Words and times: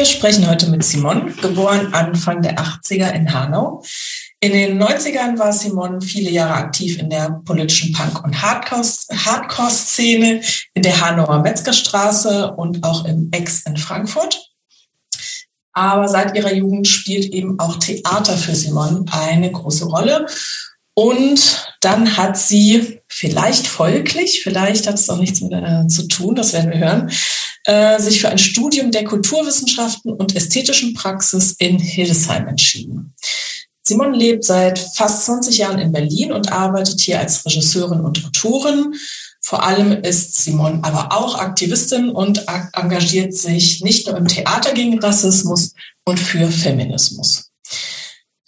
Wir 0.00 0.06
sprechen 0.06 0.48
heute 0.48 0.70
mit 0.70 0.82
Simon, 0.82 1.36
geboren 1.42 1.92
Anfang 1.92 2.40
der 2.40 2.56
80er 2.56 3.12
in 3.12 3.34
Hanau. 3.34 3.84
In 4.40 4.52
den 4.52 4.82
90ern 4.82 5.38
war 5.38 5.52
Simon 5.52 6.00
viele 6.00 6.30
Jahre 6.30 6.54
aktiv 6.54 6.98
in 6.98 7.10
der 7.10 7.42
politischen 7.44 7.92
Punk- 7.92 8.24
und 8.24 8.40
Hardcore-Szene 8.40 10.40
in 10.72 10.82
der 10.82 11.00
Hanauer 11.02 11.42
Metzgerstraße 11.42 12.52
und 12.52 12.82
auch 12.82 13.04
im 13.04 13.28
Ex 13.30 13.66
in 13.66 13.76
Frankfurt. 13.76 14.48
Aber 15.74 16.08
seit 16.08 16.34
ihrer 16.34 16.54
Jugend 16.54 16.88
spielt 16.88 17.34
eben 17.34 17.60
auch 17.60 17.76
Theater 17.76 18.38
für 18.38 18.54
Simon 18.54 19.04
eine 19.10 19.52
große 19.52 19.84
Rolle. 19.84 20.24
Und 20.94 21.74
dann 21.82 22.16
hat 22.16 22.38
sie 22.38 23.02
vielleicht 23.06 23.66
folglich, 23.66 24.40
vielleicht 24.42 24.86
hat 24.86 24.94
es 24.94 25.10
auch 25.10 25.18
nichts 25.18 25.42
mit 25.42 25.52
äh, 25.52 25.86
zu 25.88 26.08
tun, 26.08 26.36
das 26.36 26.54
werden 26.54 26.70
wir 26.70 26.78
hören, 26.78 27.10
äh, 27.70 28.00
sich 28.00 28.20
für 28.20 28.28
ein 28.28 28.38
Studium 28.38 28.90
der 28.90 29.04
Kulturwissenschaften 29.04 30.12
und 30.12 30.34
ästhetischen 30.34 30.92
Praxis 30.92 31.54
in 31.56 31.78
Hildesheim 31.78 32.48
entschieden. 32.48 33.14
Simon 33.84 34.12
lebt 34.12 34.42
seit 34.42 34.76
fast 34.96 35.24
20 35.26 35.58
Jahren 35.58 35.78
in 35.78 35.92
Berlin 35.92 36.32
und 36.32 36.50
arbeitet 36.50 37.00
hier 37.00 37.20
als 37.20 37.46
Regisseurin 37.46 38.00
und 38.00 38.24
Autorin. 38.24 38.94
Vor 39.40 39.62
allem 39.62 39.92
ist 40.02 40.42
Simon 40.42 40.82
aber 40.82 41.16
auch 41.16 41.38
Aktivistin 41.38 42.08
und 42.10 42.44
engagiert 42.72 43.34
sich 43.34 43.82
nicht 43.82 44.08
nur 44.08 44.16
im 44.16 44.26
Theater 44.26 44.72
gegen 44.72 44.98
Rassismus 44.98 45.72
und 46.04 46.18
für 46.18 46.48
Feminismus. 46.48 47.52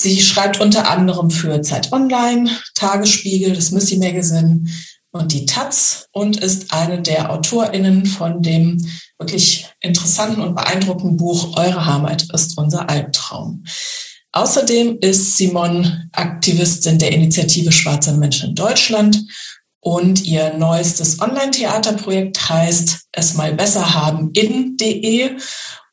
Sie 0.01 0.21
schreibt 0.21 0.61
unter 0.61 0.91
anderem 0.91 1.31
für 1.31 1.63
Zeit 1.63 1.93
Online, 1.93 2.51
Tagesspiegel, 2.75 3.55
das 3.55 3.71
Missy 3.71 3.99
Magazine 3.99 4.65
und 5.13 5.33
die 5.33 5.47
Taz 5.47 6.09
und 6.11 6.39
ist 6.39 6.73
eine 6.73 7.01
der 7.03 7.31
AutorInnen 7.31 8.07
von 8.07 8.43
dem 8.43 8.85
wirklich 9.23 9.67
interessanten 9.81 10.43
und 10.43 10.57
beeindruckenden 10.57 11.17
Buch 11.17 11.57
Eure 11.57 11.87
Heimat 11.87 12.27
ist 12.33 12.59
unser 12.59 12.91
Albtraum. 12.91 13.65
Außerdem 14.33 14.99
ist 15.01 15.37
Simon 15.37 16.11
Aktivistin 16.13 16.99
der 16.99 17.13
Initiative 17.13 17.71
Schwarzer 17.71 18.15
Menschen 18.15 18.51
in 18.51 18.55
Deutschland 18.55 19.25
und 19.81 20.25
ihr 20.25 20.55
neuestes 20.55 21.21
Online-Theaterprojekt 21.21 22.49
heißt 22.49 23.09
Es 23.13 23.35
mal 23.35 23.55
besser 23.55 23.95
haben 23.95 24.31
in.de 24.33 25.37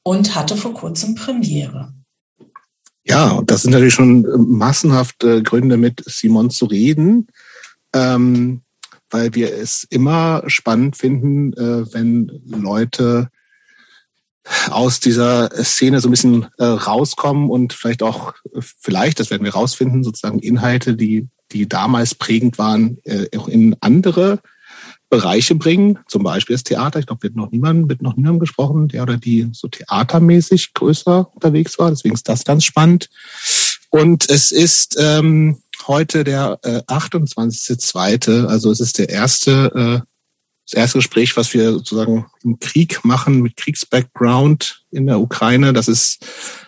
und 0.03 0.35
hatte 0.35 0.57
vor 0.57 0.73
kurzem 0.73 1.15
Premiere. 1.15 1.93
Ja, 3.03 3.41
das 3.45 3.63
sind 3.63 3.71
natürlich 3.71 3.93
schon 3.93 4.25
massenhafte 4.47 5.43
Gründe, 5.43 5.77
mit 5.77 6.03
Simon 6.05 6.49
zu 6.49 6.65
reden, 6.65 7.27
ähm, 7.93 8.61
weil 9.09 9.35
wir 9.35 9.53
es 9.53 9.85
immer 9.89 10.43
spannend 10.47 10.97
finden, 10.97 11.53
äh, 11.53 11.93
wenn 11.93 12.41
Leute 12.45 13.29
aus 14.69 14.99
dieser 14.99 15.49
Szene 15.63 15.99
so 15.99 16.07
ein 16.07 16.11
bisschen 16.11 16.47
äh, 16.57 16.63
rauskommen 16.63 17.49
und 17.49 17.73
vielleicht 17.73 18.01
auch, 18.01 18.33
vielleicht, 18.59 19.19
das 19.19 19.29
werden 19.29 19.43
wir 19.43 19.53
rausfinden, 19.53 20.03
sozusagen 20.03 20.39
Inhalte, 20.39 20.95
die, 20.95 21.27
die 21.51 21.67
damals 21.67 22.15
prägend 22.15 22.57
waren, 22.57 22.97
äh, 23.03 23.27
auch 23.37 23.47
in 23.47 23.75
andere 23.81 24.39
Bereiche 25.09 25.55
bringen, 25.55 25.99
zum 26.07 26.23
Beispiel 26.23 26.55
das 26.55 26.63
Theater. 26.63 26.99
Ich 26.99 27.07
glaube, 27.07 27.23
wird 27.23 27.35
noch 27.35 27.51
niemand, 27.51 27.87
mit 27.87 28.01
noch 28.01 28.15
niemandem 28.15 28.39
gesprochen, 28.39 28.87
der 28.87 29.03
oder 29.03 29.17
die 29.17 29.49
so 29.53 29.67
theatermäßig 29.67 30.73
größer 30.73 31.31
unterwegs 31.33 31.79
war. 31.79 31.89
Deswegen 31.89 32.15
ist 32.15 32.29
das 32.29 32.43
ganz 32.43 32.63
spannend. 32.63 33.09
Und 33.89 34.29
es 34.29 34.51
ist 34.51 34.97
ähm, 34.99 35.57
heute 35.87 36.23
der 36.23 36.59
äh, 36.63 36.81
28.2., 36.87 38.45
also 38.45 38.71
es 38.71 38.79
ist 38.79 38.97
der 38.97 39.09
erste 39.09 40.03
äh, 40.03 40.09
das 40.69 40.79
erste 40.79 40.97
Gespräch, 40.99 41.35
was 41.35 41.53
wir 41.55 41.71
sozusagen 41.71 42.27
im 42.43 42.59
Krieg 42.59 43.03
machen, 43.03 43.41
mit 43.41 43.57
Kriegsbackground 43.57 44.85
in 44.91 45.07
der 45.07 45.19
Ukraine. 45.19 45.73
Das 45.73 45.87
ist 45.87 46.23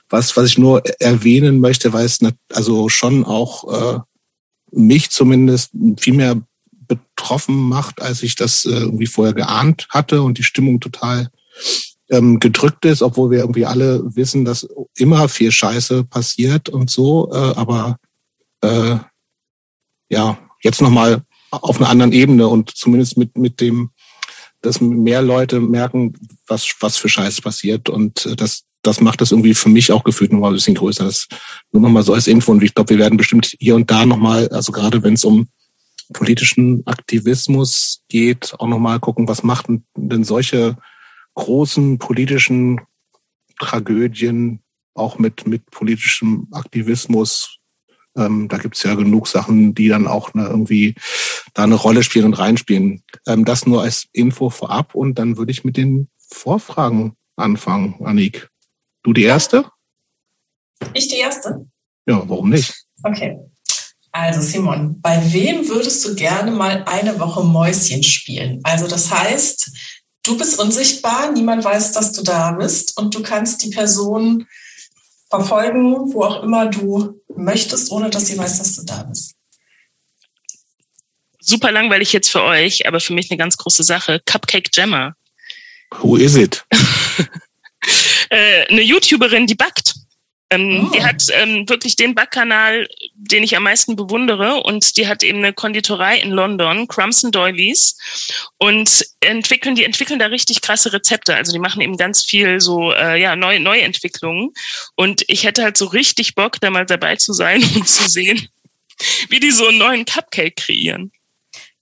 was, 0.10 0.36
was 0.36 0.48
ich 0.48 0.58
nur 0.58 0.82
erwähnen 1.00 1.60
möchte, 1.60 1.94
weil 1.94 2.06
es 2.06 2.20
also 2.52 2.90
schon 2.90 3.24
auch 3.24 3.96
äh, 3.96 4.00
mich 4.72 5.12
zumindest 5.12 5.72
viel 6.00 6.14
mehr 6.14 6.42
betroffen 6.88 7.56
macht, 7.56 8.02
als 8.02 8.24
ich 8.24 8.36
das 8.36 8.66
äh, 8.66 8.72
irgendwie 8.72 9.06
vorher 9.06 9.36
geahnt 9.36 9.88
hatte 9.90 10.24
und 10.24 10.40
die 10.40 10.44
Stimmung 10.44 10.80
total 10.80 11.30
ähm, 12.10 12.40
gedrückt 12.40 12.86
ist, 12.86 13.04
obwohl 13.04 13.30
wir 13.30 13.40
irgendwie 13.40 13.68
alle 13.68 14.02
wissen, 14.16 14.46
dass 14.46 14.68
immer 14.98 15.30
viel 15.30 15.52
Scheiße 15.52 16.06
passiert 16.06 16.70
und 16.70 16.90
so. 16.90 17.32
Äh, 17.32 17.36
aber 17.36 17.98
äh, 18.62 18.98
ja, 20.10 20.38
jetzt 20.62 20.82
nochmal 20.82 21.24
auf 21.52 21.78
einer 21.78 21.90
anderen 21.90 22.14
Ebene 22.14 22.48
und 22.48 22.72
zumindest 22.72 23.18
mit, 23.18 23.38
mit 23.38 23.60
dem, 23.62 23.92
dass 24.62 24.80
mehr 24.80 25.22
Leute 25.22 25.60
merken, 25.60 26.14
was, 26.48 26.76
was 26.80 26.98
für 26.98 27.10
Scheiß 27.10 27.42
passiert 27.42 27.90
und 27.90 28.26
äh, 28.26 28.36
das, 28.36 28.64
das 28.82 29.02
macht 29.02 29.22
das 29.22 29.32
irgendwie 29.32 29.54
für 29.54 29.70
mich 29.70 29.92
auch 29.92 30.04
gefühlt 30.04 30.32
nochmal 30.32 30.52
ein 30.52 30.56
bisschen 30.56 30.76
größer. 30.76 31.06
Das 31.06 31.28
nur 31.72 31.82
nochmal 31.84 32.04
so 32.04 32.14
als 32.14 32.28
Info 32.28 32.52
und 32.52 32.64
ich 32.64 32.74
glaube, 32.74 32.92
wir 32.92 33.00
werden 33.00 33.18
bestimmt 33.18 33.56
hier 33.60 33.76
und 33.76 33.92
da 33.92 34.06
nochmal, 34.06 34.48
also 34.50 34.72
gerade 34.72 35.04
wenn 35.04 35.14
es 35.14 35.24
um 35.26 35.50
politischen 36.14 36.86
Aktivismus 36.88 38.04
geht, 38.10 38.54
auch 38.60 38.68
nochmal 38.68 39.00
gucken, 39.00 39.28
was 39.28 39.44
macht 39.44 39.68
denn 39.96 40.24
solche 40.24 40.78
großen 41.36 42.00
politischen 42.00 42.82
Tragödien 43.60 44.60
auch 44.94 45.20
mit, 45.20 45.48
mit 45.48 45.70
politischem 45.72 46.48
Aktivismus 46.52 47.61
ähm, 48.18 48.48
da 48.48 48.58
gibt's 48.58 48.84
ja 48.84 48.96
genug 48.96 49.28
Sachen, 49.28 49.74
die 49.74 49.88
dann 49.88 50.08
auch 50.08 50.34
ne, 50.34 50.48
irgendwie 50.48 50.96
da 51.54 51.64
eine 51.64 51.76
Rolle 51.76 52.04
spielen 52.04 52.26
und 52.26 52.34
reinspielen. 52.34 53.04
Ähm, 53.28 53.46
das 53.46 53.66
nur 53.66 53.82
als 53.82 54.08
Info 54.12 54.50
vorab 54.50 54.96
und 54.96 55.18
dann 55.20 55.38
würde 55.38 55.52
ich 55.52 55.64
mit 55.64 55.78
den 55.78 56.10
Vorfragen 56.30 57.16
anfangen, 57.36 57.96
Anik. 58.04 58.50
Du 59.04 59.14
die 59.14 59.24
erste? 59.24 59.66
Ich 60.94 61.08
die 61.08 61.18
erste? 61.18 61.66
Ja, 62.06 62.24
warum 62.28 62.50
nicht? 62.50 62.74
Okay. 63.04 63.40
Also 64.12 64.42
Simon, 64.42 65.00
bei 65.02 65.22
wem 65.32 65.68
würdest 65.70 66.04
du 66.06 66.16
gerne 66.16 66.52
mal 66.52 66.84
eine 66.86 67.18
Woche 67.20 67.44
Mäuschen 67.44 68.04
spielen? 68.04 68.60
Also 68.64 68.88
das 68.88 69.10
heißt, 69.10 69.72
du 70.24 70.38
bist 70.38 70.60
unsichtbar, 70.60 71.32
niemand 71.32 71.64
weiß, 71.64 71.94
dass 71.94 72.12
du 72.12 72.22
da 72.22 72.52
bist 72.52 72.98
und 72.98 73.16
du 73.16 73.24
kannst 73.24 73.64
die 73.64 73.70
Person 73.70 74.48
verfolgen, 75.32 76.14
wo 76.14 76.24
auch 76.24 76.44
immer 76.44 76.68
du 76.68 77.22
möchtest, 77.36 77.90
ohne 77.92 78.10
dass 78.10 78.28
sie 78.28 78.38
weiß, 78.38 78.60
dass 78.60 78.76
du 78.76 78.84
da 78.84 79.04
bist. 79.04 79.34
Super 81.40 81.72
langweilig 81.72 82.14
jetzt 82.14 82.30
für 82.30 82.44
euch, 82.44 82.88
aber 82.88 83.00
für 83.00 83.14
mich 83.14 83.32
eine 83.32 83.38
ganz 83.38 83.58
große 83.58 83.84
Sache. 83.84 84.22
Cupcake 84.26 84.70
Jammer. 84.74 85.16
Who 86.00 86.18
is 86.18 86.36
it? 86.36 86.64
äh, 88.30 88.68
eine 88.68 88.82
YouTuberin, 88.82 89.48
die 89.48 89.56
backt. 89.56 89.96
Ähm, 90.52 90.88
oh. 90.88 90.92
Die 90.94 91.02
hat 91.02 91.24
ähm, 91.32 91.68
wirklich 91.70 91.96
den 91.96 92.14
Backkanal, 92.14 92.88
den 93.16 93.42
ich 93.44 93.56
am 93.56 93.64
meisten 93.64 93.96
bewundere. 93.96 94.62
Und 94.64 94.98
die 94.98 95.08
hat 95.08 95.24
eben 95.24 95.40
eine 95.40 95.54
Konditorei 95.54 96.18
in 96.20 96.32
London, 96.32 96.88
Crumbs 96.90 97.24
and 97.24 97.34
Doilies. 97.34 97.98
Und 98.58 99.06
entwickeln, 99.22 99.76
die 99.76 99.86
entwickeln 99.86 100.20
da 100.20 100.26
richtig 100.28 100.62
krasse 100.62 100.92
Rezepte. 100.92 101.36
Also 101.36 101.54
die 101.54 101.60
machen 101.60 101.82
eben 101.82 101.96
ganz 101.96 102.24
viel 102.26 102.60
so, 102.60 102.92
äh, 102.92 103.20
ja, 103.20 103.38
neue 103.38 103.62
Neuentwicklungen. 103.62 104.52
Und 104.96 105.24
ich 105.28 105.46
hätte 105.46 105.64
halt 105.64 105.78
so 105.78 105.86
richtig 105.86 106.36
Bock, 106.36 106.60
da 106.60 106.70
mal 106.70 106.86
dabei 106.86 107.16
zu 107.16 107.32
sein 107.32 107.64
und 107.76 107.88
zu 107.88 108.10
sehen, 108.10 108.50
wie 109.30 109.40
die 109.40 109.52
so 109.52 109.68
einen 109.68 109.78
neuen 109.78 110.06
Cupcake 110.06 110.58
kreieren. 110.58 111.12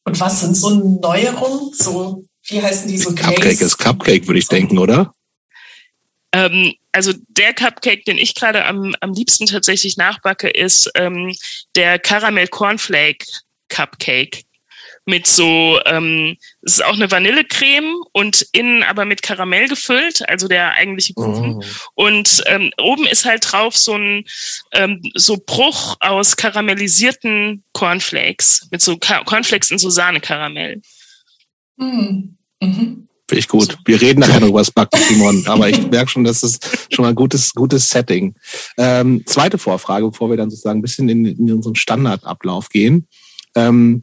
Und 0.04 0.20
was 0.20 0.42
sind 0.42 0.56
so 0.56 0.70
Neuerungen? 0.70 1.74
So, 1.74 2.24
wie 2.46 2.62
heißen 2.62 2.88
die 2.88 3.00
so? 3.00 3.16
Cupcake 3.16 3.62
ist 3.62 3.78
Cupcake, 3.78 4.28
würde 4.28 4.40
ich 4.40 4.48
denken, 4.48 4.78
oder? 4.78 5.12
Ähm, 6.32 6.74
also 6.92 7.14
der 7.28 7.54
Cupcake, 7.54 8.04
den 8.06 8.18
ich 8.18 8.36
gerade 8.36 8.66
am, 8.66 8.96
am 9.02 9.14
liebsten 9.14 9.46
tatsächlich 9.46 9.98
nachbacke, 9.98 10.50
ist 10.50 10.90
ähm, 10.96 11.36
der 11.76 12.00
Caramel 12.00 12.48
Cornflake 12.48 13.26
Cupcake 13.70 14.44
mit 15.06 15.26
so, 15.26 15.80
ähm, 15.86 16.38
es 16.62 16.74
ist 16.74 16.86
auch 16.86 16.94
eine 16.94 17.10
Vanillecreme 17.10 17.96
und 18.14 18.46
innen 18.52 18.84
aber 18.84 19.06
mit 19.06 19.24
Karamell 19.24 19.68
gefüllt, 19.68 20.28
also 20.30 20.48
der 20.48 20.74
eigentliche 20.74 21.14
Kuchen. 21.16 21.64
Oh. 21.96 22.06
Und 22.06 22.44
ähm, 22.46 22.72
oben 22.80 23.08
ist 23.08 23.26
halt 23.26 23.52
drauf 23.52 23.76
so 23.76 23.96
ein 23.96 24.26
ähm, 24.74 25.02
so 25.16 25.38
Bruch 25.44 25.98
aus 26.00 26.38
karamellisierten 26.38 27.64
Cornflakes 27.74 28.68
mit 28.72 28.82
so 28.82 28.98
Cornflakes 28.98 29.72
in 29.72 29.80
so 29.80 29.90
Sahne-Karamell. 29.90 30.82
Mhm. 31.78 32.38
Mhm. 32.62 33.09
Finde 33.30 33.42
ich 33.42 33.48
gut. 33.48 33.78
Wir 33.86 34.02
reden 34.02 34.22
nachher 34.22 34.40
noch 34.40 34.48
über 34.48 34.58
das 34.58 34.72
Backen, 34.72 35.00
Simon, 35.08 35.46
aber 35.46 35.70
ich 35.70 35.80
merke 35.92 36.10
schon, 36.10 36.24
das 36.24 36.42
ist 36.42 36.66
schon 36.92 37.04
mal 37.04 37.10
ein 37.10 37.16
gutes, 37.16 37.54
gutes 37.54 37.88
Setting. 37.88 38.34
Ähm, 38.76 39.22
zweite 39.28 39.60
Vorfrage, 39.60 40.10
bevor 40.10 40.32
wir 40.32 40.38
dann 40.38 40.50
sozusagen 40.50 40.80
ein 40.80 40.82
bisschen 40.82 41.10
in, 41.10 41.24
in 41.28 41.54
unseren 41.54 41.76
Standardablauf 41.76 42.70
gehen. 42.70 43.08
Ähm, 43.54 44.02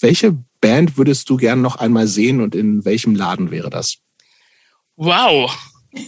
welche 0.00 0.36
Band 0.60 0.98
würdest 0.98 1.30
du 1.30 1.36
gern 1.36 1.62
noch 1.62 1.76
einmal 1.76 2.08
sehen 2.08 2.40
und 2.40 2.56
in 2.56 2.84
welchem 2.84 3.14
Laden 3.14 3.52
wäre 3.52 3.70
das? 3.70 3.98
Wow. 4.96 5.56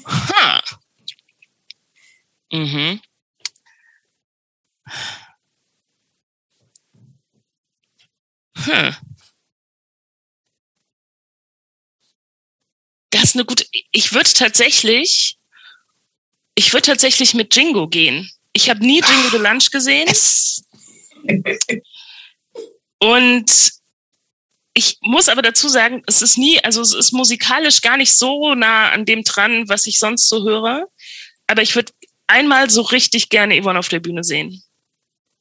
Ha. 0.05 0.63
Mhm. 2.51 2.99
Hm. 8.65 8.97
Ist 13.31 13.37
eine 13.37 13.45
gute. 13.45 13.65
Ich 13.93 14.13
würde 14.13 14.33
tatsächlich 14.33 15.39
ich 16.57 16.73
würde 16.73 16.87
tatsächlich 16.87 17.35
mit 17.35 17.55
Jingo 17.55 17.87
gehen. 17.87 18.29
Ich 18.53 18.69
habe 18.69 18.81
nie 18.81 19.01
Jingo 19.01 19.29
the 19.31 19.37
Lunch 19.37 19.71
gesehen. 19.71 20.09
Und 22.99 23.73
ich 24.73 24.99
muss 25.03 25.29
aber 25.29 25.43
dazu 25.43 25.69
sagen, 25.69 26.03
es 26.07 26.23
ist 26.23 26.39
nie, 26.39 26.59
also 26.65 26.81
es 26.81 26.95
ist 26.95 27.13
musikalisch 27.13 27.83
gar 27.83 27.99
nicht 27.99 28.13
so 28.13 28.55
nah 28.55 28.91
an 28.91 29.05
dem 29.05 29.23
dran, 29.23 29.69
was 29.69 29.87
ich 29.87 29.99
sonst 29.99 30.29
so 30.29 30.45
höre. 30.45 30.89
Aber 31.47 31.63
ich 31.63 31.75
würde 31.75 31.93
einmal 32.27 32.71
so 32.71 32.81
richtig 32.81 33.29
gerne 33.29 33.61
Yvonne 33.61 33.79
auf 33.79 33.91
der 33.91 34.01
Bühne 34.01 34.25
sehen. 34.25 34.63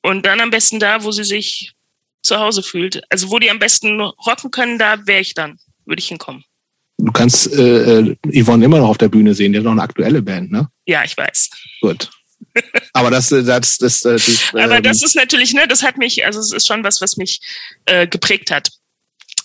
Und 0.01 0.25
dann 0.25 0.41
am 0.41 0.51
besten 0.51 0.79
da, 0.79 1.03
wo 1.03 1.11
sie 1.11 1.23
sich 1.23 1.71
zu 2.21 2.37
Hause 2.39 2.61
fühlt. 2.61 3.01
Also 3.09 3.31
wo 3.31 3.39
die 3.39 3.49
am 3.49 3.59
besten 3.59 4.01
rocken 4.01 4.51
können, 4.51 4.77
da 4.77 5.07
wäre 5.07 5.21
ich 5.21 5.33
dann, 5.33 5.59
würde 5.85 6.01
ich 6.01 6.09
hinkommen. 6.09 6.43
Du 6.97 7.11
kannst 7.11 7.51
äh, 7.53 7.99
äh, 7.99 8.15
Yvonne 8.31 8.65
immer 8.65 8.79
noch 8.79 8.89
auf 8.89 8.97
der 8.97 9.09
Bühne 9.09 9.33
sehen, 9.33 9.51
die 9.51 9.59
hat 9.59 9.65
noch 9.65 9.71
eine 9.71 9.81
aktuelle 9.81 10.21
Band, 10.21 10.51
ne? 10.51 10.69
Ja, 10.85 11.03
ich 11.03 11.15
weiß. 11.17 11.49
Gut. 11.81 12.09
Aber 12.93 13.11
das, 13.11 13.31
äh, 13.31 13.43
das, 13.43 13.77
das, 13.77 13.99
das, 14.01 14.25
das 14.25 14.55
Aber 14.55 14.81
das 14.81 15.03
ist 15.03 15.15
natürlich, 15.15 15.53
ne, 15.53 15.67
das 15.67 15.83
hat 15.83 15.97
mich, 15.97 16.25
also 16.25 16.39
es 16.39 16.53
ist 16.53 16.67
schon 16.67 16.83
was, 16.83 17.01
was 17.01 17.17
mich 17.17 17.41
äh, 17.85 18.07
geprägt 18.07 18.49
hat, 18.49 18.71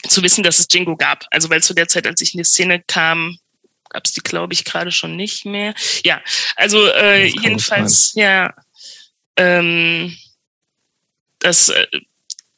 zu 0.08 0.22
wissen, 0.22 0.44
dass 0.44 0.58
es 0.58 0.68
Jingo 0.70 0.96
gab. 0.96 1.24
Also 1.30 1.50
weil 1.50 1.62
zu 1.62 1.74
der 1.74 1.88
Zeit, 1.88 2.06
als 2.06 2.20
ich 2.20 2.34
in 2.34 2.38
die 2.38 2.44
Szene 2.44 2.82
kam, 2.86 3.36
gab 3.88 4.06
es 4.06 4.12
die, 4.12 4.20
glaube 4.20 4.54
ich, 4.54 4.64
gerade 4.64 4.92
schon 4.92 5.16
nicht 5.16 5.44
mehr. 5.44 5.74
Ja, 6.04 6.22
also 6.56 6.86
äh, 6.86 7.26
jedenfalls, 7.26 8.12
ja, 8.14 8.54
ähm, 9.36 10.16
das, 11.40 11.68
äh, 11.70 11.86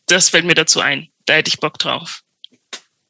das 0.07 0.29
fällt 0.29 0.45
mir 0.45 0.55
dazu 0.55 0.81
ein. 0.81 1.09
Da 1.25 1.35
hätte 1.35 1.49
ich 1.49 1.61
Bock 1.61 1.79
drauf. 1.79 2.23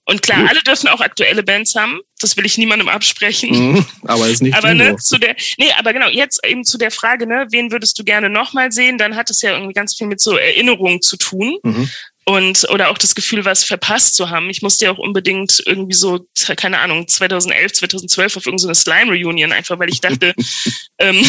Und 0.04 0.20
klar, 0.22 0.40
Gut. 0.40 0.50
alle 0.50 0.62
dürfen 0.62 0.88
auch 0.88 1.00
aktuelle 1.00 1.42
Bands 1.42 1.74
haben. 1.76 2.00
Das 2.20 2.36
will 2.36 2.44
ich 2.44 2.58
niemandem 2.58 2.88
absprechen. 2.88 3.72
Mhm, 3.72 3.86
aber 4.02 4.28
ist 4.28 4.42
nicht 4.42 4.56
Aber 4.56 4.74
ne, 4.74 4.96
zu 4.96 5.18
der, 5.18 5.36
nee, 5.58 5.70
aber 5.78 5.92
genau, 5.92 6.08
jetzt 6.08 6.44
eben 6.44 6.64
zu 6.64 6.76
der 6.76 6.90
Frage, 6.90 7.26
ne, 7.26 7.46
wen 7.50 7.70
würdest 7.70 7.98
du 7.98 8.04
gerne 8.04 8.28
nochmal 8.28 8.72
sehen? 8.72 8.98
Dann 8.98 9.14
hat 9.14 9.30
es 9.30 9.42
ja 9.42 9.52
irgendwie 9.52 9.74
ganz 9.74 9.96
viel 9.96 10.08
mit 10.08 10.20
so 10.20 10.36
Erinnerungen 10.36 11.02
zu 11.02 11.16
tun. 11.16 11.56
Mhm. 11.62 11.88
Und, 12.24 12.68
oder 12.70 12.90
auch 12.90 12.98
das 12.98 13.16
Gefühl, 13.16 13.44
was 13.44 13.64
verpasst 13.64 14.14
zu 14.14 14.30
haben. 14.30 14.48
Ich 14.48 14.62
musste 14.62 14.84
ja 14.84 14.92
auch 14.92 14.98
unbedingt 14.98 15.60
irgendwie 15.66 15.94
so, 15.94 16.26
keine 16.56 16.78
Ahnung, 16.78 17.08
2011, 17.08 17.72
2012 17.72 18.36
auf 18.36 18.46
irgendeine 18.46 18.76
Slime-Reunion, 18.76 19.50
einfach 19.50 19.78
weil 19.80 19.90
ich 19.90 20.00
dachte, 20.00 20.32
ähm, 20.98 21.24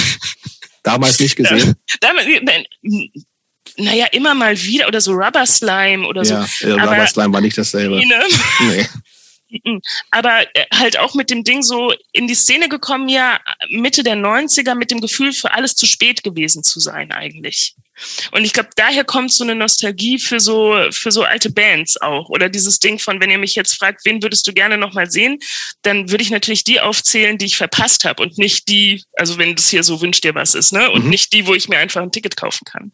Damals 0.83 1.19
nicht 1.19 1.35
gesehen. 1.37 1.71
Äh, 1.71 1.97
damals, 2.01 2.27
naja, 3.77 4.05
immer 4.11 4.33
mal 4.33 4.61
wieder 4.61 4.87
oder 4.87 5.01
so 5.01 5.13
Rubber 5.13 5.45
Slime 5.45 6.07
oder 6.07 6.23
ja, 6.23 6.45
so. 6.45 6.67
Ja, 6.67 6.75
Rubber 6.83 7.07
Slime 7.07 7.33
war 7.33 7.41
nicht 7.41 7.57
dasselbe. 7.57 7.97
Ne? 7.97 8.23
Nee. 8.59 8.87
Aber 10.09 10.41
äh, 10.55 10.65
halt 10.73 10.97
auch 10.97 11.13
mit 11.13 11.29
dem 11.29 11.43
Ding 11.43 11.61
so 11.61 11.93
in 12.11 12.27
die 12.27 12.35
Szene 12.35 12.69
gekommen, 12.69 13.07
ja, 13.07 13.39
Mitte 13.69 14.03
der 14.03 14.15
90er 14.15 14.75
mit 14.75 14.91
dem 14.91 15.01
Gefühl, 15.01 15.31
für 15.33 15.53
alles 15.53 15.75
zu 15.75 15.85
spät 15.85 16.23
gewesen 16.23 16.63
zu 16.63 16.79
sein 16.79 17.11
eigentlich. 17.11 17.75
Und 18.31 18.43
ich 18.43 18.53
glaube, 18.53 18.69
daher 18.75 19.03
kommt 19.03 19.31
so 19.31 19.43
eine 19.43 19.53
Nostalgie 19.53 20.17
für 20.17 20.39
so, 20.39 20.75
für 20.91 21.11
so 21.11 21.23
alte 21.23 21.51
Bands 21.51 22.01
auch. 22.01 22.29
Oder 22.29 22.49
dieses 22.49 22.79
Ding 22.79 22.97
von, 22.97 23.21
wenn 23.21 23.29
ihr 23.29 23.37
mich 23.37 23.55
jetzt 23.55 23.77
fragt, 23.77 24.03
wen 24.05 24.23
würdest 24.23 24.47
du 24.47 24.53
gerne 24.53 24.77
nochmal 24.77 25.11
sehen, 25.11 25.39
dann 25.83 26.09
würde 26.09 26.23
ich 26.23 26.31
natürlich 26.31 26.63
die 26.63 26.81
aufzählen, 26.81 27.37
die 27.37 27.45
ich 27.45 27.57
verpasst 27.57 28.05
habe 28.05 28.23
und 28.23 28.37
nicht 28.37 28.67
die, 28.67 29.03
also 29.13 29.37
wenn 29.37 29.55
das 29.55 29.69
hier 29.69 29.83
so 29.83 30.01
wünscht 30.01 30.23
dir 30.23 30.33
was 30.33 30.55
ist, 30.55 30.73
ne? 30.73 30.89
Und 30.89 31.03
mhm. 31.03 31.11
nicht 31.11 31.33
die, 31.33 31.45
wo 31.45 31.53
ich 31.53 31.69
mir 31.69 31.77
einfach 31.77 32.01
ein 32.01 32.11
Ticket 32.11 32.35
kaufen 32.35 32.65
kann. 32.65 32.91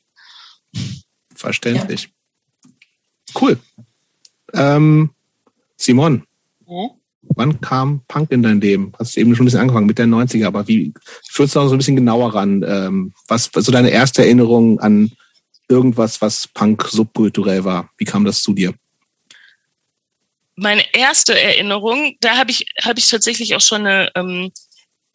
Verständlich. 1.36 2.04
Ja. 2.04 3.42
Cool. 3.42 3.60
Ähm, 4.54 5.12
Simon, 5.78 6.24
ja? 6.68 6.90
wann 7.22 7.62
kam 7.62 8.04
Punk 8.08 8.32
in 8.32 8.44
dein 8.44 8.62
Leben? 8.62 8.92
Hast 8.98 9.16
du 9.16 9.22
eben 9.22 9.36
schon 9.36 9.44
ein 9.44 9.46
bisschen 9.46 9.62
angefangen 9.62 9.88
mit 9.88 9.98
der 9.98 10.08
90er, 10.08 10.48
aber 10.48 10.68
wie 10.68 10.94
führst 11.30 11.56
du 11.56 11.60
noch 11.60 11.68
so 11.68 11.76
ein 11.76 11.78
bisschen 11.78 11.96
genauer 11.96 12.34
ran? 12.34 12.64
Ähm, 12.68 13.14
was, 13.28 13.50
was 13.54 13.66
so 13.66 13.72
deine 13.72 13.90
erste 13.90 14.24
Erinnerung 14.24 14.80
an 14.80 15.12
irgendwas, 15.70 16.22
was 16.22 16.48
Punk 16.48 16.88
subkulturell 16.90 17.64
war? 17.64 17.90
Wie 17.98 18.06
kam 18.06 18.26
das 18.26 18.42
zu 18.42 18.54
dir? 18.54 18.74
Meine 20.56 20.84
erste 20.94 21.40
Erinnerung, 21.40 22.18
da 22.20 22.36
habe 22.38 22.52
ich, 22.52 22.66
hab 22.82 22.98
ich 22.98 23.08
tatsächlich 23.08 23.56
auch 23.56 23.62
schon 23.62 23.86
eine, 23.86 24.12
ähm, 24.16 24.52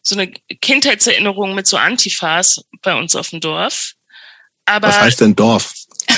so 0.01 0.15
eine 0.15 0.31
Kindheitserinnerung 0.31 1.53
mit 1.53 1.67
so 1.67 1.77
Antifas 1.77 2.63
bei 2.81 2.97
uns 2.97 3.15
auf 3.15 3.29
dem 3.29 3.41
Dorf. 3.41 3.93
Aber 4.65 4.87
Was 4.87 4.99
heißt 4.99 5.21
denn 5.21 5.35
Dorf? 5.35 5.73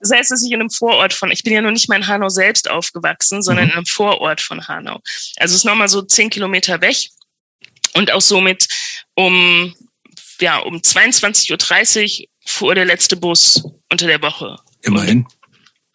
Das 0.00 0.18
heißt, 0.18 0.32
dass 0.32 0.44
ich 0.44 0.52
in 0.52 0.60
einem 0.60 0.68
Vorort 0.68 1.14
von, 1.14 1.30
ich 1.30 1.42
bin 1.44 1.54
ja 1.54 1.62
noch 1.62 1.70
nicht 1.70 1.88
mal 1.88 1.96
in 1.96 2.06
Hanau 2.06 2.28
selbst 2.28 2.68
aufgewachsen, 2.68 3.40
sondern 3.40 3.64
mhm. 3.64 3.70
in 3.70 3.76
einem 3.78 3.86
Vorort 3.86 4.42
von 4.42 4.68
Hanau. 4.68 5.00
Also 5.36 5.52
es 5.52 5.60
ist 5.60 5.64
nochmal 5.64 5.88
so 5.88 6.02
zehn 6.02 6.28
Kilometer 6.28 6.82
weg 6.82 7.08
und 7.94 8.10
auch 8.12 8.20
somit 8.20 8.68
um, 9.14 9.74
ja, 10.42 10.58
um 10.58 10.76
22.30 10.76 12.20
Uhr 12.20 12.26
fuhr 12.44 12.74
der 12.74 12.84
letzte 12.84 13.16
Bus 13.16 13.64
unter 13.90 14.06
der 14.06 14.20
Woche. 14.20 14.58
Immerhin. 14.82 15.26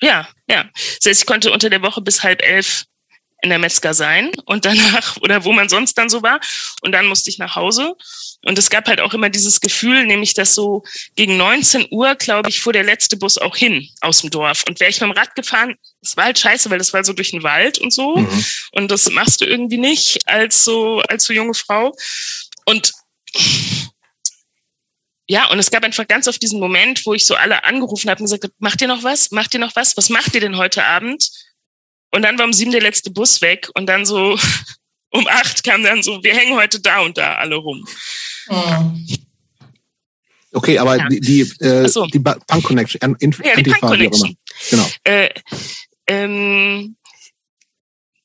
Ja, 0.01 0.27
ja. 0.49 0.63
Das 0.73 1.09
heißt, 1.09 1.21
ich 1.21 1.27
konnte 1.27 1.51
unter 1.51 1.69
der 1.69 1.83
Woche 1.83 2.01
bis 2.01 2.23
halb 2.23 2.41
elf 2.41 2.85
in 3.41 3.49
der 3.49 3.59
Metzger 3.59 3.93
sein 3.93 4.31
und 4.45 4.65
danach 4.65 5.17
oder 5.21 5.43
wo 5.43 5.51
man 5.51 5.69
sonst 5.69 5.97
dann 5.97 6.09
so 6.09 6.21
war 6.21 6.39
und 6.81 6.91
dann 6.91 7.07
musste 7.07 7.29
ich 7.29 7.37
nach 7.37 7.55
Hause 7.55 7.95
und 8.43 8.57
es 8.57 8.69
gab 8.69 8.87
halt 8.87 9.01
auch 9.01 9.13
immer 9.13 9.29
dieses 9.29 9.61
Gefühl, 9.61 10.05
nämlich 10.05 10.33
dass 10.33 10.55
so 10.55 10.83
gegen 11.15 11.37
19 11.37 11.87
Uhr, 11.91 12.15
glaube 12.15 12.49
ich, 12.49 12.59
fuhr 12.61 12.73
der 12.73 12.83
letzte 12.83 13.17
Bus 13.17 13.37
auch 13.37 13.55
hin 13.55 13.87
aus 14.01 14.21
dem 14.21 14.29
Dorf 14.29 14.63
und 14.67 14.79
wäre 14.79 14.89
ich 14.89 14.99
mit 14.99 15.09
dem 15.09 15.17
Rad 15.17 15.35
gefahren, 15.35 15.75
das 16.01 16.17
war 16.17 16.25
halt 16.25 16.39
scheiße, 16.39 16.69
weil 16.69 16.77
das 16.77 16.93
war 16.93 17.03
so 17.03 17.13
durch 17.13 17.31
den 17.31 17.43
Wald 17.43 17.79
und 17.79 17.93
so 17.93 18.17
mhm. 18.17 18.45
und 18.71 18.91
das 18.91 19.09
machst 19.09 19.41
du 19.41 19.45
irgendwie 19.45 19.77
nicht 19.77 20.27
als 20.27 20.63
so 20.63 21.01
als 21.07 21.23
so 21.25 21.33
junge 21.33 21.53
Frau 21.53 21.95
und 22.65 22.93
ja, 25.31 25.45
und 25.51 25.59
es 25.59 25.69
gab 25.69 25.83
einfach 25.83 26.07
ganz 26.07 26.27
oft 26.27 26.41
diesen 26.41 26.59
Moment, 26.59 27.05
wo 27.05 27.13
ich 27.13 27.23
so 27.23 27.35
alle 27.35 27.63
angerufen 27.63 28.09
habe 28.09 28.19
und 28.19 28.25
gesagt 28.25 28.45
habe, 28.45 28.53
macht 28.57 28.81
ihr 28.81 28.87
noch 28.87 29.03
was? 29.03 29.29
Macht 29.29 29.53
ihr 29.53 29.59
noch 29.59 29.75
was? 29.75 29.95
Was 29.95 30.09
macht 30.09 30.33
ihr 30.33 30.41
denn 30.41 30.57
heute 30.57 30.83
Abend? 30.83 31.29
Und 32.11 32.23
dann 32.23 32.37
war 32.37 32.45
um 32.45 32.53
sieben 32.53 32.71
der 32.71 32.81
letzte 32.81 33.11
Bus 33.11 33.41
weg 33.41 33.69
und 33.75 33.85
dann 33.85 34.05
so 34.05 34.37
um 35.11 35.27
acht 35.27 35.63
kam 35.63 35.83
dann 35.83 36.03
so, 36.03 36.23
wir 36.23 36.35
hängen 36.35 36.57
heute 36.57 36.79
da 36.79 37.01
und 37.01 37.17
da 37.17 37.35
alle 37.35 37.55
rum. 37.55 37.87
Oh. 38.49 38.91
Okay, 40.51 40.79
aber 40.79 40.97
ja. 40.97 41.07
die, 41.09 41.19
die, 41.19 41.41
äh, 41.63 41.87
so. 41.87 42.05
die 42.07 42.19
Punk 42.19 42.63
Connection, 42.63 43.15
in, 43.19 43.35
ja, 43.43 43.55
die 43.55 43.69
Punk 43.69 43.81
Connection. 43.81 44.35
Genau. 44.71 44.89
Äh, 45.03 45.29
ähm, 46.07 46.95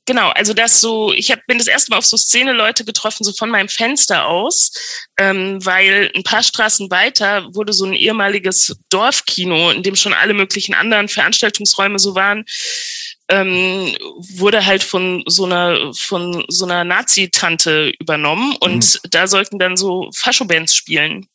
genau, 0.06 0.30
also 0.30 0.54
das 0.54 0.80
so, 0.80 1.12
ich 1.12 1.30
hab, 1.30 1.44
bin 1.47 1.58
das 1.58 1.66
erste 1.66 1.90
Mal 1.90 1.99
auf 1.99 2.06
so 2.06 2.16
Szene-Leute 2.16 2.87
getroffen, 2.87 3.25
so 3.25 3.32
von 3.35 3.50
meinem 3.50 3.68
Fenster 3.68 4.26
aus, 4.26 4.73
ähm, 5.18 5.64
weil 5.66 6.11
ein 6.16 6.23
paar 6.23 6.42
Straßen 6.42 6.90
weiter 6.90 7.47
wurde 7.54 7.75
so 7.75 7.85
ein 7.85 7.92
ehemaliges 7.92 8.75
Dorfkino, 8.88 9.70
in 9.70 9.82
dem 9.82 9.97
schon 9.97 10.14
alle 10.14 10.32
möglichen 10.32 10.75
anderen 10.75 11.08
Veranstaltungsräume 11.08 11.99
so 11.99 12.14
waren, 12.14 12.47
ähm, 13.28 13.97
wurde 14.37 14.66
halt 14.66 14.83
von 14.83 15.23
so 15.26 15.45
einer 15.45 15.95
von 15.95 16.45
so 16.49 16.66
einer 16.66 16.85
Nazi-Tante 16.85 17.93
übernommen 17.99 18.54
und 18.61 19.00
mhm. 19.02 19.11
da 19.11 19.26
sollten 19.26 19.59
dann 19.59 19.76
so 19.76 20.11
Fascho-Bands 20.14 20.75
spielen. 20.75 21.26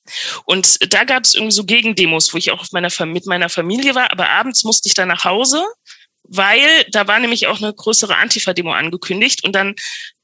Und 0.45 0.93
da 0.93 1.03
gab 1.03 1.23
es 1.23 1.33
irgendwie 1.33 1.55
so 1.55 1.65
Gegendemos, 1.65 2.33
wo 2.33 2.37
ich 2.37 2.51
auch 2.51 2.65
meiner, 2.71 2.89
mit 3.05 3.25
meiner 3.25 3.49
Familie 3.49 3.95
war, 3.95 4.11
aber 4.11 4.29
abends 4.29 4.63
musste 4.63 4.87
ich 4.87 4.93
dann 4.93 5.07
nach 5.07 5.25
Hause, 5.25 5.63
weil 6.23 6.85
da 6.91 7.07
war 7.07 7.19
nämlich 7.19 7.47
auch 7.47 7.61
eine 7.61 7.73
größere 7.73 8.15
Antifa-Demo 8.15 8.71
angekündigt 8.71 9.43
und 9.43 9.53
dann 9.53 9.75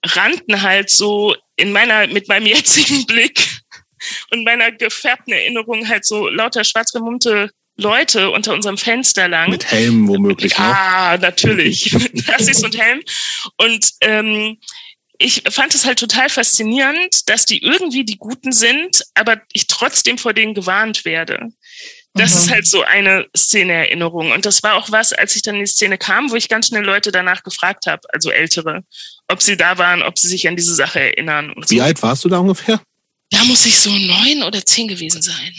rannten 0.06 0.62
halt 0.62 0.92
so 0.92 1.36
in 1.56 1.72
meiner, 1.72 2.06
mit 2.08 2.28
meinem 2.28 2.46
jetzigen 2.46 3.08
Blick 3.08 3.62
und 4.32 4.44
meiner 4.44 4.72
gefärbten 4.72 5.34
Erinnerung 5.34 5.88
halt 5.88 6.06
so 6.06 6.28
lauter 6.28 6.64
schwarz 6.64 6.92
bemummte 6.92 7.50
Leute 7.78 8.32
unter 8.32 8.54
unserem 8.54 8.78
Fenster 8.78 9.28
lang. 9.28 9.50
Mit 9.50 9.70
Helm 9.70 10.08
womöglich. 10.08 10.58
Ne? 10.58 10.66
Ah, 10.66 11.18
natürlich. 11.18 11.94
Nassis 12.28 12.64
und 12.64 12.78
Helm. 12.78 13.02
Und 13.58 13.92
ähm, 14.02 14.58
ich 15.18 15.44
fand 15.50 15.74
es 15.76 15.86
halt 15.86 16.00
total 16.00 16.30
faszinierend, 16.30 17.30
dass 17.30 17.46
die 17.46 17.62
irgendwie 17.62 18.04
die 18.04 18.18
Guten 18.18 18.52
sind, 18.52 19.02
aber 19.14 19.42
ich 19.54 19.68
trotzdem 19.68 20.18
vor 20.18 20.34
denen 20.34 20.54
gewarnt 20.54 21.06
werde. 21.06 21.52
Das 22.14 22.32
mhm. 22.32 22.38
ist 22.38 22.52
halt 22.52 22.68
so 22.68 22.82
eine 22.84 23.28
Szene-Erinnerung. 23.36 24.32
Und 24.32 24.46
das 24.46 24.64
war 24.64 24.76
auch 24.76 24.92
was, 24.92 25.12
als 25.12 25.36
ich 25.36 25.42
dann 25.42 25.56
in 25.56 25.66
die 25.66 25.72
Szene 25.72 25.98
kam, 25.98 26.32
wo 26.32 26.36
ich 26.36 26.48
ganz 26.48 26.68
schnell 26.68 26.84
Leute 26.84 27.12
danach 27.12 27.44
gefragt 27.44 27.88
habe, 27.88 28.02
also 28.14 28.32
Ältere, 28.32 28.84
ob 29.28 29.42
sie 29.42 29.58
da 29.58 29.78
waren, 29.78 30.02
ob 30.02 30.18
sie 30.18 30.30
sich 30.30 30.48
an 30.48 30.56
diese 30.56 30.76
Sache 30.76 31.02
erinnern. 31.02 31.54
Wie 31.68 31.78
so. 31.78 31.84
alt 31.84 32.02
warst 32.02 32.24
du 32.24 32.30
da 32.30 32.40
ungefähr? 32.40 32.82
Da 33.32 33.44
muss 33.44 33.66
ich 33.66 33.78
so 33.78 33.90
neun 33.90 34.44
oder 34.44 34.66
zehn 34.66 34.88
gewesen 34.88 35.22
sein. 35.22 35.54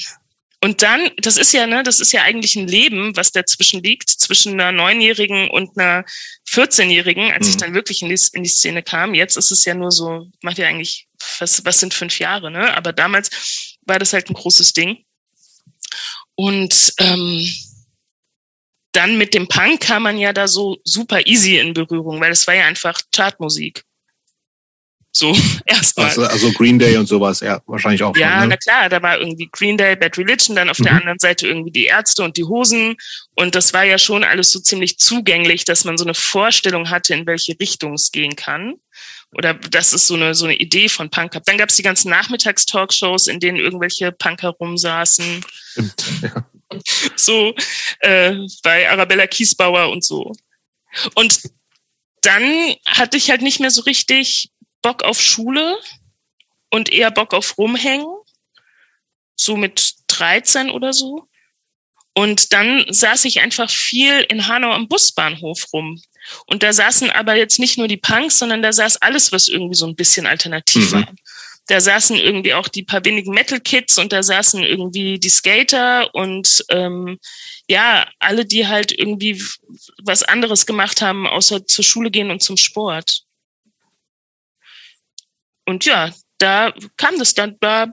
Und 0.62 0.82
dann, 0.82 1.10
das 1.18 1.36
ist 1.36 1.52
ja, 1.52 1.66
ne, 1.66 1.82
das 1.82 2.00
ist 2.00 2.12
ja 2.12 2.22
eigentlich 2.22 2.56
ein 2.56 2.66
Leben, 2.66 3.14
was 3.14 3.30
dazwischen 3.30 3.82
liegt, 3.82 4.08
zwischen 4.08 4.54
einer 4.54 4.72
Neunjährigen 4.72 5.50
und 5.50 5.78
einer 5.78 6.04
14-Jährigen, 6.48 7.32
als 7.32 7.46
mhm. 7.46 7.50
ich 7.50 7.56
dann 7.58 7.74
wirklich 7.74 8.02
in 8.02 8.08
die, 8.08 8.20
in 8.32 8.42
die 8.42 8.48
Szene 8.48 8.82
kam. 8.82 9.14
Jetzt 9.14 9.36
ist 9.36 9.50
es 9.50 9.64
ja 9.64 9.74
nur 9.74 9.92
so, 9.92 10.28
macht 10.42 10.58
ja 10.58 10.66
eigentlich, 10.66 11.08
was, 11.38 11.64
was 11.64 11.80
sind 11.80 11.92
fünf 11.92 12.18
Jahre, 12.18 12.50
ne? 12.50 12.74
Aber 12.74 12.92
damals 12.92 13.76
war 13.82 13.98
das 13.98 14.12
halt 14.12 14.30
ein 14.30 14.34
großes 14.34 14.72
Ding. 14.72 15.04
Und 16.34 16.94
ähm, 16.98 17.48
dann 18.92 19.18
mit 19.18 19.34
dem 19.34 19.48
Punk 19.48 19.82
kam 19.82 20.04
man 20.04 20.18
ja 20.18 20.32
da 20.32 20.48
so 20.48 20.78
super 20.84 21.26
easy 21.26 21.58
in 21.58 21.74
Berührung, 21.74 22.20
weil 22.20 22.32
es 22.32 22.46
war 22.46 22.54
ja 22.54 22.66
einfach 22.66 22.98
Chartmusik. 23.14 23.84
So 25.16 25.34
erstmal. 25.64 26.08
Also, 26.08 26.24
also 26.24 26.52
Green 26.52 26.78
Day 26.78 26.96
und 26.98 27.06
sowas, 27.06 27.40
ja, 27.40 27.62
wahrscheinlich 27.66 28.02
auch. 28.02 28.14
Ja, 28.16 28.32
schon, 28.32 28.40
ne? 28.40 28.46
na 28.48 28.56
klar, 28.58 28.88
da 28.90 29.00
war 29.00 29.18
irgendwie 29.18 29.48
Green 29.50 29.78
Day, 29.78 29.96
Bad 29.96 30.18
Religion, 30.18 30.54
dann 30.54 30.68
auf 30.68 30.78
mhm. 30.78 30.84
der 30.84 30.92
anderen 30.92 31.18
Seite 31.18 31.46
irgendwie 31.46 31.70
die 31.70 31.86
Ärzte 31.86 32.22
und 32.22 32.36
die 32.36 32.44
Hosen. 32.44 32.96
Und 33.34 33.54
das 33.54 33.72
war 33.72 33.84
ja 33.84 33.96
schon 33.96 34.24
alles 34.24 34.50
so 34.50 34.60
ziemlich 34.60 34.98
zugänglich, 34.98 35.64
dass 35.64 35.84
man 35.84 35.96
so 35.96 36.04
eine 36.04 36.12
Vorstellung 36.12 36.90
hatte, 36.90 37.14
in 37.14 37.26
welche 37.26 37.58
Richtung 37.58 37.94
es 37.94 38.12
gehen 38.12 38.36
kann. 38.36 38.74
Oder 39.32 39.54
das 39.54 39.94
ist 39.94 40.06
so 40.06 40.14
eine, 40.14 40.34
so 40.34 40.44
eine 40.44 40.56
Idee 40.56 40.90
von 40.90 41.08
Punk 41.08 41.34
Up. 41.34 41.44
Dann 41.46 41.56
gab 41.56 41.70
es 41.70 41.76
die 41.76 41.82
ganzen 41.82 42.10
Nachmittagstalkshows, 42.10 43.26
in 43.26 43.40
denen 43.40 43.56
irgendwelche 43.56 44.12
Punker 44.12 44.50
rumsaßen. 44.50 45.44
Stimmt, 45.70 46.04
ja. 46.22 46.46
So 47.14 47.54
äh, 48.00 48.34
bei 48.64 48.90
Arabella 48.90 49.28
Kiesbauer 49.28 49.88
und 49.88 50.04
so. 50.04 50.32
Und 51.14 51.40
dann 52.22 52.74
hatte 52.86 53.16
ich 53.16 53.30
halt 53.30 53.40
nicht 53.40 53.60
mehr 53.60 53.70
so 53.70 53.82
richtig 53.82 54.50
Bock 54.82 55.02
auf 55.02 55.20
Schule 55.20 55.78
und 56.70 56.92
eher 56.92 57.10
Bock 57.10 57.34
auf 57.34 57.58
Rumhängen. 57.58 58.06
So 59.34 59.56
mit 59.56 59.94
13 60.08 60.70
oder 60.70 60.92
so. 60.92 61.28
Und 62.14 62.54
dann 62.54 62.86
saß 62.88 63.26
ich 63.26 63.40
einfach 63.40 63.68
viel 63.68 64.20
in 64.30 64.48
Hanau 64.48 64.72
am 64.72 64.88
Busbahnhof 64.88 65.66
rum. 65.74 66.00
Und 66.46 66.62
da 66.62 66.72
saßen 66.72 67.10
aber 67.10 67.34
jetzt 67.34 67.58
nicht 67.58 67.76
nur 67.76 67.88
die 67.88 67.98
Punks, 67.98 68.38
sondern 68.38 68.62
da 68.62 68.72
saß 68.72 69.02
alles, 69.02 69.32
was 69.32 69.48
irgendwie 69.48 69.74
so 69.74 69.86
ein 69.86 69.96
bisschen 69.96 70.26
alternativ 70.26 70.92
mhm. 70.92 70.94
war. 70.94 71.14
Da 71.68 71.80
saßen 71.80 72.16
irgendwie 72.16 72.54
auch 72.54 72.68
die 72.68 72.84
paar 72.84 73.04
wenigen 73.04 73.34
Metal-Kids 73.34 73.98
und 73.98 74.12
da 74.12 74.22
saßen 74.22 74.62
irgendwie 74.62 75.18
die 75.18 75.28
Skater 75.28 76.14
und 76.14 76.64
ähm, 76.70 77.18
ja, 77.68 78.08
alle, 78.18 78.46
die 78.46 78.66
halt 78.66 78.92
irgendwie 78.98 79.42
was 80.02 80.22
anderes 80.22 80.64
gemacht 80.64 81.02
haben, 81.02 81.26
außer 81.26 81.66
zur 81.66 81.84
Schule 81.84 82.10
gehen 82.10 82.30
und 82.30 82.42
zum 82.42 82.56
Sport. 82.56 83.25
Und 85.66 85.84
ja, 85.84 86.10
da 86.38 86.72
kam 86.96 87.18
das 87.18 87.34
dann, 87.34 87.56
da 87.60 87.88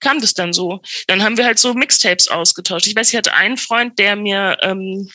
kam 0.00 0.20
das 0.20 0.34
dann 0.34 0.52
so. 0.52 0.80
Dann 1.06 1.22
haben 1.22 1.36
wir 1.36 1.44
halt 1.44 1.58
so 1.58 1.74
Mixtapes 1.74 2.28
ausgetauscht. 2.28 2.86
Ich 2.86 2.94
weiß, 2.94 3.10
ich 3.10 3.16
hatte 3.16 3.34
einen 3.34 3.56
Freund, 3.56 3.98
der 3.98 4.16
mir 4.16 4.58
ähm, 4.62 5.10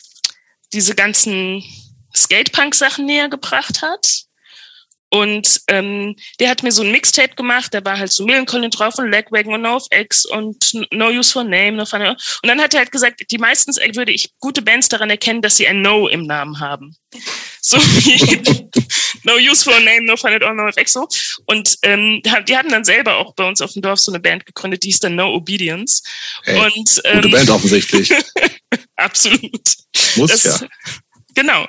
diese 0.72 0.94
ganzen 0.94 1.62
Skatepunk-Sachen 2.14 3.06
näher 3.06 3.28
gebracht 3.28 3.82
hat. 3.82 4.24
Und 5.14 5.60
ähm, 5.68 6.16
der 6.40 6.48
hat 6.48 6.62
mir 6.62 6.72
so 6.72 6.82
ein 6.82 6.90
Mixtape 6.90 7.34
gemacht, 7.34 7.74
da 7.74 7.84
war 7.84 7.98
halt 7.98 8.10
so 8.10 8.24
Millencolin 8.24 8.70
drauf 8.70 8.94
und 8.96 9.10
Legwagon 9.10 9.54
und 9.56 9.62
No 9.62 9.76
of 9.76 9.86
X 9.90 10.24
und 10.24 10.72
No 10.90 11.08
Use 11.08 11.30
for 11.30 11.44
Name. 11.44 11.72
No 11.72 11.84
Fun. 11.84 12.00
Und 12.00 12.16
dann 12.42 12.58
hat 12.58 12.72
er 12.72 12.80
halt 12.80 12.92
gesagt, 12.92 13.22
die 13.30 13.36
meistens 13.36 13.76
würde 13.94 14.10
ich 14.10 14.32
gute 14.40 14.62
Bands 14.62 14.88
daran 14.88 15.10
erkennen, 15.10 15.42
dass 15.42 15.58
sie 15.58 15.68
ein 15.68 15.82
No 15.82 16.08
im 16.08 16.22
Namen 16.22 16.60
haben. 16.60 16.96
So 17.60 17.76
wie 17.76 18.70
No 19.24 19.36
Use 19.36 19.64
for 19.64 19.78
Name, 19.80 20.04
No 20.04 20.16
Fun 20.16 20.32
at 20.32 20.42
All, 20.42 20.54
No 20.54 20.70
so. 20.86 21.08
Und 21.46 21.78
ähm, 21.82 22.20
die 22.22 22.56
hatten 22.56 22.70
dann 22.70 22.84
selber 22.84 23.16
auch 23.16 23.34
bei 23.34 23.46
uns 23.46 23.60
auf 23.60 23.72
dem 23.72 23.82
Dorf 23.82 24.00
so 24.00 24.12
eine 24.12 24.20
Band 24.20 24.46
gegründet, 24.46 24.82
die 24.82 24.88
hieß 24.88 25.00
dann 25.00 25.14
No 25.14 25.32
Obedience. 25.34 26.02
Hey, 26.44 26.58
und, 26.58 27.00
ähm, 27.04 27.22
gute 27.22 27.28
Band 27.28 27.50
offensichtlich. 27.50 28.12
absolut. 28.96 29.74
Muss 30.16 30.30
das, 30.30 30.44
ja. 30.44 30.68
Genau. 31.34 31.66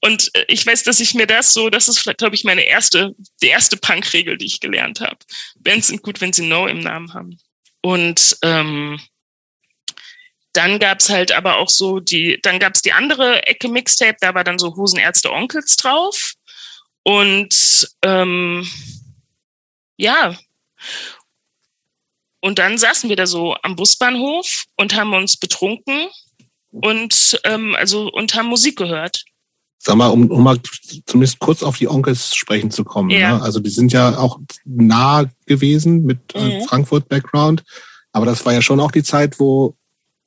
Und 0.00 0.30
äh, 0.34 0.44
ich 0.48 0.64
weiß, 0.64 0.84
dass 0.84 1.00
ich 1.00 1.14
mir 1.14 1.26
das 1.26 1.52
so, 1.52 1.70
das 1.70 1.88
ist 1.88 1.98
vielleicht, 1.98 2.18
glaube 2.18 2.34
ich, 2.34 2.44
meine 2.44 2.62
erste, 2.62 3.14
die 3.42 3.48
erste 3.48 3.76
Punk-Regel, 3.76 4.38
die 4.38 4.46
ich 4.46 4.60
gelernt 4.60 5.00
habe. 5.00 5.18
Bands 5.58 5.88
sind 5.88 6.02
gut, 6.02 6.20
wenn 6.20 6.32
sie 6.32 6.46
No 6.46 6.66
im 6.66 6.80
Namen 6.80 7.12
haben. 7.14 7.38
Und 7.80 8.36
ähm, 8.42 9.00
dann 10.52 10.78
gab's 10.78 11.08
halt 11.08 11.32
aber 11.32 11.56
auch 11.56 11.70
so 11.70 11.98
die, 11.98 12.38
dann 12.42 12.58
gab's 12.58 12.82
die 12.82 12.92
andere 12.92 13.46
Ecke 13.46 13.68
Mixtape, 13.68 14.16
da 14.20 14.34
war 14.34 14.44
dann 14.44 14.58
so 14.58 14.76
Hosenärzte 14.76 15.32
Onkels 15.32 15.76
drauf. 15.76 16.34
Und 17.04 17.88
ähm, 18.02 18.66
ja. 19.96 20.36
Und 22.40 22.58
dann 22.58 22.78
saßen 22.78 23.08
wir 23.08 23.16
da 23.16 23.26
so 23.26 23.56
am 23.62 23.76
Busbahnhof 23.76 24.64
und 24.76 24.94
haben 24.96 25.14
uns 25.14 25.36
betrunken 25.36 26.08
und 26.70 27.40
ähm, 27.44 27.76
also 27.76 28.10
und 28.10 28.34
haben 28.34 28.48
Musik 28.48 28.76
gehört. 28.76 29.24
Sag 29.78 29.96
mal, 29.96 30.08
um, 30.08 30.30
um 30.30 30.42
mal 30.42 30.60
zumindest 31.06 31.40
kurz 31.40 31.62
auf 31.62 31.78
die 31.78 31.88
Onkels 31.88 32.34
sprechen 32.34 32.70
zu 32.70 32.84
kommen. 32.84 33.10
Ja. 33.10 33.36
Ne? 33.36 33.42
Also 33.42 33.58
die 33.58 33.70
sind 33.70 33.92
ja 33.92 34.16
auch 34.16 34.38
nah 34.64 35.24
gewesen 35.46 36.04
mit 36.04 36.18
äh, 36.34 36.60
mhm. 36.60 36.64
Frankfurt-Background. 36.64 37.64
Aber 38.12 38.26
das 38.26 38.44
war 38.44 38.52
ja 38.52 38.62
schon 38.62 38.80
auch 38.80 38.92
die 38.92 39.02
Zeit, 39.02 39.40
wo 39.40 39.76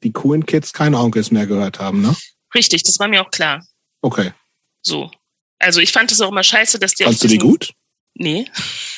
die 0.03 0.11
coolen 0.11 0.45
Kids 0.45 0.73
keine 0.73 0.99
Onkels 0.99 1.31
mehr 1.31 1.47
gehört 1.47 1.79
haben, 1.79 2.01
ne? 2.01 2.15
Richtig, 2.53 2.83
das 2.83 2.99
war 2.99 3.07
mir 3.07 3.21
auch 3.21 3.31
klar. 3.31 3.65
Okay. 4.01 4.31
So. 4.81 5.11
Also 5.65 5.79
ich 5.79 5.91
fand 5.91 6.11
es 6.11 6.21
auch 6.21 6.29
immer 6.29 6.43
scheiße, 6.43 6.79
dass 6.79 6.93
die. 6.93 7.03
Fandst 7.03 7.23
du 7.23 7.27
die 7.27 7.37
gut? 7.37 7.73
Nee. 8.13 8.49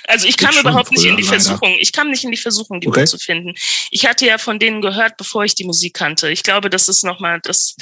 Also 0.10 0.26
ich 0.26 0.38
kam 0.38 0.58
überhaupt 0.58 0.90
nicht 0.90 1.04
in 1.04 1.18
die 1.18 1.24
leider. 1.24 1.34
Versuchung. 1.34 1.76
Ich 1.82 1.92
kam 1.92 2.10
nicht 2.10 2.24
in 2.24 2.32
die 2.32 2.38
Versuchung, 2.38 2.80
die 2.80 2.88
okay. 2.88 3.02
gut 3.02 3.10
zu 3.10 3.18
finden. 3.18 3.56
Ich 3.92 4.06
hatte 4.06 4.26
ja 4.26 4.38
von 4.38 4.58
denen 4.58 4.82
gehört, 4.82 5.18
bevor 5.18 5.44
ich 5.44 5.54
die 5.54 5.66
Musik 5.66 5.96
kannte. 5.96 6.32
Ich 6.32 6.44
glaube, 6.44 6.70
das 6.70 6.88
ist 6.88 7.04
nochmal 7.04 7.42
das. 7.44 7.76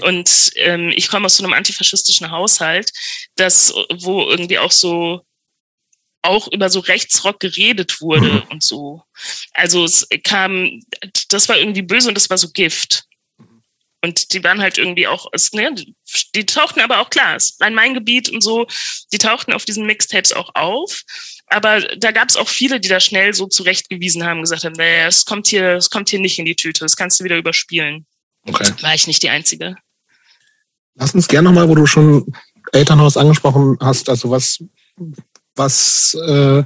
Und 0.00 0.50
ähm, 0.56 0.92
ich 0.96 1.06
komme 1.06 1.26
aus 1.26 1.36
so 1.36 1.44
einem 1.44 1.52
antifaschistischen 1.52 2.32
Haushalt, 2.32 2.90
das, 3.36 3.72
wo 4.00 4.28
irgendwie 4.28 4.58
auch 4.58 4.72
so 4.72 5.24
auch 6.22 6.48
über 6.48 6.68
so 6.68 6.80
Rechtsrock 6.80 7.38
geredet 7.38 8.00
wurde 8.00 8.32
mhm. 8.32 8.42
und 8.50 8.64
so. 8.64 9.02
Also 9.52 9.84
es 9.84 10.08
kam, 10.24 10.80
das 11.28 11.48
war 11.48 11.58
irgendwie 11.58 11.82
böse 11.82 12.08
und 12.08 12.16
das 12.16 12.28
war 12.28 12.38
so 12.38 12.50
Gift. 12.50 13.04
Und 14.04 14.32
die 14.32 14.42
waren 14.42 14.60
halt 14.60 14.78
irgendwie 14.78 15.06
auch, 15.06 15.26
es, 15.32 15.52
ne, 15.52 15.72
die 16.34 16.44
tauchten 16.44 16.80
aber 16.80 17.00
auch 17.00 17.08
klar, 17.08 17.36
es 17.36 17.56
war 17.60 17.70
mein 17.70 17.94
Gebiet 17.94 18.28
und 18.28 18.42
so, 18.42 18.66
die 19.12 19.18
tauchten 19.18 19.52
auf 19.52 19.64
diesen 19.64 19.86
Mixtapes 19.86 20.32
auch 20.32 20.50
auf. 20.54 21.02
Aber 21.46 21.80
da 21.96 22.10
gab 22.10 22.28
es 22.28 22.36
auch 22.36 22.48
viele, 22.48 22.80
die 22.80 22.88
da 22.88 22.98
schnell 22.98 23.32
so 23.32 23.46
zurechtgewiesen 23.46 24.24
haben, 24.24 24.40
gesagt 24.40 24.64
haben, 24.64 24.74
naja, 24.74 25.06
es 25.06 25.24
kommt 25.24 25.46
hier, 25.46 25.76
es 25.76 25.88
kommt 25.88 26.08
hier 26.10 26.18
nicht 26.18 26.38
in 26.38 26.46
die 26.46 26.56
Tüte, 26.56 26.80
das 26.80 26.96
kannst 26.96 27.20
du 27.20 27.24
wieder 27.24 27.36
überspielen. 27.36 28.04
Okay. 28.44 28.72
War 28.80 28.94
ich 28.94 29.06
nicht 29.06 29.22
die 29.22 29.30
Einzige. 29.30 29.76
Lass 30.96 31.14
uns 31.14 31.28
gerne 31.28 31.48
nochmal, 31.48 31.68
wo 31.68 31.76
du 31.76 31.86
schon 31.86 32.34
Elternhaus 32.72 33.16
angesprochen 33.16 33.78
hast, 33.80 34.08
also 34.08 34.30
was, 34.30 34.64
was 35.54 36.14
äh, 36.26 36.64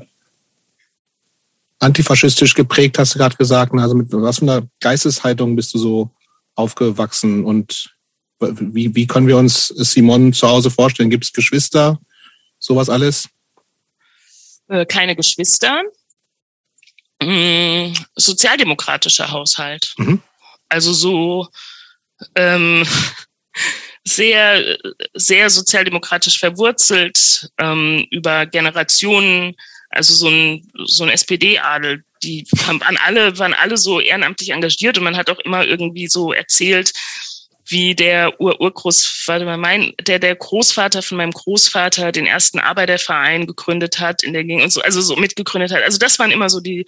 antifaschistisch 1.81 2.55
geprägt, 2.55 2.99
hast 2.99 3.14
du 3.14 3.19
gerade 3.19 3.37
gesagt, 3.37 3.75
ne? 3.75 3.83
also 3.83 3.95
mit 3.95 4.09
was 4.11 4.38
für 4.38 4.43
einer 4.43 4.66
Geisteshaltung 4.81 5.55
bist 5.55 5.75
du 5.75 5.78
so 5.78 6.11
aufgewachsen 6.56 7.44
und 7.44 7.94
wie, 8.40 8.94
wie 8.94 9.06
können 9.06 9.28
wir 9.28 9.38
uns 9.38 9.68
Simon 9.68 10.32
zu 10.32 10.48
Hause 10.48 10.70
vorstellen? 10.70 11.10
Gibt 11.10 11.25
es 11.25 11.32
Geschwister? 11.32 11.98
Sowas 12.58 12.88
alles? 12.88 13.28
Äh, 14.68 14.84
keine 14.84 15.16
Geschwister. 15.16 15.82
Mm, 17.22 17.92
sozialdemokratischer 18.14 19.30
Haushalt. 19.30 19.94
Mhm. 19.96 20.20
Also 20.68 20.92
so 20.92 21.48
ähm, 22.34 22.86
sehr, 24.04 24.76
sehr 25.14 25.50
sozialdemokratisch 25.50 26.38
verwurzelt 26.38 27.50
ähm, 27.58 28.06
über 28.10 28.46
Generationen. 28.46 29.56
Also 29.96 30.14
so 30.14 30.28
ein, 30.28 30.70
so 30.84 31.04
ein 31.04 31.10
SPD-Adel, 31.10 32.04
die 32.22 32.46
haben 32.66 32.80
alle, 33.04 33.38
waren 33.38 33.54
alle 33.54 33.76
so 33.76 34.00
ehrenamtlich 34.00 34.50
engagiert 34.50 34.98
und 34.98 35.04
man 35.04 35.16
hat 35.16 35.30
auch 35.30 35.38
immer 35.40 35.64
irgendwie 35.64 36.08
so 36.08 36.32
erzählt, 36.32 36.92
wie 37.68 37.94
der 37.94 38.40
Ur-Urgroßvater, 38.40 39.56
mein, 39.56 39.92
der, 40.00 40.18
der 40.18 40.36
Großvater 40.36 41.02
von 41.02 41.18
meinem 41.18 41.32
Großvater 41.32 42.12
den 42.12 42.26
ersten 42.26 42.60
Arbeiterverein 42.60 43.46
gegründet 43.46 43.98
hat 43.98 44.22
in 44.22 44.32
der 44.32 44.44
Gegend 44.44 44.62
und 44.62 44.70
so, 44.70 44.80
also 44.82 45.00
so 45.00 45.16
mitgegründet 45.16 45.72
hat. 45.72 45.82
Also 45.82 45.98
das 45.98 46.18
waren 46.18 46.30
immer 46.30 46.48
so 46.48 46.60
die, 46.60 46.86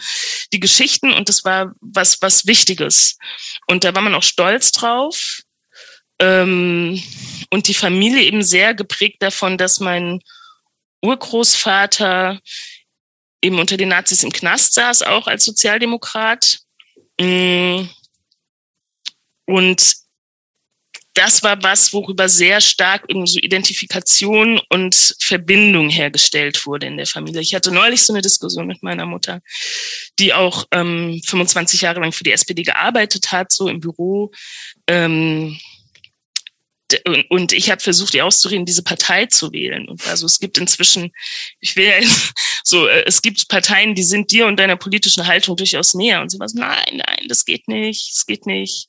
die 0.52 0.60
Geschichten 0.60 1.12
und 1.12 1.28
das 1.28 1.44
war 1.44 1.74
was, 1.80 2.22
was 2.22 2.46
Wichtiges. 2.46 3.18
Und 3.66 3.82
da 3.82 3.94
war 3.94 4.02
man 4.02 4.14
auch 4.14 4.22
stolz 4.22 4.70
drauf. 4.70 5.40
Ähm, 6.20 7.02
und 7.50 7.68
die 7.68 7.74
Familie 7.74 8.22
eben 8.22 8.42
sehr 8.42 8.74
geprägt 8.74 9.16
davon, 9.20 9.58
dass 9.58 9.80
mein 9.80 10.20
Urgroßvater 11.02 12.40
eben 13.42 13.59
unter 13.59 13.76
den 13.76 13.88
Nazis 13.88 14.23
im 14.23 14.33
Knast 14.33 14.75
saß, 14.75 15.02
auch 15.02 15.26
als 15.26 15.45
Sozialdemokrat. 15.45 16.59
Mm. 17.21 17.85
Und 19.47 19.97
das 21.18 21.42
war 21.42 21.61
was, 21.64 21.92
worüber 21.92 22.28
sehr 22.28 22.61
stark 22.61 23.04
irgendwie 23.09 23.33
so 23.33 23.40
Identifikation 23.40 24.61
und 24.68 25.16
Verbindung 25.18 25.90
hergestellt 25.90 26.64
wurde 26.64 26.87
in 26.87 26.97
der 26.97 27.07
Familie. 27.07 27.40
Ich 27.40 27.57
hatte 27.57 27.73
neulich 27.73 28.04
so 28.04 28.12
eine 28.12 28.23
Diskussion 28.23 28.68
mit 28.68 28.85
meiner 28.85 29.04
Mutter, 29.04 29.40
die 30.21 30.33
auch 30.33 30.66
ähm, 30.71 31.21
25 31.26 31.80
Jahre 31.80 32.00
lang 32.00 32.12
für 32.12 32.23
die 32.23 32.30
SPD 32.30 32.62
gearbeitet 32.62 33.33
hat, 33.33 33.52
so 33.52 33.68
im 33.68 33.80
Büro. 33.80 34.30
Ähm, 34.87 35.59
und 37.28 37.52
ich 37.52 37.71
habe 37.71 37.83
versucht, 37.83 38.14
ihr 38.14 38.25
auszureden, 38.25 38.64
diese 38.64 38.83
Partei 38.83 39.26
zu 39.26 39.52
wählen. 39.52 39.88
Und 39.88 40.07
also 40.07 40.26
es 40.26 40.38
gibt 40.38 40.59
inzwischen, 40.59 41.12
ich 41.61 41.76
will 41.76 41.87
ja 41.87 42.09
so, 42.64 42.87
äh, 42.87 43.04
es 43.07 43.23
gibt 43.23 43.49
Parteien, 43.49 43.95
die 43.95 44.02
sind 44.02 44.30
dir 44.30 44.47
und 44.47 44.59
deiner 44.59 44.76
politischen 44.76 45.26
Haltung 45.26 45.57
durchaus 45.57 45.95
näher. 45.95 46.21
Und 46.21 46.30
sie 46.30 46.38
war 46.38 46.49
so, 46.49 46.59
nein, 46.59 47.02
nein, 47.07 47.26
das 47.28 47.45
geht 47.45 47.68
nicht, 47.68 48.12
das 48.14 48.26
geht 48.26 48.47
nicht. 48.47 48.88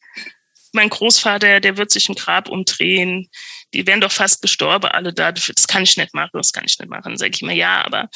Mein 0.71 0.89
Großvater, 0.89 1.59
der 1.59 1.77
wird 1.77 1.91
sich 1.91 2.07
ein 2.09 2.15
Grab 2.15 2.47
umdrehen. 2.49 3.29
Die 3.73 3.85
wären 3.85 4.01
doch 4.01 4.11
fast 4.11 4.41
gestorben, 4.41 4.87
alle 4.87 5.13
da. 5.13 5.31
Das 5.31 5.67
kann 5.67 5.83
ich 5.83 5.97
nicht 5.97 6.13
machen, 6.13 6.31
das 6.33 6.53
kann 6.53 6.65
ich 6.65 6.77
nicht 6.79 6.89
machen. 6.89 7.03
Dann 7.05 7.17
sage 7.17 7.31
ich 7.33 7.41
immer, 7.41 7.53
ja, 7.53 7.83
aber 7.83 8.09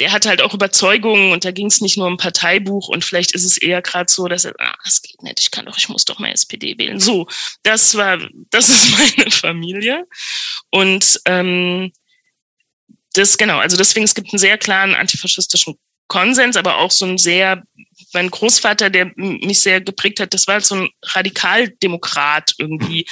der 0.00 0.12
hat 0.12 0.26
halt 0.26 0.42
auch 0.42 0.54
Überzeugungen 0.54 1.32
und 1.32 1.44
da 1.44 1.50
ging 1.50 1.66
es 1.66 1.80
nicht 1.80 1.96
nur 1.96 2.06
um 2.06 2.16
Parteibuch 2.16 2.88
und 2.88 3.04
vielleicht 3.04 3.32
ist 3.32 3.44
es 3.44 3.58
eher 3.58 3.82
gerade 3.82 4.10
so, 4.10 4.26
dass 4.26 4.44
er, 4.44 4.54
ah, 4.58 4.74
das 4.84 5.02
geht 5.02 5.22
nicht, 5.22 5.40
ich 5.40 5.50
kann 5.50 5.66
doch, 5.66 5.76
ich 5.78 5.88
muss 5.88 6.04
doch 6.04 6.18
mal 6.18 6.32
SPD 6.32 6.78
wählen. 6.78 6.98
So, 6.98 7.28
das 7.62 7.94
war, 7.94 8.18
das 8.50 8.68
ist 8.68 8.90
meine 9.18 9.30
Familie. 9.30 10.06
Und 10.70 11.20
ähm, 11.26 11.92
das 13.12 13.36
genau, 13.36 13.58
also 13.58 13.76
deswegen, 13.76 14.04
es 14.04 14.14
gibt 14.14 14.32
einen 14.32 14.38
sehr 14.38 14.56
klaren 14.56 14.94
antifaschistischen 14.94 15.78
Konsens, 16.08 16.56
aber 16.56 16.78
auch 16.78 16.90
so 16.90 17.06
ein 17.06 17.18
sehr 17.18 17.62
mein 18.12 18.30
Großvater, 18.30 18.90
der 18.90 19.12
mich 19.16 19.60
sehr 19.60 19.80
geprägt 19.80 20.20
hat, 20.20 20.34
das 20.34 20.46
war 20.46 20.60
so 20.60 20.74
ein 20.74 20.88
Radikaldemokrat 21.02 22.54
irgendwie. 22.58 23.06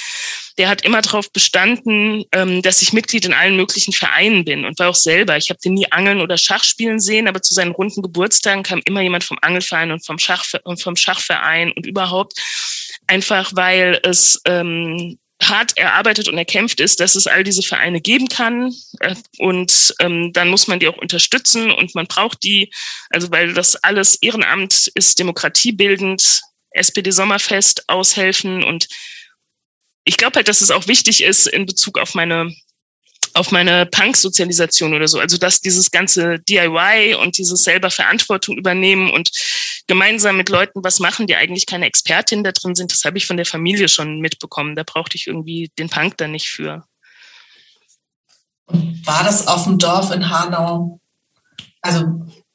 Der 0.58 0.68
hat 0.68 0.82
immer 0.82 1.00
darauf 1.00 1.32
bestanden, 1.32 2.24
ähm, 2.32 2.62
dass 2.62 2.82
ich 2.82 2.92
Mitglied 2.92 3.24
in 3.24 3.32
allen 3.32 3.56
möglichen 3.56 3.92
Vereinen 3.92 4.44
bin 4.44 4.64
und 4.64 4.78
war 4.78 4.90
auch 4.90 4.94
selber. 4.94 5.36
Ich 5.36 5.50
habe 5.50 5.60
den 5.60 5.74
nie 5.74 5.90
Angeln 5.90 6.20
oder 6.20 6.36
Schach 6.36 6.64
spielen 6.64 7.00
sehen, 7.00 7.28
aber 7.28 7.40
zu 7.40 7.54
seinen 7.54 7.72
runden 7.72 8.02
Geburtstagen 8.02 8.64
kam 8.64 8.80
immer 8.84 9.00
jemand 9.00 9.24
vom 9.24 9.38
Angelverein 9.40 9.92
und 9.92 10.04
vom, 10.04 10.18
Schach, 10.18 10.44
und 10.64 10.82
vom 10.82 10.96
Schachverein 10.96 11.72
und 11.72 11.86
überhaupt 11.86 12.34
einfach, 13.06 13.52
weil 13.54 14.00
es 14.02 14.40
ähm, 14.46 15.18
hart 15.42 15.76
erarbeitet 15.78 16.28
und 16.28 16.36
erkämpft 16.36 16.80
ist, 16.80 17.00
dass 17.00 17.14
es 17.14 17.26
all 17.26 17.44
diese 17.44 17.62
Vereine 17.62 18.00
geben 18.00 18.28
kann. 18.28 18.72
Äh, 19.00 19.14
und 19.38 19.94
ähm, 20.00 20.32
dann 20.32 20.48
muss 20.48 20.66
man 20.66 20.80
die 20.80 20.88
auch 20.88 20.98
unterstützen 20.98 21.70
und 21.70 21.94
man 21.94 22.06
braucht 22.06 22.42
die, 22.42 22.72
also 23.10 23.30
weil 23.30 23.54
das 23.54 23.76
alles 23.76 24.16
Ehrenamt 24.16 24.90
ist, 24.94 25.18
demokratiebildend, 25.18 26.42
SPD 26.72 27.10
Sommerfest 27.10 27.88
aushelfen. 27.88 28.64
Und 28.64 28.88
ich 30.08 30.16
glaube 30.16 30.36
halt, 30.36 30.48
dass 30.48 30.62
es 30.62 30.70
auch 30.70 30.86
wichtig 30.86 31.22
ist 31.22 31.46
in 31.46 31.66
Bezug 31.66 31.98
auf 31.98 32.14
meine 32.14 32.50
auf 33.34 33.52
meine 33.52 33.84
Punk-Sozialisation 33.84 34.94
oder 34.94 35.06
so. 35.06 35.20
Also 35.20 35.36
dass 35.36 35.60
dieses 35.60 35.90
ganze 35.90 36.38
DIY 36.40 37.14
und 37.22 37.36
dieses 37.36 37.62
selber 37.62 37.90
Verantwortung 37.90 38.56
übernehmen 38.56 39.10
und 39.10 39.30
gemeinsam 39.86 40.38
mit 40.38 40.48
Leuten 40.48 40.82
was 40.82 40.98
machen, 40.98 41.26
die 41.26 41.36
eigentlich 41.36 41.66
keine 41.66 41.86
Expertin 41.86 42.42
da 42.42 42.52
drin 42.52 42.74
sind, 42.74 42.90
das 42.90 43.04
habe 43.04 43.18
ich 43.18 43.26
von 43.26 43.36
der 43.36 43.44
Familie 43.44 43.88
schon 43.88 44.20
mitbekommen. 44.20 44.76
Da 44.76 44.82
brauchte 44.82 45.16
ich 45.16 45.26
irgendwie 45.26 45.70
den 45.78 45.90
Punk 45.90 46.16
da 46.16 46.26
nicht 46.26 46.48
für. 46.48 46.84
War 48.66 49.24
das 49.24 49.46
auf 49.46 49.64
dem 49.64 49.78
Dorf 49.78 50.10
in 50.10 50.30
Hanau? 50.30 50.98
Also 51.82 52.06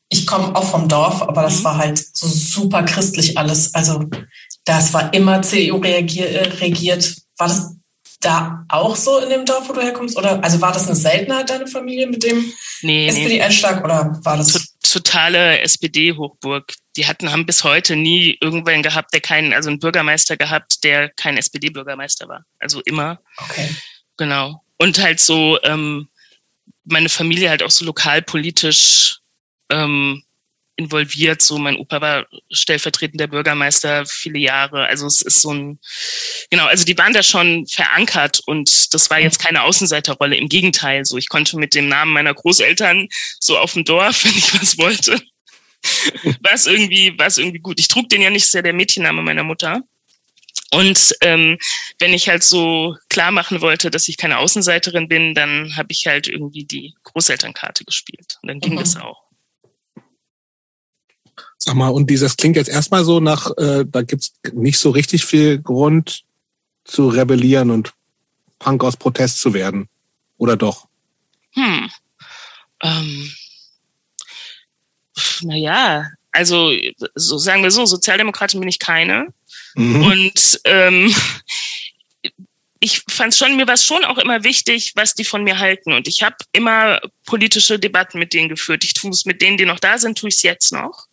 ich 0.09 0.25
komme 0.25 0.55
auch 0.55 0.69
vom 0.69 0.89
Dorf, 0.89 1.21
aber 1.21 1.43
das 1.43 1.59
mhm. 1.59 1.63
war 1.65 1.77
halt 1.77 2.03
so 2.13 2.27
super 2.27 2.83
christlich 2.83 3.37
alles. 3.37 3.73
Also 3.75 4.09
das 4.65 4.91
war 4.93 5.13
immer 5.13 5.41
CDU 5.43 5.77
regiert. 5.77 7.22
War 7.37 7.47
das 7.47 7.75
da 8.21 8.65
auch 8.69 8.95
so 8.95 9.19
in 9.19 9.29
dem 9.29 9.45
Dorf, 9.45 9.67
wo 9.67 9.73
du 9.73 9.81
herkommst? 9.81 10.17
Oder 10.17 10.43
also 10.43 10.61
war 10.61 10.71
das 10.71 10.87
eine 10.87 10.95
Seltenheit, 10.95 11.49
deine 11.49 11.67
Familie 11.67 12.07
mit 12.07 12.23
dem 12.23 12.53
nee, 12.81 13.07
SPD-Einschlag 13.07 13.77
nee. 13.77 13.83
oder 13.83 14.19
war 14.23 14.37
das? 14.37 14.75
Totale 14.81 15.59
SPD-Hochburg. 15.59 16.73
Die 16.95 17.07
hatten, 17.07 17.31
haben 17.31 17.45
bis 17.45 17.63
heute 17.63 17.95
nie 17.95 18.37
irgendwen 18.41 18.83
gehabt, 18.83 19.13
der 19.13 19.21
keinen, 19.21 19.53
also 19.53 19.69
einen 19.69 19.79
Bürgermeister 19.79 20.37
gehabt, 20.37 20.83
der 20.83 21.09
kein 21.09 21.37
SPD-Bürgermeister 21.37 22.27
war. 22.27 22.45
Also 22.59 22.81
immer. 22.81 23.19
Okay. 23.37 23.69
Genau. 24.17 24.63
Und 24.77 25.01
halt 25.01 25.19
so, 25.19 25.59
ähm, 25.63 26.09
meine 26.85 27.09
Familie 27.09 27.49
halt 27.49 27.63
auch 27.63 27.71
so 27.71 27.85
lokalpolitisch 27.85 29.19
ähm, 29.69 30.22
involviert. 30.75 31.41
So, 31.41 31.57
mein 31.57 31.77
Opa 31.77 32.01
war 32.01 32.25
stellvertretender 32.51 33.27
Bürgermeister 33.27 34.05
viele 34.05 34.39
Jahre. 34.39 34.85
Also 34.85 35.05
es 35.05 35.21
ist 35.21 35.41
so 35.41 35.53
ein, 35.53 35.79
genau, 36.49 36.65
also 36.65 36.83
die 36.83 36.97
waren 36.97 37.13
da 37.13 37.23
schon 37.23 37.65
verankert 37.67 38.41
und 38.45 38.93
das 38.93 39.09
war 39.09 39.19
jetzt 39.19 39.39
keine 39.39 39.63
Außenseiterrolle. 39.63 40.35
Im 40.35 40.49
Gegenteil, 40.49 41.05
so 41.05 41.17
ich 41.17 41.29
konnte 41.29 41.57
mit 41.57 41.75
dem 41.75 41.87
Namen 41.87 42.13
meiner 42.13 42.33
Großeltern 42.33 43.07
so 43.39 43.57
auf 43.57 43.73
dem 43.73 43.85
Dorf, 43.85 44.23
wenn 44.23 44.37
ich 44.37 44.61
was 44.61 44.77
wollte, 44.77 45.21
war 46.41 46.53
es 46.53 46.65
irgendwie, 46.65 47.17
war 47.17 47.27
es 47.27 47.37
irgendwie 47.37 47.59
gut. 47.59 47.79
Ich 47.79 47.87
trug 47.87 48.09
den 48.09 48.21
ja 48.21 48.29
nicht, 48.29 48.47
sehr 48.47 48.61
der 48.61 48.73
Mädchenname 48.73 49.21
meiner 49.21 49.43
Mutter. 49.43 49.81
Und 50.71 51.15
ähm, 51.21 51.59
wenn 51.99 52.13
ich 52.13 52.29
halt 52.29 52.43
so 52.43 52.95
klar 53.09 53.31
machen 53.31 53.61
wollte, 53.61 53.91
dass 53.91 54.07
ich 54.07 54.17
keine 54.17 54.39
Außenseiterin 54.39 55.07
bin, 55.07 55.35
dann 55.35 55.75
habe 55.77 55.89
ich 55.91 56.07
halt 56.07 56.27
irgendwie 56.27 56.65
die 56.65 56.95
Großelternkarte 57.03 57.85
gespielt. 57.85 58.39
Und 58.41 58.47
dann 58.47 58.59
ging 58.59 58.73
mhm. 58.73 58.79
das 58.79 58.95
auch. 58.95 59.22
Sag 61.65 61.75
mal, 61.75 61.87
und 61.87 62.09
dieses 62.09 62.35
klingt 62.35 62.57
jetzt 62.57 62.67
erstmal 62.67 63.05
so 63.05 63.21
nach, 63.21 63.49
äh, 63.55 63.85
da 63.87 64.01
gibt's 64.01 64.33
nicht 64.51 64.77
so 64.77 64.89
richtig 64.89 65.23
viel 65.23 65.59
Grund 65.59 66.25
zu 66.83 67.07
rebellieren 67.07 67.71
und 67.71 67.93
Punk 68.59 68.83
aus 68.83 68.97
Protest 68.97 69.39
zu 69.39 69.53
werden. 69.53 69.87
Oder 70.37 70.57
doch? 70.57 70.87
Hm. 71.51 71.89
Ähm. 72.81 73.31
Naja, 75.43 76.09
also 76.33 76.73
so 77.15 77.37
sagen 77.37 77.63
wir 77.63 77.71
so, 77.71 77.85
Sozialdemokratin 77.85 78.59
bin 78.59 78.67
ich 78.67 78.79
keine. 78.79 79.33
Mhm. 79.75 80.03
Und 80.03 80.61
ähm, 80.65 81.15
ich 82.83 83.01
fand 83.09 83.33
schon, 83.33 83.55
mir 83.55 83.65
war 83.65 83.75
es 83.75 83.85
schon 83.85 84.03
auch 84.03 84.17
immer 84.17 84.43
wichtig, 84.43 84.91
was 84.95 85.15
die 85.15 85.23
von 85.23 85.45
mir 85.45 85.57
halten. 85.57 85.93
Und 85.93 86.05
ich 86.05 86.21
habe 86.21 86.35
immer 86.51 86.99
politische 87.25 87.79
Debatten 87.79 88.19
mit 88.19 88.33
denen 88.33 88.49
geführt. 88.49 88.83
Ich 88.83 88.93
tue 88.93 89.09
es 89.11 89.23
mit 89.23 89.41
denen, 89.41 89.55
die 89.55 89.65
noch 89.65 89.79
da 89.79 89.97
sind, 89.97 90.17
tue 90.17 90.27
ich 90.27 90.35
es 90.35 90.41
jetzt 90.41 90.73
noch. 90.73 91.05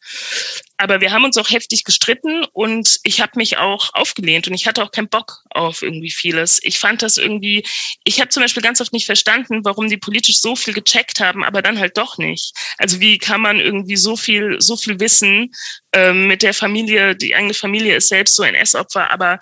Aber 0.79 1.01
wir 1.01 1.13
haben 1.13 1.25
uns 1.25 1.37
auch 1.37 1.49
heftig 1.49 1.85
gestritten 1.85 2.45
und 2.53 2.99
ich 3.05 3.21
habe 3.21 3.33
mich 3.37 3.59
auch 3.59 3.91
aufgelehnt 3.95 4.49
und 4.49 4.55
ich 4.55 4.67
hatte 4.67 4.83
auch 4.83 4.91
keinen 4.91 5.09
Bock 5.09 5.45
auf 5.51 5.83
irgendwie 5.83 6.11
vieles. 6.11 6.59
Ich 6.65 6.81
fand 6.81 7.03
das 7.03 7.19
irgendwie, 7.19 7.65
ich 8.03 8.19
habe 8.19 8.31
zum 8.31 8.43
Beispiel 8.43 8.63
ganz 8.63 8.81
oft 8.81 8.93
nicht 8.93 9.07
verstanden, 9.07 9.61
warum 9.63 9.89
die 9.89 9.99
politisch 9.99 10.41
so 10.41 10.57
viel 10.57 10.75
gecheckt 10.75 11.21
haben, 11.21 11.45
aber 11.45 11.63
dann 11.63 11.79
halt 11.79 11.97
doch 11.97 12.19
nicht. 12.19 12.53
Also 12.79 12.99
wie 12.99 13.19
kann 13.19 13.43
man 13.43 13.61
irgendwie 13.61 13.97
so 13.97 14.17
viel, 14.17 14.57
so 14.61 14.77
viel 14.77 14.99
wissen 14.99 15.53
ähm, 15.93 16.27
mit 16.27 16.43
der 16.43 16.55
Familie, 16.55 17.15
die 17.15 17.37
eigene 17.37 17.55
Familie 17.55 17.97
ist 17.97 18.09
selbst 18.09 18.35
so 18.35 18.43
ein 18.43 18.55
S-Opfer, 18.55 19.11
aber 19.13 19.39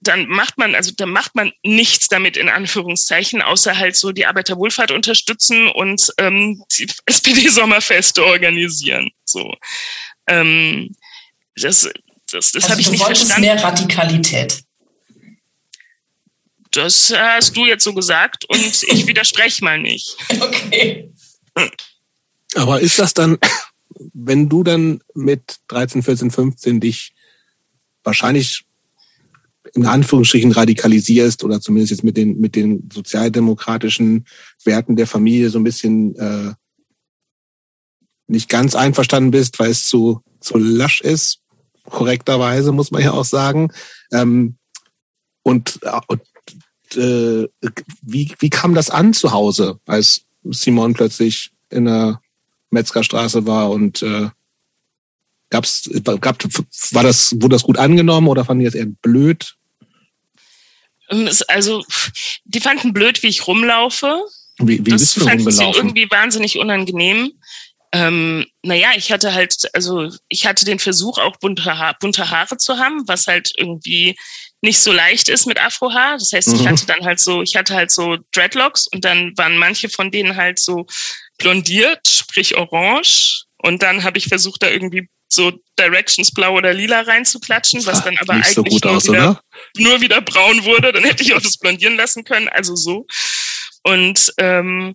dann 0.00 0.26
macht 0.26 0.58
man, 0.58 0.74
also 0.74 0.92
dann 0.96 1.10
macht 1.10 1.34
man 1.34 1.52
nichts 1.62 2.08
damit 2.08 2.36
in 2.36 2.48
Anführungszeichen, 2.48 3.42
außer 3.42 3.76
halt 3.76 3.96
so 3.96 4.12
die 4.12 4.26
Arbeiterwohlfahrt 4.26 4.90
unterstützen 4.90 5.68
und 5.68 6.12
ähm, 6.18 6.62
die 6.78 6.88
SPD-Sommerfeste 7.06 8.24
organisieren. 8.24 9.10
So. 9.24 9.54
Ähm, 10.26 10.94
das 11.56 11.88
das, 12.32 12.52
das 12.52 12.64
also 12.64 12.70
habe 12.70 12.80
ich 12.80 12.90
nicht 12.90 13.04
verstanden. 13.04 13.40
mehr 13.42 13.62
Radikalität. 13.62 14.62
Das 16.72 17.12
hast 17.16 17.56
du 17.56 17.64
jetzt 17.64 17.84
so 17.84 17.94
gesagt 17.94 18.44
und 18.48 18.82
ich 18.82 19.06
widerspreche 19.06 19.64
mal 19.64 19.78
nicht. 19.78 20.16
Okay. 20.40 21.10
Aber 22.54 22.80
ist 22.80 22.98
das 22.98 23.14
dann, 23.14 23.38
wenn 24.12 24.48
du 24.48 24.62
dann 24.62 25.02
mit 25.14 25.58
13, 25.68 26.02
14, 26.02 26.30
15 26.30 26.80
dich 26.80 27.14
wahrscheinlich 28.02 28.65
in 29.76 29.86
Anführungsstrichen 29.86 30.52
radikalisierst 30.52 31.44
oder 31.44 31.60
zumindest 31.60 31.90
jetzt 31.90 32.04
mit 32.04 32.16
den, 32.16 32.40
mit 32.40 32.56
den 32.56 32.88
sozialdemokratischen 32.92 34.26
Werten 34.64 34.96
der 34.96 35.06
Familie 35.06 35.50
so 35.50 35.58
ein 35.58 35.64
bisschen 35.64 36.16
äh, 36.16 36.54
nicht 38.26 38.48
ganz 38.48 38.74
einverstanden 38.74 39.30
bist, 39.30 39.58
weil 39.58 39.70
es 39.70 39.86
zu, 39.86 40.22
zu 40.40 40.58
lasch 40.58 41.00
ist, 41.00 41.40
korrekterweise 41.84 42.72
muss 42.72 42.90
man 42.90 43.02
ja 43.02 43.12
auch 43.12 43.24
sagen. 43.24 43.70
Ähm, 44.12 44.56
und 45.42 45.78
und 46.08 46.22
äh, 46.96 47.48
wie, 48.02 48.34
wie 48.38 48.50
kam 48.50 48.74
das 48.74 48.90
an 48.90 49.12
zu 49.12 49.32
Hause, 49.32 49.78
als 49.86 50.22
Simon 50.44 50.94
plötzlich 50.94 51.52
in 51.70 51.84
der 51.84 52.20
Metzgerstraße 52.70 53.46
war 53.46 53.70
und 53.70 54.02
äh, 54.02 54.28
gab's, 55.50 55.88
gab, 56.20 56.42
war 56.92 57.02
das, 57.02 57.32
wurde 57.32 57.54
das 57.54 57.62
gut 57.62 57.78
angenommen 57.78 58.28
oder 58.28 58.44
fanden 58.44 58.60
die 58.60 58.66
das 58.66 58.74
eher 58.74 58.86
blöd? 58.86 59.56
Ähm, 61.10 61.28
also, 61.48 61.84
die 62.44 62.60
fanden 62.60 62.92
blöd, 62.92 63.22
wie 63.22 63.28
ich 63.28 63.46
rumlaufe. 63.46 64.22
Wie, 64.58 64.84
wie 64.84 64.90
das 64.90 65.00
bist 65.00 65.16
du 65.16 65.20
fanden 65.24 65.50
sie 65.50 65.64
irgendwie 65.64 66.10
wahnsinnig 66.10 66.58
unangenehm. 66.58 67.32
Ähm, 67.92 68.46
naja, 68.62 68.88
ich 68.96 69.12
hatte 69.12 69.32
halt, 69.32 69.70
also 69.72 70.10
ich 70.28 70.46
hatte 70.46 70.64
den 70.64 70.78
Versuch, 70.78 71.18
auch 71.18 71.36
bunte, 71.36 71.78
ha 71.78 71.94
bunte 72.00 72.30
Haare 72.30 72.56
zu 72.56 72.78
haben, 72.78 73.06
was 73.06 73.26
halt 73.26 73.52
irgendwie 73.56 74.16
nicht 74.60 74.80
so 74.80 74.92
leicht 74.92 75.28
ist 75.28 75.46
mit 75.46 75.60
Afrohaar. 75.60 76.18
Das 76.18 76.32
heißt, 76.32 76.52
ich 76.52 76.62
mhm. 76.62 76.68
hatte 76.68 76.86
dann 76.86 77.04
halt 77.04 77.20
so, 77.20 77.42
ich 77.42 77.54
hatte 77.56 77.74
halt 77.74 77.90
so 77.90 78.16
Dreadlocks 78.32 78.88
und 78.88 79.04
dann 79.04 79.32
waren 79.36 79.56
manche 79.56 79.88
von 79.88 80.10
denen 80.10 80.36
halt 80.36 80.58
so 80.58 80.86
blondiert, 81.38 82.06
sprich 82.08 82.56
orange. 82.56 83.44
Und 83.58 83.82
dann 83.82 84.04
habe 84.04 84.18
ich 84.18 84.26
versucht, 84.26 84.62
da 84.62 84.68
irgendwie 84.68 85.08
so 85.28 85.52
Directions 85.78 86.30
blau 86.30 86.54
oder 86.54 86.72
lila 86.72 87.00
reinzuklatschen, 87.00 87.84
was 87.84 88.02
dann 88.04 88.16
aber 88.18 88.34
eigentlich 88.34 88.54
so 88.54 88.62
nur, 88.62 88.96
aus, 88.96 89.08
wieder, 89.08 89.40
nur, 89.76 90.00
wieder, 90.00 90.20
braun 90.20 90.64
wurde. 90.64 90.92
Dann 90.92 91.04
hätte 91.04 91.22
ich 91.22 91.34
auch 91.34 91.42
das 91.42 91.58
blondieren 91.58 91.96
lassen 91.96 92.24
können, 92.24 92.48
also 92.48 92.76
so. 92.76 93.06
Und 93.82 94.32
ähm, 94.38 94.94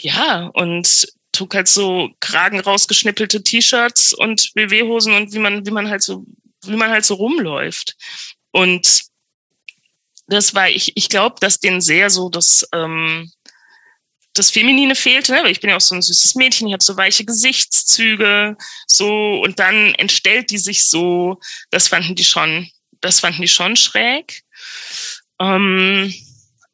ja, 0.00 0.50
und 0.54 1.06
trug 1.32 1.54
halt 1.54 1.68
so 1.68 2.10
Kragen 2.20 2.60
rausgeschnippelte 2.60 3.42
T-Shirts 3.42 4.12
und 4.12 4.52
BW-Hosen 4.54 5.14
und 5.14 5.32
wie 5.32 5.38
man, 5.38 5.64
wie 5.66 5.70
man 5.70 5.88
halt 5.88 6.02
so, 6.02 6.24
wie 6.64 6.76
man 6.76 6.90
halt 6.90 7.04
so 7.04 7.14
rumläuft. 7.14 7.96
Und 8.50 9.02
das 10.26 10.54
war, 10.54 10.68
ich, 10.68 10.92
ich 10.96 11.08
glaube, 11.08 11.36
dass 11.40 11.60
denen 11.60 11.80
sehr 11.80 12.10
so 12.10 12.28
das, 12.28 12.66
ähm, 12.74 13.30
das 14.38 14.50
Feminine 14.50 14.94
fehlte, 14.94 15.32
ne? 15.32 15.42
weil 15.42 15.50
ich 15.50 15.60
bin 15.60 15.70
ja 15.70 15.76
auch 15.76 15.80
so 15.80 15.94
ein 15.94 16.02
süßes 16.02 16.34
Mädchen, 16.36 16.68
ich 16.68 16.72
habe 16.72 16.84
so 16.84 16.96
weiche 16.96 17.24
Gesichtszüge, 17.24 18.56
so 18.86 19.40
und 19.42 19.58
dann 19.58 19.94
entstellt 19.94 20.50
die 20.50 20.58
sich 20.58 20.84
so. 20.84 21.40
Das 21.70 21.88
fanden 21.88 22.14
die 22.14 22.24
schon, 22.24 22.70
das 23.00 23.20
fanden 23.20 23.42
die 23.42 23.48
schon 23.48 23.76
schräg. 23.76 24.42
Ähm, 25.40 26.14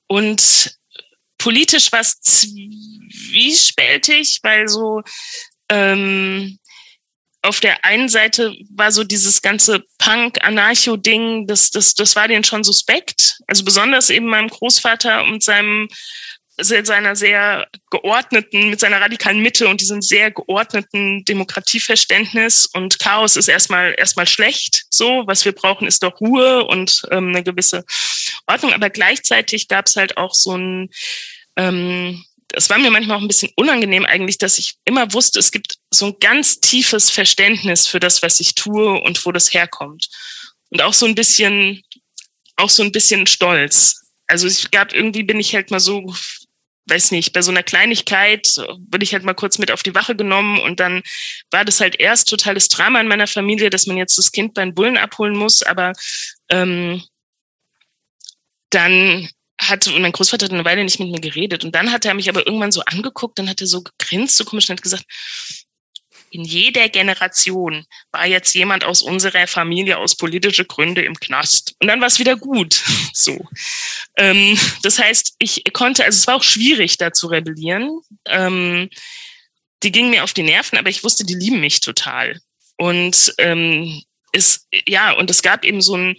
und 0.06 0.78
politisch 1.38 1.90
war 1.92 2.00
es 2.00 2.20
zwiespältig, 2.20 4.40
weil 4.42 4.68
so 4.68 5.02
ähm, 5.70 6.58
auf 7.44 7.60
der 7.60 7.84
einen 7.84 8.08
Seite 8.08 8.56
war 8.70 8.90
so 8.90 9.04
dieses 9.04 9.42
ganze 9.42 9.84
Punk-Anarcho-Ding, 9.98 11.46
das, 11.46 11.70
das, 11.70 11.94
das 11.94 12.16
war 12.16 12.26
denen 12.26 12.44
schon 12.44 12.64
suspekt. 12.64 13.38
Also 13.46 13.64
besonders 13.64 14.08
eben 14.08 14.26
meinem 14.26 14.48
Großvater 14.48 15.24
und 15.24 15.42
seinem 15.42 15.88
seiner 16.58 17.16
sehr 17.16 17.66
geordneten, 17.90 18.70
mit 18.70 18.80
seiner 18.80 19.00
radikalen 19.00 19.40
Mitte 19.40 19.66
und 19.68 19.80
diesem 19.80 20.02
sehr 20.02 20.30
geordneten 20.30 21.24
Demokratieverständnis 21.24 22.66
und 22.72 23.00
Chaos 23.00 23.36
ist 23.36 23.48
erstmal 23.48 23.94
erstmal 23.98 24.26
schlecht. 24.26 24.84
So, 24.90 25.24
was 25.26 25.44
wir 25.44 25.52
brauchen, 25.52 25.86
ist 25.86 26.02
doch 26.02 26.20
Ruhe 26.20 26.64
und 26.64 27.02
ähm, 27.10 27.30
eine 27.30 27.42
gewisse 27.42 27.84
Ordnung. 28.46 28.72
Aber 28.72 28.90
gleichzeitig 28.90 29.68
gab 29.68 29.86
es 29.86 29.96
halt 29.96 30.16
auch 30.16 30.34
so 30.34 30.56
ein 30.56 30.90
ähm, 31.56 32.24
es 32.56 32.70
war 32.70 32.78
mir 32.78 32.90
manchmal 32.90 33.18
auch 33.18 33.22
ein 33.22 33.28
bisschen 33.28 33.52
unangenehm 33.56 34.04
eigentlich, 34.04 34.38
dass 34.38 34.58
ich 34.58 34.76
immer 34.84 35.12
wusste, 35.12 35.38
es 35.38 35.50
gibt 35.50 35.76
so 35.90 36.06
ein 36.06 36.16
ganz 36.20 36.60
tiefes 36.60 37.10
Verständnis 37.10 37.86
für 37.86 38.00
das, 38.00 38.22
was 38.22 38.40
ich 38.40 38.54
tue 38.54 39.00
und 39.02 39.24
wo 39.26 39.32
das 39.32 39.52
herkommt. 39.52 40.08
Und 40.70 40.82
auch 40.82 40.94
so 40.94 41.06
ein 41.06 41.14
bisschen, 41.14 41.82
auch 42.56 42.70
so 42.70 42.82
ein 42.82 42.92
bisschen 42.92 43.26
Stolz. 43.26 44.00
Also 44.26 44.46
ich 44.46 44.70
gab 44.70 44.94
irgendwie 44.94 45.22
bin 45.22 45.40
ich 45.40 45.54
halt 45.54 45.70
mal 45.70 45.80
so, 45.80 46.14
weiß 46.86 47.10
nicht, 47.12 47.32
bei 47.32 47.42
so 47.42 47.50
einer 47.50 47.62
Kleinigkeit 47.62 48.46
wurde 48.56 49.04
ich 49.04 49.12
halt 49.14 49.24
mal 49.24 49.34
kurz 49.34 49.58
mit 49.58 49.70
auf 49.70 49.82
die 49.82 49.94
Wache 49.94 50.14
genommen 50.14 50.60
und 50.60 50.80
dann 50.80 51.02
war 51.50 51.64
das 51.64 51.80
halt 51.80 51.98
erst 51.98 52.28
totales 52.28 52.68
Drama 52.68 53.00
in 53.00 53.08
meiner 53.08 53.26
Familie, 53.26 53.70
dass 53.70 53.86
man 53.86 53.96
jetzt 53.96 54.18
das 54.18 54.32
Kind 54.32 54.54
beim 54.54 54.74
Bullen 54.74 54.96
abholen 54.96 55.36
muss, 55.36 55.62
aber 55.62 55.92
ähm, 56.50 57.02
dann 58.70 59.28
hat, 59.60 59.86
und 59.86 60.02
mein 60.02 60.12
Großvater 60.12 60.46
hat 60.46 60.52
eine 60.52 60.64
Weile 60.64 60.84
nicht 60.84 60.98
mit 60.98 61.10
mir 61.10 61.20
geredet. 61.20 61.64
Und 61.64 61.74
dann 61.74 61.92
hat 61.92 62.04
er 62.04 62.14
mich 62.14 62.28
aber 62.28 62.46
irgendwann 62.46 62.72
so 62.72 62.82
angeguckt, 62.82 63.38
dann 63.38 63.48
hat 63.48 63.60
er 63.60 63.66
so 63.66 63.82
gegrinst, 63.82 64.36
so 64.36 64.44
komisch 64.44 64.68
und 64.68 64.76
hat 64.76 64.82
gesagt, 64.82 65.04
in 66.34 66.42
jeder 66.42 66.88
Generation 66.88 67.86
war 68.10 68.26
jetzt 68.26 68.54
jemand 68.54 68.82
aus 68.82 69.02
unserer 69.02 69.46
Familie 69.46 69.98
aus 69.98 70.16
politische 70.16 70.64
Gründe 70.64 71.02
im 71.02 71.14
Knast. 71.14 71.76
Und 71.78 71.86
dann 71.86 72.00
war 72.00 72.08
es 72.08 72.18
wieder 72.18 72.36
gut. 72.36 72.82
So. 73.16 73.38
Ähm, 74.16 74.58
das 74.82 74.98
heißt, 74.98 75.36
ich 75.38 75.62
konnte, 75.72 76.04
also 76.04 76.18
es 76.18 76.26
war 76.26 76.34
auch 76.34 76.42
schwierig, 76.42 76.98
da 76.98 77.12
zu 77.12 77.28
rebellieren. 77.28 78.00
Ähm, 78.26 78.90
die 79.84 79.92
gingen 79.92 80.10
mir 80.10 80.24
auf 80.24 80.32
die 80.32 80.42
Nerven, 80.42 80.76
aber 80.76 80.90
ich 80.90 81.04
wusste, 81.04 81.24
die 81.24 81.36
lieben 81.36 81.60
mich 81.60 81.80
total. 81.80 82.40
Und 82.76 83.32
ähm, 83.38 84.02
es, 84.32 84.66
ja, 84.88 85.12
und 85.12 85.30
es 85.30 85.42
gab 85.42 85.64
eben 85.64 85.80
so 85.80 85.96
ein, 85.96 86.16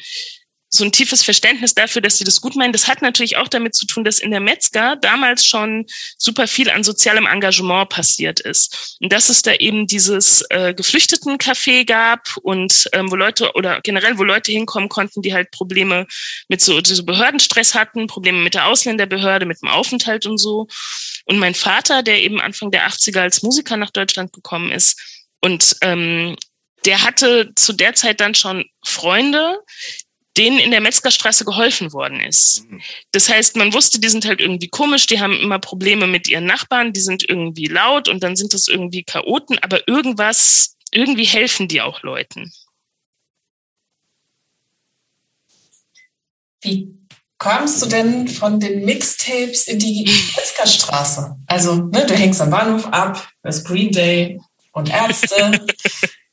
so 0.69 0.83
ein 0.83 0.91
tiefes 0.91 1.23
Verständnis 1.23 1.73
dafür, 1.73 2.01
dass 2.01 2.17
sie 2.17 2.23
das 2.23 2.41
gut 2.41 2.55
meinen. 2.55 2.73
Das 2.73 2.87
hat 2.87 3.01
natürlich 3.01 3.37
auch 3.37 3.47
damit 3.47 3.75
zu 3.75 3.85
tun, 3.85 4.03
dass 4.03 4.19
in 4.19 4.31
der 4.31 4.39
Metzger 4.39 4.95
damals 4.97 5.45
schon 5.45 5.85
super 6.17 6.47
viel 6.47 6.69
an 6.69 6.83
sozialem 6.83 7.25
Engagement 7.25 7.89
passiert 7.89 8.39
ist. 8.39 8.97
Und 9.01 9.13
dass 9.13 9.29
es 9.29 9.41
da 9.41 9.53
eben 9.53 9.87
dieses 9.87 10.43
äh, 10.49 10.73
Geflüchtetencafé 10.73 11.85
gab 11.85 12.35
und 12.41 12.89
ähm, 12.93 13.09
wo 13.09 13.15
Leute 13.15 13.53
oder 13.53 13.79
generell, 13.81 14.17
wo 14.17 14.23
Leute 14.23 14.51
hinkommen 14.51 14.89
konnten, 14.89 15.21
die 15.21 15.33
halt 15.33 15.51
Probleme 15.51 16.07
mit 16.49 16.61
so, 16.61 16.79
so 16.83 17.05
Behördenstress 17.05 17.73
hatten, 17.73 18.07
Probleme 18.07 18.39
mit 18.39 18.53
der 18.53 18.67
Ausländerbehörde, 18.67 19.45
mit 19.45 19.61
dem 19.61 19.69
Aufenthalt 19.69 20.25
und 20.25 20.37
so. 20.37 20.67
Und 21.25 21.39
mein 21.39 21.55
Vater, 21.55 22.03
der 22.03 22.21
eben 22.21 22.41
Anfang 22.41 22.71
der 22.71 22.87
80er 22.87 23.21
als 23.21 23.43
Musiker 23.43 23.77
nach 23.77 23.91
Deutschland 23.91 24.33
gekommen 24.33 24.71
ist 24.71 24.99
und 25.41 25.75
ähm, 25.81 26.35
der 26.85 27.03
hatte 27.03 27.51
zu 27.55 27.73
der 27.73 27.95
Zeit 27.95 28.19
dann 28.19 28.35
schon 28.35 28.65
Freunde, 28.83 29.59
denen 30.37 30.59
in 30.59 30.71
der 30.71 30.81
Metzgerstraße 30.81 31.45
geholfen 31.45 31.93
worden 31.93 32.19
ist. 32.19 32.65
Mhm. 32.69 32.81
Das 33.11 33.29
heißt, 33.29 33.55
man 33.55 33.73
wusste, 33.73 33.99
die 33.99 34.09
sind 34.09 34.25
halt 34.25 34.41
irgendwie 34.41 34.67
komisch, 34.67 35.05
die 35.05 35.19
haben 35.19 35.39
immer 35.39 35.59
Probleme 35.59 36.07
mit 36.07 36.27
ihren 36.27 36.45
Nachbarn, 36.45 36.93
die 36.93 37.01
sind 37.01 37.27
irgendwie 37.27 37.67
laut 37.67 38.09
und 38.09 38.21
dann 38.23 38.35
sind 38.35 38.53
das 38.53 38.67
irgendwie 38.67 39.03
Chaoten, 39.03 39.57
aber 39.59 39.87
irgendwas, 39.87 40.75
irgendwie 40.91 41.25
helfen 41.25 41.67
die 41.67 41.81
auch 41.81 42.03
Leuten. 42.03 42.51
Wie 46.61 46.95
kamst 47.37 47.81
du 47.81 47.85
denn 47.85 48.27
von 48.27 48.59
den 48.59 48.85
Mixtapes 48.85 49.67
in 49.67 49.79
die 49.79 50.09
Metzgerstraße? 50.35 51.35
Also, 51.47 51.75
ne, 51.75 52.05
du 52.05 52.15
hängst 52.15 52.41
am 52.41 52.49
Bahnhof 52.49 52.87
ab, 52.87 53.29
das 53.43 53.63
Green 53.63 53.91
Day 53.91 54.41
und 54.71 54.89
Ärzte. 54.89 55.65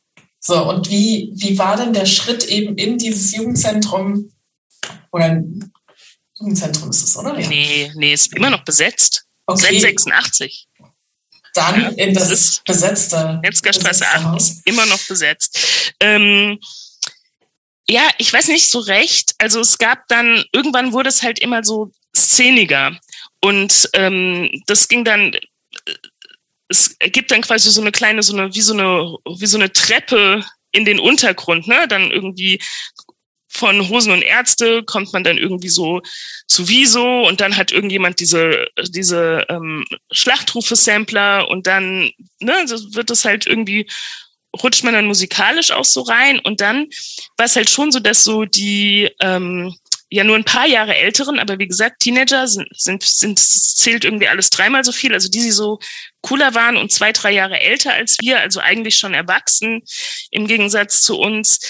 So, 0.44 0.68
und 0.68 0.90
wie, 0.90 1.30
wie 1.34 1.56
war 1.56 1.76
denn 1.76 1.92
der 1.92 2.04
Schritt 2.04 2.44
eben 2.44 2.76
in 2.76 2.98
dieses 2.98 3.34
Jugendzentrum? 3.34 4.32
Oder 5.12 5.40
Jugendzentrum 6.36 6.90
ist 6.90 7.04
es, 7.04 7.16
oder? 7.16 7.38
Ja. 7.38 7.48
Nee, 7.48 7.92
nee, 7.94 8.12
ist 8.12 8.34
immer 8.34 8.50
noch 8.50 8.64
besetzt. 8.64 9.24
Okay. 9.46 9.80
Seit 9.80 9.80
86. 9.80 10.68
Dann 11.54 11.80
ja, 11.82 11.88
in 11.90 12.14
das, 12.14 12.28
das 12.28 12.62
besetzte 12.64 13.38
Metzgerstraße 13.42 14.04
8 14.04 14.36
ist 14.36 14.62
immer 14.66 14.86
noch 14.86 15.00
besetzt. 15.06 15.94
Ähm, 16.00 16.58
ja, 17.86 18.08
ich 18.18 18.32
weiß 18.32 18.48
nicht 18.48 18.68
so 18.68 18.80
recht. 18.80 19.34
Also 19.38 19.60
es 19.60 19.78
gab 19.78 20.08
dann, 20.08 20.44
irgendwann 20.52 20.92
wurde 20.92 21.10
es 21.10 21.22
halt 21.22 21.38
immer 21.38 21.62
so 21.62 21.92
szeniger. 22.16 22.98
Und 23.40 23.90
ähm, 23.92 24.50
das 24.66 24.88
ging 24.88 25.04
dann 25.04 25.36
es 26.72 26.96
gibt 26.98 27.30
dann 27.30 27.42
quasi 27.42 27.70
so 27.70 27.80
eine 27.80 27.92
kleine, 27.92 28.22
so 28.22 28.32
eine, 28.32 28.54
wie 28.54 28.62
so 28.62 28.72
eine, 28.72 29.16
wie 29.38 29.46
so 29.46 29.58
eine 29.58 29.72
Treppe 29.72 30.44
in 30.72 30.84
den 30.84 30.98
Untergrund, 30.98 31.68
ne? 31.68 31.86
Dann 31.86 32.10
irgendwie 32.10 32.60
von 33.48 33.86
Hosen 33.90 34.12
und 34.12 34.22
Ärzte 34.22 34.82
kommt 34.82 35.12
man 35.12 35.24
dann 35.24 35.36
irgendwie 35.36 35.68
so 35.68 36.00
zu 36.48 36.68
Wieso 36.68 37.26
und 37.28 37.42
dann 37.42 37.58
hat 37.58 37.70
irgendjemand 37.70 38.18
diese, 38.18 38.66
diese 38.88 39.44
ähm, 39.50 39.84
Schlachtrufe-Sampler 40.10 41.48
und 41.48 41.66
dann 41.66 42.10
ne, 42.40 42.54
wird 42.92 43.10
es 43.10 43.26
halt 43.26 43.46
irgendwie, 43.46 43.86
rutscht 44.62 44.84
man 44.84 44.94
dann 44.94 45.04
musikalisch 45.04 45.70
auch 45.70 45.84
so 45.84 46.00
rein 46.00 46.38
und 46.38 46.62
dann 46.62 46.88
war 47.36 47.44
es 47.44 47.54
halt 47.54 47.68
schon 47.68 47.92
so, 47.92 48.00
dass 48.00 48.24
so 48.24 48.46
die 48.46 49.10
ähm, 49.20 49.76
ja 50.12 50.24
nur 50.24 50.36
ein 50.36 50.44
paar 50.44 50.66
Jahre 50.66 50.94
älteren, 50.94 51.38
aber 51.38 51.58
wie 51.58 51.66
gesagt, 51.66 52.00
Teenager 52.00 52.46
sind, 52.46 52.68
sind, 52.76 53.02
sind 53.02 53.38
zählt 53.38 54.04
irgendwie 54.04 54.28
alles 54.28 54.50
dreimal 54.50 54.84
so 54.84 54.92
viel, 54.92 55.14
also 55.14 55.30
die, 55.30 55.40
die 55.40 55.50
so 55.50 55.78
cooler 56.20 56.54
waren 56.54 56.76
und 56.76 56.92
zwei, 56.92 57.12
drei 57.12 57.32
Jahre 57.32 57.58
älter 57.60 57.94
als 57.94 58.18
wir, 58.20 58.38
also 58.38 58.60
eigentlich 58.60 58.96
schon 58.96 59.14
erwachsen 59.14 59.82
im 60.30 60.46
Gegensatz 60.46 61.00
zu 61.00 61.18
uns. 61.18 61.60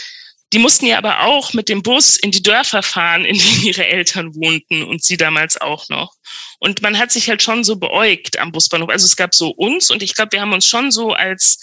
Die 0.52 0.58
mussten 0.58 0.86
ja 0.86 0.98
aber 0.98 1.22
auch 1.22 1.52
mit 1.52 1.68
dem 1.68 1.82
Bus 1.84 2.16
in 2.16 2.32
die 2.32 2.42
Dörfer 2.42 2.82
fahren, 2.82 3.24
in 3.24 3.38
denen 3.38 3.62
ihre 3.62 3.86
Eltern 3.86 4.34
wohnten 4.34 4.82
und 4.82 5.04
sie 5.04 5.16
damals 5.16 5.60
auch 5.60 5.88
noch. 5.88 6.12
Und 6.58 6.82
man 6.82 6.98
hat 6.98 7.12
sich 7.12 7.28
halt 7.28 7.42
schon 7.42 7.62
so 7.62 7.76
beäugt 7.76 8.40
am 8.40 8.50
Busbahnhof. 8.50 8.90
Also 8.90 9.06
es 9.06 9.16
gab 9.16 9.36
so 9.36 9.50
uns 9.50 9.88
und 9.88 10.02
ich 10.02 10.14
glaube, 10.14 10.32
wir 10.32 10.40
haben 10.40 10.52
uns 10.52 10.66
schon 10.66 10.90
so 10.90 11.12
als, 11.12 11.60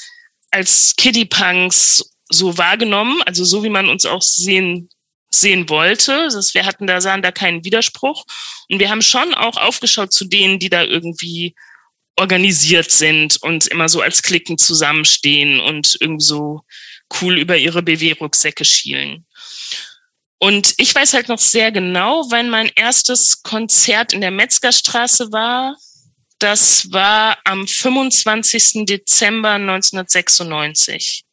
als 0.49 0.93
Kiddie-Punks 0.95 2.09
so 2.29 2.57
wahrgenommen, 2.57 3.21
also 3.23 3.43
so 3.43 3.63
wie 3.63 3.69
man 3.69 3.89
uns 3.89 4.05
auch 4.05 4.21
sehen 4.21 4.89
sehen 5.29 5.69
wollte. 5.69 6.29
Das, 6.31 6.53
wir 6.53 6.65
hatten 6.65 6.87
da, 6.87 7.01
sahen 7.01 7.21
da 7.21 7.31
keinen 7.31 7.63
Widerspruch. 7.63 8.25
Und 8.69 8.79
wir 8.79 8.89
haben 8.89 9.01
schon 9.01 9.33
auch 9.33 9.57
aufgeschaut 9.57 10.11
zu 10.11 10.25
denen, 10.25 10.59
die 10.59 10.69
da 10.69 10.83
irgendwie 10.83 11.55
organisiert 12.19 12.91
sind 12.91 13.41
und 13.41 13.67
immer 13.67 13.87
so 13.87 14.01
als 14.01 14.21
Klicken 14.21 14.57
zusammenstehen 14.57 15.59
und 15.59 15.97
irgendwie 15.99 16.25
so 16.25 16.61
cool 17.21 17.37
über 17.39 17.57
ihre 17.57 17.81
BW-Rucksäcke 17.81 18.65
schielen. 18.65 19.25
Und 20.37 20.73
ich 20.77 20.93
weiß 20.95 21.13
halt 21.13 21.27
noch 21.27 21.39
sehr 21.39 21.71
genau, 21.71 22.25
wann 22.29 22.49
mein 22.49 22.71
erstes 22.75 23.43
Konzert 23.43 24.13
in 24.13 24.21
der 24.21 24.31
Metzgerstraße 24.31 25.31
war. 25.31 25.75
Das 26.39 26.91
war 26.91 27.37
am 27.43 27.67
25. 27.67 28.85
Dezember 28.85 29.51
1996. 29.51 31.25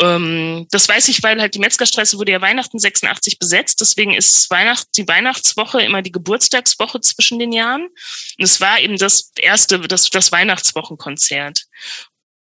Ähm, 0.00 0.66
das 0.70 0.88
weiß 0.88 1.08
ich, 1.08 1.22
weil 1.22 1.40
halt 1.40 1.54
die 1.54 1.58
Metzgerstraße 1.58 2.18
wurde 2.18 2.32
ja 2.32 2.40
Weihnachten 2.40 2.78
86 2.78 3.38
besetzt. 3.38 3.80
Deswegen 3.80 4.12
ist 4.12 4.50
Weihnacht, 4.50 4.88
die 4.96 5.08
Weihnachtswoche 5.08 5.80
immer 5.82 6.02
die 6.02 6.12
Geburtstagswoche 6.12 7.00
zwischen 7.00 7.38
den 7.38 7.52
Jahren. 7.52 7.86
Und 7.86 8.44
es 8.44 8.60
war 8.60 8.78
eben 8.80 8.98
das 8.98 9.32
erste, 9.38 9.80
das, 9.80 10.10
das 10.10 10.32
Weihnachtswochenkonzert. 10.32 11.62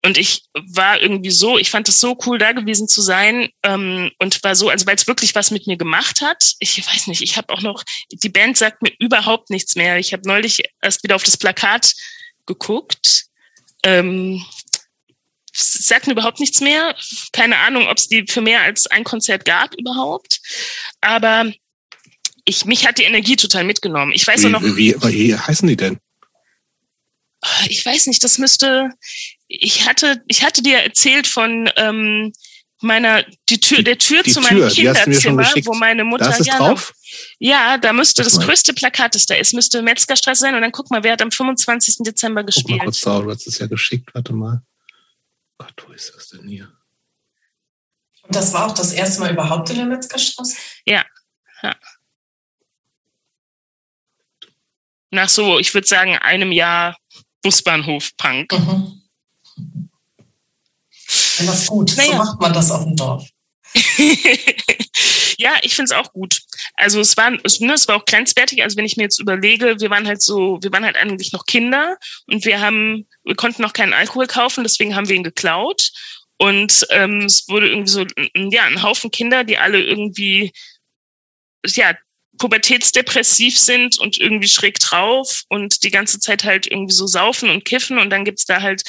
Und 0.05 0.19
ich 0.19 0.43
war 0.55 1.01
irgendwie 1.01 1.31
so, 1.31 1.59
ich 1.59 1.71
fand 1.71 1.89
es 1.89 2.01
so 2.01 2.19
cool, 2.27 2.37
da 2.37 2.51
gewesen 2.51 2.89
zu 2.89 3.01
sein 3.01 3.51
ähm, 3.63 4.11
und 4.19 4.43
war 4.43 4.57
so, 4.57 4.69
also 4.69 4.85
weil 4.87 4.97
es 4.97 5.07
wirklich 5.07 5.35
was 5.37 5.53
mit 5.53 5.69
mir 5.69 5.77
gemacht 5.77 6.23
hat. 6.23 6.55
Ich 6.59 6.85
weiß 6.87 7.07
nicht, 7.07 7.23
ich 7.23 7.37
habe 7.37 7.53
auch 7.53 7.61
noch, 7.61 7.85
die 8.11 8.29
Band 8.29 8.57
sagt 8.57 8.83
mir 8.83 8.93
überhaupt 8.99 9.51
nichts 9.51 9.77
mehr. 9.77 9.99
Ich 9.99 10.13
habe 10.13 10.27
neulich 10.27 10.65
erst 10.81 11.05
wieder 11.05 11.15
auf 11.15 11.23
das 11.23 11.37
Plakat 11.37 11.95
geguckt. 12.47 13.27
Ähm, 13.85 14.45
sagt 15.53 16.07
mir 16.07 16.13
überhaupt 16.15 16.41
nichts 16.41 16.61
mehr. 16.61 16.95
Keine 17.33 17.59
Ahnung, 17.59 17.89
ob 17.89 17.99
es 17.99 18.09
die 18.09 18.25
für 18.29 18.41
mehr 18.41 18.63
als 18.63 18.87
ein 18.87 19.05
Konzert 19.05 19.45
gab 19.45 19.75
überhaupt. 19.75 20.41
Aber 21.01 21.51
ich, 22.45 22.65
mich 22.65 22.87
hat 22.87 22.99
die 22.99 23.05
Energie 23.05 23.37
total 23.37 23.65
mitgenommen. 23.65 24.13
Ich 24.13 24.27
weiß 24.27 24.45
wie, 24.45 24.49
noch. 24.49 24.63
Wie, 24.63 24.95
wie 25.01 25.37
heißen 25.37 25.69
die 25.69 25.77
denn? 25.77 25.99
ich 27.69 27.85
weiß 27.85 28.07
nicht, 28.07 28.23
das 28.23 28.39
müsste, 28.39 28.91
ich 29.49 29.87
hatte, 29.87 30.23
ich 30.29 30.45
hatte 30.45 30.63
dir 30.63 30.79
erzählt 30.79 31.27
von 31.27 31.69
ähm, 31.77 32.33
meiner, 32.81 33.25
die 33.49 33.59
Tür, 33.61 33.83
der 33.83 33.99
Tür 33.99 34.23
Die 34.23 34.33
zu 34.33 34.41
Tür, 34.41 34.51
meinem 34.51 34.71
schon 34.71 34.85
Kinderzimmer, 34.85 35.47
wo 35.65 35.75
meine 35.75 36.05
Mutter, 36.05 36.27
Da 36.27 36.37
ist 36.37 36.47
ja, 36.47 36.59
drauf? 36.59 36.93
ja, 37.39 37.79
da 37.79 37.93
müsste 37.93 38.23
das 38.23 38.37
mal. 38.37 38.47
größte 38.47 38.75
Plakat, 38.75 39.15
das 39.15 39.27
da 39.27 39.35
ist, 39.35 39.55
müsste 39.55 39.83
Metzgerstraße 39.83 40.41
sein 40.41 40.55
und 40.55 40.63
dann 40.63 40.73
guck 40.73 40.91
mal, 40.91 41.03
wer 41.03 41.13
hat 41.13 41.23
am 41.23 41.31
25. 41.33 41.97
Dezember 42.01 42.43
Guck 42.43 42.47
mal 42.47 42.55
gespielt. 42.55 42.81
kurz 42.83 43.01
da, 43.01 43.21
du 43.21 43.31
hast 43.31 43.47
es 43.47 43.59
ja 43.59 43.67
geschickt, 43.67 44.15
warte 44.15 44.33
mal. 44.33 44.63
Gott, 45.63 45.85
wo 45.87 45.93
ist 45.93 46.13
das 46.15 46.29
denn 46.29 46.49
hier? 46.49 46.73
Und 48.23 48.35
das 48.35 48.53
war 48.53 48.67
auch 48.67 48.75
das 48.75 48.93
erste 48.93 49.21
Mal 49.21 49.33
überhaupt 49.33 49.71
in 49.71 49.77
der 49.77 49.87
Metzgerstraße? 49.87 50.57
Nach 55.11 55.29
so, 55.29 55.59
ich 55.61 55.73
würde 55.73 55.87
sagen, 55.87 56.17
einem 56.17 56.51
Jahr 56.51 56.97
Busbahnhof-Punk. 57.43 58.53
Mhm. 58.53 59.03
Ja, 61.39 61.47
das 61.47 61.63
ist 61.63 61.67
gut. 61.69 61.91
So 61.91 61.97
Naja. 61.97 62.17
macht 62.17 62.41
man 62.41 62.53
das 62.53 62.71
auf 62.71 62.83
dem 62.83 62.97
Dorf. 62.97 63.29
ja, 65.39 65.59
ich 65.63 65.75
finde 65.75 65.85
es 65.85 65.93
auch 65.93 66.13
gut. 66.13 66.43
Also 66.83 66.99
es 66.99 67.17
war, 67.17 67.33
es, 67.45 67.61
ne, 67.61 67.75
es 67.75 67.87
war 67.87 67.97
auch 67.97 68.05
grenzwertig. 68.05 68.61
Also 68.63 68.77
wenn 68.77 68.85
ich 68.85 68.97
mir 68.97 69.05
jetzt 69.05 69.21
überlege, 69.21 69.81
wir 69.81 69.91
waren 69.91 70.09
halt 70.09 70.21
so, 70.21 70.59
wir 70.63 70.73
waren 70.73 70.85
halt 70.85 70.97
eigentlich 70.97 71.33
noch 71.33 71.47
Kinder 71.47 71.97
und 72.27 72.45
wir 72.45 72.61
haben, 72.61 73.07
wir 73.23 73.37
konnten 73.37 73.63
noch 73.63 73.73
keinen 73.73 73.93
Alkohol 73.93 74.27
kaufen, 74.27 74.65
deswegen 74.65 74.97
haben 74.97 75.09
wir 75.09 75.15
ihn 75.15 75.23
geklaut. 75.23 75.93
Und 76.39 76.85
ähm, 76.91 77.21
es 77.21 77.47
wurde 77.49 77.69
irgendwie 77.69 77.91
so, 77.93 78.05
ja, 78.35 78.65
ein 78.65 78.83
Haufen 78.83 79.13
Kinder, 79.13 79.45
die 79.45 79.59
alle 79.59 79.81
irgendwie, 79.81 80.53
ja, 81.67 81.97
pubertätsdepressiv 82.39 83.57
sind 83.57 84.01
und 84.01 84.19
irgendwie 84.19 84.49
schräg 84.49 84.81
drauf 84.81 85.45
und 85.49 85.85
die 85.85 85.91
ganze 85.93 86.19
Zeit 86.19 86.43
halt 86.43 86.67
irgendwie 86.67 86.95
so 86.95 87.07
saufen 87.07 87.49
und 87.49 87.65
kiffen 87.65 87.99
und 87.99 88.11
dann 88.11 88.25
gibt's 88.25 88.47
da 88.47 88.61
halt 88.61 88.83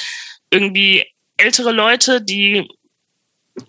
irgendwie 0.50 1.04
ältere 1.36 1.70
Leute, 1.70 2.20
die 2.20 2.66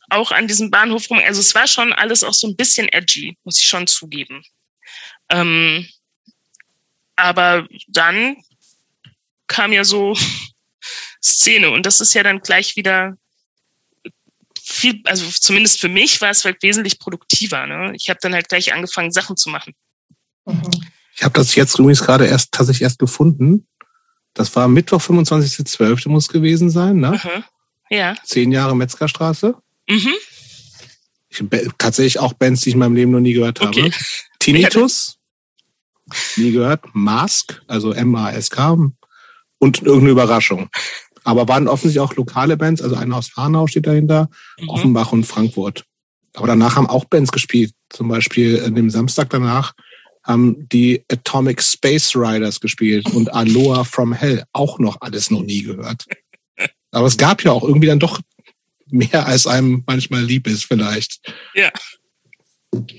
auch 0.10 0.32
an 0.32 0.48
diesem 0.48 0.72
Bahnhof 0.72 1.10
rum. 1.10 1.20
Also 1.26 1.40
es 1.40 1.56
war 1.56 1.68
schon 1.68 1.94
alles 1.94 2.24
auch 2.24 2.34
so 2.34 2.48
ein 2.48 2.56
bisschen 2.56 2.88
edgy, 2.90 3.38
muss 3.44 3.60
ich 3.60 3.66
schon 3.66 3.88
zugeben. 3.88 4.44
Ähm, 5.30 5.88
aber 7.16 7.68
dann 7.88 8.38
kam 9.48 9.72
ja 9.72 9.84
so 9.84 10.18
Szene 11.24 11.70
und 11.72 11.86
das 11.86 12.02
ist 12.02 12.14
ja 12.14 12.24
dann 12.24 12.40
gleich 12.40 12.76
wieder 12.76 13.18
viel, 14.62 15.02
also 15.06 15.26
zumindest 15.30 15.80
für 15.80 15.90
mich 15.90 16.22
war 16.22 16.32
es 16.32 16.44
halt 16.44 16.62
wesentlich 16.64 17.00
produktiver. 17.00 17.68
Ne? 17.68 17.94
Ich 17.96 18.10
habe 18.10 18.20
dann 18.22 18.34
halt 18.34 18.50
gleich 18.50 18.74
angefangen, 18.74 19.12
Sachen 19.12 19.38
zu 19.38 19.50
machen. 19.50 19.74
Mhm. 20.46 20.72
Ich 21.16 21.24
habe 21.24 21.34
das 21.34 21.56
jetzt 21.56 21.80
übrigens 21.80 22.04
gerade 22.04 22.26
erst 22.26 22.52
tatsächlich 22.52 22.82
erst 22.82 23.00
gefunden. 23.00 23.68
Das 24.34 24.54
war 24.56 24.68
Mittwoch, 24.68 25.02
25.12. 25.02 26.10
muss 26.10 26.28
gewesen 26.28 26.70
sein, 26.70 26.98
ne? 26.98 27.22
Mhm. 27.24 27.44
Ja. 27.90 28.16
Zehn 28.24 28.52
Jahre 28.52 28.76
Metzgerstraße. 28.76 29.56
Mhm. 29.90 30.14
Ich, 31.30 31.44
tatsächlich 31.78 32.20
auch 32.20 32.34
Bands, 32.34 32.62
die 32.62 32.70
ich 32.70 32.76
in 32.76 32.80
meinem 32.80 32.96
Leben 32.96 33.12
noch 33.12 33.20
nie 33.20 33.34
gehört 33.34 33.60
habe. 33.60 33.70
Okay. 33.70 33.92
Tinnitus, 34.40 35.18
nie 36.38 36.52
gehört. 36.52 36.84
Mask, 36.94 37.62
also 37.68 37.92
M-A-S-K 37.92 38.78
und 39.60 39.82
irgendeine 39.82 40.12
Überraschung. 40.12 40.70
Aber 41.24 41.48
waren 41.48 41.68
offensichtlich 41.68 42.00
auch 42.02 42.16
lokale 42.16 42.56
Bands, 42.56 42.82
also 42.82 42.96
eine 42.96 43.16
aus 43.16 43.32
Hanau 43.36 43.68
steht 43.68 43.88
dahinter, 43.88 44.30
Mhm. 44.60 44.70
Offenbach 44.70 45.12
und 45.12 45.26
Frankfurt. 45.26 45.84
Aber 46.34 46.48
danach 46.48 46.76
haben 46.76 46.88
auch 46.88 47.06
Bands 47.06 47.32
gespielt. 47.32 47.72
Zum 47.90 48.08
Beispiel 48.10 48.64
an 48.64 48.76
dem 48.76 48.90
Samstag 48.90 49.30
danach 49.30 49.74
haben 50.24 50.68
die 50.70 51.04
Atomic 51.12 51.62
Space 51.62 52.16
Riders 52.16 52.60
gespielt 52.60 53.10
und 53.14 53.34
Aloha 53.34 53.84
from 53.84 54.12
Hell. 54.14 54.44
Auch 54.54 54.80
noch 54.80 54.98
alles 55.02 55.32
noch 55.32 55.42
nie 55.42 55.64
gehört. 55.64 56.06
Aber 56.92 57.08
es 57.08 57.18
gab 57.18 57.44
ja 57.44 57.52
auch 57.52 57.64
irgendwie 57.64 57.88
dann 57.88 58.00
doch 58.00 58.20
mehr, 58.88 59.26
als 59.26 59.48
einem 59.48 59.84
manchmal 59.86 60.24
lieb 60.24 60.48
ist, 60.48 60.66
vielleicht. 60.66 61.20
Ja. 61.54 61.72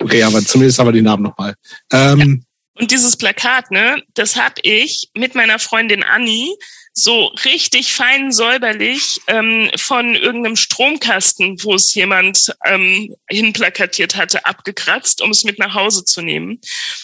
Okay, 0.01 0.22
aber 0.22 0.44
zumindest 0.44 0.79
haben 0.79 0.88
wir 0.88 0.92
die 0.92 1.03
Namen 1.03 1.22
nochmal. 1.22 1.55
Ähm, 1.92 2.44
Und 2.75 2.90
dieses 2.90 3.16
Plakat, 3.16 3.70
ne, 3.70 4.03
das 4.14 4.37
hab 4.37 4.55
ich 4.62 5.11
mit 5.14 5.35
meiner 5.35 5.59
Freundin 5.59 6.03
Anni 6.03 6.55
so 6.99 7.27
richtig 7.45 7.93
fein 7.93 8.33
säuberlich 8.33 9.21
ähm, 9.27 9.71
von 9.77 10.15
irgendeinem 10.15 10.57
Stromkasten, 10.57 11.63
wo 11.63 11.75
es 11.75 11.93
jemand 11.93 12.57
ähm, 12.65 13.15
hinplakatiert 13.29 14.17
hatte, 14.17 14.47
abgekratzt, 14.47 15.21
um 15.21 15.31
es 15.31 15.45
mit 15.45 15.59
nach 15.59 15.75
Hause 15.75 16.07
zu 16.07 16.23
nehmen. 16.23 16.59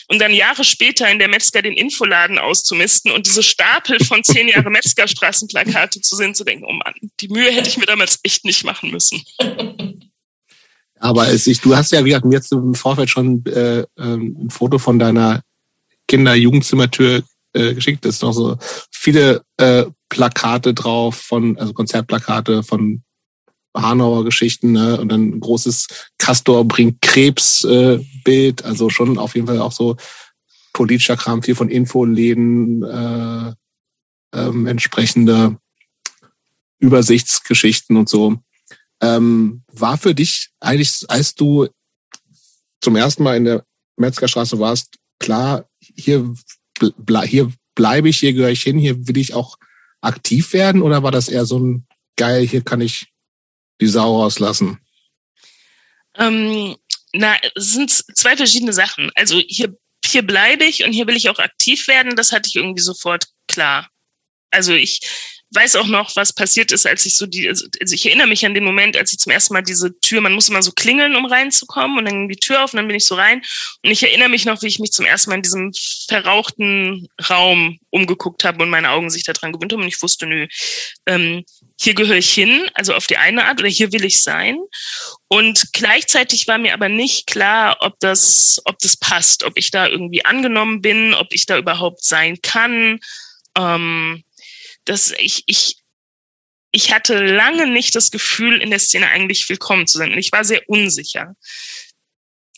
Und 0.09 0.19
dann 0.19 0.33
Jahre 0.33 0.65
später 0.65 1.11
in 1.11 1.19
der 1.19 1.29
Metzger 1.29 1.61
den 1.61 1.75
Infoladen 1.75 2.39
auszumisten 2.39 3.13
und 3.13 3.27
diese 3.27 3.43
Stapel 3.43 4.03
von 4.03 4.25
zehn 4.25 4.49
Jahre 4.49 4.71
Metzgerstraßenplakate 4.71 6.01
zu 6.01 6.17
sehen, 6.17 6.35
zu 6.35 6.45
denken, 6.45 6.65
oh 6.67 6.73
Mann, 6.73 6.95
die 7.21 7.29
Mühe 7.29 7.51
hätte 7.51 7.69
ich 7.69 7.77
mir 7.77 7.87
damals 7.87 8.19
echt 8.23 8.47
nicht 8.47 8.65
machen 8.65 8.91
müssen. 8.91 9.23
Aber 11.01 11.29
es, 11.29 11.47
ich, 11.47 11.61
du 11.61 11.77
hast 11.77 11.93
ja, 11.93 12.03
wie 12.05 12.11
gesagt, 12.11 12.25
mir 12.25 12.37
jetzt 12.37 12.53
im 12.53 12.75
Vorfeld 12.75 13.11
schon 13.11 13.45
äh, 13.47 13.85
ähm, 13.99 14.37
ein 14.41 14.51
Foto 14.51 14.79
von 14.79 14.99
deiner 14.99 15.43
Kinder-Jugendzimmertür 16.09 17.25
äh, 17.53 17.75
geschickt. 17.75 18.05
Es 18.05 18.19
sind 18.19 18.29
noch 18.29 18.35
so 18.35 18.57
viele 18.91 19.43
äh, 19.57 19.85
Plakate 20.09 20.75
drauf 20.75 21.17
von, 21.17 21.59
also 21.59 21.73
Konzertplakate 21.73 22.63
von 22.63 23.03
Hanauer 23.75 24.25
Geschichten, 24.25 24.73
ne? 24.73 25.01
Und 25.01 25.09
dann 25.09 25.31
ein 25.31 25.41
großes 25.41 25.89
Castor 26.19 26.65
bringt 26.67 27.01
Krebs 27.01 27.65
äh, 27.65 28.05
Bild, 28.25 28.65
also 28.65 28.91
schon 28.91 29.19
auf 29.19 29.35
jeden 29.35 29.47
Fall 29.47 29.61
auch 29.61 29.73
so 29.73 29.97
politischer 30.73 31.17
Kram, 31.17 31.43
viel 31.43 31.55
von 31.55 31.69
Infoläden, 31.69 32.83
äh, 32.83 33.55
ähm, 34.35 34.67
entsprechende 34.67 35.59
Übersichtsgeschichten 36.79 37.97
und 37.97 38.09
so. 38.09 38.37
Ähm, 39.01 39.63
war 39.73 39.99
für 39.99 40.15
dich 40.15 40.51
eigentlich, 40.61 41.05
als 41.09 41.35
du 41.35 41.69
zum 42.81 42.97
ersten 42.97 43.23
Mal 43.23 43.37
in 43.37 43.45
der 43.45 43.65
Metzgerstraße 43.97 44.59
warst, 44.59 44.97
klar, 45.19 45.67
hier, 45.81 46.35
ble 46.97 47.23
hier 47.23 47.53
bleibe 47.75 48.09
ich, 48.09 48.19
hier 48.19 48.33
gehöre 48.33 48.51
ich 48.51 48.63
hin, 48.63 48.79
hier 48.79 49.07
will 49.09 49.19
ich 49.19 49.35
auch 49.35 49.57
aktiv 50.01 50.53
werden? 50.53 50.83
Oder 50.83 51.03
war 51.03 51.11
das 51.11 51.29
eher 51.29 51.47
so 51.47 51.59
ein 51.59 51.87
geil, 52.17 52.47
hier 52.47 52.63
kann 52.63 52.81
ich 52.81 53.07
die 53.81 53.87
Sau 53.87 54.21
rauslassen? 54.21 54.79
Ähm, 56.17 56.77
na, 57.13 57.37
es 57.55 57.73
sind 57.73 57.91
zwei 57.91 58.37
verschiedene 58.37 58.73
Sachen. 58.73 59.11
Also 59.15 59.39
hier, 59.39 59.77
hier 60.05 60.23
bleibe 60.23 60.65
ich 60.65 60.85
und 60.85 60.93
hier 60.93 61.07
will 61.07 61.17
ich 61.17 61.29
auch 61.29 61.39
aktiv 61.39 61.89
werden. 61.89 62.17
Das 62.17 62.33
hatte 62.33 62.49
ich 62.49 62.57
irgendwie 62.57 62.83
sofort 62.83 63.27
klar. 63.49 63.89
Also 64.51 64.73
ich 64.73 65.01
weiß 65.55 65.77
auch 65.77 65.87
noch, 65.87 66.15
was 66.17 66.33
passiert 66.33 66.73
ist, 66.73 66.87
als 66.87 67.05
ich 67.07 67.17
so 67.17 67.27
die, 67.27 67.49
also 67.49 67.67
ich 67.81 68.07
erinnere 68.07 68.27
mich 68.27 68.45
an 68.47 68.55
den 68.55 68.65
Moment, 68.65 68.97
als 68.97 69.13
ich 69.13 69.19
zum 69.19 69.33
ersten 69.33 69.55
Mal 69.55 69.63
diese 69.63 69.99
Tür, 70.01 70.21
man 70.21 70.33
muss 70.33 70.49
immer 70.49 70.63
so 70.63 70.73
klingeln, 70.73 71.17
um 71.17 71.27
reinzukommen 71.27 71.99
und 71.99 72.05
dann 72.05 72.15
ging 72.15 72.29
die 72.29 72.37
Tür 72.37 72.65
auf 72.65 72.73
und 72.73 72.79
dann 72.79 72.87
bin 72.87 72.97
ich 72.97 73.05
so 73.05 73.15
rein 73.15 73.43
und 73.83 73.91
ich 73.91 74.03
erinnere 74.03 74.29
mich 74.29 74.45
noch, 74.45 74.63
wie 74.63 74.67
ich 74.67 74.79
mich 74.79 74.93
zum 74.93 75.05
ersten 75.05 75.31
Mal 75.31 75.37
in 75.37 75.43
diesem 75.43 75.73
verrauchten 76.09 77.09
Raum 77.29 77.79
umgeguckt 77.91 78.45
habe 78.45 78.63
und 78.63 78.71
meine 78.71 78.91
Augen 78.91 79.11
sich 79.11 79.25
daran 79.25 79.53
gewöhnt 79.53 79.73
haben 79.73 79.83
und 79.83 79.89
ich 79.89 80.03
wusste, 80.03 80.27
nö, 80.27 80.47
ähm, 81.07 81.45
hier 81.81 81.95
gehöre 81.95 82.17
ich 82.17 82.33
hin, 82.33 82.71
also 82.75 82.95
auf 82.95 83.07
die 83.07 83.17
eine 83.17 83.45
Art 83.45 83.61
oder 83.61 83.69
hier 83.69 83.93
will 83.93 84.05
ich 84.05 84.23
sein 84.23 84.59
und 85.29 85.73
gleichzeitig 85.73 86.47
war 86.49 86.59
mir 86.59 86.75
aber 86.75 86.89
nicht 86.89 87.27
klar, 87.27 87.77
ob 87.81 87.99
das, 88.01 88.61
ob 88.65 88.79
das 88.79 88.97
passt, 88.97 89.45
ob 89.45 89.59
ich 89.59 89.71
da 89.71 89.87
irgendwie 89.89 90.25
angenommen 90.25 90.81
bin, 90.81 91.15
ob 91.15 91.33
ich 91.33 91.47
da 91.47 91.59
überhaupt 91.59 92.05
sein 92.05 92.41
kann. 92.43 93.01
Ähm, 93.59 94.25
dass 94.85 95.13
ich, 95.19 95.45
ich, 95.47 95.77
ich 96.71 96.93
hatte 96.93 97.25
lange 97.25 97.67
nicht 97.67 97.95
das 97.95 98.11
Gefühl, 98.11 98.61
in 98.61 98.71
der 98.71 98.79
Szene 98.79 99.09
eigentlich 99.09 99.49
willkommen 99.49 99.87
zu 99.87 99.99
sein. 99.99 100.13
Und 100.13 100.19
ich 100.19 100.33
war 100.33 100.45
sehr 100.45 100.69
unsicher. 100.69 101.37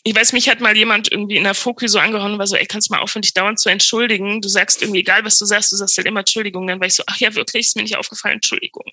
Ich 0.07 0.15
weiß, 0.15 0.33
mich 0.33 0.47
hat 0.49 0.59
mal 0.59 0.77
jemand 0.77 1.11
irgendwie 1.11 1.35
in 1.35 1.43
der 1.45 1.55
Foki 1.55 1.87
so 1.87 1.97
angehauen 1.97 2.33
und 2.33 2.39
war 2.39 2.45
so, 2.45 2.55
ey, 2.55 2.67
kannst 2.67 2.91
mal 2.91 2.99
aufhören, 2.99 3.23
dich 3.23 3.33
dauernd 3.33 3.59
zu 3.59 3.69
entschuldigen? 3.69 4.39
Du 4.39 4.47
sagst 4.47 4.81
irgendwie, 4.81 4.99
egal 4.99 5.25
was 5.25 5.39
du 5.39 5.45
sagst, 5.45 5.71
du 5.71 5.77
sagst 5.77 5.97
halt 5.97 6.05
immer 6.05 6.19
Entschuldigung. 6.19 6.67
Dann 6.67 6.79
war 6.79 6.87
ich 6.87 6.93
so, 6.93 7.03
ach 7.07 7.17
ja, 7.17 7.33
wirklich, 7.33 7.67
ist 7.67 7.75
mir 7.75 7.81
nicht 7.81 7.97
aufgefallen, 7.97 8.35
Entschuldigung. 8.35 8.85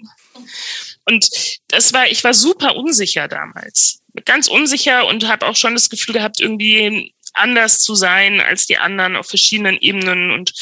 Und 1.05 1.29
das 1.69 1.93
war, 1.93 2.09
ich 2.09 2.25
war 2.25 2.33
super 2.33 2.77
unsicher 2.77 3.29
damals. 3.29 4.01
Ganz 4.25 4.49
unsicher 4.49 5.07
und 5.07 5.29
habe 5.29 5.47
auch 5.47 5.57
schon 5.57 5.75
das 5.75 5.91
Gefühl 5.91 6.15
gehabt, 6.15 6.41
irgendwie 6.41 7.15
anders 7.35 7.81
zu 7.81 7.95
sein 7.95 8.41
als 8.41 8.67
die 8.67 8.79
anderen 8.79 9.17
auf 9.17 9.27
verschiedenen 9.27 9.77
Ebenen 9.79 10.31
und 10.31 10.53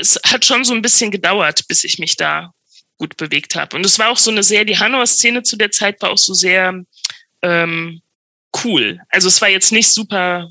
es 0.00 0.18
hat 0.26 0.44
schon 0.44 0.64
so 0.64 0.74
ein 0.74 0.82
bisschen 0.82 1.10
gedauert, 1.10 1.66
bis 1.68 1.84
ich 1.84 1.98
mich 1.98 2.16
da 2.16 2.52
gut 2.98 3.16
bewegt 3.16 3.54
habe. 3.54 3.76
Und 3.76 3.84
es 3.86 3.98
war 3.98 4.08
auch 4.10 4.18
so 4.18 4.30
eine 4.30 4.42
sehr, 4.42 4.64
die 4.64 4.78
Hanauer 4.78 5.06
Szene 5.06 5.42
zu 5.42 5.56
der 5.56 5.70
Zeit 5.70 6.00
war 6.02 6.10
auch 6.10 6.18
so 6.18 6.34
sehr 6.34 6.74
ähm, 7.42 8.00
cool. 8.64 8.98
Also 9.08 9.28
es 9.28 9.40
war 9.40 9.48
jetzt 9.48 9.72
nicht 9.72 9.88
super 9.90 10.48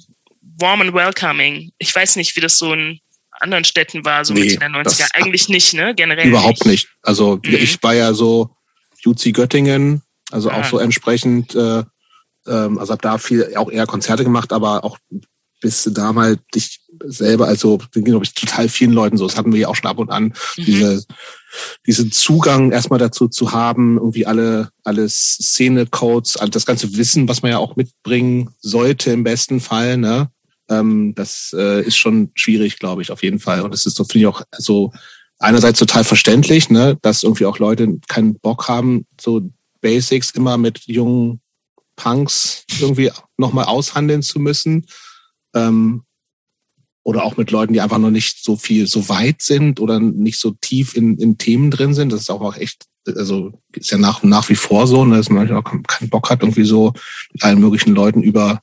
warm 0.59 0.81
and 0.81 0.93
welcoming. 0.93 1.71
Ich 1.77 1.93
weiß 1.93 2.15
nicht, 2.15 2.35
wie 2.35 2.41
das 2.41 2.57
so 2.57 2.73
in 2.73 2.99
anderen 3.41 3.63
Städten 3.63 4.03
war, 4.03 4.25
so 4.25 4.33
Nee, 4.33 4.41
Mitte 4.41 4.57
der 4.57 4.69
90er. 4.69 4.83
das- 4.83 5.13
Eigentlich 5.13 5.47
nicht, 5.49 5.73
ne? 5.73 5.93
Generell. 5.95 6.27
Überhaupt 6.27 6.65
nicht. 6.65 6.88
Also 7.01 7.39
Mhm. 7.45 7.53
ich 7.55 7.81
war 7.83 7.93
ja 7.93 8.13
so 8.13 8.49
UC 9.05 9.31
Göttingen, 9.31 10.01
also 10.31 10.49
auch 10.51 10.63
Ah. 10.63 10.69
so 10.69 10.79
entsprechend, 10.79 11.55
äh, 11.55 11.83
ähm, 12.47 12.77
also 12.79 12.91
habe 12.91 13.01
da 13.01 13.17
viel 13.17 13.55
auch 13.55 13.71
eher 13.71 13.85
Konzerte 13.85 14.23
gemacht, 14.23 14.51
aber 14.51 14.83
auch 14.83 14.97
bis 15.62 15.83
du 15.83 15.91
da 15.91 16.12
mal 16.13 16.38
dich 16.55 16.79
selber, 17.05 17.47
also 17.47 17.79
glaube 17.91 18.25
ich 18.25 18.33
total 18.33 18.69
vielen 18.69 18.91
Leuten 18.91 19.17
so, 19.17 19.27
das 19.27 19.38
hatten 19.38 19.51
wir 19.53 19.59
ja 19.59 19.67
auch 19.67 19.75
schon 19.75 19.89
ab 19.89 19.99
und 19.99 20.09
an, 20.09 20.33
mhm. 20.57 20.65
diese, 20.65 21.05
diesen 21.85 22.12
Zugang 22.12 22.71
erstmal 22.71 22.99
dazu 22.99 23.27
zu 23.27 23.51
haben, 23.51 23.97
irgendwie 23.97 24.25
alle, 24.25 24.69
alles 24.83 25.38
Szene-Codes, 25.41 26.38
das 26.51 26.65
ganze 26.65 26.95
Wissen, 26.97 27.27
was 27.27 27.41
man 27.41 27.51
ja 27.51 27.57
auch 27.57 27.75
mitbringen 27.75 28.49
sollte 28.59 29.12
im 29.12 29.23
besten 29.23 29.59
Fall, 29.59 29.97
ne? 29.97 30.29
Ähm, 30.69 31.13
das 31.15 31.55
äh, 31.57 31.81
ist 31.81 31.97
schon 31.97 32.31
schwierig, 32.35 32.77
glaube 32.77 33.01
ich, 33.01 33.12
auf 33.12 33.23
jeden 33.23 33.39
Fall. 33.39 33.62
Und 33.62 33.73
es 33.73 33.88
ist 33.88 33.95
so, 33.95 34.03
finde 34.03 34.19
ich 34.19 34.27
auch 34.27 34.43
so 34.55 34.93
einerseits 35.39 35.79
total 35.79 36.03
verständlich, 36.03 36.69
ne, 36.69 36.97
dass 37.01 37.23
irgendwie 37.23 37.45
auch 37.45 37.57
Leute 37.59 37.99
keinen 38.07 38.39
Bock 38.39 38.67
haben, 38.67 39.07
so 39.19 39.49
Basics 39.81 40.31
immer 40.31 40.57
mit 40.57 40.85
jungen 40.85 41.41
Punks 41.95 42.65
irgendwie 42.79 43.12
nochmal 43.38 43.65
aushandeln 43.65 44.21
zu 44.21 44.39
müssen. 44.39 44.85
Ähm, 45.53 46.03
oder 47.10 47.24
auch 47.24 47.38
mit 47.38 47.50
Leuten, 47.50 47.74
die 47.74 47.82
einfach 47.82 47.98
noch 47.98 48.12
nicht 48.12 48.43
so 48.43 48.56
viel, 48.56 48.86
so 48.86 49.10
weit 49.10 49.41
sind 49.41 49.80
oder 49.80 50.00
nicht 50.00 50.39
so 50.39 50.52
tief 50.62 50.95
in, 50.95 51.17
in 51.17 51.39
Themen 51.39 51.72
drin 51.72 51.95
sind. 51.95 52.12
Das 52.12 52.22
ist 52.22 52.30
auch, 52.30 52.56
echt, 52.56 52.86
also 53.08 53.52
ist 53.74 53.89
ja 53.89 53.98
nach, 53.98 54.22
nach 54.22 54.48
wie 54.50 54.56
vor 54.56 54.86
so, 54.86 55.04
ne, 55.06 55.17
dass 55.17 55.32
man 55.32 55.52
auch 55.52 55.63
keinen 55.63 56.10
Bock 56.12 56.30
hat, 56.30 56.43
irgendwie 56.43 56.65
so 56.65 56.93
mit 57.34 57.43
allen 57.43 57.60
möglichen 57.60 57.95
Leuten 57.95 58.22
über 58.22 58.62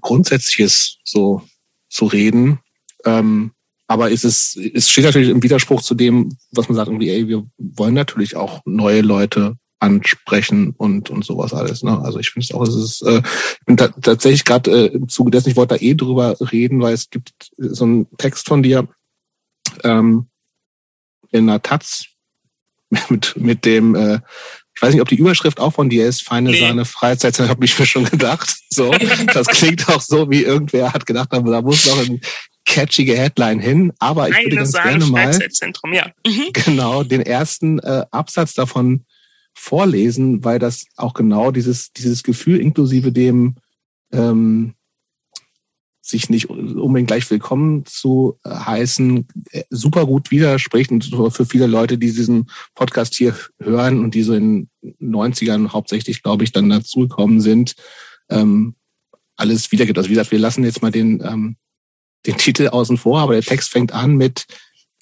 Grundsätzliches 0.00 0.98
so 1.04 1.42
zu 1.88 2.06
reden. 2.06 2.58
Ähm, 3.04 3.52
aber 3.86 4.10
ist 4.10 4.24
es, 4.24 4.58
es 4.74 4.90
steht 4.90 5.04
natürlich 5.04 5.28
im 5.28 5.44
Widerspruch 5.44 5.82
zu 5.82 5.94
dem, 5.94 6.36
was 6.50 6.68
man 6.68 6.74
sagt, 6.74 6.88
irgendwie, 6.88 7.10
ey, 7.10 7.28
wir 7.28 7.46
wollen 7.56 7.94
natürlich 7.94 8.34
auch 8.34 8.62
neue 8.64 9.02
Leute 9.02 9.56
ansprechen 9.78 10.74
und 10.76 11.10
und 11.10 11.24
sowas 11.24 11.52
alles. 11.52 11.82
Ne? 11.82 12.00
Also 12.02 12.18
ich 12.18 12.30
finde 12.30 12.44
es 12.44 12.54
auch, 12.54 12.62
es 12.62 12.74
ist, 12.74 13.02
äh, 13.02 13.18
ich 13.18 13.66
bin 13.66 13.76
tatsächlich 13.76 14.44
gerade 14.44 14.70
äh, 14.70 14.86
im 14.86 15.08
Zuge 15.08 15.30
dessen, 15.30 15.50
ich 15.50 15.56
wollte 15.56 15.74
da 15.74 15.80
eh 15.80 15.94
drüber 15.94 16.36
reden, 16.52 16.80
weil 16.80 16.94
es 16.94 17.10
gibt 17.10 17.32
so 17.56 17.84
einen 17.84 18.16
Text 18.16 18.46
von 18.46 18.62
dir 18.62 18.88
ähm, 19.84 20.28
in 21.30 21.46
der 21.46 21.62
Taz 21.62 22.06
mit 23.10 23.36
mit 23.36 23.64
dem 23.64 23.94
äh, 23.94 24.20
ich 24.74 24.82
weiß 24.82 24.92
nicht, 24.92 25.00
ob 25.00 25.08
die 25.08 25.16
Überschrift 25.16 25.58
auch 25.58 25.72
von 25.72 25.88
dir 25.88 26.06
ist, 26.06 26.22
feine 26.22 26.50
nee. 26.50 26.60
Sahne 26.60 26.84
Freizeit, 26.84 27.38
habe 27.38 27.64
ich 27.64 27.78
mir 27.78 27.86
schon 27.86 28.04
gedacht. 28.04 28.54
So, 28.68 28.90
das 29.32 29.46
klingt 29.46 29.88
auch 29.88 30.02
so, 30.02 30.30
wie 30.30 30.42
irgendwer 30.42 30.92
hat 30.92 31.06
gedacht, 31.06 31.30
da 31.32 31.40
muss 31.40 31.86
noch 31.86 31.98
ein 31.98 32.20
catchige 32.66 33.16
Headline 33.16 33.58
hin, 33.58 33.92
aber 34.00 34.28
ich 34.28 34.34
feine 34.34 34.46
würde 34.46 34.56
ganz 34.56 34.72
Sahne 34.72 34.98
gerne 34.98 35.06
mal 35.06 35.94
ja. 35.94 36.12
Mhm. 36.26 36.50
genau 36.52 37.04
den 37.04 37.22
ersten 37.22 37.78
äh, 37.78 38.04
Absatz 38.10 38.52
davon 38.52 39.06
vorlesen, 39.56 40.44
weil 40.44 40.58
das 40.58 40.86
auch 40.96 41.14
genau 41.14 41.50
dieses, 41.50 41.92
dieses 41.92 42.22
Gefühl 42.22 42.60
inklusive 42.60 43.10
dem 43.10 43.56
ähm, 44.12 44.74
sich 46.02 46.30
nicht 46.30 46.48
unbedingt 46.48 47.08
gleich 47.08 47.28
willkommen 47.30 47.84
zu 47.84 48.38
heißen, 48.46 49.26
äh, 49.50 49.64
super 49.70 50.06
gut 50.06 50.30
widerspricht 50.30 50.92
und 50.92 51.04
für 51.30 51.46
viele 51.46 51.66
Leute, 51.66 51.98
die 51.98 52.12
diesen 52.12 52.48
Podcast 52.74 53.14
hier 53.14 53.34
hören 53.58 54.04
und 54.04 54.14
die 54.14 54.22
so 54.22 54.34
in 54.34 54.68
90ern 55.00 55.72
hauptsächlich, 55.72 56.22
glaube 56.22 56.44
ich, 56.44 56.52
dann 56.52 56.68
dazugekommen 56.68 57.40
sind, 57.40 57.74
ähm, 58.28 58.76
alles 59.36 59.72
wiedergibt. 59.72 59.98
Also 59.98 60.08
wie 60.08 60.14
gesagt, 60.14 60.30
wir 60.30 60.38
lassen 60.38 60.64
jetzt 60.64 60.82
mal 60.82 60.92
den, 60.92 61.22
ähm, 61.24 61.56
den 62.26 62.36
Titel 62.36 62.68
außen 62.68 62.98
vor, 62.98 63.20
aber 63.20 63.32
der 63.32 63.42
Text 63.42 63.70
fängt 63.70 63.92
an 63.92 64.16
mit 64.16 64.46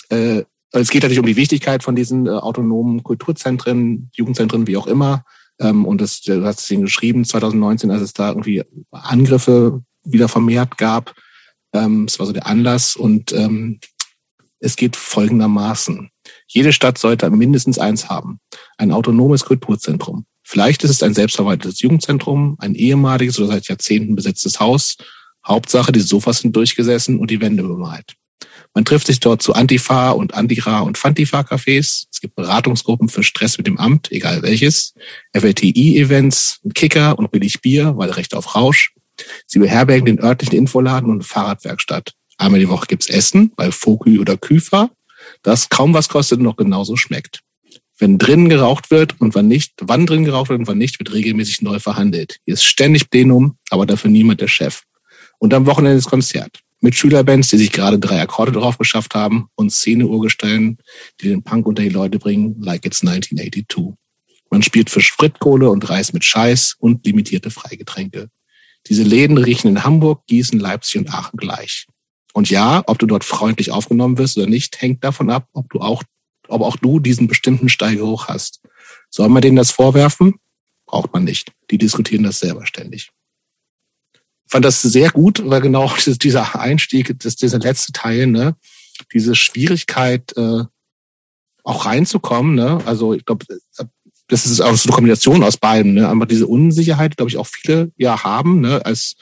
äh, 0.08 0.44
es 0.80 0.90
geht 0.90 1.02
natürlich 1.02 1.20
um 1.20 1.26
die 1.26 1.36
Wichtigkeit 1.36 1.82
von 1.82 1.94
diesen 1.94 2.26
äh, 2.26 2.30
autonomen 2.30 3.02
Kulturzentren, 3.02 4.10
Jugendzentren, 4.14 4.66
wie 4.66 4.76
auch 4.76 4.86
immer. 4.86 5.24
Ähm, 5.60 5.84
und 5.84 6.00
das, 6.00 6.20
du 6.20 6.44
hast 6.44 6.60
es 6.60 6.70
ihnen 6.70 6.82
geschrieben, 6.82 7.24
2019, 7.24 7.90
als 7.90 8.02
es 8.02 8.12
da 8.12 8.28
irgendwie 8.28 8.62
Angriffe 8.90 9.82
wieder 10.04 10.28
vermehrt 10.28 10.76
gab. 10.76 11.14
Ähm, 11.72 12.06
das 12.06 12.18
war 12.18 12.26
so 12.26 12.32
der 12.32 12.46
Anlass. 12.46 12.96
Und 12.96 13.32
ähm, 13.32 13.78
es 14.58 14.76
geht 14.76 14.96
folgendermaßen. 14.96 16.10
Jede 16.46 16.72
Stadt 16.72 16.98
sollte 16.98 17.30
mindestens 17.30 17.78
eins 17.78 18.08
haben. 18.08 18.40
Ein 18.78 18.92
autonomes 18.92 19.44
Kulturzentrum. 19.44 20.26
Vielleicht 20.42 20.84
ist 20.84 20.90
es 20.90 21.02
ein 21.02 21.14
selbstverwaltetes 21.14 21.80
Jugendzentrum, 21.80 22.56
ein 22.58 22.74
ehemaliges 22.74 23.38
oder 23.38 23.48
seit 23.48 23.68
Jahrzehnten 23.68 24.14
besetztes 24.14 24.60
Haus. 24.60 24.96
Hauptsache, 25.46 25.92
die 25.92 26.00
Sofas 26.00 26.38
sind 26.40 26.56
durchgesessen 26.56 27.18
und 27.18 27.30
die 27.30 27.40
Wände 27.40 27.62
bemalt. 27.62 28.14
Man 28.74 28.84
trifft 28.84 29.06
sich 29.06 29.20
dort 29.20 29.40
zu 29.40 29.54
Antifa 29.54 30.10
und 30.10 30.34
Antira 30.34 30.80
und 30.80 30.98
Fantifa-Cafés. 30.98 32.06
Es 32.10 32.20
gibt 32.20 32.34
Beratungsgruppen 32.34 33.08
für 33.08 33.22
Stress 33.22 33.56
mit 33.56 33.68
dem 33.68 33.78
Amt, 33.78 34.10
egal 34.10 34.42
welches. 34.42 34.94
FLTI-Events, 35.32 36.60
Kicker 36.74 37.16
und 37.16 37.30
billig 37.30 37.60
Bier, 37.60 37.96
weil 37.96 38.10
Recht 38.10 38.34
auf 38.34 38.56
Rausch. 38.56 38.92
Sie 39.46 39.60
beherbergen 39.60 40.06
den 40.06 40.20
örtlichen 40.20 40.58
Infoladen 40.58 41.08
und 41.08 41.24
Fahrradwerkstatt. 41.24 42.14
Einmal 42.36 42.58
die 42.58 42.68
Woche 42.68 42.86
gibt's 42.88 43.08
Essen 43.08 43.52
bei 43.54 43.70
Fokü 43.70 44.18
oder 44.18 44.36
Küfer, 44.36 44.90
das 45.42 45.68
kaum 45.68 45.94
was 45.94 46.08
kostet 46.08 46.38
und 46.38 46.44
noch 46.44 46.56
genauso 46.56 46.96
schmeckt. 46.96 47.42
Wenn 47.96 48.18
drinnen 48.18 48.48
geraucht 48.48 48.90
wird 48.90 49.20
und 49.20 49.36
wann 49.36 49.46
nicht, 49.46 49.74
wann 49.82 50.04
drin 50.04 50.24
geraucht 50.24 50.48
wird 50.48 50.58
und 50.58 50.66
wann 50.66 50.78
nicht, 50.78 50.98
wird 50.98 51.12
regelmäßig 51.12 51.62
neu 51.62 51.78
verhandelt. 51.78 52.38
Hier 52.44 52.54
ist 52.54 52.64
ständig 52.64 53.08
Plenum, 53.08 53.56
aber 53.70 53.86
dafür 53.86 54.10
niemand 54.10 54.40
der 54.40 54.48
Chef. 54.48 54.82
Und 55.38 55.54
am 55.54 55.66
Wochenende 55.66 55.98
ist 55.98 56.10
Konzert 56.10 56.58
mit 56.84 56.94
Schülerbands, 56.94 57.48
die 57.48 57.56
sich 57.56 57.72
gerade 57.72 57.98
drei 57.98 58.20
Akkorde 58.20 58.52
drauf 58.52 58.76
geschafft 58.76 59.14
haben 59.14 59.48
und 59.54 59.72
Szene-Urgestellen, 59.72 60.76
die 61.18 61.30
den 61.30 61.42
Punk 61.42 61.66
unter 61.66 61.82
die 61.82 61.88
Leute 61.88 62.18
bringen, 62.18 62.60
like 62.60 62.84
it's 62.84 63.00
1982. 63.00 63.94
Man 64.50 64.62
spielt 64.62 64.90
für 64.90 65.00
Spritkohle 65.00 65.70
und 65.70 65.88
Reis 65.88 66.12
mit 66.12 66.24
Scheiß 66.24 66.76
und 66.78 67.06
limitierte 67.06 67.50
Freigetränke. 67.50 68.28
Diese 68.86 69.02
Läden 69.02 69.38
riechen 69.38 69.68
in 69.68 69.82
Hamburg, 69.82 70.26
Gießen, 70.26 70.60
Leipzig 70.60 71.00
und 71.00 71.08
Aachen 71.08 71.38
gleich. 71.38 71.86
Und 72.34 72.50
ja, 72.50 72.82
ob 72.86 72.98
du 72.98 73.06
dort 73.06 73.24
freundlich 73.24 73.70
aufgenommen 73.70 74.18
wirst 74.18 74.36
oder 74.36 74.46
nicht, 74.46 74.82
hängt 74.82 75.02
davon 75.02 75.30
ab, 75.30 75.48
ob 75.54 75.70
du 75.70 75.80
auch, 75.80 76.02
ob 76.48 76.60
auch 76.60 76.76
du 76.76 77.00
diesen 77.00 77.28
bestimmten 77.28 77.70
Steigeruch 77.70 78.28
hast. 78.28 78.60
Soll 79.08 79.30
man 79.30 79.40
denen 79.40 79.56
das 79.56 79.70
vorwerfen? 79.70 80.34
Braucht 80.84 81.14
man 81.14 81.24
nicht. 81.24 81.50
Die 81.70 81.78
diskutieren 81.78 82.24
das 82.24 82.40
selber 82.40 82.66
ständig 82.66 83.10
fand 84.46 84.64
das 84.64 84.82
sehr 84.82 85.10
gut, 85.10 85.42
weil 85.44 85.60
genau 85.60 85.90
dieser 86.06 86.58
Einstieg, 86.58 87.18
das, 87.20 87.36
dieser 87.36 87.58
letzte 87.58 87.92
Teil, 87.92 88.26
ne, 88.26 88.56
diese 89.12 89.34
Schwierigkeit, 89.34 90.36
äh, 90.36 90.64
auch 91.64 91.86
reinzukommen, 91.86 92.54
ne, 92.54 92.80
also 92.84 93.14
ich 93.14 93.24
glaube, 93.24 93.46
das 94.28 94.46
ist 94.46 94.60
auch 94.60 94.74
so 94.74 94.88
eine 94.88 94.94
Kombination 94.94 95.42
aus 95.42 95.56
beiden, 95.56 95.94
ne, 95.94 96.08
aber 96.08 96.26
diese 96.26 96.46
Unsicherheit, 96.46 97.16
glaube 97.16 97.30
ich, 97.30 97.36
auch 97.36 97.46
viele 97.46 97.90
ja 97.96 98.24
haben, 98.24 98.60
ne, 98.60 98.84
als 98.84 99.16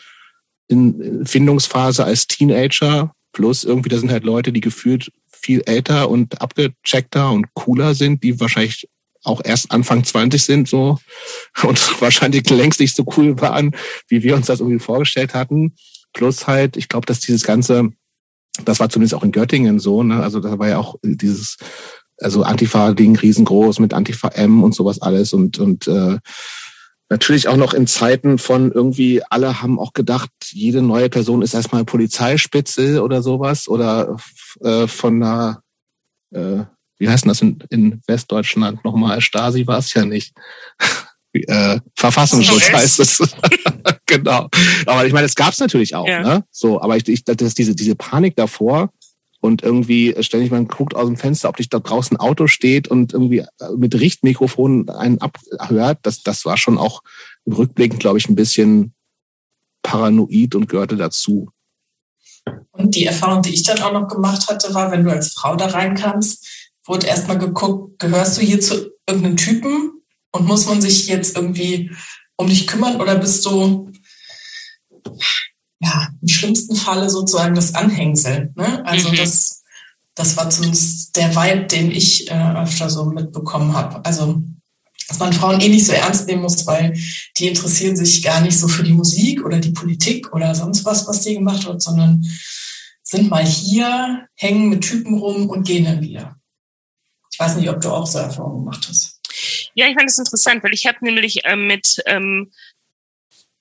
in 0.68 1.26
Findungsphase 1.26 2.04
als 2.04 2.26
Teenager, 2.26 3.14
plus 3.32 3.64
irgendwie, 3.64 3.88
da 3.88 3.98
sind 3.98 4.10
halt 4.10 4.24
Leute, 4.24 4.52
die 4.52 4.60
gefühlt 4.60 5.12
viel 5.28 5.62
älter 5.66 6.08
und 6.08 6.40
abgecheckter 6.40 7.30
und 7.30 7.52
cooler 7.54 7.94
sind, 7.94 8.22
die 8.22 8.38
wahrscheinlich 8.38 8.88
auch 9.24 9.40
erst 9.44 9.70
Anfang 9.70 10.04
20 10.04 10.42
sind 10.42 10.68
so 10.68 10.98
und 11.62 12.00
wahrscheinlich 12.00 12.48
längst 12.50 12.80
nicht 12.80 12.96
so 12.96 13.04
cool 13.16 13.40
waren, 13.40 13.74
wie 14.08 14.22
wir 14.22 14.36
uns 14.36 14.46
das 14.46 14.60
irgendwie 14.60 14.78
vorgestellt 14.78 15.34
hatten. 15.34 15.74
Plus 16.12 16.46
halt, 16.46 16.76
ich 16.76 16.88
glaube, 16.88 17.06
dass 17.06 17.20
dieses 17.20 17.44
ganze, 17.44 17.90
das 18.64 18.80
war 18.80 18.90
zumindest 18.90 19.14
auch 19.14 19.22
in 19.22 19.32
Göttingen 19.32 19.78
so, 19.78 20.02
ne? 20.02 20.22
Also 20.22 20.40
da 20.40 20.58
war 20.58 20.68
ja 20.68 20.78
auch 20.78 20.96
dieses, 21.02 21.56
also 22.18 22.42
Antifa-Ding 22.42 23.16
riesengroß 23.16 23.78
mit 23.78 23.94
Antifa 23.94 24.28
M 24.28 24.62
und 24.62 24.74
sowas 24.74 25.00
alles 25.00 25.32
und 25.32 25.58
und 25.58 25.88
äh, 25.88 26.18
natürlich 27.12 27.46
auch 27.46 27.56
noch 27.56 27.74
in 27.74 27.86
Zeiten 27.86 28.38
von 28.38 28.72
irgendwie, 28.72 29.22
alle 29.28 29.60
haben 29.60 29.78
auch 29.78 29.92
gedacht, 29.92 30.30
jede 30.50 30.80
neue 30.80 31.10
Person 31.10 31.42
ist 31.42 31.52
erstmal 31.52 31.84
Polizeispitze 31.84 33.02
oder 33.02 33.22
sowas 33.22 33.68
oder 33.68 34.16
äh, 34.60 34.86
von 34.86 35.22
einer 35.22 35.62
äh, 36.30 36.64
wie 37.02 37.08
heißt 37.08 37.26
das 37.26 37.42
in, 37.42 37.58
in 37.68 38.00
Westdeutschland 38.06 38.84
nochmal? 38.84 39.20
Stasi 39.20 39.66
war 39.66 39.78
es 39.78 39.92
ja 39.92 40.04
nicht. 40.04 40.32
äh, 41.32 41.80
Verfassungsschutz 41.96 42.70
heißt 42.72 43.00
es. 43.00 43.18
genau. 44.06 44.48
Aber 44.86 45.04
ich 45.04 45.12
meine, 45.12 45.26
es 45.26 45.34
gab 45.34 45.52
es 45.52 45.58
natürlich 45.58 45.96
auch. 45.96 46.06
Ja. 46.06 46.22
Ne? 46.22 46.44
So, 46.52 46.80
aber 46.80 46.96
ich, 46.96 47.08
ich, 47.08 47.24
das 47.24 47.36
ist 47.40 47.58
diese, 47.58 47.74
diese 47.74 47.96
Panik 47.96 48.36
davor 48.36 48.92
und 49.40 49.64
irgendwie 49.64 50.14
ständig 50.20 50.52
man 50.52 50.68
guckt 50.68 50.94
aus 50.94 51.06
dem 51.06 51.16
Fenster, 51.16 51.48
ob 51.48 51.56
dich 51.56 51.68
da 51.68 51.80
draußen 51.80 52.16
ein 52.16 52.20
Auto 52.20 52.46
steht 52.46 52.86
und 52.86 53.12
irgendwie 53.12 53.44
mit 53.76 53.98
Richtmikrofon 53.98 54.88
einen 54.88 55.20
abhört. 55.20 55.98
Das, 56.02 56.22
das 56.22 56.44
war 56.44 56.56
schon 56.56 56.78
auch 56.78 57.02
rückblickend, 57.48 57.98
glaube 57.98 58.18
ich, 58.18 58.28
ein 58.28 58.36
bisschen 58.36 58.94
paranoid 59.82 60.54
und 60.54 60.68
gehörte 60.68 60.96
dazu. 60.96 61.50
Und 62.70 62.94
die 62.94 63.06
Erfahrung, 63.06 63.42
die 63.42 63.54
ich 63.54 63.64
dann 63.64 63.80
auch 63.80 63.92
noch 63.92 64.06
gemacht 64.06 64.48
hatte, 64.48 64.72
war, 64.72 64.92
wenn 64.92 65.04
du 65.04 65.10
als 65.10 65.32
Frau 65.32 65.56
da 65.56 65.66
reinkamst, 65.66 66.46
wurde 66.84 67.06
erstmal 67.06 67.38
geguckt, 67.38 67.98
gehörst 67.98 68.38
du 68.38 68.42
hier 68.42 68.60
zu 68.60 68.90
irgendeinem 69.06 69.36
Typen 69.36 70.02
und 70.32 70.46
muss 70.46 70.66
man 70.66 70.80
sich 70.80 71.06
jetzt 71.06 71.36
irgendwie 71.36 71.90
um 72.36 72.48
dich 72.48 72.66
kümmern 72.66 73.00
oder 73.00 73.16
bist 73.16 73.44
du 73.46 73.92
ja 75.80 76.08
im 76.20 76.28
schlimmsten 76.28 76.76
Falle 76.76 77.10
sozusagen 77.10 77.54
das 77.54 77.74
Anhängsel. 77.74 78.52
Ne? 78.56 78.84
Also 78.86 79.10
mhm. 79.10 79.16
das, 79.16 79.62
das 80.14 80.36
war 80.36 80.50
zumindest 80.50 81.16
der 81.16 81.34
Vibe, 81.34 81.66
den 81.66 81.90
ich 81.90 82.30
äh, 82.30 82.54
öfter 82.56 82.88
so 82.88 83.04
mitbekommen 83.06 83.74
habe. 83.74 84.04
Also 84.04 84.42
dass 85.08 85.18
man 85.18 85.32
Frauen 85.32 85.60
eh 85.60 85.68
nicht 85.68 85.84
so 85.84 85.92
ernst 85.92 86.26
nehmen 86.26 86.40
muss, 86.40 86.66
weil 86.66 86.98
die 87.36 87.46
interessieren 87.46 87.96
sich 87.96 88.22
gar 88.22 88.40
nicht 88.40 88.58
so 88.58 88.66
für 88.66 88.82
die 88.82 88.94
Musik 88.94 89.44
oder 89.44 89.58
die 89.58 89.72
Politik 89.72 90.32
oder 90.32 90.54
sonst 90.54 90.86
was, 90.86 91.06
was 91.06 91.20
die 91.20 91.34
gemacht 91.34 91.66
wird, 91.66 91.82
sondern 91.82 92.24
sind 93.02 93.28
mal 93.28 93.44
hier, 93.44 94.26
hängen 94.36 94.70
mit 94.70 94.82
Typen 94.82 95.18
rum 95.18 95.50
und 95.50 95.66
gehen 95.66 95.84
dann 95.84 96.00
wieder. 96.00 96.36
Ich 97.42 97.48
weiß 97.48 97.56
nicht, 97.56 97.70
ob 97.70 97.80
du 97.80 97.90
auch 97.90 98.06
so 98.06 98.20
Erfahrungen 98.20 98.64
gemacht 98.64 98.86
hast. 98.88 99.20
Ja, 99.74 99.88
ich 99.88 99.94
fand 99.94 100.08
das 100.08 100.18
interessant, 100.18 100.62
weil 100.62 100.72
ich 100.72 100.86
habe 100.86 100.98
nämlich 101.00 101.44
äh, 101.44 101.56
mit 101.56 102.00
ähm, 102.06 102.52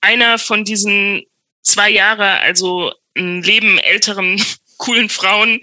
einer 0.00 0.38
von 0.38 0.64
diesen 0.64 1.24
zwei 1.62 1.90
Jahre, 1.90 2.38
also 2.40 2.92
ein 3.16 3.42
Leben 3.42 3.78
älteren 3.78 4.40
coolen 4.76 5.08
Frauen, 5.08 5.60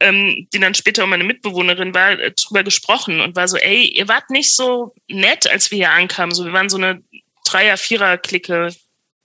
ähm, 0.00 0.48
die 0.52 0.58
dann 0.58 0.74
später 0.74 1.04
auch 1.04 1.08
meine 1.08 1.22
Mitbewohnerin 1.22 1.94
war, 1.94 2.18
äh, 2.18 2.32
drüber 2.32 2.64
gesprochen 2.64 3.20
und 3.20 3.36
war 3.36 3.46
so, 3.46 3.56
ey, 3.56 3.84
ihr 3.84 4.08
wart 4.08 4.30
nicht 4.30 4.52
so 4.52 4.92
nett, 5.08 5.48
als 5.48 5.70
wir 5.70 5.76
hier 5.76 5.90
ankamen. 5.92 6.34
So, 6.34 6.44
wir 6.44 6.52
waren 6.52 6.68
so 6.68 6.76
eine 6.76 7.04
Dreier-, 7.44 7.76
Vierer-Clique 7.76 8.74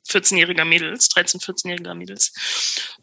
14-jähriger 0.08 0.66
Mädels, 0.66 1.10
13-, 1.10 1.44
14-jähriger 1.44 1.96
Mädels. 1.96 2.34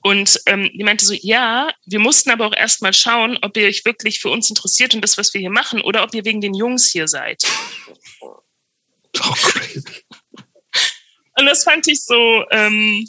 Und 0.02 0.40
ähm, 0.46 0.70
die 0.72 0.84
meinte 0.84 1.04
so, 1.04 1.14
ja, 1.14 1.72
wir 1.86 1.98
mussten 1.98 2.30
aber 2.30 2.46
auch 2.46 2.56
erstmal 2.56 2.92
schauen, 2.92 3.38
ob 3.42 3.56
ihr 3.56 3.66
euch 3.66 3.84
wirklich 3.84 4.20
für 4.20 4.30
uns 4.30 4.48
interessiert 4.48 4.94
und 4.94 5.02
das, 5.02 5.18
was 5.18 5.34
wir 5.34 5.40
hier 5.40 5.50
machen, 5.50 5.80
oder 5.80 6.02
ob 6.02 6.14
ihr 6.14 6.24
wegen 6.24 6.40
den 6.40 6.54
Jungs 6.54 6.90
hier 6.90 7.08
seid. 7.08 7.42
Oh, 8.20 9.34
crazy. 9.34 9.82
Und 11.38 11.46
das 11.46 11.64
fand 11.64 11.86
ich 11.88 12.04
so, 12.04 12.44
ähm, 12.50 13.06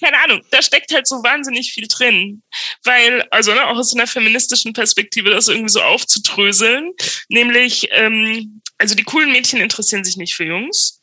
keine 0.00 0.18
Ahnung, 0.18 0.42
da 0.50 0.62
steckt 0.62 0.92
halt 0.92 1.06
so 1.06 1.16
wahnsinnig 1.22 1.72
viel 1.72 1.86
drin. 1.86 2.42
Weil, 2.84 3.22
also 3.30 3.52
ne, 3.52 3.66
auch 3.66 3.76
aus 3.76 3.94
einer 3.94 4.06
feministischen 4.06 4.72
Perspektive 4.72 5.30
das 5.30 5.48
irgendwie 5.48 5.68
so 5.68 5.82
aufzudröseln. 5.82 6.92
Nämlich, 7.28 7.88
ähm, 7.92 8.62
also 8.78 8.94
die 8.94 9.04
coolen 9.04 9.32
Mädchen 9.32 9.60
interessieren 9.60 10.04
sich 10.04 10.16
nicht 10.16 10.34
für 10.34 10.44
Jungs. 10.44 10.99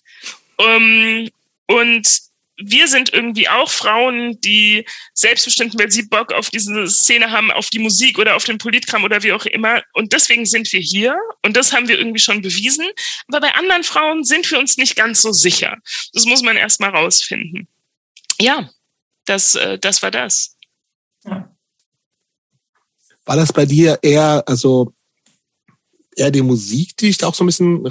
Ähm, 0.60 1.30
und 1.68 2.28
wir 2.60 2.88
sind 2.88 3.14
irgendwie 3.14 3.48
auch 3.48 3.70
Frauen, 3.70 4.40
die 4.42 4.84
selbstbestimmt, 5.14 5.78
weil 5.78 5.92
sie 5.92 6.04
Bock 6.04 6.34
auf 6.34 6.50
diese 6.50 6.88
Szene 6.90 7.32
haben, 7.32 7.52
auf 7.52 7.70
die 7.70 7.80
Musik 7.80 8.18
oder 8.18 8.36
auf 8.36 8.46
den 8.46 8.58
Politkram 8.58 9.04
oder 9.04 9.22
wie 9.22 9.32
auch 9.32 9.46
immer. 9.46 9.84
Und 9.94 10.12
deswegen 10.14 10.46
sind 10.46 10.72
wir 10.74 10.80
hier. 10.80 11.16
Und 11.44 11.56
das 11.56 11.72
haben 11.72 11.88
wir 11.88 12.00
irgendwie 12.00 12.20
schon 12.20 12.42
bewiesen. 12.42 12.86
Aber 13.28 13.42
bei 13.42 13.54
anderen 13.54 13.84
Frauen 13.84 14.24
sind 14.24 14.50
wir 14.50 14.58
uns 14.58 14.78
nicht 14.78 14.96
ganz 14.96 15.22
so 15.22 15.32
sicher. 15.32 15.78
Das 16.14 16.26
muss 16.26 16.42
man 16.42 16.58
erst 16.58 16.80
mal 16.80 16.90
rausfinden. 16.90 17.68
Ja, 18.40 18.70
das, 19.26 19.56
äh, 19.56 19.78
das 19.78 20.02
war 20.02 20.12
das. 20.12 20.56
Ja. 21.26 21.56
War 23.26 23.36
das 23.36 23.54
bei 23.54 23.66
dir 23.66 24.00
eher, 24.02 24.44
also 24.48 24.94
eher 26.16 26.32
die 26.32 26.42
Musik, 26.42 26.98
die 26.98 27.08
dich 27.08 27.18
da 27.18 27.28
auch 27.28 27.36
so 27.36 27.44
ein 27.44 27.48
bisschen 27.48 27.86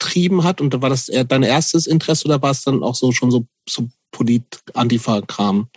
reingetrieben 0.00 0.44
hat? 0.44 0.60
Und 0.60 0.80
war 0.80 0.90
das 0.90 1.06
dein 1.06 1.42
erstes 1.42 1.86
Interesse 1.86 2.26
oder 2.26 2.42
war 2.42 2.50
es 2.50 2.62
dann 2.62 2.82
auch 2.82 2.94
so 2.94 3.12
schon 3.12 3.30
so, 3.30 3.46
so 3.68 3.88
Polit-Antifa-Kram? 4.12 5.68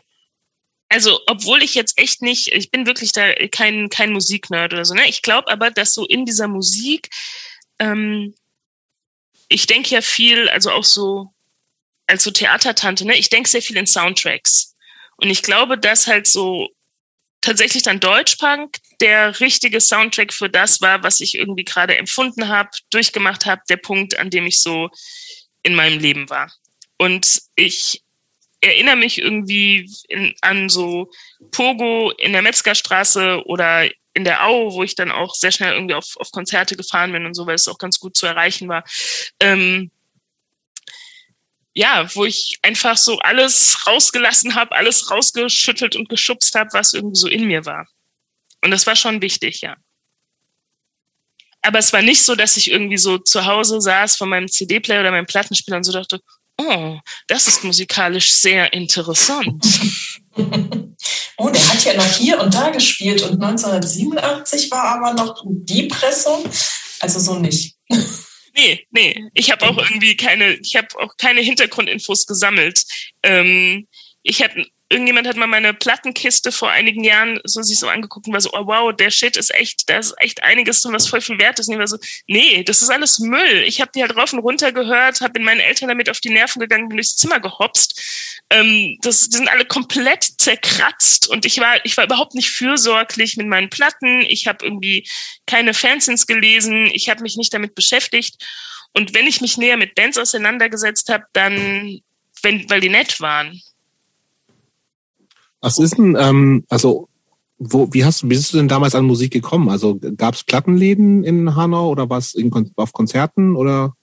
Also, 0.90 1.20
obwohl 1.28 1.64
ich 1.64 1.74
jetzt 1.74 1.98
echt 1.98 2.22
nicht, 2.22 2.54
ich 2.54 2.70
bin 2.70 2.86
wirklich 2.86 3.12
da 3.12 3.34
kein, 3.52 3.90
kein 3.90 4.14
Musiknerd 4.14 4.74
oder 4.74 4.86
so, 4.86 4.94
ne? 4.94 5.08
Ich 5.08 5.24
glaube 5.24 5.52
aber, 5.52 5.72
dass 5.72 5.94
so 5.94 6.06
in 6.06 6.26
dieser 6.26 6.48
Musik, 6.48 7.10
ähm, 7.80 8.36
ich 9.50 9.66
denke 9.66 9.90
ja 9.90 10.02
viel, 10.02 10.50
also 10.50 10.70
auch 10.72 10.84
so 10.84 11.34
als 12.06 12.24
so 12.24 12.32
Theatertante, 12.32 13.06
ne? 13.06 13.18
Ich 13.18 13.30
denke 13.30 13.50
sehr 13.50 13.62
viel 13.62 13.78
in 13.78 13.88
Soundtracks. 13.88 14.76
Und 15.18 15.30
ich 15.30 15.42
glaube, 15.42 15.78
dass 15.78 16.06
halt 16.06 16.28
so 16.28 16.70
tatsächlich 17.44 17.84
dann 17.84 18.00
Deutschpunk 18.00 18.78
der 19.02 19.40
richtige 19.40 19.80
Soundtrack 19.80 20.34
für 20.34 20.50
das 20.50 20.82
war, 20.82 21.04
was 21.04 21.20
ich 21.20 21.36
irgendwie 21.36 21.66
gerade 21.66 21.98
empfunden 21.98 22.48
habe, 22.48 22.70
durchgemacht 22.90 23.46
habe, 23.46 23.62
der 23.70 23.78
Punkt, 23.78 24.18
an 24.18 24.30
dem 24.30 24.48
ich 24.48 24.62
so 24.62 24.90
in 25.62 25.76
meinem 25.76 26.00
Leben 26.00 26.30
war. 26.30 26.52
Und 26.98 27.42
ich 27.56 28.02
erinnere 28.62 28.96
mich 28.96 29.22
irgendwie 29.22 29.90
in, 30.08 30.34
an 30.42 30.70
so 30.70 31.12
Pogo 31.52 32.12
in 32.12 32.32
der 32.32 32.42
Metzgerstraße 32.42 33.44
oder 33.46 33.90
in 34.14 34.24
der 34.24 34.46
Au, 34.46 34.74
wo 34.74 34.84
ich 34.84 34.96
dann 34.96 35.12
auch 35.12 35.36
sehr 35.36 35.52
schnell 35.52 35.74
irgendwie 35.74 35.96
auf, 35.96 36.16
auf 36.18 36.32
Konzerte 36.32 36.78
gefahren 36.78 37.12
bin 37.12 37.26
und 37.26 37.34
so, 37.34 37.46
weil 37.46 37.56
es 37.56 37.68
auch 37.68 37.78
ganz 37.78 38.00
gut 38.00 38.16
zu 38.16 38.26
erreichen 38.26 38.70
war. 38.70 38.86
Ähm, 39.40 39.92
ja, 41.74 42.08
wo 42.16 42.26
ich 42.26 42.58
einfach 42.62 42.98
so 42.98 43.18
alles 43.20 43.86
rausgelassen 43.88 44.56
habe, 44.56 44.76
alles 44.76 45.10
rausgeschüttelt 45.10 45.96
und 45.96 46.10
geschubst 46.10 46.54
habe, 46.56 46.70
was 46.74 46.94
irgendwie 46.94 47.20
so 47.20 47.28
in 47.28 47.46
mir 47.46 47.66
war. 47.66 47.88
Und 48.64 48.72
das 48.72 48.86
war 48.86 48.96
schon 48.96 49.22
wichtig, 49.22 49.62
ja. 49.62 49.76
Aber 51.62 51.80
es 51.80 51.94
war 51.94 52.02
nicht 52.02 52.24
so, 52.24 52.36
dass 52.36 52.58
ich 52.58 52.70
irgendwie 52.70 52.98
so 52.98 53.18
zu 53.18 53.46
Hause 53.46 53.82
saß 53.82 54.18
von 54.18 54.30
meinem 54.30 54.50
CD-Player 54.50 55.00
oder 55.00 55.12
meinem 55.12 55.26
Plattenspieler 55.26 55.78
und 55.78 55.84
so 55.86 55.94
dachte, 55.94 56.20
oh, 56.58 57.00
das 57.28 57.48
ist 57.48 57.64
musikalisch 57.64 58.34
sehr 58.34 58.72
interessant. 58.74 59.66
oh, 61.38 61.50
der 61.50 61.70
hat 61.70 61.84
ja 61.86 61.94
noch 61.96 62.18
hier 62.18 62.40
und 62.40 62.54
da 62.54 62.70
gespielt 62.70 63.22
und 63.24 63.42
1987 63.42 64.70
war 64.72 64.84
aber 64.96 65.14
noch 65.14 65.42
die 65.46 65.84
Pressung. 65.84 66.44
Also 67.00 67.20
so 67.20 67.40
nicht. 67.40 67.76
Nee, 68.56 68.86
nee. 68.92 69.30
Ich 69.34 69.52
habe 69.52 69.66
auch 69.66 69.78
irgendwie 69.78 70.16
keine, 70.16 70.54
ich 70.54 70.76
habe 70.76 70.88
auch 71.00 71.18
keine 71.18 71.42
Hintergrundinfos 71.42 72.26
gesammelt. 72.26 72.84
Ähm, 73.24 73.88
ich 74.22 74.44
habe 74.44 74.66
irgendjemand 74.94 75.28
hat 75.28 75.36
mal 75.36 75.48
meine 75.48 75.74
Plattenkiste 75.74 76.52
vor 76.52 76.70
einigen 76.70 77.04
Jahren 77.04 77.40
so 77.44 77.62
sich 77.64 77.80
so 77.80 77.90
angeguckt 77.90 78.28
und 78.28 78.34
war 78.34 78.42
so, 78.42 78.52
oh 78.54 78.68
wow, 78.68 78.96
der 78.96 79.10
Shit 79.10 79.36
ist 79.36 79.54
echt, 79.54 79.90
da 79.90 79.98
ist 79.98 80.14
echt 80.20 80.44
einiges 80.44 80.82
drin, 80.82 80.94
was 80.94 81.08
voll 81.08 81.20
viel 81.20 81.40
wert 81.40 81.60
ist. 81.60 81.68
Und 81.68 81.74
ich 81.74 81.80
war 81.80 81.88
so, 81.88 81.98
nee, 82.28 82.64
das 82.64 82.82
ist 82.82 82.90
alles 82.90 83.20
Müll. 83.20 83.64
Ich 83.66 83.82
habe 83.82 83.92
die 83.94 84.02
halt 84.02 84.16
rauf 84.16 84.32
und 84.32 84.40
runter 84.40 84.72
gehört, 84.72 85.22
habe 85.22 85.40
in 85.40 85.46
meinen 85.46 85.60
Eltern 85.60 85.90
damit 85.90 86.10
auf 86.10 86.20
die 86.20 86.30
Nerven 86.30 86.60
gegangen, 86.60 86.88
bin 86.88 86.98
durchs 86.98 87.16
Zimmer 87.16 87.40
gehopst. 87.40 88.00
Ähm, 88.52 88.98
das, 89.02 89.30
die 89.30 89.38
sind 89.38 89.50
alle 89.50 89.66
komplett 89.66 90.24
zerkratzt 90.38 91.28
und 91.28 91.46
ich 91.46 91.60
war, 91.60 91.84
ich 91.84 91.98
war 91.98 92.06
überhaupt 92.06 92.36
nicht 92.36 92.52
fürsorglich 92.52 93.36
mit 93.36 93.48
meinen 93.48 93.70
Platten. 93.70 94.22
Ich 94.22 94.48
habe 94.48 94.64
irgendwie 94.64 95.08
keine 95.48 95.74
Fanzines 95.74 96.28
gelesen. 96.28 96.86
Ich 96.94 97.10
habe 97.10 97.24
mich 97.24 97.36
nicht 97.36 97.54
damit 97.54 97.74
beschäftigt. 97.74 98.36
Und 98.94 99.14
wenn 99.16 99.26
ich 99.26 99.42
mich 99.42 99.58
näher 99.58 99.78
mit 99.78 99.96
Bands 99.96 100.20
auseinandergesetzt 100.20 101.10
habe, 101.10 101.26
dann, 101.34 102.00
wenn, 102.44 102.70
weil 102.70 102.80
die 102.80 102.90
nett 102.90 103.20
waren. 103.20 103.60
Was 105.64 105.78
ist 105.78 105.98
denn, 105.98 106.18
ähm, 106.20 106.66
also 106.68 107.08
wo, 107.58 107.88
wie 107.94 108.04
hast 108.04 108.22
du, 108.22 108.26
wie 108.26 108.36
bist 108.36 108.52
du 108.52 108.58
denn 108.58 108.68
damals 108.68 108.96
an 108.96 109.06
Musik 109.06 109.32
gekommen? 109.32 109.70
Also 109.70 109.98
gab 110.18 110.36
es 110.36 110.44
Plattenläden 110.44 111.24
in 111.24 111.56
Hanau 111.56 111.90
oder 111.90 112.10
war 112.10 112.18
es 112.18 112.36
auf 112.76 112.92
Konzerten 112.92 113.56
oder 113.56 113.96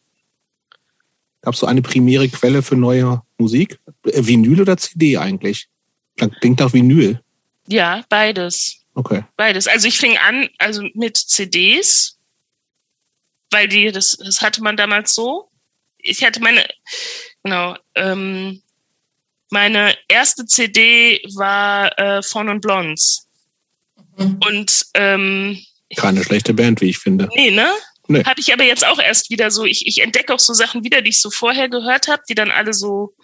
gab 1.43 1.53
es 1.53 1.61
so 1.61 1.67
eine 1.67 1.83
primäre 1.83 2.31
Quelle 2.31 2.63
für 2.63 2.77
neue 2.77 3.21
Musik? 3.37 3.79
Äh, 4.07 4.27
Vinyl 4.27 4.63
oder 4.63 4.79
CD 4.79 5.19
eigentlich? 5.19 5.69
Klingt 6.17 6.63
doch 6.63 6.73
Vinyl. 6.73 7.21
Ja, 7.69 8.05
beides. 8.09 8.87
Okay. 8.95 9.25
Beides. 9.37 9.69
Also 9.69 9.87
ich 9.87 9.99
fing 9.99 10.17
an, 10.17 10.49
also 10.57 10.83
mit 10.95 11.19
CDs, 11.19 12.19
weil 13.51 13.69
die, 13.69 13.93
das, 13.93 14.17
das 14.17 14.41
hatte 14.41 14.63
man 14.63 14.79
damals 14.79 15.13
so. 15.13 15.51
Ich 15.99 16.25
hatte 16.25 16.41
meine, 16.41 16.67
genau, 17.43 17.77
ähm, 17.97 18.63
meine 19.51 19.95
erste 20.09 20.47
CD 20.47 21.21
war 21.35 21.99
äh, 21.99 22.23
Von 22.23 22.49
und 22.49 22.61
Blondes. 22.61 23.29
Mhm. 24.17 24.41
Und 24.47 24.87
ähm, 24.95 25.59
keine 25.97 26.23
schlechte 26.25 26.55
Band, 26.55 26.81
wie 26.81 26.91
ich 26.91 26.99
finde. 26.99 27.29
Nee, 27.35 27.51
ne? 27.51 27.69
Nee. 28.09 28.25
Habe 28.25 28.41
ich 28.41 28.53
aber 28.53 28.65
jetzt 28.65 28.87
auch 28.87 28.99
erst 28.99 29.31
wieder 29.31 29.51
so. 29.51 29.65
Ich, 29.65 29.87
ich 29.87 30.03
entdecke 30.03 30.35
auch 30.35 30.41
so 30.41 30.53
Sachen 30.53 30.85
wieder, 30.85 31.03
die 31.03 31.11
ich 31.11 31.21
so 31.21 31.31
vorher 31.31 31.69
gehört 31.69 32.09
habe, 32.09 32.23
die 32.29 32.35
dann 32.35 32.51
alle 32.51 32.75
so, 32.75 33.15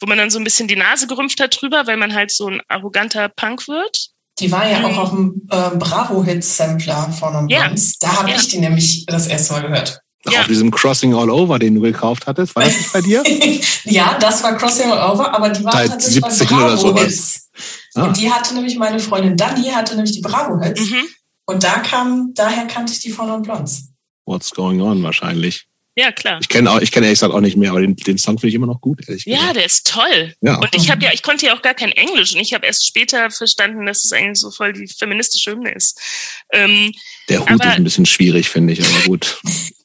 wo 0.00 0.06
man 0.06 0.18
dann 0.18 0.30
so 0.30 0.38
ein 0.38 0.44
bisschen 0.44 0.68
die 0.68 0.76
Nase 0.76 1.06
gerümpft 1.06 1.40
hat 1.40 1.60
drüber, 1.60 1.86
weil 1.86 1.96
man 1.96 2.14
halt 2.14 2.30
so 2.30 2.48
ein 2.48 2.60
arroganter 2.68 3.28
Punk 3.28 3.66
wird. 3.66 4.10
Die 4.38 4.50
war 4.50 4.68
ja 4.68 4.84
auch 4.84 4.92
mhm. 4.92 4.98
auf 4.98 5.10
dem 5.10 5.48
äh, 5.50 5.76
Bravo-Hit-Sampler 5.76 7.12
von 7.18 7.34
und 7.34 7.48
ja. 7.50 7.72
Da 8.00 8.16
habe 8.16 8.30
ja. 8.30 8.36
ich 8.36 8.48
die 8.48 8.58
nämlich 8.58 9.06
das 9.06 9.26
erste 9.26 9.54
Mal 9.54 9.62
gehört. 9.62 10.00
Ja. 10.30 10.40
Auf 10.40 10.46
diesem 10.46 10.70
Crossing 10.70 11.14
All 11.14 11.30
Over, 11.30 11.58
den 11.58 11.74
du 11.74 11.80
gekauft 11.80 12.26
hattest, 12.26 12.54
war 12.54 12.62
das 12.62 12.76
nicht 12.76 12.92
bei 12.92 13.00
dir? 13.00 13.24
ja, 13.84 14.16
das 14.20 14.42
war 14.42 14.56
Crossing 14.56 14.90
All 14.90 15.12
Over, 15.12 15.34
aber 15.34 15.48
die 15.48 15.64
war 15.64 15.72
Teil 15.72 15.88
tatsächlich 15.88 16.24
17 16.24 16.46
bei 16.48 16.54
Bravo 16.54 16.90
oder 16.90 17.02
Hits. 17.02 17.50
Ah. 17.94 18.04
Und 18.04 18.16
die 18.16 18.30
hatte 18.30 18.54
nämlich 18.54 18.76
meine 18.76 19.00
Freundin 19.00 19.36
Dani, 19.36 19.70
hatte 19.70 19.96
nämlich 19.96 20.12
die 20.12 20.20
Bravo 20.20 20.62
Hits. 20.62 20.80
Mhm. 20.80 21.08
Und 21.46 21.64
da 21.64 21.80
kam, 21.80 22.32
daher 22.34 22.66
kannte 22.66 22.92
ich 22.92 23.00
die 23.00 23.10
von 23.10 23.30
und 23.30 23.42
Blondes. 23.42 23.88
What's 24.24 24.52
going 24.52 24.80
on 24.80 25.02
wahrscheinlich. 25.02 25.66
Ja, 25.94 26.10
klar. 26.10 26.38
Ich 26.40 26.48
kenne 26.48 26.70
auch, 26.70 26.80
ich 26.80 26.90
kenne 26.90 27.06
ehrlich 27.06 27.18
gesagt 27.18 27.34
auch 27.34 27.40
nicht 27.40 27.56
mehr, 27.56 27.70
aber 27.70 27.82
den, 27.82 27.94
den 27.94 28.16
Song 28.16 28.38
finde 28.38 28.48
ich 28.48 28.54
immer 28.54 28.66
noch 28.66 28.80
gut, 28.80 29.06
ehrlich 29.06 29.26
Ja, 29.26 29.38
gesagt. 29.38 29.56
der 29.56 29.66
ist 29.66 29.86
toll. 29.86 30.34
Ja. 30.40 30.56
Und 30.56 30.74
ich 30.74 30.90
habe 30.90 31.04
ja, 31.04 31.12
ich 31.12 31.22
konnte 31.22 31.46
ja 31.46 31.54
auch 31.54 31.60
gar 31.60 31.74
kein 31.74 31.92
Englisch 31.92 32.32
und 32.32 32.40
ich 32.40 32.54
habe 32.54 32.64
erst 32.64 32.86
später 32.86 33.30
verstanden, 33.30 33.84
dass 33.84 34.04
es 34.04 34.12
eigentlich 34.12 34.40
so 34.40 34.50
voll 34.50 34.72
die 34.72 34.88
feministische 34.88 35.50
Hymne 35.50 35.74
ist. 35.74 36.00
Ähm, 36.52 36.92
der 37.28 37.40
Hut 37.40 37.50
aber, 37.50 37.64
ist 37.64 37.76
ein 37.76 37.84
bisschen 37.84 38.06
schwierig, 38.06 38.48
finde 38.48 38.72
ich, 38.72 38.82
aber 38.82 39.04
gut. 39.06 39.40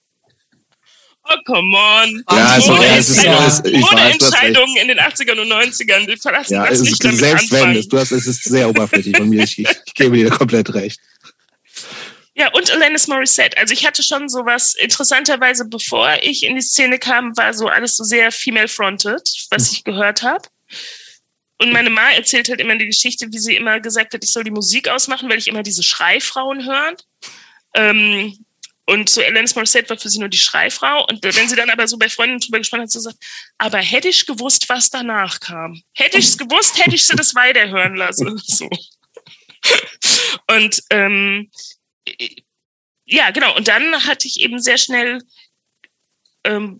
Oh, 1.30 1.36
come 1.46 1.76
on. 1.76 2.24
Ja, 2.32 2.46
also, 2.52 2.74
ja, 2.74 2.98
es 2.98 3.10
ist. 3.10 3.26
Es, 3.26 3.62
ich 3.66 3.84
Ohne 3.84 4.12
Entscheidungen 4.12 4.78
in 4.78 4.88
den 4.88 5.00
80ern 5.00 5.40
und 5.40 5.52
90ern. 5.52 6.06
Die 6.06 6.18
verlassen 6.18 6.54
ja, 6.54 6.66
das 6.66 6.80
nicht 6.82 7.04
ist, 7.04 7.18
selbst 7.18 7.52
wenn, 7.52 7.76
es, 7.76 7.88
du 7.88 7.98
hast, 7.98 8.12
es 8.12 8.28
ist 8.28 8.44
sehr 8.44 8.70
oberflächlich 8.70 9.18
von 9.18 9.30
mir. 9.30 9.44
Ich, 9.44 9.60
ich, 9.60 9.68
ich 9.86 9.94
gebe 9.94 10.16
dir 10.16 10.30
komplett 10.30 10.74
recht. 10.74 11.00
Ja, 12.38 12.50
und 12.54 12.72
Alanis 12.72 13.08
Morissette. 13.08 13.58
Also 13.58 13.74
ich 13.74 13.86
hatte 13.86 14.04
schon 14.04 14.30
sowas, 14.30 14.76
interessanterweise, 14.76 15.66
bevor 15.66 16.10
ich 16.22 16.44
in 16.44 16.56
die 16.56 16.62
Szene 16.62 17.00
kam, 17.00 17.36
war 17.36 17.54
so 17.54 17.68
alles 17.68 17.98
so 17.98 18.04
sehr 18.04 18.32
female-fronted, 18.32 19.48
was 19.50 19.68
hm. 19.68 19.74
ich 19.74 19.84
gehört 19.84 20.22
habe. 20.22 20.48
und 21.58 21.74
meine 21.74 21.90
Ma 21.90 22.12
erzählt 22.12 22.48
halt 22.48 22.62
immer 22.62 22.76
die 22.76 22.86
Geschichte, 22.86 23.26
wie 23.32 23.40
sie 23.40 23.56
immer 23.56 23.80
gesagt 23.80 24.14
hat, 24.14 24.24
ich 24.24 24.32
soll 24.32 24.44
die 24.44 24.52
Musik 24.52 24.88
ausmachen, 24.88 25.30
weil 25.30 25.40
ich 25.40 25.48
immer 25.48 25.64
diese 25.64 25.82
Schreifrauen 25.82 26.64
höre. 26.64 26.96
Ähm, 27.74 28.38
und 28.88 29.10
so 29.10 29.22
Alanis 29.22 29.54
Morissette 29.54 29.90
war 29.90 29.98
für 29.98 30.10
sie 30.10 30.20
nur 30.20 30.30
die 30.30 30.38
Schreifrau. 30.38 31.06
Und 31.08 31.22
wenn 31.24 31.50
sie 31.50 31.56
dann 31.58 31.70
aber 31.70 31.88
so 31.88 31.98
bei 31.98 32.08
Freunden 32.08 32.40
drüber 32.40 32.60
gesprochen 32.60 32.84
hat, 32.84 32.92
so 32.92 33.02
sagt, 33.02 33.18
aber 33.58 33.80
hätte 33.80 34.08
ich 34.08 34.26
gewusst, 34.26 34.70
was 34.70 34.90
danach 34.90 35.42
kam. 35.42 35.82
Hätte 35.94 36.18
ich 36.18 36.26
es 36.26 36.38
gewusst, 36.38 36.80
hätte 36.80 36.96
ich 36.96 37.06
sie 37.06 37.16
das 37.16 37.36
weiterhören 37.36 37.96
lassen. 37.96 38.42
So. 38.48 38.70
Und 40.50 40.82
ähm, 40.92 41.52
ja, 43.06 43.32
genau. 43.32 43.56
Und 43.58 43.68
dann 43.68 44.06
hatte 44.06 44.28
ich 44.28 44.40
eben 44.40 44.62
sehr 44.62 44.78
schnell 44.78 45.20
ähm, 46.46 46.80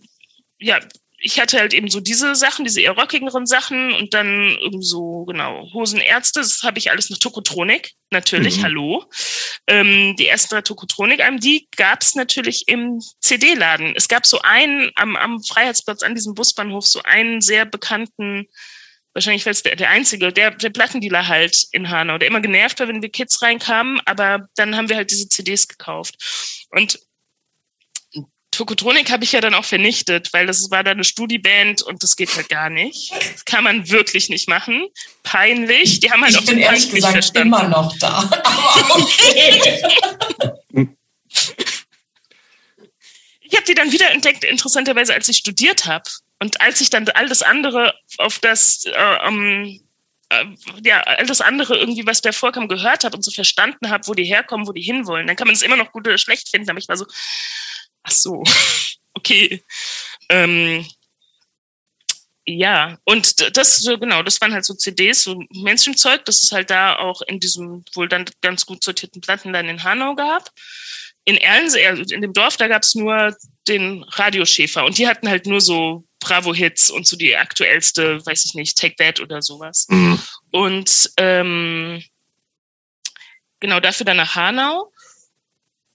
ja, 0.58 0.80
ich 1.20 1.40
hatte 1.40 1.58
halt 1.58 1.74
eben 1.74 1.90
so 1.90 2.00
diese 2.00 2.36
Sachen, 2.36 2.64
diese 2.64 2.80
eher 2.80 2.92
rockigeren 2.92 3.44
Sachen 3.44 3.92
und 3.92 4.14
dann 4.14 4.56
eben 4.60 4.82
so, 4.82 5.24
genau, 5.24 5.68
Hosenärzte, 5.72 6.40
das 6.40 6.62
habe 6.62 6.78
ich 6.78 6.90
alles 6.90 7.10
nach 7.10 7.18
Tokotronik, 7.18 7.92
natürlich, 8.10 8.58
mhm. 8.58 8.62
hallo. 8.62 9.04
Ähm, 9.66 10.14
die 10.16 10.28
ersten 10.28 10.54
drei 10.54 10.62
Tokotronik-Alben, 10.62 11.40
die 11.40 11.68
gab 11.76 12.02
es 12.02 12.14
natürlich 12.14 12.68
im 12.68 13.00
CD-Laden. 13.20 13.94
Es 13.96 14.06
gab 14.06 14.26
so 14.26 14.40
einen 14.42 14.92
am, 14.94 15.16
am 15.16 15.42
Freiheitsplatz 15.42 16.02
an 16.02 16.14
diesem 16.14 16.34
Busbahnhof, 16.34 16.86
so 16.86 17.02
einen 17.02 17.40
sehr 17.40 17.64
bekannten, 17.64 18.46
wahrscheinlich 19.12 19.44
war 19.44 19.50
es 19.50 19.64
der, 19.64 19.74
der 19.74 19.90
einzige, 19.90 20.32
der, 20.32 20.52
der 20.52 20.70
Plattendealer 20.70 21.26
halt 21.26 21.66
in 21.72 21.90
Hanau, 21.90 22.18
der 22.18 22.28
immer 22.28 22.40
genervt 22.40 22.78
war, 22.78 22.86
wenn 22.86 23.02
wir 23.02 23.10
Kids 23.10 23.42
reinkamen, 23.42 24.00
aber 24.04 24.48
dann 24.54 24.76
haben 24.76 24.88
wir 24.88 24.96
halt 24.96 25.10
diese 25.10 25.28
CDs 25.28 25.66
gekauft. 25.66 26.66
Und 26.70 27.00
Tokotronik 28.58 29.12
habe 29.12 29.22
ich 29.22 29.30
ja 29.30 29.40
dann 29.40 29.54
auch 29.54 29.64
vernichtet, 29.64 30.32
weil 30.32 30.48
das 30.48 30.68
war 30.72 30.82
da 30.82 30.90
eine 30.90 31.04
Studieband 31.04 31.80
und 31.82 32.02
das 32.02 32.16
geht 32.16 32.34
halt 32.34 32.48
gar 32.48 32.70
nicht. 32.70 33.12
Das 33.12 33.44
kann 33.44 33.62
man 33.62 33.88
wirklich 33.88 34.30
nicht 34.30 34.48
machen. 34.48 34.88
Peinlich. 35.22 36.00
Die 36.00 36.10
haben 36.10 36.22
halt 36.22 36.32
ich 36.32 36.38
auch 36.40 36.44
bin 36.44 36.58
ehrlich 36.58 36.90
gesagt 36.90 37.12
verstanden. 37.12 37.46
immer 37.46 37.68
noch 37.68 37.96
da. 37.98 38.28
Aber 38.42 38.96
okay. 38.96 39.84
ich 43.42 43.54
habe 43.54 43.64
die 43.68 43.74
dann 43.74 43.92
wieder 43.92 44.10
entdeckt, 44.10 44.42
interessanterweise, 44.42 45.14
als 45.14 45.28
ich 45.28 45.36
studiert 45.36 45.86
habe. 45.86 46.10
Und 46.40 46.60
als 46.60 46.80
ich 46.80 46.90
dann 46.90 47.08
alles 47.10 47.42
andere 47.42 47.94
auf 48.16 48.40
das, 48.40 48.86
äh, 48.86 49.28
um, 49.28 49.80
äh, 50.30 50.44
ja, 50.82 51.00
alles 51.02 51.40
andere 51.40 51.76
irgendwie, 51.76 52.06
was 52.06 52.22
da 52.22 52.32
vorkam, 52.32 52.66
gehört 52.66 53.04
habe 53.04 53.14
und 53.14 53.22
so 53.22 53.30
verstanden 53.30 53.88
habe, 53.88 54.08
wo 54.08 54.14
die 54.14 54.24
herkommen, 54.24 54.66
wo 54.66 54.72
die 54.72 54.82
hinwollen, 54.82 55.28
dann 55.28 55.36
kann 55.36 55.46
man 55.46 55.54
es 55.54 55.62
immer 55.62 55.76
noch 55.76 55.92
gut 55.92 56.08
oder 56.08 56.18
schlecht 56.18 56.48
finden. 56.48 56.70
Aber 56.70 56.80
ich 56.80 56.88
war 56.88 56.96
so, 56.96 57.06
ach 58.02 58.12
so, 58.12 58.42
okay. 59.14 59.62
Ähm, 60.28 60.86
ja, 62.50 62.96
und 63.04 63.56
das, 63.58 63.84
genau, 63.84 64.22
das 64.22 64.40
waren 64.40 64.54
halt 64.54 64.64
so 64.64 64.72
CDs, 64.72 65.24
so 65.24 65.42
Mainstream-Zeug, 65.50 66.24
das 66.24 66.42
ist 66.42 66.50
halt 66.50 66.70
da 66.70 66.96
auch 66.96 67.20
in 67.22 67.40
diesem 67.40 67.84
wohl 67.92 68.08
dann 68.08 68.24
ganz 68.40 68.64
gut 68.64 68.82
sortierten 68.82 69.20
Plattenladen 69.20 69.68
in 69.68 69.84
Hanau 69.84 70.14
gab. 70.14 70.50
In 71.26 71.36
Erlensee, 71.36 71.86
also 71.86 72.02
in 72.14 72.22
dem 72.22 72.32
Dorf, 72.32 72.56
da 72.56 72.68
gab 72.68 72.84
es 72.84 72.94
nur 72.94 73.36
den 73.68 74.02
Radioschäfer 74.02 74.82
und 74.86 74.96
die 74.96 75.06
hatten 75.06 75.28
halt 75.28 75.44
nur 75.44 75.60
so 75.60 76.04
Bravo-Hits 76.20 76.88
und 76.88 77.06
so 77.06 77.18
die 77.18 77.36
aktuellste, 77.36 78.24
weiß 78.24 78.46
ich 78.46 78.54
nicht, 78.54 78.78
Take 78.78 78.96
That 78.96 79.20
oder 79.20 79.42
sowas. 79.42 79.86
Mhm. 79.90 80.18
Und 80.50 81.10
ähm, 81.18 82.02
genau 83.60 83.78
dafür 83.78 84.06
dann 84.06 84.16
nach 84.16 84.36
Hanau 84.36 84.90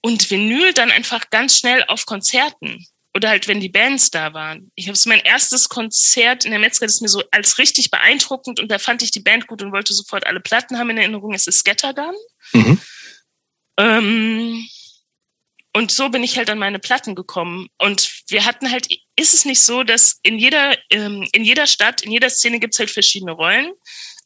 und 0.04 0.30
Vinyl 0.30 0.74
dann 0.74 0.90
einfach 0.90 1.30
ganz 1.30 1.56
schnell 1.56 1.82
auf 1.88 2.04
Konzerten 2.04 2.86
oder 3.14 3.30
halt 3.30 3.48
wenn 3.48 3.60
die 3.60 3.70
Bands 3.70 4.10
da 4.10 4.34
waren. 4.34 4.70
Ich 4.74 4.86
habe 4.86 4.92
es 4.92 5.06
mein 5.06 5.20
erstes 5.20 5.70
Konzert 5.70 6.44
in 6.44 6.50
der 6.50 6.60
Metzger, 6.60 6.84
das 6.84 6.96
ist 6.96 7.00
mir 7.00 7.08
so 7.08 7.22
als 7.30 7.56
richtig 7.56 7.90
beeindruckend 7.90 8.60
und 8.60 8.70
da 8.70 8.78
fand 8.78 9.02
ich 9.02 9.12
die 9.12 9.20
Band 9.20 9.46
gut 9.46 9.62
und 9.62 9.72
wollte 9.72 9.94
sofort 9.94 10.26
alle 10.26 10.40
Platten 10.40 10.78
haben 10.78 10.90
in 10.90 10.98
Erinnerung. 10.98 11.32
Es 11.32 11.46
ist 11.46 11.60
Scattergun. 11.60 12.14
Mhm. 12.52 12.80
Ähm, 13.78 14.68
und 15.72 15.90
so 15.90 16.10
bin 16.10 16.22
ich 16.22 16.36
halt 16.36 16.50
an 16.50 16.58
meine 16.58 16.80
Platten 16.80 17.14
gekommen. 17.14 17.68
Und 17.78 18.12
wir 18.28 18.44
hatten 18.44 18.70
halt, 18.70 18.86
ist 19.16 19.32
es 19.32 19.46
nicht 19.46 19.62
so, 19.62 19.84
dass 19.84 20.18
in 20.22 20.38
jeder, 20.38 20.76
ähm, 20.90 21.26
in 21.32 21.44
jeder 21.44 21.66
Stadt, 21.66 22.02
in 22.02 22.12
jeder 22.12 22.28
Szene 22.28 22.60
gibt 22.60 22.74
es 22.74 22.78
halt 22.78 22.90
verschiedene 22.90 23.32
Rollen. 23.32 23.72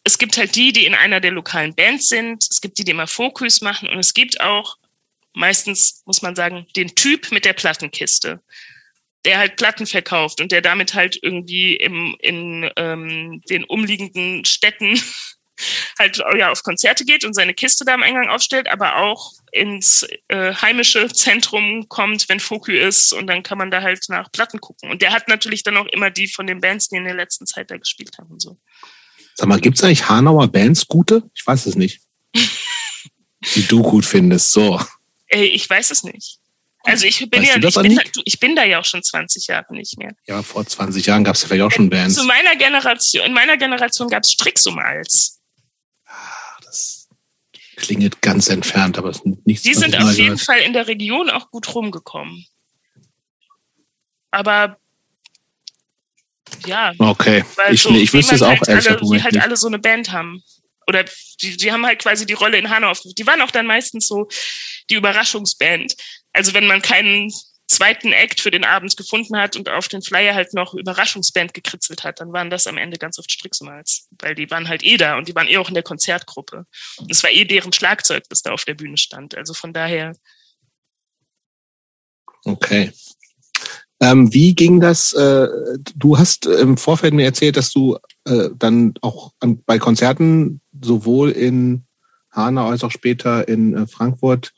Es 0.02 0.18
gibt 0.18 0.36
halt 0.38 0.56
die, 0.56 0.72
die 0.72 0.86
in 0.86 0.96
einer 0.96 1.20
der 1.20 1.30
lokalen 1.30 1.72
Bands 1.72 2.08
sind. 2.08 2.44
Es 2.50 2.60
gibt 2.60 2.78
die, 2.78 2.84
die 2.84 2.90
immer 2.90 3.06
Fokus 3.06 3.60
machen. 3.60 3.88
Und 3.88 4.00
es 4.00 4.12
gibt 4.12 4.40
auch 4.40 4.76
meistens, 5.38 6.02
muss 6.04 6.20
man 6.20 6.34
sagen, 6.34 6.66
den 6.76 6.94
Typ 6.94 7.30
mit 7.32 7.44
der 7.44 7.52
Plattenkiste, 7.52 8.42
der 9.24 9.38
halt 9.38 9.56
Platten 9.56 9.86
verkauft 9.86 10.40
und 10.40 10.52
der 10.52 10.62
damit 10.62 10.94
halt 10.94 11.18
irgendwie 11.22 11.76
im, 11.76 12.16
in 12.20 12.70
ähm, 12.76 13.40
den 13.48 13.64
umliegenden 13.64 14.44
Städten 14.44 15.00
halt 15.98 16.22
ja, 16.36 16.50
auf 16.50 16.62
Konzerte 16.62 17.04
geht 17.04 17.24
und 17.24 17.34
seine 17.34 17.54
Kiste 17.54 17.84
da 17.84 17.94
am 17.94 18.02
Eingang 18.02 18.28
aufstellt, 18.28 18.70
aber 18.70 18.96
auch 18.96 19.32
ins 19.52 20.06
äh, 20.28 20.54
heimische 20.54 21.08
Zentrum 21.08 21.88
kommt, 21.88 22.28
wenn 22.28 22.40
Foku 22.40 22.72
ist 22.72 23.12
und 23.12 23.26
dann 23.26 23.42
kann 23.42 23.58
man 23.58 23.70
da 23.70 23.82
halt 23.82 24.08
nach 24.08 24.30
Platten 24.30 24.60
gucken. 24.60 24.90
Und 24.90 25.02
der 25.02 25.12
hat 25.12 25.28
natürlich 25.28 25.62
dann 25.62 25.76
auch 25.76 25.86
immer 25.86 26.10
die 26.10 26.28
von 26.28 26.46
den 26.46 26.60
Bands, 26.60 26.88
die 26.88 26.96
in 26.96 27.04
der 27.04 27.14
letzten 27.14 27.46
Zeit 27.46 27.70
da 27.70 27.76
gespielt 27.76 28.18
haben 28.18 28.30
und 28.30 28.42
so. 28.42 28.58
Sag 29.34 29.48
mal, 29.48 29.60
gibt 29.60 29.78
es 29.78 29.84
eigentlich 29.84 30.08
Hanauer 30.08 30.48
Bands 30.48 30.86
gute? 30.86 31.22
Ich 31.34 31.46
weiß 31.46 31.66
es 31.66 31.76
nicht. 31.76 32.00
die 33.54 33.66
du 33.66 33.82
gut 33.82 34.04
findest, 34.04 34.52
so. 34.52 34.80
Ey, 35.28 35.46
ich 35.46 35.68
weiß 35.68 35.90
es 35.90 36.04
nicht. 36.04 36.38
Also 36.84 37.06
ich 37.06 37.18
bin 37.30 37.42
weißt 37.42 37.56
ja, 37.56 37.68
ich 37.68 37.74
bin, 37.74 38.00
ich 38.24 38.40
bin, 38.40 38.56
da 38.56 38.64
ja 38.64 38.78
auch 38.78 38.84
schon 38.84 39.02
20 39.02 39.46
Jahre 39.48 39.74
nicht 39.74 39.98
mehr. 39.98 40.14
Ja, 40.26 40.42
vor 40.42 40.64
20 40.64 41.04
Jahren 41.04 41.24
gab 41.24 41.34
es 41.34 41.42
ja 41.42 41.48
vielleicht 41.48 41.64
auch 41.64 41.70
schon 41.70 41.90
Bands. 41.90 42.16
Zu 42.16 42.24
meiner 42.24 42.56
Generation, 42.56 43.26
in 43.26 43.32
meiner 43.32 43.56
Generation 43.56 44.08
gab 44.08 44.22
es 44.22 44.32
Strixumals. 44.32 45.40
Ah, 46.06 46.12
das 46.64 47.08
klingelt 47.76 48.22
ganz 48.22 48.48
entfernt, 48.48 48.96
aber 48.96 49.10
es 49.10 49.18
ist 49.18 49.46
nichts. 49.46 49.62
Die 49.64 49.74
sind 49.74 49.96
auf 49.96 50.12
jeden 50.12 50.36
gehört. 50.36 50.40
Fall 50.40 50.60
in 50.60 50.72
der 50.72 50.86
Region 50.86 51.30
auch 51.30 51.50
gut 51.50 51.74
rumgekommen. 51.74 52.46
Aber 54.30 54.78
ja. 56.64 56.94
Okay. 56.98 57.44
ich, 57.70 57.82
so, 57.82 57.90
ich 57.94 58.12
wüsste 58.12 58.36
es 58.36 58.42
auch 58.42 58.48
halt 58.48 58.68
alle, 58.68 58.96
Die 58.96 59.22
halt 59.22 59.40
alle 59.40 59.56
so 59.56 59.66
eine 59.66 59.78
Band 59.78 60.12
haben 60.12 60.42
oder 60.88 61.04
die, 61.42 61.56
die 61.56 61.70
haben 61.70 61.86
halt 61.86 62.00
quasi 62.00 62.26
die 62.26 62.32
Rolle 62.32 62.58
in 62.58 62.70
Hanau. 62.70 62.92
Die 63.04 63.26
waren 63.26 63.42
auch 63.42 63.50
dann 63.50 63.66
meistens 63.66 64.08
so 64.08 64.26
die 64.90 64.94
Überraschungsband. 64.94 65.94
Also 66.32 66.54
wenn 66.54 66.66
man 66.66 66.82
keinen 66.82 67.30
zweiten 67.68 68.12
Act 68.12 68.40
für 68.40 68.50
den 68.50 68.64
Abend 68.64 68.96
gefunden 68.96 69.36
hat 69.36 69.54
und 69.54 69.68
auf 69.68 69.88
den 69.88 70.00
Flyer 70.00 70.34
halt 70.34 70.54
noch 70.54 70.72
Überraschungsband 70.72 71.52
gekritzelt 71.52 72.02
hat, 72.02 72.20
dann 72.20 72.32
waren 72.32 72.48
das 72.48 72.66
am 72.66 72.78
Ende 72.78 72.96
ganz 72.96 73.18
oft 73.18 73.30
Strixmals, 73.30 74.08
weil 74.18 74.34
die 74.34 74.50
waren 74.50 74.68
halt 74.68 74.82
eh 74.82 74.96
da 74.96 75.18
und 75.18 75.28
die 75.28 75.34
waren 75.34 75.46
eh 75.46 75.58
auch 75.58 75.68
in 75.68 75.74
der 75.74 75.82
Konzertgruppe. 75.82 76.64
Und 76.96 77.10
es 77.10 77.22
war 77.22 77.30
eh 77.30 77.44
deren 77.44 77.74
Schlagzeug, 77.74 78.24
das 78.30 78.42
da 78.42 78.52
auf 78.52 78.64
der 78.64 78.74
Bühne 78.74 78.96
stand. 78.96 79.36
Also 79.36 79.52
von 79.52 79.74
daher. 79.74 80.16
Okay. 82.44 82.90
Ähm, 84.00 84.32
wie 84.32 84.54
ging 84.54 84.80
das? 84.80 85.12
Äh, 85.12 85.48
du 85.94 86.16
hast 86.16 86.46
im 86.46 86.76
Vorfeld 86.78 87.12
mir 87.12 87.24
erzählt, 87.24 87.56
dass 87.56 87.70
du 87.70 87.98
äh, 88.28 88.50
dann 88.56 88.94
auch 89.00 89.32
an, 89.40 89.62
bei 89.64 89.78
Konzerten 89.78 90.60
sowohl 90.80 91.30
in 91.30 91.84
Hanau 92.30 92.68
als 92.68 92.84
auch 92.84 92.90
später 92.90 93.48
in 93.48 93.74
äh, 93.74 93.86
Frankfurt 93.86 94.52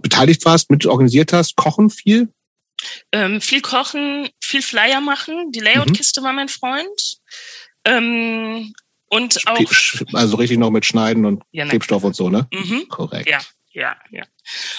beteiligt 0.00 0.44
warst, 0.44 0.70
mit 0.70 0.86
organisiert 0.86 1.32
hast, 1.32 1.56
kochen 1.56 1.90
viel? 1.90 2.32
Ähm, 3.12 3.40
viel 3.40 3.60
kochen, 3.60 4.28
viel 4.40 4.62
Flyer 4.62 5.00
machen. 5.00 5.52
Die 5.52 5.60
Layoutkiste 5.60 6.20
mhm. 6.20 6.24
war 6.24 6.32
mein 6.32 6.48
Freund. 6.48 7.18
Ähm, 7.84 8.72
und 9.10 9.46
auch. 9.46 9.58
Also 10.12 10.36
richtig 10.36 10.58
noch 10.58 10.70
mit 10.70 10.86
Schneiden 10.86 11.26
und 11.26 11.42
ja, 11.50 11.66
Klebstoff 11.66 12.04
und 12.04 12.16
so, 12.16 12.30
ne? 12.30 12.48
Mhm. 12.52 12.88
Korrekt. 12.88 13.28
Ja, 13.28 13.40
ja, 13.72 13.96
ja. 14.10 14.24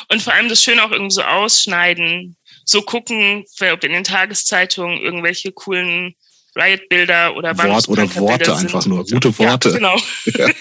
Und 0.10 0.22
vor 0.22 0.34
allem 0.34 0.50
das 0.50 0.64
Schöne 0.64 0.84
auch 0.84 0.92
irgendwie 0.92 1.14
so 1.14 1.22
ausschneiden, 1.22 2.38
so 2.66 2.82
gucken, 2.82 3.46
ob 3.72 3.84
in 3.84 3.92
den 3.92 4.04
Tageszeitungen 4.04 5.00
irgendwelche 5.00 5.52
coolen 5.52 6.16
Riot-Bilder 6.56 7.36
oder 7.36 7.58
Wort 7.58 7.88
oder 7.88 8.16
Worte 8.16 8.56
einfach 8.56 8.86
nur, 8.86 9.06
gute 9.06 9.38
Worte. 9.38 9.70
Ja, 9.70 9.76
genau. 9.76 9.98
Ja. 10.26 10.50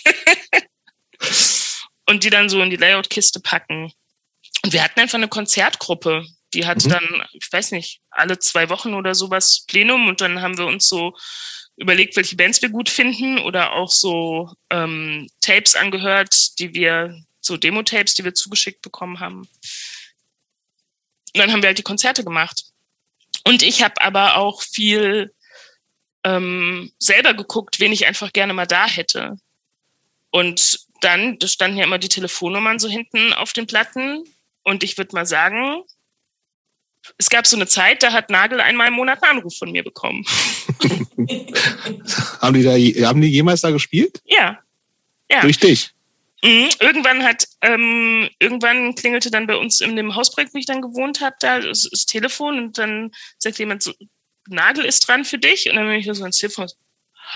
und 2.07 2.25
die 2.25 2.31
dann 2.31 2.49
so 2.49 2.61
in 2.63 2.71
die 2.71 2.77
Layout-Kiste 2.77 3.41
packen. 3.41 3.93
Und 4.65 4.73
wir 4.73 4.83
hatten 4.83 5.01
einfach 5.01 5.19
eine 5.19 5.29
Konzertgruppe, 5.29 6.25
die 6.55 6.67
hatte 6.67 6.89
mhm. 6.89 6.93
dann, 6.93 7.25
ich 7.33 7.51
weiß 7.51 7.73
nicht, 7.73 8.01
alle 8.11 8.39
zwei 8.39 8.69
Wochen 8.69 8.95
oder 8.95 9.15
sowas 9.15 9.65
Plenum 9.67 10.09
und 10.09 10.21
dann 10.21 10.43
haben 10.43 10.59
wir 10.59 10.67
uns 10.67 10.89
so 10.89 11.17
überlegt, 11.77 12.17
welche 12.17 12.37
Bands 12.37 12.61
wir 12.61 12.69
gut 12.69 12.89
finden 12.89 13.39
oder 13.39 13.73
auch 13.73 13.91
so 13.91 14.53
ähm, 14.71 15.29
Tapes 15.41 15.77
angehört, 15.77 16.59
die 16.59 16.75
wir, 16.75 17.17
so 17.41 17.57
Demo-Tapes, 17.57 18.15
die 18.15 18.25
wir 18.25 18.35
zugeschickt 18.35 18.83
bekommen 18.83 19.19
haben. 19.19 19.41
Und 19.41 19.49
dann 21.35 21.53
haben 21.53 21.63
wir 21.63 21.69
halt 21.69 21.79
die 21.79 21.83
Konzerte 21.83 22.23
gemacht. 22.23 22.65
Und 23.45 23.63
ich 23.63 23.83
habe 23.83 24.03
aber 24.03 24.37
auch 24.37 24.63
viel 24.63 25.33
ähm, 26.25 26.93
selber 26.99 27.35
geguckt, 27.35 27.81
wen 27.81 27.93
ich 27.93 28.07
einfach 28.07 28.33
gerne 28.33 28.53
mal 28.53 28.67
da 28.67 28.87
hätte. 28.87 29.37
Und 30.31 30.81
dann, 31.01 31.39
da 31.39 31.47
standen 31.49 31.79
ja 31.79 31.85
immer 31.85 31.99
die 31.99 32.09
Telefonnummern 32.09 32.79
so 32.79 32.89
hinten 32.89 33.33
auf 33.33 33.53
den 33.53 33.67
Platten. 33.67 34.25
Und 34.63 34.85
ich 34.85 34.99
würde 34.99 35.15
mal 35.15 35.27
sagen, 35.27 35.83
es 37.19 37.31
gab 37.31 37.47
so 37.47 37.57
eine 37.57 37.67
Zeit, 37.67 38.03
da 38.03 38.13
hat 38.13 38.31
Nagel 38.31 38.61
einmal 38.61 38.89
im 38.89 38.95
Monat 38.95 39.23
einen 39.23 39.39
Anruf 39.39 39.57
von 39.57 39.73
mir 39.73 39.83
bekommen. 39.83 40.25
haben, 42.41 42.55
die 42.55 42.63
da, 42.63 43.09
haben 43.09 43.21
die 43.21 43.29
jemals 43.29 43.63
da 43.63 43.71
gespielt? 43.71 44.21
Ja. 44.27 44.59
ja. 45.31 45.41
Durch 45.41 45.59
dich? 45.59 45.91
Mhm. 46.43 46.69
Irgendwann 46.81 47.23
hat, 47.23 47.49
ähm, 47.61 48.29
irgendwann 48.39 48.95
klingelte 48.95 49.31
dann 49.31 49.47
bei 49.47 49.57
uns 49.57 49.81
in 49.81 49.97
dem 49.97 50.15
Hausprojekt, 50.15 50.55
wo 50.55 50.59
ich 50.59 50.67
dann 50.67 50.83
gewohnt 50.83 51.21
habe, 51.21 51.37
da 51.41 51.61
das, 51.61 51.89
das 51.91 52.07
Telefon 52.07 52.59
und 52.59 52.79
dann 52.79 53.13
sagt 53.39 53.59
jemand 53.59 53.83
so, 53.83 53.93
Nagel 54.51 54.85
ist 54.85 55.07
dran 55.07 55.25
für 55.25 55.39
dich. 55.39 55.69
Und 55.69 55.77
dann 55.77 55.87
bin 55.87 55.97
ich 55.97 56.07
so 56.07 56.23
ans 56.23 56.39
Telefon, 56.39 56.69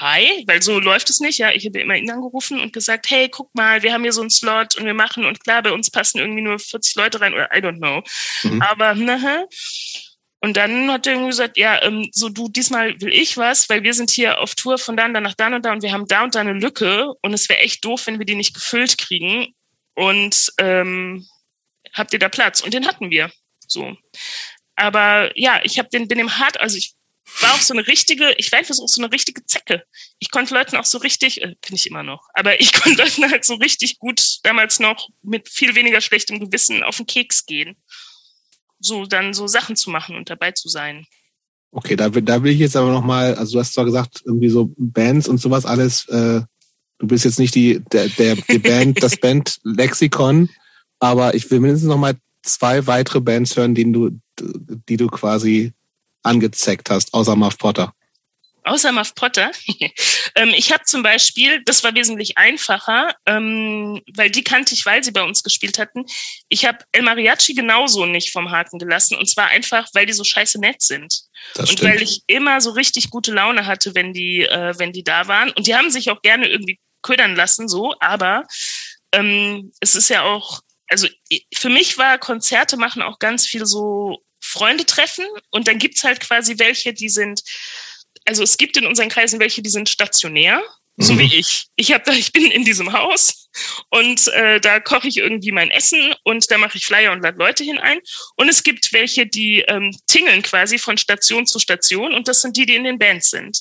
hi, 0.00 0.44
weil 0.46 0.62
so 0.62 0.78
läuft 0.80 1.10
es 1.10 1.20
nicht, 1.20 1.38
ja. 1.38 1.50
Ich 1.52 1.64
habe 1.66 1.80
immer 1.80 1.96
ihn 1.96 2.10
angerufen 2.10 2.60
und 2.60 2.72
gesagt, 2.72 3.10
hey, 3.10 3.28
guck 3.28 3.54
mal, 3.54 3.82
wir 3.82 3.92
haben 3.92 4.02
hier 4.02 4.12
so 4.12 4.20
einen 4.20 4.30
Slot 4.30 4.76
und 4.76 4.86
wir 4.86 4.94
machen 4.94 5.24
und 5.24 5.42
klar, 5.42 5.62
bei 5.62 5.72
uns 5.72 5.90
passen 5.90 6.18
irgendwie 6.18 6.42
nur 6.42 6.58
40 6.58 6.94
Leute 6.96 7.20
rein 7.20 7.34
oder 7.34 7.48
I 7.54 7.60
don't 7.60 7.78
know. 7.78 8.02
Mhm. 8.42 8.62
Aber, 8.62 8.94
naja. 8.94 9.44
Und 10.40 10.58
dann 10.58 10.92
hat 10.92 11.06
er 11.06 11.14
irgendwie 11.14 11.30
gesagt, 11.30 11.56
ja, 11.56 11.82
ähm, 11.82 12.06
so 12.12 12.28
du, 12.28 12.50
diesmal 12.50 13.00
will 13.00 13.12
ich 13.12 13.38
was, 13.38 13.70
weil 13.70 13.82
wir 13.82 13.94
sind 13.94 14.10
hier 14.10 14.40
auf 14.40 14.54
Tour 14.54 14.76
von 14.76 14.94
da 14.94 15.06
und 15.06 15.14
da 15.14 15.20
nach 15.20 15.34
da 15.34 15.46
und 15.46 15.64
da 15.64 15.72
und 15.72 15.82
wir 15.82 15.92
haben 15.92 16.06
da 16.06 16.22
und 16.22 16.34
da 16.34 16.40
eine 16.40 16.52
Lücke 16.52 17.08
und 17.22 17.32
es 17.32 17.48
wäre 17.48 17.60
echt 17.60 17.82
doof, 17.82 18.06
wenn 18.06 18.18
wir 18.18 18.26
die 18.26 18.34
nicht 18.34 18.52
gefüllt 18.52 18.98
kriegen. 18.98 19.54
Und 19.94 20.52
ähm, 20.58 21.26
habt 21.94 22.12
ihr 22.12 22.18
da 22.18 22.28
Platz? 22.28 22.60
Und 22.60 22.74
den 22.74 22.86
hatten 22.86 23.10
wir. 23.10 23.30
So. 23.66 23.96
Aber 24.76 25.30
ja, 25.34 25.60
ich 25.62 25.78
habe 25.78 25.88
den, 25.88 26.08
bin 26.08 26.18
dem 26.18 26.38
hart, 26.38 26.60
also 26.60 26.76
ich 26.76 26.94
war 27.40 27.54
auch 27.54 27.60
so 27.60 27.74
eine 27.74 27.86
richtige, 27.86 28.34
ich 28.38 28.52
war 28.52 28.58
einfach 28.58 28.74
so 28.74 29.02
eine 29.02 29.12
richtige 29.12 29.44
Zecke. 29.46 29.84
Ich 30.18 30.30
konnte 30.30 30.54
Leuten 30.54 30.76
auch 30.76 30.84
so 30.84 30.98
richtig, 30.98 31.42
äh, 31.42 31.54
bin 31.66 31.74
ich 31.74 31.86
immer 31.86 32.02
noch, 32.02 32.28
aber 32.34 32.60
ich 32.60 32.72
konnte 32.80 33.02
Leuten 33.02 33.30
halt 33.30 33.44
so 33.44 33.54
richtig 33.54 33.98
gut 33.98 34.38
damals 34.42 34.78
noch 34.78 35.08
mit 35.22 35.48
viel 35.48 35.74
weniger 35.74 36.00
schlechtem 36.00 36.40
Gewissen 36.40 36.82
auf 36.82 36.96
den 36.96 37.06
Keks 37.06 37.46
gehen 37.46 37.76
so 38.84 39.06
dann 39.06 39.34
so 39.34 39.46
Sachen 39.46 39.76
zu 39.76 39.90
machen 39.90 40.16
und 40.16 40.30
dabei 40.30 40.52
zu 40.52 40.68
sein. 40.68 41.06
Okay, 41.72 41.96
da, 41.96 42.08
da 42.08 42.42
will 42.42 42.52
ich 42.52 42.60
jetzt 42.60 42.76
aber 42.76 42.92
nochmal, 42.92 43.34
also 43.34 43.54
du 43.54 43.60
hast 43.60 43.72
zwar 43.72 43.84
gesagt, 43.84 44.22
irgendwie 44.24 44.48
so 44.48 44.72
Bands 44.76 45.26
und 45.26 45.38
sowas 45.38 45.66
alles, 45.66 46.06
äh, 46.08 46.42
du 46.98 47.06
bist 47.06 47.24
jetzt 47.24 47.38
nicht 47.38 47.54
die, 47.54 47.80
der, 47.92 48.08
der, 48.10 48.36
die 48.36 48.58
Band, 48.58 49.02
das 49.02 49.16
Band 49.16 49.58
Lexikon, 49.64 50.50
aber 51.00 51.34
ich 51.34 51.50
will 51.50 51.60
mindestens 51.60 51.88
nochmal 51.88 52.14
zwei 52.42 52.86
weitere 52.86 53.20
Bands 53.20 53.56
hören, 53.56 53.74
die 53.74 53.90
du, 53.90 54.10
die 54.88 54.96
du 54.96 55.08
quasi 55.08 55.72
angezeckt 56.24 56.90
hast, 56.90 57.14
außer 57.14 57.36
Muff 57.36 57.58
Potter 57.58 57.92
außer 58.64 58.92
Muff 58.92 59.14
Potter. 59.14 59.52
ähm, 60.34 60.52
ich 60.56 60.72
habe 60.72 60.84
zum 60.84 61.02
Beispiel, 61.02 61.62
das 61.64 61.84
war 61.84 61.94
wesentlich 61.94 62.36
einfacher, 62.36 63.14
ähm, 63.26 64.02
weil 64.14 64.30
die 64.30 64.42
kannte 64.42 64.74
ich, 64.74 64.84
weil 64.84 65.04
sie 65.04 65.12
bei 65.12 65.22
uns 65.22 65.42
gespielt 65.42 65.78
hatten. 65.78 66.04
Ich 66.48 66.64
habe 66.64 66.78
El 66.92 67.02
Mariachi 67.02 67.54
genauso 67.54 68.06
nicht 68.06 68.32
vom 68.32 68.50
Haken 68.50 68.78
gelassen 68.78 69.16
und 69.16 69.28
zwar 69.28 69.48
einfach, 69.48 69.86
weil 69.92 70.06
die 70.06 70.12
so 70.12 70.24
scheiße 70.24 70.58
nett 70.60 70.82
sind. 70.82 71.22
Das 71.54 71.70
und 71.70 71.78
stimmt. 71.78 71.92
weil 71.92 72.02
ich 72.02 72.22
immer 72.26 72.60
so 72.60 72.70
richtig 72.70 73.10
gute 73.10 73.32
Laune 73.32 73.66
hatte, 73.66 73.94
wenn 73.94 74.12
die, 74.12 74.42
äh, 74.42 74.74
wenn 74.78 74.92
die 74.92 75.04
da 75.04 75.28
waren. 75.28 75.50
Und 75.50 75.66
die 75.66 75.74
haben 75.74 75.90
sich 75.90 76.10
auch 76.10 76.22
gerne 76.22 76.48
irgendwie 76.48 76.78
ködern 77.02 77.36
lassen, 77.36 77.68
so, 77.68 77.94
aber 78.00 78.44
ähm, 79.12 79.72
es 79.80 79.94
ist 79.94 80.08
ja 80.08 80.22
auch, 80.22 80.62
also 80.88 81.08
für 81.54 81.68
mich 81.68 81.98
war 81.98 82.18
Konzerte 82.18 82.76
machen 82.76 83.02
auch 83.02 83.18
ganz 83.18 83.46
viel 83.46 83.66
so 83.66 84.22
Freunde 84.40 84.84
treffen 84.84 85.24
und 85.50 85.68
dann 85.68 85.78
gibt's 85.78 86.04
halt 86.04 86.20
quasi 86.20 86.58
welche, 86.58 86.92
die 86.92 87.08
sind 87.08 87.42
also 88.26 88.42
es 88.42 88.56
gibt 88.56 88.76
in 88.76 88.86
unseren 88.86 89.08
Kreisen 89.08 89.40
welche, 89.40 89.62
die 89.62 89.70
sind 89.70 89.88
stationär, 89.88 90.62
so 90.96 91.12
mhm. 91.12 91.18
wie 91.18 91.38
ich. 91.38 91.66
Ich 91.76 91.92
habe 91.92 92.04
da, 92.06 92.12
ich 92.12 92.32
bin 92.32 92.50
in 92.50 92.64
diesem 92.64 92.92
Haus 92.92 93.48
und 93.90 94.28
äh, 94.28 94.60
da 94.60 94.80
koche 94.80 95.08
ich 95.08 95.16
irgendwie 95.16 95.52
mein 95.52 95.70
Essen 95.70 96.14
und 96.22 96.50
da 96.50 96.58
mache 96.58 96.78
ich 96.78 96.86
Flyer 96.86 97.12
und 97.12 97.22
lade 97.22 97.38
Leute 97.38 97.64
hinein. 97.64 97.98
Und 98.36 98.48
es 98.48 98.62
gibt 98.62 98.92
welche, 98.92 99.26
die 99.26 99.60
ähm, 99.62 99.96
tingeln 100.06 100.42
quasi 100.42 100.78
von 100.78 100.96
Station 100.96 101.46
zu 101.46 101.58
Station 101.58 102.14
und 102.14 102.28
das 102.28 102.42
sind 102.42 102.56
die, 102.56 102.66
die 102.66 102.76
in 102.76 102.84
den 102.84 102.98
Bands 102.98 103.30
sind. 103.30 103.60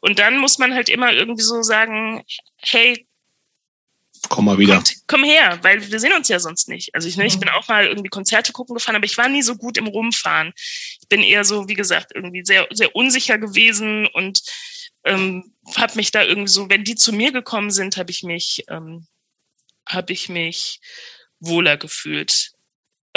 Und 0.00 0.18
dann 0.18 0.38
muss 0.38 0.58
man 0.58 0.74
halt 0.74 0.88
immer 0.88 1.12
irgendwie 1.12 1.44
so 1.44 1.62
sagen, 1.62 2.22
hey, 2.58 3.06
komm 4.28 4.46
mal 4.46 4.58
wieder. 4.58 4.74
Kommt, 4.74 4.94
komm 5.06 5.24
her, 5.24 5.58
weil 5.62 5.90
wir 5.90 6.00
sehen 6.00 6.12
uns 6.12 6.28
ja 6.28 6.38
sonst 6.38 6.68
nicht. 6.68 6.94
Also 6.94 7.08
ich, 7.08 7.16
ne, 7.16 7.26
ich 7.26 7.38
bin 7.38 7.48
auch 7.48 7.68
mal 7.68 7.86
irgendwie 7.86 8.08
Konzerte 8.08 8.52
gucken 8.52 8.74
gefahren, 8.74 8.96
aber 8.96 9.06
ich 9.06 9.18
war 9.18 9.28
nie 9.28 9.42
so 9.42 9.56
gut 9.56 9.78
im 9.78 9.86
Rumfahren. 9.86 10.52
Ich 10.56 11.08
bin 11.08 11.22
eher 11.22 11.44
so, 11.44 11.68
wie 11.68 11.74
gesagt, 11.74 12.12
irgendwie 12.14 12.44
sehr, 12.44 12.66
sehr 12.72 12.94
unsicher 12.94 13.38
gewesen 13.38 14.06
und 14.06 14.40
ähm, 15.04 15.54
habe 15.76 15.96
mich 15.96 16.10
da 16.10 16.22
irgendwie 16.22 16.50
so, 16.50 16.68
wenn 16.68 16.84
die 16.84 16.94
zu 16.94 17.12
mir 17.12 17.32
gekommen 17.32 17.70
sind, 17.70 17.96
habe 17.96 18.10
ich 18.10 18.22
mich, 18.22 18.64
ähm, 18.68 19.06
habe 19.86 20.12
ich 20.12 20.28
mich 20.28 20.80
wohler 21.40 21.76
gefühlt. 21.76 22.52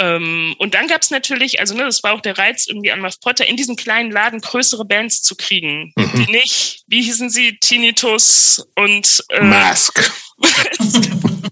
Ähm, 0.00 0.54
und 0.58 0.74
dann 0.74 0.86
gab's 0.86 1.10
natürlich, 1.10 1.58
also 1.58 1.74
ne, 1.74 1.84
das 1.84 2.02
war 2.04 2.12
auch 2.12 2.20
der 2.20 2.38
Reiz 2.38 2.66
irgendwie 2.68 2.92
an 2.92 3.00
Muff 3.00 3.18
Potter, 3.20 3.46
in 3.46 3.56
diesem 3.56 3.74
kleinen 3.74 4.12
Laden 4.12 4.40
größere 4.40 4.84
Bands 4.84 5.22
zu 5.22 5.34
kriegen, 5.34 5.92
mhm. 5.96 6.10
die 6.14 6.30
nicht, 6.30 6.84
wie 6.86 7.02
hießen 7.02 7.30
sie, 7.30 7.58
Tinnitus 7.58 8.64
und 8.76 9.24
äh, 9.30 9.42
Mask 9.42 9.98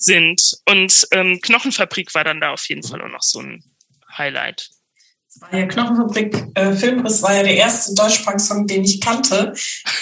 sind. 0.00 0.58
Und 0.66 1.06
ähm, 1.12 1.38
Knochenfabrik 1.42 2.14
war 2.14 2.24
dann 2.24 2.40
da 2.40 2.52
auf 2.52 2.68
jeden 2.68 2.82
Fall 2.82 3.00
auch 3.02 3.08
noch 3.08 3.22
so 3.22 3.40
ein 3.40 3.62
Highlight. 4.16 4.70
Das 5.32 5.42
war 5.42 5.54
ja 5.54 5.66
Knochenfabrik 5.66 6.48
äh, 6.54 6.72
Filmriss 6.72 7.22
war 7.22 7.36
ja 7.36 7.42
der 7.42 7.54
erste 7.54 7.94
Deutschpunk-Song, 7.94 8.66
den 8.66 8.82
ich 8.82 9.00
kannte. 9.00 9.52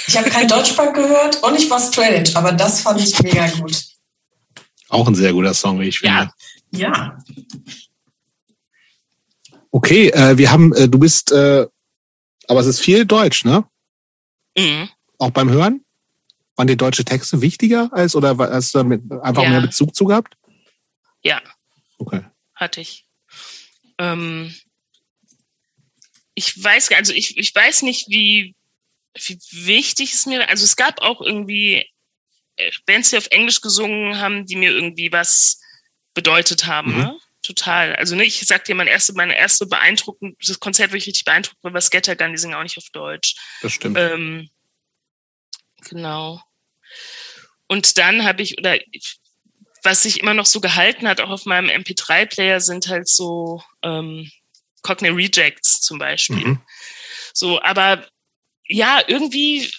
Ich 0.06 0.16
habe 0.16 0.30
kein 0.30 0.48
Deutschpunk 0.48 0.94
gehört 0.94 1.42
und 1.42 1.54
ich 1.56 1.68
war 1.68 1.80
Straight 1.80 2.34
aber 2.34 2.52
das 2.52 2.80
fand 2.80 3.00
ich 3.00 3.20
mega 3.20 3.46
gut. 3.48 3.84
Auch 4.88 5.06
ein 5.06 5.14
sehr 5.14 5.32
guter 5.32 5.52
Song, 5.52 5.80
wie 5.80 5.88
ich 5.88 5.98
finde. 5.98 6.30
Ja. 6.70 6.78
ja. 6.78 7.18
Okay, 9.70 10.08
äh, 10.08 10.38
wir 10.38 10.50
haben, 10.50 10.72
äh, 10.74 10.88
du 10.88 10.98
bist, 10.98 11.30
äh, 11.30 11.66
aber 12.46 12.60
es 12.60 12.66
ist 12.66 12.80
viel 12.80 13.04
Deutsch, 13.04 13.44
ne? 13.44 13.64
Mhm. 14.56 14.88
Auch 15.18 15.30
beim 15.30 15.50
Hören? 15.50 15.84
Waren 16.58 16.66
dir 16.66 16.76
deutsche 16.76 17.04
Texte 17.04 17.40
wichtiger 17.40 17.88
als 17.92 18.16
oder 18.16 18.36
hast 18.36 18.74
du 18.74 18.78
damit 18.78 19.00
einfach 19.22 19.44
ja. 19.44 19.50
mehr 19.50 19.60
Bezug 19.60 19.94
zu 19.94 20.06
gehabt? 20.06 20.36
Ja. 21.22 21.40
Okay. 21.98 22.24
Hatte 22.52 22.80
ich. 22.80 23.06
Ähm, 23.98 24.52
ich 26.34 26.60
weiß, 26.60 26.90
also 26.92 27.12
ich, 27.12 27.38
ich 27.38 27.54
weiß 27.54 27.82
nicht, 27.82 28.08
wie, 28.08 28.56
wie 29.14 29.38
wichtig 29.52 30.14
es 30.14 30.26
mir, 30.26 30.48
also 30.48 30.64
es 30.64 30.74
gab 30.74 31.00
auch 31.00 31.20
irgendwie 31.20 31.88
äh, 32.56 32.72
Bands, 32.86 33.10
die 33.10 33.18
auf 33.18 33.28
Englisch 33.30 33.60
gesungen 33.60 34.18
haben, 34.18 34.44
die 34.44 34.56
mir 34.56 34.72
irgendwie 34.72 35.12
was 35.12 35.60
bedeutet 36.12 36.66
haben, 36.66 36.90
mhm. 36.90 36.98
ne? 36.98 37.18
Total. 37.42 37.94
Also 37.94 38.16
ne, 38.16 38.24
ich 38.24 38.40
sag 38.40 38.64
dir, 38.64 38.74
mein 38.74 38.88
erste, 38.88 39.12
meine 39.12 39.38
erste 39.38 39.64
beeindruckend, 39.66 40.36
das 40.44 40.58
Konzert, 40.58 40.90
wo 40.90 40.96
ich 40.96 41.06
richtig 41.06 41.24
beeindruckt 41.24 41.62
war, 41.62 41.72
war 41.72 41.80
Scattergun, 41.80 42.32
die 42.32 42.38
singen 42.38 42.54
auch 42.54 42.64
nicht 42.64 42.78
auf 42.78 42.90
Deutsch. 42.92 43.36
Das 43.62 43.72
stimmt. 43.72 43.96
Ähm, 43.96 44.50
genau. 45.88 46.42
Und 47.68 47.98
dann 47.98 48.24
habe 48.24 48.42
ich, 48.42 48.58
oder 48.58 48.78
was 49.82 50.02
sich 50.02 50.20
immer 50.20 50.34
noch 50.34 50.46
so 50.46 50.60
gehalten 50.60 51.06
hat, 51.06 51.20
auch 51.20 51.30
auf 51.30 51.44
meinem 51.44 51.68
MP3-Player, 51.68 52.60
sind 52.60 52.88
halt 52.88 53.08
so 53.08 53.62
ähm, 53.82 54.30
Cockney 54.82 55.08
Rejects 55.08 55.80
zum 55.80 55.98
Beispiel. 55.98 56.46
Mhm. 56.46 56.60
So, 57.32 57.60
aber 57.62 58.06
ja, 58.66 59.00
irgendwie 59.06 59.70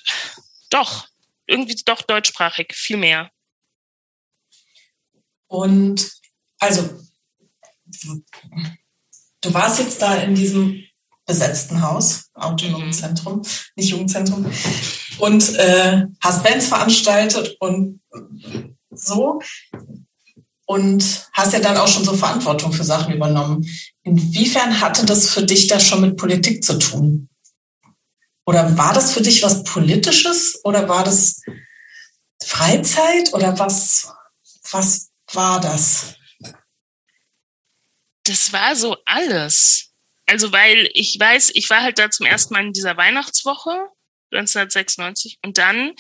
doch, 0.70 1.08
irgendwie 1.46 1.76
doch 1.86 2.02
deutschsprachig, 2.02 2.74
viel 2.74 2.98
mehr. 2.98 3.32
Und 5.48 6.12
also, 6.60 7.02
du 9.42 9.54
warst 9.54 9.80
jetzt 9.80 10.02
da 10.02 10.16
in 10.16 10.36
diesem 10.36 10.86
besetzten 11.30 11.84
Haus, 11.84 12.32
autonomen 12.34 12.88
mhm. 12.88 12.94
Zentrum, 12.94 13.42
nicht 13.76 13.92
Jugendzentrum, 13.92 14.52
und 15.20 15.56
äh, 15.56 16.08
hast 16.22 16.44
Bands 16.44 16.66
veranstaltet 16.68 17.56
und 17.60 18.02
so 18.90 19.40
und 20.66 21.28
hast 21.34 21.54
ja 21.54 21.60
dann 21.60 21.78
auch 21.78 21.88
schon 21.88 22.04
so 22.04 22.16
Verantwortung 22.16 22.74
für 22.74 22.84
Sachen 22.84 23.14
übernommen. 23.14 23.64
Inwiefern 24.02 24.82
hatte 24.82 25.06
das 25.06 25.30
für 25.30 25.44
dich 25.44 25.68
da 25.68 25.80
schon 25.80 26.02
mit 26.02 26.18
Politik 26.18 26.64
zu 26.64 26.80
tun? 26.80 27.30
Oder 28.48 28.76
war 28.76 28.94
das 28.94 29.12
für 29.12 29.22
dich 29.22 29.44
was 29.44 29.64
Politisches 29.64 30.60
oder 30.64 30.90
war 30.90 31.04
das 31.04 31.42
Freizeit 32.44 33.34
oder 33.34 33.60
was, 33.60 34.12
was 34.72 35.12
war 35.34 35.60
das? 35.60 36.16
Das 38.24 38.52
war 38.52 38.76
so 38.76 38.98
alles. 39.06 39.89
Also, 40.30 40.52
weil 40.52 40.90
ich 40.94 41.20
weiß, 41.20 41.52
ich 41.56 41.72
war 41.72 41.82
halt 41.82 41.98
da 41.98 42.12
zum 42.12 42.28
ersten 42.28 42.54
Mal 42.54 42.64
in 42.66 42.72
dieser 42.72 42.96
Weihnachtswoche 42.98 43.72
1996 44.32 45.40
und 45.44 45.58
dann 45.58 45.96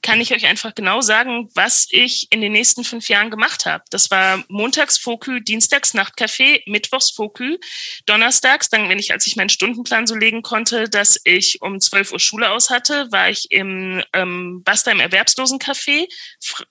kann 0.00 0.22
ich 0.22 0.32
euch 0.32 0.46
einfach 0.46 0.74
genau 0.74 1.02
sagen, 1.02 1.50
was 1.54 1.86
ich 1.90 2.28
in 2.30 2.40
den 2.40 2.52
nächsten 2.52 2.82
fünf 2.84 3.08
Jahren 3.10 3.30
gemacht 3.30 3.66
habe. 3.66 3.84
Das 3.90 4.10
war 4.10 4.42
montags 4.48 4.96
Fokü, 4.96 5.42
dienstags 5.42 5.94
Nachtcafé, 5.94 6.62
mittwochs 6.66 7.10
Fokü, 7.10 7.58
donnerstags, 8.06 8.70
dann, 8.70 8.88
wenn 8.88 8.98
ich, 8.98 9.12
als 9.12 9.26
ich 9.26 9.36
meinen 9.36 9.50
Stundenplan 9.50 10.06
so 10.06 10.14
legen 10.14 10.40
konnte, 10.40 10.88
dass 10.88 11.20
ich 11.24 11.60
um 11.60 11.78
12 11.78 12.12
Uhr 12.12 12.20
Schule 12.20 12.50
aus 12.50 12.70
hatte, 12.70 13.12
war 13.12 13.28
ich 13.28 13.50
im 13.50 14.02
ähm, 14.14 14.62
Basta 14.64 14.92
im 14.92 15.00
Erwerbslosencafé 15.00 16.06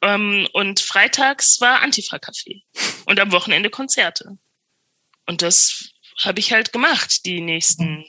ähm, 0.02 0.48
und 0.54 0.80
freitags 0.80 1.62
war 1.62 1.84
Antifa-Café 1.84 2.64
und 3.06 3.20
am 3.20 3.32
Wochenende 3.32 3.70
Konzerte. 3.70 4.38
und 5.28 5.44
das 5.44 5.93
habe 6.18 6.40
ich 6.40 6.52
halt 6.52 6.72
gemacht, 6.74 7.26
die 7.26 7.42
nächsten, 7.42 8.06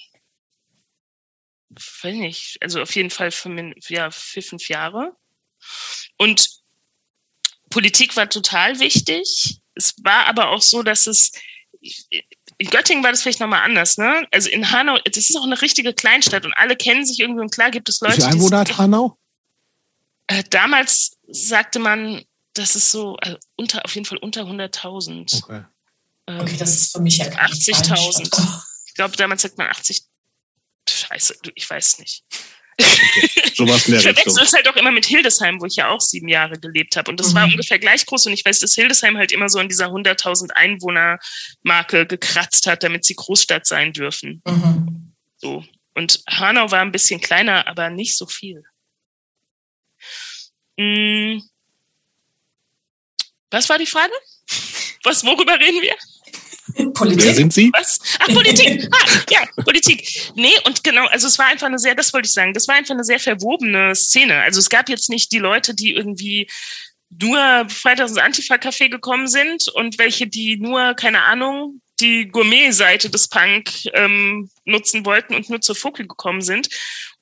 weiß 1.70 2.14
nicht, 2.14 2.58
also 2.60 2.82
auf 2.82 2.94
jeden 2.94 3.10
Fall 3.10 3.30
für, 3.30 3.74
ja, 3.88 4.10
für 4.10 4.42
fünf 4.42 4.68
Jahre. 4.68 5.16
Und 6.18 6.48
Politik 7.70 8.16
war 8.16 8.28
total 8.28 8.78
wichtig. 8.78 9.60
Es 9.74 9.94
war 10.02 10.26
aber 10.26 10.50
auch 10.50 10.62
so, 10.62 10.82
dass 10.82 11.06
es, 11.06 11.32
in 11.80 12.70
Göttingen 12.70 13.02
war 13.02 13.10
das 13.10 13.22
vielleicht 13.22 13.40
nochmal 13.40 13.62
anders, 13.62 13.98
ne? 13.98 14.26
Also 14.30 14.48
in 14.48 14.70
Hanau, 14.70 14.98
das 15.04 15.28
ist 15.28 15.36
auch 15.36 15.44
eine 15.44 15.60
richtige 15.60 15.92
Kleinstadt 15.92 16.44
und 16.44 16.52
alle 16.56 16.76
kennen 16.76 17.04
sich 17.04 17.20
irgendwie 17.20 17.40
und 17.40 17.52
klar 17.52 17.70
gibt 17.70 17.88
es 17.88 18.00
Leute. 18.00 18.18
Wie 18.18 18.20
viele 18.20 18.32
Einwohner 18.32 18.60
hat 18.60 18.78
Hanau? 18.78 19.18
Äh, 20.28 20.44
damals 20.50 21.18
sagte 21.26 21.78
man, 21.78 22.24
das 22.54 22.76
ist 22.76 22.92
so 22.92 23.16
also 23.16 23.36
unter, 23.56 23.84
auf 23.84 23.94
jeden 23.94 24.06
Fall 24.06 24.18
unter 24.18 24.42
100.000. 24.42 25.42
Okay. 25.42 25.64
Ähm, 26.26 26.40
okay, 26.40 26.56
das 26.56 26.74
ist 26.74 26.92
für 26.92 27.00
mich 27.00 27.18
ja 27.18 27.26
80.000. 27.26 28.62
Ich 28.86 28.94
glaube, 28.94 29.16
damals 29.16 29.42
sagt 29.42 29.58
man 29.58 29.68
80. 29.68 30.02
Scheiße, 30.88 31.38
ich 31.54 31.68
weiß 31.68 31.98
nicht. 31.98 32.24
Okay. 32.80 33.30
Sowas 33.54 33.86
in 33.86 33.94
ich 33.94 34.02
verwechsel 34.02 34.42
es 34.42 34.52
halt 34.52 34.68
auch 34.68 34.76
immer 34.76 34.90
mit 34.90 35.06
Hildesheim, 35.06 35.60
wo 35.60 35.66
ich 35.66 35.76
ja 35.76 35.88
auch 35.88 36.00
sieben 36.00 36.28
Jahre 36.28 36.58
gelebt 36.58 36.96
habe. 36.96 37.10
Und 37.10 37.20
das 37.20 37.30
mhm. 37.30 37.34
war 37.36 37.44
ungefähr 37.44 37.78
gleich 37.78 38.04
groß. 38.06 38.26
Und 38.26 38.32
ich 38.32 38.44
weiß, 38.44 38.58
dass 38.58 38.74
Hildesheim 38.74 39.16
halt 39.16 39.32
immer 39.32 39.48
so 39.48 39.58
an 39.58 39.68
dieser 39.68 39.86
100.000 39.86 40.50
Einwohner-Marke 40.52 42.06
gekratzt 42.06 42.66
hat, 42.66 42.82
damit 42.82 43.04
sie 43.04 43.14
Großstadt 43.14 43.66
sein 43.66 43.92
dürfen. 43.92 44.42
Mhm. 44.46 45.12
So. 45.36 45.64
Und 45.94 46.22
Hanau 46.28 46.70
war 46.70 46.80
ein 46.80 46.92
bisschen 46.92 47.20
kleiner, 47.20 47.66
aber 47.68 47.90
nicht 47.90 48.16
so 48.16 48.26
viel. 48.26 48.64
Hm. 50.78 51.42
Was 53.50 53.68
war 53.68 53.78
die 53.78 53.86
Frage? 53.86 54.12
Was, 55.04 55.24
worüber 55.24 55.58
reden 55.60 55.80
wir? 55.80 55.96
Politik. 56.94 57.24
Wer 57.24 57.34
sind 57.34 57.52
Sie? 57.52 57.70
Was? 57.72 58.00
Ach, 58.18 58.28
Politik. 58.28 58.88
Ah, 58.90 59.20
ja, 59.30 59.62
Politik. 59.62 60.32
Nee, 60.34 60.54
und 60.66 60.82
genau, 60.82 61.06
also 61.06 61.26
es 61.26 61.38
war 61.38 61.46
einfach 61.46 61.66
eine 61.66 61.78
sehr, 61.78 61.94
das 61.94 62.12
wollte 62.12 62.26
ich 62.26 62.32
sagen, 62.32 62.52
das 62.52 62.68
war 62.68 62.74
einfach 62.74 62.94
eine 62.94 63.04
sehr 63.04 63.20
verwobene 63.20 63.94
Szene. 63.94 64.40
Also 64.42 64.60
es 64.60 64.68
gab 64.68 64.88
jetzt 64.88 65.10
nicht 65.10 65.32
die 65.32 65.38
Leute, 65.38 65.74
die 65.74 65.94
irgendwie 65.94 66.48
nur 67.10 67.66
freitags 67.68 68.10
ins 68.10 68.20
Antifa-Café 68.20 68.88
gekommen 68.88 69.28
sind 69.28 69.68
und 69.74 69.98
welche, 69.98 70.26
die 70.26 70.56
nur, 70.56 70.94
keine 70.94 71.22
Ahnung, 71.22 71.80
die 72.00 72.26
Gourmet-Seite 72.28 73.08
des 73.08 73.28
Punk 73.28 73.70
ähm, 73.92 74.50
nutzen 74.64 75.06
wollten 75.06 75.34
und 75.34 75.48
nur 75.48 75.60
zur 75.60 75.76
Vogel 75.76 76.08
gekommen 76.08 76.42
sind 76.42 76.68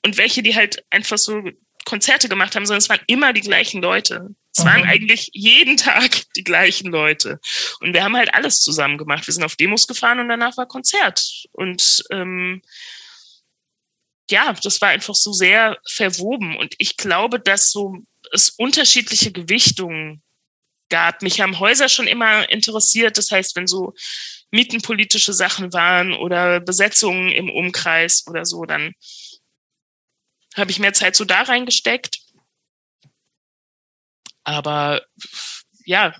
und 0.05 0.16
welche, 0.16 0.42
die 0.42 0.55
halt 0.55 0.84
einfach 0.90 1.18
so 1.18 1.42
Konzerte 1.84 2.28
gemacht 2.28 2.55
haben, 2.55 2.64
sondern 2.64 2.78
es 2.78 2.88
waren 2.88 3.00
immer 3.07 3.32
die 3.32 3.40
gleichen 3.40 3.82
Leute. 3.82 4.28
Es 4.55 4.64
waren 4.64 4.82
mhm. 4.82 4.88
eigentlich 4.88 5.30
jeden 5.32 5.76
Tag 5.78 6.22
die 6.36 6.44
gleichen 6.44 6.90
Leute. 6.90 7.40
Und 7.80 7.94
wir 7.94 8.05
haben 8.05 8.16
halt 8.16 8.34
alles 8.34 8.61
zusammen 8.61 8.98
gemacht. 8.98 9.26
Wir 9.26 9.34
sind 9.34 9.44
auf 9.44 9.57
Demos 9.57 9.86
gefahren 9.86 10.20
und 10.20 10.28
danach 10.28 10.57
war 10.57 10.66
Konzert. 10.66 11.46
Und 11.53 12.05
ähm, 12.11 12.62
ja, 14.30 14.53
das 14.53 14.80
war 14.80 14.90
einfach 14.90 15.14
so 15.14 15.32
sehr 15.32 15.78
verwoben. 15.86 16.57
Und 16.57 16.74
ich 16.78 16.96
glaube, 16.96 17.40
dass 17.40 17.70
so 17.70 17.98
es 18.30 18.50
unterschiedliche 18.50 19.32
Gewichtungen 19.32 20.22
gab. 20.88 21.22
Mich 21.22 21.40
haben 21.40 21.59
Häuser 21.59 21.88
schon 21.88 22.07
immer 22.07 22.48
interessiert. 22.50 23.18
Das 23.18 23.30
heißt, 23.30 23.57
wenn 23.57 23.66
so 23.66 23.94
mietenpolitische 24.50 25.32
Sachen 25.32 25.72
waren 25.72 26.12
oder 26.12 26.61
Besetzungen 26.61 27.32
im 27.32 27.50
Umkreis 27.50 28.24
oder 28.26 28.44
so, 28.44 28.64
dann 28.64 28.94
habe 30.55 30.70
ich 30.70 30.78
mehr 30.78 30.92
Zeit 30.92 31.16
so 31.16 31.24
da 31.24 31.42
reingesteckt. 31.42 32.21
Aber 34.45 35.03
ja, 35.84 36.14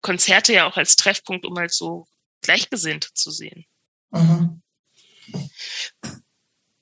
Konzerte 0.00 0.52
ja 0.52 0.66
auch 0.66 0.76
als 0.76 0.96
Treffpunkt, 0.96 1.44
um 1.44 1.56
halt 1.56 1.72
so 1.72 2.06
Gleichgesinnte 2.42 3.08
zu 3.14 3.30
sehen. 3.30 3.66
Mhm. 4.10 4.62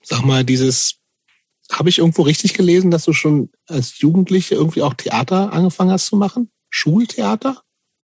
Sag 0.03 0.23
mal, 0.25 0.45
dieses, 0.45 0.99
habe 1.73 1.89
ich 1.89 1.99
irgendwo 1.99 2.23
richtig 2.23 2.55
gelesen, 2.55 2.91
dass 2.91 3.05
du 3.05 3.13
schon 3.13 3.51
als 3.67 3.99
Jugendliche 3.99 4.55
irgendwie 4.55 4.83
auch 4.83 4.95
Theater 4.95 5.53
angefangen 5.53 5.91
hast 5.91 6.07
zu 6.07 6.17
machen? 6.17 6.53
Schultheater? 6.71 7.63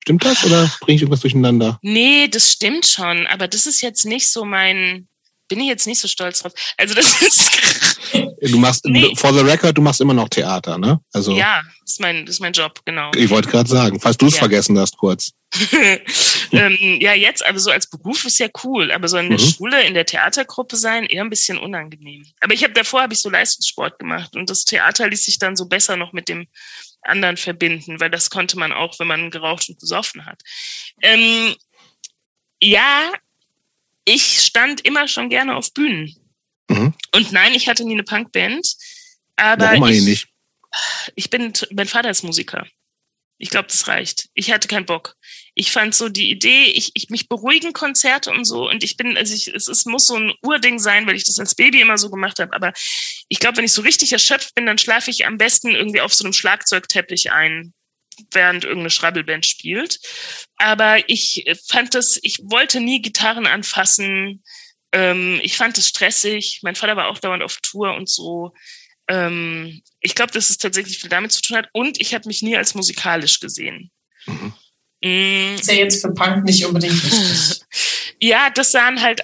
Stimmt 0.04 0.26
das 0.26 0.44
oder 0.46 0.72
bringe 0.82 0.96
ich 0.96 1.02
irgendwas 1.02 1.22
durcheinander? 1.22 1.80
Nee, 1.82 2.28
das 2.28 2.52
stimmt 2.52 2.86
schon, 2.86 3.28
aber 3.28 3.48
das 3.48 3.66
ist 3.66 3.82
jetzt 3.82 4.06
nicht 4.06 4.30
so 4.30 4.46
mein, 4.46 5.08
bin 5.48 5.60
ich 5.60 5.68
jetzt 5.68 5.88
nicht 5.88 6.00
so 6.00 6.08
stolz 6.08 6.40
drauf. 6.40 6.54
Also 6.78 6.94
das 6.94 7.22
ist. 7.22 7.52
Du 8.42 8.58
machst, 8.58 8.86
nee. 8.86 9.14
for 9.16 9.34
the 9.34 9.40
record, 9.40 9.78
du 9.78 9.82
machst 9.82 10.02
immer 10.02 10.14
noch 10.14 10.30
Theater, 10.30 10.78
ne? 10.78 11.00
Also. 11.14 11.36
Ja, 11.36 11.62
das 11.82 11.94
ist 11.94 12.00
mein, 12.00 12.28
ist 12.28 12.40
mein 12.40 12.54
Job, 12.54 12.82
genau. 12.86 13.12
Ich 13.16 13.30
wollte 13.30 13.50
gerade 13.50 13.70
sagen, 13.70 14.00
falls 14.00 14.18
du 14.18 14.28
es 14.28 14.34
ja. 14.34 14.40
vergessen 14.40 14.78
hast, 14.78 14.98
kurz. 14.98 15.32
ähm, 16.52 16.78
ja, 17.00 17.14
jetzt, 17.14 17.46
aber 17.46 17.58
so 17.60 17.72
als 17.72 17.90
Beruf 17.90 18.26
ist 18.26 18.38
ja 18.40 18.48
cool, 18.64 18.92
aber 18.92 19.08
so 19.08 19.18
in 19.18 19.30
der 19.30 19.40
mhm. 19.40 19.50
Schule, 19.50 19.84
in 19.84 19.94
der 19.94 20.06
Theatergruppe 20.06 20.76
sein, 20.76 21.06
eher 21.06 21.24
ein 21.24 21.30
bisschen 21.30 21.58
unangenehm. 21.58 22.26
Aber 22.42 22.54
ich 22.54 22.64
habe 22.64 22.74
davor 22.74 23.02
habe 23.02 23.14
ich 23.14 23.20
so 23.20 23.30
Leistungssport 23.30 23.98
gemacht 23.98 24.36
und 24.36 24.50
das 24.50 24.66
Theater 24.66 25.08
ließ 25.08 25.24
sich 25.24 25.40
dann 25.40 25.56
so 25.56 25.68
besser 25.68 25.96
noch 25.96 26.12
mit 26.12 26.28
dem 26.28 26.48
anderen 27.02 27.38
verbinden, 27.38 28.00
weil 28.00 28.10
das 28.10 28.30
konnte 28.30 28.60
man 28.60 28.74
auch, 28.74 29.00
wenn 29.00 29.08
man 29.08 29.32
geraucht 29.32 29.70
und 29.70 29.80
besoffen 29.80 30.26
hat. 30.26 30.42
Ähm, 31.02 31.56
ja, 32.62 33.12
ich 34.08 34.40
stand 34.40 34.82
immer 34.86 35.08
schon 35.10 35.30
gerne 35.30 35.56
auf 35.58 35.74
Bühnen. 35.74 36.16
Mhm. 36.70 36.94
Und 37.14 37.32
nein, 37.34 37.54
ich 37.54 37.68
hatte 37.68 37.84
nie 37.84 37.94
eine 37.94 38.04
Punkband. 38.04 38.66
Aber 39.36 39.66
Warum 39.66 39.90
ich, 39.90 40.02
nicht? 40.02 40.28
Ich 41.16 41.30
bin, 41.30 41.52
mein 41.72 41.88
Vater 41.88 42.10
ist 42.10 42.24
Musiker. 42.24 42.66
Ich 43.38 43.50
glaube, 43.50 43.68
das 43.68 43.88
reicht. 43.88 44.30
Ich 44.34 44.50
hatte 44.50 44.70
keinen 44.70 44.86
Bock. 44.86 45.16
Ich 45.56 45.72
fand 45.72 45.94
so 45.94 46.08
die 46.08 46.32
Idee, 46.32 46.66
ich, 46.66 46.92
ich 46.96 47.10
mich 47.10 47.28
beruhigen 47.28 47.74
Konzerte 47.74 48.32
und 48.32 48.46
so 48.46 48.70
und 48.70 48.84
ich 48.84 48.96
bin, 48.96 49.18
also 49.18 49.34
ich, 49.34 49.50
es, 49.50 49.68
es 49.68 49.86
muss 49.86 50.08
so 50.08 50.16
ein 50.16 50.34
Urding 50.42 50.80
sein, 50.80 51.06
weil 51.06 51.16
ich 51.16 51.26
das 51.26 51.38
als 51.38 51.54
Baby 51.54 51.82
immer 51.82 51.98
so 51.98 52.10
gemacht 52.10 52.40
habe. 52.40 52.56
Aber 52.56 52.72
ich 53.28 53.40
glaube, 53.40 53.58
wenn 53.58 53.66
ich 53.66 53.74
so 53.74 53.82
richtig 53.82 54.14
erschöpft 54.14 54.56
bin, 54.56 54.66
dann 54.66 54.78
schlafe 54.78 55.12
ich 55.12 55.26
am 55.26 55.38
besten 55.38 55.76
irgendwie 55.76 56.02
auf 56.02 56.14
so 56.14 56.24
einem 56.24 56.34
Schlagzeugteppich 56.34 57.32
ein 57.32 57.74
während 58.32 58.64
irgendeine 58.64 58.90
Schrabbelband 58.90 59.46
spielt. 59.46 60.00
Aber 60.58 61.10
ich 61.10 61.46
fand 61.68 61.94
das, 61.94 62.20
ich 62.22 62.40
wollte 62.44 62.80
nie 62.80 63.02
Gitarren 63.02 63.48
anfassen. 63.48 64.44
Ähm, 64.92 65.40
ich 65.44 65.58
fand 65.58 65.78
es 65.78 65.88
stressig. 65.88 66.60
Mein 66.64 66.76
Vater 66.76 66.96
war 66.96 67.08
auch 67.08 67.20
dauernd 67.20 67.44
auf 67.44 67.58
Tour 67.58 67.96
und 67.96 68.10
so. 68.10 68.54
Ähm, 69.08 69.82
ich 70.00 70.16
glaube, 70.16 70.32
dass 70.32 70.50
es 70.50 70.58
tatsächlich 70.58 71.00
viel 71.00 71.10
damit 71.10 71.32
zu 71.32 71.42
tun 71.42 71.58
hat. 71.58 71.70
Und 71.74 72.00
ich 72.02 72.14
habe 72.14 72.28
mich 72.28 72.42
nie 72.42 72.58
als 72.58 72.76
musikalisch 72.76 73.40
gesehen. 73.40 73.92
Mhm. 74.26 74.54
Mm. 75.04 75.56
Ist 75.56 75.68
ja 75.68 75.76
jetzt 75.76 76.02
für 76.02 76.14
Punk 76.14 76.44
nicht 76.44 76.66
unbedingt 76.66 77.04
wichtig. 77.04 77.62
ja, 78.22 78.50
das 78.50 78.72
sahen 78.72 79.02
halt, 79.02 79.22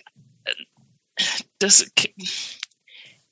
das, 1.60 1.91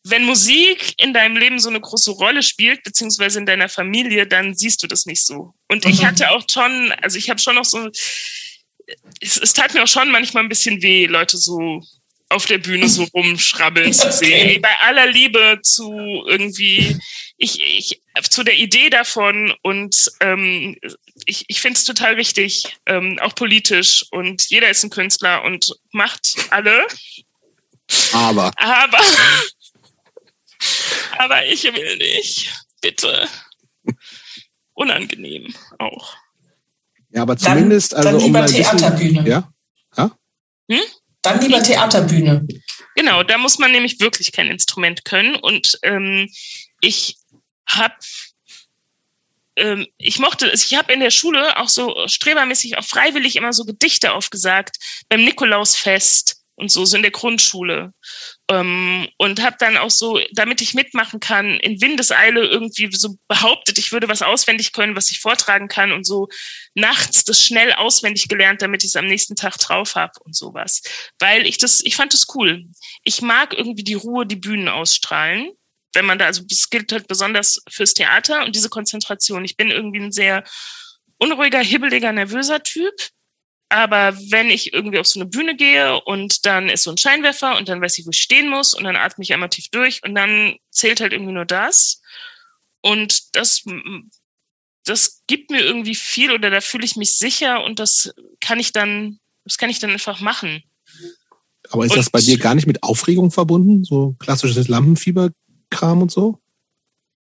wenn 0.04 0.26
Musik 0.26 0.94
in 0.98 1.14
deinem 1.14 1.38
Leben 1.38 1.60
so 1.60 1.70
eine 1.70 1.80
große 1.80 2.12
Rolle 2.12 2.42
spielt, 2.42 2.84
beziehungsweise 2.84 3.40
in 3.40 3.46
deiner 3.46 3.70
Familie, 3.70 4.26
dann 4.26 4.56
siehst 4.56 4.82
du 4.82 4.88
das 4.88 5.06
nicht 5.06 5.26
so. 5.26 5.54
Und 5.68 5.86
mhm. 5.86 5.92
ich 5.92 6.06
hatte 6.06 6.32
auch 6.32 6.44
schon, 6.50 6.92
also 7.02 7.18
ich 7.18 7.30
habe 7.30 7.40
schon 7.40 7.56
noch 7.56 7.66
so, 7.66 7.90
es, 9.20 9.38
es, 9.38 9.54
tat 9.54 9.74
mir 9.74 9.84
auch 9.84 9.88
schon 9.88 10.12
manchmal 10.12 10.44
ein 10.44 10.50
bisschen 10.50 10.82
weh, 10.82 11.06
Leute 11.06 11.38
so 11.38 11.82
auf 12.30 12.46
der 12.46 12.58
Bühne 12.58 12.88
so 12.88 13.04
rumschrabbeln 13.14 13.94
zu 13.94 14.12
sehen. 14.12 14.50
Okay. 14.50 14.60
Bei 14.60 14.80
aller 14.88 15.06
Liebe 15.08 15.60
zu 15.64 16.24
irgendwie, 16.26 16.98
ich, 17.38 17.62
ich, 17.62 18.02
zu 18.30 18.44
der 18.44 18.56
Idee 18.56 18.90
davon 18.90 19.54
und 19.64 20.12
ähm, 20.22 20.78
ich, 21.26 21.46
ich 21.48 21.62
finde 21.62 21.78
es 21.78 21.84
total 21.84 22.14
richtig, 22.14 22.78
ähm, 22.86 23.20
auch 23.20 23.36
politisch 23.36 24.06
und 24.12 24.50
jeder 24.50 24.70
ist 24.70 24.84
ein 24.84 24.90
Künstler 24.90 25.44
und 25.44 25.76
macht 25.92 26.38
alle. 26.50 26.88
Aber. 28.14 28.52
Aber 28.56 29.00
aber 31.18 31.46
ich 31.46 31.64
will 31.64 31.98
nicht. 31.98 32.52
Bitte. 32.82 33.28
Unangenehm 34.74 35.54
auch. 35.80 36.16
Ja, 37.10 37.24
aber 37.24 37.38
zumindest 37.38 37.92
dann, 37.94 38.08
also 38.08 38.12
dann 38.12 38.26
lieber 38.26 38.40
um 38.42 38.48
Theaterbühne. 38.48 39.30
Ja? 39.30 39.52
ja? 39.98 40.18
Hm? 40.70 40.80
Dann 41.22 41.42
lieber 41.42 41.62
Theaterbühne. 41.62 42.48
Genau, 42.96 43.24
da 43.24 43.38
muss 43.38 43.60
man 43.60 43.72
nämlich 43.72 44.00
wirklich 44.00 44.32
kein 44.32 44.48
Instrument 44.48 45.06
können. 45.06 45.36
Und 45.36 45.78
ähm, 45.84 46.30
ich 46.82 47.18
habe 47.68 47.96
ähm, 49.56 49.88
ich 49.98 50.20
mochte 50.20 50.48
es, 50.48 50.66
ich 50.66 50.78
habe 50.78 50.94
in 50.94 51.00
der 51.00 51.12
Schule 51.12 51.58
auch 51.58 51.70
so 51.70 52.08
strebermäßig, 52.08 52.78
auch 52.78 52.86
freiwillig 52.86 53.36
immer 53.36 53.54
so 53.54 53.66
Gedichte 53.66 54.14
aufgesagt 54.14 54.78
beim 55.10 55.24
Nikolausfest 55.24 56.42
und 56.56 56.72
so, 56.72 56.86
so 56.86 56.96
in 56.96 57.04
der 57.04 57.12
Grundschule. 57.12 57.94
Ähm, 58.52 59.08
und 59.18 59.42
habe 59.42 59.56
dann 59.60 59.78
auch 59.78 59.90
so, 59.90 60.20
damit 60.34 60.60
ich 60.60 60.74
mitmachen 60.74 61.22
kann, 61.22 61.58
in 61.62 61.80
Windeseile 61.80 62.46
irgendwie 62.46 62.94
so 62.94 63.16
behauptet, 63.30 63.78
ich 63.78 63.94
würde 63.94 64.10
was 64.10 64.22
auswendig 64.22 64.74
können, 64.74 64.98
was 64.98 65.10
ich 65.10 65.20
vortragen 65.20 65.70
kann 65.70 65.94
und 65.94 66.06
so 66.06 66.28
nachts 66.76 67.24
das 67.24 67.42
schnell 67.42 67.72
auswendig 67.72 68.28
gelernt, 68.28 68.62
damit 68.62 68.84
ich 68.84 68.90
es 68.90 68.96
am 68.98 69.08
nächsten 69.08 69.38
Tag 69.38 69.58
drauf 69.58 69.96
habe 69.96 70.12
und 70.26 70.36
sowas. 70.36 70.82
Weil 71.18 71.48
ich 71.48 71.60
das, 71.60 71.80
ich 71.86 71.96
fand 71.96 72.14
das 72.14 72.28
cool. 72.36 72.66
Ich 73.06 73.22
mag 73.22 73.54
irgendwie 73.54 73.86
die 73.86 73.94
Ruhe, 73.94 74.26
die 74.26 74.36
Bühnen 74.36 74.68
ausstrahlen. 74.68 75.52
Wenn 75.94 76.06
man 76.06 76.20
da, 76.20 76.26
also 76.26 76.44
das 76.46 76.70
gilt 76.70 76.92
halt 76.92 77.08
besonders 77.08 77.62
fürs 77.70 77.94
Theater 77.94 78.44
und 78.44 78.54
diese 78.54 78.70
Konzentration. 78.70 79.46
Ich 79.46 79.56
bin 79.56 79.70
irgendwie 79.70 80.00
ein 80.00 80.12
sehr 80.12 80.44
unruhiger, 81.20 81.60
hibbeliger, 81.60 82.12
nervöser 82.12 82.62
Typ 82.64 82.94
aber 83.72 84.18
wenn 84.30 84.50
ich 84.50 84.74
irgendwie 84.74 85.00
auf 85.00 85.08
so 85.08 85.18
eine 85.18 85.30
Bühne 85.30 85.56
gehe 85.56 86.02
und 86.02 86.46
dann 86.46 86.68
ist 86.68 86.84
so 86.84 86.92
ein 86.92 86.98
Scheinwerfer 86.98 87.58
und 87.58 87.70
dann 87.70 87.82
weiß 87.82 87.98
ich, 87.98 88.06
wo 88.06 88.10
ich 88.10 88.22
stehen 88.22 88.50
muss 88.50 88.74
und 88.74 88.84
dann 88.84 88.98
atme 88.98 89.24
ich 89.24 89.32
einmal 89.34 89.48
tief 89.48 89.70
durch 89.70 90.04
und 90.04 90.14
dann 90.14 90.58
zählt 90.72 91.00
halt 91.00 91.14
irgendwie 91.14 91.32
nur 91.32 91.46
das. 91.46 92.02
Und 92.82 93.34
das, 93.36 93.64
das 94.84 95.24
gibt 95.28 95.52
mir 95.52 95.62
irgendwie 95.62 95.96
viel 95.96 96.34
oder 96.34 96.50
da 96.50 96.60
fühle 96.60 96.84
ich 96.84 96.98
mich 96.98 97.16
sicher 97.16 97.64
und 97.64 97.80
das 97.80 98.14
kann 98.42 98.60
ich 98.60 98.74
dann, 98.74 99.20
das 99.46 99.58
kann 99.58 99.70
ich 99.70 99.80
dann 99.80 99.92
einfach 99.92 100.20
machen. 100.20 100.64
Aber 101.70 101.86
ist 101.86 101.92
und, 101.92 101.98
das 101.98 102.10
bei 102.10 102.20
dir 102.20 102.38
gar 102.38 102.56
nicht 102.56 102.68
mit 102.68 102.84
Aufregung 102.84 103.32
verbunden? 103.32 103.86
So 103.86 104.18
klassisches 104.20 104.68
Lampenfieberkram 104.68 106.02
und 106.02 106.12
so? 106.12 106.42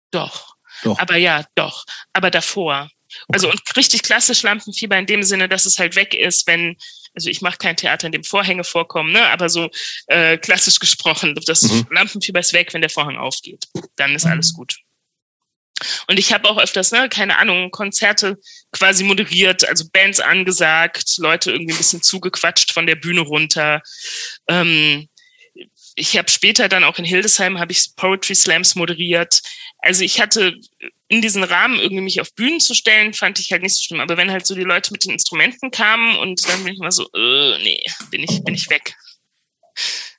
Doch. 0.10 0.56
Doch. 0.82 0.98
Aber 0.98 1.18
ja, 1.18 1.46
doch. 1.54 1.86
Aber 2.14 2.32
davor. 2.32 2.90
Also 3.30 3.50
und 3.50 3.62
richtig 3.76 4.04
klassisch 4.04 4.44
Lampenfieber 4.44 4.98
in 4.98 5.06
dem 5.06 5.24
Sinne, 5.24 5.50
dass 5.50 5.66
es 5.66 5.80
halt 5.80 5.96
weg 5.96 6.14
ist, 6.14 6.48
wenn, 6.48 6.78
also 7.14 7.30
ich 7.30 7.42
mache 7.42 7.58
kein 7.58 7.78
Theater, 7.78 8.08
in 8.08 8.12
dem 8.12 8.24
Vorhänge 8.24 8.64
vorkommen, 8.64 9.12
ne? 9.12 9.26
aber 9.28 9.50
so 9.50 9.70
äh, 10.08 10.38
klassisch 10.38 10.80
gesprochen, 10.80 11.36
das 11.46 11.64
mhm. 11.64 11.88
Lampenfieber 11.92 12.40
ist 12.40 12.54
weg, 12.54 12.74
wenn 12.74 12.82
der 12.82 12.90
Vorhang 12.90 13.18
aufgeht. 13.18 13.66
Dann 13.96 14.16
ist 14.16 14.26
mhm. 14.26 14.32
alles 14.32 14.54
gut. 14.54 14.78
Und 16.08 16.20
ich 16.20 16.34
habe 16.34 16.50
auch 16.50 16.58
öfters, 16.58 16.92
ne, 16.92 17.08
keine 17.10 17.38
Ahnung, 17.38 17.72
Konzerte 17.72 18.38
quasi 18.72 19.04
moderiert, 19.04 19.68
also 19.68 19.86
Bands 19.92 20.20
angesagt, 20.20 21.18
Leute 21.18 21.52
irgendwie 21.52 21.74
ein 21.74 21.78
bisschen 21.78 22.02
zugequatscht 22.02 22.74
von 22.74 22.86
der 22.86 22.96
Bühne 22.96 23.22
runter. 23.22 23.82
Ähm, 24.48 25.08
ich 25.96 26.18
habe 26.18 26.30
später 26.30 26.70
dann 26.70 26.84
auch 26.84 26.98
in 26.98 27.06
Hildesheim 27.06 27.60
habe 27.60 27.72
ich 27.72 27.96
Poetry 27.96 28.36
Slams 28.36 28.76
moderiert. 28.76 29.42
Also 29.82 30.04
ich 30.04 30.20
hatte 30.20 30.60
in 31.08 31.22
diesen 31.22 31.44
Rahmen 31.44 31.80
irgendwie 31.80 32.04
mich 32.04 32.22
auf 32.22 32.34
Bühnen 32.34 32.60
zu 32.60 32.74
stellen, 32.74 33.14
fand 33.14 33.40
ich 33.40 33.52
halt 33.52 33.64
nicht 33.64 33.76
so 33.76 33.84
schlimm. 33.84 34.02
Aber 34.02 34.18
wenn 34.18 34.32
halt 34.32 34.46
so 34.46 34.56
die 34.56 34.64
Leute 34.64 34.92
mit 34.92 35.06
den 35.06 35.12
Instrumenten 35.12 35.72
kamen 35.72 36.18
und 36.18 36.48
dann 36.48 36.64
bin 36.64 36.74
ich 36.74 36.80
mal 36.80 36.92
so, 36.92 37.04
äh, 37.16 37.58
nee, 37.64 37.82
bin 38.12 38.24
ich, 38.24 38.44
bin 38.44 38.54
ich 38.54 38.70
weg. 38.70 38.96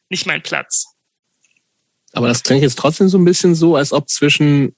Nicht 0.09 0.27
mein 0.27 0.43
Platz. 0.43 0.87
Aber 2.13 2.29
das 2.29 2.43
klingt 2.43 2.63
jetzt 2.63 2.79
trotzdem 2.79 3.09
so 3.09 3.19
ein 3.19 3.25
bisschen 3.25 3.55
so, 3.55 3.77
als 3.77 3.93
ob 3.93 4.09
zwischen 4.09 4.75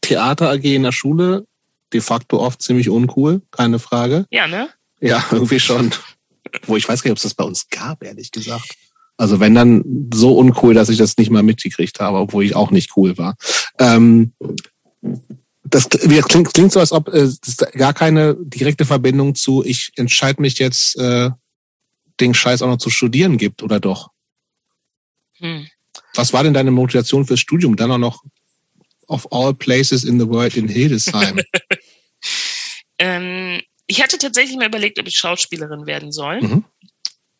Theater 0.00 0.50
AG 0.50 0.64
in 0.64 0.82
der 0.82 0.92
Schule 0.92 1.46
de 1.92 2.00
facto 2.00 2.40
oft 2.40 2.62
ziemlich 2.62 2.88
uncool, 2.88 3.42
keine 3.50 3.78
Frage. 3.78 4.26
Ja, 4.30 4.48
ne? 4.48 4.68
Ja, 5.00 5.24
irgendwie 5.30 5.60
schon. 5.60 5.94
Wo 6.66 6.76
ich 6.76 6.88
weiß 6.88 7.02
gar 7.02 7.10
nicht, 7.10 7.12
ob 7.12 7.18
es 7.18 7.22
das 7.22 7.34
bei 7.34 7.44
uns 7.44 7.68
gab, 7.68 8.02
ehrlich 8.02 8.30
gesagt. 8.30 8.76
Also 9.16 9.40
wenn 9.40 9.54
dann 9.54 10.10
so 10.12 10.36
uncool, 10.36 10.74
dass 10.74 10.88
ich 10.88 10.98
das 10.98 11.16
nicht 11.16 11.30
mal 11.30 11.42
mitgekriegt 11.42 12.00
habe, 12.00 12.18
obwohl 12.18 12.44
ich 12.44 12.54
auch 12.54 12.70
nicht 12.70 12.96
cool 12.96 13.16
war. 13.16 13.36
Ähm, 13.78 14.32
das 15.64 15.88
klingt, 15.88 16.52
klingt 16.52 16.72
so, 16.72 16.80
als 16.80 16.92
ob 16.92 17.08
äh, 17.08 17.22
es 17.22 17.56
gar 17.72 17.94
keine 17.94 18.36
direkte 18.38 18.84
Verbindung 18.84 19.34
zu, 19.34 19.64
ich 19.64 19.92
entscheide 19.96 20.40
mich 20.40 20.58
jetzt, 20.58 20.96
äh, 20.98 21.30
den 22.20 22.34
Scheiß 22.34 22.62
auch 22.62 22.68
noch 22.68 22.78
zu 22.78 22.90
studieren 22.90 23.36
gibt, 23.36 23.62
oder 23.62 23.80
doch? 23.80 24.10
Hm. 25.38 25.68
Was 26.14 26.32
war 26.32 26.42
denn 26.44 26.54
deine 26.54 26.70
Motivation 26.70 27.26
fürs 27.26 27.40
Studium? 27.40 27.76
Dann 27.76 27.90
auch 27.90 27.98
noch 27.98 28.22
of 29.08 29.30
all 29.32 29.54
places 29.54 30.04
in 30.04 30.18
the 30.18 30.28
world 30.28 30.56
in 30.56 30.68
Hildesheim. 30.68 31.40
ähm, 32.98 33.60
ich 33.86 34.02
hatte 34.02 34.18
tatsächlich 34.18 34.56
mal 34.56 34.68
überlegt, 34.68 34.98
ob 34.98 35.06
ich 35.06 35.16
Schauspielerin 35.16 35.86
werden 35.86 36.10
soll. 36.10 36.40
Mhm. 36.40 36.64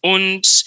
Und 0.01 0.65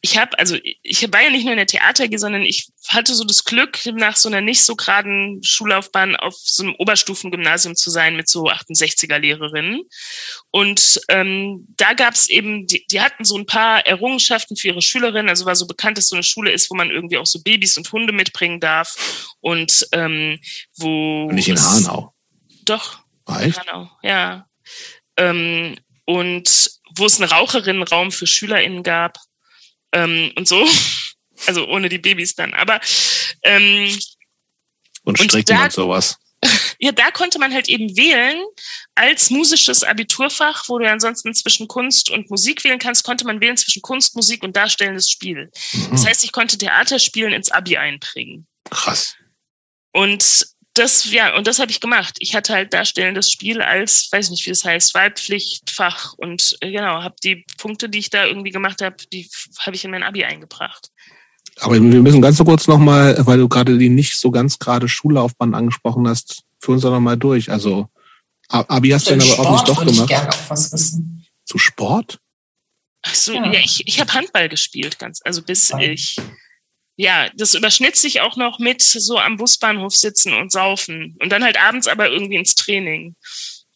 ich 0.00 0.16
habe, 0.16 0.38
also 0.38 0.56
ich 0.82 1.12
war 1.12 1.22
ja 1.22 1.30
nicht 1.30 1.42
nur 1.42 1.52
in 1.52 1.58
der 1.58 1.66
Theater, 1.66 2.06
sondern 2.16 2.42
ich 2.42 2.68
hatte 2.86 3.14
so 3.14 3.24
das 3.24 3.44
Glück, 3.44 3.80
nach 3.94 4.16
so 4.16 4.28
einer 4.28 4.40
nicht 4.40 4.62
so 4.62 4.76
geraden 4.76 5.42
Schullaufbahn 5.42 6.14
auf 6.14 6.34
so 6.36 6.62
einem 6.62 6.76
Oberstufengymnasium 6.78 7.74
zu 7.74 7.90
sein 7.90 8.14
mit 8.14 8.28
so 8.28 8.44
68er-Lehrerinnen. 8.44 9.82
Und 10.50 11.00
ähm, 11.08 11.66
da 11.76 11.94
gab 11.94 12.14
es 12.14 12.28
eben, 12.28 12.68
die, 12.68 12.86
die 12.86 13.00
hatten 13.00 13.24
so 13.24 13.36
ein 13.36 13.46
paar 13.46 13.84
Errungenschaften 13.86 14.56
für 14.56 14.68
ihre 14.68 14.82
Schülerinnen. 14.82 15.28
Also 15.28 15.46
war 15.46 15.56
so 15.56 15.66
bekannt, 15.66 15.98
dass 15.98 16.08
so 16.08 16.16
eine 16.16 16.22
Schule 16.22 16.52
ist, 16.52 16.70
wo 16.70 16.76
man 16.76 16.90
irgendwie 16.90 17.18
auch 17.18 17.26
so 17.26 17.42
Babys 17.42 17.76
und 17.76 17.90
Hunde 17.90 18.12
mitbringen 18.12 18.60
darf. 18.60 19.34
Und 19.40 19.88
ähm, 19.92 20.38
wo. 20.76 21.28
Nicht 21.32 21.48
in 21.48 21.60
Hanau. 21.60 22.14
Doch. 22.64 23.00
In 23.42 23.56
Hanau, 23.56 23.90
ja. 24.02 24.46
Ähm, 25.16 25.76
und 26.04 26.70
wo 26.96 27.04
es 27.04 27.20
einen 27.20 27.30
Raucherinnenraum 27.30 28.12
für 28.12 28.26
SchülerInnen 28.26 28.82
gab 28.82 29.18
ähm, 29.92 30.32
und 30.36 30.48
so. 30.48 30.66
Also 31.46 31.68
ohne 31.68 31.88
die 31.88 31.98
Babys 31.98 32.34
dann. 32.34 32.52
Aber 32.52 32.80
ähm, 33.44 33.96
und 35.04 35.18
Stricken 35.18 35.36
und, 35.38 35.50
da, 35.50 35.64
und 35.66 35.72
sowas. 35.72 36.16
Ja, 36.80 36.92
da 36.92 37.10
konnte 37.10 37.38
man 37.38 37.52
halt 37.52 37.68
eben 37.68 37.96
wählen. 37.96 38.44
Als 38.94 39.30
musisches 39.30 39.82
Abiturfach, 39.82 40.68
wo 40.68 40.78
du 40.78 40.88
ansonsten 40.88 41.34
zwischen 41.34 41.66
Kunst 41.66 42.10
und 42.10 42.30
Musik 42.30 42.62
wählen 42.64 42.78
kannst, 42.78 43.04
konnte 43.04 43.24
man 43.24 43.40
wählen 43.40 43.56
zwischen 43.56 43.82
Kunst, 43.82 44.14
Musik 44.14 44.44
und 44.44 44.56
darstellendes 44.56 45.10
Spiel. 45.10 45.50
Mhm. 45.72 45.90
Das 45.90 46.06
heißt, 46.06 46.24
ich 46.24 46.32
konnte 46.32 46.58
Theaterspielen 46.58 47.32
ins 47.32 47.50
Abi 47.50 47.76
einbringen. 47.76 48.46
Krass. 48.70 49.14
Und 49.92 50.46
das, 50.78 51.10
ja, 51.10 51.36
und 51.36 51.46
das 51.46 51.58
habe 51.58 51.70
ich 51.70 51.80
gemacht. 51.80 52.16
Ich 52.18 52.34
hatte 52.34 52.54
halt 52.54 52.72
darstellendes 52.72 53.30
Spiel 53.30 53.60
als, 53.60 54.08
weiß 54.10 54.30
nicht, 54.30 54.46
wie 54.46 54.50
das 54.50 54.64
heißt, 54.64 54.94
Wahlpflichtfach 54.94 56.14
und 56.14 56.56
äh, 56.60 56.70
genau, 56.70 57.02
habe 57.02 57.16
die 57.22 57.44
Punkte, 57.58 57.88
die 57.88 57.98
ich 57.98 58.10
da 58.10 58.26
irgendwie 58.26 58.50
gemacht 58.50 58.82
habe, 58.82 58.96
die 59.12 59.28
habe 59.60 59.76
ich 59.76 59.84
in 59.84 59.90
mein 59.90 60.02
Abi 60.02 60.24
eingebracht. 60.24 60.90
Aber 61.60 61.74
wir 61.74 61.80
müssen 61.80 62.22
ganz 62.22 62.36
so 62.36 62.44
kurz 62.44 62.68
nochmal, 62.68 63.16
weil 63.26 63.38
du 63.38 63.48
gerade 63.48 63.78
die 63.78 63.88
nicht 63.88 64.16
so 64.16 64.30
ganz 64.30 64.58
gerade 64.58 64.88
Schullaufbahn 64.88 65.54
angesprochen 65.54 66.06
hast, 66.06 66.44
für 66.60 66.72
uns 66.72 66.82
doch 66.82 66.90
nochmal 66.90 67.16
durch. 67.16 67.50
Also 67.50 67.88
Abi 68.48 68.90
hast 68.90 69.08
du 69.08 69.16
dann 69.16 69.28
aber 69.28 69.40
auch 69.40 69.52
nicht 69.52 69.68
doch 69.68 69.84
gemacht. 69.84 70.00
Ich 70.00 70.06
gerne 70.06 70.30
auch 70.30 70.50
was 70.50 70.72
wissen. 70.72 71.26
Zu 71.44 71.58
Sport? 71.58 72.20
Ach 73.02 73.14
so, 73.14 73.32
ja, 73.32 73.52
ja 73.52 73.60
ich, 73.60 73.82
ich 73.86 74.00
habe 74.00 74.12
Handball 74.12 74.48
gespielt, 74.48 74.98
ganz, 74.98 75.20
also 75.24 75.42
bis 75.42 75.72
ich 75.78 76.16
ja, 77.00 77.30
das 77.36 77.54
überschnitt 77.54 77.94
sich 77.94 78.20
auch 78.22 78.36
noch 78.36 78.58
mit 78.58 78.82
so 78.82 79.20
am 79.20 79.36
Busbahnhof 79.36 79.94
sitzen 79.94 80.34
und 80.34 80.50
saufen 80.50 81.16
und 81.20 81.30
dann 81.30 81.44
halt 81.44 81.56
abends 81.56 81.86
aber 81.86 82.10
irgendwie 82.10 82.34
ins 82.34 82.56
Training. 82.56 83.14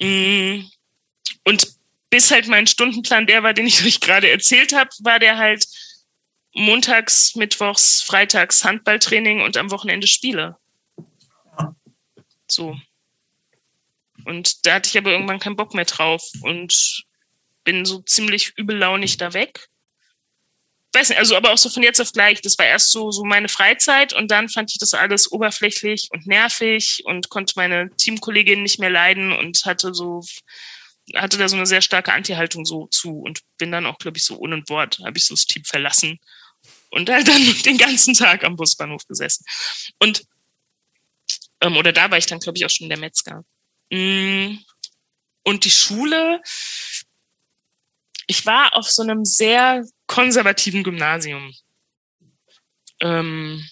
Mm. 0.01 0.65
Und 1.45 1.69
bis 2.11 2.33
halt 2.33 2.49
mein 2.49 2.67
Stundenplan 2.67 3.29
der 3.29 3.45
war, 3.45 3.55
den 3.55 3.69
ich 3.69 3.85
euch 3.87 4.01
gerade 4.01 4.29
erzählt 4.29 4.73
habe, 4.75 4.91
war 5.05 5.21
der 5.21 5.39
halt 5.39 5.65
montags, 6.53 7.37
mittwochs, 7.37 8.03
freitags 8.03 8.65
Handballtraining 8.65 9.41
und 9.41 9.57
am 9.57 9.71
Wochenende 9.71 10.09
Spiele. 10.09 10.57
So. 12.49 12.77
Und 14.25 14.67
da 14.67 14.75
hatte 14.75 14.89
ich 14.89 14.99
aber 14.99 15.13
irgendwann 15.13 15.39
keinen 15.39 15.57
Bock 15.57 15.75
mehr 15.75 15.85
drauf 15.85 16.29
und 16.41 17.05
bin 17.63 17.85
so 17.85 18.01
ziemlich 18.01 18.53
übellaunig 18.57 19.17
da 19.17 19.33
weg 19.33 19.69
weiß 20.93 21.09
nicht, 21.09 21.19
also 21.19 21.37
aber 21.37 21.53
auch 21.53 21.59
so 21.59 21.71
von 21.71 21.83
jetzt 21.83 22.01
auf 22.01 22.13
gleich. 22.13 22.41
Das 22.43 22.59
war 22.59 22.67
erst 22.67 22.93
so, 22.93 23.11
so 23.11 23.25
meine 23.25 23.49
Freizeit 23.49 24.13
und 24.13 24.31
dann 24.31 24.49
fand 24.49 24.71
ich 24.71 24.79
das 24.79 24.95
alles 24.95 25.31
oberflächlich 25.31 26.09
und 26.11 26.27
nervig 26.27 27.03
und 27.05 27.31
konnte 27.31 27.55
meine 27.57 27.91
Teamkolleginnen 27.97 28.63
nicht 28.63 28.79
mehr 28.79 28.91
leiden 28.91 29.33
und 29.33 29.65
hatte 29.65 29.95
so, 29.95 30.23
hatte 31.15 31.39
da 31.39 31.49
so 31.49 31.57
eine 31.57 31.67
sehr 31.67 31.83
starke 31.83 32.13
Anti-Haltung 32.13 32.65
so 32.65 32.87
zu 32.89 33.21
und 33.21 33.41
bin 33.59 33.73
dann 33.73 33.87
auch, 33.87 33.99
glaube 33.99 34.19
ich, 34.19 34.25
so 34.25 34.39
ohne 34.39 34.63
Wort 34.69 34.99
habe 35.05 35.19
ich 35.19 35.27
so 35.27 35.35
das 35.35 35.47
Team 35.47 35.65
verlassen 35.65 36.19
und 36.91 37.11
halt 37.11 37.29
dann 37.29 37.43
den 37.65 37.79
ganzen 37.79 38.15
Tag 38.15 38.45
am 38.45 38.57
Busbahnhof 38.57 39.07
gesessen. 39.07 39.45
Und, 39.99 40.25
ähm, 41.61 41.77
oder 41.77 41.93
da 41.93 42.11
war 42.11 42.19
ich 42.19 42.27
dann, 42.27 42.39
glaube 42.39 42.59
ich, 42.59 42.67
auch 42.67 42.71
schon 42.71 42.89
der 42.89 42.99
Metzger. 42.99 43.45
Mm, 43.91 44.59
und 45.45 45.65
die 45.65 45.71
Schule, 45.71 46.41
ich 48.27 48.47
war 48.47 48.77
auf 48.77 48.91
so 48.91 49.03
einem 49.03 49.25
sehr 49.25 49.85
konservativen 50.13 50.85
Gymnasium. 50.85 51.55
Ähm, 53.01 53.67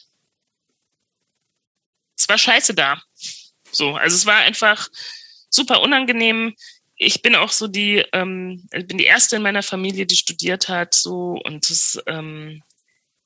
es 2.17 2.27
war 2.31 2.39
scheiße 2.39 2.75
da. 2.75 3.03
So, 3.71 3.95
also 3.95 4.17
es 4.17 4.25
war 4.25 4.37
einfach 4.37 4.89
super 5.51 5.83
unangenehm. 5.83 6.55
Ich 6.97 7.21
bin 7.21 7.35
auch 7.35 7.51
so 7.51 7.69
die, 7.69 8.03
ähm, 8.15 8.67
bin 8.71 8.97
die 8.97 9.05
erste 9.05 9.37
in 9.37 9.43
meiner 9.43 9.63
Familie, 9.63 10.07
die 10.07 10.17
studiert 10.17 10.71
hat, 10.71 10.95
so 10.95 11.39
und 11.45 11.69
es 11.69 12.03
ähm, 12.07 12.63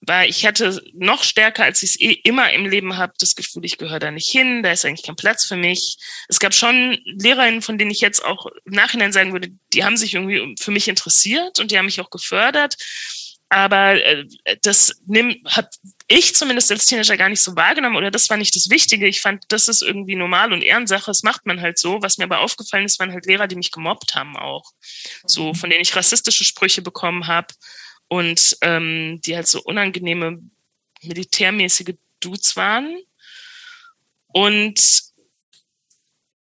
weil 0.06 0.28
ich 0.28 0.44
hatte 0.44 0.82
noch 0.92 1.22
stärker, 1.22 1.64
als 1.64 1.82
ich 1.82 1.90
es 1.90 2.00
eh 2.00 2.12
immer 2.24 2.52
im 2.52 2.66
Leben 2.66 2.96
habe, 2.96 3.12
das 3.18 3.34
Gefühl, 3.34 3.64
ich 3.64 3.78
gehöre 3.78 3.98
da 3.98 4.10
nicht 4.10 4.30
hin, 4.30 4.62
da 4.62 4.72
ist 4.72 4.84
eigentlich 4.84 5.06
kein 5.06 5.16
Platz 5.16 5.44
für 5.44 5.56
mich. 5.56 5.96
Es 6.28 6.38
gab 6.38 6.54
schon 6.54 6.98
Lehrerinnen, 7.04 7.62
von 7.62 7.78
denen 7.78 7.90
ich 7.90 8.00
jetzt 8.00 8.24
auch 8.24 8.46
im 8.64 8.72
Nachhinein 8.72 9.12
sagen 9.12 9.32
würde, 9.32 9.48
die 9.72 9.84
haben 9.84 9.96
sich 9.96 10.14
irgendwie 10.14 10.54
für 10.60 10.70
mich 10.70 10.88
interessiert 10.88 11.60
und 11.60 11.70
die 11.70 11.78
haben 11.78 11.86
mich 11.86 12.00
auch 12.00 12.10
gefördert. 12.10 12.76
Aber 13.50 14.02
äh, 14.02 14.26
das 14.62 14.94
habe 15.46 15.68
ich 16.08 16.34
zumindest 16.34 16.72
als 16.72 16.86
Teenager 16.86 17.16
gar 17.16 17.28
nicht 17.28 17.42
so 17.42 17.54
wahrgenommen 17.54 17.96
oder 17.96 18.10
das 18.10 18.28
war 18.28 18.36
nicht 18.36 18.56
das 18.56 18.68
Wichtige. 18.68 19.06
Ich 19.06 19.20
fand, 19.20 19.44
das 19.48 19.68
ist 19.68 19.82
irgendwie 19.82 20.16
normal 20.16 20.52
und 20.52 20.62
Ehrensache, 20.62 21.06
das 21.06 21.22
macht 21.22 21.46
man 21.46 21.60
halt 21.60 21.78
so. 21.78 22.02
Was 22.02 22.18
mir 22.18 22.24
aber 22.24 22.40
aufgefallen 22.40 22.84
ist, 22.84 22.98
waren 22.98 23.12
halt 23.12 23.26
Lehrer, 23.26 23.46
die 23.46 23.56
mich 23.56 23.70
gemobbt 23.70 24.14
haben 24.14 24.36
auch. 24.36 24.72
So, 25.24 25.54
von 25.54 25.70
denen 25.70 25.82
ich 25.82 25.94
rassistische 25.94 26.44
Sprüche 26.44 26.82
bekommen 26.82 27.28
habe 27.28 27.48
und 28.14 28.56
ähm, 28.60 29.20
die 29.24 29.34
halt 29.34 29.48
so 29.48 29.60
unangenehme 29.60 30.38
militärmäßige 31.02 31.96
Dudes 32.20 32.54
waren. 32.54 32.96
Und 34.28 35.02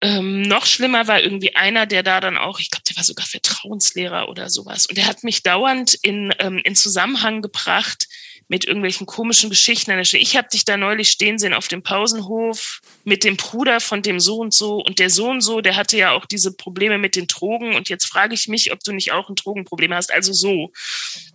ähm, 0.02 0.42
noch 0.42 0.66
schlimmer 0.66 1.08
war 1.08 1.22
irgendwie 1.22 1.56
einer, 1.56 1.86
der 1.86 2.02
da 2.02 2.20
dann 2.20 2.36
auch, 2.36 2.60
ich 2.60 2.70
glaube, 2.70 2.84
der 2.90 2.96
war 2.96 3.04
sogar 3.04 3.24
Vertrauenslehrer 3.24 4.28
oder 4.28 4.50
sowas. 4.50 4.84
Und 4.84 4.98
der 4.98 5.06
hat 5.06 5.24
mich 5.24 5.42
dauernd 5.42 5.94
in, 5.94 6.34
ähm, 6.40 6.58
in 6.58 6.76
Zusammenhang 6.76 7.40
gebracht 7.40 8.06
mit 8.52 8.66
irgendwelchen 8.66 9.06
komischen 9.06 9.48
Geschichten. 9.48 9.98
Ich 9.98 10.36
habe 10.36 10.48
dich 10.52 10.66
da 10.66 10.76
neulich 10.76 11.08
stehen 11.08 11.38
sehen 11.38 11.54
auf 11.54 11.68
dem 11.68 11.82
Pausenhof 11.82 12.82
mit 13.02 13.24
dem 13.24 13.38
Bruder 13.38 13.80
von 13.80 14.02
dem 14.02 14.20
so 14.20 14.36
und 14.40 14.52
so. 14.52 14.76
Und 14.76 14.98
der 14.98 15.08
so 15.08 15.30
und 15.30 15.40
so, 15.40 15.62
der 15.62 15.74
hatte 15.74 15.96
ja 15.96 16.10
auch 16.10 16.26
diese 16.26 16.54
Probleme 16.54 16.98
mit 16.98 17.16
den 17.16 17.26
Drogen. 17.26 17.74
Und 17.74 17.88
jetzt 17.88 18.04
frage 18.04 18.34
ich 18.34 18.48
mich, 18.48 18.70
ob 18.70 18.80
du 18.80 18.92
nicht 18.92 19.10
auch 19.10 19.30
ein 19.30 19.36
Drogenproblem 19.36 19.94
hast. 19.94 20.12
Also 20.12 20.34
so. 20.34 20.70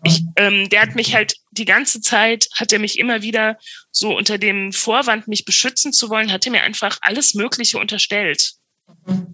Ich, 0.03 0.21
ähm, 0.35 0.69
der 0.69 0.83
hat 0.83 0.93
mich 0.93 1.15
halt 1.15 1.37
die 1.49 1.65
ganze 1.65 2.01
Zeit, 2.01 2.49
hat 2.53 2.71
er 2.71 2.77
mich 2.77 2.99
immer 2.99 3.23
wieder 3.23 3.57
so 3.89 4.15
unter 4.15 4.37
dem 4.37 4.71
Vorwand, 4.71 5.27
mich 5.27 5.43
beschützen 5.43 5.93
zu 5.93 6.11
wollen, 6.11 6.31
hat 6.31 6.45
er 6.45 6.51
mir 6.51 6.61
einfach 6.61 6.99
alles 7.01 7.33
Mögliche 7.33 7.79
unterstellt. 7.79 8.51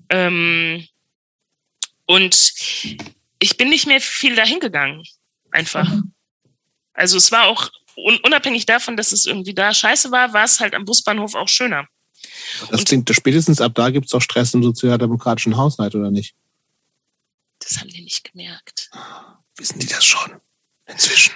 Ähm, 0.08 0.88
und 2.06 2.54
ich 3.40 3.58
bin 3.58 3.68
nicht 3.68 3.88
mehr 3.88 4.00
viel 4.00 4.36
dahin 4.36 4.62
gegangen. 4.62 5.04
Einfach. 5.52 5.90
Mhm. 5.90 6.14
Also 6.94 7.18
es 7.18 7.32
war 7.32 7.46
auch 7.46 7.70
unabhängig 7.96 8.66
davon, 8.66 8.98
dass 8.98 9.12
es 9.12 9.26
irgendwie 9.26 9.54
da 9.54 9.74
scheiße 9.74 10.12
war, 10.12 10.34
war 10.34 10.46
es 10.46 10.60
halt 10.60 10.74
am 10.74 10.86
Busbahnhof 10.86 11.36
auch 11.36 11.50
schöner. 11.50 11.88
Das 12.70 12.80
und 12.80 12.88
klingt, 12.88 13.10
spätestens 13.14 13.62
ab 13.62 13.74
da 13.76 13.90
gibt 13.90 14.06
es 14.06 14.14
auch 14.14 14.22
Stress 14.22 14.54
im 14.54 14.64
sozialdemokratischen 14.64 15.58
Haushalt, 15.58 15.96
oder 15.96 16.12
nicht? 16.12 16.36
Das 17.60 17.80
haben 17.80 17.90
die 17.90 18.02
nicht 18.02 18.32
gemerkt. 18.32 18.90
Wissen 19.56 19.80
die 19.80 19.88
das 19.88 20.06
schon? 20.06 20.40
Inzwischen. 20.86 21.34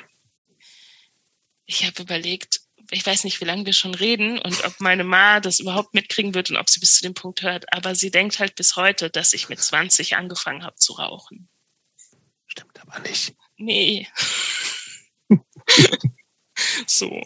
Ich 1.66 1.86
habe 1.86 2.02
überlegt, 2.02 2.62
ich 2.92 3.06
weiß 3.06 3.24
nicht, 3.24 3.42
wie 3.42 3.46
lange 3.46 3.66
wir 3.66 3.74
schon 3.74 3.94
reden 3.94 4.40
und 4.40 4.64
ob 4.66 4.80
meine 4.80 5.04
Ma 5.04 5.40
das 5.40 5.60
überhaupt 5.60 5.94
mitkriegen 5.94 6.34
wird 6.34 6.50
und 6.50 6.58
ob 6.58 6.70
sie 6.70 6.80
bis 6.80 6.94
zu 6.94 7.04
dem 7.04 7.14
Punkt 7.14 7.42
hört. 7.42 7.72
Aber 7.74 7.96
sie 7.96 8.12
denkt 8.12 8.40
halt 8.40 8.56
bis 8.56 8.76
heute, 8.76 9.10
dass 9.10 9.34
ich 9.34 9.50
mit 9.50 9.60
20 9.60 10.16
angefangen 10.16 10.64
habe 10.64 10.76
zu 10.76 10.94
rauchen. 10.94 11.50
Stimmt 12.48 12.80
aber 12.80 13.00
nicht. 13.00 13.36
Nee. 13.58 14.08
so. 16.88 17.22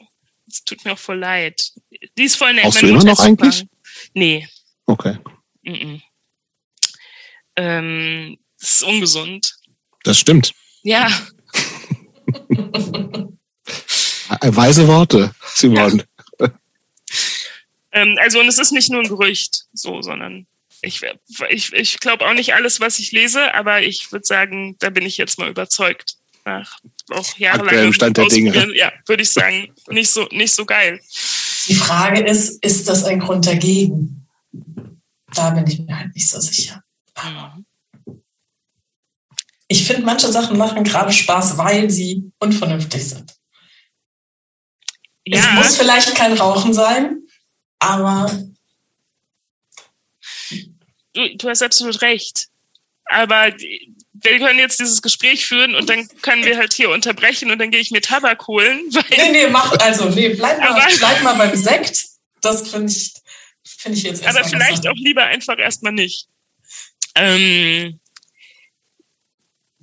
Es 0.48 0.64
tut 0.64 0.84
mir 0.84 0.94
auch 0.94 1.00
voll 1.00 1.20
leid. 1.20 1.72
Die 2.18 2.24
ist 2.24 2.36
voll 2.36 2.54
nett. 2.54 2.64
Brauchst 2.64 2.82
du 2.82 2.88
immer 2.88 3.04
noch 3.04 3.20
eigentlich? 3.20 3.66
Nee. 4.14 4.48
Okay. 4.86 5.18
Mm 5.64 5.72
-mm. 5.72 6.02
Ähm, 7.56 8.38
das 8.60 8.76
ist 8.76 8.84
ungesund. 8.84 9.56
Das 10.04 10.20
stimmt. 10.20 10.54
Ja. 10.84 11.10
Weise 14.42 14.88
Worte, 14.88 15.34
Simon. 15.54 16.04
Ja. 16.40 16.52
ähm, 17.92 18.18
also, 18.20 18.40
und 18.40 18.48
es 18.48 18.58
ist 18.58 18.72
nicht 18.72 18.90
nur 18.90 19.02
ein 19.02 19.08
Gerücht, 19.08 19.66
so, 19.74 20.02
sondern 20.02 20.48
ich, 20.82 21.02
ich, 21.50 21.74
ich 21.74 22.00
glaube 22.00 22.26
auch 22.26 22.34
nicht 22.34 22.54
alles, 22.56 22.80
was 22.80 23.00
ich 23.00 23.12
lese, 23.12 23.54
aber 23.54 23.82
ich 23.84 24.12
würde 24.12 24.26
sagen, 24.26 24.76
da 24.80 24.90
bin 24.90 25.06
ich 25.06 25.18
jetzt 25.18 25.38
mal 25.38 25.50
überzeugt 25.50 26.16
nach 26.46 26.80
auch 27.12 27.38
jahrelangem 27.38 27.94
Stand 27.94 28.18
der 28.18 28.28
Dinge. 28.28 28.76
Ja, 28.76 28.92
würde 29.06 29.24
ich 29.24 29.32
sagen, 29.32 29.74
nicht 29.90 30.12
so, 30.12 30.28
nicht 30.32 30.54
so 30.54 30.66
geil. 30.66 31.02
Die 31.68 31.76
Frage 31.76 32.22
ist, 32.22 32.64
ist 32.64 32.88
das 32.90 33.04
ein 33.04 33.20
Grund 33.20 33.46
dagegen? 33.46 34.28
Da 35.34 35.52
bin 35.52 35.68
ich 35.68 35.80
mir 35.80 35.98
halt 35.98 36.14
nicht 36.14 36.30
so 36.30 36.40
sicher. 36.40 36.84
Aber 37.14 37.58
ich 39.68 39.86
finde, 39.86 40.04
manche 40.04 40.30
Sachen 40.32 40.58
machen 40.58 40.84
gerade 40.84 41.12
Spaß, 41.12 41.58
weil 41.58 41.90
sie 41.90 42.32
unvernünftig 42.40 43.08
sind. 43.08 43.34
Ja. 45.26 45.40
Es 45.40 45.52
muss 45.54 45.78
vielleicht 45.78 46.14
kein 46.16 46.34
Rauchen 46.34 46.74
sein, 46.74 47.22
aber. 47.80 48.30
Du, 51.14 51.36
du 51.38 51.50
hast 51.50 51.62
absolut 51.62 52.02
recht. 52.02 52.50
Aber 53.06 53.54
wir 54.24 54.40
können 54.40 54.60
jetzt 54.60 54.80
dieses 54.80 55.02
Gespräch 55.02 55.46
führen 55.46 55.76
und 55.76 55.90
dann 55.90 56.08
können 56.22 56.46
wir 56.46 56.58
halt 56.58 56.74
hier 56.74 56.90
unterbrechen 56.90 57.52
und 57.52 57.60
dann 57.60 57.72
gehe 57.72 57.80
ich 57.80 57.92
mir 57.92 58.02
Tabak 58.02 58.48
holen. 58.48 58.82
Weil 58.92 59.04
nee, 59.10 59.32
nee, 59.32 59.48
mach, 59.48 59.72
also, 59.80 60.10
nee, 60.10 60.30
bleib 60.30 60.60
mal, 60.60 60.70
aber, 60.70 60.88
bleib 60.98 61.24
mal 61.24 61.34
beim 61.34 61.56
Sekt. 61.56 62.06
Das 62.42 62.70
finde 62.70 62.92
ich, 62.92 63.14
finde 63.64 63.98
ich 63.98 64.04
jetzt 64.04 64.26
Aber 64.26 64.44
vielleicht 64.44 64.88
auch 64.88 64.96
lieber 64.96 65.24
einfach 65.24 65.58
erstmal 65.58 65.94
nicht. 65.94 66.28
Ähm, 67.16 68.00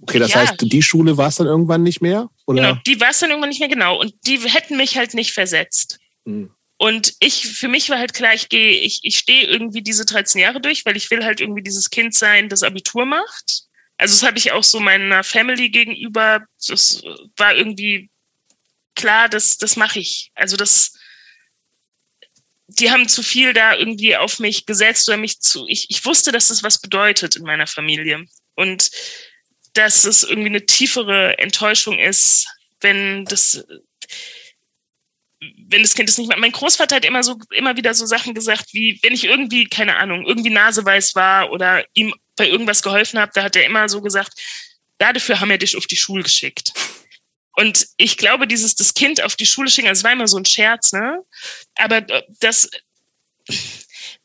okay, 0.03 0.19
das 0.19 0.33
ja. 0.33 0.41
heißt, 0.41 0.55
die 0.61 0.83
Schule 0.83 1.17
war 1.17 1.29
es 1.29 1.37
dann 1.37 1.47
irgendwann 1.47 1.83
nicht 1.83 2.01
mehr? 2.01 2.29
Oder? 2.47 2.63
Genau, 2.63 2.81
die 2.87 3.01
war 3.01 3.11
es 3.11 3.19
dann 3.19 3.31
irgendwann 3.31 3.51
nicht 3.51 3.61
mehr, 3.61 3.69
genau. 3.69 4.01
Und 4.01 4.15
die 4.27 4.39
hätten 4.39 4.77
mich 4.77 4.97
halt 4.97 5.15
nicht 5.15 5.33
versetzt. 5.33 5.99
Hm. 6.25 6.51
Und 6.81 7.15
ich, 7.19 7.47
für 7.47 7.69
mich 7.69 7.91
war 7.91 7.99
halt 7.99 8.15
klar, 8.15 8.35
ich 8.35 8.49
gehe, 8.49 8.71
ich, 8.71 9.01
ich 9.03 9.19
stehe 9.19 9.47
irgendwie 9.47 9.83
diese 9.83 10.05
13 10.05 10.41
Jahre 10.41 10.61
durch, 10.61 10.87
weil 10.87 10.97
ich 10.97 11.11
will 11.11 11.25
halt 11.25 11.41
irgendwie 11.41 11.63
dieses 11.63 11.91
Kind 11.91 12.15
sein, 12.15 12.49
das 12.49 12.63
Abitur 12.63 13.05
macht 13.05 13.68
also 13.99 14.15
das 14.15 14.23
habe 14.23 14.39
ich 14.39 14.53
auch 14.53 14.63
so 14.63 14.79
meiner 14.79 15.25
Family 15.25 15.71
gegenüber, 15.71 16.47
das 16.67 17.03
war 17.37 17.55
irgendwie 17.55 18.11
klar, 18.95 19.29
das, 19.29 19.59
das 19.59 19.77
mache 19.77 19.99
ich. 19.99 20.31
Also 20.35 20.57
das, 20.57 20.95
die 22.69 22.91
haben 22.91 23.09
zu 23.09 23.23
viel 23.25 23.53
da 23.53 23.75
irgendwie 23.75 24.17
auf 24.17 24.39
mich 24.39 24.67
gesetzt 24.67 25.09
oder 25.09 25.19
mich 25.19 25.41
zu, 25.41 25.67
ich, 25.67 25.87
ich 25.91 26.05
wusste, 26.05 26.31
dass 26.31 26.49
das 26.49 26.63
was 26.63 26.81
bedeutet 26.81 27.37
in 27.37 27.43
meiner 27.43 27.67
Familie. 27.67 28.25
Und 28.55 28.91
dass 29.73 30.05
es 30.05 30.23
irgendwie 30.23 30.49
eine 30.49 30.67
tiefere 30.67 31.39
Enttäuschung 31.39 31.99
ist, 31.99 32.49
wenn 32.81 33.25
das, 33.25 33.65
wenn 35.41 35.83
das 35.83 35.95
Kind 35.95 36.09
es 36.09 36.19
nicht 36.19 36.29
macht. 36.29 36.41
Mein 36.41 36.53
Großvater 36.53 36.97
hat 36.97 37.05
immer 37.05 37.23
so, 37.23 37.37
immer 37.51 37.77
wieder 37.77 37.95
so 37.95 38.07
Sachen 38.07 38.35
gesagt, 38.35 38.73
wie, 38.73 38.99
wenn 39.03 39.15
ich 39.15 39.25
irgendwie, 39.25 39.67
keine 39.67 39.97
Ahnung, 39.97 40.27
irgendwie 40.27 40.51
naseweiß 40.51 41.15
war 41.15 41.51
oder 41.53 41.85
ihm 41.95 42.15
bei 42.37 42.49
irgendwas 42.49 42.83
geholfen 42.83 43.21
habe, 43.21 43.33
da 43.35 43.45
hat 43.45 43.57
er 43.57 43.65
immer 43.65 43.89
so 43.89 44.01
gesagt, 44.01 44.33
dafür 44.99 45.41
haben 45.41 45.51
wir 45.51 45.59
dich 45.59 45.77
auf 45.77 45.87
die 45.87 45.97
Schule 45.97 46.23
geschickt. 46.23 46.73
Und 47.53 47.89
ich 47.97 48.17
glaube, 48.17 48.47
dieses 48.47 48.77
das 48.77 48.95
Kind 48.95 49.23
auf 49.23 49.35
die 49.35 49.47
Schule 49.47 49.71
schicken, 49.71 49.89
das 49.89 50.05
war 50.05 50.13
immer 50.13 50.29
so 50.29 50.39
ein 50.39 50.45
Scherz, 50.45 50.93
ne? 50.93 51.25
Aber 51.75 52.03
das, 52.41 52.71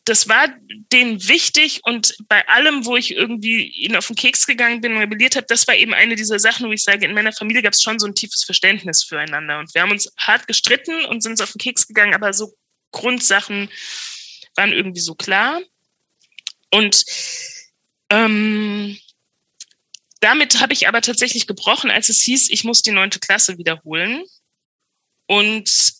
das 0.05 0.27
war 0.27 0.47
denen 0.91 1.27
wichtig 1.27 1.79
und 1.83 2.15
bei 2.27 2.45
allem, 2.49 2.85
wo 2.85 2.97
ich 2.97 3.11
irgendwie 3.11 3.63
ihnen 3.63 3.95
auf 3.95 4.07
den 4.07 4.17
Keks 4.17 4.45
gegangen 4.45 4.81
bin 4.81 4.93
und 4.93 4.99
rebelliert 4.99 5.35
habe, 5.35 5.47
das 5.47 5.65
war 5.67 5.75
eben 5.75 5.93
eine 5.93 6.15
dieser 6.15 6.39
Sachen, 6.39 6.67
wo 6.67 6.73
ich 6.73 6.83
sage, 6.83 7.05
in 7.05 7.13
meiner 7.13 7.31
Familie 7.31 7.61
gab 7.61 7.73
es 7.73 7.81
schon 7.81 7.99
so 7.99 8.07
ein 8.07 8.15
tiefes 8.15 8.43
Verständnis 8.43 9.03
füreinander. 9.03 9.59
Und 9.59 9.73
wir 9.73 9.81
haben 9.81 9.91
uns 9.91 10.11
hart 10.17 10.47
gestritten 10.47 11.05
und 11.05 11.21
sind 11.21 11.33
uns 11.33 11.41
auf 11.41 11.53
den 11.53 11.59
Keks 11.59 11.87
gegangen, 11.87 12.13
aber 12.13 12.33
so 12.33 12.53
Grundsachen 12.91 13.69
waren 14.55 14.73
irgendwie 14.73 14.99
so 14.99 15.15
klar. 15.15 15.61
Und 16.69 17.05
ähm, 18.09 18.97
damit 20.19 20.59
habe 20.59 20.73
ich 20.73 20.87
aber 20.87 21.01
tatsächlich 21.01 21.47
gebrochen, 21.47 21.91
als 21.91 22.09
es 22.09 22.21
hieß, 22.21 22.49
ich 22.49 22.63
muss 22.65 22.81
die 22.81 22.91
neunte 22.91 23.19
Klasse 23.19 23.57
wiederholen. 23.57 24.23
Und 25.27 25.93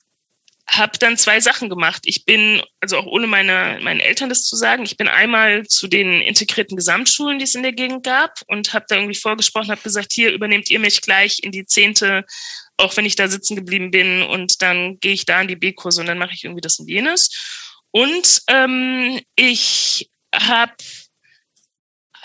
habe 0.68 0.98
dann 0.98 1.18
zwei 1.18 1.40
Sachen 1.40 1.70
gemacht. 1.70 2.04
Ich 2.06 2.26
bin, 2.26 2.62
also 2.80 2.98
auch 2.98 3.06
ohne 3.06 3.28
meine, 3.28 3.80
meinen 3.82 4.00
Eltern 4.00 4.30
das 4.30 4.46
zu 4.46 4.56
sagen, 4.56 4.84
ich 4.84 4.98
bin 4.98 5.08
einmal 5.08 5.68
zu 5.68 5.88
den 5.88 6.22
integrierten 6.22 6.78
Gesamtschulen, 6.78 7.38
die 7.38 7.44
es 7.44 7.56
in 7.56 7.64
der 7.64 7.74
Gegend 7.74 8.04
gab 8.04 8.40
und 8.48 8.74
habe 8.74 8.86
da 8.88 8.96
irgendwie 8.96 9.20
vorgesprochen, 9.20 9.72
habe 9.72 9.82
gesagt, 9.82 10.14
hier 10.14 10.32
übernehmt 10.32 10.70
ihr 10.70 10.80
mich 10.80 11.02
gleich 11.02 11.40
in 11.44 11.52
die 11.52 11.66
zehnte, 11.66 12.26
auch 12.78 12.96
wenn 12.98 13.06
ich 13.06 13.16
da 13.16 13.28
sitzen 13.28 13.56
geblieben 13.56 13.92
bin 13.92 14.24
und 14.24 14.62
dann 14.62 15.00
gehe 15.00 15.14
ich 15.14 15.26
da 15.26 15.42
in 15.42 15.48
die 15.48 15.56
B-Kurse 15.56 16.02
und 16.02 16.08
dann 16.08 16.18
mache 16.18 16.34
ich 16.34 16.44
irgendwie 16.44 16.62
das 16.62 16.80
und 16.80 16.90
jenes. 16.90 17.30
Und 17.92 18.42
ähm, 18.48 19.22
ich 19.36 20.10
habe 20.34 20.74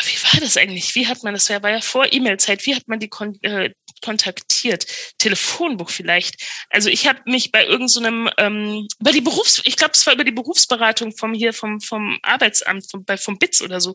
wie 0.00 0.32
war 0.32 0.40
das 0.40 0.56
eigentlich? 0.56 0.94
Wie 0.94 1.08
hat 1.08 1.24
man 1.24 1.34
das? 1.34 1.50
War 1.50 1.70
ja 1.70 1.80
vor 1.80 2.12
E-Mail-Zeit. 2.12 2.64
Wie 2.66 2.74
hat 2.74 2.86
man 2.86 3.00
die 3.00 3.10
äh, 3.42 3.70
kontaktiert? 4.02 4.86
Telefonbuch 5.18 5.90
vielleicht. 5.90 6.42
Also 6.70 6.88
ich 6.88 7.06
habe 7.06 7.20
mich 7.26 7.52
bei 7.52 7.64
irgendeinem 7.66 8.26
so 8.26 8.32
ähm, 8.38 8.88
über 9.00 9.12
die 9.12 9.20
Berufs, 9.20 9.60
ich 9.64 9.76
glaube, 9.76 9.92
es 9.94 10.06
war 10.06 10.14
über 10.14 10.24
die 10.24 10.32
Berufsberatung 10.32 11.16
vom 11.16 11.34
hier 11.34 11.52
vom 11.52 11.80
vom 11.80 12.18
Arbeitsamt 12.22 12.90
vom 12.90 13.04
bei 13.04 13.16
vom 13.16 13.38
BITS 13.38 13.62
oder 13.62 13.80
so, 13.80 13.94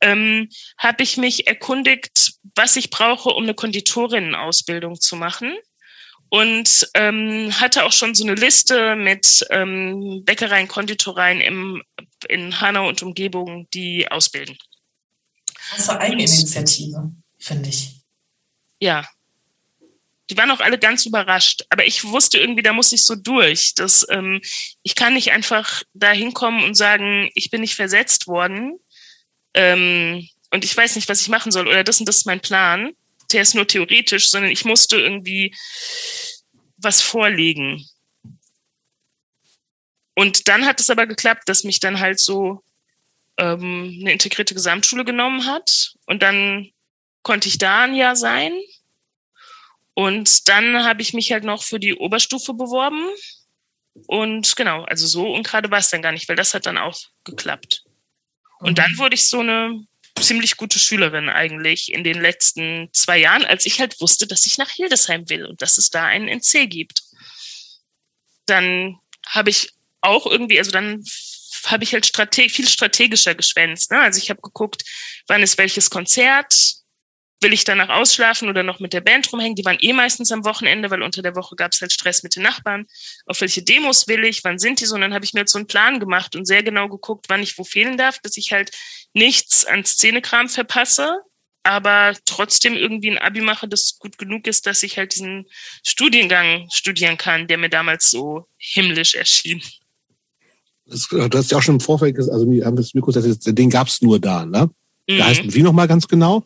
ähm, 0.00 0.48
habe 0.78 1.02
ich 1.02 1.16
mich 1.16 1.46
erkundigt, 1.46 2.32
was 2.54 2.76
ich 2.76 2.90
brauche, 2.90 3.30
um 3.30 3.44
eine 3.44 3.54
Konditorinnen-Ausbildung 3.54 5.00
zu 5.00 5.16
machen 5.16 5.56
und 6.30 6.88
ähm, 6.94 7.52
hatte 7.60 7.84
auch 7.84 7.92
schon 7.92 8.14
so 8.14 8.24
eine 8.24 8.34
Liste 8.34 8.94
mit 8.96 9.44
ähm, 9.50 10.22
Bäckereien, 10.24 10.68
Konditoreien 10.68 11.40
im, 11.40 11.82
in 12.28 12.60
Hanau 12.60 12.88
und 12.88 13.02
Umgebung, 13.02 13.68
die 13.74 14.10
ausbilden. 14.10 14.56
Krasse 15.54 16.00
Eigeninitiative, 16.00 17.12
finde 17.38 17.68
ich. 17.68 18.00
Ja. 18.80 19.06
Die 20.30 20.36
waren 20.36 20.50
auch 20.50 20.60
alle 20.60 20.78
ganz 20.78 21.06
überrascht. 21.06 21.64
Aber 21.70 21.86
ich 21.86 22.04
wusste 22.04 22.38
irgendwie, 22.38 22.62
da 22.62 22.72
muss 22.72 22.92
ich 22.92 23.04
so 23.04 23.16
durch. 23.16 23.74
Dass, 23.74 24.06
ähm, 24.10 24.40
ich 24.82 24.94
kann 24.94 25.14
nicht 25.14 25.32
einfach 25.32 25.82
da 25.92 26.12
hinkommen 26.12 26.64
und 26.64 26.74
sagen, 26.74 27.30
ich 27.34 27.50
bin 27.50 27.60
nicht 27.60 27.74
versetzt 27.74 28.28
worden 28.28 28.78
ähm, 29.54 30.28
und 30.50 30.64
ich 30.64 30.76
weiß 30.76 30.96
nicht, 30.96 31.08
was 31.08 31.20
ich 31.20 31.28
machen 31.28 31.52
soll. 31.52 31.66
Oder 31.66 31.84
das 31.84 32.00
und 32.00 32.06
das 32.08 32.18
ist 32.18 32.26
mein 32.26 32.40
Plan. 32.40 32.92
Der 33.32 33.42
ist 33.42 33.54
nur 33.54 33.66
theoretisch, 33.66 34.30
sondern 34.30 34.50
ich 34.50 34.64
musste 34.64 34.98
irgendwie 35.00 35.54
was 36.76 37.00
vorlegen. 37.00 37.84
Und 40.14 40.48
dann 40.48 40.66
hat 40.66 40.80
es 40.80 40.90
aber 40.90 41.06
geklappt, 41.06 41.48
dass 41.48 41.64
mich 41.64 41.80
dann 41.80 41.98
halt 41.98 42.20
so 42.20 42.62
ähm, 43.36 43.98
eine 44.00 44.12
integrierte 44.12 44.54
Gesamtschule 44.54 45.04
genommen 45.04 45.46
hat. 45.46 45.94
Und 46.06 46.22
dann 46.22 46.70
konnte 47.22 47.48
ich 47.48 47.58
da 47.58 47.82
ein 47.82 47.94
Jahr 47.94 48.16
sein. 48.16 48.52
Und 50.00 50.48
dann 50.48 50.82
habe 50.82 51.02
ich 51.02 51.12
mich 51.12 51.30
halt 51.30 51.44
noch 51.44 51.62
für 51.62 51.78
die 51.78 51.94
Oberstufe 51.94 52.54
beworben. 52.54 53.06
Und 54.06 54.56
genau, 54.56 54.84
also 54.84 55.06
so 55.06 55.30
und 55.30 55.46
gerade 55.46 55.70
war 55.70 55.78
es 55.78 55.90
dann 55.90 56.00
gar 56.00 56.12
nicht, 56.12 56.26
weil 56.26 56.36
das 56.36 56.54
hat 56.54 56.64
dann 56.64 56.78
auch 56.78 56.98
geklappt. 57.24 57.84
Und 58.60 58.78
dann 58.78 58.96
wurde 58.96 59.14
ich 59.14 59.28
so 59.28 59.40
eine 59.40 59.84
ziemlich 60.18 60.56
gute 60.56 60.78
Schülerin 60.78 61.28
eigentlich 61.28 61.92
in 61.92 62.02
den 62.02 62.18
letzten 62.18 62.88
zwei 62.94 63.18
Jahren, 63.18 63.44
als 63.44 63.66
ich 63.66 63.78
halt 63.78 64.00
wusste, 64.00 64.26
dass 64.26 64.46
ich 64.46 64.56
nach 64.56 64.70
Hildesheim 64.70 65.28
will 65.28 65.44
und 65.44 65.60
dass 65.60 65.76
es 65.76 65.90
da 65.90 66.06
einen 66.06 66.28
NC 66.28 66.70
gibt. 66.70 67.02
Dann 68.46 68.96
habe 69.26 69.50
ich 69.50 69.74
auch 70.00 70.24
irgendwie, 70.24 70.58
also 70.58 70.70
dann 70.70 71.04
habe 71.66 71.84
ich 71.84 71.92
halt 71.92 72.06
strate 72.06 72.48
viel 72.48 72.66
strategischer 72.66 73.34
geschwänzt. 73.34 73.90
Ne? 73.90 74.00
Also 74.00 74.16
ich 74.16 74.30
habe 74.30 74.40
geguckt, 74.40 74.82
wann 75.26 75.42
ist 75.42 75.58
welches 75.58 75.90
Konzert, 75.90 76.79
will 77.40 77.52
ich 77.52 77.64
danach 77.64 77.88
ausschlafen 77.88 78.48
oder 78.48 78.62
noch 78.62 78.80
mit 78.80 78.92
der 78.92 79.00
Band 79.00 79.32
rumhängen? 79.32 79.56
Die 79.56 79.64
waren 79.64 79.78
eh 79.80 79.92
meistens 79.92 80.30
am 80.30 80.44
Wochenende, 80.44 80.90
weil 80.90 81.02
unter 81.02 81.22
der 81.22 81.34
Woche 81.34 81.56
gab 81.56 81.72
es 81.72 81.80
halt 81.80 81.92
Stress 81.92 82.22
mit 82.22 82.36
den 82.36 82.42
Nachbarn. 82.42 82.86
Auf 83.26 83.40
welche 83.40 83.62
Demos 83.62 84.08
will 84.08 84.24
ich? 84.24 84.44
Wann 84.44 84.58
sind 84.58 84.80
die 84.80 84.86
so? 84.86 84.94
Und 84.94 85.00
dann 85.00 85.14
habe 85.14 85.24
ich 85.24 85.32
mir 85.32 85.40
jetzt 85.40 85.52
so 85.52 85.58
einen 85.58 85.66
Plan 85.66 86.00
gemacht 86.00 86.36
und 86.36 86.46
sehr 86.46 86.62
genau 86.62 86.88
geguckt, 86.88 87.26
wann 87.28 87.42
ich 87.42 87.56
wo 87.58 87.64
fehlen 87.64 87.96
darf, 87.96 88.18
dass 88.18 88.36
ich 88.36 88.52
halt 88.52 88.70
nichts 89.14 89.64
an 89.64 89.84
Szenekram 89.84 90.48
verpasse, 90.48 91.18
aber 91.62 92.14
trotzdem 92.24 92.74
irgendwie 92.74 93.10
ein 93.10 93.18
Abi 93.18 93.40
mache, 93.40 93.68
das 93.68 93.98
gut 93.98 94.18
genug 94.18 94.46
ist, 94.46 94.66
dass 94.66 94.82
ich 94.82 94.98
halt 94.98 95.14
diesen 95.14 95.46
Studiengang 95.86 96.68
studieren 96.72 97.16
kann, 97.16 97.46
der 97.46 97.58
mir 97.58 97.70
damals 97.70 98.10
so 98.10 98.46
himmlisch 98.58 99.14
erschien. 99.14 99.62
Das, 100.86 101.06
du 101.08 101.30
hast 101.32 101.50
ja 101.50 101.58
auch 101.58 101.62
schon 101.62 101.76
im 101.76 101.80
Vorfeld 101.80 102.16
gesagt, 102.16 102.32
also 102.32 102.50
wir 102.50 102.64
haben 102.64 102.76
das 102.76 102.94
Mikro, 102.94 103.12
den 103.12 103.70
gab 103.70 103.88
es 103.88 104.02
nur 104.02 104.18
da, 104.18 104.44
ne? 104.44 104.70
Mhm. 105.08 105.18
Da 105.18 105.26
heißt 105.26 105.54
wie 105.54 105.62
nochmal 105.62 105.88
ganz 105.88 106.08
genau? 106.08 106.44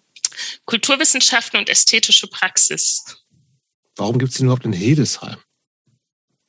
Kulturwissenschaften 0.65 1.59
und 1.59 1.69
ästhetische 1.69 2.27
Praxis. 2.27 3.05
Warum 3.97 4.19
gibt 4.19 4.33
es 4.33 4.39
den 4.39 4.47
überhaupt 4.47 4.65
in 4.65 4.73
Hildesheim? 4.73 5.39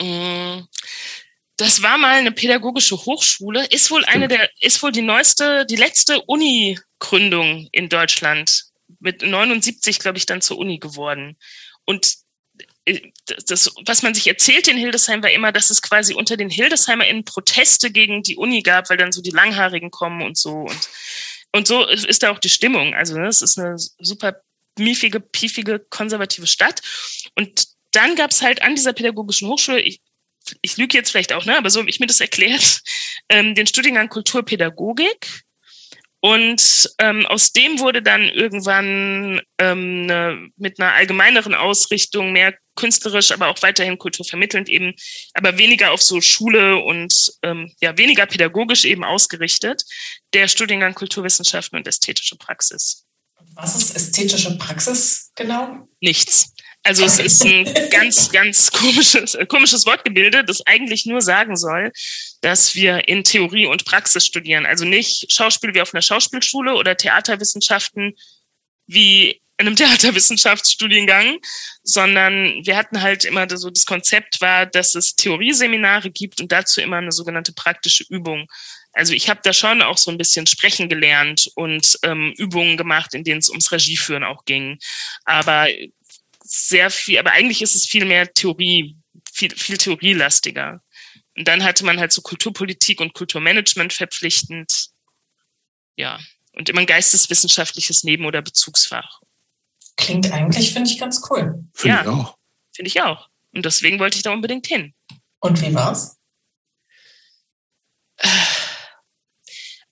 Mm, 0.02 0.66
das 1.58 1.82
war 1.82 1.98
mal 1.98 2.16
eine 2.16 2.32
pädagogische 2.32 2.98
Hochschule, 2.98 3.66
ist 3.68 3.92
wohl 3.92 4.02
Stimmt. 4.02 4.16
eine 4.16 4.28
der, 4.28 4.50
ist 4.60 4.84
wohl 4.84 4.92
die 4.92 5.02
neueste, 5.02 5.66
die 5.66 5.78
letzte 5.78 6.22
Uni-Gründung 6.22 7.70
in 7.72 7.88
Deutschland. 7.90 8.66
Mit 9.00 9.22
79, 9.22 10.00
glaube 10.00 10.18
ich, 10.18 10.26
dann 10.26 10.42
zur 10.42 10.58
Uni 10.58 10.80
geworden. 10.80 11.38
Und 11.86 12.16
äh, 12.86 13.12
das, 13.48 13.74
was 13.86 14.04
man 14.04 14.14
sich 14.14 14.28
erzählt 14.28 14.68
in 14.68 14.78
Hildesheim, 14.78 15.24
war 15.24 15.32
immer, 15.32 15.52
dass 15.52 15.70
es 15.70 15.82
quasi 15.82 16.14
unter 16.14 16.36
den 16.38 16.50
HildesheimerInnen 16.50 17.26
Proteste 17.26 17.92
gegen 17.92 18.22
die 18.22 18.36
Uni 18.36 18.62
gab, 18.62 18.90
weil 18.90 18.98
dann 18.98 19.12
so 19.12 19.22
die 19.22 19.32
Langhaarigen 19.32 19.92
kommen 19.92 20.22
und 20.24 20.38
so. 20.38 20.52
Und 20.52 20.90
und 21.56 21.68
so 21.68 21.86
ist 21.88 22.22
da 22.22 22.32
auch 22.32 22.39
die 22.39 22.49
Stimmung. 22.49 22.93
Also 22.93 23.18
ne, 23.18 23.28
es 23.28 23.41
ist 23.41 23.58
eine 23.58 23.78
super 23.78 24.41
miefige, 24.78 25.22
piefige, 25.22 25.80
konservative 25.80 26.47
Stadt. 26.47 26.82
Und 27.36 27.68
dann 27.93 28.16
gab 28.16 28.32
es 28.32 28.41
halt 28.41 28.62
an 28.62 28.76
dieser 28.76 28.91
pädagogischen 28.91 29.47
Hochschule, 29.47 29.80
ich, 29.80 30.01
ich 30.62 30.76
lüge 30.76 30.97
jetzt 30.97 31.12
vielleicht 31.12 31.32
auch, 31.32 31.45
ne, 31.45 31.58
aber 31.58 31.70
so 31.70 31.80
habe 31.80 31.89
ich 31.89 32.01
mir 32.01 32.08
das 32.08 32.20
erklärt, 32.20 32.82
ähm, 33.30 33.56
den 33.56 33.68
Studiengang 33.68 34.10
Kulturpädagogik. 34.10 35.43
Und 36.20 36.89
ähm, 36.97 37.26
aus 37.28 37.53
dem 37.53 37.80
wurde 37.80 38.01
dann 38.01 38.24
irgendwann 38.24 39.41
ähm, 39.60 40.08
ne, 40.08 40.49
mit 40.58 40.80
einer 40.80 40.91
allgemeineren 40.93 41.53
Ausrichtung 41.53 42.34
mehr 42.34 42.53
künstlerisch, 42.76 43.32
aber 43.32 43.47
auch 43.47 43.62
weiterhin 43.62 43.97
kulturvermittelnd 43.97 44.68
eben, 44.68 44.93
aber 45.34 45.58
weniger 45.58 45.91
auf 45.91 46.01
so 46.01 46.22
Schule 46.22 46.78
und 46.78 47.32
ähm, 47.43 47.72
ja 47.80 47.97
weniger 47.97 48.26
pädagogisch 48.26 48.86
eben 48.86 49.03
ausgerichtet, 49.03 49.84
der 50.36 50.50
Studiengang 50.50 50.94
Kulturwissenschaften 50.94 51.78
und 51.78 51.88
ästhetische 51.88 52.36
Praxis. 52.36 53.06
Was 53.54 53.76
ist 53.76 53.96
ästhetische 53.96 54.58
Praxis 54.58 55.32
genau? 55.36 55.88
Nichts. 56.02 56.54
Also 56.84 57.06
es 57.06 57.20
ist 57.20 57.44
ein 57.46 57.64
ganz, 57.90 58.32
ganz 58.32 58.70
komisches, 58.70 59.38
komisches 59.48 59.86
Wortgebilde, 59.86 60.44
das 60.44 60.62
eigentlich 60.68 61.06
nur 61.06 61.22
sagen 61.22 61.56
soll, 61.56 61.92
dass 62.42 62.76
wir 62.76 63.08
in 63.08 63.24
Theorie 63.24 63.66
und 63.66 63.86
Praxis 63.86 64.26
studieren. 64.26 64.66
Also 64.66 64.84
nicht 64.84 65.32
Schauspiel 65.32 65.74
wie 65.74 65.82
auf 65.82 65.94
einer 65.94 66.02
Schauspielschule 66.02 66.76
oder 66.76 66.98
Theaterwissenschaften 66.98 68.14
wie 68.88 69.42
in 69.58 69.68
einem 69.68 69.76
Theaterwissenschaftsstudiengang, 69.78 71.40
sondern 71.82 72.66
wir 72.66 72.76
hatten 72.76 73.02
halt 73.02 73.24
immer 73.24 73.48
so 73.58 73.70
das 73.70 73.86
Konzept 73.86 74.42
war, 74.42 74.66
dass 74.66 74.96
es 74.96 75.16
Theorieseminare 75.16 76.12
gibt 76.12 76.42
und 76.42 76.52
dazu 76.52 76.82
immer 76.82 76.98
eine 76.98 77.14
sogenannte 77.14 77.54
praktische 77.54 78.04
Übung. 78.10 78.48
Also 78.96 79.14
ich 79.14 79.30
habe 79.30 79.41
da 79.43 79.52
schon 79.52 79.82
auch 79.82 79.98
so 79.98 80.10
ein 80.10 80.18
bisschen 80.18 80.48
sprechen 80.48 80.88
gelernt 80.88 81.52
und 81.56 82.00
ähm, 82.04 82.34
Übungen 82.38 82.78
gemacht, 82.78 83.14
in 83.14 83.26
denen 83.26 83.39
es 83.39 83.50
ums 83.50 83.72
Regieführen 83.72 84.24
auch 84.24 84.46
ging. 84.46 84.80
Aber 85.26 85.68
sehr 86.41 86.89
viel, 86.89 87.20
aber 87.20 87.32
eigentlich 87.32 87.62
ist 87.62 87.76
es 87.76 87.86
viel 87.86 88.06
mehr 88.06 88.32
Theorie, 88.34 88.96
viel, 89.34 89.52
viel 89.52 89.78
theorielastiger. 89.78 90.82
Und 91.36 91.46
dann 91.46 91.64
hatte 91.64 91.84
man 91.84 92.00
halt 92.00 92.14
so 92.14 92.22
Kulturpolitik 92.22 93.02
und 93.02 93.14
Kulturmanagement 93.14 93.91
verpflichtend. 93.91 94.88
Ja. 95.98 96.18
Und 96.54 96.70
immer 96.70 96.80
ein 96.80 96.88
geisteswissenschaftliches 96.88 98.06
Neben- 98.06 98.26
oder 98.26 98.41
Bezugsfach. 98.41 99.20
Klingt 99.98 100.32
eigentlich, 100.32 100.72
finde 100.72 100.89
ich, 100.89 100.98
ganz 100.98 101.22
cool. 101.30 101.66
Finde 101.74 101.96
ja, 101.98 102.02
ich 102.02 102.08
auch. 102.08 102.38
Finde 102.74 102.88
ich 102.88 103.02
auch. 103.02 103.28
Und 103.54 103.66
deswegen 103.66 104.00
wollte 104.00 104.16
ich 104.16 104.24
da 104.24 104.32
unbedingt 104.32 104.68
hin. 104.68 104.93
Und 105.39 105.62
wie 105.62 105.74
war's? 105.74 106.18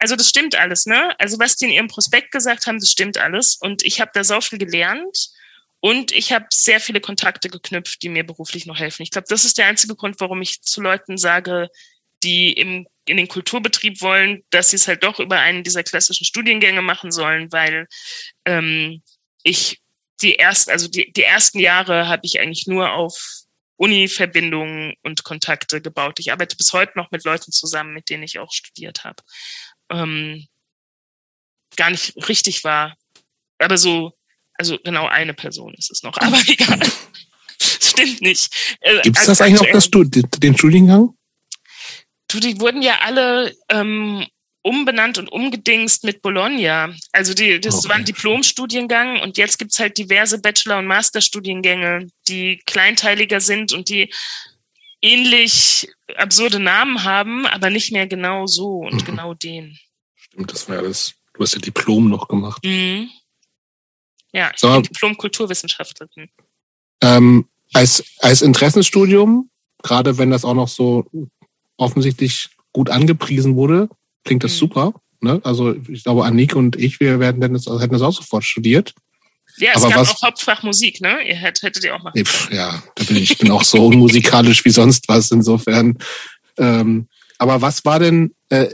Also 0.03 0.17
das 0.17 0.27
stimmt 0.27 0.55
alles, 0.55 0.85
ne? 0.85 1.17
Also 1.17 1.39
was 1.39 1.55
die 1.55 1.63
in 1.63 1.71
ihrem 1.71 1.87
Prospekt 1.87 2.31
gesagt 2.31 2.67
haben, 2.67 2.77
das 2.77 2.91
stimmt 2.91 3.17
alles. 3.17 3.55
Und 3.55 3.85
ich 3.85 4.01
habe 4.01 4.11
da 4.13 4.25
so 4.25 4.41
viel 4.41 4.59
gelernt. 4.59 5.29
Und 5.79 6.11
ich 6.11 6.33
habe 6.33 6.45
sehr 6.51 6.81
viele 6.81 6.99
Kontakte 6.99 7.47
geknüpft, 7.49 8.03
die 8.03 8.09
mir 8.09 8.25
beruflich 8.25 8.65
noch 8.65 8.77
helfen. 8.77 9.03
Ich 9.03 9.11
glaube, 9.11 9.27
das 9.29 9.45
ist 9.45 9.57
der 9.57 9.67
einzige 9.67 9.95
Grund, 9.95 10.19
warum 10.19 10.41
ich 10.41 10.61
zu 10.61 10.81
Leuten 10.81 11.17
sage, 11.17 11.69
die 12.21 12.51
im, 12.51 12.85
in 13.05 13.15
den 13.15 13.29
Kulturbetrieb 13.29 14.01
wollen, 14.01 14.43
dass 14.49 14.71
sie 14.71 14.75
es 14.75 14.89
halt 14.89 15.05
doch 15.05 15.21
über 15.21 15.39
einen 15.39 15.63
dieser 15.63 15.83
klassischen 15.83 16.25
Studiengänge 16.25 16.81
machen 16.81 17.13
sollen, 17.13 17.49
weil 17.53 17.87
ähm, 18.43 19.01
ich 19.43 19.79
die 20.21 20.37
ersten, 20.37 20.71
also 20.71 20.89
die, 20.89 21.13
die 21.13 21.23
ersten 21.23 21.59
Jahre 21.59 22.09
habe 22.09 22.25
ich 22.25 22.41
eigentlich 22.41 22.67
nur 22.67 22.91
auf 22.91 23.43
Uni-Verbindungen 23.77 24.95
und 25.01 25.23
Kontakte 25.23 25.81
gebaut. 25.81 26.19
Ich 26.19 26.31
arbeite 26.33 26.57
bis 26.57 26.73
heute 26.73 26.93
noch 26.95 27.11
mit 27.11 27.23
Leuten 27.23 27.53
zusammen, 27.53 27.93
mit 27.93 28.09
denen 28.09 28.23
ich 28.23 28.39
auch 28.39 28.51
studiert 28.51 29.05
habe. 29.05 29.23
Ähm, 29.93 30.47
gar 31.75 31.89
nicht 31.89 32.15
richtig 32.27 32.63
war. 32.63 32.95
Aber 33.59 33.77
so 33.77 34.13
also 34.55 34.77
genau 34.83 35.07
eine 35.07 35.33
Person 35.33 35.73
ist 35.77 35.91
es 35.91 36.03
noch, 36.03 36.17
aber 36.19 36.39
egal. 36.47 36.79
Stimmt 37.59 38.21
nicht. 38.21 38.77
Äh, 38.81 39.01
Gibt 39.01 39.17
es 39.17 39.25
das 39.25 39.41
eigentlich 39.41 39.61
noch, 39.61 39.71
das 39.71 39.85
Stud 39.85 40.07
den 40.41 40.57
Studiengang? 40.57 41.15
Du, 42.27 42.39
die 42.39 42.59
wurden 42.59 42.81
ja 42.81 42.99
alle 43.01 43.55
ähm, 43.69 44.25
umbenannt 44.63 45.17
und 45.17 45.29
umgedingst 45.29 46.03
mit 46.03 46.21
Bologna. 46.21 46.93
Also 47.11 47.33
die, 47.33 47.59
das 47.59 47.79
okay. 47.79 47.89
war 47.89 47.95
ein 47.97 48.05
Diplomstudiengang 48.05 49.21
und 49.21 49.37
jetzt 49.37 49.59
gibt's 49.59 49.79
halt 49.79 49.97
diverse 49.97 50.39
Bachelor- 50.39 50.79
und 50.79 50.87
Masterstudiengänge, 50.87 52.07
die 52.27 52.59
kleinteiliger 52.65 53.39
sind 53.39 53.73
und 53.73 53.89
die 53.89 54.11
ähnlich 55.03 55.87
absurde 56.15 56.59
Namen 56.59 57.03
haben, 57.03 57.45
aber 57.45 57.69
nicht 57.69 57.91
mehr 57.91 58.07
genau 58.07 58.47
so 58.47 58.77
und 58.79 59.01
mhm. 59.01 59.05
genau 59.05 59.33
den. 59.35 59.77
Stimmt, 60.15 60.51
das 60.51 60.67
war 60.67 60.77
ja 60.77 60.81
das. 60.81 61.13
Du 61.33 61.43
hast 61.43 61.53
ja 61.53 61.59
Diplom 61.59 62.09
noch 62.09 62.27
gemacht. 62.27 62.63
Mhm. 62.63 63.09
Ja, 64.31 64.51
ich 64.53 64.59
so, 64.59 64.71
bin 64.71 64.83
Diplom-Kulturwissenschaftlerin. 64.83 66.29
Ähm, 67.01 67.47
als, 67.73 68.03
als 68.19 68.41
Interessenstudium, 68.41 69.49
gerade 69.83 70.17
wenn 70.17 70.31
das 70.31 70.45
auch 70.45 70.53
noch 70.55 70.67
so 70.67 71.05
offensichtlich 71.77 72.49
gut 72.71 72.89
angepriesen 72.89 73.55
wurde, 73.55 73.89
klingt 74.23 74.43
das 74.43 74.53
mhm. 74.53 74.57
super. 74.57 74.93
Ne? 75.21 75.41
Also 75.43 75.75
ich 75.87 76.03
glaube, 76.03 76.25
Annik 76.25 76.55
und 76.55 76.75
ich, 76.75 76.99
wir 76.99 77.19
werden 77.19 77.41
das, 77.41 77.65
hätten 77.65 77.93
das 77.93 78.01
auch 78.01 78.13
sofort 78.13 78.43
studiert. 78.43 78.93
Ja, 79.57 79.71
es 79.75 79.83
Aber 79.83 79.89
gab 79.89 80.01
was, 80.01 80.09
auch 80.09 80.21
Hauptfach 80.23 80.63
Musik, 80.63 81.01
ne? 81.01 81.21
Ihr 81.27 81.35
hättet, 81.35 81.63
hättet 81.63 81.83
ihr 81.83 81.95
auch 81.95 82.03
machen 82.03 82.23
können. 82.23 82.55
Ja, 82.55 82.81
da 82.95 83.03
bin 83.03 83.17
ich, 83.17 83.31
ich 83.31 83.37
bin 83.37 83.51
auch 83.51 83.63
so 83.63 83.85
unmusikalisch 83.85 84.65
wie 84.65 84.71
sonst 84.71 85.07
was, 85.07 85.31
insofern. 85.31 85.97
Ähm, 86.57 87.07
aber 87.37 87.61
was 87.61 87.85
war 87.85 87.99
denn, 87.99 88.33
äh, 88.49 88.69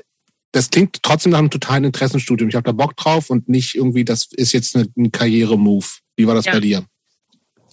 das 0.51 0.69
klingt 0.69 1.01
trotzdem 1.03 1.31
nach 1.31 1.39
einem 1.39 1.51
totalen 1.51 1.83
Interessenstudium. 1.83 2.49
Ich 2.49 2.55
habe 2.55 2.65
da 2.65 2.71
Bock 2.71 2.95
drauf 2.95 3.29
und 3.29 3.49
nicht 3.49 3.75
irgendwie, 3.75 4.05
das 4.05 4.27
ist 4.31 4.51
jetzt 4.53 4.75
eine, 4.75 4.87
ein 4.97 5.11
Karrieremove. 5.11 5.99
Wie 6.15 6.27
war 6.27 6.35
das 6.35 6.45
ja. 6.45 6.53
bei 6.53 6.59
dir? 6.59 6.85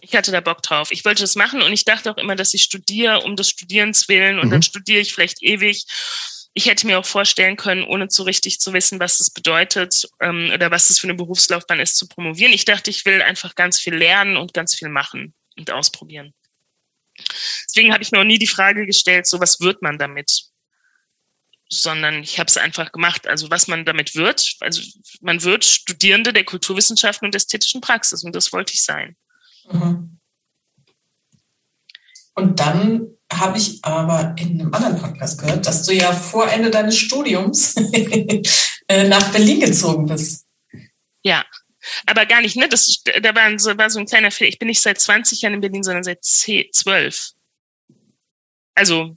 Ich 0.00 0.14
hatte 0.14 0.30
da 0.30 0.40
Bock 0.40 0.62
drauf. 0.62 0.90
Ich 0.90 1.04
wollte 1.04 1.22
das 1.22 1.34
machen 1.34 1.62
und 1.62 1.72
ich 1.72 1.84
dachte 1.84 2.10
auch 2.10 2.16
immer, 2.16 2.36
dass 2.36 2.54
ich 2.54 2.62
studiere 2.62 3.22
um 3.22 3.34
des 3.34 3.50
Studierens 3.50 4.08
willen 4.08 4.38
und 4.38 4.48
mhm. 4.48 4.50
dann 4.52 4.62
studiere 4.62 5.00
ich 5.00 5.12
vielleicht 5.12 5.42
ewig. 5.42 5.84
Ich 6.58 6.64
hätte 6.64 6.86
mir 6.86 6.98
auch 6.98 7.04
vorstellen 7.04 7.58
können, 7.58 7.84
ohne 7.84 8.06
so 8.08 8.22
richtig 8.22 8.60
zu 8.60 8.72
wissen, 8.72 8.98
was 8.98 9.18
das 9.18 9.28
bedeutet 9.28 10.08
ähm, 10.20 10.50
oder 10.54 10.70
was 10.70 10.88
das 10.88 10.98
für 10.98 11.06
eine 11.06 11.14
Berufslaufbahn 11.14 11.80
ist, 11.80 11.96
zu 11.96 12.08
promovieren. 12.08 12.54
Ich 12.54 12.64
dachte, 12.64 12.88
ich 12.88 13.04
will 13.04 13.20
einfach 13.20 13.54
ganz 13.54 13.78
viel 13.78 13.94
lernen 13.94 14.38
und 14.38 14.54
ganz 14.54 14.74
viel 14.74 14.88
machen 14.88 15.34
und 15.58 15.70
ausprobieren. 15.70 16.32
Deswegen 17.68 17.92
habe 17.92 18.02
ich 18.02 18.10
mir 18.10 18.20
auch 18.20 18.24
nie 18.24 18.38
die 18.38 18.46
Frage 18.46 18.86
gestellt, 18.86 19.26
so 19.26 19.38
was 19.38 19.60
wird 19.60 19.82
man 19.82 19.98
damit? 19.98 20.46
sondern 21.68 22.22
ich 22.22 22.38
habe 22.38 22.46
es 22.46 22.56
einfach 22.56 22.92
gemacht. 22.92 23.26
Also 23.26 23.50
was 23.50 23.66
man 23.66 23.84
damit 23.84 24.14
wird, 24.14 24.56
also 24.60 24.80
man 25.20 25.42
wird 25.42 25.64
Studierende 25.64 26.32
der 26.32 26.44
Kulturwissenschaften 26.44 27.26
und 27.26 27.34
ästhetischen 27.34 27.80
Praxis 27.80 28.22
und 28.22 28.36
das 28.36 28.52
wollte 28.52 28.72
ich 28.72 28.84
sein. 28.84 29.16
Mhm. 29.70 30.20
Und 32.34 32.60
dann 32.60 33.15
habe 33.32 33.58
ich 33.58 33.84
aber 33.84 34.34
in 34.38 34.60
einem 34.60 34.72
anderen 34.72 34.98
Podcast 34.98 35.40
gehört, 35.40 35.66
dass 35.66 35.84
du 35.84 35.92
ja 35.92 36.12
vor 36.12 36.50
Ende 36.50 36.70
deines 36.70 36.96
Studiums 36.96 37.74
äh, 38.88 39.08
nach 39.08 39.32
Berlin 39.32 39.60
gezogen 39.60 40.06
bist. 40.06 40.46
Ja, 41.22 41.44
aber 42.06 42.26
gar 42.26 42.40
nicht, 42.40 42.56
ne? 42.56 42.68
Das, 42.68 43.02
da 43.22 43.34
war 43.34 43.58
so, 43.58 43.76
war 43.76 43.90
so 43.90 43.98
ein 43.98 44.06
kleiner 44.06 44.30
Fehler. 44.30 44.50
Ich 44.50 44.58
bin 44.58 44.68
nicht 44.68 44.82
seit 44.82 45.00
20 45.00 45.42
Jahren 45.42 45.54
in 45.54 45.60
Berlin, 45.60 45.82
sondern 45.82 46.04
seit 46.04 46.24
10, 46.24 46.66
12. 46.72 47.32
Also. 48.74 49.14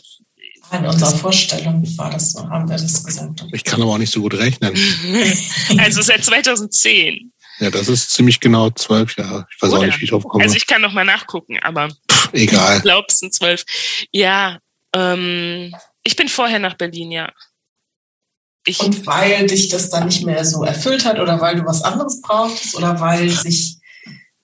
In 0.72 0.86
unserer 0.86 1.16
Vorstellung 1.16 1.84
war 1.98 2.12
das 2.12 2.32
so, 2.32 2.48
haben 2.48 2.70
wir 2.70 2.78
das 2.78 3.04
gesagt. 3.04 3.44
Ich 3.52 3.64
kann 3.64 3.82
aber 3.82 3.94
auch 3.94 3.98
nicht 3.98 4.14
so 4.14 4.22
gut 4.22 4.36
rechnen. 4.36 4.74
also 5.78 6.02
seit 6.02 6.24
2010. 6.24 7.32
Ja, 7.60 7.72
das 7.72 7.88
ist 7.88 8.12
ziemlich 8.12 8.40
genau 8.40 8.70
zwölf 8.70 9.18
Jahre. 9.18 9.48
Ich 9.54 9.62
weiß 9.62 9.72
Oder? 9.72 9.80
auch 9.82 9.86
nicht, 9.86 10.00
wie 10.00 10.06
ich 10.06 10.12
drauf 10.12 10.24
komme. 10.24 10.44
Also 10.44 10.56
ich 10.56 10.68
kann 10.68 10.82
noch 10.82 10.94
mal 10.94 11.06
nachgucken, 11.06 11.60
aber 11.62 11.90
Pff, 12.20 12.34
egal. 12.34 12.78
Ich 12.78 12.84
glaube, 12.84 13.08
es 13.10 13.20
sind 13.20 13.34
zwölf. 13.34 13.66
Ja, 14.12 14.60
ähm, 14.96 15.76
ich 16.04 16.16
bin 16.16 16.28
vorher 16.28 16.60
nach 16.60 16.76
Berlin, 16.76 17.12
ja. 17.12 17.32
Ich, 18.66 18.80
Und 18.82 19.06
weil 19.08 19.48
dich 19.48 19.70
das 19.70 19.90
dann 19.90 20.08
nicht 20.08 20.26
mehr 20.26 20.44
so 20.46 20.64
erfüllt 20.64 21.06
hat 21.06 21.20
oder 21.20 21.40
weil 21.40 21.56
du 21.56 21.66
was 21.66 21.82
anderes 21.82 22.22
brauchst 22.22 22.76
oder 22.76 23.00
weil 23.00 23.30
sich 23.30 23.78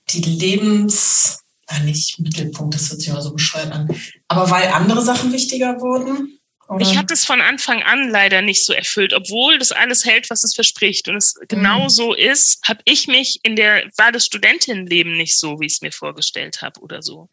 die 0.10 0.22
Lebens, 0.22 1.40
na 1.70 1.80
nicht 1.80 2.20
Mittelpunkt, 2.20 2.74
das 2.74 2.90
hört 2.90 3.02
sich 3.02 3.10
immer 3.10 3.22
so 3.22 3.34
bescheuert 3.34 3.72
an, 3.72 3.90
aber 4.28 4.50
weil 4.50 4.70
andere 4.70 5.02
Sachen 5.02 5.34
wichtiger 5.34 5.80
wurden? 5.82 6.40
Oder? 6.68 6.82
Ich 6.82 6.98
hatte 6.98 7.14
es 7.14 7.26
von 7.26 7.42
Anfang 7.42 7.84
an 7.84 8.10
leider 8.10 8.42
nicht 8.42 8.66
so 8.66 8.74
erfüllt, 8.74 9.14
obwohl 9.14 9.60
das 9.60 9.72
alles 9.72 10.04
hält, 10.04 10.32
was 10.32 10.44
es 10.44 10.56
verspricht 10.56 11.08
und 11.08 11.18
es 11.18 11.36
genau 11.48 11.84
mhm. 11.84 11.90
so 11.90 12.14
ist, 12.16 12.60
habe 12.68 12.82
ich 12.86 13.08
mich 13.08 13.40
in 13.44 13.56
der 13.56 13.88
war 13.98 14.12
das 14.12 14.26
Studentinnenleben 14.26 15.16
nicht 15.16 15.38
so, 15.38 15.60
wie 15.60 15.68
ich 15.68 15.74
es 15.74 15.82
mir 15.82 15.92
vorgestellt 15.92 16.64
habe 16.64 16.80
oder 16.82 17.04
so. 17.04 17.30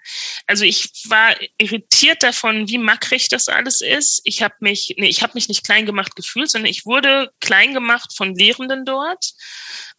Also 0.47 0.65
ich 0.65 0.91
war 1.07 1.35
irritiert 1.57 2.23
davon, 2.23 2.69
wie 2.69 2.77
mackrig 2.77 3.29
das 3.31 3.49
alles 3.49 3.81
ist. 3.81 4.21
Ich 4.25 4.43
habe 4.43 4.55
mich 4.61 4.95
nee, 4.99 5.09
ich 5.09 5.23
habe 5.23 5.33
mich 5.35 5.49
nicht 5.49 5.65
klein 5.65 5.87
gemacht 5.87 6.15
gefühlt, 6.15 6.51
sondern 6.51 6.71
ich 6.71 6.85
wurde 6.85 7.33
klein 7.41 7.73
gemacht 7.73 8.15
von 8.15 8.35
Lehrenden 8.35 8.85
dort. 8.85 9.33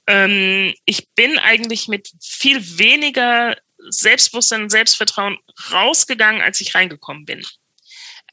Ähm, 0.05 0.75
ich 0.85 1.09
bin 1.15 1.39
eigentlich 1.39 1.87
mit 1.87 2.07
viel 2.21 2.77
weniger 2.77 3.57
Selbstbewusstsein 3.89 4.61
und 4.61 4.69
Selbstvertrauen 4.69 5.39
rausgegangen, 5.71 6.41
als 6.41 6.61
ich 6.61 6.75
reingekommen 6.75 7.25
bin 7.25 7.43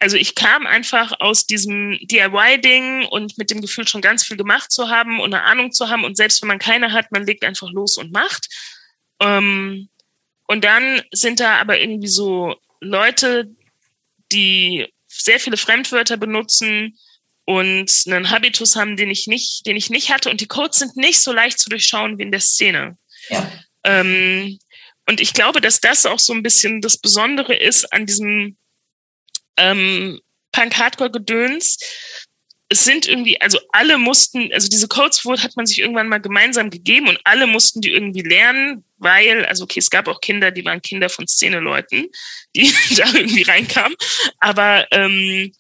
also 0.00 0.16
ich 0.16 0.34
kam 0.34 0.66
einfach 0.66 1.12
aus 1.20 1.46
diesem 1.46 1.98
DIY-Ding 2.00 3.04
und 3.04 3.36
mit 3.36 3.50
dem 3.50 3.60
Gefühl, 3.60 3.86
schon 3.86 4.00
ganz 4.00 4.24
viel 4.24 4.38
gemacht 4.38 4.72
zu 4.72 4.88
haben 4.88 5.20
und 5.20 5.34
eine 5.34 5.44
Ahnung 5.44 5.72
zu 5.72 5.90
haben. 5.90 6.04
Und 6.04 6.16
selbst 6.16 6.40
wenn 6.40 6.48
man 6.48 6.58
keine 6.58 6.92
hat, 6.92 7.12
man 7.12 7.26
legt 7.26 7.44
einfach 7.44 7.70
los 7.70 7.98
und 7.98 8.10
macht. 8.10 8.48
Ähm, 9.20 9.90
und 10.48 10.64
dann 10.64 11.02
sind 11.12 11.38
da 11.38 11.58
aber 11.58 11.78
irgendwie 11.78 12.08
so 12.08 12.56
Leute, 12.80 13.50
die 14.32 14.86
sehr 15.06 15.38
viele 15.38 15.58
Fremdwörter 15.58 16.16
benutzen 16.16 16.98
und 17.44 18.04
einen 18.06 18.30
Habitus 18.30 18.76
haben, 18.76 18.96
den 18.96 19.10
ich 19.10 19.26
nicht, 19.26 19.66
den 19.66 19.76
ich 19.76 19.90
nicht 19.90 20.10
hatte. 20.10 20.30
Und 20.30 20.40
die 20.40 20.48
Codes 20.48 20.78
sind 20.78 20.96
nicht 20.96 21.20
so 21.20 21.32
leicht 21.32 21.58
zu 21.58 21.68
durchschauen 21.68 22.16
wie 22.16 22.22
in 22.22 22.32
der 22.32 22.40
Szene. 22.40 22.96
Ja. 23.28 23.52
Ähm, 23.84 24.58
und 25.06 25.20
ich 25.20 25.34
glaube, 25.34 25.60
dass 25.60 25.80
das 25.80 26.06
auch 26.06 26.18
so 26.18 26.32
ein 26.32 26.42
bisschen 26.42 26.80
das 26.80 26.96
Besondere 26.96 27.54
ist 27.54 27.92
an 27.92 28.06
diesem 28.06 28.56
ähm, 29.56 30.20
Punk-Hardcore-Gedöns. 30.52 31.78
Es 32.68 32.84
sind 32.84 33.08
irgendwie, 33.08 33.40
also 33.40 33.58
alle 33.72 33.98
mussten, 33.98 34.52
also 34.52 34.68
diese 34.68 34.86
Codes 34.86 35.24
hat 35.24 35.56
man 35.56 35.66
sich 35.66 35.80
irgendwann 35.80 36.08
mal 36.08 36.20
gemeinsam 36.20 36.70
gegeben 36.70 37.08
und 37.08 37.18
alle 37.24 37.48
mussten 37.48 37.80
die 37.80 37.90
irgendwie 37.90 38.22
lernen, 38.22 38.84
weil, 38.98 39.44
also 39.46 39.64
okay, 39.64 39.80
es 39.80 39.90
gab 39.90 40.06
auch 40.06 40.20
Kinder, 40.20 40.52
die 40.52 40.64
waren 40.64 40.80
Kinder 40.80 41.08
von 41.08 41.26
Szeneleuten, 41.26 42.06
die 42.54 42.72
da 42.96 43.06
irgendwie 43.12 43.42
reinkamen. 43.42 43.96
Aber 44.38 44.86
ähm, 44.92 45.52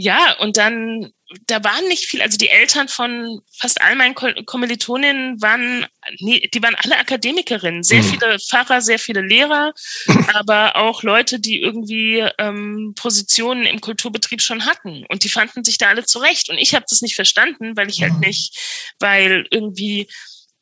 ja, 0.00 0.36
und 0.38 0.56
dann 0.56 1.12
da 1.46 1.62
waren 1.62 1.86
nicht 1.86 2.06
viel, 2.06 2.22
also 2.22 2.36
die 2.36 2.48
Eltern 2.48 2.88
von 2.88 3.40
fast 3.56 3.80
all 3.82 3.94
meinen 3.94 4.14
Kommilitoninnen 4.14 5.40
waren, 5.40 5.86
nee, 6.18 6.48
die 6.52 6.62
waren 6.62 6.74
alle 6.74 6.98
Akademikerinnen, 6.98 7.84
sehr 7.84 8.02
mhm. 8.02 8.10
viele 8.10 8.38
Pfarrer, 8.40 8.80
sehr 8.80 8.98
viele 8.98 9.20
Lehrer, 9.20 9.72
aber 10.34 10.76
auch 10.76 11.02
Leute, 11.02 11.38
die 11.38 11.60
irgendwie 11.60 12.26
ähm, 12.38 12.94
Positionen 12.96 13.64
im 13.64 13.80
Kulturbetrieb 13.80 14.42
schon 14.42 14.66
hatten 14.66 15.04
und 15.08 15.22
die 15.22 15.28
fanden 15.28 15.62
sich 15.62 15.78
da 15.78 15.88
alle 15.88 16.04
zurecht 16.04 16.50
und 16.50 16.58
ich 16.58 16.74
habe 16.74 16.86
das 16.88 17.02
nicht 17.02 17.14
verstanden, 17.14 17.76
weil 17.76 17.88
ich 17.88 18.02
halt 18.02 18.14
mhm. 18.14 18.20
nicht, 18.20 18.58
weil 18.98 19.46
irgendwie 19.50 20.08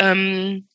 ähm, 0.00 0.68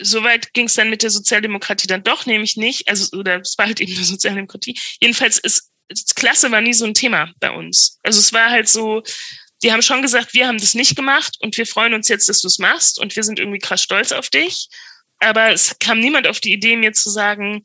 Soweit 0.00 0.54
ging 0.54 0.66
es 0.66 0.74
dann 0.74 0.90
mit 0.90 1.02
der 1.02 1.10
Sozialdemokratie 1.10 1.88
dann 1.88 2.04
doch 2.04 2.24
nämlich 2.24 2.56
nicht, 2.56 2.88
also 2.88 3.16
oder 3.16 3.40
es 3.40 3.58
war 3.58 3.66
halt 3.66 3.80
eben 3.80 3.96
eine 3.96 4.04
Sozialdemokratie. 4.04 4.78
Jedenfalls 5.00 5.38
ist 5.38 5.67
Klasse 6.14 6.50
war 6.50 6.60
nie 6.60 6.74
so 6.74 6.84
ein 6.84 6.94
Thema 6.94 7.30
bei 7.40 7.50
uns. 7.50 7.98
Also 8.02 8.20
es 8.20 8.32
war 8.32 8.50
halt 8.50 8.68
so, 8.68 9.02
die 9.62 9.72
haben 9.72 9.82
schon 9.82 10.02
gesagt, 10.02 10.34
wir 10.34 10.46
haben 10.46 10.58
das 10.58 10.74
nicht 10.74 10.96
gemacht 10.96 11.36
und 11.40 11.56
wir 11.56 11.66
freuen 11.66 11.94
uns 11.94 12.08
jetzt, 12.08 12.28
dass 12.28 12.40
du 12.40 12.46
es 12.48 12.58
machst 12.58 12.98
und 13.00 13.16
wir 13.16 13.22
sind 13.22 13.38
irgendwie 13.38 13.58
krass 13.58 13.82
stolz 13.82 14.12
auf 14.12 14.28
dich. 14.28 14.68
Aber 15.20 15.50
es 15.50 15.76
kam 15.80 15.98
niemand 15.98 16.28
auf 16.28 16.38
die 16.40 16.52
Idee, 16.52 16.76
mir 16.76 16.92
zu 16.92 17.10
sagen, 17.10 17.62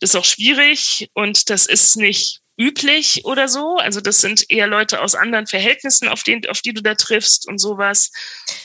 das 0.00 0.10
ist 0.10 0.16
auch 0.16 0.24
schwierig 0.24 1.08
und 1.14 1.50
das 1.50 1.66
ist 1.66 1.96
nicht 1.96 2.40
üblich 2.58 3.24
oder 3.24 3.48
so. 3.48 3.76
Also 3.76 4.00
das 4.00 4.20
sind 4.20 4.50
eher 4.50 4.66
Leute 4.66 5.00
aus 5.00 5.14
anderen 5.14 5.46
Verhältnissen, 5.46 6.08
auf, 6.08 6.22
den, 6.22 6.48
auf 6.48 6.62
die 6.62 6.72
du 6.72 6.82
da 6.82 6.94
triffst 6.94 7.46
und 7.46 7.58
sowas. 7.58 8.10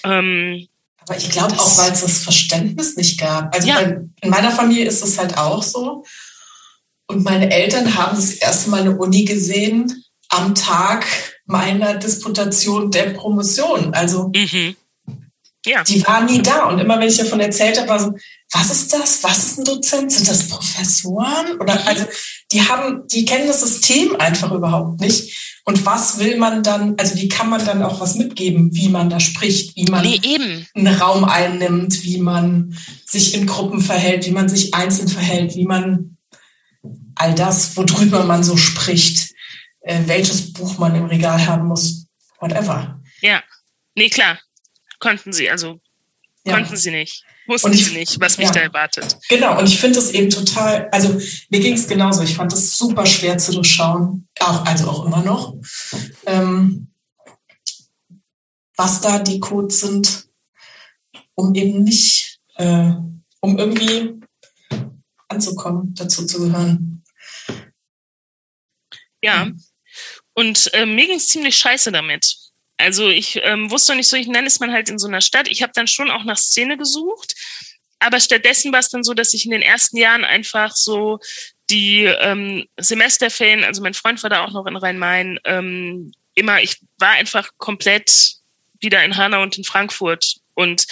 Ähm, 0.04 0.68
aber 1.02 1.18
ich 1.18 1.30
glaube 1.30 1.60
auch, 1.60 1.78
weil 1.78 1.92
es 1.92 2.02
das 2.02 2.20
Verständnis 2.20 2.96
nicht 2.96 3.20
gab. 3.20 3.54
Also 3.54 3.68
ja. 3.68 3.76
bei, 3.76 4.02
in 4.22 4.30
meiner 4.30 4.52
Familie 4.52 4.86
ist 4.86 5.04
es 5.04 5.18
halt 5.18 5.38
auch 5.38 5.64
so. 5.64 6.06
Und 7.12 7.24
meine 7.24 7.52
Eltern 7.52 7.96
haben 7.96 8.16
das 8.16 8.32
erste 8.32 8.70
Mal 8.70 8.82
eine 8.82 8.98
Uni 8.98 9.26
gesehen 9.26 10.04
am 10.30 10.56
Tag 10.56 11.06
meiner 11.46 11.96
Disputation 11.96 12.90
der 12.90 13.12
Promotion. 13.12 13.94
Also 13.94 14.32
mhm. 14.34 14.76
ja. 15.66 15.84
die 15.84 16.06
waren 16.08 16.26
nie 16.26 16.42
da. 16.42 16.70
Und 16.70 16.80
immer 16.80 17.00
wenn 17.00 17.10
ich 17.10 17.18
davon 17.18 17.42
erzählt 17.42 17.78
habe, 17.78 17.90
war 17.90 18.00
so, 18.00 18.14
was 18.54 18.72
ist 18.72 18.94
das? 18.94 19.24
Was 19.24 19.38
ist 19.38 19.60
ein 19.60 19.66
Dozent? 19.66 20.12
Sind 20.12 20.28
das 20.28 20.48
Professoren? 20.48 21.60
Oder 21.60 21.76
mhm. 21.76 21.88
also 21.88 22.06
die 22.52 22.62
haben, 22.62 23.08
die 23.08 23.26
kennen 23.26 23.48
das 23.48 23.62
System 23.62 24.16
einfach 24.18 24.52
überhaupt 24.52 25.02
nicht. 25.02 25.60
Und 25.66 25.86
was 25.86 26.18
will 26.18 26.38
man 26.38 26.64
dann, 26.64 26.96
also 26.98 27.16
wie 27.16 27.28
kann 27.28 27.50
man 27.50 27.64
dann 27.64 27.84
auch 27.84 28.00
was 28.00 28.16
mitgeben, 28.16 28.74
wie 28.74 28.90
man 28.90 29.10
da 29.10 29.20
spricht, 29.20 29.76
wie 29.76 29.86
man 29.86 30.04
nee, 30.04 30.20
einen 30.74 30.88
Raum 30.88 31.24
einnimmt, 31.24 32.04
wie 32.04 32.18
man 32.18 32.78
sich 33.06 33.36
in 33.36 33.46
Gruppen 33.46 33.80
verhält, 33.82 34.26
wie 34.26 34.32
man 34.32 34.50
sich 34.50 34.74
einzeln 34.74 35.08
verhält, 35.08 35.56
wie 35.56 35.66
man 35.66 36.18
all 37.16 37.36
das, 37.36 37.76
worüber 37.78 38.24
man 38.24 38.44
so 38.44 38.58
spricht, 38.58 39.34
äh, 39.82 40.02
welches 40.06 40.54
Buch 40.54 40.78
man 40.78 40.96
im 40.96 41.06
Regal 41.06 41.46
haben 41.46 41.68
muss, 41.68 42.08
whatever. 42.40 43.02
Ja, 43.22 43.44
nee, 43.96 44.10
klar, 44.10 44.40
konnten 45.00 45.34
sie, 45.34 45.50
also 45.50 45.80
ja. 46.46 46.56
konnten 46.56 46.78
sie 46.78 46.92
nicht. 46.92 47.24
Wussten 47.48 47.74
ich, 47.74 47.86
sie 47.86 47.98
nicht, 47.98 48.20
was 48.20 48.38
mich 48.38 48.48
ja. 48.48 48.54
da 48.54 48.60
erwartet. 48.62 49.18
Genau, 49.30 49.58
und 49.60 49.68
ich 49.68 49.80
finde 49.80 50.00
es 50.00 50.12
eben 50.12 50.30
total, 50.30 50.88
also 50.92 51.20
mir 51.50 51.60
ging 51.60 51.74
es 51.74 51.88
genauso. 51.88 52.22
Ich 52.22 52.36
fand 52.36 52.54
es 52.54 52.78
super 52.78 53.06
schwer 53.06 53.38
zu 53.38 53.52
durchschauen, 53.52 54.28
auch, 54.40 54.66
also 54.66 54.90
auch 54.90 55.06
immer 55.06 55.24
noch, 55.24 55.56
ähm, 56.26 56.92
was 58.78 59.02
da 59.02 59.20
die 59.20 59.40
Codes 59.40 59.82
sind, 59.82 60.28
um 61.36 61.54
eben 61.56 61.84
nicht, 61.84 62.40
äh, 62.56 62.92
um 63.40 63.58
irgendwie 63.58 64.22
anzukommen, 65.32 65.94
dazu 65.96 66.26
zu 66.26 66.40
gehören. 66.40 67.04
Ja. 69.22 69.50
Und 70.34 70.74
äh, 70.74 70.86
mir 70.86 71.08
ging 71.08 71.18
es 71.18 71.28
ziemlich 71.28 71.56
scheiße 71.58 71.92
damit. 71.92 72.36
Also 72.78 73.10
ich 73.10 73.40
ähm, 73.44 73.70
wusste 73.70 73.96
nicht 73.96 74.08
so, 74.08 74.18
ich 74.18 74.28
nenne 74.28 74.48
es 74.48 74.60
man 74.60 74.72
halt 74.72 74.90
in 74.90 74.98
so 74.98 75.08
einer 75.08 75.22
Stadt. 75.22 75.48
Ich 75.48 75.62
habe 75.62 75.74
dann 75.76 75.88
schon 75.88 76.10
auch 76.10 76.24
nach 76.24 76.38
Szene 76.38 76.78
gesucht, 76.78 77.36
aber 78.00 78.20
stattdessen 78.20 78.72
war 78.72 78.80
es 78.80 78.90
dann 78.90 79.04
so, 79.04 79.14
dass 79.14 79.34
ich 79.34 79.46
in 79.46 79.52
den 79.52 79.62
ersten 79.62 79.98
Jahren 79.98 80.26
einfach 80.26 80.76
so 80.76 81.20
die 81.70 82.04
ähm, 82.04 82.66
Semesterferien, 82.78 83.64
also 83.64 83.82
mein 83.84 83.94
Freund 83.94 84.22
war 84.24 84.30
da 84.30 84.44
auch 84.44 84.52
noch 84.52 84.66
in 84.66 84.76
Rhein-Main, 84.76 85.40
ähm, 85.46 86.12
immer, 86.34 86.62
ich 86.62 86.78
war 86.98 87.12
einfach 87.12 87.50
komplett 87.58 88.38
wieder 88.80 89.04
in 89.04 89.16
Hanau 89.16 89.44
und 89.44 89.58
in 89.58 89.64
Frankfurt 89.64 90.38
und 90.54 90.86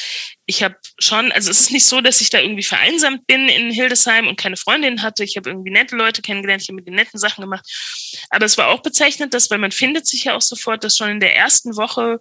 ich 0.46 0.64
habe 0.64 0.76
schon, 1.00 1.32
also 1.32 1.52
es 1.52 1.62
ist 1.62 1.72
nicht 1.72 1.86
so, 1.86 2.02
dass 2.02 2.22
ich 2.22 2.30
da 2.30 2.40
irgendwie 2.40 2.64
vereinsamt 2.64 3.28
bin 3.28 3.48
in 3.48 3.72
Hildesheim 3.72 4.28
und 4.28 4.40
keine 4.40 4.58
Freundin 4.58 5.02
hatte. 5.02 5.24
Ich 5.24 5.38
habe 5.38 5.50
irgendwie 5.50 5.72
nette 5.72 5.96
Leute 5.96 6.22
kennengelernt, 6.22 6.64
ich 6.64 6.70
habe 6.70 6.78
mit 6.78 6.88
den 6.88 6.96
netten 6.96 7.20
Sachen 7.20 7.42
gemacht. 7.42 7.66
Aber 8.30 8.46
es 8.46 8.58
war 8.58 8.70
auch 8.70 8.82
bezeichnet, 8.82 9.34
dass, 9.34 9.50
weil 9.52 9.60
man 9.60 9.72
findet 9.72 10.08
sich 10.08 10.24
ja 10.26 10.36
auch 10.36 10.42
sofort, 10.42 10.84
dass 10.84 10.98
schon 10.98 11.10
in 11.10 11.20
der 11.20 11.36
ersten 11.36 11.76
Woche 11.76 12.20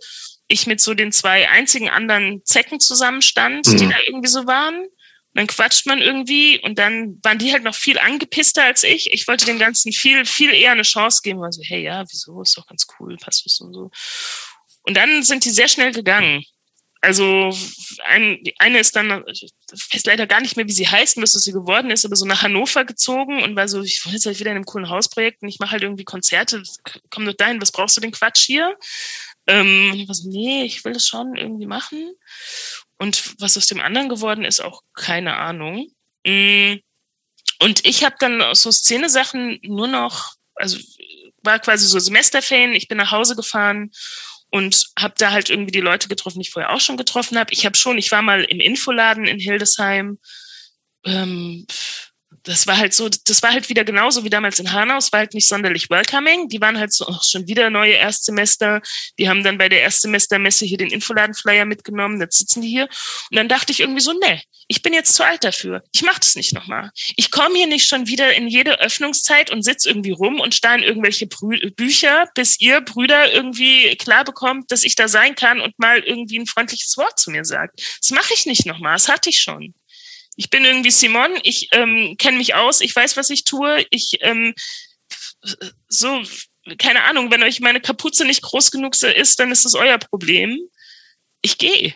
ich 0.48 0.66
mit 0.66 0.80
so 0.80 0.94
den 0.94 1.12
zwei 1.12 1.48
einzigen 1.48 1.88
anderen 1.88 2.44
Zecken 2.44 2.80
zusammenstand, 2.80 3.66
mhm. 3.66 3.76
die 3.76 3.88
da 3.88 3.96
irgendwie 4.06 4.28
so 4.28 4.46
waren. 4.46 4.80
Und 4.80 5.34
dann 5.34 5.46
quatscht 5.46 5.86
man 5.86 6.00
irgendwie 6.00 6.58
und 6.60 6.78
dann 6.78 7.18
waren 7.22 7.38
die 7.38 7.52
halt 7.52 7.62
noch 7.62 7.74
viel 7.74 7.98
angepisster 7.98 8.64
als 8.64 8.82
ich. 8.82 9.12
Ich 9.12 9.28
wollte 9.28 9.44
dem 9.44 9.58
Ganzen 9.58 9.92
viel, 9.92 10.24
viel 10.24 10.52
eher 10.52 10.72
eine 10.72 10.82
Chance 10.82 11.20
geben, 11.22 11.40
weil 11.40 11.52
so, 11.52 11.62
hey, 11.62 11.82
ja, 11.82 12.04
wieso, 12.10 12.40
ist 12.42 12.56
doch 12.56 12.66
ganz 12.66 12.86
cool, 12.98 13.16
passt 13.18 13.44
das 13.44 13.60
und 13.60 13.74
so. 13.74 13.90
Und 14.82 14.96
dann 14.96 15.22
sind 15.22 15.44
die 15.44 15.50
sehr 15.50 15.68
schnell 15.68 15.92
gegangen. 15.92 16.44
Also 17.00 17.56
ein, 18.06 18.42
die 18.42 18.58
eine 18.58 18.80
ist 18.80 18.96
dann, 18.96 19.24
ich 19.28 19.52
weiß 19.92 20.04
leider 20.06 20.26
gar 20.26 20.40
nicht 20.40 20.56
mehr, 20.56 20.66
wie 20.66 20.72
sie 20.72 20.88
heißt 20.88 21.16
und 21.16 21.22
was 21.22 21.32
sie 21.32 21.52
geworden 21.52 21.90
ist, 21.90 22.04
aber 22.04 22.16
so 22.16 22.26
nach 22.26 22.42
Hannover 22.42 22.84
gezogen 22.84 23.42
und 23.42 23.54
war 23.54 23.68
so, 23.68 23.82
ich 23.82 24.04
wollte 24.04 24.16
jetzt 24.16 24.26
halt 24.26 24.40
wieder 24.40 24.50
in 24.50 24.56
einem 24.56 24.64
coolen 24.64 24.88
Hausprojekt 24.88 25.42
und 25.42 25.48
ich 25.48 25.60
mache 25.60 25.72
halt 25.72 25.82
irgendwie 25.82 26.04
Konzerte, 26.04 26.62
komm 27.10 27.24
doch 27.24 27.34
dahin, 27.34 27.60
was 27.60 27.70
brauchst 27.70 27.96
du 27.96 28.00
den 28.00 28.10
Quatsch 28.10 28.44
hier? 28.44 28.76
Ähm, 29.46 29.92
ich 29.94 30.08
war 30.08 30.14
so, 30.14 30.28
nee, 30.28 30.64
ich 30.64 30.84
will 30.84 30.92
das 30.92 31.06
schon 31.06 31.36
irgendwie 31.36 31.66
machen. 31.66 32.12
Und 32.98 33.34
was 33.38 33.56
aus 33.56 33.68
dem 33.68 33.80
anderen 33.80 34.08
geworden 34.08 34.44
ist, 34.44 34.60
auch 34.60 34.82
keine 34.92 35.36
Ahnung. 35.36 35.90
Mm. 36.26 36.76
Und 37.60 37.84
ich 37.86 38.04
habe 38.04 38.16
dann 38.18 38.42
aus 38.42 38.62
so 38.62 38.70
Szene-Sachen 38.70 39.60
nur 39.62 39.86
noch, 39.86 40.34
also 40.54 40.78
war 41.42 41.58
quasi 41.60 41.86
so 41.86 41.98
Semesterferien, 41.98 42.72
ich 42.72 42.88
bin 42.88 42.98
nach 42.98 43.12
Hause 43.12 43.36
gefahren 43.36 43.90
und 44.50 44.86
habe 44.98 45.14
da 45.18 45.30
halt 45.30 45.50
irgendwie 45.50 45.72
die 45.72 45.80
Leute 45.80 46.08
getroffen, 46.08 46.38
die 46.38 46.46
ich 46.46 46.52
vorher 46.52 46.72
auch 46.72 46.80
schon 46.80 46.96
getroffen 46.96 47.38
habe. 47.38 47.52
Ich 47.52 47.66
habe 47.66 47.76
schon, 47.76 47.98
ich 47.98 48.10
war 48.12 48.22
mal 48.22 48.44
im 48.44 48.60
Infoladen 48.60 49.26
in 49.26 49.38
Hildesheim. 49.38 50.18
Ähm, 51.04 51.66
das 52.48 52.66
war 52.66 52.78
halt 52.78 52.94
so, 52.94 53.08
das 53.08 53.42
war 53.42 53.52
halt 53.52 53.68
wieder 53.68 53.84
genauso 53.84 54.24
wie 54.24 54.30
damals 54.30 54.58
in 54.58 54.72
Hanau. 54.72 54.96
Es 54.96 55.12
war 55.12 55.20
halt 55.20 55.34
nicht 55.34 55.46
sonderlich 55.46 55.90
welcoming. 55.90 56.48
Die 56.48 56.60
waren 56.60 56.78
halt 56.78 56.92
so 56.92 57.06
auch 57.06 57.22
schon 57.22 57.46
wieder 57.46 57.68
neue 57.68 57.92
Erstsemester. 57.92 58.80
Die 59.18 59.28
haben 59.28 59.44
dann 59.44 59.58
bei 59.58 59.68
der 59.68 59.82
Erstsemestermesse 59.82 60.64
hier 60.64 60.78
den 60.78 60.90
Infoladenflyer 60.90 61.66
mitgenommen. 61.66 62.20
Jetzt 62.20 62.38
sitzen 62.38 62.62
die 62.62 62.68
hier. 62.68 62.84
Und 63.30 63.36
dann 63.36 63.48
dachte 63.48 63.72
ich 63.72 63.80
irgendwie 63.80 64.00
so, 64.00 64.12
ne, 64.12 64.40
ich 64.66 64.82
bin 64.82 64.94
jetzt 64.94 65.14
zu 65.14 65.24
alt 65.24 65.44
dafür. 65.44 65.82
Ich 65.92 66.02
mache 66.02 66.20
das 66.20 66.36
nicht 66.36 66.54
nochmal. 66.54 66.90
Ich 67.16 67.30
komme 67.30 67.56
hier 67.56 67.66
nicht 67.66 67.86
schon 67.86 68.06
wieder 68.06 68.34
in 68.34 68.48
jede 68.48 68.80
Öffnungszeit 68.80 69.50
und 69.50 69.62
sitz 69.62 69.84
irgendwie 69.84 70.12
rum 70.12 70.40
und 70.40 70.54
starr 70.54 70.76
in 70.76 70.82
irgendwelche 70.82 71.26
Brü 71.26 71.58
Bücher, 71.76 72.28
bis 72.34 72.60
ihr 72.60 72.80
Brüder 72.80 73.32
irgendwie 73.32 73.94
klar 73.96 74.24
bekommt, 74.24 74.72
dass 74.72 74.84
ich 74.84 74.94
da 74.94 75.08
sein 75.08 75.34
kann 75.34 75.60
und 75.60 75.78
mal 75.78 75.98
irgendwie 76.00 76.38
ein 76.38 76.46
freundliches 76.46 76.96
Wort 76.96 77.18
zu 77.18 77.30
mir 77.30 77.44
sagt. 77.44 77.82
Das 78.00 78.10
mache 78.10 78.32
ich 78.32 78.46
nicht 78.46 78.64
nochmal. 78.64 78.94
Das 78.94 79.08
hatte 79.08 79.28
ich 79.28 79.40
schon 79.40 79.74
ich 80.38 80.50
bin 80.50 80.64
irgendwie 80.64 80.92
Simon, 80.92 81.32
ich 81.42 81.68
ähm, 81.72 82.14
kenne 82.16 82.38
mich 82.38 82.54
aus, 82.54 82.80
ich 82.80 82.94
weiß, 82.94 83.16
was 83.16 83.28
ich 83.28 83.42
tue, 83.42 83.84
ich 83.90 84.18
ähm, 84.20 84.54
so, 85.88 86.22
keine 86.78 87.02
Ahnung, 87.02 87.32
wenn 87.32 87.42
euch 87.42 87.58
meine 87.58 87.80
Kapuze 87.80 88.24
nicht 88.24 88.42
groß 88.42 88.70
genug 88.70 88.94
ist, 89.02 89.40
dann 89.40 89.50
ist 89.50 89.66
es 89.66 89.74
euer 89.74 89.98
Problem. 89.98 90.60
Ich 91.42 91.58
gehe. 91.58 91.92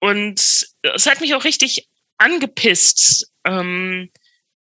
Und 0.00 0.40
es 0.82 1.06
hat 1.06 1.20
mich 1.20 1.32
auch 1.36 1.44
richtig 1.44 1.88
angepisst, 2.16 3.30
ähm, 3.44 4.10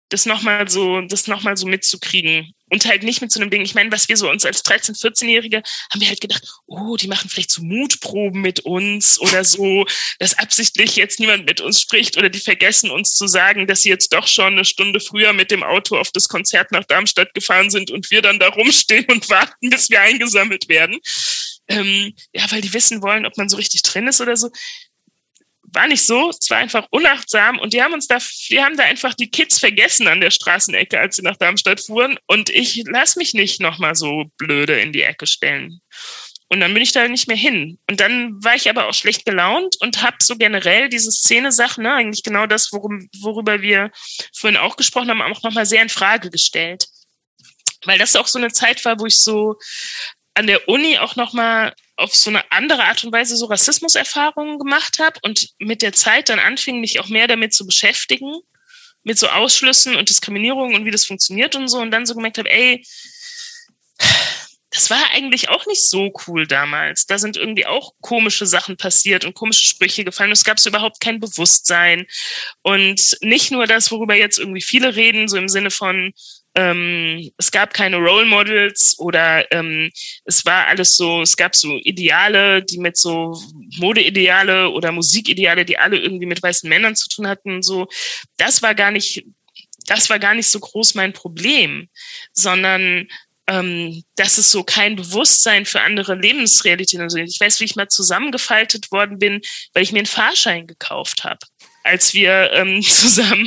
das 0.08 0.26
nochmal 0.26 0.68
so, 0.68 1.00
das 1.00 1.26
nochmal 1.26 1.56
so 1.56 1.66
mitzukriegen 1.66 2.52
und 2.68 2.84
halt 2.84 3.02
nicht 3.02 3.20
mit 3.20 3.30
so 3.30 3.40
einem 3.40 3.50
Ding. 3.50 3.62
Ich 3.62 3.74
meine, 3.74 3.92
was 3.92 4.08
wir 4.08 4.16
so 4.16 4.28
uns 4.30 4.44
als 4.44 4.64
13-, 4.64 5.00
14-Jährige 5.00 5.62
haben 5.90 6.00
wir 6.00 6.08
halt 6.08 6.20
gedacht, 6.20 6.42
oh, 6.66 6.96
die 6.96 7.06
machen 7.06 7.28
vielleicht 7.28 7.50
so 7.50 7.62
Mutproben 7.62 8.40
mit 8.40 8.60
uns 8.60 9.20
oder 9.20 9.44
so, 9.44 9.86
dass 10.18 10.38
absichtlich 10.38 10.96
jetzt 10.96 11.20
niemand 11.20 11.46
mit 11.46 11.60
uns 11.60 11.80
spricht 11.80 12.16
oder 12.16 12.28
die 12.28 12.40
vergessen 12.40 12.90
uns 12.90 13.14
zu 13.14 13.26
sagen, 13.26 13.66
dass 13.66 13.82
sie 13.82 13.90
jetzt 13.90 14.12
doch 14.12 14.26
schon 14.26 14.54
eine 14.54 14.64
Stunde 14.64 15.00
früher 15.00 15.32
mit 15.32 15.50
dem 15.50 15.62
Auto 15.62 15.96
auf 15.96 16.10
das 16.10 16.28
Konzert 16.28 16.72
nach 16.72 16.84
Darmstadt 16.84 17.34
gefahren 17.34 17.70
sind 17.70 17.90
und 17.90 18.10
wir 18.10 18.22
dann 18.22 18.38
da 18.38 18.48
rumstehen 18.48 19.06
und 19.06 19.28
warten, 19.28 19.70
bis 19.70 19.90
wir 19.90 20.00
eingesammelt 20.00 20.68
werden. 20.68 20.98
Ähm, 21.68 22.14
ja, 22.32 22.50
weil 22.50 22.60
die 22.60 22.72
wissen 22.72 23.02
wollen, 23.02 23.26
ob 23.26 23.36
man 23.36 23.48
so 23.48 23.56
richtig 23.56 23.82
drin 23.82 24.06
ist 24.06 24.20
oder 24.20 24.36
so 24.36 24.50
war 25.72 25.86
nicht 25.86 26.02
so, 26.02 26.30
es 26.30 26.50
war 26.50 26.58
einfach 26.58 26.86
unachtsam 26.90 27.58
und 27.58 27.72
die 27.72 27.82
haben 27.82 27.94
uns 27.94 28.06
da, 28.06 28.18
die 28.50 28.62
haben 28.62 28.76
da 28.76 28.84
einfach 28.84 29.14
die 29.14 29.30
Kids 29.30 29.58
vergessen 29.58 30.08
an 30.08 30.20
der 30.20 30.30
Straßenecke, 30.30 30.98
als 30.98 31.16
sie 31.16 31.22
nach 31.22 31.36
Darmstadt 31.36 31.80
fuhren 31.80 32.18
und 32.26 32.50
ich 32.50 32.84
lass 32.86 33.16
mich 33.16 33.34
nicht 33.34 33.60
nochmal 33.60 33.94
so 33.94 34.24
blöde 34.38 34.78
in 34.80 34.92
die 34.92 35.02
Ecke 35.02 35.26
stellen. 35.26 35.80
Und 36.48 36.60
dann 36.60 36.72
bin 36.74 36.82
ich 36.82 36.92
da 36.92 37.08
nicht 37.08 37.26
mehr 37.26 37.36
hin. 37.36 37.78
Und 37.90 37.98
dann 37.98 38.42
war 38.42 38.54
ich 38.54 38.70
aber 38.70 38.86
auch 38.86 38.94
schlecht 38.94 39.24
gelaunt 39.24 39.76
und 39.80 40.02
habe 40.02 40.16
so 40.22 40.36
generell 40.36 40.88
diese 40.88 41.10
Szene-Sachen, 41.10 41.82
ne, 41.82 41.94
eigentlich 41.94 42.22
genau 42.22 42.46
das, 42.46 42.72
worum, 42.72 43.08
worüber 43.20 43.62
wir 43.62 43.90
vorhin 44.32 44.56
auch 44.56 44.76
gesprochen 44.76 45.10
haben, 45.10 45.22
auch 45.22 45.42
nochmal 45.42 45.66
sehr 45.66 45.82
in 45.82 45.88
Frage 45.88 46.30
gestellt. 46.30 46.86
Weil 47.84 47.98
das 47.98 48.14
auch 48.14 48.28
so 48.28 48.38
eine 48.38 48.52
Zeit 48.52 48.84
war, 48.84 49.00
wo 49.00 49.06
ich 49.06 49.20
so 49.20 49.56
an 50.34 50.46
der 50.46 50.68
Uni 50.68 50.98
auch 50.98 51.16
nochmal 51.16 51.74
auf 51.96 52.14
so 52.14 52.30
eine 52.30 52.50
andere 52.52 52.84
Art 52.84 53.02
und 53.04 53.12
Weise 53.12 53.36
so 53.36 53.46
Rassismuserfahrungen 53.46 54.58
gemacht 54.58 54.98
habe 54.98 55.18
und 55.22 55.48
mit 55.58 55.82
der 55.82 55.92
Zeit 55.92 56.28
dann 56.28 56.38
anfing, 56.38 56.80
mich 56.80 57.00
auch 57.00 57.08
mehr 57.08 57.26
damit 57.26 57.54
zu 57.54 57.66
beschäftigen, 57.66 58.34
mit 59.02 59.18
so 59.18 59.28
Ausschlüssen 59.28 59.96
und 59.96 60.08
Diskriminierung 60.08 60.74
und 60.74 60.84
wie 60.84 60.90
das 60.90 61.06
funktioniert 61.06 61.56
und 61.56 61.68
so 61.68 61.78
und 61.78 61.90
dann 61.90 62.06
so 62.06 62.14
gemerkt 62.14 62.38
habe, 62.38 62.50
ey, 62.50 62.84
das 64.70 64.90
war 64.90 65.10
eigentlich 65.14 65.48
auch 65.48 65.64
nicht 65.66 65.88
so 65.88 66.12
cool 66.26 66.46
damals. 66.46 67.06
Da 67.06 67.18
sind 67.18 67.38
irgendwie 67.38 67.64
auch 67.64 67.92
komische 68.02 68.44
Sachen 68.44 68.76
passiert 68.76 69.24
und 69.24 69.34
komische 69.34 69.64
Sprüche 69.64 70.04
gefallen. 70.04 70.32
Es 70.32 70.44
gab 70.44 70.60
so 70.60 70.68
überhaupt 70.68 71.00
kein 71.00 71.18
Bewusstsein. 71.18 72.06
Und 72.62 73.16
nicht 73.22 73.50
nur 73.50 73.66
das, 73.66 73.90
worüber 73.90 74.14
jetzt 74.14 74.38
irgendwie 74.38 74.60
viele 74.60 74.94
reden, 74.94 75.28
so 75.28 75.38
im 75.38 75.48
Sinne 75.48 75.70
von, 75.70 76.12
ähm, 76.56 77.30
es 77.36 77.50
gab 77.50 77.74
keine 77.74 77.98
Role 77.98 78.24
Models 78.24 78.98
oder 78.98 79.44
ähm, 79.52 79.90
es 80.24 80.44
war 80.46 80.66
alles 80.66 80.96
so, 80.96 81.20
es 81.20 81.36
gab 81.36 81.54
so 81.54 81.76
Ideale, 81.84 82.62
die 82.62 82.78
mit 82.78 82.96
so 82.96 83.38
Modeideale 83.76 84.70
oder 84.70 84.90
Musikideale, 84.90 85.66
die 85.66 85.78
alle 85.78 85.98
irgendwie 85.98 86.24
mit 86.24 86.42
weißen 86.42 86.68
Männern 86.68 86.96
zu 86.96 87.10
tun 87.10 87.28
hatten. 87.28 87.62
So, 87.62 87.88
das 88.38 88.62
war 88.62 88.74
gar 88.74 88.90
nicht, 88.90 89.26
das 89.86 90.08
war 90.08 90.18
gar 90.18 90.34
nicht 90.34 90.48
so 90.48 90.58
groß 90.58 90.94
mein 90.94 91.12
Problem, 91.12 91.90
sondern 92.32 93.06
ähm, 93.48 94.02
dass 94.16 94.38
es 94.38 94.50
so 94.50 94.64
kein 94.64 94.96
Bewusstsein 94.96 95.66
für 95.66 95.82
andere 95.82 96.14
Lebensrealitäten. 96.14 97.02
Also 97.02 97.18
ich 97.18 97.38
weiß, 97.38 97.60
wie 97.60 97.64
ich 97.64 97.76
mal 97.76 97.88
zusammengefaltet 97.88 98.90
worden 98.90 99.18
bin, 99.18 99.42
weil 99.74 99.82
ich 99.82 99.92
mir 99.92 99.98
einen 99.98 100.06
Fahrschein 100.06 100.66
gekauft 100.66 101.22
habe, 101.22 101.40
als 101.84 102.14
wir 102.14 102.50
ähm, 102.54 102.80
zusammen 102.82 103.46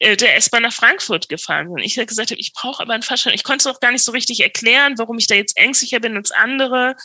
der 0.00 0.36
S-Bahn 0.36 0.62
nach 0.62 0.72
Frankfurt 0.72 1.28
gefahren 1.28 1.68
sind. 1.68 1.84
Ich 1.84 1.94
gesagt 1.94 2.30
ich 2.30 2.52
brauche 2.52 2.82
aber 2.82 2.94
einen 2.94 3.02
Fahrschein. 3.02 3.34
Ich 3.34 3.44
konnte 3.44 3.68
es 3.68 3.74
auch 3.74 3.80
gar 3.80 3.92
nicht 3.92 4.04
so 4.04 4.12
richtig 4.12 4.40
erklären, 4.40 4.98
warum 4.98 5.18
ich 5.18 5.26
da 5.26 5.34
jetzt 5.34 5.56
ängstlicher 5.56 6.00
bin 6.00 6.16
als 6.16 6.30
andere. 6.30 6.96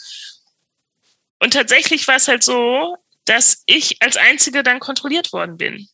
Und 1.39 1.53
tatsächlich 1.53 2.07
war 2.07 2.15
es 2.15 2.27
halt 2.27 2.43
so, 2.43 2.97
dass 3.25 3.63
ich 3.65 4.01
als 4.01 4.17
Einzige 4.17 4.63
dann 4.63 4.79
kontrolliert 4.79 5.33
worden 5.33 5.57
bin. 5.57 5.87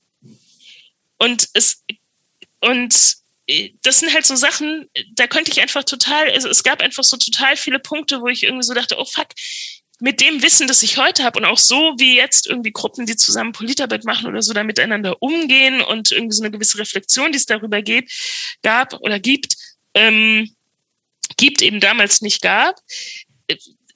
Und 1.18 1.50
es, 1.54 1.84
und 2.62 3.16
äh, 3.48 3.72
das 3.82 4.00
sind 4.00 4.14
halt 4.14 4.26
so 4.26 4.36
Sachen, 4.36 4.90
da 5.14 5.28
könnte 5.28 5.52
ich 5.52 5.62
einfach 5.62 5.84
total, 5.84 6.30
also 6.32 6.50
es 6.50 6.64
gab 6.64 6.82
einfach 6.82 7.04
so 7.04 7.18
total 7.18 7.58
viele 7.58 7.80
Punkte, 7.80 8.22
wo 8.22 8.28
ich 8.28 8.44
irgendwie 8.44 8.64
so 8.64 8.74
dachte, 8.74 8.98
oh 8.98 9.06
fuck, 9.06 9.28
mit 10.04 10.20
dem 10.20 10.44
Wissen, 10.44 10.68
das 10.68 10.84
ich 10.84 10.98
heute 10.98 11.24
habe 11.24 11.40
und 11.40 11.46
auch 11.46 11.58
so 11.58 11.94
wie 11.98 12.18
jetzt 12.18 12.46
irgendwie 12.46 12.74
Gruppen, 12.74 13.06
die 13.06 13.16
zusammen 13.16 13.54
Politarbeit 13.54 14.04
machen 14.04 14.28
oder 14.28 14.42
so, 14.42 14.52
da 14.52 14.66
miteinander 14.66 15.22
umgehen 15.22 15.80
und 15.80 16.12
irgendwie 16.12 16.36
so 16.36 16.44
eine 16.44 16.52
gewisse 16.52 16.78
Reflexion, 16.78 17.32
die 17.32 17.38
es 17.38 17.46
darüber 17.46 17.82
geht, 17.82 18.12
gab 18.64 18.96
oder 18.96 19.18
gibt, 19.18 19.56
ähm, 19.94 20.54
gibt 21.38 21.62
eben 21.62 21.80
damals 21.80 22.20
nicht 22.20 22.42
gab. 22.42 22.76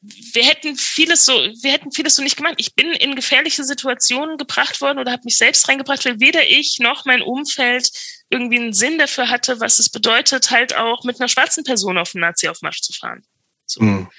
Wir 0.02 0.46
hätten 0.46 0.78
vieles 0.78 1.26
so, 1.26 1.34
wir 1.34 1.74
hätten 1.74 1.92
vieles 1.92 2.16
so 2.16 2.24
nicht 2.24 2.38
gemacht. 2.38 2.56
Ich 2.56 2.74
bin 2.74 2.94
in 2.94 3.18
gefährliche 3.18 3.66
Situationen 3.66 4.38
gebracht 4.38 4.80
worden 4.80 5.00
oder 5.00 5.12
habe 5.12 5.24
mich 5.26 5.36
selbst 5.36 5.68
reingebracht, 5.68 6.06
weil 6.06 6.22
weder 6.22 6.48
ich 6.48 6.78
noch 6.80 7.04
mein 7.04 7.22
Umfeld 7.22 7.92
irgendwie 8.30 8.60
einen 8.60 8.72
Sinn 8.72 8.98
dafür 8.98 9.28
hatte, 9.28 9.60
was 9.60 9.78
es 9.78 9.90
bedeutet, 9.90 10.52
halt 10.52 10.74
auch 10.74 11.04
mit 11.04 11.20
einer 11.20 11.28
schwarzen 11.28 11.66
Person 11.66 11.98
auf 11.98 12.14
den 12.14 12.22
Nazi-Aufmarsch 12.22 12.80
zu 12.80 12.94
fahren. 12.94 13.26
So. 13.66 13.84
Mhm. 13.84 14.10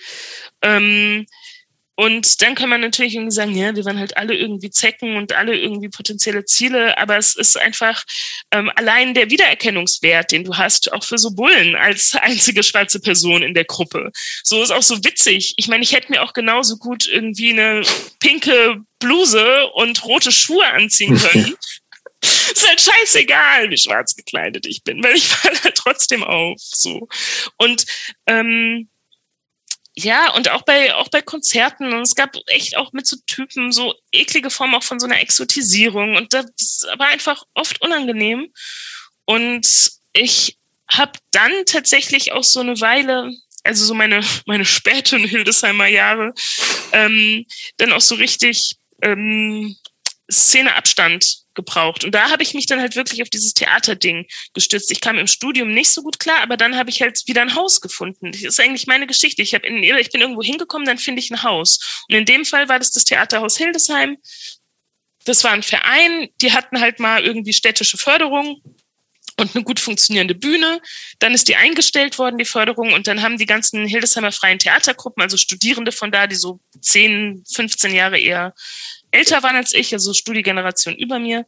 Ähm, 0.61 1.27
und 1.99 2.43
dann 2.43 2.55
kann 2.55 2.69
man 2.69 2.81
natürlich 2.81 3.17
irgendwie 3.17 3.35
sagen, 3.35 3.57
ja, 3.57 3.75
wir 3.75 3.85
waren 3.85 3.99
halt 3.99 4.17
alle 4.17 4.33
irgendwie 4.37 4.71
Zecken 4.71 5.17
und 5.17 5.33
alle 5.33 5.57
irgendwie 5.57 5.89
potenzielle 5.89 6.45
Ziele, 6.45 6.97
aber 6.97 7.19
es 7.19 7.35
ist 7.35 7.59
einfach 7.59 8.05
ähm, 8.53 8.71
allein 8.77 9.15
der 9.15 9.31
Wiedererkennungswert, 9.31 10.31
den 10.31 10.45
du 10.45 10.57
hast, 10.57 10.93
auch 10.93 11.03
für 11.03 11.19
so 11.19 11.33
Bullen 11.33 11.75
als 11.75 12.15
einzige 12.21 12.63
schwarze 12.63 13.01
Person 13.01 13.43
in 13.43 13.53
der 13.53 13.65
Gruppe. 13.65 14.13
So 14.45 14.63
ist 14.63 14.71
auch 14.71 14.85
so 14.85 15.03
witzig. 15.03 15.55
Ich 15.57 15.67
meine, 15.67 15.83
ich 15.83 15.93
hätte 15.93 16.13
mir 16.13 16.23
auch 16.23 16.35
genauso 16.35 16.77
gut 16.77 17.09
irgendwie 17.09 17.51
eine 17.51 17.83
pinke 18.21 18.77
Bluse 19.01 19.67
und 19.75 20.05
rote 20.05 20.31
Schuhe 20.31 20.69
anziehen 20.69 21.19
können. 21.33 21.57
ist 22.23 22.69
halt 22.69 22.81
scheißegal, 22.81 23.71
wie 23.71 23.77
schwarz 23.77 24.15
gekleidet 24.15 24.67
ich 24.67 24.85
bin, 24.85 25.03
weil 25.03 25.17
ich 25.17 25.27
falle 25.27 25.61
halt 25.65 25.75
trotzdem 25.75 26.23
auf. 26.23 26.61
So. 26.61 27.09
Und 27.57 27.87
ähm, 28.29 28.89
ja, 30.01 30.33
und 30.35 30.51
auch 30.51 30.63
bei, 30.63 30.95
auch 30.95 31.09
bei 31.09 31.23
Konzerten. 31.23 31.93
Und 31.93 32.03
es 32.03 32.15
gab 32.15 32.37
echt 32.47 32.77
auch 32.77 32.93
mit 32.93 33.07
so 33.07 33.17
Typen 33.27 33.73
so 33.73 33.95
eklige 34.13 34.49
Formen 34.49 34.77
auch 34.77 34.83
von 34.85 35.01
so 35.01 35.07
einer 35.07 35.21
Exotisierung. 35.21 36.15
Und 36.15 36.33
das 36.33 36.87
war 36.99 37.09
einfach 37.09 37.43
oft 37.55 37.81
unangenehm. 37.83 38.53
Und 39.25 39.91
ich 40.13 40.57
habe 40.89 41.19
dann 41.33 41.53
tatsächlich 41.67 42.31
auch 42.31 42.45
so 42.45 42.61
eine 42.61 42.81
Weile, 42.81 43.33
also 43.65 43.85
so 43.85 43.95
meine, 43.95 44.21
meine 44.47 44.65
späten 44.65 45.25
Hildesheimer 45.25 45.89
Jahre, 45.89 46.33
ähm, 46.93 47.45
dann 47.79 47.93
auch 47.93 48.01
so 48.01 48.15
richtig 48.15 48.77
ähm, 49.03 49.77
Szeneabstand 50.31 51.39
gebraucht. 51.55 52.05
Und 52.05 52.15
da 52.15 52.31
habe 52.31 52.43
ich 52.43 52.55
mich 52.55 52.67
dann 52.67 52.81
halt 52.81 52.97
wirklich 52.97 53.23
auf 53.23 53.31
dieses 53.31 53.55
Theaterding 53.55 54.27
gestützt. 54.55 54.91
Ich 54.91 55.01
kam 55.01 55.19
im 55.19 55.27
Studium 55.27 55.73
nicht 55.73 55.91
so 55.91 56.03
gut 56.03 56.19
klar, 56.19 56.41
aber 56.41 56.57
dann 56.57 56.77
habe 56.77 56.91
ich 56.91 57.03
halt 57.03 57.23
wieder 57.27 57.43
ein 57.43 57.55
Haus 57.55 57.81
gefunden. 57.81 58.33
Das 58.33 58.43
ist 58.43 58.61
eigentlich 58.61 58.87
meine 58.87 59.07
Geschichte. 59.07 59.43
Ich, 59.43 59.55
in, 59.55 59.83
ich 59.83 60.11
bin 60.11 60.21
irgendwo 60.21 60.43
hingekommen, 60.43 60.87
dann 60.87 60.99
finde 60.99 61.21
ich 61.21 61.31
ein 61.31 61.43
Haus. 61.43 62.05
Und 62.09 62.15
in 62.15 62.25
dem 62.25 62.45
Fall 62.45 62.69
war 62.69 62.79
das 62.79 62.91
das 62.91 63.05
Theaterhaus 63.05 63.57
Hildesheim. 63.57 64.19
Das 65.25 65.45
war 65.45 65.51
ein 65.51 65.63
Verein, 65.63 66.29
die 66.41 66.53
hatten 66.53 66.81
halt 66.81 67.01
mal 67.01 67.25
irgendwie 67.25 67.53
städtische 67.53 67.99
Förderung 67.99 68.63
und 69.39 69.55
eine 69.55 69.65
gut 69.65 69.81
funktionierende 69.81 70.35
Bühne. 70.35 70.81
Dann 71.19 71.35
ist 71.35 71.49
die 71.49 71.57
eingestellt 71.57 72.19
worden, 72.19 72.39
die 72.39 72.45
Förderung. 72.45 72.93
Und 72.93 73.07
dann 73.07 73.23
haben 73.23 73.39
die 73.39 73.47
ganzen 73.47 73.87
Hildesheimer 73.87 74.33
freien 74.33 74.59
Theatergruppen, 74.59 75.23
also 75.23 75.37
Studierende 75.37 75.93
von 75.93 76.13
da, 76.13 76.27
die 76.27 76.37
so 76.37 76.61
10, 76.81 77.45
15 77.51 77.95
Jahre 77.95 78.19
eher 78.19 78.55
älter 79.11 79.43
waren 79.43 79.57
als 79.57 79.73
ich, 79.73 79.93
also 79.93 80.13
Studiegeneration 80.13 80.95
über 80.95 81.19
mir, 81.19 81.47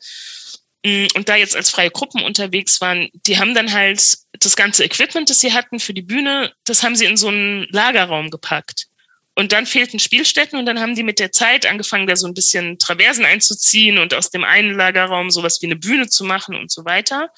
mm, 0.85 1.07
und 1.15 1.29
da 1.29 1.37
jetzt 1.37 1.57
als 1.57 1.71
freie 1.71 1.91
Gruppen 1.91 2.23
unterwegs 2.23 2.81
waren, 2.81 3.09
die 3.27 3.39
haben 3.39 3.55
dann 3.55 3.73
halt 3.73 4.19
das 4.33 4.57
ganze 4.57 4.85
Equipment, 4.85 5.31
das 5.31 5.41
sie 5.41 5.53
hatten 5.53 5.81
für 5.81 5.95
die 5.95 6.03
Bühne, 6.03 6.53
das 6.65 6.83
haben 6.83 6.97
sie 6.97 7.07
in 7.07 7.17
so 7.17 7.29
einen 7.29 7.67
Lagerraum 7.71 8.31
gepackt. 8.31 8.87
Und 9.35 9.53
dann 9.53 9.65
fehlten 9.65 9.99
Spielstätten 9.99 10.59
und 10.59 10.67
dann 10.67 10.81
haben 10.81 10.95
die 10.95 11.03
mit 11.03 11.19
der 11.19 11.33
Zeit 11.33 11.65
angefangen, 11.65 12.07
da 12.07 12.17
so 12.17 12.27
ein 12.27 12.35
bisschen 12.35 12.79
Traversen 12.79 13.25
einzuziehen 13.25 13.99
und 13.99 14.13
aus 14.13 14.31
dem 14.31 14.45
einen 14.45 14.77
Lagerraum 14.77 15.31
sowas 15.31 15.63
wie 15.63 15.67
eine 15.67 15.77
Bühne 15.77 16.09
zu 16.09 16.25
machen 16.25 16.57
und 16.57 16.71
so 16.71 16.85
weiter. 16.85 17.31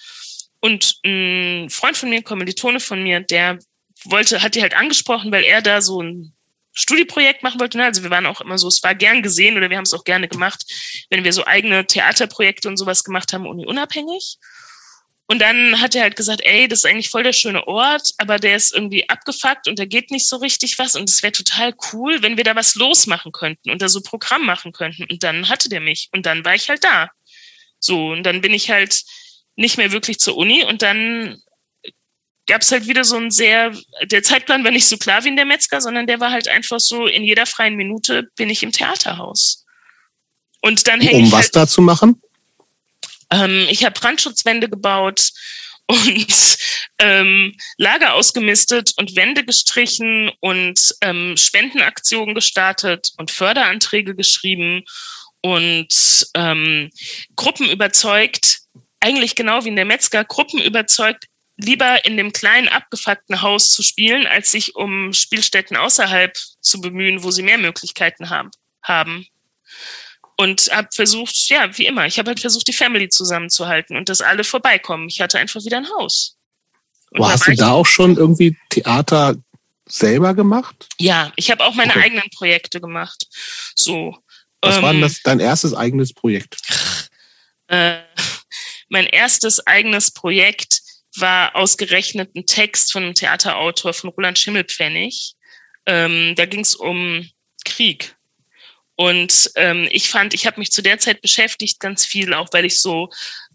Und 0.61 0.97
ein 1.05 1.69
Freund 1.71 1.97
von 1.97 2.09
mir, 2.09 2.23
Kommilitone 2.23 2.81
von 2.81 3.03
mir, 3.03 3.21
der 3.21 3.59
wollte, 4.05 4.43
hat 4.43 4.55
die 4.55 4.63
halt 4.63 4.75
angesprochen, 4.75 5.31
weil 5.31 5.45
er 5.45 5.63
da 5.63 5.81
so 5.81 6.03
ein 6.03 6.33
Studieprojekt 6.73 7.43
machen 7.43 7.61
wollte. 7.61 7.79
Ne? 7.79 7.85
Also 7.85 8.03
wir 8.03 8.11
waren 8.11 8.27
auch 8.27 8.41
immer 8.41 8.59
so, 8.59 8.69
es 8.69 8.83
war 8.83 8.95
gern 8.95 9.23
gesehen 9.23 9.57
oder 9.57 9.71
wir 9.71 9.77
haben 9.77 9.85
es 9.85 9.95
auch 9.95 10.05
gerne 10.05 10.29
gemacht, 10.29 10.65
wenn 11.11 11.25
wir 11.25 11.33
so 11.33 11.45
eigene 11.45 11.87
Theaterprojekte 11.87 12.69
und 12.69 12.77
sowas 12.77 13.05
gemacht 13.05 13.33
haben, 13.33 13.47
uni 13.47 13.67
unabhängig. 13.67 14.39
Und 15.27 15.39
dann 15.39 15.81
hat 15.81 15.95
er 15.95 16.03
halt 16.03 16.17
gesagt, 16.17 16.43
ey, 16.45 16.69
das 16.69 16.81
ist 16.81 16.85
eigentlich 16.85 17.09
voll 17.09 17.23
der 17.23 17.33
schöne 17.33 17.67
Ort, 17.67 18.11
aber 18.19 18.39
der 18.39 18.57
ist 18.57 18.75
irgendwie 18.75 19.09
abgefuckt 19.09 19.67
und 19.67 19.79
da 19.79 19.85
geht 19.85 20.11
nicht 20.11 20.29
so 20.29 20.37
richtig 20.37 20.79
was 20.79 20.95
und 20.95 21.09
es 21.09 21.23
wäre 21.23 21.33
total 21.33 21.75
cool, 21.93 22.23
wenn 22.23 22.37
wir 22.37 22.45
da 22.45 22.55
was 22.55 22.75
losmachen 22.75 23.33
könnten 23.33 23.71
und 23.71 23.81
da 23.81 23.89
so 23.89 24.03
Programm 24.03 24.45
machen 24.45 24.73
könnten. 24.73 25.05
Und 25.05 25.23
dann 25.23 25.49
hatte 25.49 25.69
der 25.69 25.81
mich 25.81 26.11
und 26.13 26.27
dann 26.27 26.45
war 26.45 26.55
ich 26.55 26.69
halt 26.69 26.85
da. 26.85 27.09
So, 27.79 28.09
und 28.11 28.25
dann 28.25 28.41
bin 28.41 28.53
ich 28.53 28.71
halt 28.71 29.05
nicht 29.57 29.79
mehr 29.79 29.93
wirklich 29.93 30.19
zur 30.19 30.37
Uni 30.37 30.65
und 30.65 30.83
dann 30.83 31.41
gab 32.53 32.61
es 32.61 32.71
halt 32.71 32.87
wieder 32.87 33.03
so 33.03 33.17
ein 33.17 33.31
sehr, 33.31 33.73
der 34.05 34.23
Zeitplan 34.23 34.63
war 34.63 34.73
nicht 34.73 34.87
so 34.87 34.99
klar 34.99 35.25
wie 35.25 35.29
in 35.29 35.37
der 35.37 35.47
Metzger, 35.47 35.81
sondern 35.81 36.07
der 36.07 36.21
war 36.21 36.31
halt 36.31 36.49
einfach 36.49 36.81
so, 36.81 37.07
in 37.07 37.25
jeder 37.25 37.47
freien 37.47 37.77
Minute 37.77 38.29
bin 38.37 38.51
ich 38.51 38.63
im 38.63 38.73
Theaterhaus. 38.73 39.65
Und 40.61 40.87
dann 40.87 41.01
hänge 41.01 41.17
um 41.17 41.25
ich. 41.25 41.33
Um 41.33 41.33
was 41.33 41.45
halt, 41.47 41.57
da 41.57 41.67
zu 41.67 41.81
machen? 41.81 42.21
Ähm, 43.31 43.67
ich 43.71 43.87
habe 43.87 43.99
Brandschutzwände 43.99 44.69
gebaut 44.69 45.31
und 45.87 46.59
ähm, 46.99 47.57
Lager 47.79 48.13
ausgemistet 48.13 48.93
und 48.99 49.17
Wände 49.17 49.47
gestrichen 49.47 50.31
und 50.41 50.95
ähm, 51.01 51.39
Spendenaktionen 51.39 52.35
gestartet 52.35 53.13
und 53.17 53.31
Förderanträge 53.31 54.15
geschrieben 54.15 54.85
und 55.41 56.27
ähm, 56.35 56.91
Gruppen 57.35 57.71
überzeugt, 57.71 58.61
eigentlich 59.01 59.37
genau 59.37 59.65
wie 59.65 59.69
in 59.69 59.77
der 59.77 59.87
Metzger, 59.87 60.23
Gruppen 60.23 60.61
überzeugt, 60.61 61.25
lieber 61.57 62.05
in 62.05 62.17
dem 62.17 62.33
kleinen 62.33 62.69
abgefuckten 62.69 63.43
Haus 63.43 63.71
zu 63.71 63.83
spielen, 63.83 64.27
als 64.27 64.51
sich 64.51 64.75
um 64.75 65.13
Spielstätten 65.13 65.77
außerhalb 65.77 66.37
zu 66.61 66.81
bemühen, 66.81 67.23
wo 67.23 67.31
sie 67.31 67.43
mehr 67.43 67.59
Möglichkeiten 67.59 68.31
haben. 68.31 68.51
haben. 68.83 69.27
Und 70.37 70.71
habe 70.73 70.89
versucht, 70.93 71.49
ja, 71.51 71.77
wie 71.77 71.87
immer, 71.87 72.07
ich 72.07 72.19
habe 72.19 72.31
halt 72.31 72.41
versucht, 72.41 72.67
die 72.67 72.73
Family 72.73 73.09
zusammenzuhalten 73.09 73.97
und 73.97 74.09
dass 74.09 74.23
alle 74.23 74.45
vorbeikommen. 74.45 75.09
Ich 75.09 75.21
hatte 75.21 75.39
einfach 75.39 75.63
wieder 75.63 75.77
ein 75.77 75.89
Haus. 75.91 76.37
Und 77.11 77.21
Wo 77.21 77.29
hast 77.29 77.47
du 77.47 77.55
da 77.55 77.73
auch 77.73 77.87
schon 77.87 78.17
irgendwie 78.17 78.57
Theater 78.71 79.37
selber 79.87 80.35
gemacht? 80.35 80.89
Ja, 80.99 81.33
ich 81.37 81.51
habe 81.51 81.65
auch 81.65 81.75
meine 81.75 81.93
okay. 81.93 82.05
eigenen 82.05 82.31
Projekte 82.35 82.81
gemacht. 82.81 83.27
So. 83.75 84.17
Was 84.63 84.77
ähm, 84.77 84.83
war 84.83 84.93
denn 84.93 85.03
ähm, 85.03 85.09
das 85.09 85.23
dein 85.23 85.41
erstes 85.41 85.75
eigenes 85.75 86.13
Projekt? 86.13 86.57
Äh, 87.69 88.03
mein 88.91 89.07
erstes 89.07 89.67
eigenes 89.67 90.11
Projekt 90.11 90.83
war 91.17 91.55
ausgerechnet 91.57 92.35
ein 92.35 92.47
Text 92.47 92.93
von 92.93 93.05
einem 93.05 93.15
Theaterautor 93.15 93.93
von 93.93 94.11
Roland 94.11 94.39
Schimmelpfennig. 94.39 95.35
Ähm, 95.87 96.35
da 96.37 96.47
ging 96.47 96.61
es 96.61 96.75
um 96.75 97.29
Krieg. 97.65 98.17
Und 98.97 99.51
ähm, 99.57 99.89
ich 99.91 100.09
fand, 100.09 100.35
ich 100.35 100.47
habe 100.47 100.61
mich 100.61 100.71
zu 100.71 100.83
der 100.83 100.99
Zeit 100.99 101.23
beschäftigt 101.23 101.81
ganz 101.81 102.05
viel, 102.05 102.35
auch 102.35 102.49
weil 102.53 102.65
ich 102.65 102.81
so, 102.81 103.09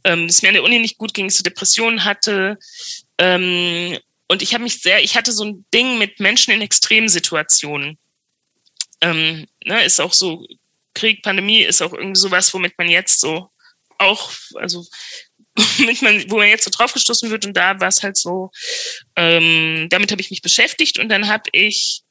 ähm, 0.04 0.26
es 0.26 0.42
mir 0.42 0.50
an 0.50 0.56
der 0.56 0.64
Uni 0.64 0.80
nicht 0.80 0.98
gut 0.98 1.14
ging, 1.14 1.28
ich 1.28 1.36
so 1.36 1.44
Depressionen 1.44 2.04
hatte. 2.04 2.58
Ähm, 3.18 3.98
und 4.28 4.42
ich 4.42 4.54
habe 4.54 4.64
mich 4.64 4.82
sehr, 4.82 5.04
ich 5.04 5.16
hatte 5.16 5.32
so 5.32 5.46
ein 5.46 5.66
Ding 5.74 5.98
mit 5.98 6.20
Menschen 6.20 6.54
in 6.54 6.62
Extremsituationen. 6.62 7.98
Ähm, 9.02 9.48
ne, 9.64 9.84
ist 9.86 10.02
auch 10.02 10.14
so, 10.14 10.46
Krieg, 10.94 11.22
Pandemie 11.22 11.62
ist 11.62 11.82
auch 11.82 11.94
irgendwie 11.94 12.20
sowas, 12.20 12.54
womit 12.54 12.78
man 12.78 12.90
jetzt 12.90 13.20
so 13.20 13.52
auch, 14.00 14.32
also 14.56 14.86
mit 15.80 16.02
man, 16.02 16.30
wo 16.30 16.38
man 16.38 16.48
jetzt 16.48 16.64
so 16.64 16.72
draufgestoßen 16.72 17.30
wird 17.30 17.46
und 17.46 17.56
da 17.56 17.80
war 17.80 17.88
es 17.88 18.04
halt 18.04 18.18
so, 18.18 18.52
ähm, 19.16 19.88
damit 19.90 20.12
habe 20.12 20.22
ich 20.22 20.30
mich 20.30 20.42
beschäftigt 20.42 21.00
und 21.00 21.10
dann 21.10 21.28
habe 21.28 21.50
ich 21.52 22.02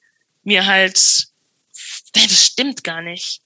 mir 0.42 0.66
halt, 0.66 0.96
das 2.12 2.46
stimmt 2.46 2.84
gar 2.84 3.02
nicht. 3.02 3.40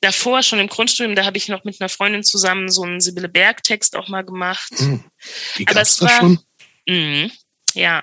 Davor 0.00 0.42
schon 0.42 0.58
im 0.58 0.68
Grundstudium, 0.68 1.14
da 1.14 1.26
habe 1.26 1.36
ich 1.36 1.48
noch 1.48 1.64
mit 1.64 1.80
einer 1.80 1.90
Freundin 1.90 2.24
zusammen 2.24 2.70
so 2.70 2.82
einen 2.82 3.00
Sibylle 3.00 3.28
Berg 3.28 3.62
Text 3.62 3.96
auch 3.96 4.08
mal 4.08 4.24
gemacht. 4.24 4.72
Hm. 4.76 5.04
Die 5.58 5.68
Aber 5.68 5.82
es 5.82 6.00
war, 6.00 6.20
schon? 6.20 6.40
Mh, 6.88 7.30
ja, 7.74 8.02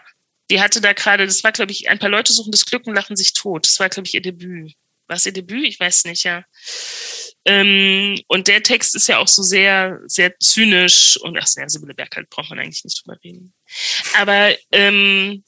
die 0.50 0.62
hatte 0.62 0.80
da 0.80 0.94
gerade, 0.94 1.26
das 1.26 1.44
war 1.44 1.52
glaube 1.52 1.72
ich, 1.72 1.90
ein 1.90 2.00
paar 2.00 2.10
Leute 2.10 2.34
suchen 2.34 2.52
das 2.52 2.66
Glück 2.66 2.86
und 2.86 2.94
lachen 2.94 3.16
sich 3.16 3.34
tot. 3.34 3.66
Das 3.66 3.80
war 3.80 3.90
glaube 3.90 4.08
ich 4.08 4.14
ihr 4.14 4.22
Debüt. 4.22 4.74
War 5.08 5.16
es 5.16 5.26
ihr 5.26 5.34
Debüt? 5.34 5.66
Ich 5.66 5.80
weiß 5.80 6.06
nicht, 6.06 6.24
ja. 6.24 6.44
Ähm, 7.48 8.20
und 8.28 8.50
der 8.50 8.62
Text 8.62 8.94
ist 8.94 9.08
ja 9.08 9.20
auch 9.20 9.28
so 9.30 9.42
sehr, 9.42 10.02
sehr 10.06 10.38
zynisch 10.40 11.18
und 11.22 11.38
ach, 11.38 11.48
ja, 11.56 11.70
Sibylle 11.70 11.94
Berg 11.94 12.14
halt 12.18 12.30
braucht 12.30 12.50
man 12.50 12.60
eigentlich 12.60 12.84
nicht 12.84 13.02
drüber 13.02 13.18
reden. 13.24 13.54
Aber 14.18 14.54
ähm, 14.74 15.46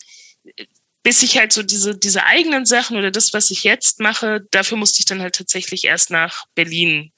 bis 1.03 1.23
ich 1.23 1.37
halt 1.37 1.51
so 1.51 1.61
diese, 1.61 1.97
diese 1.97 2.23
eigenen 2.25 2.65
Sachen 2.65 2.95
oder 2.95 3.11
das, 3.11 3.33
was 3.33 3.51
ich 3.51 3.65
jetzt 3.65 3.99
mache, 3.99 4.47
dafür 4.51 4.77
musste 4.77 5.01
ich 5.01 5.05
dann 5.05 5.21
halt 5.21 5.35
tatsächlich 5.35 5.83
erst 5.83 6.09
nach 6.09 6.45
Berlin 6.55 7.11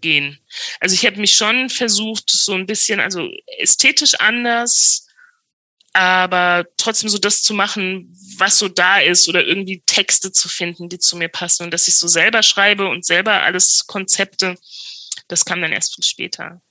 gehen. 0.00 0.38
Also 0.80 0.94
ich 0.94 1.04
habe 1.04 1.20
mich 1.20 1.36
schon 1.36 1.68
versucht, 1.68 2.30
so 2.30 2.54
ein 2.54 2.64
bisschen, 2.64 3.00
also 3.00 3.28
ästhetisch 3.58 4.14
anders, 4.14 5.06
aber 5.98 6.64
trotzdem 6.76 7.08
so 7.08 7.18
das 7.18 7.42
zu 7.42 7.52
machen, 7.54 8.16
was 8.36 8.56
so 8.56 8.68
da 8.68 9.00
ist 9.00 9.28
oder 9.28 9.44
irgendwie 9.44 9.82
Texte 9.84 10.30
zu 10.30 10.48
finden, 10.48 10.88
die 10.88 11.00
zu 11.00 11.16
mir 11.16 11.28
passen 11.28 11.64
und 11.64 11.74
dass 11.74 11.88
ich 11.88 11.96
so 11.96 12.06
selber 12.06 12.44
schreibe 12.44 12.88
und 12.88 13.04
selber 13.04 13.42
alles 13.42 13.84
Konzepte, 13.88 14.54
das 15.26 15.44
kam 15.44 15.60
dann 15.60 15.72
erst 15.72 15.96
viel 15.96 16.04
später. 16.04 16.62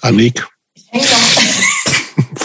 Annik. 0.00 0.48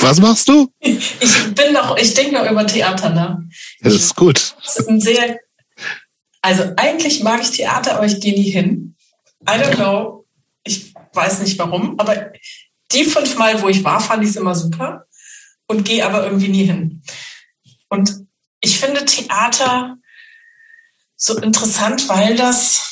Was 0.02 0.20
machst 0.20 0.50
du? 0.50 0.70
Ich 0.82 1.54
bin 1.56 1.72
noch, 1.72 1.96
ich 1.96 2.14
denke 2.16 2.34
noch 2.34 2.52
über 2.52 2.68
Theater 2.68 3.12
nach. 3.12 3.38
Ne? 3.38 3.50
Das 3.80 3.94
ist 3.94 4.14
gut. 4.14 4.58
Das 4.66 4.80
ist 4.80 4.90
ein 4.90 5.00
sehr, 5.00 5.40
also 6.42 6.74
eigentlich 6.76 7.24
mag 7.24 7.42
ich 7.42 7.52
Theater, 7.52 7.96
aber 7.96 8.08
ich 8.08 8.20
gehe 8.20 8.34
nie 8.34 8.52
hin. 8.52 8.98
I 9.48 9.52
don't 9.52 9.76
know. 9.76 10.23
Ich 10.64 10.94
weiß 11.14 11.40
nicht 11.40 11.60
warum, 11.60 12.00
aber 12.00 12.32
die 12.92 13.06
fünf 13.06 13.38
Mal, 13.38 13.62
wo 13.62 13.70
ich 13.70 13.84
war, 13.84 14.00
fand 14.00 14.24
ich 14.24 14.30
es 14.30 14.36
immer 14.36 14.56
super 14.56 15.08
und 15.68 15.84
gehe 15.86 16.06
aber 16.06 16.24
irgendwie 16.26 16.50
nie 16.50 16.66
hin. 16.66 17.04
Und 17.90 18.26
ich 18.62 18.80
finde 18.80 19.06
Theater 19.06 19.98
so 21.16 21.38
interessant, 21.38 22.08
weil 22.10 22.36
das 22.36 22.90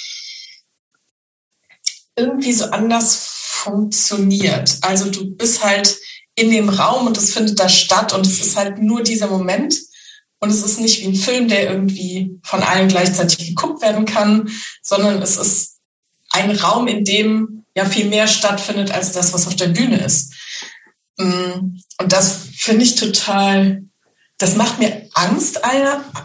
irgendwie 2.16 2.54
so 2.54 2.66
anders 2.66 3.26
funktioniert. 3.26 4.78
Also 4.82 5.10
du 5.10 5.36
bist 5.36 5.64
halt 5.64 5.98
in 6.36 6.52
dem 6.52 6.70
Raum 6.70 7.08
und 7.08 7.18
es 7.18 7.34
findet 7.34 7.60
da 7.60 7.70
statt 7.70 8.14
und 8.14 8.26
es 8.26 8.40
ist 8.42 8.56
halt 8.56 8.80
nur 8.80 9.04
dieser 9.04 9.28
Moment. 9.28 9.76
Und 10.40 10.50
es 10.50 10.64
ist 10.64 10.80
nicht 10.80 11.02
wie 11.02 11.08
ein 11.08 11.16
Film, 11.16 11.48
der 11.48 11.70
irgendwie 11.70 12.40
von 12.44 12.64
allen 12.64 12.88
gleichzeitig 12.88 13.50
geguckt 13.50 13.84
werden 13.84 14.06
kann, 14.06 14.50
sondern 14.82 15.22
es 15.22 15.38
ist 15.38 15.78
ein 16.32 16.50
Raum, 16.52 16.88
in 16.88 17.06
dem 17.06 17.61
ja 17.76 17.86
viel 17.86 18.06
mehr 18.06 18.28
stattfindet 18.28 18.92
als 18.92 19.12
das, 19.12 19.34
was 19.34 19.48
auf 19.48 19.56
der 19.56 19.68
Bühne 19.68 19.98
ist. 19.98 20.34
Mm, 21.18 21.78
und 22.00 22.12
das 22.12 22.48
finde 22.56 22.84
ich 22.84 22.96
total, 22.96 23.84
das 24.38 24.56
macht 24.56 24.80
mir 24.80 25.10
Angst, 25.14 25.62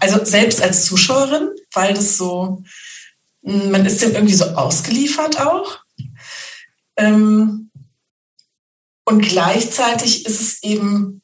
also 0.01 0.25
selbst 0.25 0.63
als 0.63 0.85
Zuschauerin, 0.85 1.51
weil 1.73 1.95
das 1.95 2.17
so, 2.17 2.63
mm, 3.43 3.71
man 3.71 3.87
ist 3.87 4.03
dem 4.03 4.15
irgendwie 4.15 4.35
so 4.35 4.45
ausgeliefert 4.47 5.41
auch. 5.41 5.79
Ähm, 6.97 7.71
und 9.05 9.21
gleichzeitig 9.21 10.27
ist 10.27 10.41
es 10.41 10.63
eben, 10.63 11.23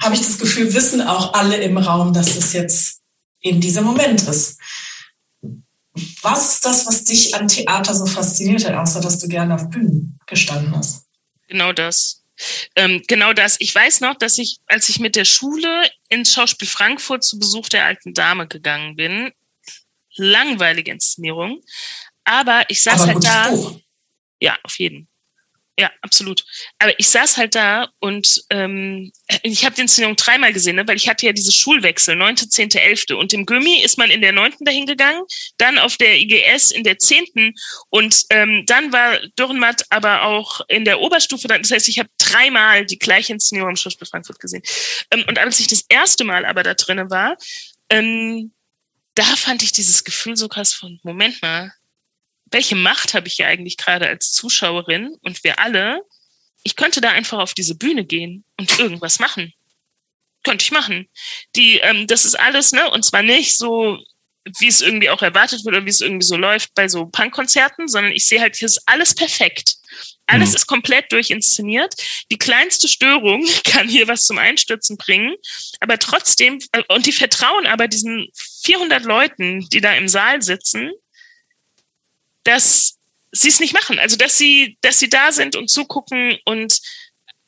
habe 0.00 0.14
ich 0.14 0.20
das 0.20 0.38
Gefühl, 0.38 0.74
wissen 0.74 1.00
auch 1.00 1.34
alle 1.34 1.56
im 1.58 1.78
Raum, 1.78 2.12
dass 2.12 2.34
das 2.34 2.52
jetzt 2.52 3.00
eben 3.40 3.60
dieser 3.60 3.82
Moment 3.82 4.22
ist. 4.22 4.59
Was 6.22 6.54
ist 6.54 6.64
das, 6.64 6.86
was 6.86 7.04
dich 7.04 7.34
an 7.34 7.48
Theater 7.48 7.94
so 7.94 8.06
fasziniert 8.06 8.64
hat, 8.64 8.74
außer 8.74 9.00
dass 9.00 9.18
du 9.18 9.28
gerne 9.28 9.54
auf 9.54 9.68
Bühnen 9.70 10.18
gestanden 10.26 10.74
hast? 10.76 11.06
Genau 11.48 11.72
das. 11.72 12.22
Ähm, 12.76 13.02
genau 13.06 13.32
das. 13.32 13.56
Ich 13.58 13.74
weiß 13.74 14.00
noch, 14.00 14.16
dass 14.16 14.38
ich, 14.38 14.58
als 14.66 14.88
ich 14.88 15.00
mit 15.00 15.16
der 15.16 15.24
Schule 15.24 15.90
ins 16.08 16.32
Schauspiel 16.32 16.68
Frankfurt 16.68 17.24
zu 17.24 17.38
Besuch 17.38 17.68
der 17.68 17.84
alten 17.84 18.14
Dame 18.14 18.46
gegangen 18.46 18.96
bin, 18.96 19.32
langweilige 20.16 20.90
Inszenierung, 20.90 21.62
aber 22.24 22.64
ich 22.68 22.82
saß 22.82 23.02
aber 23.02 23.14
halt 23.14 23.24
da. 23.24 23.48
Buch. 23.50 23.80
Ja, 24.40 24.56
auf 24.62 24.78
jeden. 24.78 25.09
Ja, 25.80 25.90
absolut. 26.02 26.44
Aber 26.78 26.92
ich 26.98 27.08
saß 27.08 27.38
halt 27.38 27.54
da 27.54 27.88
und 28.00 28.42
ähm, 28.50 29.10
ich 29.42 29.64
habe 29.64 29.74
die 29.74 29.80
Inszenierung 29.80 30.14
dreimal 30.14 30.52
gesehen, 30.52 30.76
ne, 30.76 30.86
weil 30.86 30.98
ich 30.98 31.08
hatte 31.08 31.24
ja 31.24 31.32
diese 31.32 31.52
Schulwechsel, 31.52 32.16
neunte, 32.16 32.50
zehnte, 32.50 32.82
elfte. 32.82 33.16
Und 33.16 33.32
im 33.32 33.46
Gummi 33.46 33.80
ist 33.82 33.96
man 33.96 34.10
in 34.10 34.20
der 34.20 34.32
neunten 34.32 34.66
dahin 34.66 34.84
gegangen, 34.84 35.22
dann 35.56 35.78
auf 35.78 35.96
der 35.96 36.18
IGS 36.18 36.70
in 36.70 36.84
der 36.84 36.98
zehnten 36.98 37.54
und 37.88 38.26
ähm, 38.28 38.64
dann 38.66 38.92
war 38.92 39.20
Dürrenmatt 39.38 39.86
aber 39.88 40.24
auch 40.24 40.60
in 40.68 40.84
der 40.84 41.00
Oberstufe. 41.00 41.48
Das 41.48 41.70
heißt, 41.70 41.88
ich 41.88 41.98
habe 41.98 42.10
dreimal 42.18 42.84
die 42.84 42.98
gleiche 42.98 43.32
Inszenierung 43.32 43.70
im 43.70 43.76
Schauspiel 43.76 44.06
Frankfurt 44.06 44.38
gesehen. 44.38 44.62
Ähm, 45.10 45.24
und 45.28 45.38
als 45.38 45.60
ich 45.60 45.66
das 45.66 45.86
erste 45.88 46.24
Mal 46.24 46.44
aber 46.44 46.62
da 46.62 46.74
drinnen 46.74 47.08
war, 47.08 47.38
ähm, 47.88 48.52
da 49.14 49.24
fand 49.24 49.62
ich 49.62 49.72
dieses 49.72 50.04
Gefühl 50.04 50.36
so 50.36 50.46
krass 50.48 50.74
von, 50.74 51.00
Moment 51.02 51.40
mal, 51.40 51.72
welche 52.50 52.76
Macht 52.76 53.14
habe 53.14 53.28
ich 53.28 53.38
ja 53.38 53.46
eigentlich 53.46 53.76
gerade 53.76 54.08
als 54.08 54.32
Zuschauerin 54.32 55.16
und 55.22 55.44
wir 55.44 55.58
alle, 55.58 56.02
ich 56.62 56.76
könnte 56.76 57.00
da 57.00 57.10
einfach 57.10 57.38
auf 57.38 57.54
diese 57.54 57.74
Bühne 57.74 58.04
gehen 58.04 58.44
und 58.56 58.78
irgendwas 58.78 59.18
machen. 59.18 59.52
Könnte 60.42 60.62
ich 60.62 60.70
machen. 60.70 61.08
Die, 61.54 61.78
ähm, 61.78 62.06
das 62.06 62.24
ist 62.24 62.38
alles, 62.38 62.72
ne? 62.72 62.90
Und 62.90 63.04
zwar 63.04 63.22
nicht 63.22 63.56
so, 63.58 63.98
wie 64.58 64.68
es 64.68 64.80
irgendwie 64.80 65.10
auch 65.10 65.22
erwartet 65.22 65.64
wird 65.64 65.76
oder 65.76 65.84
wie 65.84 65.90
es 65.90 66.00
irgendwie 66.00 66.26
so 66.26 66.36
läuft 66.36 66.74
bei 66.74 66.88
so 66.88 67.06
Punkkonzerten, 67.06 67.88
sondern 67.88 68.12
ich 68.12 68.26
sehe 68.26 68.40
halt, 68.40 68.56
hier 68.56 68.66
ist 68.66 68.82
alles 68.86 69.14
perfekt. 69.14 69.76
Alles 70.26 70.50
mhm. 70.50 70.56
ist 70.56 70.66
komplett 70.66 71.12
durchinszeniert. 71.12 71.94
Die 72.30 72.38
kleinste 72.38 72.88
Störung 72.88 73.46
kann 73.64 73.88
hier 73.88 74.08
was 74.08 74.24
zum 74.24 74.38
Einstürzen 74.38 74.96
bringen. 74.96 75.34
Aber 75.80 75.98
trotzdem, 75.98 76.58
äh, 76.72 76.82
und 76.88 77.06
die 77.06 77.12
vertrauen 77.12 77.66
aber 77.66 77.88
diesen 77.88 78.28
400 78.64 79.04
Leuten, 79.04 79.68
die 79.68 79.80
da 79.80 79.94
im 79.94 80.08
Saal 80.08 80.40
sitzen, 80.42 80.92
dass 82.44 82.98
sie 83.32 83.48
es 83.48 83.60
nicht 83.60 83.74
machen. 83.74 83.98
Also 83.98 84.16
dass 84.16 84.36
sie, 84.36 84.78
dass 84.80 84.98
sie 84.98 85.08
da 85.08 85.32
sind 85.32 85.56
und 85.56 85.68
zugucken 85.68 86.38
und 86.44 86.80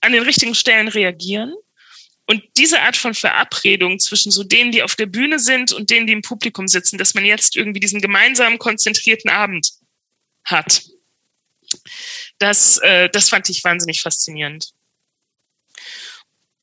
an 0.01 0.12
den 0.12 0.23
richtigen 0.23 0.55
Stellen 0.55 0.89
reagieren. 0.89 1.55
Und 2.27 2.43
diese 2.56 2.81
Art 2.81 2.97
von 2.97 3.14
Verabredung 3.14 3.98
zwischen 3.98 4.31
so 4.31 4.44
denen, 4.44 4.73
die 4.73 4.82
auf 4.82 4.94
der 4.94 5.06
Bühne 5.06 5.39
sind 5.39 5.73
und 5.73 5.90
denen, 5.90 6.06
die 6.06 6.12
im 6.12 6.23
Publikum 6.23 6.69
sitzen, 6.69 6.97
dass 6.97 7.14
man 7.14 7.24
jetzt 7.24 7.56
irgendwie 7.56 7.81
diesen 7.81 8.01
gemeinsamen 8.01 8.59
konzentrierten 8.59 9.31
Abend 9.31 9.73
hat, 10.44 10.82
das, 12.39 12.78
äh, 12.78 13.09
das 13.10 13.28
fand 13.28 13.48
ich 13.48 13.64
wahnsinnig 13.64 14.02
faszinierend. 14.02 14.73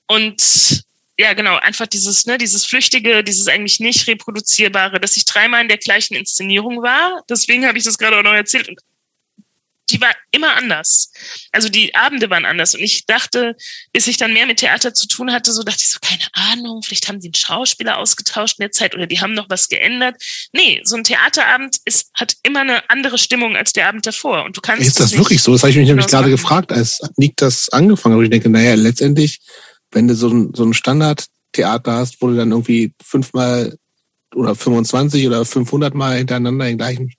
Und 0.07 0.83
ja, 1.19 1.33
genau, 1.33 1.57
einfach 1.57 1.85
dieses, 1.85 2.25
ne, 2.27 2.37
dieses 2.37 2.65
Flüchtige, 2.65 3.25
dieses 3.25 3.49
eigentlich 3.49 3.81
nicht 3.81 4.07
reproduzierbare, 4.07 5.01
dass 5.01 5.17
ich 5.17 5.25
dreimal 5.25 5.61
in 5.61 5.67
der 5.67 5.77
gleichen 5.77 6.15
Inszenierung 6.15 6.81
war. 6.81 7.21
Deswegen 7.29 7.67
habe 7.67 7.77
ich 7.77 7.83
das 7.83 7.97
gerade 7.97 8.17
auch 8.17 8.23
noch 8.23 8.33
erzählt. 8.33 8.69
Und 8.69 8.79
die 9.89 9.99
war 9.99 10.15
immer 10.31 10.55
anders. 10.55 11.11
Also 11.51 11.67
die 11.67 11.93
Abende 11.93 12.29
waren 12.29 12.45
anders. 12.45 12.73
Und 12.73 12.79
ich 12.79 13.05
dachte, 13.05 13.57
bis 13.91 14.07
ich 14.07 14.15
dann 14.15 14.31
mehr 14.31 14.45
mit 14.45 14.59
Theater 14.59 14.93
zu 14.93 15.07
tun 15.09 15.33
hatte, 15.33 15.51
so 15.51 15.63
dachte 15.63 15.79
ich 15.81 15.89
so, 15.89 15.99
keine 15.99 16.23
Ahnung, 16.31 16.83
vielleicht 16.83 17.09
haben 17.09 17.19
die 17.19 17.27
einen 17.27 17.35
Schauspieler 17.35 17.97
ausgetauscht 17.97 18.59
in 18.59 18.63
der 18.63 18.71
Zeit 18.71 18.95
oder 18.95 19.05
die 19.05 19.19
haben 19.19 19.33
noch 19.33 19.49
was 19.49 19.67
geändert. 19.67 20.23
Nee, 20.53 20.79
so 20.85 20.95
ein 20.95 21.03
Theaterabend 21.03 21.79
ist, 21.83 22.11
hat 22.13 22.37
immer 22.43 22.61
eine 22.61 22.89
andere 22.89 23.17
Stimmung 23.17 23.57
als 23.57 23.73
der 23.73 23.89
Abend 23.89 24.05
davor. 24.05 24.45
Und 24.45 24.55
du 24.55 24.61
kannst. 24.61 24.87
Ist 24.87 25.01
das 25.01 25.17
wirklich 25.17 25.41
so? 25.41 25.51
Das 25.51 25.63
habe 25.63 25.71
ich 25.71 25.77
mich 25.77 25.87
nämlich 25.87 26.07
gerade 26.07 26.29
gefragt, 26.29 26.71
als 26.71 27.01
Nick 27.17 27.35
das 27.35 27.67
angefangen 27.67 28.15
hat. 28.15 28.19
Und 28.19 28.25
ich 28.25 28.31
denke, 28.31 28.47
naja, 28.47 28.75
letztendlich 28.75 29.41
wenn 29.91 30.07
du 30.07 30.15
so 30.15 30.29
ein, 30.29 30.53
so 30.53 30.63
ein 30.63 30.73
Standardtheater 30.73 31.93
hast, 31.93 32.21
wo 32.21 32.27
du 32.27 32.35
dann 32.35 32.51
irgendwie 32.51 32.93
fünfmal 33.03 33.77
oder 34.35 34.55
25 34.55 35.27
oder 35.27 35.45
500 35.45 35.93
Mal 35.93 36.17
hintereinander 36.17 36.65
den 36.65 36.77
gleichen 36.77 37.13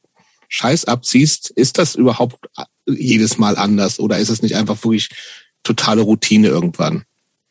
Scheiß 0.48 0.84
abziehst, 0.86 1.50
ist 1.50 1.78
das 1.78 1.94
überhaupt 1.94 2.36
jedes 2.86 3.38
Mal 3.38 3.56
anders 3.56 4.00
oder 4.00 4.18
ist 4.18 4.30
es 4.30 4.42
nicht 4.42 4.56
einfach 4.56 4.82
wirklich 4.82 5.08
totale 5.62 6.02
Routine 6.02 6.48
irgendwann? 6.48 7.04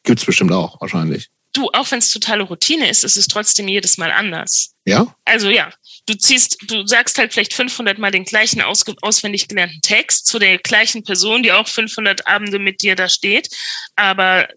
Gibt's 0.03 0.25
bestimmt 0.25 0.51
auch 0.51 0.79
wahrscheinlich. 0.81 1.29
Du, 1.53 1.67
auch 1.73 1.89
wenn 1.91 1.99
es 1.99 2.11
totale 2.11 2.43
Routine 2.43 2.89
ist, 2.89 3.03
ist 3.03 3.17
es 3.17 3.27
trotzdem 3.27 3.67
jedes 3.67 3.97
Mal 3.97 4.11
anders. 4.11 4.75
Ja? 4.85 5.15
Also 5.25 5.49
ja, 5.49 5.71
du 6.05 6.13
ziehst, 6.15 6.57
du 6.67 6.85
sagst 6.85 7.17
halt 7.17 7.33
vielleicht 7.33 7.53
500 7.53 7.97
Mal 7.97 8.11
den 8.11 8.23
gleichen 8.23 8.61
aus, 8.61 8.85
auswendig 9.01 9.47
gelernten 9.47 9.81
Text 9.81 10.27
zu 10.27 10.37
der 10.37 10.59
gleichen 10.59 11.03
Person, 11.03 11.41
die 11.41 11.51
auch 11.51 11.67
500 11.67 12.27
Abende 12.27 12.59
mit 12.59 12.81
dir 12.81 12.95
da 12.95 13.09
steht, 13.09 13.49
aber 13.95 14.47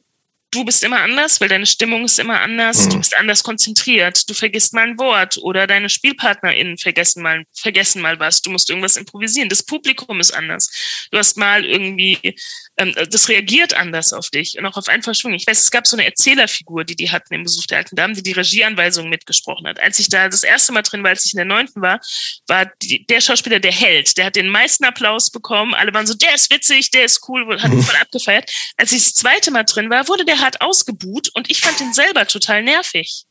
du 0.52 0.64
bist 0.64 0.84
immer 0.84 1.00
anders, 1.00 1.40
weil 1.40 1.48
deine 1.48 1.66
Stimmung 1.66 2.04
ist 2.04 2.18
immer 2.18 2.40
anders, 2.40 2.84
mhm. 2.84 2.90
du 2.90 2.98
bist 2.98 3.16
anders 3.16 3.42
konzentriert, 3.42 4.28
du 4.28 4.34
vergisst 4.34 4.74
mal 4.74 4.86
ein 4.86 4.98
Wort 4.98 5.38
oder 5.38 5.66
deine 5.66 5.88
SpielpartnerInnen 5.88 6.78
vergessen 6.78 7.22
mal, 7.22 7.44
vergessen 7.52 8.02
mal 8.02 8.20
was, 8.20 8.42
du 8.42 8.50
musst 8.50 8.70
irgendwas 8.70 8.96
improvisieren, 8.96 9.48
das 9.48 9.62
Publikum 9.62 10.20
ist 10.20 10.32
anders. 10.32 10.70
Du 11.10 11.18
hast 11.18 11.36
mal 11.36 11.64
irgendwie, 11.64 12.36
ähm, 12.78 12.94
das 12.94 13.28
reagiert 13.28 13.74
anders 13.74 14.12
auf 14.12 14.30
dich 14.30 14.56
und 14.58 14.64
auch 14.64 14.76
auf 14.76 14.88
einen 14.88 15.02
Verschwung. 15.02 15.34
Ich 15.34 15.46
weiß, 15.46 15.60
es 15.60 15.70
gab 15.70 15.86
so 15.86 15.96
eine 15.96 16.06
Erzählerfigur, 16.06 16.84
die 16.84 16.96
die 16.96 17.10
hatten 17.10 17.34
im 17.34 17.44
Besuch 17.44 17.66
der 17.66 17.78
alten 17.78 17.96
Damen, 17.96 18.14
die 18.14 18.22
die 18.22 18.32
Regieanweisungen 18.32 19.10
mitgesprochen 19.10 19.66
hat. 19.66 19.78
Als 19.80 19.98
ich 19.98 20.08
da 20.08 20.28
das 20.28 20.42
erste 20.42 20.72
Mal 20.72 20.82
drin 20.82 21.02
war, 21.02 21.10
als 21.10 21.26
ich 21.26 21.34
in 21.34 21.38
der 21.38 21.44
neunten 21.44 21.82
war, 21.82 22.00
war 22.46 22.70
die, 22.82 23.04
der 23.06 23.20
Schauspieler 23.20 23.60
der 23.60 23.72
Held, 23.72 24.16
der 24.16 24.26
hat 24.26 24.36
den 24.36 24.48
meisten 24.48 24.84
Applaus 24.84 25.30
bekommen, 25.30 25.74
alle 25.74 25.92
waren 25.92 26.06
so, 26.06 26.14
der 26.14 26.34
ist 26.34 26.50
witzig, 26.50 26.90
der 26.90 27.04
ist 27.04 27.28
cool, 27.28 27.60
hat 27.60 27.70
mhm. 27.70 27.82
voll 27.82 27.96
abgefeiert. 27.96 28.50
Als 28.76 28.92
ich 28.92 29.04
das 29.04 29.14
zweite 29.14 29.50
Mal 29.50 29.64
drin 29.64 29.90
war, 29.90 30.08
wurde 30.08 30.24
der 30.24 30.40
hart 30.40 30.60
ausgebuht 30.60 31.28
und 31.34 31.50
ich 31.50 31.60
fand 31.60 31.80
ihn 31.80 31.92
selber 31.92 32.26
total 32.26 32.62
nervig. 32.62 33.24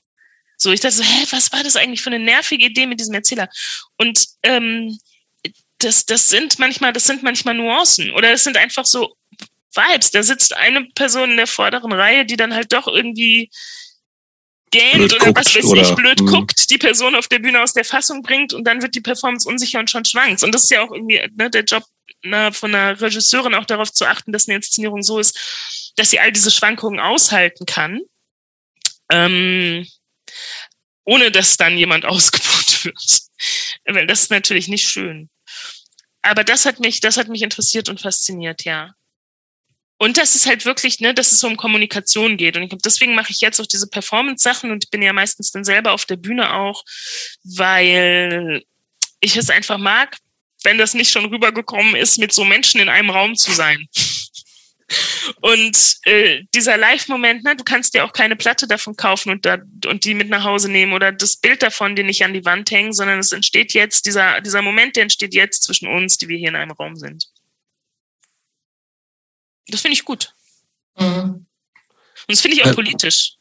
So, 0.57 0.71
ich 0.71 0.79
dachte 0.79 0.97
so, 0.97 1.03
hä, 1.03 1.25
was 1.31 1.51
war 1.51 1.63
das 1.63 1.75
eigentlich 1.75 2.03
für 2.03 2.11
eine 2.11 2.23
nervige 2.23 2.65
Idee 2.65 2.85
mit 2.85 2.99
diesem 2.99 3.15
Erzähler? 3.15 3.49
Und 3.97 4.23
ähm, 4.43 4.95
das, 5.79 6.05
das 6.05 6.27
sind 6.27 6.59
manchmal, 6.59 6.93
das 6.93 7.05
sind 7.05 7.23
manchmal 7.23 7.55
Nuancen 7.55 8.11
oder 8.11 8.29
das 8.31 8.43
sind 8.43 8.57
einfach 8.57 8.85
so 8.85 9.15
Vibes. 9.73 10.11
Da 10.11 10.23
sitzt 10.23 10.55
eine 10.55 10.85
Person 10.95 11.31
in 11.31 11.37
der 11.37 11.47
vorderen 11.47 11.91
Reihe, 11.93 12.25
die 12.25 12.37
dann 12.37 12.53
halt 12.53 12.73
doch 12.73 12.87
irgendwie 12.87 13.49
gähnt 14.71 15.13
oder 15.13 15.35
was 15.35 15.53
weiß 15.53 15.65
oder, 15.65 15.81
ich, 15.81 15.95
blöd 15.95 16.21
mh. 16.21 16.31
guckt, 16.31 16.69
die 16.69 16.77
Person 16.77 17.15
auf 17.15 17.27
der 17.27 17.39
Bühne 17.39 17.61
aus 17.61 17.73
der 17.73 17.83
Fassung 17.83 18.21
bringt 18.21 18.53
und 18.53 18.63
dann 18.63 18.81
wird 18.81 18.95
die 18.95 19.01
Performance 19.01 19.47
unsicher 19.47 19.79
und 19.79 19.89
schon 19.89 20.05
schwankt. 20.05 20.43
Und 20.43 20.53
das 20.53 20.63
ist 20.63 20.71
ja 20.71 20.81
auch 20.81 20.91
irgendwie 20.91 21.21
ne, 21.35 21.49
der 21.49 21.63
Job 21.63 21.83
na, 22.23 22.51
von 22.51 22.73
einer 22.73 22.99
Regisseurin 22.99 23.55
auch 23.55 23.65
darauf 23.65 23.91
zu 23.91 24.05
achten, 24.05 24.31
dass 24.31 24.47
eine 24.47 24.55
Inszenierung 24.55 25.03
so 25.03 25.19
ist, 25.19 25.93
dass 25.97 26.09
sie 26.09 26.19
all 26.19 26.31
diese 26.31 26.51
Schwankungen 26.51 26.99
aushalten 26.99 27.65
kann, 27.65 28.01
ähm, 29.11 29.85
ohne 31.03 31.31
dass 31.31 31.57
dann 31.57 31.77
jemand 31.77 32.05
ausgebucht 32.11 32.85
wird. 32.85 33.21
Weil 33.85 34.07
das 34.07 34.23
ist 34.23 34.31
natürlich 34.31 34.67
nicht 34.67 34.87
schön. 34.87 35.29
Aber 36.21 36.43
das 36.43 36.65
hat 36.65 36.79
mich, 36.79 36.99
das 37.01 37.17
hat 37.17 37.27
mich 37.27 37.41
interessiert 37.41 37.89
und 37.89 37.99
fasziniert, 37.99 38.63
ja. 38.63 38.93
Und 40.01 40.17
dass 40.17 40.33
es 40.33 40.47
halt 40.47 40.65
wirklich, 40.65 40.99
ne, 40.99 41.13
dass 41.13 41.31
es 41.31 41.43
um 41.43 41.57
Kommunikation 41.57 42.35
geht. 42.35 42.57
Und 42.57 42.63
ich 42.63 42.69
glaube, 42.69 42.81
deswegen 42.83 43.13
mache 43.13 43.31
ich 43.31 43.39
jetzt 43.39 43.61
auch 43.61 43.67
diese 43.67 43.85
Performance-Sachen 43.85 44.71
und 44.71 44.83
ich 44.83 44.89
bin 44.89 45.03
ja 45.03 45.13
meistens 45.13 45.51
dann 45.51 45.63
selber 45.63 45.91
auf 45.91 46.05
der 46.05 46.15
Bühne 46.15 46.55
auch, 46.55 46.83
weil 47.43 48.63
ich 49.19 49.37
es 49.37 49.51
einfach 49.51 49.77
mag, 49.77 50.17
wenn 50.63 50.79
das 50.79 50.95
nicht 50.95 51.11
schon 51.11 51.25
rübergekommen 51.25 51.95
ist, 51.95 52.17
mit 52.17 52.33
so 52.33 52.43
Menschen 52.43 52.81
in 52.81 52.89
einem 52.89 53.11
Raum 53.11 53.35
zu 53.35 53.51
sein. 53.51 53.87
Und 55.39 55.97
äh, 56.05 56.45
dieser 56.55 56.77
Live-Moment, 56.77 57.43
ne, 57.43 57.55
du 57.55 57.63
kannst 57.63 57.93
dir 57.93 58.03
auch 58.03 58.11
keine 58.11 58.35
Platte 58.35 58.67
davon 58.67 58.95
kaufen 58.95 59.29
und, 59.29 59.45
da, 59.45 59.59
und 59.85 60.03
die 60.03 60.15
mit 60.15 60.29
nach 60.29 60.43
Hause 60.43 60.71
nehmen 60.71 60.93
oder 60.93 61.11
das 61.11 61.37
Bild 61.37 61.61
davon 61.61 61.95
dir 61.95 62.03
nicht 62.03 62.25
an 62.25 62.33
die 62.33 62.43
Wand 62.43 62.71
hängen, 62.71 62.91
sondern 62.91 63.19
es 63.19 63.33
entsteht 63.33 63.75
jetzt, 63.75 64.07
dieser, 64.07 64.41
dieser 64.41 64.63
Moment, 64.63 64.95
der 64.95 65.03
entsteht 65.03 65.35
jetzt 65.35 65.61
zwischen 65.61 65.87
uns, 65.87 66.17
die 66.17 66.27
wir 66.27 66.39
hier 66.39 66.49
in 66.49 66.55
einem 66.55 66.71
Raum 66.71 66.95
sind. 66.95 67.27
Das 69.71 69.81
finde 69.81 69.93
ich 69.93 70.05
gut. 70.05 70.33
Mhm. 70.99 71.45
Und 72.27 72.27
das 72.27 72.41
finde 72.41 72.57
ich 72.57 72.63
auch 72.63 72.71
äh, 72.71 72.75
politisch. 72.75 73.37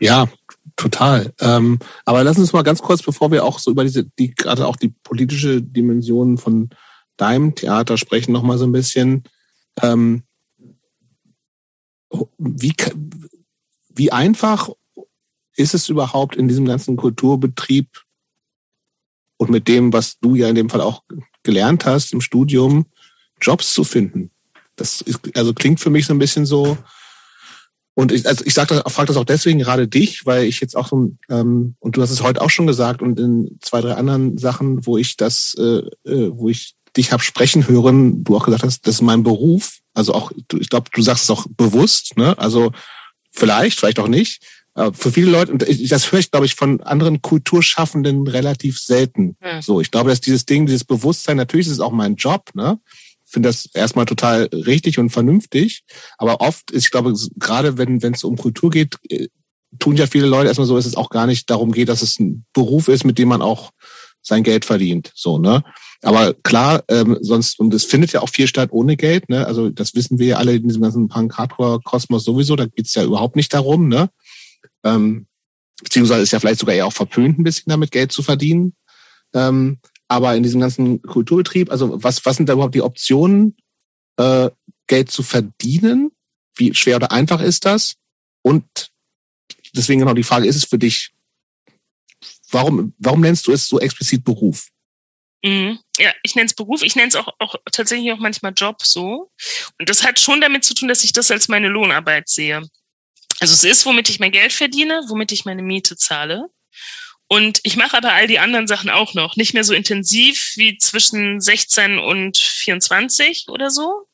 Ja, 0.00 0.28
total. 0.76 1.32
Ähm, 1.40 1.78
aber 2.04 2.24
lass 2.24 2.38
uns 2.38 2.52
mal 2.52 2.62
ganz 2.62 2.82
kurz, 2.82 3.02
bevor 3.02 3.30
wir 3.30 3.44
auch 3.44 3.58
so 3.58 3.70
über 3.70 3.84
diese, 3.84 4.04
die 4.04 4.34
gerade 4.34 4.66
auch 4.66 4.76
die 4.76 4.88
politische 4.88 5.62
Dimension 5.62 6.38
von 6.38 6.70
deinem 7.16 7.54
Theater 7.54 7.96
sprechen, 7.96 8.32
noch 8.32 8.42
mal 8.42 8.58
so 8.58 8.64
ein 8.64 8.72
bisschen. 8.72 9.24
Ähm, 9.82 10.22
wie, 12.38 12.74
wie 13.88 14.12
einfach 14.12 14.70
ist 15.56 15.74
es 15.74 15.88
überhaupt 15.88 16.36
in 16.36 16.48
diesem 16.48 16.64
ganzen 16.64 16.96
Kulturbetrieb 16.96 18.04
und 19.36 19.50
mit 19.50 19.68
dem, 19.68 19.92
was 19.92 20.18
du 20.20 20.34
ja 20.34 20.48
in 20.48 20.54
dem 20.54 20.70
Fall 20.70 20.80
auch 20.80 21.02
gelernt 21.42 21.84
hast 21.84 22.12
im 22.12 22.20
Studium, 22.20 22.86
Jobs 23.40 23.74
zu 23.74 23.84
finden? 23.84 24.30
Das 24.78 25.02
ist, 25.02 25.20
also 25.34 25.52
klingt 25.52 25.80
für 25.80 25.90
mich 25.90 26.06
so 26.06 26.14
ein 26.14 26.18
bisschen 26.18 26.46
so, 26.46 26.78
Und 27.98 28.12
ich, 28.12 28.28
also 28.28 28.44
ich 28.44 28.54
sag 28.54 28.68
das, 28.68 28.80
frage 28.92 29.08
das 29.08 29.16
auch 29.16 29.24
deswegen 29.24 29.58
gerade 29.58 29.88
dich, 29.88 30.24
weil 30.24 30.44
ich 30.44 30.60
jetzt 30.60 30.76
auch 30.76 30.86
so, 30.86 31.10
ähm, 31.28 31.74
und 31.80 31.96
du 31.96 32.02
hast 32.02 32.12
es 32.12 32.22
heute 32.22 32.40
auch 32.40 32.50
schon 32.50 32.68
gesagt 32.68 33.02
und 33.02 33.18
in 33.18 33.58
zwei, 33.60 33.80
drei 33.80 33.94
anderen 33.94 34.38
Sachen, 34.38 34.86
wo 34.86 34.96
ich 34.96 35.16
das, 35.16 35.54
äh, 35.58 35.82
äh, 36.08 36.30
wo 36.32 36.48
ich 36.48 36.76
dich 36.96 37.10
hab 37.10 37.22
sprechen 37.22 37.66
hören, 37.66 38.22
du 38.22 38.36
auch 38.36 38.44
gesagt 38.44 38.62
hast, 38.62 38.86
das 38.86 38.96
ist 38.96 39.02
mein 39.02 39.24
Beruf. 39.24 39.80
Also 39.94 40.14
auch, 40.14 40.30
ich 40.60 40.68
glaube, 40.68 40.90
du 40.94 41.02
sagst 41.02 41.24
es 41.24 41.30
auch 41.30 41.46
bewusst, 41.56 42.16
ne? 42.16 42.38
Also 42.38 42.70
vielleicht, 43.32 43.80
vielleicht 43.80 43.98
auch 43.98 44.06
nicht. 44.06 44.44
Aber 44.74 44.94
für 44.94 45.10
viele 45.10 45.32
Leute, 45.32 45.50
und 45.50 45.66
das 45.90 46.12
höre 46.12 46.20
ich, 46.20 46.30
glaube 46.30 46.46
ich, 46.46 46.54
von 46.54 46.80
anderen 46.82 47.20
Kulturschaffenden 47.20 48.28
relativ 48.28 48.78
selten. 48.78 49.36
Ja. 49.42 49.60
So, 49.60 49.80
ich 49.80 49.90
glaube, 49.90 50.10
dass 50.10 50.20
dieses 50.20 50.46
Ding, 50.46 50.66
dieses 50.66 50.84
Bewusstsein, 50.84 51.36
natürlich 51.36 51.66
ist 51.66 51.72
es 51.72 51.80
auch 51.80 51.90
mein 51.90 52.14
Job, 52.14 52.50
ne? 52.54 52.78
Finde 53.28 53.48
das 53.48 53.68
erstmal 53.74 54.06
total 54.06 54.44
richtig 54.52 54.98
und 54.98 55.10
vernünftig. 55.10 55.82
Aber 56.16 56.40
oft 56.40 56.70
ist, 56.70 56.84
ich 56.84 56.90
glaube, 56.90 57.12
gerade 57.36 57.78
wenn 57.78 57.98
es 58.02 58.24
um 58.24 58.36
Kultur 58.36 58.70
geht, 58.70 58.96
äh, 59.10 59.28
tun 59.78 59.96
ja 59.96 60.06
viele 60.06 60.26
Leute 60.26 60.48
erstmal 60.48 60.66
so, 60.66 60.76
dass 60.76 60.86
es 60.86 60.96
auch 60.96 61.10
gar 61.10 61.26
nicht 61.26 61.50
darum 61.50 61.72
geht, 61.72 61.88
dass 61.88 62.02
es 62.02 62.18
ein 62.18 62.46
Beruf 62.52 62.88
ist, 62.88 63.04
mit 63.04 63.18
dem 63.18 63.28
man 63.28 63.42
auch 63.42 63.70
sein 64.22 64.42
Geld 64.42 64.64
verdient. 64.64 65.12
So, 65.14 65.38
ne? 65.38 65.62
Aber 66.02 66.34
klar, 66.34 66.84
ähm, 66.88 67.18
sonst, 67.20 67.58
und 67.58 67.74
es 67.74 67.84
findet 67.84 68.12
ja 68.12 68.20
auch 68.20 68.28
viel 68.28 68.46
statt 68.46 68.70
ohne 68.72 68.96
Geld, 68.96 69.28
ne? 69.28 69.46
Also 69.46 69.68
das 69.68 69.94
wissen 69.94 70.18
wir 70.18 70.26
ja 70.26 70.36
alle 70.36 70.54
in 70.54 70.68
diesem 70.68 70.82
ganzen 70.82 71.08
Punk-Hardcore-Kosmos 71.08 72.24
sowieso, 72.24 72.56
da 72.56 72.66
geht's 72.66 72.94
ja 72.94 73.04
überhaupt 73.04 73.36
nicht 73.36 73.52
darum, 73.52 73.88
ne? 73.88 74.10
Ähm, 74.84 75.26
beziehungsweise 75.82 76.22
ist 76.22 76.32
ja 76.32 76.40
vielleicht 76.40 76.60
sogar 76.60 76.74
eher 76.74 76.86
auch 76.86 76.92
verpönt, 76.92 77.38
ein 77.38 77.44
bisschen 77.44 77.70
damit 77.70 77.90
Geld 77.90 78.12
zu 78.12 78.22
verdienen. 78.22 78.74
Ähm, 79.34 79.78
aber 80.08 80.34
in 80.34 80.42
diesem 80.42 80.60
ganzen 80.60 81.02
Kulturbetrieb, 81.02 81.70
also 81.70 82.02
was, 82.02 82.24
was 82.24 82.36
sind 82.36 82.48
da 82.48 82.54
überhaupt 82.54 82.74
die 82.74 82.82
Optionen, 82.82 83.56
äh, 84.16 84.50
Geld 84.86 85.10
zu 85.10 85.22
verdienen? 85.22 86.10
Wie 86.56 86.74
schwer 86.74 86.96
oder 86.96 87.12
einfach 87.12 87.40
ist 87.40 87.66
das? 87.66 87.94
Und 88.42 88.90
deswegen 89.74 90.00
genau 90.00 90.14
die 90.14 90.22
Frage, 90.24 90.48
ist 90.48 90.56
es 90.56 90.64
für 90.64 90.78
dich, 90.78 91.12
warum, 92.50 92.94
warum 92.98 93.20
nennst 93.20 93.46
du 93.46 93.52
es 93.52 93.68
so 93.68 93.78
explizit 93.78 94.24
Beruf? 94.24 94.68
Mhm. 95.44 95.78
Ja, 95.98 96.12
ich 96.22 96.34
nenne 96.34 96.46
es 96.46 96.54
Beruf, 96.54 96.82
ich 96.82 96.96
nenne 96.96 97.08
es 97.08 97.14
auch, 97.14 97.28
auch 97.38 97.54
tatsächlich 97.70 98.10
auch 98.12 98.18
manchmal 98.18 98.52
Job 98.56 98.82
so. 98.82 99.30
Und 99.78 99.88
das 99.88 100.02
hat 100.04 100.18
schon 100.18 100.40
damit 100.40 100.64
zu 100.64 100.74
tun, 100.74 100.88
dass 100.88 101.04
ich 101.04 101.12
das 101.12 101.30
als 101.30 101.48
meine 101.48 101.68
Lohnarbeit 101.68 102.28
sehe. 102.28 102.62
Also 103.40 103.54
es 103.54 103.64
ist, 103.64 103.86
womit 103.86 104.08
ich 104.08 104.18
mein 104.18 104.32
Geld 104.32 104.52
verdiene, 104.52 105.04
womit 105.08 105.30
ich 105.30 105.44
meine 105.44 105.62
Miete 105.62 105.96
zahle. 105.96 106.50
Und 107.28 107.60
ich 107.62 107.76
mache 107.76 107.96
aber 107.96 108.14
all 108.14 108.26
die 108.26 108.38
anderen 108.38 108.66
Sachen 108.66 108.88
auch 108.88 109.12
noch. 109.12 109.36
Nicht 109.36 109.52
mehr 109.52 109.64
so 109.64 109.74
intensiv 109.74 110.52
wie 110.56 110.78
zwischen 110.78 111.40
16 111.40 111.98
und 111.98 112.38
24 112.38 113.48
oder 113.48 113.70
so. 113.70 114.08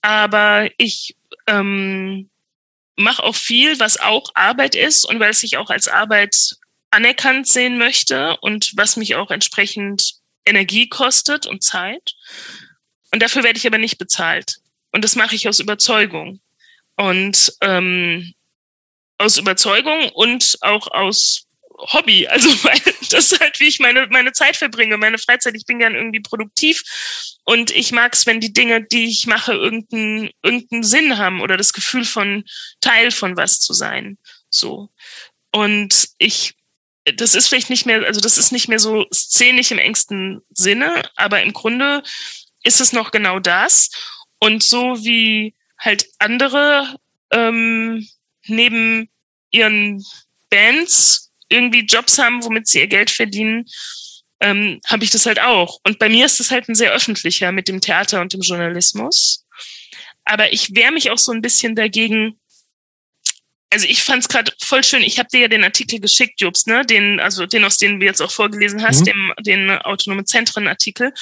Aber 0.00 0.68
ich 0.76 1.16
ähm, 1.46 2.28
mache 2.96 3.22
auch 3.22 3.36
viel, 3.36 3.78
was 3.78 4.00
auch 4.00 4.32
Arbeit 4.34 4.74
ist 4.74 5.04
und 5.04 5.20
weil 5.20 5.30
es 5.30 5.40
sich 5.40 5.56
auch 5.56 5.70
als 5.70 5.86
Arbeit 5.86 6.36
anerkannt 6.90 7.46
sehen 7.46 7.78
möchte 7.78 8.36
und 8.38 8.72
was 8.76 8.96
mich 8.96 9.14
auch 9.14 9.30
entsprechend 9.30 10.14
Energie 10.44 10.88
kostet 10.88 11.46
und 11.46 11.62
Zeit. 11.62 12.14
Und 13.12 13.22
dafür 13.22 13.44
werde 13.44 13.58
ich 13.58 13.66
aber 13.66 13.78
nicht 13.78 13.98
bezahlt. 13.98 14.56
Und 14.90 15.04
das 15.04 15.14
mache 15.14 15.36
ich 15.36 15.48
aus 15.48 15.60
Überzeugung. 15.60 16.40
Und 16.96 17.52
ähm, 17.60 18.34
aus 19.18 19.38
Überzeugung 19.38 20.08
und 20.10 20.58
auch 20.60 20.88
aus 20.88 21.46
Hobby. 21.92 22.26
Also 22.32 22.48
weil 22.64 22.80
das 23.10 23.32
ist 23.32 23.40
halt, 23.40 23.58
wie 23.60 23.68
ich 23.68 23.78
meine, 23.78 24.06
meine 24.08 24.32
Zeit 24.32 24.56
verbringe, 24.56 24.96
meine 24.96 25.18
Freizeit. 25.18 25.54
Ich 25.54 25.66
bin 25.66 25.78
gern 25.78 25.94
irgendwie 25.94 26.20
produktiv 26.20 26.82
und 27.44 27.70
ich 27.70 27.92
mag 27.92 28.14
es, 28.14 28.26
wenn 28.26 28.40
die 28.40 28.52
Dinge, 28.52 28.82
die 28.82 29.04
ich 29.04 29.26
mache, 29.26 29.52
irgendeinen 29.52 30.30
irgendeinen 30.42 30.84
Sinn 30.84 31.18
haben 31.18 31.40
oder 31.40 31.56
das 31.56 31.72
Gefühl 31.72 32.04
von 32.04 32.44
Teil 32.80 33.10
von 33.10 33.36
was 33.36 33.60
zu 33.60 33.72
sein. 33.72 34.18
So. 34.48 34.90
Und 35.50 36.08
ich, 36.18 36.54
das 37.04 37.34
ist 37.34 37.48
vielleicht 37.48 37.70
nicht 37.70 37.86
mehr, 37.86 38.04
also 38.06 38.20
das 38.20 38.38
ist 38.38 38.52
nicht 38.52 38.68
mehr 38.68 38.78
so 38.78 39.06
szenisch 39.12 39.70
im 39.70 39.78
engsten 39.78 40.40
Sinne, 40.50 41.02
aber 41.16 41.42
im 41.42 41.52
Grunde 41.52 42.02
ist 42.62 42.80
es 42.80 42.92
noch 42.92 43.10
genau 43.10 43.38
das. 43.38 43.90
Und 44.38 44.62
so 44.62 45.04
wie 45.04 45.54
halt 45.78 46.06
andere 46.18 46.96
ähm, 47.30 48.08
neben 48.46 49.08
ihren 49.50 50.04
Bands 50.48 51.31
irgendwie 51.52 51.86
Jobs 51.86 52.18
haben, 52.18 52.42
womit 52.42 52.66
sie 52.66 52.80
ihr 52.80 52.86
Geld 52.86 53.10
verdienen, 53.10 53.66
ähm, 54.40 54.80
habe 54.86 55.04
ich 55.04 55.10
das 55.10 55.26
halt 55.26 55.40
auch. 55.40 55.78
Und 55.84 55.98
bei 55.98 56.08
mir 56.08 56.26
ist 56.26 56.40
das 56.40 56.50
halt 56.50 56.68
ein 56.68 56.74
sehr 56.74 56.92
öffentlicher 56.92 57.52
mit 57.52 57.68
dem 57.68 57.80
Theater 57.80 58.20
und 58.20 58.32
dem 58.32 58.40
Journalismus. 58.40 59.44
Aber 60.24 60.52
ich 60.52 60.74
wehre 60.74 60.92
mich 60.92 61.10
auch 61.10 61.18
so 61.18 61.32
ein 61.32 61.42
bisschen 61.42 61.74
dagegen. 61.74 62.38
Also 63.70 63.86
ich 63.86 64.02
fand 64.02 64.22
es 64.22 64.28
gerade 64.28 64.52
voll 64.60 64.84
schön. 64.84 65.02
Ich 65.02 65.18
habe 65.18 65.28
dir 65.32 65.40
ja 65.40 65.48
den 65.48 65.64
Artikel 65.64 66.00
geschickt, 66.00 66.40
Jobs, 66.40 66.66
ne? 66.66 66.84
Den, 66.84 67.20
also 67.20 67.46
den, 67.46 67.64
aus 67.64 67.78
dem 67.78 68.00
du 68.00 68.06
jetzt 68.06 68.20
auch 68.20 68.30
vorgelesen 68.30 68.82
hast, 68.82 69.00
mhm. 69.00 69.04
dem, 69.04 69.32
den 69.40 69.70
autonome 69.70 70.24
Zentren-Artikel. 70.24 71.12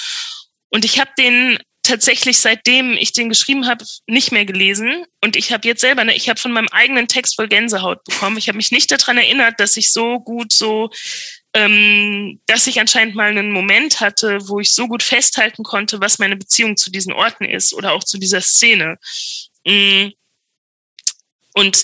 Und 0.69 0.83
ich 0.83 0.99
habe 0.99 1.11
den 1.17 1.59
tatsächlich 1.83 2.39
seitdem 2.39 2.93
ich 2.93 3.11
den 3.11 3.29
geschrieben 3.29 3.67
habe 3.67 3.85
nicht 4.07 4.31
mehr 4.31 4.45
gelesen. 4.45 5.05
Und 5.23 5.35
ich 5.35 5.51
habe 5.51 5.67
jetzt 5.67 5.81
selber 5.81 6.03
ne, 6.03 6.15
ich 6.15 6.29
habe 6.29 6.39
von 6.39 6.51
meinem 6.51 6.67
eigenen 6.71 7.07
Text 7.07 7.35
voll 7.35 7.47
Gänsehaut 7.47 8.03
bekommen. 8.03 8.37
Ich 8.37 8.47
habe 8.47 8.57
mich 8.57 8.71
nicht 8.71 8.91
daran 8.91 9.17
erinnert 9.17 9.59
dass 9.59 9.77
ich 9.77 9.91
so 9.91 10.19
gut 10.19 10.53
so 10.53 10.89
ähm, 11.53 12.39
dass 12.45 12.67
ich 12.67 12.79
anscheinend 12.79 13.15
mal 13.15 13.29
einen 13.29 13.51
Moment 13.51 13.99
hatte 13.99 14.39
wo 14.47 14.59
ich 14.59 14.73
so 14.73 14.87
gut 14.87 15.03
festhalten 15.03 15.63
konnte 15.63 15.99
was 15.99 16.19
meine 16.19 16.37
Beziehung 16.37 16.77
zu 16.77 16.91
diesen 16.91 17.13
Orten 17.13 17.45
ist 17.45 17.73
oder 17.73 17.93
auch 17.93 18.03
zu 18.03 18.17
dieser 18.17 18.41
Szene. 18.41 18.97
Mm. 19.65 20.09
und 21.53 21.83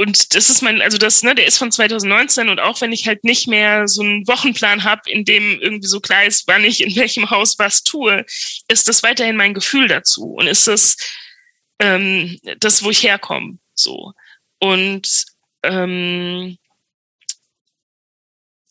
und 0.00 0.36
das 0.36 0.48
ist 0.48 0.62
mein, 0.62 0.80
also 0.80 0.96
das, 0.96 1.24
ne, 1.24 1.34
der 1.34 1.46
ist 1.46 1.58
von 1.58 1.72
2019 1.72 2.48
und 2.48 2.60
auch 2.60 2.80
wenn 2.80 2.92
ich 2.92 3.08
halt 3.08 3.24
nicht 3.24 3.48
mehr 3.48 3.88
so 3.88 4.00
einen 4.02 4.28
Wochenplan 4.28 4.84
habe, 4.84 5.10
in 5.10 5.24
dem 5.24 5.60
irgendwie 5.60 5.88
so 5.88 5.98
klar 5.98 6.24
ist, 6.24 6.46
wann 6.46 6.64
ich 6.64 6.80
in 6.82 6.94
welchem 6.96 7.30
Haus 7.30 7.58
was 7.58 7.82
tue, 7.82 8.24
ist 8.68 8.86
das 8.86 9.02
weiterhin 9.02 9.34
mein 9.34 9.54
Gefühl 9.54 9.88
dazu 9.88 10.34
und 10.34 10.46
ist 10.46 10.68
das 10.68 10.96
ähm, 11.80 12.38
das, 12.60 12.84
wo 12.84 12.90
ich 12.90 13.02
herkomme, 13.02 13.58
so. 13.74 14.12
Und 14.60 15.26
ähm, 15.64 16.58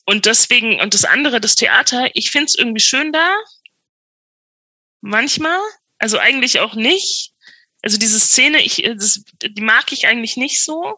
und 0.06 0.26
deswegen 0.26 0.80
und 0.80 0.94
das 0.94 1.04
andere, 1.04 1.42
das 1.42 1.56
Theater, 1.56 2.10
ich 2.14 2.32
find's 2.32 2.56
irgendwie 2.56 2.80
schön 2.80 3.12
da, 3.12 3.36
manchmal, 5.02 5.60
also 5.98 6.20
eigentlich 6.20 6.62
auch 6.62 6.76
nicht. 6.76 7.34
Also 7.82 7.98
diese 7.98 8.20
Szene, 8.20 8.64
ich, 8.64 8.84
das, 8.96 9.24
die 9.42 9.62
mag 9.62 9.92
ich 9.92 10.08
eigentlich 10.08 10.38
nicht 10.38 10.64
so 10.64 10.98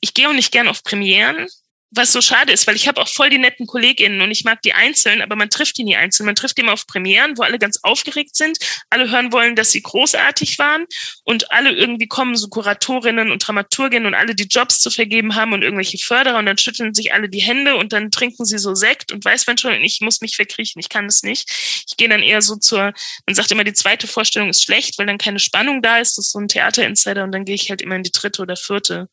ich 0.00 0.14
gehe 0.14 0.28
auch 0.28 0.32
nicht 0.32 0.52
gern 0.52 0.68
auf 0.68 0.82
Premieren, 0.82 1.46
was 1.92 2.12
so 2.12 2.20
schade 2.20 2.52
ist, 2.52 2.66
weil 2.68 2.76
ich 2.76 2.86
habe 2.86 3.00
auch 3.00 3.08
voll 3.08 3.30
die 3.30 3.38
netten 3.38 3.66
KollegInnen 3.66 4.20
und 4.20 4.30
ich 4.30 4.44
mag 4.44 4.62
die 4.62 4.72
einzeln, 4.72 5.22
aber 5.22 5.34
man 5.34 5.50
trifft 5.50 5.76
die 5.76 5.82
nie 5.82 5.96
einzeln. 5.96 6.26
Man 6.26 6.36
trifft 6.36 6.56
die 6.56 6.62
immer 6.62 6.72
auf 6.72 6.86
Premieren, 6.86 7.36
wo 7.36 7.42
alle 7.42 7.58
ganz 7.58 7.80
aufgeregt 7.82 8.36
sind, 8.36 8.58
alle 8.90 9.10
hören 9.10 9.32
wollen, 9.32 9.56
dass 9.56 9.72
sie 9.72 9.82
großartig 9.82 10.58
waren 10.60 10.86
und 11.24 11.50
alle 11.50 11.72
irgendwie 11.72 12.06
kommen, 12.06 12.36
so 12.36 12.48
Kuratorinnen 12.48 13.32
und 13.32 13.46
Dramaturginnen 13.46 14.06
und 14.06 14.14
alle, 14.14 14.36
die 14.36 14.44
Jobs 14.44 14.78
zu 14.78 14.90
vergeben 14.90 15.34
haben 15.34 15.52
und 15.52 15.62
irgendwelche 15.62 15.98
Förderer 15.98 16.38
und 16.38 16.46
dann 16.46 16.58
schütteln 16.58 16.94
sich 16.94 17.12
alle 17.12 17.28
die 17.28 17.42
Hände 17.42 17.74
und 17.74 17.92
dann 17.92 18.12
trinken 18.12 18.44
sie 18.44 18.58
so 18.58 18.74
Sekt 18.76 19.10
und 19.10 19.24
weiß 19.24 19.48
man 19.48 19.58
schon, 19.58 19.72
ich 19.82 20.00
muss 20.00 20.20
mich 20.20 20.36
verkriechen, 20.36 20.78
ich 20.78 20.88
kann 20.88 21.06
das 21.06 21.24
nicht. 21.24 21.50
Ich 21.88 21.96
gehe 21.96 22.08
dann 22.08 22.22
eher 22.22 22.40
so 22.40 22.54
zur, 22.54 22.92
man 23.26 23.34
sagt 23.34 23.50
immer, 23.50 23.64
die 23.64 23.72
zweite 23.72 24.06
Vorstellung 24.06 24.50
ist 24.50 24.62
schlecht, 24.62 24.96
weil 24.98 25.06
dann 25.06 25.18
keine 25.18 25.40
Spannung 25.40 25.82
da 25.82 25.98
ist, 25.98 26.16
das 26.16 26.26
ist 26.26 26.32
so 26.32 26.38
ein 26.38 26.46
Theaterinsider 26.46 27.24
und 27.24 27.32
dann 27.32 27.44
gehe 27.44 27.56
ich 27.56 27.68
halt 27.68 27.82
immer 27.82 27.96
in 27.96 28.04
die 28.04 28.12
dritte 28.12 28.42
oder 28.42 28.56
vierte 28.56 29.08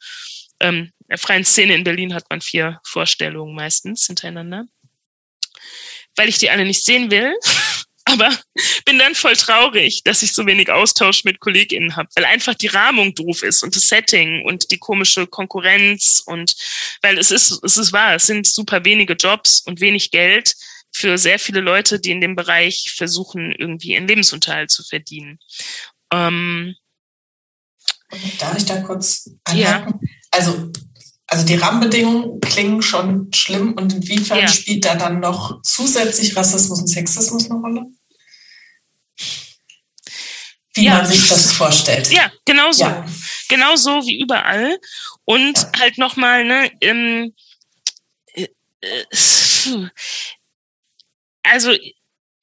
ähm, 0.59 0.91
der 1.09 1.17
freien 1.17 1.45
Szene 1.45 1.75
in 1.75 1.83
Berlin 1.83 2.13
hat 2.13 2.25
man 2.29 2.41
vier 2.41 2.79
Vorstellungen 2.83 3.55
meistens 3.55 4.05
hintereinander. 4.07 4.65
Weil 6.15 6.29
ich 6.29 6.37
die 6.37 6.49
alle 6.49 6.65
nicht 6.65 6.83
sehen 6.83 7.11
will. 7.11 7.33
Aber 8.05 8.29
bin 8.85 8.97
dann 8.99 9.15
voll 9.15 9.35
traurig, 9.35 10.01
dass 10.03 10.23
ich 10.23 10.33
so 10.33 10.45
wenig 10.45 10.71
Austausch 10.71 11.25
mit 11.25 11.41
KollegInnen 11.41 11.97
habe, 11.97 12.07
weil 12.15 12.23
einfach 12.23 12.53
die 12.53 12.67
Rahmung 12.67 13.13
doof 13.13 13.43
ist 13.43 13.63
und 13.63 13.75
das 13.75 13.89
Setting 13.89 14.45
und 14.45 14.71
die 14.71 14.77
komische 14.77 15.27
Konkurrenz 15.27 16.23
und 16.25 16.55
weil 17.01 17.17
es 17.17 17.31
ist, 17.31 17.61
es 17.63 17.77
ist 17.77 17.91
wahr, 17.91 18.15
es 18.15 18.25
sind 18.25 18.47
super 18.47 18.85
wenige 18.85 19.13
Jobs 19.13 19.59
und 19.59 19.81
wenig 19.81 20.11
Geld 20.11 20.55
für 20.93 21.17
sehr 21.17 21.37
viele 21.37 21.59
Leute, 21.59 21.99
die 21.99 22.11
in 22.11 22.21
dem 22.21 22.37
Bereich 22.37 22.93
versuchen, 22.95 23.51
irgendwie 23.51 23.91
ihren 23.91 24.07
Lebensunterhalt 24.07 24.71
zu 24.71 24.83
verdienen. 24.83 25.39
Ähm, 26.13 26.75
Darf 28.39 28.57
ich 28.57 28.65
da 28.65 28.81
kurz 28.81 29.29
anhaken? 29.43 29.99
Ja. 30.01 30.09
Also 30.31 30.71
also 31.29 31.45
die 31.45 31.55
Rahmenbedingungen 31.55 32.39
klingen 32.39 32.81
schon 32.81 33.31
schlimm 33.33 33.73
und 33.73 33.93
inwiefern 33.93 34.39
ja. 34.39 34.47
spielt 34.47 34.85
da 34.85 34.95
dann 34.95 35.19
noch 35.19 35.61
zusätzlich 35.61 36.35
Rassismus 36.37 36.79
und 36.79 36.87
Sexismus 36.87 37.51
eine 37.51 37.59
Rolle? 37.59 37.85
Wie 40.73 40.85
ja. 40.85 40.95
man 40.95 41.05
sich 41.05 41.27
das 41.27 41.51
vorstellt. 41.51 42.09
Ja, 42.11 42.31
genau 42.45 42.71
so. 42.71 42.85
Ja. 42.85 43.05
Genau 43.49 43.75
so 43.75 44.05
wie 44.05 44.21
überall. 44.21 44.79
Und 45.25 45.57
ja. 45.57 45.71
halt 45.79 45.97
nochmal, 45.97 46.45
ne, 46.45 46.71
ähm, 46.79 47.33
äh, 48.33 48.47
äh, 48.79 49.89
also 51.43 51.75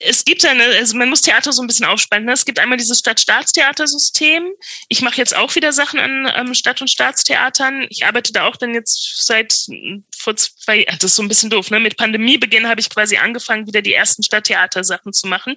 es 0.07 0.25
gibt 0.25 0.45
eine, 0.45 0.63
also 0.63 0.97
man 0.97 1.09
muss 1.09 1.23
Theater 1.23 1.53
so 1.53 1.63
ein 1.63 1.67
bisschen 1.67 1.87
aufspalten. 1.87 2.27
Ne? 2.27 2.33
Es 2.33 2.45
gibt 2.45 2.59
einmal 2.59 2.79
dieses 2.79 2.99
Stadt-Staatstheatersystem. 2.99 4.53
Ich 4.89 5.01
mache 5.01 5.17
jetzt 5.17 5.35
auch 5.35 5.55
wieder 5.55 5.73
Sachen 5.73 5.99
an 5.99 6.31
ähm, 6.37 6.55
Stadt- 6.55 6.81
und 6.81 6.91
Staatstheatern. 6.91 7.87
Ich 7.89 8.05
arbeite 8.05 8.33
da 8.33 8.47
auch 8.47 8.57
dann 8.57 8.75
jetzt 8.75 9.25
seit 9.25 9.55
vor 10.17 10.37
zwei, 10.37 10.85
das 10.85 11.05
ist 11.05 11.17
so 11.17 11.23
ein 11.23 11.29
bisschen 11.29 11.51
doof, 11.51 11.71
ne? 11.71 11.81
Mit 11.81 11.97
Pandemiebeginn 11.97 12.69
habe 12.69 12.81
ich 12.81 12.91
quasi 12.91 13.17
angefangen, 13.17 13.67
wieder 13.67 13.83
die 13.83 13.95
ersten 13.95 14.23
Stadttheater-Sachen 14.23 15.13
zu 15.13 15.27
machen. 15.27 15.57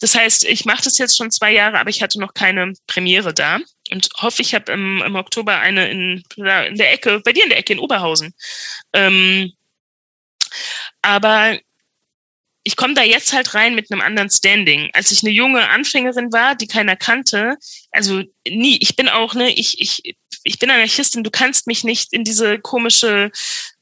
Das 0.00 0.14
heißt, 0.14 0.44
ich 0.44 0.64
mache 0.64 0.84
das 0.84 0.98
jetzt 0.98 1.16
schon 1.16 1.30
zwei 1.30 1.52
Jahre, 1.52 1.78
aber 1.78 1.90
ich 1.90 2.02
hatte 2.02 2.20
noch 2.20 2.34
keine 2.34 2.74
Premiere 2.86 3.32
da 3.32 3.58
und 3.90 4.08
hoffe, 4.18 4.42
ich 4.42 4.54
habe 4.54 4.72
im, 4.72 5.02
im 5.02 5.16
Oktober 5.16 5.58
eine 5.58 5.90
in, 5.90 6.22
in 6.36 6.44
der 6.76 6.92
Ecke, 6.92 7.20
bei 7.24 7.32
dir 7.32 7.44
in 7.44 7.50
der 7.50 7.58
Ecke 7.58 7.72
in 7.72 7.78
Oberhausen. 7.78 8.34
Ähm, 8.92 9.52
aber 11.02 11.58
ich 12.66 12.74
komme 12.74 12.94
da 12.94 13.04
jetzt 13.04 13.32
halt 13.32 13.54
rein 13.54 13.76
mit 13.76 13.92
einem 13.92 14.00
anderen 14.00 14.28
Standing. 14.28 14.90
Als 14.92 15.12
ich 15.12 15.22
eine 15.22 15.30
junge 15.30 15.68
Anfängerin 15.68 16.32
war, 16.32 16.56
die 16.56 16.66
keiner 16.66 16.96
kannte, 16.96 17.56
also 17.92 18.24
nie, 18.44 18.76
ich 18.80 18.96
bin 18.96 19.08
auch, 19.08 19.34
ne, 19.34 19.54
ich, 19.54 19.80
ich, 19.80 20.16
ich 20.42 20.58
bin 20.58 20.68
Anarchistin, 20.72 21.22
du 21.22 21.30
kannst 21.30 21.68
mich 21.68 21.84
nicht 21.84 22.12
in 22.12 22.24
diese 22.24 22.58
komische 22.58 23.30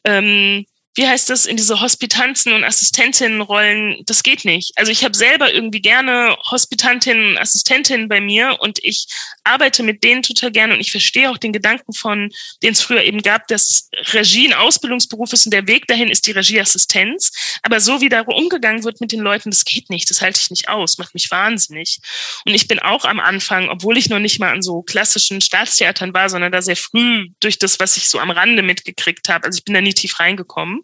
ähm, 0.05 0.67
wie 0.95 1.07
heißt 1.07 1.29
das, 1.29 1.47
in 1.47 1.57
diese 1.57 1.81
Hospitanzen- 1.81 2.53
und 2.53 2.63
Assistentinnenrollen, 2.63 4.03
das 4.07 4.23
geht 4.23 4.45
nicht. 4.45 4.73
Also 4.77 4.93
ich 4.93 5.05
habe 5.05 5.17
selber 5.17 5.53
irgendwie 5.53 5.81
gerne 5.81 6.37
Hospitantinnen 6.51 7.33
und 7.33 7.39
Assistentinnen 7.39 8.09
bei 8.09 8.21
mir 8.21 8.57
und 8.61 8.79
ich 8.83 9.07
arbeite 9.43 9.83
mit 9.83 10.05
denen 10.05 10.23
total 10.23 10.53
gerne 10.53 10.75
und 10.75 10.81
ich 10.81 10.93
verstehe 10.93 11.31
auch 11.31 11.39
den 11.39 11.53
Gedanken 11.53 11.93
von, 11.93 12.31
den 12.63 12.73
es 12.73 12.81
früher 12.81 13.03
eben 13.03 13.23
gab, 13.23 13.49
dass 13.49 13.89
Regie 14.13 14.47
ein 14.47 14.55
Ausbildungsberuf 14.55 15.33
ist 15.33 15.47
und 15.47 15.53
der 15.53 15.67
Weg 15.67 15.87
dahin 15.89 16.09
ist 16.09 16.27
die 16.27 16.33
Regieassistenz. 16.33 17.33
Aber 17.63 17.81
so 17.81 18.01
wie 18.01 18.09
da 18.09 18.21
umgegangen 18.21 18.85
wird 18.85 19.01
mit 19.01 19.13
den 19.13 19.21
Leuten, 19.21 19.51
das 19.51 19.65
geht 19.65 19.91
nicht, 19.91 20.09
das 20.11 20.21
halte 20.23 20.41
ich 20.41 20.51
nicht 20.51 20.69
aus, 20.69 20.99
macht 20.99 21.15
mich 21.15 21.31
wahnsinnig. 21.31 21.99
Und 22.47 22.55
ich 22.55 22.69
bin 22.69 22.79
auch 22.79 23.05
am 23.05 23.19
Anfang, 23.19 23.69
obwohl 23.69 23.99
ich 23.99 24.09
noch 24.09 24.21
nicht 24.21 24.39
mal 24.39 24.53
an 24.53 24.63
so 24.63 24.83
klassischen 24.83 25.41
Staatstheatern 25.41 26.15
war, 26.15 26.31
sondern 26.31 26.53
da 26.53 26.63
sehr 26.63 26.77
früh 26.77 27.29
durch 27.41 27.59
das, 27.59 27.81
was 27.81 27.97
ich 27.97 28.09
so 28.09 28.21
am 28.21 28.31
Rande 28.31 28.63
mitgekriegt 28.63 29.29
habe, 29.29 29.45
also 29.45 29.59
ich 29.59 29.65
bin 29.65 29.75
da 29.75 29.81
nie 29.81 29.95
tief 29.95 30.21
reingekommen, 30.21 30.84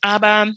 aber 0.00 0.52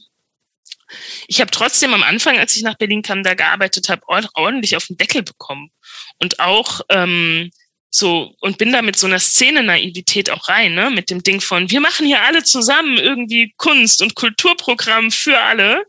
ich 1.28 1.42
habe 1.42 1.52
trotzdem 1.52 1.94
am 1.94 2.04
Anfang, 2.04 2.38
als 2.38 2.56
ich 2.56 2.64
nach 2.64 2.78
Berlin 2.78 3.02
kam, 3.02 3.24
da 3.24 3.34
gearbeitet 3.34 3.90
habe, 3.90 4.02
ordentlich 4.08 4.76
auf 4.76 4.86
den 4.88 4.98
Deckel 4.98 5.24
bekommen. 5.24 5.72
Und 6.20 6.40
auch 6.40 6.82
ähm, 6.90 7.52
so, 7.90 8.34
und 8.40 8.58
bin 8.58 8.72
da 8.72 8.82
mit 8.82 8.98
so 8.98 9.06
einer 9.06 9.20
Szene-Naivität 9.20 10.32
auch 10.32 10.50
rein, 10.50 10.74
ne? 10.74 10.90
Mit 10.90 11.12
dem 11.12 11.22
Ding 11.22 11.42
von, 11.42 11.70
wir 11.70 11.80
machen 11.80 12.08
hier 12.08 12.24
alle 12.24 12.44
zusammen 12.44 12.98
irgendwie 12.98 13.54
Kunst- 13.58 14.02
und 14.02 14.16
Kulturprogramm 14.16 15.12
für 15.12 15.40
alle. 15.40 15.86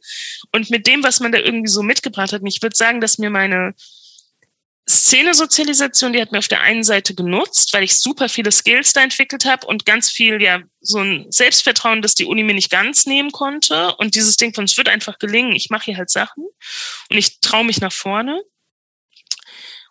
Und 0.53 0.69
mit 0.69 0.87
dem, 0.87 1.03
was 1.03 1.21
man 1.21 1.33
da 1.33 1.39
irgendwie 1.39 1.71
so 1.71 1.83
mitgebracht 1.83 2.33
hat. 2.33 2.43
Ich 2.45 2.62
würde 2.62 2.77
sagen, 2.77 3.01
dass 3.01 3.16
mir 3.16 3.31
meine 3.31 3.75
Szene-Sozialisation, 4.89 6.12
die 6.12 6.20
hat 6.20 6.31
mir 6.31 6.39
auf 6.39 6.48
der 6.48 6.61
einen 6.61 6.85
Seite 6.85 7.15
genutzt, 7.15 7.73
weil 7.73 7.85
ich 7.85 7.97
super 7.97 8.28
viele 8.28 8.52
Skills 8.52 8.93
da 8.93 9.02
entwickelt 9.02 9.47
habe 9.47 9.66
und 9.66 9.86
ganz 9.86 10.11
viel, 10.11 10.43
ja, 10.43 10.61
so 10.81 10.98
ein 10.98 11.27
Selbstvertrauen, 11.31 12.02
dass 12.02 12.15
die 12.15 12.27
Uni 12.27 12.43
mir 12.43 12.55
nicht 12.55 12.70
ganz 12.70 13.06
nehmen 13.06 13.32
konnte. 13.32 13.94
Und 13.97 14.15
dieses 14.15 14.36
Ding 14.36 14.52
von, 14.55 14.65
es 14.65 14.77
wird 14.77 14.90
einfach 14.90 15.19
gelingen, 15.19 15.56
ich 15.56 15.70
mache 15.70 15.86
hier 15.86 15.97
halt 15.97 16.11
Sachen 16.11 16.44
und 17.09 17.16
ich 17.16 17.40
traue 17.40 17.65
mich 17.65 17.81
nach 17.81 17.93
vorne. 17.93 18.43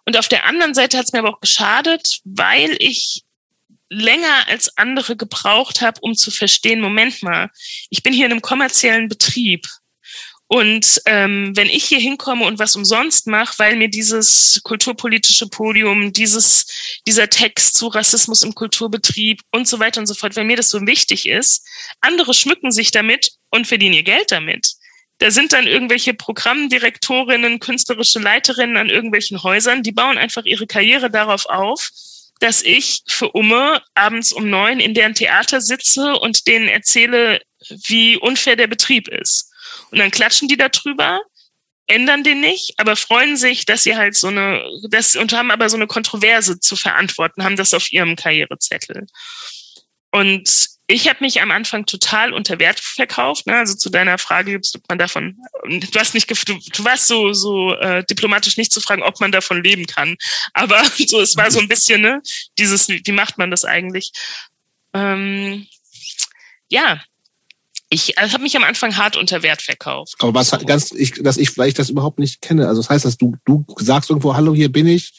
Und 0.06 0.18
auf 0.18 0.28
der 0.28 0.46
anderen 0.46 0.76
Seite 0.76 0.98
hat 0.98 1.06
es 1.06 1.14
mir 1.14 1.20
aber 1.20 1.30
auch 1.30 1.42
geschadet, 1.42 2.20
weil 2.24 2.76
ich 2.80 3.24
länger 3.90 4.48
als 4.48 4.78
andere 4.78 5.16
gebraucht 5.16 5.82
habe, 5.82 6.02
um 6.02 6.16
zu 6.16 6.30
verstehen, 6.30 6.82
Moment 6.82 7.24
mal, 7.24 7.50
ich 7.90 8.04
bin 8.04 8.14
hier 8.14 8.26
in 8.26 8.32
einem 8.32 8.42
kommerziellen 8.42 9.08
Betrieb 9.08 9.68
und 10.54 11.02
ähm, 11.08 11.52
wenn 11.56 11.68
ich 11.68 11.84
hier 11.86 11.98
hinkomme 11.98 12.46
und 12.46 12.60
was 12.60 12.76
umsonst 12.76 13.26
mache, 13.26 13.56
weil 13.58 13.76
mir 13.76 13.90
dieses 13.90 14.62
kulturpolitische 14.64 15.48
Podium, 15.48 16.14
dieses, 16.14 17.00
dieser 17.08 17.28
Text 17.28 17.74
zu 17.74 17.88
Rassismus 17.88 18.44
im 18.44 18.54
Kulturbetrieb 18.54 19.42
und 19.52 19.68
so 19.68 19.80
weiter 19.80 20.00
und 20.00 20.06
so 20.06 20.14
fort, 20.14 20.36
wenn 20.36 20.46
mir 20.46 20.56
das 20.56 20.70
so 20.70 20.86
wichtig 20.86 21.28
ist, 21.28 21.68
andere 22.02 22.36
schmücken 22.36 22.72
sich 22.72 22.92
damit 22.92 23.32
und 23.50 23.66
verdienen 23.66 23.96
ihr 23.96 24.04
Geld 24.04 24.32
damit. 24.32 24.74
Da 25.18 25.32
sind 25.32 25.54
dann 25.54 25.66
irgendwelche 25.66 26.14
Programmdirektorinnen, 26.14 27.60
künstlerische 27.60 28.20
Leiterinnen 28.20 28.78
an 28.78 28.92
irgendwelchen 28.92 29.42
Häusern, 29.42 29.82
die 29.82 29.92
bauen 29.92 30.20
einfach 30.20 30.46
ihre 30.46 30.68
Karriere 30.68 31.10
darauf 31.10 31.48
auf, 31.48 31.90
dass 32.42 32.62
ich 32.62 33.02
für 33.08 33.32
Umme 33.32 33.82
abends 33.96 34.32
um 34.32 34.48
neun 34.52 34.80
in 34.80 34.94
deren 34.94 35.16
Theater 35.16 35.62
sitze 35.62 36.14
und 36.20 36.46
denen 36.46 36.68
erzähle, 36.68 37.42
wie 37.88 38.18
unfair 38.18 38.56
der 38.56 38.68
Betrieb 38.68 39.08
ist. 39.08 39.50
Und 39.94 40.00
dann 40.00 40.10
klatschen 40.10 40.48
die 40.48 40.58
da 40.58 40.70
drüber, 40.70 41.22
ändern 41.86 42.24
den 42.24 42.42
nicht, 42.42 42.74
aber 42.78 42.96
freuen 42.96 43.38
sich, 43.38 43.66
dass 43.66 43.84
sie 43.84 43.96
halt 43.96 44.16
so 44.16 44.30
eine, 44.30 44.66
das, 44.90 45.16
und 45.16 45.34
haben 45.34 45.52
aber 45.52 45.70
so 45.70 45.78
eine 45.78 45.86
Kontroverse 45.86 46.60
zu 46.60 46.76
verantworten, 46.76 47.44
haben 47.44 47.58
das 47.58 47.76
auf 47.76 47.92
ihrem 47.92 48.16
Karrierezettel. 48.16 49.06
Und 50.10 50.68
ich 50.88 51.08
habe 51.08 51.24
mich 51.24 51.42
am 51.42 51.52
Anfang 51.52 51.86
total 51.86 52.34
unter 52.34 52.58
Wert 52.58 52.80
verkauft. 52.80 53.46
Ne? 53.46 53.56
Also 53.56 53.76
zu 53.76 53.92
deiner 53.92 54.18
Frage, 54.18 54.60
ob 54.76 54.90
man 54.90 54.98
davon, 54.98 55.38
du 55.64 56.00
hast 56.00 56.16
nicht, 56.16 56.28
du, 56.28 56.56
du 56.56 56.84
warst 56.84 57.08
so 57.08 57.34
so 57.34 57.76
äh, 57.76 58.04
diplomatisch 58.04 58.58
nicht 58.58 58.72
zu 58.72 58.82
fragen, 58.82 59.04
ob 59.04 59.20
man 59.20 59.32
davon 59.32 59.64
leben 59.64 59.86
kann. 59.86 60.16
Aber 60.54 60.84
so, 61.08 61.22
es 61.22 61.38
war 61.38 61.52
so 61.52 61.60
ein 61.60 61.68
bisschen 61.68 62.02
ne, 62.02 62.20
dieses, 62.58 62.90
wie 62.90 63.12
macht 63.12 63.38
man 63.38 63.52
das 63.52 63.64
eigentlich? 63.64 64.12
Ähm, 64.96 65.68
ja, 66.70 67.00
ich 67.94 68.18
also 68.18 68.34
habe 68.34 68.44
mich 68.44 68.58
am 68.58 68.64
Anfang 68.64 68.98
hart 68.98 69.16
unter 69.18 69.44
Wert 69.44 69.62
verkauft. 69.62 70.16
Aber 70.20 70.34
was 70.34 70.52
ganz, 70.66 70.92
ich, 70.92 71.14
dass 71.22 71.38
ich, 71.38 71.58
weil 71.58 71.68
ich 71.68 71.76
das 71.76 71.90
überhaupt 71.90 72.18
nicht 72.18 72.42
kenne. 72.42 72.68
Also 72.68 72.82
das 72.82 72.90
heißt, 72.90 73.06
dass 73.06 73.18
du, 73.18 73.36
du 73.46 73.66
sagst 73.78 74.10
irgendwo, 74.10 74.36
hallo, 74.36 74.56
hier 74.56 74.72
bin 74.72 74.88
ich, 74.88 75.14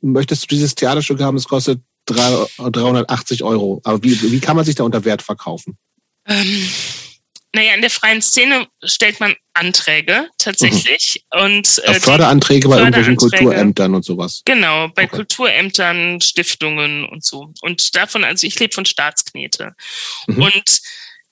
möchtest 0.00 0.44
du 0.44 0.46
dieses 0.48 0.74
Theaterstück 0.74 1.20
haben, 1.20 1.36
es 1.36 1.46
kostet 1.46 1.82
380 2.06 3.42
Euro. 3.42 3.80
Aber 3.84 4.02
wie, 4.02 4.20
wie 4.32 4.40
kann 4.40 4.56
man 4.56 4.64
sich 4.64 4.74
da 4.74 4.84
unter 4.84 5.04
Wert 5.04 5.22
verkaufen? 5.22 5.76
Ähm, 6.26 6.68
naja, 7.54 7.74
in 7.74 7.82
der 7.82 7.90
freien 7.90 8.22
Szene 8.22 8.66
stellt 8.82 9.20
man 9.20 9.34
Anträge 9.52 10.28
tatsächlich. 10.38 11.24
Mhm. 11.32 11.40
Und, 11.40 11.82
äh, 11.84 12.00
Förderanträge 12.00 12.68
bei 12.68 12.78
irgendwelchen 12.78 13.16
Kulturämtern 13.16 13.94
und 13.94 14.04
sowas. 14.04 14.42
Genau, 14.44 14.88
bei 14.88 15.04
okay. 15.04 15.16
Kulturämtern, 15.16 16.20
Stiftungen 16.20 17.04
und 17.04 17.24
so. 17.24 17.52
Und 17.60 17.94
davon, 17.94 18.24
also 18.24 18.46
ich 18.46 18.58
lebe 18.58 18.74
von 18.74 18.86
Staatsknete. 18.86 19.74
Mhm. 20.26 20.42
Und 20.42 20.80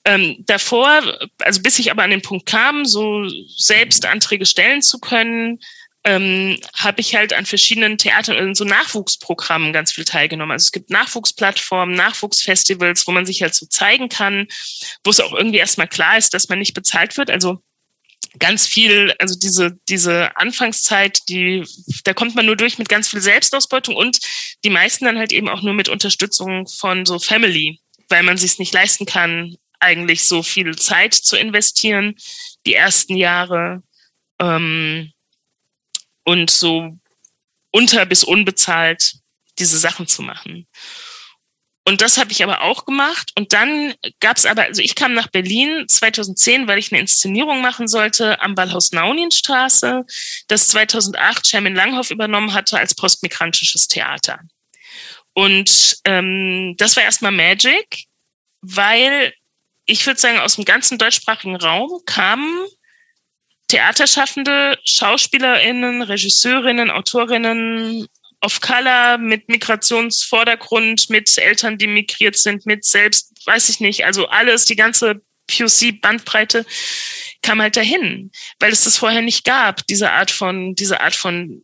ähm, 0.05 0.43
davor, 0.45 1.01
also 1.39 1.61
bis 1.61 1.79
ich 1.79 1.91
aber 1.91 2.03
an 2.03 2.11
den 2.11 2.21
Punkt 2.21 2.45
kam, 2.45 2.85
so 2.85 3.27
selbst 3.57 4.05
Anträge 4.05 4.45
stellen 4.45 4.81
zu 4.81 4.99
können, 4.99 5.59
ähm, 6.05 6.59
habe 6.75 6.99
ich 6.99 7.15
halt 7.15 7.31
an 7.31 7.45
verschiedenen 7.45 7.97
Theatern, 7.97 8.55
so 8.55 8.65
Nachwuchsprogrammen 8.65 9.71
ganz 9.71 9.93
viel 9.93 10.03
teilgenommen. 10.03 10.51
Also 10.51 10.65
es 10.65 10.71
gibt 10.73 10.89
Nachwuchsplattformen, 10.89 11.95
Nachwuchsfestivals, 11.95 13.07
wo 13.07 13.11
man 13.11 13.25
sich 13.25 13.41
halt 13.41 13.55
so 13.55 13.65
zeigen 13.67 14.09
kann, 14.09 14.47
wo 15.05 15.11
es 15.11 15.21
auch 15.21 15.33
irgendwie 15.33 15.59
erstmal 15.59 15.87
klar 15.87 16.17
ist, 16.17 16.33
dass 16.33 16.49
man 16.49 16.59
nicht 16.59 16.73
bezahlt 16.73 17.15
wird. 17.17 17.29
Also 17.29 17.61
ganz 18.39 18.67
viel, 18.67 19.13
also 19.19 19.37
diese, 19.39 19.77
diese 19.87 20.35
Anfangszeit, 20.35 21.19
die, 21.29 21.63
da 22.03 22.13
kommt 22.13 22.35
man 22.35 22.45
nur 22.45 22.57
durch 22.57 22.77
mit 22.77 22.89
ganz 22.89 23.07
viel 23.07 23.21
Selbstausbeutung 23.21 23.95
und 23.95 24.19
die 24.65 24.69
meisten 24.69 25.05
dann 25.05 25.17
halt 25.17 25.31
eben 25.31 25.47
auch 25.47 25.61
nur 25.61 25.73
mit 25.73 25.87
Unterstützung 25.87 26.67
von 26.67 27.05
so 27.05 27.19
Family, 27.19 27.79
weil 28.09 28.23
man 28.23 28.37
sich 28.37 28.59
nicht 28.59 28.73
leisten 28.73 29.05
kann, 29.05 29.55
eigentlich 29.83 30.25
so 30.25 30.41
viel 30.41 30.75
Zeit 30.75 31.13
zu 31.13 31.35
investieren, 31.35 32.15
die 32.65 32.73
ersten 32.73 33.15
Jahre 33.15 33.83
ähm, 34.39 35.11
und 36.23 36.49
so 36.49 36.97
unter 37.71 38.05
bis 38.05 38.23
unbezahlt 38.23 39.13
diese 39.59 39.77
Sachen 39.77 40.07
zu 40.07 40.21
machen. 40.21 40.67
Und 41.85 42.01
das 42.01 42.17
habe 42.17 42.31
ich 42.31 42.41
aber 42.43 42.61
auch 42.61 42.85
gemacht. 42.85 43.31
Und 43.35 43.51
dann 43.51 43.93
gab 44.21 44.37
es 44.37 44.45
aber, 44.45 44.63
also 44.63 44.81
ich 44.81 44.95
kam 44.95 45.13
nach 45.13 45.27
Berlin 45.27 45.85
2010, 45.87 46.67
weil 46.67 46.79
ich 46.79 46.91
eine 46.91 47.01
Inszenierung 47.01 47.61
machen 47.61 47.89
sollte 47.89 48.41
am 48.41 48.55
Ballhaus-Naunienstraße, 48.55 50.05
das 50.47 50.69
2008 50.69 51.45
Sherman 51.45 51.75
Langhoff 51.75 52.09
übernommen 52.09 52.53
hatte 52.53 52.77
als 52.77 52.95
postmigrantisches 52.95 53.89
Theater. 53.89 54.39
Und 55.33 55.97
ähm, 56.05 56.75
das 56.77 56.95
war 56.95 57.03
erstmal 57.03 57.31
Magic, 57.31 58.05
weil 58.61 59.33
ich 59.85 60.05
würde 60.05 60.19
sagen, 60.19 60.39
aus 60.39 60.55
dem 60.55 60.65
ganzen 60.65 60.97
deutschsprachigen 60.97 61.55
Raum 61.55 62.01
kamen 62.05 62.67
Theaterschaffende, 63.67 64.77
SchauspielerInnen, 64.83 66.03
Regisseurinnen, 66.03 66.91
Autorinnen 66.91 68.07
of 68.41 68.59
Color 68.61 69.17
mit 69.17 69.49
Migrationsvordergrund, 69.49 71.09
mit 71.09 71.37
Eltern, 71.37 71.77
die 71.77 71.87
migriert 71.87 72.35
sind, 72.35 72.65
mit 72.65 72.83
selbst, 72.83 73.31
weiß 73.45 73.69
ich 73.69 73.79
nicht, 73.79 74.05
also 74.05 74.27
alles, 74.27 74.65
die 74.65 74.75
ganze 74.75 75.21
POC-Bandbreite 75.47 76.65
kam 77.41 77.61
halt 77.61 77.75
dahin, 77.75 78.31
weil 78.59 78.71
es 78.71 78.83
das 78.83 78.97
vorher 78.97 79.21
nicht 79.21 79.43
gab, 79.43 79.85
diese 79.87 80.11
Art 80.11 80.31
von, 80.31 80.75
diese 80.75 81.01
Art 81.01 81.15
von 81.15 81.63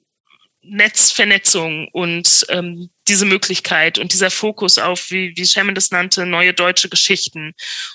Netzvernetzung 0.70 1.88
und 1.92 2.46
ähm, 2.50 2.90
diese 3.08 3.26
Möglichkeit 3.26 3.98
und 3.98 4.14
dieser 4.14 4.32
Fokus 4.32 4.78
auf, 4.78 5.12
wie, 5.12 5.34
wie 5.36 5.46
Sherman 5.46 5.76
das 5.76 5.92
nannte, 5.92 6.26
neue 6.26 6.54
deutsche 6.54 6.90
Geschichten 6.90 7.54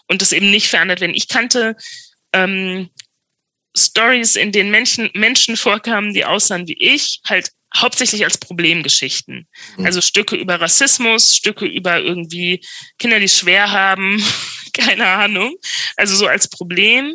und 0.09 0.23
das 0.23 0.33
eben 0.33 0.51
nicht 0.51 0.69
verändert 0.69 1.01
werden. 1.01 1.15
Ich 1.15 1.29
kannte 1.29 1.77
ähm, 2.33 2.91
Stories, 3.77 4.37
in 4.37 4.53
denen 4.53 4.71
Menschen, 4.71 5.11
Menschen 5.15 5.57
vorkamen, 5.57 6.15
die 6.15 6.25
aussahen 6.25 6.69
wie 6.69 6.79
ich, 6.79 7.21
halt 7.27 7.51
hauptsächlich 7.77 8.25
als 8.25 8.39
Problemgeschichten. 8.39 9.49
Mhm. 9.77 9.85
Also 9.85 10.01
Stücke 10.01 10.37
über 10.37 10.61
Rassismus, 10.61 11.35
Stücke 11.35 11.67
über 11.67 11.99
irgendwie 12.01 12.65
Kinder, 12.99 13.19
die 13.19 13.29
schwer 13.29 13.71
haben, 13.71 14.25
keine 14.73 15.07
Ahnung. 15.07 15.57
Also 15.97 16.15
so 16.17 16.27
als 16.27 16.49
Problem 16.49 17.15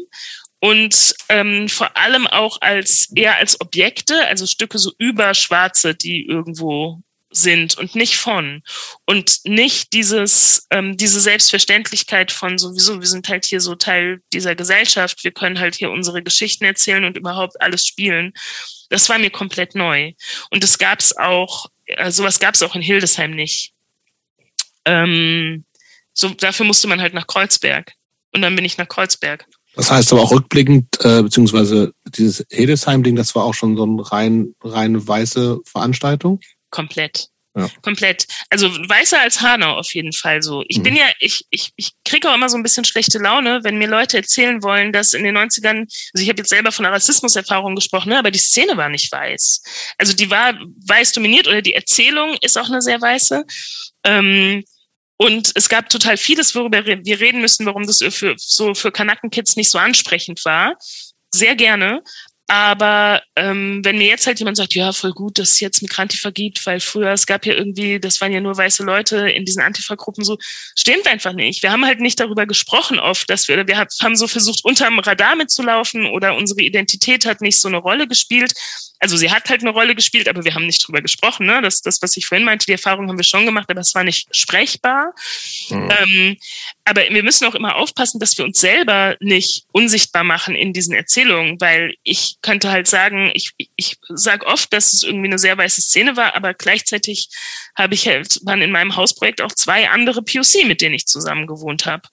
und 0.60 1.16
ähm, 1.30 1.70
vor 1.70 1.96
allem 1.96 2.28
auch 2.28 2.58
als 2.62 3.10
eher 3.16 3.38
als 3.38 3.60
Objekte, 3.62 4.28
also 4.28 4.46
Stücke 4.46 4.78
so 4.78 4.92
über 4.98 5.34
Schwarze, 5.34 5.96
die 5.96 6.26
irgendwo 6.26 7.02
sind 7.32 7.78
und 7.78 7.96
nicht 7.96 8.18
von. 8.18 8.64
Und 9.06 9.40
nicht 9.46 9.94
dieses 9.94 10.68
ähm, 10.72 10.98
diese 10.98 11.22
Selbstverständlichkeit 11.22 12.32
von 12.32 12.58
sowieso 12.58 13.00
wir 13.00 13.08
sind 13.08 13.30
halt 13.30 13.46
hier 13.46 13.62
so 13.62 13.76
Teil 13.76 14.22
dieser 14.34 14.56
Gesellschaft 14.56 15.24
wir 15.24 15.32
können 15.32 15.60
halt 15.60 15.76
hier 15.76 15.92
unsere 15.92 16.24
Geschichten 16.24 16.66
erzählen 16.66 17.06
und 17.06 17.18
überhaupt 17.18 17.62
alles 17.62 17.86
spielen. 17.86 18.34
Das 18.90 19.08
war 19.10 19.20
mir 19.20 19.30
komplett 19.30 19.76
neu. 19.76 20.14
Und 20.50 20.64
das 20.64 20.78
gab 20.78 21.00
es 21.00 21.16
auch 21.16 21.68
äh, 21.86 22.12
sowas 22.12 22.40
gab 22.40 22.56
es 22.56 22.64
auch 22.64 22.76
in 22.76 22.82
Hildesheim 22.82 23.32
nicht. 23.32 23.74
Ähm, 24.86 25.66
so 26.14 26.30
dafür 26.30 26.66
musste 26.66 26.88
man 26.88 27.02
halt 27.02 27.14
nach 27.14 27.28
Kreuzberg. 27.28 27.94
Und 28.34 28.42
dann 28.42 28.56
bin 28.56 28.66
ich 28.66 28.78
nach 28.78 28.88
Kreuzberg 28.88 29.46
das 29.80 29.92
heißt 29.92 30.12
aber 30.12 30.24
auch 30.24 30.32
rückblickend, 30.32 30.88
äh, 31.06 31.24
beziehungsweise 31.24 31.94
dieses 32.06 32.46
Hildesheim-Ding, 32.52 33.16
das 33.16 33.34
war 33.34 33.46
auch 33.46 33.54
schon 33.54 33.78
so 33.78 33.84
eine 33.84 34.12
rein, 34.12 34.54
rein 34.62 35.08
weiße 35.08 35.60
Veranstaltung? 35.64 36.42
Komplett. 36.70 37.30
Ja. 37.56 37.70
Komplett. 37.82 38.28
Also 38.50 38.70
weißer 38.70 39.22
als 39.22 39.40
Hanau 39.40 39.78
auf 39.78 39.94
jeden 39.94 40.12
Fall 40.12 40.42
so. 40.42 40.66
Ich 40.68 40.80
mhm. 40.80 40.84
bin 40.84 40.96
ja, 40.98 41.06
ich, 41.20 41.46
ich, 41.50 41.72
ich 41.78 41.92
kriege 42.04 42.30
auch 42.30 42.36
immer 42.36 42.50
so 42.50 42.58
ein 42.58 42.64
bisschen 42.64 42.84
schlechte 42.84 43.20
Laune, 43.20 43.62
wenn 43.64 43.78
mir 43.78 43.88
Leute 43.88 44.18
erzählen 44.18 44.62
wollen, 44.64 44.92
dass 44.92 45.14
in 45.14 45.24
den 45.24 45.38
90ern, 45.38 45.80
also 46.14 46.24
ich 46.24 46.28
habe 46.28 46.40
jetzt 46.40 46.50
selber 46.50 46.74
von 46.74 46.86
einer 46.86 46.96
Rassismuserfahrung 46.96 47.74
gesprochen, 47.76 48.10
ne, 48.10 48.20
aber 48.20 48.32
die 48.32 48.40
Szene 48.40 48.76
war 48.76 48.90
nicht 48.90 49.10
weiß. 49.10 49.64
Also 49.98 50.12
die 50.12 50.30
war 50.30 50.56
weiß 50.88 51.14
dominiert 51.14 51.48
oder 51.48 51.62
die 51.62 51.74
Erzählung 51.74 52.36
ist 52.42 52.58
auch 52.58 52.68
eine 52.68 52.82
sehr 52.82 53.00
weiße. 53.00 53.46
Ähm, 54.04 54.66
und 55.22 55.52
es 55.56 55.68
gab 55.68 55.90
total 55.90 56.16
vieles, 56.16 56.56
worüber 56.56 56.86
wir 56.86 57.20
reden 57.20 57.42
müssen, 57.42 57.66
warum 57.66 57.86
das 57.86 58.00
für, 58.10 58.36
so 58.38 58.74
für 58.74 58.90
Kanakenkids 58.90 59.58
nicht 59.58 59.70
so 59.70 59.78
ansprechend 59.78 60.46
war. 60.46 60.78
Sehr 61.32 61.56
gerne. 61.56 62.02
Aber 62.48 63.22
ähm, 63.36 63.82
wenn 63.84 63.98
mir 63.98 64.08
jetzt 64.08 64.26
halt 64.26 64.40
jemand 64.40 64.58
sagt, 64.58 64.74
ja, 64.74 64.92
voll 64.92 65.12
gut, 65.12 65.38
dass 65.38 65.52
es 65.52 65.60
jetzt 65.60 65.84
Migrantifa 65.84 66.32
gibt, 66.32 66.66
weil 66.66 66.80
früher 66.80 67.12
es 67.12 67.28
gab 67.28 67.46
ja 67.46 67.54
irgendwie, 67.54 68.00
das 68.00 68.22
waren 68.22 68.32
ja 68.32 68.40
nur 68.40 68.58
weiße 68.58 68.82
Leute 68.82 69.30
in 69.30 69.46
diesen 69.46 69.62
Antifa-Gruppen, 69.62 70.24
so 70.24 70.38
stimmt 70.76 71.06
einfach 71.06 71.34
nicht. 71.34 71.62
Wir 71.62 71.72
haben 71.72 71.86
halt 71.86 72.00
nicht 72.00 72.20
darüber 72.20 72.48
gesprochen 72.48 72.98
oft, 72.98 73.30
dass 73.30 73.48
wir, 73.50 73.68
wir 73.68 73.78
haben 73.78 74.16
so 74.16 74.28
versucht, 74.28 74.64
unterm 74.64 74.98
Radar 74.98 75.36
mitzulaufen 75.36 76.08
oder 76.08 76.36
unsere 76.36 76.62
Identität 76.62 77.26
hat 77.26 77.42
nicht 77.42 77.60
so 77.60 77.68
eine 77.68 77.78
Rolle 77.78 78.08
gespielt. 78.08 78.54
Also 79.00 79.16
sie 79.16 79.32
hat 79.32 79.50
halt 79.50 79.62
eine 79.62 79.70
Rolle 79.70 79.96
gespielt, 79.96 80.28
aber 80.28 80.44
wir 80.44 80.54
haben 80.54 80.66
nicht 80.66 80.86
drüber 80.86 81.02
gesprochen. 81.02 81.46
Ne? 81.46 81.62
Das, 81.62 81.82
das, 81.82 82.02
was 82.02 82.18
ich 82.18 82.26
vorhin 82.26 82.46
meinte, 82.46 82.66
die 82.66 82.74
Erfahrung 82.74 83.08
haben 83.08 83.18
wir 83.18 83.24
schon 83.24 83.46
gemacht, 83.46 83.70
aber 83.70 83.80
es 83.80 83.96
war 83.96 84.04
nicht 84.04 84.28
sprechbar. 84.36 85.14
Mhm. 85.70 85.90
Ähm, 85.90 86.38
aber 86.84 87.02
wir 87.10 87.24
müssen 87.24 87.46
auch 87.46 87.56
immer 87.56 87.76
aufpassen, 87.76 88.20
dass 88.20 88.38
wir 88.38 88.46
uns 88.46 88.60
selber 88.60 89.16
nicht 89.20 89.64
unsichtbar 89.72 90.24
machen 90.24 90.56
in 90.56 90.74
diesen 90.74 90.94
Erzählungen, 90.94 91.62
weil 91.62 91.96
ich 92.04 92.38
könnte 92.42 92.72
halt 92.72 92.88
sagen, 92.88 93.32
ich, 93.34 93.52
ich 93.76 93.98
sage 94.10 94.46
oft, 94.46 94.74
dass 94.74 94.92
es 94.94 95.04
irgendwie 95.04 95.28
eine 95.28 95.40
sehr 95.40 95.58
weiße 95.58 95.82
Szene 95.82 96.18
war, 96.18 96.36
aber 96.36 96.54
gleichzeitig 96.54 97.30
habe 97.76 97.94
ich 97.94 98.08
halt, 98.08 98.40
waren 98.44 98.62
in 98.62 98.72
meinem 98.72 98.96
Hausprojekt 98.96 99.42
auch 99.42 99.54
zwei 99.54 99.90
andere 99.90 100.22
POC, 100.22 100.66
mit 100.66 100.82
denen 100.82 100.96
ich 100.96 101.06
zusammen 101.06 101.48
gewohnt 101.48 101.86
habe. 101.86 102.04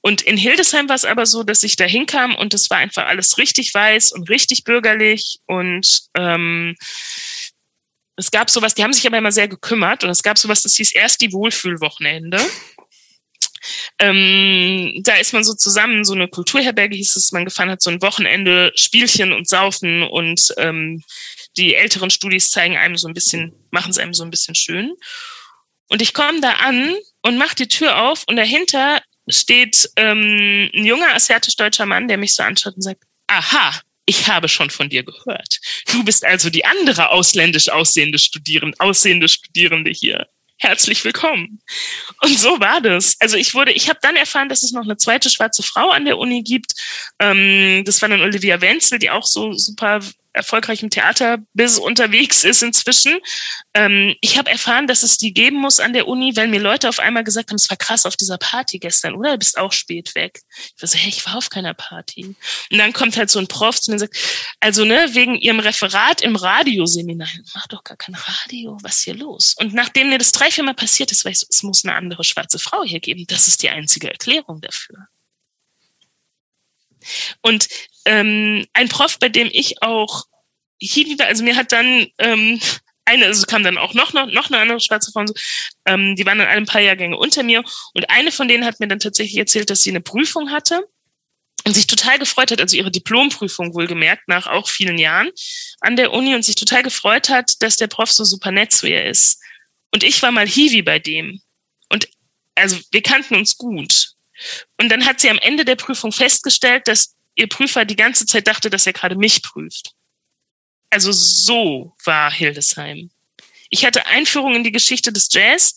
Und 0.00 0.22
in 0.22 0.36
Hildesheim 0.36 0.88
war 0.88 0.96
es 0.96 1.04
aber 1.04 1.26
so, 1.26 1.42
dass 1.42 1.62
ich 1.62 1.76
da 1.76 1.84
hinkam 1.84 2.34
und 2.36 2.54
es 2.54 2.70
war 2.70 2.78
einfach 2.78 3.06
alles 3.06 3.36
richtig 3.38 3.74
weiß 3.74 4.12
und 4.12 4.30
richtig 4.30 4.64
bürgerlich 4.64 5.38
und 5.46 6.02
ähm, 6.14 6.76
es 8.16 8.30
gab 8.30 8.50
sowas, 8.50 8.74
die 8.74 8.82
haben 8.82 8.92
sich 8.92 9.06
aber 9.06 9.18
immer 9.18 9.32
sehr 9.32 9.48
gekümmert 9.48 10.04
und 10.04 10.10
es 10.10 10.22
gab 10.22 10.38
sowas, 10.38 10.62
das 10.62 10.76
hieß 10.76 10.92
erst 10.92 11.20
die 11.20 11.32
Wohlfühlwochenende. 11.32 12.40
Ähm, 14.00 15.00
da 15.02 15.16
ist 15.16 15.32
man 15.32 15.44
so 15.44 15.54
zusammen, 15.54 16.04
so 16.04 16.14
eine 16.14 16.28
Kulturherberge 16.28 16.96
hieß 16.96 17.16
es, 17.16 17.32
man 17.32 17.44
gefahren 17.44 17.70
hat 17.70 17.82
so 17.82 17.90
ein 17.90 18.02
Wochenende 18.02 18.72
Spielchen 18.74 19.32
und 19.32 19.48
Saufen 19.48 20.02
und 20.02 20.54
ähm, 20.56 21.02
die 21.56 21.74
älteren 21.74 22.10
Studis 22.10 22.50
zeigen 22.50 22.76
einem 22.76 22.96
so 22.96 23.08
ein 23.08 23.14
bisschen, 23.14 23.52
machen 23.70 23.90
es 23.90 23.98
einem 23.98 24.14
so 24.14 24.24
ein 24.24 24.30
bisschen 24.30 24.54
schön. 24.54 24.94
Und 25.88 26.02
ich 26.02 26.12
komme 26.12 26.40
da 26.40 26.52
an 26.54 26.94
und 27.22 27.38
mache 27.38 27.56
die 27.56 27.68
Tür 27.68 28.02
auf 28.02 28.24
und 28.28 28.36
dahinter 28.36 29.00
steht 29.28 29.88
ähm, 29.96 30.70
ein 30.74 30.84
junger 30.84 31.14
asiatisch-deutscher 31.14 31.86
Mann, 31.86 32.08
der 32.08 32.18
mich 32.18 32.34
so 32.34 32.42
anschaut 32.42 32.74
und 32.76 32.82
sagt, 32.82 33.02
aha, 33.26 33.80
ich 34.06 34.26
habe 34.26 34.48
schon 34.48 34.70
von 34.70 34.88
dir 34.88 35.02
gehört. 35.02 35.60
Du 35.92 36.02
bist 36.02 36.24
also 36.24 36.48
die 36.50 36.64
andere 36.64 37.10
ausländisch 37.10 37.68
aussehende 37.68 38.18
Studierende, 38.18 38.78
aussehende 38.80 39.28
Studierende 39.28 39.90
hier 39.90 40.26
herzlich 40.58 41.04
willkommen. 41.04 41.60
Und 42.22 42.38
so 42.38 42.60
war 42.60 42.80
das. 42.80 43.16
Also 43.20 43.36
ich 43.36 43.54
wurde, 43.54 43.72
ich 43.72 43.88
habe 43.88 43.98
dann 44.02 44.16
erfahren, 44.16 44.48
dass 44.48 44.62
es 44.62 44.72
noch 44.72 44.82
eine 44.82 44.96
zweite 44.96 45.30
schwarze 45.30 45.62
Frau 45.62 45.90
an 45.90 46.04
der 46.04 46.18
Uni 46.18 46.42
gibt. 46.42 46.72
Ähm, 47.20 47.84
das 47.84 48.02
war 48.02 48.08
dann 48.08 48.20
Olivia 48.20 48.60
Wenzel, 48.60 48.98
die 48.98 49.10
auch 49.10 49.24
so 49.24 49.52
super 49.52 50.00
erfolgreich 50.38 50.82
im 50.82 50.90
Theaterbiz 50.90 51.76
unterwegs 51.76 52.44
ist 52.44 52.62
inzwischen. 52.62 53.18
Ähm, 53.74 54.14
ich 54.20 54.38
habe 54.38 54.50
erfahren, 54.50 54.86
dass 54.86 55.02
es 55.02 55.18
die 55.18 55.34
geben 55.34 55.58
muss 55.58 55.80
an 55.80 55.92
der 55.92 56.08
Uni, 56.08 56.34
weil 56.36 56.48
mir 56.48 56.60
Leute 56.60 56.88
auf 56.88 56.98
einmal 56.98 57.24
gesagt 57.24 57.50
haben, 57.50 57.56
es 57.56 57.68
war 57.68 57.76
krass 57.76 58.06
auf 58.06 58.16
dieser 58.16 58.38
Party 58.38 58.78
gestern, 58.78 59.14
oder? 59.14 59.32
Du 59.32 59.38
bist 59.38 59.58
auch 59.58 59.72
spät 59.72 60.14
weg. 60.14 60.40
Ich 60.76 60.82
war 60.82 60.88
so, 60.88 60.96
hey, 60.96 61.10
ich 61.10 61.26
war 61.26 61.36
auf 61.36 61.50
keiner 61.50 61.74
Party. 61.74 62.34
Und 62.70 62.78
dann 62.78 62.92
kommt 62.92 63.16
halt 63.16 63.30
so 63.30 63.38
ein 63.38 63.48
Prof 63.48 63.80
zu 63.80 63.90
mir 63.90 63.96
und 63.96 64.00
sagt, 64.00 64.16
also 64.60 64.84
ne, 64.84 65.08
wegen 65.12 65.34
ihrem 65.34 65.60
Referat 65.60 66.22
im 66.22 66.36
Radioseminar, 66.36 67.28
mach 67.54 67.66
doch 67.66 67.84
gar 67.84 67.96
kein 67.96 68.14
Radio, 68.14 68.78
was 68.82 68.98
ist 68.98 69.04
hier 69.04 69.14
los? 69.14 69.54
Und 69.58 69.74
nachdem 69.74 70.10
mir 70.10 70.18
das 70.18 70.32
drei, 70.32 70.50
vier 70.50 70.64
Mal 70.64 70.74
passiert 70.74 71.12
ist, 71.12 71.24
war 71.24 71.32
ich 71.32 71.44
es 71.48 71.62
muss 71.62 71.84
eine 71.84 71.94
andere 71.94 72.24
schwarze 72.24 72.58
Frau 72.58 72.82
hier 72.84 73.00
geben. 73.00 73.24
Das 73.26 73.48
ist 73.48 73.62
die 73.62 73.70
einzige 73.70 74.10
Erklärung 74.10 74.60
dafür. 74.60 75.08
Und 77.42 77.68
ähm, 78.04 78.66
ein 78.72 78.88
Prof, 78.88 79.18
bei 79.18 79.28
dem 79.28 79.48
ich 79.50 79.82
auch 79.82 80.24
hielt, 80.80 81.20
also 81.20 81.44
mir 81.44 81.56
hat 81.56 81.72
dann 81.72 82.06
ähm, 82.18 82.60
eine, 83.04 83.26
also 83.26 83.46
kam 83.46 83.62
dann 83.62 83.78
auch 83.78 83.94
noch, 83.94 84.12
noch, 84.12 84.26
noch 84.26 84.48
eine 84.48 84.58
andere 84.58 84.80
schwarze 84.80 85.10
Frau, 85.12 85.24
ähm, 85.86 86.14
die 86.16 86.26
waren 86.26 86.38
dann 86.38 86.48
alle 86.48 86.58
ein 86.58 86.66
paar 86.66 86.80
Jahrgänge 86.80 87.16
unter 87.16 87.42
mir 87.42 87.64
und 87.94 88.10
eine 88.10 88.30
von 88.30 88.48
denen 88.48 88.64
hat 88.64 88.80
mir 88.80 88.88
dann 88.88 89.00
tatsächlich 89.00 89.38
erzählt, 89.38 89.70
dass 89.70 89.82
sie 89.82 89.90
eine 89.90 90.00
Prüfung 90.00 90.50
hatte 90.50 90.86
und 91.64 91.74
sich 91.74 91.86
total 91.86 92.18
gefreut 92.18 92.50
hat, 92.50 92.60
also 92.60 92.76
ihre 92.76 92.90
Diplomprüfung 92.90 93.74
wohlgemerkt, 93.74 94.28
nach 94.28 94.46
auch 94.46 94.68
vielen 94.68 94.98
Jahren 94.98 95.30
an 95.80 95.96
der 95.96 96.12
Uni 96.12 96.34
und 96.34 96.44
sich 96.44 96.54
total 96.54 96.82
gefreut 96.82 97.28
hat, 97.28 97.54
dass 97.60 97.76
der 97.76 97.88
Prof 97.88 98.10
so 98.12 98.24
super 98.24 98.50
nett 98.50 98.72
zu 98.72 98.86
ihr 98.86 99.04
ist. 99.04 99.42
Und 99.92 100.02
ich 100.02 100.20
war 100.22 100.30
mal 100.30 100.46
Hiwi 100.46 100.82
bei 100.82 100.98
dem. 100.98 101.40
Und 101.88 102.08
also 102.54 102.78
wir 102.90 103.02
kannten 103.02 103.34
uns 103.34 103.56
gut. 103.56 104.12
Und 104.80 104.88
dann 104.88 105.04
hat 105.04 105.20
sie 105.20 105.30
am 105.30 105.38
Ende 105.38 105.64
der 105.64 105.76
Prüfung 105.76 106.12
festgestellt, 106.12 106.88
dass 106.88 107.14
ihr 107.34 107.48
Prüfer 107.48 107.84
die 107.84 107.96
ganze 107.96 108.26
Zeit 108.26 108.46
dachte, 108.46 108.70
dass 108.70 108.86
er 108.86 108.92
gerade 108.92 109.16
mich 109.16 109.42
prüft. 109.42 109.92
Also 110.90 111.12
so 111.12 111.94
war 112.04 112.32
Hildesheim. 112.32 113.10
Ich 113.70 113.84
hatte 113.84 114.06
Einführung 114.06 114.54
in 114.54 114.64
die 114.64 114.72
Geschichte 114.72 115.12
des 115.12 115.28
Jazz 115.30 115.74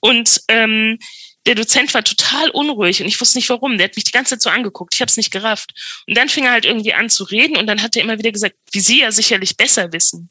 und 0.00 0.40
ähm, 0.48 0.98
der 1.46 1.54
Dozent 1.54 1.92
war 1.92 2.02
total 2.02 2.48
unruhig 2.50 3.02
und 3.02 3.06
ich 3.06 3.20
wusste 3.20 3.38
nicht 3.38 3.50
warum. 3.50 3.76
Der 3.76 3.88
hat 3.88 3.96
mich 3.96 4.04
die 4.04 4.12
ganze 4.12 4.30
Zeit 4.30 4.42
so 4.42 4.50
angeguckt. 4.50 4.94
Ich 4.94 5.00
habe 5.00 5.10
es 5.10 5.16
nicht 5.18 5.30
gerafft. 5.30 5.74
Und 6.08 6.16
dann 6.16 6.30
fing 6.30 6.44
er 6.44 6.52
halt 6.52 6.64
irgendwie 6.64 6.94
an 6.94 7.10
zu 7.10 7.24
reden 7.24 7.56
und 7.56 7.66
dann 7.66 7.82
hat 7.82 7.96
er 7.96 8.02
immer 8.02 8.18
wieder 8.18 8.32
gesagt, 8.32 8.56
wie 8.72 8.80
Sie 8.80 9.00
ja 9.00 9.12
sicherlich 9.12 9.56
besser 9.56 9.92
wissen. 9.92 10.30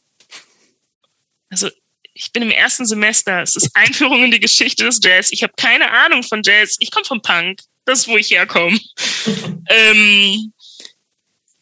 Also 1.50 1.70
ich 2.16 2.32
bin 2.32 2.44
im 2.44 2.52
ersten 2.52 2.86
Semester. 2.86 3.42
Es 3.44 3.56
ist 3.56 3.70
Einführung 3.76 4.24
in 4.24 4.32
die 4.32 4.40
Geschichte 4.40 4.86
des 4.86 5.00
Jazz. 5.04 5.32
Ich 5.32 5.44
habe 5.44 5.54
keine 5.56 5.92
Ahnung 5.92 6.24
von 6.24 6.42
Jazz. 6.44 6.78
Ich 6.80 6.90
komme 6.90 7.06
vom 7.06 7.22
Punk. 7.22 7.62
Das 7.86 8.08
wo 8.08 8.18
ich 8.18 8.32
herkomme. 8.32 8.80
ähm, 9.70 10.54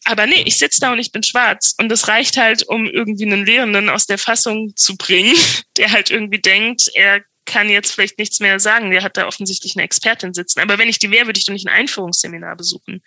aber 0.04 0.26
nee, 0.26 0.42
ich 0.44 0.58
sitze 0.58 0.80
da 0.80 0.92
und 0.92 0.98
ich 0.98 1.12
bin 1.12 1.22
schwarz. 1.22 1.74
Und 1.78 1.88
das 1.88 2.08
reicht 2.08 2.36
halt, 2.36 2.66
um 2.68 2.86
irgendwie 2.86 3.26
einen 3.26 3.46
Lehrenden 3.46 3.88
aus 3.88 4.06
der 4.06 4.18
Fassung 4.18 4.74
zu 4.76 4.96
bringen, 4.96 5.34
der 5.76 5.92
halt 5.92 6.10
irgendwie 6.10 6.40
denkt, 6.40 6.90
er 6.94 7.22
kann 7.44 7.68
jetzt 7.68 7.92
vielleicht 7.92 8.18
nichts 8.18 8.40
mehr 8.40 8.60
sagen. 8.60 8.90
Der 8.90 9.02
hat 9.02 9.16
da 9.16 9.26
offensichtlich 9.26 9.76
eine 9.76 9.84
Expertin 9.84 10.34
sitzen. 10.34 10.60
Aber 10.60 10.78
wenn 10.78 10.88
ich 10.88 10.98
die 10.98 11.10
wäre, 11.10 11.26
würde 11.26 11.38
ich 11.38 11.44
doch 11.44 11.52
nicht 11.52 11.66
ein 11.66 11.74
Einführungsseminar 11.74 12.56
besuchen. 12.56 13.02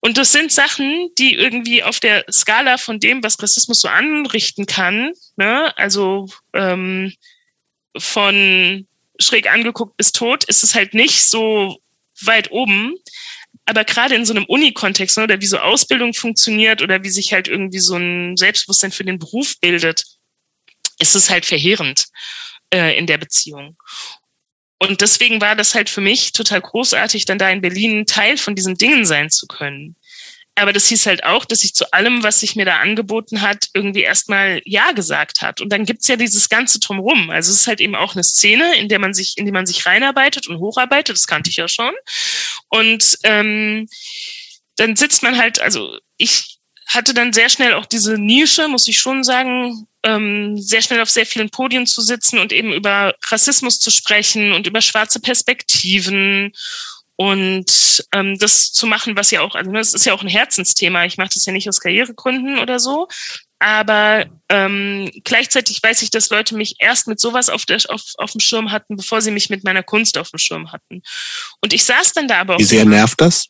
Und 0.00 0.16
das 0.16 0.32
sind 0.32 0.50
Sachen, 0.50 1.10
die 1.18 1.34
irgendwie 1.34 1.82
auf 1.82 2.00
der 2.00 2.24
Skala 2.30 2.78
von 2.78 3.00
dem, 3.00 3.22
was 3.22 3.40
Rassismus 3.42 3.80
so 3.80 3.88
anrichten 3.88 4.64
kann, 4.64 5.12
ne, 5.36 5.76
also 5.76 6.26
ähm, 6.54 7.12
von 7.98 8.86
schräg 9.20 9.50
angeguckt 9.50 9.96
bis 9.96 10.12
tot, 10.12 10.44
ist 10.44 10.62
es 10.62 10.74
halt 10.74 10.94
nicht 10.94 11.24
so 11.24 11.80
weit 12.22 12.50
oben. 12.50 12.94
Aber 13.66 13.84
gerade 13.84 14.14
in 14.14 14.24
so 14.24 14.32
einem 14.32 14.44
Uni-Kontext, 14.44 15.16
ne, 15.18 15.24
oder 15.24 15.40
wie 15.40 15.46
so 15.46 15.58
Ausbildung 15.58 16.14
funktioniert 16.14 16.82
oder 16.82 17.02
wie 17.02 17.10
sich 17.10 17.32
halt 17.32 17.48
irgendwie 17.48 17.78
so 17.78 17.96
ein 17.96 18.36
Selbstbewusstsein 18.36 18.92
für 18.92 19.04
den 19.04 19.18
Beruf 19.18 19.58
bildet, 19.60 20.04
ist 20.98 21.14
es 21.14 21.30
halt 21.30 21.46
verheerend 21.46 22.06
äh, 22.72 22.96
in 22.98 23.06
der 23.06 23.18
Beziehung. 23.18 23.76
Und 24.78 25.02
deswegen 25.02 25.40
war 25.40 25.56
das 25.56 25.74
halt 25.74 25.90
für 25.90 26.00
mich 26.00 26.32
total 26.32 26.62
großartig, 26.62 27.26
dann 27.26 27.38
da 27.38 27.50
in 27.50 27.60
Berlin 27.60 28.06
Teil 28.06 28.38
von 28.38 28.54
diesen 28.54 28.76
Dingen 28.76 29.04
sein 29.04 29.30
zu 29.30 29.46
können. 29.46 29.96
Aber 30.60 30.72
das 30.72 30.86
hieß 30.86 31.06
halt 31.06 31.24
auch, 31.24 31.44
dass 31.44 31.64
ich 31.64 31.74
zu 31.74 31.92
allem, 31.92 32.22
was 32.22 32.40
sich 32.40 32.54
mir 32.54 32.64
da 32.64 32.76
angeboten 32.76 33.40
hat, 33.40 33.68
irgendwie 33.74 34.02
erstmal 34.02 34.60
Ja 34.64 34.92
gesagt 34.92 35.40
hat. 35.40 35.60
Und 35.60 35.70
dann 35.70 35.84
gibt's 35.84 36.08
ja 36.08 36.16
dieses 36.16 36.48
ganze 36.48 36.78
Drumrum. 36.80 37.30
Also 37.30 37.50
es 37.50 37.60
ist 37.60 37.66
halt 37.66 37.80
eben 37.80 37.94
auch 37.94 38.14
eine 38.14 38.24
Szene, 38.24 38.76
in 38.76 38.88
der 38.88 38.98
man 38.98 39.14
sich, 39.14 39.38
in 39.38 39.46
die 39.46 39.52
man 39.52 39.66
sich 39.66 39.86
reinarbeitet 39.86 40.48
und 40.48 40.58
hocharbeitet. 40.58 41.16
Das 41.16 41.26
kannte 41.26 41.50
ich 41.50 41.56
ja 41.56 41.68
schon. 41.68 41.94
Und 42.68 43.18
ähm, 43.24 43.88
dann 44.76 44.96
sitzt 44.96 45.22
man 45.22 45.38
halt, 45.38 45.60
also 45.60 45.98
ich 46.16 46.58
hatte 46.86 47.14
dann 47.14 47.32
sehr 47.32 47.48
schnell 47.48 47.74
auch 47.74 47.86
diese 47.86 48.18
Nische, 48.18 48.68
muss 48.68 48.88
ich 48.88 48.98
schon 48.98 49.22
sagen, 49.24 49.86
ähm, 50.02 50.56
sehr 50.58 50.82
schnell 50.82 51.00
auf 51.00 51.10
sehr 51.10 51.26
vielen 51.26 51.50
Podien 51.50 51.86
zu 51.86 52.02
sitzen 52.02 52.38
und 52.38 52.52
eben 52.52 52.72
über 52.72 53.14
Rassismus 53.28 53.78
zu 53.78 53.90
sprechen 53.90 54.52
und 54.52 54.66
über 54.66 54.80
schwarze 54.80 55.20
Perspektiven 55.20 56.52
und 57.20 58.02
ähm, 58.14 58.38
das 58.38 58.72
zu 58.72 58.86
machen, 58.86 59.14
was 59.14 59.30
ja 59.30 59.42
auch, 59.42 59.54
also 59.54 59.70
das 59.72 59.92
ist 59.92 60.06
ja 60.06 60.14
auch 60.14 60.22
ein 60.22 60.28
Herzensthema. 60.28 61.04
Ich 61.04 61.18
mache 61.18 61.28
das 61.34 61.44
ja 61.44 61.52
nicht 61.52 61.68
aus 61.68 61.78
Karrieregründen 61.78 62.58
oder 62.58 62.78
so, 62.80 63.08
aber 63.58 64.24
ähm, 64.48 65.10
gleichzeitig 65.22 65.82
weiß 65.82 66.00
ich, 66.00 66.10
dass 66.10 66.30
Leute 66.30 66.56
mich 66.56 66.76
erst 66.78 67.08
mit 67.08 67.20
sowas 67.20 67.50
auf, 67.50 67.66
der, 67.66 67.78
auf, 67.88 68.00
auf 68.16 68.30
dem 68.30 68.40
Schirm 68.40 68.72
hatten, 68.72 68.96
bevor 68.96 69.20
sie 69.20 69.32
mich 69.32 69.50
mit 69.50 69.64
meiner 69.64 69.82
Kunst 69.82 70.16
auf 70.16 70.30
dem 70.30 70.38
Schirm 70.38 70.72
hatten. 70.72 71.02
Und 71.60 71.74
ich 71.74 71.84
saß 71.84 72.14
dann 72.14 72.26
da 72.26 72.40
aber 72.40 72.54
auch. 72.54 72.58
Wie 72.58 72.64
sehr 72.64 72.86
nervt 72.86 73.20
das? 73.20 73.48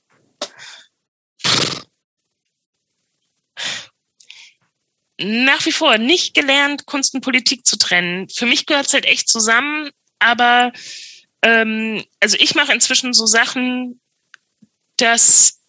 Nach 5.17 5.65
wie 5.65 5.73
vor 5.73 5.97
nicht 5.97 6.35
gelernt, 6.35 6.87
Kunst 6.87 7.15
und 7.15 7.21
Politik 7.21 7.65
zu 7.65 7.79
trennen. 7.79 8.29
Für 8.31 8.47
mich 8.47 8.67
gehört 8.67 8.89
es 8.89 8.95
halt 8.95 9.05
echt 9.05 9.29
zusammen, 9.29 9.91
aber 10.19 10.73
ähm, 11.43 12.05
also 12.21 12.37
ich 12.39 12.55
mache 12.55 12.73
inzwischen 12.73 13.13
so 13.13 13.27
Sachen, 13.27 14.01
dass 14.97 15.61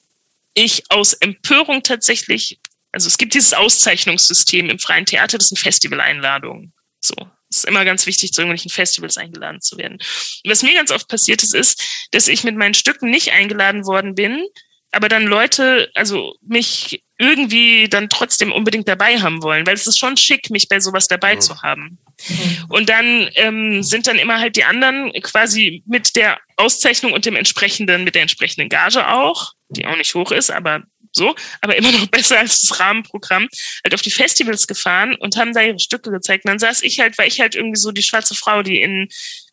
ich 0.54 0.84
aus 0.90 1.14
Empörung 1.14 1.84
tatsächlich, 1.84 2.60
also 2.92 3.08
es 3.08 3.18
gibt 3.18 3.34
dieses 3.34 3.54
Auszeichnungssystem 3.54 4.70
im 4.70 4.80
freien 4.80 5.06
Theater, 5.06 5.38
das 5.38 5.50
sind 5.50 5.58
Festivaleinladungen. 5.58 6.74
So. 7.00 7.16
Es 7.50 7.58
ist 7.58 7.66
immer 7.66 7.84
ganz 7.84 8.06
wichtig, 8.06 8.32
zu 8.32 8.42
irgendwelchen 8.42 8.72
Festivals 8.72 9.18
eingeladen 9.18 9.60
zu 9.60 9.78
werden. 9.78 9.96
Und 9.96 10.52
was 10.52 10.64
mir 10.64 10.74
ganz 10.74 10.90
oft 10.90 11.10
passiert 11.10 11.44
ist, 11.44 11.54
ist, 11.54 11.84
dass 12.12 12.30
ich 12.30 12.46
mit 12.46 12.56
meinen 12.56 12.74
Stücken 12.74 13.10
nicht 13.10 13.32
eingeladen 13.32 13.86
worden 13.86 14.16
bin, 14.16 14.46
aber 14.92 15.10
dann 15.10 15.26
Leute, 15.26 15.90
also 15.94 16.36
mich 16.42 17.04
irgendwie 17.22 17.88
dann 17.88 18.10
trotzdem 18.10 18.52
unbedingt 18.52 18.88
dabei 18.88 19.20
haben 19.20 19.44
wollen, 19.44 19.68
weil 19.68 19.76
es 19.76 19.86
ist 19.86 20.00
schon 20.00 20.18
schick, 20.18 20.50
mich 20.50 20.68
bei 20.68 20.80
sowas 20.80 21.08
dabei 21.08 21.36
mhm. 21.36 21.42
zu 21.42 21.62
haben. 21.62 22.00
Mhm. 22.28 22.66
Und 22.70 22.90
dann 22.90 23.30
ähm, 23.36 23.84
sind 23.84 24.08
dann 24.08 24.18
immer 24.18 24.40
halt 24.40 24.56
die 24.56 24.64
anderen 24.64 25.14
quasi 25.22 25.84
mit 25.86 26.16
der 26.16 26.40
Auszeichnung 26.58 27.14
und 27.14 27.26
dem 27.26 27.36
entsprechenden, 27.36 28.04
mit 28.04 28.16
der 28.16 28.24
entsprechenden 28.24 28.70
Gage 28.70 29.08
auch, 29.08 29.54
die 29.70 29.86
auch 29.86 29.96
nicht 29.96 30.16
hoch 30.16 30.32
ist, 30.32 30.50
aber 30.50 30.82
so, 31.12 31.36
aber 31.62 31.76
immer 31.76 31.92
noch 31.92 32.08
besser 32.12 32.40
als 32.40 32.62
das 32.62 32.80
Rahmenprogramm, 32.80 33.48
halt 33.84 33.94
auf 33.94 34.02
die 34.02 34.12
Festivals 34.12 34.66
gefahren 34.66 35.16
und 35.16 35.38
haben 35.38 35.54
da 35.54 35.62
ihre 35.62 35.80
Stücke 35.80 36.10
gezeigt. 36.10 36.46
Und 36.46 36.50
dann 36.50 36.60
saß 36.60 36.82
ich 36.84 37.00
halt, 37.00 37.18
weil 37.18 37.28
ich 37.28 37.40
halt 37.40 37.56
irgendwie 37.56 37.80
so 37.80 37.92
die 37.92 38.04
schwarze 38.04 38.34
Frau, 38.34 38.64
die 38.64 38.82
in 38.82 39.10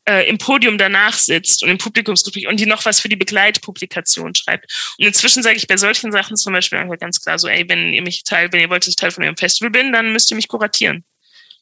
äh, 0.09 0.27
im 0.27 0.39
Podium 0.39 0.79
danach 0.79 1.13
sitzt 1.13 1.63
und 1.63 1.69
im 1.69 1.77
Publikumsgespräch 1.77 2.49
und 2.49 2.59
die 2.59 2.67
noch 2.67 2.87
was 2.87 2.99
für 2.99 3.11
die 3.11 3.17
Begleitpublikation 3.17 4.35
schreibt. 4.35 4.95
Und 4.99 5.05
inzwischen 5.05 5.43
sage 5.43 5.57
ich 5.57 5.67
bei 5.67 5.77
solchen 5.77 6.11
Sachen 6.13 6.37
zum 6.37 6.55
Beispiel 6.55 6.79
einfach 6.79 6.99
ganz 6.99 7.21
klar 7.21 7.39
so, 7.39 7.47
ey, 7.47 7.69
wenn 7.69 7.93
ihr 7.93 8.03
mich 8.03 8.25
Teil, 8.25 8.51
wenn 8.51 8.61
ihr 8.61 8.71
wollt, 8.71 8.85
dass 8.85 8.89
ich 8.89 8.97
Teil 8.97 9.11
von 9.11 9.23
eurem 9.23 9.37
Festival 9.37 9.71
bin, 9.71 9.93
dann 9.93 10.13
müsst 10.13 10.31
ihr 10.31 10.37
mich 10.37 10.49
kuratieren. 10.49 11.05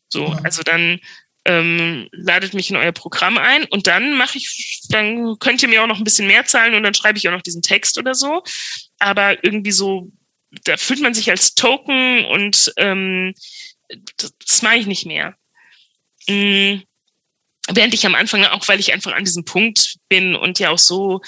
So, 0.09 0.29
ja. 0.29 0.39
also 0.45 0.63
dann 0.63 1.01
ähm, 1.45 2.09
ladet 2.13 2.55
mich 2.55 2.71
in 2.71 2.77
euer 2.77 2.93
Programm 2.93 3.37
ein 3.37 3.65
und 3.65 3.89
dann 3.89 4.17
mache 4.17 4.39
ich, 4.39 4.83
dann 4.91 5.39
könnt 5.41 5.63
ihr 5.63 5.69
mir 5.69 5.83
auch 5.83 5.89
noch 5.89 5.99
ein 5.99 6.05
bisschen 6.05 6.29
mehr 6.29 6.45
zahlen 6.45 6.75
und 6.75 6.85
dann 6.85 6.95
schreibe 6.95 7.19
ich 7.19 7.29
auch 7.29 7.33
noch 7.33 7.43
diesen 7.43 7.63
Text 7.63 7.99
oder 7.99 8.15
so. 8.15 8.45
Aber 9.01 9.43
irgendwie 9.43 9.73
so, 9.73 10.13
da 10.65 10.77
fühlt 10.77 11.01
man 11.01 11.15
sich 11.15 11.31
als 11.31 11.57
Token 11.57 12.25
und 12.27 12.73
ähm, 12.77 13.35
das, 14.19 14.35
das 14.39 14.63
mache 14.63 14.77
ich 14.77 14.87
nicht 14.87 15.07
mehr. 15.07 15.35
Mhm 16.29 16.85
während 17.73 17.95
ich 17.95 18.07
am 18.07 18.15
Anfang, 18.15 18.45
auch 18.45 18.67
weil 18.69 18.81
ich 18.81 18.93
einfach 18.93 19.13
an 19.13 19.25
diesem 19.25 19.45
Punkt 19.45 19.97
bin 20.09 20.35
und 20.35 20.59
ja 20.59 20.71
auch 20.71 20.79
so 20.79 21.21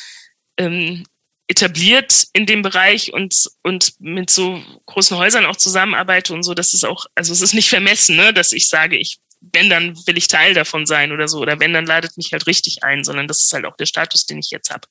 ähm, 0.56 1.05
etabliert 1.48 2.27
in 2.35 2.47
dem 2.47 2.62
Bereich 2.62 3.12
und, 3.12 3.48
und 3.62 3.94
mit 4.01 4.28
so 4.28 4.62
großen 4.86 5.16
Häusern 5.16 5.47
auch 5.47 5.56
zusammenarbeite 5.56 6.35
und 6.35 6.43
so, 6.43 6.55
dass 6.55 6.74
es 6.74 6.85
auch, 6.85 7.06
also 7.15 7.32
es 7.32 7.40
ist 7.40 7.55
nicht 7.55 7.70
vermessen, 7.70 8.16
ne, 8.16 8.32
dass 8.35 8.52
ich 8.52 8.69
sage, 8.69 8.97
ich, 8.97 9.19
wenn, 9.40 9.70
dann 9.70 9.97
will 10.06 10.19
ich 10.19 10.28
Teil 10.28 10.52
davon 10.52 10.85
sein 10.85 11.10
oder 11.10 11.27
so, 11.27 11.39
oder 11.39 11.59
wenn, 11.59 11.73
dann 11.73 11.86
ladet 11.86 12.16
mich 12.16 12.32
halt 12.32 12.47
richtig 12.47 12.82
ein, 12.82 13.02
sondern 13.02 13.28
das 13.28 13.43
ist 13.43 13.52
halt 13.52 13.65
auch 13.65 13.77
der 13.77 13.86
Status, 13.86 14.27
den 14.27 14.39
ich 14.39 14.51
jetzt 14.51 14.70
habe. 14.70 14.86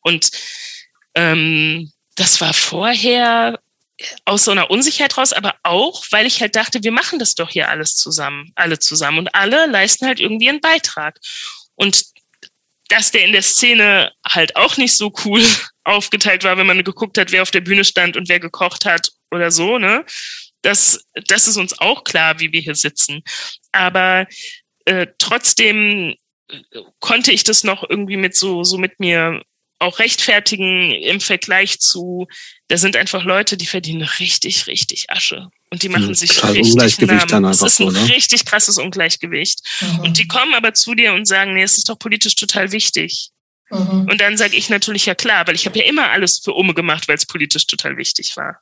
Und 0.00 0.30
ähm, 1.14 1.92
das 2.16 2.40
war 2.40 2.54
vorher 2.54 3.60
aus 4.24 4.44
so 4.44 4.50
einer 4.50 4.70
Unsicherheit 4.70 5.16
raus, 5.16 5.32
aber 5.32 5.54
auch, 5.62 6.04
weil 6.10 6.26
ich 6.26 6.40
halt 6.40 6.56
dachte, 6.56 6.82
wir 6.82 6.92
machen 6.92 7.18
das 7.18 7.34
doch 7.34 7.50
hier 7.50 7.68
alles 7.68 7.96
zusammen, 7.96 8.52
alle 8.54 8.78
zusammen 8.78 9.18
und 9.18 9.34
alle 9.34 9.66
leisten 9.66 10.06
halt 10.06 10.20
irgendwie 10.20 10.48
einen 10.48 10.60
Beitrag. 10.60 11.18
Und 11.74 12.04
dass 12.88 13.10
der 13.10 13.24
in 13.24 13.32
der 13.32 13.42
Szene 13.42 14.12
halt 14.26 14.56
auch 14.56 14.76
nicht 14.76 14.96
so 14.96 15.12
cool 15.24 15.42
aufgeteilt 15.84 16.44
war, 16.44 16.56
wenn 16.56 16.66
man 16.66 16.82
geguckt 16.84 17.18
hat, 17.18 17.32
wer 17.32 17.42
auf 17.42 17.50
der 17.50 17.60
Bühne 17.60 17.84
stand 17.84 18.16
und 18.16 18.28
wer 18.28 18.40
gekocht 18.40 18.84
hat 18.84 19.10
oder 19.30 19.50
so, 19.50 19.78
ne? 19.78 20.04
Das, 20.62 21.04
das 21.26 21.46
ist 21.46 21.58
uns 21.58 21.78
auch 21.78 22.04
klar, 22.04 22.40
wie 22.40 22.52
wir 22.52 22.60
hier 22.60 22.74
sitzen. 22.74 23.22
Aber 23.72 24.26
äh, 24.86 25.06
trotzdem 25.18 26.14
äh, 26.48 26.62
konnte 27.00 27.32
ich 27.32 27.44
das 27.44 27.64
noch 27.64 27.84
irgendwie 27.88 28.16
mit 28.16 28.34
so, 28.34 28.64
so 28.64 28.78
mit 28.78 28.98
mir 28.98 29.42
auch 29.84 29.98
rechtfertigen 29.98 30.90
im 30.90 31.20
Vergleich 31.20 31.78
zu, 31.78 32.26
da 32.68 32.76
sind 32.76 32.96
einfach 32.96 33.24
Leute, 33.24 33.56
die 33.56 33.66
verdienen 33.66 34.02
richtig, 34.02 34.66
richtig 34.66 35.10
Asche. 35.10 35.48
Und 35.70 35.82
die 35.82 35.88
machen 35.88 36.14
sich 36.14 36.42
richtig 36.42 36.72
Ungleichgewicht 36.72 37.30
Namen. 37.30 37.44
Das 37.44 37.62
ist 37.62 37.80
ein 37.80 37.90
so, 37.90 37.90
ne? 37.90 38.08
richtig 38.08 38.44
krasses 38.44 38.78
Ungleichgewicht. 38.78 39.60
Mhm. 39.80 40.00
Und 40.00 40.18
die 40.18 40.26
kommen 40.26 40.54
aber 40.54 40.74
zu 40.74 40.94
dir 40.94 41.14
und 41.14 41.26
sagen, 41.26 41.54
nee, 41.54 41.62
es 41.62 41.78
ist 41.78 41.88
doch 41.88 41.98
politisch 41.98 42.34
total 42.36 42.72
wichtig. 42.72 43.30
Mhm. 43.70 44.08
Und 44.10 44.20
dann 44.20 44.36
sage 44.36 44.56
ich 44.56 44.68
natürlich 44.68 45.06
ja 45.06 45.14
klar, 45.14 45.46
weil 45.46 45.54
ich 45.54 45.66
habe 45.66 45.78
ja 45.78 45.84
immer 45.84 46.10
alles 46.10 46.38
für 46.38 46.52
Umme 46.52 46.74
gemacht, 46.74 47.08
weil 47.08 47.16
es 47.16 47.26
politisch 47.26 47.66
total 47.66 47.96
wichtig 47.96 48.36
war. 48.36 48.60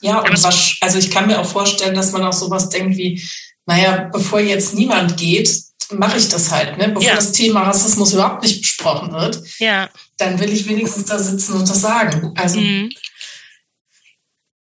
Ja, 0.00 0.20
und 0.20 0.42
was, 0.44 0.76
also 0.80 0.98
ich 0.98 1.10
kann 1.10 1.26
mir 1.26 1.40
auch 1.40 1.48
vorstellen, 1.48 1.94
dass 1.94 2.12
man 2.12 2.22
auch 2.22 2.32
sowas 2.32 2.68
denkt 2.68 2.96
wie, 2.96 3.22
naja, 3.66 4.08
bevor 4.12 4.40
jetzt 4.40 4.74
niemand 4.74 5.16
geht, 5.16 5.50
mache 5.90 6.18
ich 6.18 6.28
das 6.28 6.50
halt, 6.50 6.76
ne? 6.78 6.88
Bevor 6.88 7.02
ja. 7.02 7.14
das 7.14 7.32
Thema 7.32 7.62
Rassismus 7.62 8.12
überhaupt 8.12 8.42
nicht 8.42 8.60
besprochen 8.60 9.12
wird, 9.12 9.42
ja. 9.58 9.88
dann 10.16 10.38
will 10.38 10.52
ich 10.52 10.66
wenigstens 10.68 11.06
da 11.06 11.18
sitzen 11.18 11.54
und 11.54 11.68
das 11.68 11.80
sagen. 11.80 12.32
Also 12.36 12.60
mhm. 12.60 12.90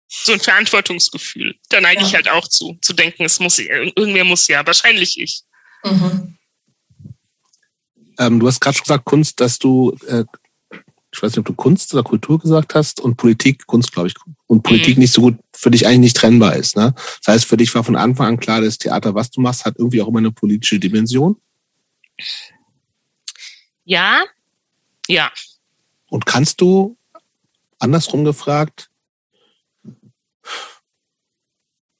so 0.07 0.33
ein 0.33 0.39
Verantwortungsgefühl. 0.39 1.55
Da 1.69 1.81
neige 1.81 2.01
ja. 2.01 2.07
ich 2.07 2.15
halt 2.15 2.29
auch 2.29 2.47
zu, 2.47 2.77
zu 2.81 2.93
denken, 2.93 3.23
es 3.23 3.39
muss 3.39 3.59
irgendwer 3.59 4.23
muss 4.23 4.47
ja, 4.47 4.65
wahrscheinlich 4.65 5.19
ich. 5.19 5.43
Mhm. 5.83 6.37
Ähm, 8.19 8.39
du 8.39 8.47
hast 8.47 8.59
gerade 8.59 8.77
schon 8.77 8.83
gesagt, 8.83 9.05
Kunst, 9.05 9.39
dass 9.39 9.59
du 9.59 9.97
äh, 10.07 10.25
ich 11.13 11.21
weiß 11.21 11.31
nicht, 11.31 11.39
ob 11.39 11.45
du 11.45 11.53
Kunst 11.53 11.93
oder 11.93 12.03
Kultur 12.03 12.39
gesagt 12.39 12.73
hast 12.73 12.99
und 12.99 13.17
Politik, 13.17 13.67
Kunst, 13.67 13.91
glaube 13.91 14.07
ich, 14.07 14.15
und 14.47 14.63
Politik 14.63 14.97
mhm. 14.97 15.01
nicht 15.01 15.13
so 15.13 15.21
gut 15.21 15.37
für 15.55 15.69
dich 15.69 15.85
eigentlich 15.85 15.99
nicht 15.99 16.17
trennbar 16.17 16.55
ist. 16.55 16.75
Ne? 16.75 16.93
Das 17.23 17.35
heißt, 17.35 17.45
für 17.45 17.57
dich 17.57 17.73
war 17.75 17.83
von 17.83 17.95
Anfang 17.95 18.27
an 18.27 18.39
klar, 18.39 18.61
das 18.61 18.79
Theater, 18.79 19.13
was 19.13 19.29
du 19.29 19.39
machst, 19.39 19.65
hat 19.65 19.75
irgendwie 19.77 20.01
auch 20.01 20.07
immer 20.07 20.19
eine 20.19 20.31
politische 20.31 20.79
Dimension. 20.79 21.39
Ja, 23.85 24.23
ja. 25.07 25.31
Und 26.09 26.25
kannst 26.25 26.61
du 26.61 26.97
andersrum 27.77 28.25
gefragt, 28.25 28.89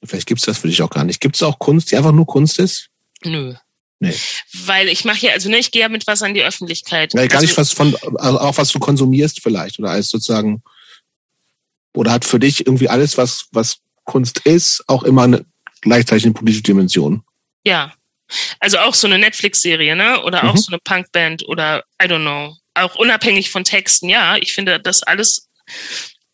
vielleicht 0.02 0.26
gibt 0.26 0.40
es 0.40 0.46
das 0.46 0.58
für 0.58 0.68
dich 0.68 0.82
auch 0.82 0.90
gar 0.90 1.04
nicht. 1.04 1.20
Gibt 1.20 1.36
es 1.36 1.42
auch 1.42 1.58
Kunst, 1.60 1.92
die 1.92 1.96
einfach 1.96 2.12
nur 2.12 2.26
Kunst 2.26 2.58
ist? 2.58 2.90
Nö. 3.24 3.54
Nee. 4.08 4.66
Weil 4.66 4.88
ich 4.88 5.04
mache 5.04 5.26
ja, 5.26 5.32
also 5.32 5.48
ne, 5.48 5.58
ich 5.58 5.70
gehe 5.70 5.82
ja 5.82 5.88
mit 5.88 6.06
was 6.06 6.22
an 6.22 6.34
die 6.34 6.42
Öffentlichkeit. 6.42 7.14
Nee, 7.14 7.28
gar 7.28 7.40
also, 7.40 7.46
nicht 7.46 7.56
was 7.56 7.72
von, 7.72 7.96
also 8.16 8.40
auch 8.40 8.56
was 8.56 8.70
du 8.70 8.78
konsumierst 8.78 9.42
vielleicht 9.42 9.78
oder 9.78 9.90
als 9.90 10.08
sozusagen, 10.08 10.62
oder 11.94 12.12
hat 12.12 12.24
für 12.24 12.40
dich 12.40 12.66
irgendwie 12.66 12.88
alles, 12.88 13.16
was, 13.16 13.46
was 13.52 13.78
Kunst 14.04 14.40
ist, 14.40 14.84
auch 14.88 15.02
immer 15.02 15.24
eine 15.24 15.44
gleichzeitig 15.80 16.24
eine 16.24 16.34
politische 16.34 16.62
Dimension? 16.62 17.22
Ja. 17.64 17.94
Also 18.58 18.78
auch 18.78 18.94
so 18.94 19.06
eine 19.06 19.18
Netflix-Serie, 19.18 19.94
ne? 19.94 20.22
Oder 20.22 20.42
mhm. 20.42 20.50
auch 20.50 20.56
so 20.56 20.68
eine 20.68 20.78
Punkband 20.78 21.46
oder 21.46 21.84
I 22.02 22.06
don't 22.06 22.22
know. 22.22 22.56
Auch 22.74 22.96
unabhängig 22.96 23.50
von 23.50 23.64
Texten, 23.64 24.08
ja. 24.08 24.36
Ich 24.36 24.54
finde, 24.54 24.80
das 24.80 25.02
alles 25.02 25.48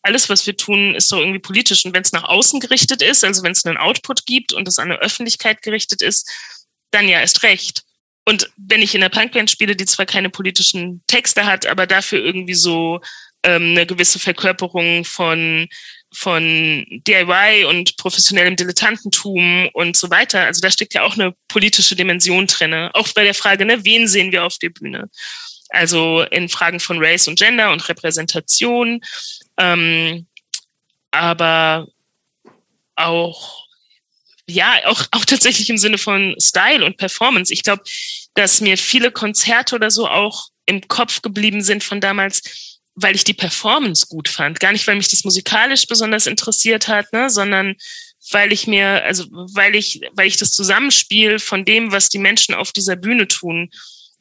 alles, 0.03 0.29
was 0.29 0.47
wir 0.47 0.57
tun, 0.57 0.95
ist 0.95 1.11
doch 1.11 1.19
irgendwie 1.19 1.39
politisch. 1.39 1.85
Und 1.85 1.93
wenn 1.93 2.01
es 2.01 2.11
nach 2.11 2.23
außen 2.23 2.59
gerichtet 2.59 3.01
ist, 3.01 3.23
also 3.23 3.43
wenn 3.43 3.51
es 3.51 3.65
einen 3.65 3.77
Output 3.77 4.25
gibt 4.25 4.53
und 4.53 4.67
es 4.67 4.79
an 4.79 4.91
eine 4.91 4.99
Öffentlichkeit 4.99 5.61
gerichtet 5.61 6.01
ist, 6.01 6.29
dann 6.91 7.07
ja 7.07 7.19
erst 7.19 7.43
recht. 7.43 7.83
Und 8.25 8.51
wenn 8.57 8.81
ich 8.81 8.93
in 8.93 9.01
der 9.01 9.09
Punkband 9.09 9.49
spiele, 9.49 9.75
die 9.75 9.85
zwar 9.85 10.05
keine 10.05 10.29
politischen 10.29 11.01
Texte 11.07 11.45
hat, 11.45 11.65
aber 11.65 11.87
dafür 11.87 12.23
irgendwie 12.23 12.53
so 12.53 13.01
ähm, 13.43 13.71
eine 13.71 13.85
gewisse 13.85 14.19
Verkörperung 14.19 15.03
von 15.03 15.67
von 16.13 16.85
DIY 16.89 17.65
und 17.65 17.95
professionellem 17.95 18.57
Dilettantentum 18.57 19.69
und 19.73 19.95
so 19.95 20.09
weiter. 20.09 20.41
Also 20.41 20.59
da 20.59 20.69
steckt 20.69 20.93
ja 20.93 21.03
auch 21.03 21.13
eine 21.13 21.33
politische 21.47 21.95
Dimension 21.95 22.47
drinne. 22.47 22.91
Auch 22.93 23.07
bei 23.13 23.23
der 23.23 23.33
Frage, 23.33 23.65
ne, 23.65 23.83
wen 23.85 24.07
sehen 24.07 24.31
wir 24.31 24.43
auf 24.43 24.57
der 24.57 24.69
Bühne? 24.69 25.09
Also 25.69 26.23
in 26.23 26.49
Fragen 26.49 26.81
von 26.81 26.97
Race 26.99 27.29
und 27.29 27.39
Gender 27.39 27.71
und 27.71 27.87
Repräsentation. 27.87 29.01
Ähm, 29.57 30.27
aber 31.11 31.87
auch 32.95 33.65
ja, 34.51 34.75
auch, 34.85 35.03
auch 35.11 35.25
tatsächlich 35.25 35.69
im 35.69 35.77
Sinne 35.77 35.97
von 35.97 36.35
Style 36.39 36.85
und 36.85 36.97
Performance. 36.97 37.53
Ich 37.53 37.63
glaube, 37.63 37.83
dass 38.33 38.61
mir 38.61 38.77
viele 38.77 39.11
Konzerte 39.11 39.75
oder 39.75 39.91
so 39.91 40.07
auch 40.07 40.47
im 40.65 40.87
Kopf 40.87 41.21
geblieben 41.21 41.61
sind 41.61 41.83
von 41.83 42.01
damals, 42.01 42.41
weil 42.95 43.15
ich 43.15 43.23
die 43.23 43.33
Performance 43.33 44.07
gut 44.07 44.29
fand. 44.29 44.59
Gar 44.59 44.73
nicht, 44.73 44.85
weil 44.87 44.95
mich 44.95 45.09
das 45.09 45.23
musikalisch 45.23 45.87
besonders 45.87 46.27
interessiert 46.27 46.87
hat, 46.87 47.11
ne, 47.13 47.29
sondern 47.29 47.75
weil 48.31 48.51
ich 48.51 48.67
mir, 48.67 49.03
also 49.03 49.25
weil 49.31 49.75
ich, 49.75 50.01
weil 50.13 50.27
ich 50.27 50.37
das 50.37 50.51
Zusammenspiel 50.51 51.39
von 51.39 51.65
dem, 51.65 51.91
was 51.91 52.09
die 52.09 52.19
Menschen 52.19 52.53
auf 52.53 52.71
dieser 52.71 52.95
Bühne 52.95 53.27
tun, 53.27 53.71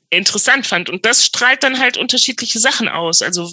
interessant 0.09 0.67
fand. 0.67 0.89
Und 0.89 1.05
das 1.05 1.27
strahlt 1.27 1.63
dann 1.63 1.79
halt 1.79 1.97
unterschiedliche 1.97 2.59
Sachen 2.59 2.89
aus. 2.89 3.23
Also 3.23 3.53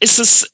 ist 0.00 0.18
es, 0.18 0.53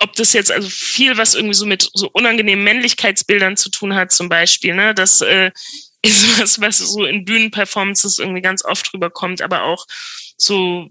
ob 0.00 0.14
das 0.14 0.32
jetzt 0.32 0.50
also 0.50 0.68
viel, 0.68 1.16
was 1.16 1.34
irgendwie 1.34 1.54
so 1.54 1.66
mit 1.66 1.88
so 1.94 2.10
unangenehmen 2.12 2.64
Männlichkeitsbildern 2.64 3.56
zu 3.56 3.70
tun 3.70 3.94
hat, 3.94 4.12
zum 4.12 4.28
Beispiel, 4.28 4.74
ne, 4.74 4.94
das 4.94 5.20
äh, 5.20 5.50
ist 6.02 6.38
was, 6.40 6.60
was 6.60 6.78
so 6.78 7.04
in 7.04 7.24
Bühnenperformances 7.24 8.18
irgendwie 8.18 8.42
ganz 8.42 8.64
oft 8.64 8.92
rüberkommt, 8.92 9.42
aber 9.42 9.62
auch 9.62 9.86
so 10.36 10.90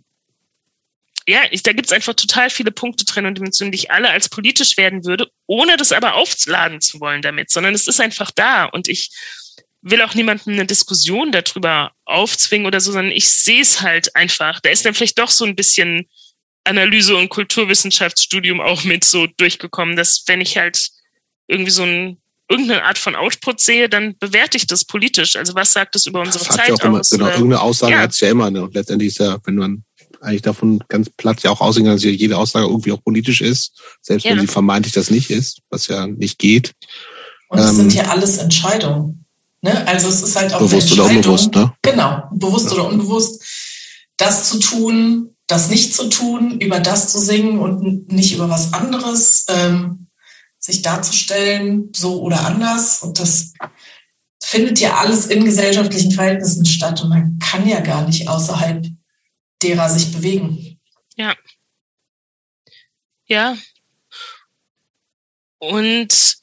ja, 1.28 1.42
ich, 1.52 1.64
da 1.64 1.72
gibt's 1.72 1.94
einfach 1.94 2.16
total 2.16 2.50
viele 2.50 2.72
Punkte 2.72 3.06
drin 3.06 3.26
und 3.26 3.38
Dimensionen, 3.38 3.72
die 3.72 3.78
ich 3.78 3.92
alle 3.92 4.10
als 4.10 4.28
politisch 4.28 4.78
werden 4.78 5.06
würde, 5.06 5.30
ohne 5.48 5.78
das 5.78 5.92
aber 5.92 6.16
aufladen 6.16 6.82
zu 6.82 7.00
wollen 7.00 7.22
damit, 7.22 7.50
sondern 7.50 7.74
es 7.74 7.88
ist 7.88 8.02
einfach 8.02 8.32
da 8.32 8.66
und 8.66 8.90
ich 8.90 9.10
will 9.82 10.02
auch 10.02 10.16
niemandem 10.16 10.54
eine 10.54 10.66
Diskussion 10.66 11.32
darüber 11.32 11.92
aufzwingen 12.06 12.66
oder 12.66 12.80
so, 12.80 12.92
sondern 12.92 13.12
ich 13.12 13.30
sehe 13.30 13.62
es 13.62 13.82
halt 13.82 14.16
einfach. 14.16 14.60
Da 14.62 14.70
ist 14.70 14.86
dann 14.86 14.94
vielleicht 14.94 15.20
doch 15.20 15.30
so 15.30 15.46
ein 15.46 15.56
bisschen 15.56 16.10
Analyse- 16.64 17.15
und 17.15 17.30
Kulturwissenschaftsstudium 17.30 18.61
auch 18.61 18.84
mit 18.84 19.03
so 19.03 19.27
durchgekommen, 19.38 19.95
dass 19.95 20.23
wenn 20.27 20.41
ich 20.41 20.57
halt 20.57 20.90
irgendwie 21.48 21.72
so 21.72 21.84
ein 21.84 22.18
irgendeine 22.49 22.84
Art 22.84 22.98
von 22.98 23.15
Output 23.15 23.60
sehe, 23.60 23.90
dann 23.90 24.18
bewerte 24.19 24.57
ich 24.57 24.68
das 24.68 24.85
politisch. 24.85 25.35
Also 25.35 25.56
was 25.56 25.73
sagt 25.73 25.95
es 25.95 26.06
über 26.06 26.22
unsere 26.22 26.45
das 26.45 26.56
Zeit 26.56 26.68
ja 26.69 26.73
aus? 26.76 27.11
Immer, 27.11 27.26
genau, 27.26 27.26
irgendeine 27.31 27.61
Aussage 27.61 27.94
ja. 27.94 27.99
hat 27.99 28.11
es 28.11 28.19
ja 28.19 28.30
immer. 28.30 28.52
Ne? 28.52 28.64
Und 28.64 28.73
letztendlich 28.73 29.10
ist 29.10 29.19
ja, 29.19 29.38
wenn 29.45 29.56
man 29.56 29.84
eigentlich 30.22 30.41
davon 30.41 30.84
ganz 30.88 31.10
platt 31.10 31.41
ja 31.44 31.52
auch 31.52 31.61
ausgehen 31.61 31.85
kann, 31.85 31.95
dass 31.95 32.03
jede 32.03 32.38
Aussage 32.38 32.65
irgendwie 32.65 32.91
auch 32.91 33.03
politisch 33.03 33.41
ist, 33.41 33.81
selbst 34.02 34.26
ja. 34.26 34.31
wenn 34.31 34.41
sie 34.41 34.48
vermeintlich 34.48 34.94
das 34.94 35.10
nicht 35.10 35.30
ist, 35.30 35.60
was 35.69 35.88
ja 35.88 36.07
nicht 36.07 36.40
geht. 36.40 36.73
Und 37.49 37.60
es 37.60 37.69
ähm, 37.69 37.76
sind 37.76 37.94
ja 37.94 38.06
alles 38.06 38.38
Entscheidungen. 38.38 39.26
Ne? 39.61 39.88
Also 39.88 40.07
es 40.10 40.22
ist 40.22 40.35
halt 40.35 40.53
auch 40.53 40.60
bewusst 40.60 40.91
oder 40.91 41.06
unbewusst, 41.06 41.53
ne? 41.56 41.73
Genau, 41.81 42.23
bewusst 42.34 42.68
ja. 42.68 42.73
oder 42.73 42.88
unbewusst, 42.90 43.44
das 44.18 44.49
zu 44.49 44.60
tun, 44.60 45.32
das 45.54 45.70
nicht 45.70 45.94
zu 45.94 46.10
tun, 46.10 46.60
über 46.60 46.80
das 46.80 47.12
zu 47.12 47.20
singen 47.20 47.60
und 47.60 48.12
nicht 48.12 48.34
über 48.34 48.50
was 48.50 48.74
anderes, 48.74 49.46
ähm, 49.50 50.08
sich 50.58 50.82
darzustellen, 50.82 51.92
so 51.96 52.24
oder 52.24 52.46
anders. 52.46 53.04
Und 53.04 53.20
das 53.20 53.54
findet 54.44 54.80
ja 54.80 54.98
alles 54.98 55.28
in 55.28 55.46
gesellschaftlichen 55.46 56.12
Verhältnissen 56.12 56.66
statt 56.66 57.02
und 57.02 57.10
man 57.10 57.38
kann 57.38 57.68
ja 57.68 57.82
gar 57.82 58.04
nicht 58.06 58.28
außerhalb 58.28 58.88
derer 59.62 59.90
sich 59.90 60.12
bewegen. 60.12 60.80
Ja. 61.18 61.36
Ja. 63.28 63.56
Und 65.60 66.38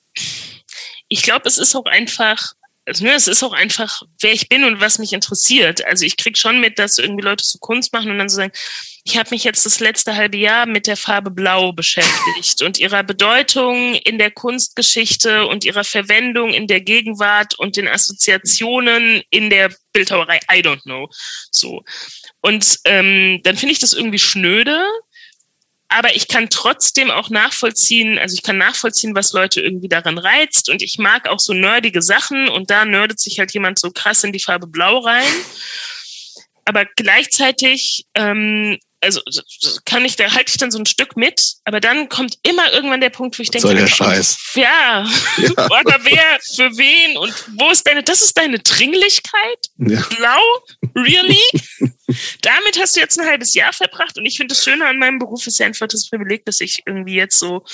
ich 1.08 1.22
glaube, 1.24 1.48
es 1.48 1.58
ist 1.58 1.74
auch 1.74 1.86
einfach, 1.86 2.52
also, 2.84 3.04
ne, 3.04 3.14
es 3.14 3.26
ist 3.26 3.42
auch 3.42 3.54
einfach, 3.54 4.02
wer 4.20 4.32
ich 4.32 4.48
bin 4.48 4.62
und 4.62 4.80
was 4.80 5.00
mich 5.00 5.12
interessiert. 5.12 5.84
Also 5.84 6.04
ich 6.04 6.16
krieg 6.16 6.38
schon 6.38 6.60
mit, 6.60 6.78
dass 6.78 6.98
irgendwie 6.98 7.24
Leute 7.24 7.42
so 7.44 7.58
Kunst 7.58 7.92
machen 7.92 8.12
und 8.12 8.18
dann 8.18 8.28
so 8.28 8.36
sagen, 8.36 8.52
ich 9.04 9.16
habe 9.16 9.30
mich 9.30 9.44
jetzt 9.44 9.64
das 9.64 9.80
letzte 9.80 10.14
halbe 10.14 10.36
Jahr 10.36 10.66
mit 10.66 10.86
der 10.86 10.96
Farbe 10.96 11.30
Blau 11.30 11.72
beschäftigt 11.72 12.62
und 12.62 12.78
ihrer 12.78 13.02
Bedeutung 13.02 13.94
in 13.94 14.18
der 14.18 14.30
Kunstgeschichte 14.30 15.46
und 15.46 15.64
ihrer 15.64 15.84
Verwendung 15.84 16.52
in 16.52 16.66
der 16.66 16.80
Gegenwart 16.80 17.58
und 17.58 17.76
den 17.76 17.88
Assoziationen 17.88 19.22
in 19.30 19.48
der 19.48 19.74
Bildhauerei. 19.92 20.40
I 20.52 20.60
don't 20.60 20.82
know. 20.82 21.08
So. 21.50 21.82
Und 22.42 22.78
ähm, 22.84 23.40
dann 23.42 23.56
finde 23.56 23.72
ich 23.72 23.78
das 23.78 23.94
irgendwie 23.94 24.18
schnöde, 24.18 24.84
aber 25.88 26.14
ich 26.14 26.28
kann 26.28 26.50
trotzdem 26.50 27.10
auch 27.10 27.30
nachvollziehen, 27.30 28.18
also 28.18 28.34
ich 28.34 28.42
kann 28.42 28.58
nachvollziehen, 28.58 29.16
was 29.16 29.32
Leute 29.32 29.60
irgendwie 29.60 29.88
daran 29.88 30.18
reizt 30.18 30.68
und 30.68 30.82
ich 30.82 30.98
mag 30.98 31.28
auch 31.28 31.40
so 31.40 31.52
nerdige 31.52 32.00
Sachen 32.00 32.48
und 32.48 32.70
da 32.70 32.84
nerdet 32.84 33.18
sich 33.18 33.38
halt 33.40 33.52
jemand 33.52 33.78
so 33.78 33.90
krass 33.90 34.22
in 34.22 34.32
die 34.32 34.38
Farbe 34.38 34.68
Blau 34.68 34.98
rein. 34.98 35.26
Aber 36.70 36.84
gleichzeitig 36.94 38.04
ähm, 38.14 38.78
also 39.00 39.20
kann 39.86 40.04
ich, 40.04 40.16
da 40.16 40.30
halte 40.32 40.50
ich 40.50 40.58
dann 40.58 40.70
so 40.70 40.78
ein 40.78 40.86
Stück 40.86 41.16
mit, 41.16 41.54
aber 41.64 41.80
dann 41.80 42.08
kommt 42.08 42.38
immer 42.42 42.72
irgendwann 42.72 43.00
der 43.00 43.10
Punkt, 43.10 43.38
wo 43.38 43.42
ich 43.42 43.50
denke, 43.50 43.66
Soll 43.66 43.76
der 43.76 43.86
Scheiß. 43.86 44.36
Ja, 44.54 45.06
ja. 45.38 45.50
oder 45.66 45.98
wer, 46.02 46.38
für 46.54 46.76
wen 46.76 47.16
und 47.16 47.32
wo 47.58 47.70
ist 47.70 47.86
deine, 47.86 48.02
das 48.02 48.20
ist 48.20 48.36
deine 48.36 48.58
Dringlichkeit? 48.58 49.66
Ja. 49.78 50.02
Blau? 50.16 50.40
Really? 50.94 51.40
Damit 52.42 52.78
hast 52.78 52.96
du 52.96 53.00
jetzt 53.00 53.18
ein 53.18 53.26
halbes 53.26 53.54
Jahr 53.54 53.72
verbracht 53.72 54.18
und 54.18 54.26
ich 54.26 54.36
finde 54.36 54.54
das 54.54 54.64
Schöne 54.64 54.86
an 54.86 54.98
meinem 54.98 55.18
Beruf 55.18 55.46
ist 55.46 55.58
ja 55.58 55.66
einfach 55.66 55.88
das 55.88 56.08
Privileg, 56.08 56.44
dass 56.44 56.60
ich 56.60 56.82
irgendwie 56.86 57.14
jetzt 57.14 57.38
so 57.38 57.64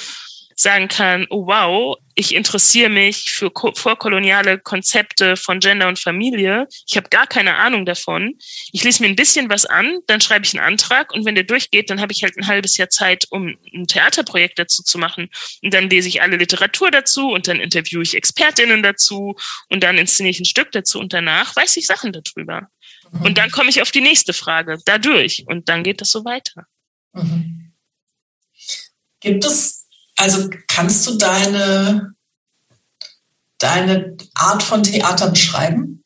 sagen 0.57 0.89
kann, 0.89 1.27
oh 1.28 1.47
wow, 1.47 1.99
ich 2.15 2.35
interessiere 2.35 2.89
mich 2.89 3.31
für 3.31 3.53
vorkoloniale 3.53 4.59
Konzepte 4.59 5.37
von 5.37 5.61
Gender 5.61 5.87
und 5.87 5.99
Familie. 5.99 6.66
Ich 6.87 6.97
habe 6.97 7.11
gar 7.11 7.27
keine 7.27 7.57
Ahnung 7.57 7.85
davon. 7.85 8.39
Ich 8.73 8.83
lese 8.83 9.03
mir 9.03 9.11
ein 9.11 9.16
bisschen 9.16 9.51
was 9.51 9.66
an, 9.66 9.99
dann 10.07 10.23
schreibe 10.23 10.47
ich 10.47 10.59
einen 10.59 10.66
Antrag 10.66 11.12
und 11.12 11.27
wenn 11.27 11.35
der 11.35 11.45
durchgeht, 11.45 11.91
dann 11.91 12.01
habe 12.01 12.12
ich 12.12 12.23
halt 12.23 12.39
ein 12.39 12.47
halbes 12.47 12.78
Jahr 12.78 12.89
Zeit, 12.89 13.27
um 13.31 13.55
ein 13.74 13.87
Theaterprojekt 13.87 14.59
dazu 14.59 14.83
zu 14.83 14.97
machen. 14.97 15.28
Und 15.62 15.74
dann 15.74 15.91
lese 15.91 16.09
ich 16.09 16.23
alle 16.23 16.39
Literatur 16.39 16.91
dazu 16.91 17.33
und 17.33 17.49
dann 17.49 17.61
interviewe 17.61 18.03
ich 18.03 18.15
Expertinnen 18.15 18.83
dazu 18.83 19.37
und 19.69 19.83
dann 19.83 19.99
inszeniere 19.99 20.31
ich 20.31 20.41
ein 20.41 20.47
Stück 20.47 20.73
dazu 20.73 20.99
und 20.99 21.12
danach 21.12 21.55
weiß 21.55 21.77
ich 21.77 21.87
Sachen 21.87 22.12
darüber. 22.12 22.70
Mhm. 23.12 23.23
Und 23.23 23.39
dann 23.39 23.51
komme 23.51 23.69
ich 23.69 23.83
auf 23.83 23.91
die 23.91 24.01
nächste 24.01 24.33
Frage 24.33 24.78
dadurch 24.87 25.45
und 25.49 25.69
dann 25.69 25.83
geht 25.83 26.01
das 26.01 26.11
so 26.11 26.24
weiter. 26.24 26.66
Mhm. 27.12 27.74
Gibt 29.20 29.45
es 29.45 29.86
also 30.16 30.51
kannst 30.68 31.06
du 31.06 31.16
deine, 31.16 32.14
deine 33.59 34.16
Art 34.34 34.62
von 34.62 34.82
Theater 34.82 35.30
beschreiben? 35.30 36.02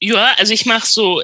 Ja, 0.00 0.34
also 0.38 0.52
ich 0.52 0.66
mache 0.66 0.86
so 0.86 1.22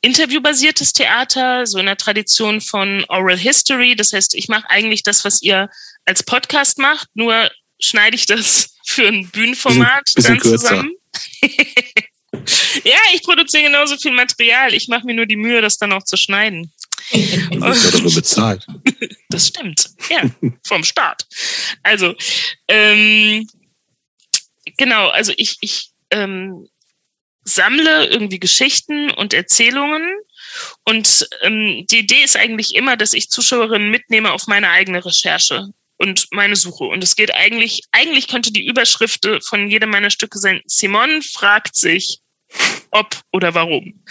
interviewbasiertes 0.00 0.92
Theater, 0.92 1.66
so 1.66 1.78
in 1.78 1.86
der 1.86 1.96
Tradition 1.96 2.60
von 2.60 3.04
Oral 3.08 3.38
History. 3.38 3.96
Das 3.96 4.12
heißt, 4.12 4.34
ich 4.34 4.48
mache 4.48 4.68
eigentlich 4.68 5.02
das, 5.02 5.24
was 5.24 5.40
ihr 5.42 5.70
als 6.04 6.22
Podcast 6.22 6.78
macht, 6.78 7.08
nur 7.14 7.50
schneide 7.80 8.16
ich 8.16 8.26
das 8.26 8.74
für 8.86 9.08
ein 9.08 9.28
Bühnenformat 9.30 10.04
bisschen, 10.14 10.38
bisschen 10.38 10.50
dann 10.50 10.58
zusammen. 10.58 10.92
ja, 12.84 12.98
ich 13.14 13.22
produziere 13.22 13.64
genauso 13.64 13.96
viel 13.96 14.12
Material. 14.12 14.74
Ich 14.74 14.88
mache 14.88 15.06
mir 15.06 15.14
nur 15.14 15.26
die 15.26 15.36
Mühe, 15.36 15.62
das 15.62 15.78
dann 15.78 15.92
auch 15.92 16.04
zu 16.04 16.16
schneiden. 16.16 16.72
Du 17.10 17.60
wirst 17.60 17.84
ja 17.84 17.90
doch 17.90 18.02
nur 18.02 18.14
bezahlt. 18.14 18.66
Das 19.30 19.48
stimmt. 19.48 19.90
Ja, 20.10 20.22
vom 20.64 20.84
Staat. 20.84 21.26
Also, 21.82 22.14
ähm, 22.68 23.48
genau, 24.76 25.08
also 25.08 25.32
ich, 25.36 25.56
ich 25.60 25.90
ähm, 26.10 26.68
sammle 27.44 28.06
irgendwie 28.06 28.38
Geschichten 28.38 29.10
und 29.10 29.34
Erzählungen. 29.34 30.02
Und 30.84 31.28
ähm, 31.42 31.84
die 31.90 32.00
Idee 32.00 32.22
ist 32.22 32.36
eigentlich 32.36 32.74
immer, 32.76 32.96
dass 32.96 33.12
ich 33.12 33.30
Zuschauerinnen 33.30 33.90
mitnehme 33.90 34.32
auf 34.32 34.46
meine 34.46 34.70
eigene 34.70 35.04
Recherche 35.04 35.68
und 35.96 36.28
meine 36.30 36.54
Suche. 36.56 36.84
Und 36.84 37.02
es 37.02 37.16
geht 37.16 37.34
eigentlich, 37.34 37.82
eigentlich 37.92 38.28
könnte 38.28 38.52
die 38.52 38.66
Überschrift 38.66 39.28
von 39.48 39.68
jedem 39.68 39.90
meiner 39.90 40.10
Stücke 40.10 40.38
sein, 40.38 40.60
Simon 40.66 41.22
fragt 41.22 41.76
sich, 41.76 42.20
ob 42.90 43.20
oder 43.32 43.54
warum. 43.54 44.04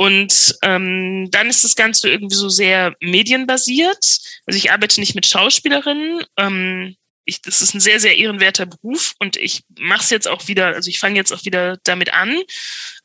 Und 0.00 0.56
ähm, 0.62 1.28
dann 1.30 1.50
ist 1.50 1.62
das 1.62 1.76
Ganze 1.76 2.08
irgendwie 2.08 2.34
so 2.34 2.48
sehr 2.48 2.96
medienbasiert. 3.02 4.18
Also 4.46 4.56
ich 4.56 4.72
arbeite 4.72 4.98
nicht 4.98 5.14
mit 5.14 5.26
Schauspielerinnen. 5.26 6.24
Ähm, 6.38 6.96
ich, 7.26 7.42
das 7.42 7.60
ist 7.60 7.74
ein 7.74 7.80
sehr, 7.80 8.00
sehr 8.00 8.16
ehrenwerter 8.16 8.64
Beruf 8.64 9.12
und 9.18 9.36
ich 9.36 9.62
mache 9.78 10.00
es 10.00 10.08
jetzt 10.08 10.26
auch 10.26 10.48
wieder, 10.48 10.68
also 10.68 10.88
ich 10.88 10.98
fange 10.98 11.16
jetzt 11.16 11.34
auch 11.34 11.44
wieder 11.44 11.76
damit 11.84 12.14
an. 12.14 12.34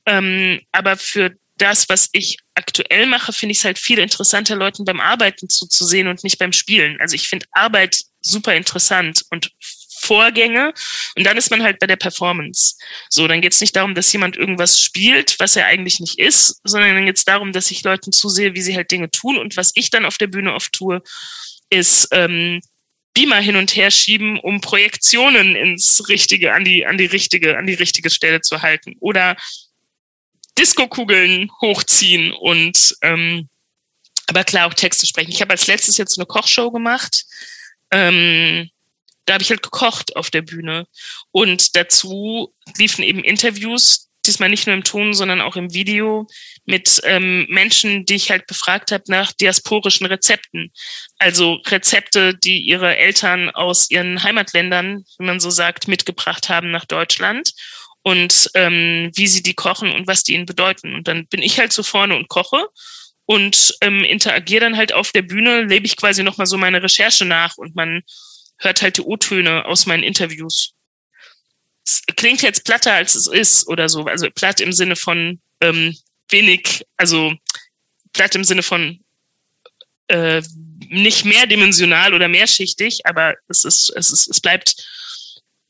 Ähm, 0.05 0.61
aber 0.71 0.95
für 0.95 1.35
das, 1.57 1.89
was 1.89 2.07
ich 2.13 2.37
aktuell 2.53 3.07
mache, 3.07 3.33
finde 3.33 3.51
ich 3.51 3.57
es 3.57 3.65
halt 3.65 3.77
viel 3.77 3.99
interessanter, 3.99 4.55
Leuten 4.55 4.85
beim 4.85 5.01
Arbeiten 5.01 5.49
zuzusehen 5.49 6.07
und 6.07 6.23
nicht 6.23 6.39
beim 6.39 6.53
Spielen. 6.53 7.01
Also 7.01 7.15
ich 7.15 7.27
finde 7.27 7.45
Arbeit 7.51 8.03
super 8.21 8.55
interessant 8.55 9.25
und 9.31 9.51
Vorgänge 10.05 10.73
und 11.15 11.25
dann 11.25 11.37
ist 11.37 11.51
man 11.51 11.63
halt 11.63 11.79
bei 11.79 11.87
der 11.87 11.95
Performance. 11.95 12.75
So, 13.09 13.27
dann 13.27 13.41
geht 13.41 13.53
es 13.53 13.61
nicht 13.61 13.75
darum, 13.75 13.95
dass 13.95 14.11
jemand 14.13 14.37
irgendwas 14.37 14.79
spielt, 14.79 15.35
was 15.39 15.55
er 15.55 15.65
eigentlich 15.65 15.99
nicht 15.99 16.19
ist, 16.19 16.61
sondern 16.63 16.95
dann 16.95 17.05
geht 17.05 17.17
es 17.17 17.25
darum, 17.25 17.51
dass 17.51 17.71
ich 17.71 17.83
Leuten 17.83 18.11
zusehe, 18.11 18.53
wie 18.53 18.61
sie 18.61 18.75
halt 18.75 18.91
Dinge 18.91 19.09
tun 19.09 19.37
und 19.37 19.57
was 19.57 19.71
ich 19.75 19.89
dann 19.89 20.05
auf 20.05 20.17
der 20.17 20.27
Bühne 20.27 20.53
oft 20.53 20.73
tue, 20.73 21.01
ist 21.69 22.07
ähm, 22.11 22.61
Beamer 23.13 23.39
hin 23.39 23.55
und 23.55 23.75
her 23.75 23.91
schieben, 23.91 24.39
um 24.39 24.61
Projektionen 24.61 25.55
ins 25.55 26.07
richtige, 26.09 26.53
an 26.53 26.65
die, 26.65 26.85
an 26.85 26.97
die 26.97 27.05
richtige, 27.05 27.57
an 27.57 27.65
die 27.65 27.73
richtige 27.73 28.09
Stelle 28.09 28.41
zu 28.41 28.61
halten 28.61 28.95
oder 28.99 29.35
Diskokugeln 30.57 31.49
hochziehen 31.61 32.31
und 32.31 32.95
ähm, 33.01 33.49
aber 34.27 34.43
klar 34.43 34.67
auch 34.67 34.73
Texte 34.73 35.05
sprechen. 35.05 35.31
Ich 35.31 35.41
habe 35.41 35.51
als 35.51 35.67
letztes 35.67 35.97
jetzt 35.97 36.17
eine 36.17 36.25
Kochshow 36.25 36.71
gemacht. 36.71 37.25
Ähm, 37.91 38.69
da 39.25 39.33
habe 39.33 39.43
ich 39.43 39.49
halt 39.49 39.63
gekocht 39.63 40.15
auf 40.15 40.29
der 40.29 40.41
Bühne. 40.41 40.87
Und 41.31 41.75
dazu 41.75 42.53
liefen 42.77 43.03
eben 43.03 43.23
Interviews, 43.23 44.09
diesmal 44.25 44.49
nicht 44.49 44.65
nur 44.65 44.75
im 44.75 44.83
Ton, 44.83 45.13
sondern 45.13 45.41
auch 45.41 45.55
im 45.55 45.73
Video 45.73 46.27
mit 46.65 47.01
ähm, 47.03 47.45
Menschen, 47.49 48.05
die 48.05 48.15
ich 48.15 48.31
halt 48.31 48.47
befragt 48.47 48.91
habe 48.91 49.03
nach 49.07 49.31
diasporischen 49.31 50.05
Rezepten. 50.05 50.71
Also 51.19 51.59
Rezepte, 51.67 52.35
die 52.35 52.59
ihre 52.59 52.97
Eltern 52.97 53.49
aus 53.51 53.89
ihren 53.91 54.23
Heimatländern, 54.23 55.03
wie 55.17 55.25
man 55.25 55.39
so 55.39 55.49
sagt, 55.49 55.87
mitgebracht 55.87 56.49
haben 56.49 56.71
nach 56.71 56.85
Deutschland 56.85 57.51
und 58.01 58.49
ähm, 58.53 59.11
wie 59.15 59.27
sie 59.27 59.43
die 59.43 59.53
kochen 59.53 59.91
und 59.91 60.07
was 60.07 60.23
die 60.23 60.33
ihnen 60.33 60.45
bedeuten. 60.45 60.93
Und 60.95 61.07
dann 61.07 61.27
bin 61.27 61.41
ich 61.41 61.59
halt 61.59 61.73
so 61.73 61.83
vorne 61.83 62.15
und 62.15 62.29
koche 62.29 62.67
und 63.25 63.75
ähm, 63.81 64.03
interagiere 64.03 64.61
dann 64.61 64.77
halt 64.77 64.93
auf 64.93 65.11
der 65.11 65.23
Bühne, 65.23 65.63
lebe 65.63 65.85
ich 65.85 65.97
quasi 65.97 66.23
nochmal 66.23 66.47
so 66.47 66.57
meine 66.57 66.81
Recherche 66.81 67.25
nach 67.25 67.57
und 67.57 67.75
man 67.75 68.03
hört 68.57 68.81
halt 68.81 68.97
die 68.97 69.01
O-Töne 69.01 69.65
aus 69.65 69.85
meinen 69.85 70.03
Interviews. 70.03 70.73
Es 71.85 72.01
klingt 72.15 72.41
jetzt 72.41 72.65
platter, 72.65 72.93
als 72.93 73.15
es 73.15 73.27
ist 73.27 73.67
oder 73.67 73.89
so. 73.89 74.05
Also 74.05 74.29
platt 74.31 74.59
im 74.59 74.73
Sinne 74.73 74.95
von 74.95 75.39
ähm, 75.61 75.95
wenig, 76.29 76.85
also 76.97 77.33
platt 78.13 78.35
im 78.35 78.43
Sinne 78.43 78.63
von 78.63 78.99
äh, 80.07 80.41
nicht 80.89 81.25
mehrdimensional 81.25 82.13
oder 82.13 82.27
mehrschichtig, 82.27 83.05
aber 83.05 83.35
es 83.49 83.65
ist, 83.65 83.91
es 83.95 84.11
ist, 84.11 84.27
es 84.27 84.39
bleibt, 84.39 84.75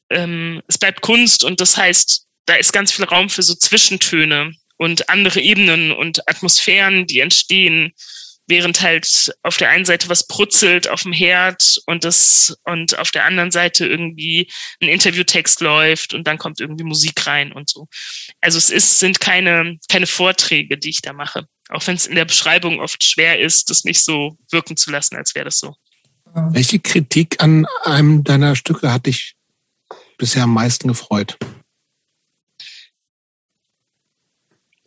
ähm, 0.09 0.61
es 0.67 0.77
bleibt 0.77 1.01
Kunst 1.01 1.43
und 1.43 1.61
das 1.61 1.77
heißt, 1.77 2.25
da 2.45 2.55
ist 2.55 2.73
ganz 2.73 2.91
viel 2.91 3.05
Raum 3.05 3.29
für 3.29 3.43
so 3.43 3.55
Zwischentöne 3.55 4.53
und 4.77 5.09
andere 5.09 5.39
Ebenen 5.41 5.91
und 5.91 6.27
Atmosphären, 6.29 7.07
die 7.07 7.21
entstehen, 7.21 7.93
während 8.47 8.81
halt 8.81 9.33
auf 9.43 9.57
der 9.57 9.69
einen 9.69 9.85
Seite 9.85 10.09
was 10.09 10.27
brutzelt 10.27 10.87
auf 10.87 11.03
dem 11.03 11.13
Herd 11.13 11.79
und 11.85 12.03
das 12.03 12.55
und 12.63 12.97
auf 12.99 13.11
der 13.11 13.25
anderen 13.25 13.51
Seite 13.51 13.85
irgendwie 13.87 14.49
ein 14.81 14.89
Interviewtext 14.89 15.61
läuft 15.61 16.13
und 16.13 16.27
dann 16.27 16.37
kommt 16.37 16.59
irgendwie 16.59 16.83
Musik 16.83 17.25
rein 17.25 17.51
und 17.51 17.69
so. 17.69 17.87
Also 18.41 18.57
es 18.57 18.69
ist, 18.69 18.99
sind 18.99 19.19
keine, 19.19 19.77
keine 19.89 20.07
Vorträge, 20.07 20.77
die 20.77 20.89
ich 20.89 21.01
da 21.01 21.13
mache. 21.13 21.47
Auch 21.69 21.85
wenn 21.87 21.95
es 21.95 22.05
in 22.05 22.15
der 22.15 22.25
Beschreibung 22.25 22.79
oft 22.79 23.03
schwer 23.03 23.39
ist, 23.39 23.69
das 23.69 23.83
nicht 23.83 24.03
so 24.03 24.37
wirken 24.51 24.77
zu 24.77 24.91
lassen, 24.91 25.15
als 25.15 25.33
wäre 25.33 25.45
das 25.45 25.57
so. 25.57 25.75
Welche 26.51 26.79
Kritik 26.79 27.41
an 27.41 27.65
einem 27.83 28.23
deiner 28.23 28.55
Stücke 28.55 28.91
hat 28.91 29.05
dich 29.05 29.35
bisher 30.17 30.43
am 30.43 30.53
meisten 30.53 30.87
gefreut? 30.87 31.37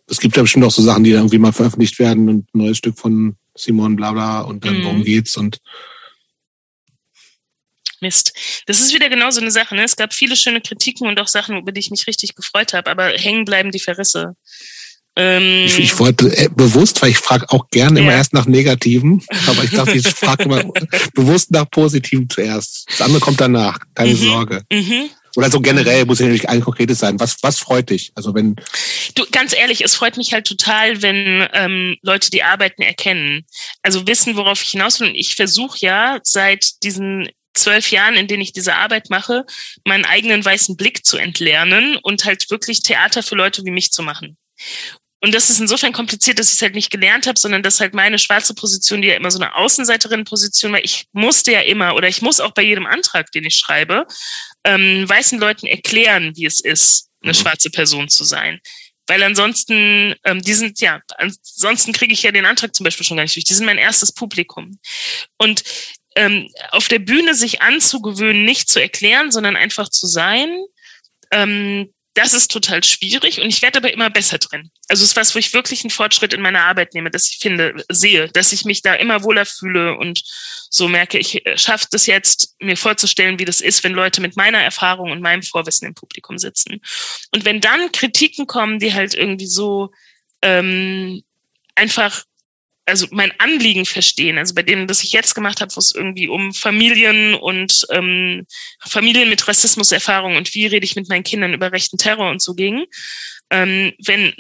Es 0.06 0.20
gibt 0.20 0.36
ja 0.36 0.42
bestimmt 0.42 0.64
auch 0.64 0.70
so 0.70 0.82
Sachen, 0.82 1.04
die 1.04 1.10
irgendwie 1.10 1.38
mal 1.38 1.52
veröffentlicht 1.52 1.98
werden 1.98 2.28
und 2.28 2.54
ein 2.54 2.58
neues 2.58 2.78
Stück 2.78 2.98
von 2.98 3.36
Simon, 3.58 3.96
bla 3.96 4.12
bla, 4.12 4.40
und 4.40 4.64
dann 4.64 4.78
mhm. 4.78 4.84
worum 4.84 5.04
geht's 5.04 5.36
und 5.36 5.58
Mist. 8.00 8.32
Das 8.66 8.80
ist 8.80 8.94
wieder 8.94 9.08
genau 9.08 9.30
so 9.30 9.40
eine 9.40 9.50
Sache. 9.50 9.74
Ne? 9.74 9.82
Es 9.82 9.96
gab 9.96 10.14
viele 10.14 10.36
schöne 10.36 10.60
Kritiken 10.60 11.08
und 11.08 11.18
auch 11.20 11.26
Sachen, 11.26 11.56
über 11.56 11.72
die 11.72 11.80
ich 11.80 11.90
mich 11.90 12.06
richtig 12.06 12.36
gefreut 12.36 12.72
habe, 12.72 12.90
aber 12.90 13.08
hängen 13.08 13.44
bleiben 13.44 13.72
die 13.72 13.80
Verrisse. 13.80 14.36
Ähm, 15.16 15.64
ich, 15.66 15.80
ich, 15.80 15.98
wollte 15.98 16.28
äh, 16.36 16.48
bewusst, 16.48 17.02
weil 17.02 17.10
ich 17.10 17.18
frage 17.18 17.50
auch 17.50 17.68
gerne 17.70 17.98
ja. 17.98 18.04
immer 18.04 18.14
erst 18.14 18.34
nach 18.34 18.46
Negativen, 18.46 19.24
aber 19.48 19.64
ich 19.64 19.70
dachte, 19.70 19.96
ich 19.96 20.06
frage 20.06 20.44
immer 20.44 20.62
bewusst 21.14 21.50
nach 21.50 21.68
Positiven 21.68 22.30
zuerst. 22.30 22.86
Das 22.88 23.00
andere 23.00 23.20
kommt 23.20 23.40
danach, 23.40 23.80
keine 23.94 24.12
mhm. 24.12 24.16
Sorge. 24.16 24.62
Mhm. 24.72 25.10
Oder 25.36 25.50
so 25.50 25.60
generell 25.60 26.04
muss 26.04 26.18
ja 26.18 26.26
natürlich 26.26 26.48
ein 26.48 26.60
konkretes 26.60 26.98
sein. 26.98 27.20
Was, 27.20 27.36
was 27.42 27.58
freut 27.58 27.90
dich? 27.90 28.12
Also 28.14 28.34
wenn 28.34 28.56
du 29.14 29.24
ganz 29.30 29.54
ehrlich, 29.54 29.82
es 29.84 29.94
freut 29.94 30.16
mich 30.16 30.32
halt 30.32 30.46
total, 30.46 31.02
wenn 31.02 31.48
ähm, 31.52 31.96
Leute 32.02 32.30
die 32.30 32.42
Arbeiten 32.42 32.82
erkennen. 32.82 33.44
Also 33.82 34.06
wissen, 34.06 34.36
worauf 34.36 34.62
ich 34.62 34.70
hinaus 34.70 35.00
will. 35.00 35.08
Und 35.08 35.14
ich 35.14 35.36
versuche 35.36 35.78
ja 35.80 36.18
seit 36.22 36.82
diesen 36.82 37.28
zwölf 37.54 37.90
Jahren, 37.90 38.14
in 38.14 38.28
denen 38.28 38.42
ich 38.42 38.52
diese 38.52 38.76
Arbeit 38.76 39.10
mache, 39.10 39.44
meinen 39.84 40.04
eigenen 40.04 40.44
weißen 40.44 40.76
Blick 40.76 41.04
zu 41.04 41.16
entlernen 41.16 41.96
und 41.96 42.24
halt 42.24 42.50
wirklich 42.50 42.82
Theater 42.82 43.22
für 43.22 43.34
Leute 43.34 43.64
wie 43.64 43.70
mich 43.70 43.90
zu 43.90 44.02
machen. 44.02 44.36
Und 45.20 45.34
das 45.34 45.50
ist 45.50 45.60
insofern 45.60 45.92
kompliziert, 45.92 46.38
dass 46.38 46.48
ich 46.48 46.54
es 46.54 46.62
halt 46.62 46.76
nicht 46.76 46.90
gelernt 46.90 47.26
habe, 47.26 47.38
sondern 47.38 47.64
dass 47.64 47.80
halt 47.80 47.92
meine 47.92 48.20
schwarze 48.20 48.54
Position, 48.54 49.02
die 49.02 49.08
ja 49.08 49.16
immer 49.16 49.32
so 49.32 49.40
eine 49.40 49.56
Außenseiterin-Position 49.56 50.72
war, 50.72 50.84
ich 50.84 51.06
musste 51.12 51.50
ja 51.50 51.60
immer 51.60 51.96
oder 51.96 52.06
ich 52.06 52.22
muss 52.22 52.38
auch 52.38 52.52
bei 52.52 52.62
jedem 52.62 52.86
Antrag, 52.86 53.32
den 53.32 53.44
ich 53.44 53.56
schreibe, 53.56 54.06
ähm, 54.68 55.08
weißen 55.08 55.40
Leuten 55.40 55.66
erklären, 55.66 56.32
wie 56.36 56.44
es 56.44 56.60
ist, 56.60 57.08
eine 57.22 57.32
mhm. 57.32 57.36
schwarze 57.36 57.70
Person 57.70 58.08
zu 58.08 58.24
sein. 58.24 58.60
Weil 59.06 59.22
ansonsten, 59.22 60.14
ähm, 60.24 60.42
die 60.42 60.52
sind, 60.52 60.80
ja, 60.80 61.00
ansonsten 61.16 61.94
kriege 61.94 62.12
ich 62.12 62.22
ja 62.22 62.30
den 62.30 62.44
Antrag 62.44 62.74
zum 62.74 62.84
Beispiel 62.84 63.06
schon 63.06 63.16
gar 63.16 63.24
nicht 63.24 63.34
durch. 63.34 63.44
Die 63.44 63.54
sind 63.54 63.64
mein 63.64 63.78
erstes 63.78 64.12
Publikum. 64.12 64.78
Und 65.38 65.64
ähm, 66.16 66.50
auf 66.72 66.88
der 66.88 66.98
Bühne 66.98 67.34
sich 67.34 67.62
anzugewöhnen, 67.62 68.44
nicht 68.44 68.68
zu 68.68 68.80
erklären, 68.80 69.32
sondern 69.32 69.56
einfach 69.56 69.88
zu 69.88 70.06
sein, 70.06 70.50
ähm, 71.30 71.92
das 72.18 72.32
ist 72.32 72.50
total 72.50 72.82
schwierig 72.82 73.40
und 73.40 73.48
ich 73.48 73.62
werde 73.62 73.78
aber 73.78 73.92
immer 73.92 74.10
besser 74.10 74.38
drin. 74.38 74.72
Also 74.88 75.04
es 75.04 75.10
ist 75.10 75.16
was, 75.16 75.36
wo 75.36 75.38
ich 75.38 75.54
wirklich 75.54 75.84
einen 75.84 75.90
Fortschritt 75.90 76.32
in 76.32 76.40
meiner 76.40 76.64
Arbeit 76.64 76.92
nehme, 76.92 77.12
dass 77.12 77.28
ich 77.28 77.38
finde, 77.38 77.84
sehe, 77.90 78.28
dass 78.28 78.52
ich 78.52 78.64
mich 78.64 78.82
da 78.82 78.94
immer 78.94 79.22
wohler 79.22 79.46
fühle 79.46 79.96
und 79.96 80.24
so 80.68 80.88
merke, 80.88 81.18
ich 81.18 81.46
äh, 81.46 81.56
schaffe 81.56 81.86
das 81.92 82.06
jetzt, 82.06 82.56
mir 82.58 82.76
vorzustellen, 82.76 83.38
wie 83.38 83.44
das 83.44 83.60
ist, 83.60 83.84
wenn 83.84 83.92
Leute 83.92 84.20
mit 84.20 84.36
meiner 84.36 84.58
Erfahrung 84.58 85.12
und 85.12 85.22
meinem 85.22 85.44
Vorwissen 85.44 85.86
im 85.86 85.94
Publikum 85.94 86.38
sitzen. 86.38 86.80
Und 87.30 87.44
wenn 87.44 87.60
dann 87.60 87.92
Kritiken 87.92 88.48
kommen, 88.48 88.80
die 88.80 88.92
halt 88.92 89.14
irgendwie 89.14 89.46
so 89.46 89.92
ähm, 90.42 91.22
einfach 91.76 92.24
also 92.88 93.06
mein 93.10 93.32
Anliegen 93.38 93.84
verstehen. 93.84 94.38
Also 94.38 94.54
bei 94.54 94.62
dem, 94.62 94.86
das 94.86 95.02
ich 95.02 95.12
jetzt 95.12 95.34
gemacht 95.34 95.60
habe, 95.60 95.74
wo 95.76 95.78
es 95.78 95.94
irgendwie 95.94 96.28
um 96.28 96.54
Familien 96.54 97.34
und 97.34 97.86
ähm, 97.90 98.46
Familien 98.80 99.28
mit 99.28 99.46
Rassismuserfahrung 99.46 100.36
und 100.36 100.54
wie 100.54 100.66
rede 100.66 100.84
ich 100.84 100.96
mit 100.96 101.08
meinen 101.08 101.22
Kindern 101.22 101.52
über 101.52 101.70
rechten 101.70 101.98
Terror 101.98 102.30
und 102.30 102.42
so 102.42 102.54
ging. 102.54 102.86
Ähm, 103.50 103.92
wenn 104.04 104.34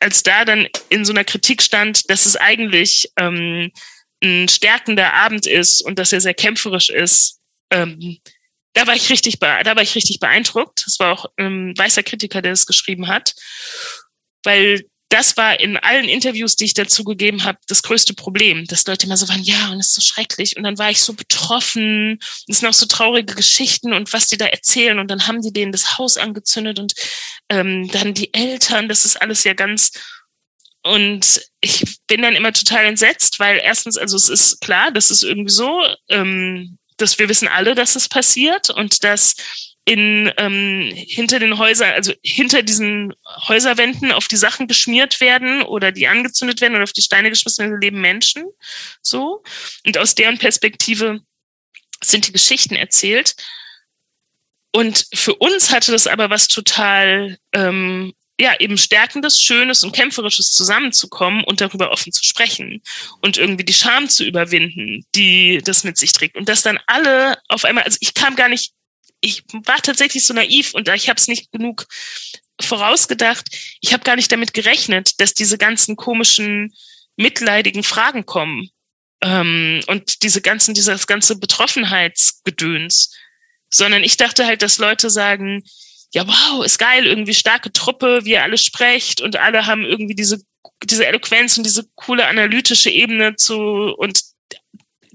als 0.00 0.22
da 0.22 0.44
dann 0.44 0.68
in 0.90 1.04
so 1.04 1.12
einer 1.12 1.24
Kritik 1.24 1.62
stand, 1.62 2.10
dass 2.10 2.26
es 2.26 2.36
eigentlich 2.36 3.10
ähm, 3.16 3.70
ein 4.22 4.48
stärkender 4.48 5.14
Abend 5.14 5.46
ist 5.46 5.80
und 5.80 5.98
dass 5.98 6.12
er 6.12 6.20
sehr 6.20 6.34
kämpferisch 6.34 6.90
ist, 6.90 7.40
ähm, 7.70 8.18
da 8.74 8.86
war 8.86 8.94
ich 8.94 9.08
richtig, 9.08 9.38
da 9.38 9.64
war 9.64 9.82
ich 9.82 9.94
richtig 9.94 10.18
beeindruckt. 10.18 10.82
Das 10.84 10.98
war 10.98 11.12
auch 11.12 11.26
ein 11.36 11.76
weißer 11.78 12.02
Kritiker, 12.02 12.42
der 12.42 12.52
es 12.52 12.66
geschrieben 12.66 13.06
hat, 13.06 13.34
weil 14.42 14.84
das 15.14 15.36
war 15.36 15.60
in 15.60 15.76
allen 15.76 16.08
Interviews, 16.08 16.56
die 16.56 16.64
ich 16.64 16.74
dazu 16.74 17.04
gegeben 17.04 17.44
habe, 17.44 17.58
das 17.68 17.84
größte 17.84 18.14
Problem, 18.14 18.66
dass 18.66 18.84
Leute 18.84 19.06
immer 19.06 19.16
so 19.16 19.28
waren, 19.28 19.44
ja, 19.44 19.70
und 19.70 19.78
es 19.78 19.90
ist 19.90 19.94
so 19.94 20.00
schrecklich. 20.00 20.56
Und 20.56 20.64
dann 20.64 20.76
war 20.76 20.90
ich 20.90 21.02
so 21.02 21.12
betroffen. 21.12 22.18
Es 22.48 22.58
sind 22.58 22.68
auch 22.68 22.74
so 22.74 22.86
traurige 22.86 23.36
Geschichten 23.36 23.92
und 23.92 24.12
was 24.12 24.26
die 24.26 24.36
da 24.36 24.46
erzählen. 24.46 24.98
Und 24.98 25.08
dann 25.12 25.28
haben 25.28 25.40
die 25.40 25.52
denen 25.52 25.70
das 25.70 25.98
Haus 25.98 26.16
angezündet 26.16 26.80
und 26.80 26.94
ähm, 27.48 27.88
dann 27.92 28.14
die 28.14 28.34
Eltern. 28.34 28.88
Das 28.88 29.04
ist 29.04 29.22
alles 29.22 29.44
ja 29.44 29.54
ganz. 29.54 29.92
Und 30.82 31.42
ich 31.60 31.98
bin 32.08 32.22
dann 32.22 32.34
immer 32.34 32.52
total 32.52 32.84
entsetzt, 32.84 33.38
weil 33.38 33.60
erstens, 33.62 33.96
also 33.96 34.16
es 34.16 34.28
ist 34.28 34.60
klar, 34.62 34.90
das 34.90 35.12
ist 35.12 35.22
irgendwie 35.22 35.52
so, 35.52 35.80
ähm, 36.08 36.76
dass 36.96 37.20
wir 37.20 37.28
wissen 37.28 37.46
alle, 37.46 37.76
dass 37.76 37.94
es 37.94 38.08
passiert 38.08 38.68
und 38.70 39.04
dass 39.04 39.36
in 39.84 40.32
ähm, 40.38 40.92
hinter 40.94 41.38
den 41.38 41.58
Häusern, 41.58 41.92
also 41.92 42.12
hinter 42.22 42.62
diesen 42.62 43.12
Häuserwänden 43.48 44.12
auf 44.12 44.28
die 44.28 44.36
Sachen 44.36 44.66
geschmiert 44.66 45.20
werden 45.20 45.62
oder 45.62 45.92
die 45.92 46.08
angezündet 46.08 46.60
werden 46.60 46.74
oder 46.74 46.84
auf 46.84 46.92
die 46.92 47.02
Steine 47.02 47.30
geschmissen 47.30 47.64
werden, 47.64 47.80
leben 47.80 48.00
Menschen. 48.00 48.44
So. 49.02 49.42
Und 49.86 49.98
aus 49.98 50.14
deren 50.14 50.38
Perspektive 50.38 51.20
sind 52.02 52.26
die 52.26 52.32
Geschichten 52.32 52.74
erzählt. 52.74 53.36
Und 54.72 55.06
für 55.14 55.34
uns 55.34 55.70
hatte 55.70 55.92
das 55.92 56.06
aber 56.06 56.30
was 56.30 56.48
total 56.48 57.38
ähm, 57.52 58.14
ja, 58.40 58.58
eben 58.58 58.76
Stärkendes, 58.76 59.40
Schönes 59.40 59.84
und 59.84 59.94
Kämpferisches 59.94 60.52
zusammenzukommen 60.52 61.44
und 61.44 61.60
darüber 61.60 61.92
offen 61.92 62.12
zu 62.12 62.24
sprechen 62.24 62.82
und 63.20 63.36
irgendwie 63.36 63.64
die 63.64 63.74
Scham 63.74 64.08
zu 64.08 64.24
überwinden, 64.24 65.04
die 65.14 65.60
das 65.64 65.84
mit 65.84 65.96
sich 65.96 66.12
trägt. 66.12 66.36
Und 66.36 66.48
dass 66.48 66.62
dann 66.62 66.80
alle 66.86 67.38
auf 67.48 67.64
einmal, 67.64 67.84
also 67.84 67.98
ich 68.00 68.14
kam 68.14 68.34
gar 68.34 68.48
nicht 68.48 68.72
ich 69.24 69.42
war 69.52 69.80
tatsächlich 69.80 70.26
so 70.26 70.34
naiv 70.34 70.74
und 70.74 70.88
ich 70.88 71.08
habe 71.08 71.18
es 71.18 71.28
nicht 71.28 71.50
genug 71.50 71.86
vorausgedacht. 72.60 73.48
Ich 73.80 73.92
habe 73.92 74.04
gar 74.04 74.16
nicht 74.16 74.30
damit 74.30 74.52
gerechnet, 74.54 75.20
dass 75.20 75.34
diese 75.34 75.58
ganzen 75.58 75.96
komischen, 75.96 76.74
mitleidigen 77.16 77.84
Fragen 77.84 78.26
kommen 78.26 78.70
ähm, 79.22 79.82
und 79.86 80.22
diese 80.22 80.40
ganzen, 80.40 80.74
dieses 80.74 81.06
ganze 81.06 81.38
Betroffenheitsgedöns, 81.38 83.14
sondern 83.70 84.02
ich 84.02 84.16
dachte 84.16 84.46
halt, 84.46 84.62
dass 84.62 84.78
Leute 84.78 85.10
sagen, 85.10 85.62
ja, 86.12 86.26
wow, 86.26 86.64
ist 86.64 86.78
geil, 86.78 87.06
irgendwie 87.06 87.34
starke 87.34 87.72
Truppe, 87.72 88.24
wie 88.24 88.32
ihr 88.32 88.42
alle 88.42 88.58
sprecht 88.58 89.20
und 89.20 89.36
alle 89.36 89.66
haben 89.66 89.84
irgendwie 89.84 90.14
diese 90.14 90.40
diese 90.82 91.06
Eloquenz 91.06 91.56
und 91.56 91.64
diese 91.64 91.86
coole 91.94 92.26
analytische 92.26 92.90
Ebene 92.90 93.36
zu 93.36 93.94
und 93.96 94.20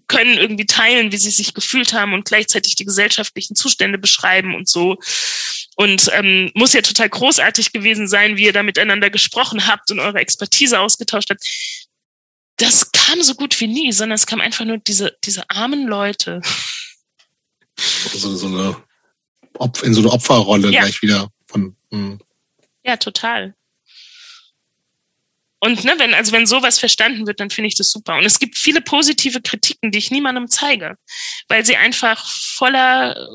können 0.10 0.38
irgendwie 0.38 0.66
teilen, 0.66 1.14
wie 1.14 1.18
sie 1.18 1.32
sich 1.32 1.54
gefühlt 1.54 1.94
haben 1.94 2.14
und 2.14 2.26
gleichzeitig 2.26 2.76
die 2.76 2.84
gesellschaftlichen 2.84 3.56
Zustände 3.56 3.98
beschreiben 3.98 4.56
und 4.56 4.68
so. 4.68 4.98
Und 5.78 6.10
ähm, 6.14 6.52
muss 6.56 6.74
ja 6.74 6.82
total 6.82 7.08
großartig 7.08 7.72
gewesen 7.72 8.10
sein, 8.10 8.36
wie 8.36 8.44
ihr 8.46 8.54
da 8.54 8.64
miteinander 8.64 9.10
gesprochen 9.10 9.68
habt 9.68 9.92
und 9.92 10.00
eure 10.00 10.20
Expertise 10.20 10.80
ausgetauscht 10.80 11.30
habt. 11.30 11.46
das 12.58 12.92
kam 12.92 13.22
so 13.22 13.36
gut 13.36 13.58
wie 13.62 13.68
nie, 13.68 13.94
sondern 13.94 14.16
es 14.16 14.26
kam 14.26 14.42
einfach 14.42 14.66
nur 14.66 14.80
diese, 14.80 15.16
diese 15.24 15.50
armen 15.50 15.88
Leute. 15.88 16.42
So, 18.14 18.36
so 18.36 18.48
eine 18.48 18.76
in 19.84 19.94
so 19.94 20.02
eine 20.02 20.12
Opferrolle 20.12 20.72
ja. 20.72 20.82
gleich 20.82 21.02
wieder 21.02 21.30
von. 21.48 21.76
Mh. 21.92 21.98
Hm. 21.98 22.20
Ja, 22.84 22.98
total. 22.98 23.56
Und 25.62 25.84
ne, 25.84 25.94
wenn, 25.98 26.14
also 26.14 26.32
wenn 26.32 26.46
sowas 26.46 26.80
verstanden 26.80 27.28
wird, 27.28 27.40
dann 27.40 27.50
finde 27.50 27.68
ich 27.68 27.76
das 27.76 27.92
super. 27.92 28.18
Und 28.18 28.26
es 28.26 28.40
gibt 28.40 28.58
viele 28.58 28.82
positive 28.82 29.42
Kritiken, 29.42 29.92
die 29.92 30.00
ich 30.00 30.12
niemandem 30.12 30.48
zeige, 30.48 30.98
weil 31.50 31.66
sie 31.66 31.76
einfach 31.76 32.26
voller 32.32 33.28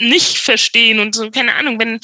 nicht 0.00 0.38
verstehen 0.38 1.00
und 1.00 1.14
so, 1.14 1.30
keine 1.30 1.54
Ahnung, 1.54 1.80
wenn, 1.80 1.98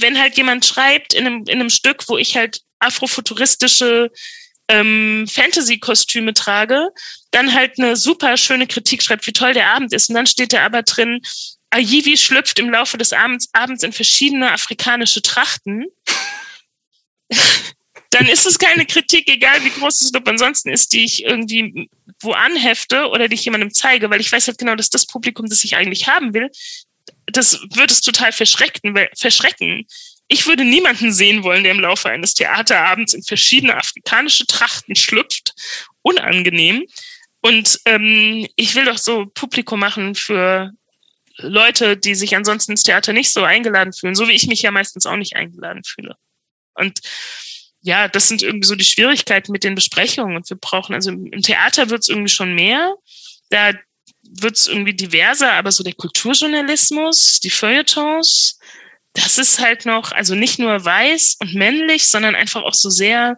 wenn 0.00 0.18
halt 0.18 0.36
jemand 0.36 0.64
schreibt 0.64 1.14
in 1.14 1.26
einem, 1.26 1.44
in 1.46 1.60
einem 1.60 1.70
Stück, 1.70 2.08
wo 2.08 2.18
ich 2.18 2.36
halt 2.36 2.60
afrofuturistische 2.78 4.10
ähm, 4.68 5.26
Fantasy-Kostüme 5.28 6.34
trage, 6.34 6.88
dann 7.30 7.54
halt 7.54 7.78
eine 7.78 7.96
super 7.96 8.36
schöne 8.36 8.66
Kritik 8.66 9.02
schreibt, 9.02 9.26
wie 9.26 9.32
toll 9.32 9.54
der 9.54 9.70
Abend 9.70 9.92
ist. 9.92 10.08
Und 10.08 10.14
dann 10.14 10.26
steht 10.26 10.52
da 10.52 10.64
aber 10.64 10.82
drin, 10.82 11.20
Ayivi 11.70 12.16
schlüpft 12.16 12.58
im 12.58 12.70
Laufe 12.70 12.98
des 12.98 13.12
Abends, 13.12 13.48
Abends 13.52 13.82
in 13.82 13.92
verschiedene 13.92 14.52
afrikanische 14.52 15.22
Trachten. 15.22 15.86
dann 18.10 18.26
ist 18.26 18.46
es 18.46 18.58
keine 18.58 18.86
Kritik, 18.86 19.28
egal 19.28 19.62
wie 19.64 19.70
groß 19.70 19.98
das 19.98 20.12
Lob 20.12 20.26
ansonsten 20.28 20.70
ist, 20.70 20.92
die 20.92 21.04
ich 21.04 21.24
irgendwie 21.24 21.88
wo 22.20 22.32
anhefte 22.32 23.08
oder 23.08 23.28
die 23.28 23.34
ich 23.34 23.44
jemandem 23.44 23.72
zeige, 23.72 24.10
weil 24.10 24.20
ich 24.20 24.32
weiß 24.32 24.46
halt 24.46 24.58
genau, 24.58 24.74
dass 24.74 24.90
das 24.90 25.06
Publikum, 25.06 25.46
das 25.46 25.62
ich 25.64 25.76
eigentlich 25.76 26.08
haben 26.08 26.34
will, 26.34 26.50
das 27.26 27.60
wird 27.74 27.90
es 27.90 28.00
total 28.00 28.32
verschrecken, 28.32 28.98
verschrecken. 29.16 29.86
Ich 30.28 30.46
würde 30.46 30.64
niemanden 30.64 31.12
sehen 31.12 31.42
wollen, 31.42 31.62
der 31.62 31.72
im 31.72 31.80
Laufe 31.80 32.08
eines 32.08 32.34
Theaterabends 32.34 33.14
in 33.14 33.22
verschiedene 33.22 33.76
afrikanische 33.76 34.46
Trachten 34.46 34.94
schlüpft. 34.96 35.54
Unangenehm. 36.02 36.84
Und 37.40 37.78
ähm, 37.84 38.46
ich 38.56 38.74
will 38.74 38.84
doch 38.84 38.98
so 38.98 39.26
Publikum 39.26 39.80
machen 39.80 40.14
für 40.14 40.72
Leute, 41.36 41.96
die 41.96 42.14
sich 42.14 42.34
ansonsten 42.34 42.72
ins 42.72 42.82
Theater 42.82 43.12
nicht 43.12 43.32
so 43.32 43.44
eingeladen 43.44 43.92
fühlen, 43.92 44.14
so 44.14 44.26
wie 44.26 44.32
ich 44.32 44.46
mich 44.48 44.62
ja 44.62 44.70
meistens 44.70 45.06
auch 45.06 45.16
nicht 45.16 45.36
eingeladen 45.36 45.84
fühle. 45.84 46.16
Und 46.74 47.00
ja, 47.80 48.08
das 48.08 48.28
sind 48.28 48.42
irgendwie 48.42 48.66
so 48.66 48.74
die 48.74 48.84
Schwierigkeiten 48.84 49.52
mit 49.52 49.64
den 49.64 49.74
Besprechungen. 49.74 50.36
Und 50.36 50.48
wir 50.50 50.56
brauchen, 50.56 50.94
also 50.94 51.10
im 51.10 51.42
Theater 51.42 51.90
wird 51.90 52.02
es 52.02 52.08
irgendwie 52.08 52.30
schon 52.30 52.54
mehr. 52.54 52.94
Da 53.50 53.72
wird 54.30 54.56
es 54.56 54.66
irgendwie 54.66 54.94
diverser, 54.94 55.52
aber 55.52 55.72
so 55.72 55.82
der 55.82 55.94
Kulturjournalismus, 55.94 57.40
die 57.40 57.50
Feuilletons, 57.50 58.58
das 59.14 59.38
ist 59.38 59.58
halt 59.58 59.86
noch, 59.86 60.12
also 60.12 60.34
nicht 60.34 60.58
nur 60.58 60.84
weiß 60.84 61.36
und 61.40 61.54
männlich, 61.54 62.08
sondern 62.08 62.34
einfach 62.34 62.62
auch 62.62 62.74
so 62.74 62.90
sehr 62.90 63.36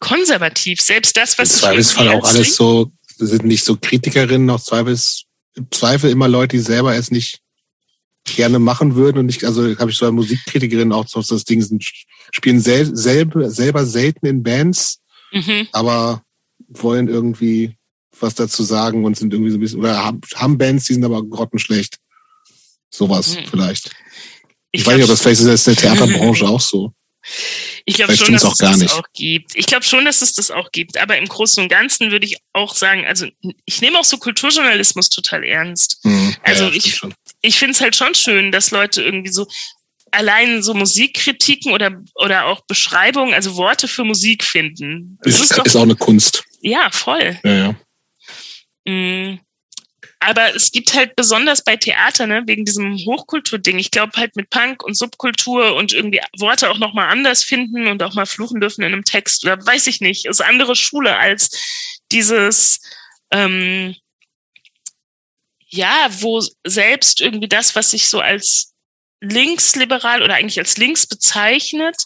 konservativ. 0.00 0.80
Selbst 0.80 1.16
das, 1.16 1.38
was 1.38 1.54
Im 1.54 1.60
Zweifelsfall 1.60 2.08
auch 2.08 2.24
alles 2.24 2.56
so, 2.56 2.90
sind 3.16 3.44
nicht 3.44 3.64
so 3.64 3.76
Kritikerinnen, 3.76 4.46
noch 4.46 4.62
Zweifels, 4.62 5.24
im 5.54 5.70
Zweifel 5.70 6.10
immer 6.10 6.28
Leute, 6.28 6.56
die 6.56 6.62
selber 6.62 6.96
es 6.96 7.10
nicht 7.10 7.40
gerne 8.36 8.58
machen 8.58 8.94
würden 8.94 9.18
und 9.18 9.26
nicht, 9.26 9.44
also 9.44 9.76
habe 9.78 9.90
ich 9.90 9.96
so 9.96 10.06
eine 10.06 10.12
Musikkritikerin 10.12 10.92
auch 10.92 11.06
so 11.08 11.22
das 11.22 11.44
Ding 11.44 11.62
sind, 11.62 11.84
spielen 12.32 12.60
sel 12.60 12.94
selber, 12.96 13.50
selber 13.50 13.86
selten 13.86 14.26
in 14.26 14.42
Bands, 14.42 15.00
mhm. 15.32 15.68
aber 15.72 16.22
wollen 16.68 17.08
irgendwie 17.08 17.76
was 18.18 18.34
dazu 18.34 18.62
sagen 18.62 19.04
und 19.04 19.16
sind 19.16 19.32
irgendwie 19.32 19.50
so 19.50 19.56
ein 19.56 19.60
bisschen, 19.60 19.80
oder 19.80 20.04
haben, 20.04 20.20
haben 20.34 20.58
Bands, 20.58 20.84
die 20.86 20.94
sind 20.94 21.04
aber 21.04 21.22
grottenschlecht. 21.22 21.98
Sowas 22.90 23.36
mhm. 23.36 23.46
vielleicht. 23.48 23.90
Ich, 24.72 24.80
ich 24.80 24.86
weiß 24.86 24.96
nicht, 24.96 25.04
ob 25.04 25.10
das 25.10 25.22
vielleicht 25.22 25.40
ist 25.40 25.68
in 25.68 25.74
der 25.74 25.82
Theaterbranche 25.96 26.46
auch 26.46 26.60
so. 26.60 26.92
Ich 27.84 27.96
glaube 27.96 28.16
schon, 28.16 28.32
dass 28.32 28.44
es 28.44 28.58
das 28.58 28.76
nicht. 28.78 28.94
auch 28.94 29.04
gibt. 29.12 29.54
Ich 29.54 29.66
glaube 29.66 29.84
schon, 29.84 30.04
dass 30.04 30.22
es 30.22 30.32
das 30.32 30.50
auch 30.50 30.72
gibt. 30.72 30.96
Aber 30.96 31.18
im 31.18 31.26
Großen 31.26 31.62
und 31.62 31.68
Ganzen 31.68 32.10
würde 32.10 32.26
ich 32.26 32.38
auch 32.52 32.74
sagen, 32.74 33.04
also 33.06 33.26
ich 33.64 33.80
nehme 33.80 33.98
auch 33.98 34.04
so 34.04 34.16
Kulturjournalismus 34.16 35.10
total 35.10 35.44
ernst. 35.44 35.98
Mhm, 36.02 36.34
also 36.42 36.64
ja, 36.64 36.70
ich, 36.72 37.00
ich 37.42 37.58
finde 37.58 37.72
es 37.72 37.80
halt 37.80 37.96
schon 37.96 38.14
schön, 38.14 38.52
dass 38.52 38.70
Leute 38.70 39.02
irgendwie 39.02 39.32
so 39.32 39.46
allein 40.12 40.62
so 40.62 40.74
Musikkritiken 40.74 41.72
oder, 41.72 42.02
oder 42.14 42.46
auch 42.46 42.60
Beschreibungen, 42.66 43.34
also 43.34 43.56
Worte 43.56 43.88
für 43.88 44.04
Musik 44.04 44.44
finden. 44.44 45.18
Das 45.22 45.34
ist, 45.34 45.50
ist, 45.50 45.58
doch, 45.58 45.64
ist 45.64 45.76
auch 45.76 45.82
eine 45.82 45.96
Kunst. 45.96 46.44
Ja, 46.60 46.90
voll. 46.90 47.38
Ja, 47.44 47.52
ja. 47.52 47.74
Mhm. 48.86 49.40
Aber 50.22 50.54
es 50.54 50.70
gibt 50.70 50.92
halt 50.94 51.16
besonders 51.16 51.64
bei 51.64 51.76
Theater, 51.76 52.26
ne, 52.26 52.42
wegen 52.44 52.66
diesem 52.66 52.96
Hochkulturding. 53.06 53.78
Ich 53.78 53.90
glaube 53.90 54.12
halt 54.16 54.36
mit 54.36 54.50
Punk 54.50 54.82
und 54.82 54.94
Subkultur 54.94 55.74
und 55.76 55.94
irgendwie 55.94 56.20
Worte 56.38 56.70
auch 56.70 56.78
nochmal 56.78 57.08
anders 57.08 57.42
finden 57.42 57.86
und 57.86 58.02
auch 58.02 58.12
mal 58.12 58.26
fluchen 58.26 58.60
dürfen 58.60 58.82
in 58.82 58.92
einem 58.92 59.04
Text 59.04 59.44
oder 59.44 59.64
weiß 59.64 59.86
ich 59.86 60.02
nicht, 60.02 60.26
ist 60.26 60.42
andere 60.42 60.76
Schule 60.76 61.16
als 61.16 61.58
dieses, 62.12 62.80
ähm, 63.30 63.96
ja, 65.70 66.08
wo 66.20 66.42
selbst 66.66 67.20
irgendwie 67.20 67.48
das, 67.48 67.74
was 67.74 67.90
sich 67.90 68.08
so 68.08 68.20
als 68.20 68.72
linksliberal 69.20 70.22
oder 70.22 70.34
eigentlich 70.34 70.58
als 70.58 70.76
links 70.76 71.06
bezeichnet, 71.06 71.96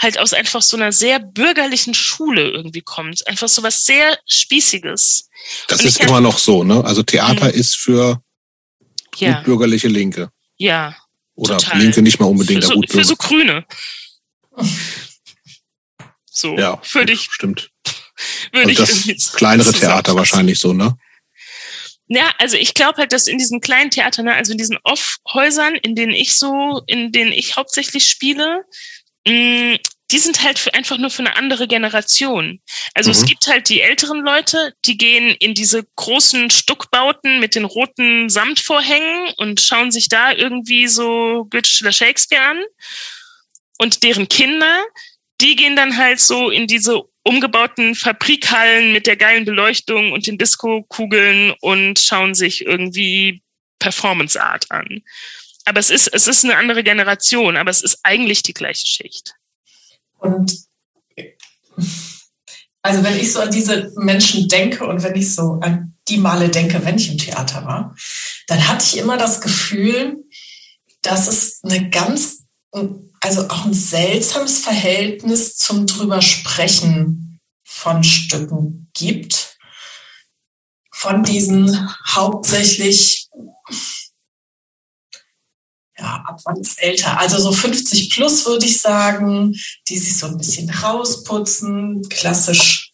halt 0.00 0.18
aus 0.18 0.32
einfach 0.32 0.62
so 0.62 0.76
einer 0.76 0.92
sehr 0.92 1.20
bürgerlichen 1.20 1.94
Schule 1.94 2.50
irgendwie 2.50 2.80
kommt. 2.80 3.26
Einfach 3.28 3.48
so 3.48 3.62
was 3.62 3.84
sehr 3.84 4.18
Spießiges. 4.26 5.28
Das 5.68 5.80
Und 5.80 5.86
ist 5.86 6.00
immer 6.00 6.20
noch 6.20 6.38
so, 6.38 6.64
ne? 6.64 6.84
Also 6.84 7.02
Theater 7.02 7.46
mhm. 7.46 7.54
ist 7.54 7.76
für 7.76 8.22
ja. 9.16 9.40
bürgerliche 9.40 9.88
Linke. 9.88 10.30
Ja. 10.56 10.96
Oder 11.34 11.58
total. 11.58 11.80
Linke 11.80 12.02
nicht 12.02 12.18
mal 12.18 12.26
unbedingt. 12.26 12.64
Für 12.64 12.72
so, 12.72 12.82
für 12.88 13.04
so 13.04 13.16
Grüne. 13.16 13.64
So, 16.30 16.56
ja, 16.56 16.80
würde 16.92 17.12
ich. 17.12 17.28
Stimmt. 17.30 17.70
Würde 18.52 18.70
also 18.70 18.82
ich 18.82 19.06
das 19.06 19.32
kleinere 19.32 19.72
Theater 19.72 20.14
wahrscheinlich 20.14 20.58
so, 20.58 20.72
ne? 20.72 20.96
Ja, 22.14 22.30
also 22.36 22.58
ich 22.58 22.74
glaube 22.74 22.98
halt, 22.98 23.12
dass 23.12 23.26
in 23.26 23.38
diesen 23.38 23.62
kleinen 23.62 23.90
Theatern, 23.90 24.26
ne, 24.26 24.34
also 24.34 24.52
in 24.52 24.58
diesen 24.58 24.78
Off-Häusern, 24.84 25.76
in 25.76 25.94
denen 25.94 26.12
ich 26.12 26.36
so, 26.36 26.82
in 26.86 27.10
denen 27.10 27.32
ich 27.32 27.56
hauptsächlich 27.56 28.06
spiele, 28.06 28.64
mh, 29.26 29.32
mm, 29.32 29.78
die 30.10 30.18
sind 30.18 30.42
halt 30.42 30.58
für, 30.58 30.74
einfach 30.74 30.98
nur 30.98 31.08
für 31.08 31.20
eine 31.20 31.36
andere 31.36 31.66
Generation. 31.66 32.60
Also 32.92 33.08
mhm. 33.08 33.16
es 33.16 33.24
gibt 33.24 33.46
halt 33.46 33.70
die 33.70 33.80
älteren 33.80 34.20
Leute, 34.20 34.74
die 34.84 34.98
gehen 34.98 35.34
in 35.40 35.54
diese 35.54 35.84
großen 35.96 36.50
Stuckbauten 36.50 37.40
mit 37.40 37.54
den 37.54 37.64
roten 37.64 38.28
Samtvorhängen 38.28 39.32
und 39.38 39.62
schauen 39.62 39.90
sich 39.90 40.10
da 40.10 40.32
irgendwie 40.32 40.86
so 40.86 41.46
Goethe 41.48 41.78
oder 41.80 41.92
Shakespeare 41.92 42.44
an. 42.44 42.62
Und 43.78 44.02
deren 44.02 44.28
Kinder, 44.28 44.84
die 45.40 45.56
gehen 45.56 45.76
dann 45.76 45.96
halt 45.96 46.20
so 46.20 46.50
in 46.50 46.66
diese 46.66 47.04
umgebauten 47.24 47.94
Fabrikhallen 47.94 48.92
mit 48.92 49.06
der 49.06 49.16
geilen 49.16 49.44
Beleuchtung 49.44 50.12
und 50.12 50.26
den 50.26 50.38
Disco-Kugeln 50.38 51.54
und 51.60 51.98
schauen 51.98 52.34
sich 52.34 52.64
irgendwie 52.66 53.42
Performance 53.78 54.40
Art 54.40 54.70
an. 54.70 55.02
Aber 55.64 55.78
es 55.78 55.90
ist, 55.90 56.08
es 56.08 56.26
ist 56.26 56.44
eine 56.44 56.56
andere 56.56 56.82
Generation, 56.82 57.56
aber 57.56 57.70
es 57.70 57.82
ist 57.82 58.00
eigentlich 58.02 58.42
die 58.42 58.54
gleiche 58.54 58.86
Schicht. 58.86 59.34
Und 60.18 60.56
also 62.82 63.04
wenn 63.04 63.18
ich 63.18 63.32
so 63.32 63.40
an 63.40 63.50
diese 63.50 63.92
Menschen 63.96 64.48
denke 64.48 64.84
und 64.86 65.02
wenn 65.02 65.14
ich 65.14 65.34
so 65.34 65.60
an 65.62 65.94
die 66.08 66.18
Male 66.18 66.48
denke, 66.48 66.84
wenn 66.84 66.96
ich 66.96 67.10
im 67.10 67.18
Theater 67.18 67.64
war, 67.64 67.96
dann 68.48 68.66
hatte 68.66 68.84
ich 68.84 68.98
immer 68.98 69.16
das 69.16 69.40
Gefühl, 69.40 70.16
dass 71.00 71.28
es 71.28 71.60
eine 71.62 71.90
ganz, 71.90 72.44
also 73.22 73.48
auch 73.48 73.64
ein 73.64 73.72
seltsames 73.72 74.58
Verhältnis 74.58 75.56
zum 75.56 75.86
drüber 75.86 76.20
sprechen 76.20 77.40
von 77.62 78.02
Stücken 78.02 78.90
gibt. 78.94 79.56
Von 80.90 81.22
diesen 81.22 81.88
hauptsächlich 82.06 83.28
ja, 85.96 86.24
ab 86.26 86.40
wann 86.44 86.56
ist 86.56 86.82
älter? 86.82 87.18
Also 87.20 87.38
so 87.38 87.52
50 87.52 88.10
plus 88.10 88.44
würde 88.44 88.66
ich 88.66 88.80
sagen, 88.80 89.54
die 89.86 89.98
sich 89.98 90.18
so 90.18 90.26
ein 90.26 90.36
bisschen 90.36 90.68
rausputzen, 90.68 92.08
klassisch 92.08 92.92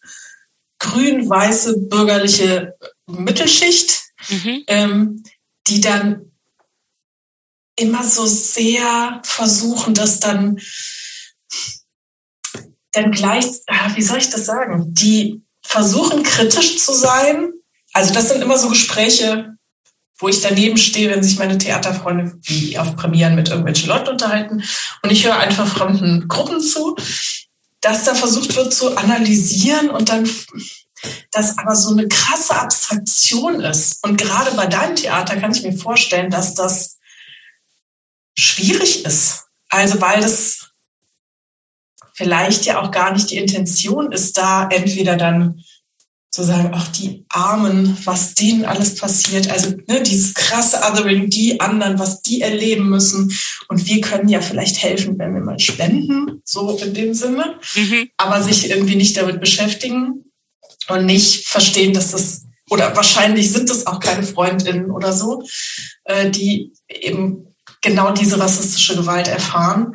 grün-weiße 0.77 1.87
bürgerliche 1.87 2.75
Mittelschicht, 3.07 3.99
mhm. 4.29 4.63
ähm, 4.67 5.23
die 5.67 5.81
dann 5.81 6.28
immer 7.79 8.03
so 8.03 8.25
sehr 8.25 9.21
versuchen, 9.23 9.93
das 9.93 10.19
dann, 10.19 10.59
dann 12.91 13.11
gleich, 13.11 13.45
ah, 13.67 13.91
wie 13.95 14.01
soll 14.01 14.17
ich 14.17 14.29
das 14.29 14.45
sagen? 14.45 14.93
Die 14.93 15.41
versuchen 15.63 16.23
kritisch 16.23 16.77
zu 16.77 16.93
sein. 16.93 17.51
Also 17.93 18.13
das 18.13 18.29
sind 18.29 18.41
immer 18.41 18.57
so 18.57 18.69
Gespräche, 18.69 19.55
wo 20.17 20.27
ich 20.27 20.41
daneben 20.41 20.77
stehe, 20.77 21.09
wenn 21.09 21.23
sich 21.23 21.39
meine 21.39 21.57
Theaterfreunde 21.57 22.37
wie 22.43 22.77
auf 22.77 22.95
Premieren 22.95 23.35
mit 23.35 23.49
irgendwelchen 23.49 23.87
Leuten 23.87 24.09
unterhalten 24.09 24.63
und 25.01 25.11
ich 25.11 25.25
höre 25.25 25.37
einfach 25.37 25.67
fremden 25.67 26.27
Gruppen 26.27 26.59
zu, 26.59 26.95
dass 27.81 28.03
da 28.03 28.13
versucht 28.13 28.55
wird 28.55 28.73
zu 28.73 28.97
analysieren 28.97 29.89
und 29.89 30.09
dann 30.09 30.29
das 31.31 31.57
aber 31.57 31.75
so 31.75 31.91
eine 31.91 32.09
krasse 32.09 32.59
Abstraktion 32.59 33.61
ist. 33.61 34.03
Und 34.03 34.17
gerade 34.17 34.51
bei 34.51 34.65
deinem 34.67 34.97
Theater 34.97 35.37
kann 35.37 35.51
ich 35.51 35.63
mir 35.63 35.71
vorstellen, 35.71 36.29
dass 36.29 36.55
das 36.55 36.98
schwierig 38.39 39.05
ist. 39.05 39.45
Also 39.69 40.01
weil 40.01 40.21
das 40.21 40.71
vielleicht 42.13 42.65
ja 42.65 42.81
auch 42.81 42.91
gar 42.91 43.13
nicht 43.13 43.29
die 43.29 43.37
Intention 43.37 44.11
ist, 44.11 44.37
da 44.37 44.67
entweder 44.69 45.15
dann 45.15 45.63
zu 46.31 46.43
sagen, 46.43 46.71
ach, 46.73 46.87
die 46.89 47.25
Armen, 47.29 47.97
was 48.03 48.35
denen 48.35 48.63
alles 48.63 48.95
passiert. 48.95 49.49
Also 49.49 49.71
ne, 49.87 50.03
dieses 50.03 50.35
krasse 50.35 50.77
Othering, 50.77 51.29
die 51.29 51.59
anderen, 51.59 51.97
was 51.97 52.21
die 52.21 52.41
erleben 52.41 52.87
müssen. 52.87 53.35
Und 53.67 53.87
wir 53.87 53.99
können 54.01 54.29
ja 54.29 54.39
vielleicht 54.39 54.83
helfen, 54.83 55.17
wenn 55.17 55.33
wir 55.33 55.41
mal 55.41 55.59
spenden, 55.59 56.41
so 56.43 56.77
in 56.77 56.93
dem 56.93 57.13
Sinne. 57.15 57.59
Mhm. 57.75 58.09
Aber 58.17 58.43
sich 58.43 58.69
irgendwie 58.69 58.95
nicht 58.95 59.17
damit 59.17 59.39
beschäftigen 59.39 60.25
und 60.87 61.05
nicht 61.05 61.47
verstehen, 61.47 61.93
dass 61.93 62.11
das, 62.11 62.43
oder 62.69 62.95
wahrscheinlich 62.95 63.51
sind 63.51 63.69
es 63.69 63.87
auch 63.87 63.99
keine 63.99 64.23
Freundinnen 64.23 64.91
oder 64.91 65.13
so, 65.13 65.43
äh, 66.03 66.29
die 66.29 66.73
eben 66.87 67.48
genau 67.81 68.11
diese 68.11 68.39
rassistische 68.39 68.95
Gewalt 68.95 69.27
erfahren 69.27 69.93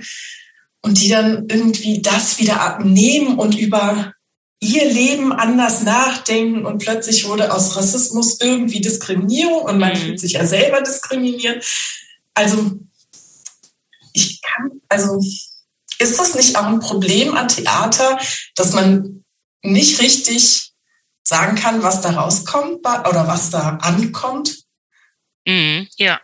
und 0.83 1.01
die 1.01 1.09
dann 1.09 1.49
irgendwie 1.49 2.03
das 2.03 2.39
wieder 2.39 2.61
abnehmen 2.61 3.39
und 3.39 3.59
über 3.59 4.13
ihr 4.61 4.91
Leben 4.91 5.33
anders 5.33 5.83
nachdenken 5.83 6.65
und 6.65 6.79
plötzlich 6.79 7.27
wurde 7.27 7.53
aus 7.53 7.77
Rassismus 7.77 8.41
irgendwie 8.41 8.81
Diskriminierung 8.81 9.63
und 9.63 9.79
man 9.79 9.93
mhm. 9.93 9.97
fühlt 9.97 10.21
sich 10.21 10.33
ja 10.33 10.47
selber 10.47 10.81
diskriminiert. 10.81 11.65
Also 12.33 12.73
ich 14.13 14.41
kann, 14.43 14.81
also 14.89 15.21
ist 15.99 16.19
das 16.19 16.35
nicht 16.35 16.57
auch 16.57 16.67
ein 16.67 16.81
Problem 16.81 17.37
an 17.37 17.49
Theater, 17.49 18.19
dass 18.55 18.73
man 18.73 19.25
nicht 19.63 20.01
richtig 20.01 20.73
sagen 21.23 21.57
kann, 21.57 21.83
was 21.83 22.01
da 22.01 22.11
rauskommt 22.11 22.81
oder 22.81 23.27
was 23.27 23.51
da 23.51 23.79
ankommt? 23.81 24.65
Mhm, 25.47 25.89
ja. 25.97 26.21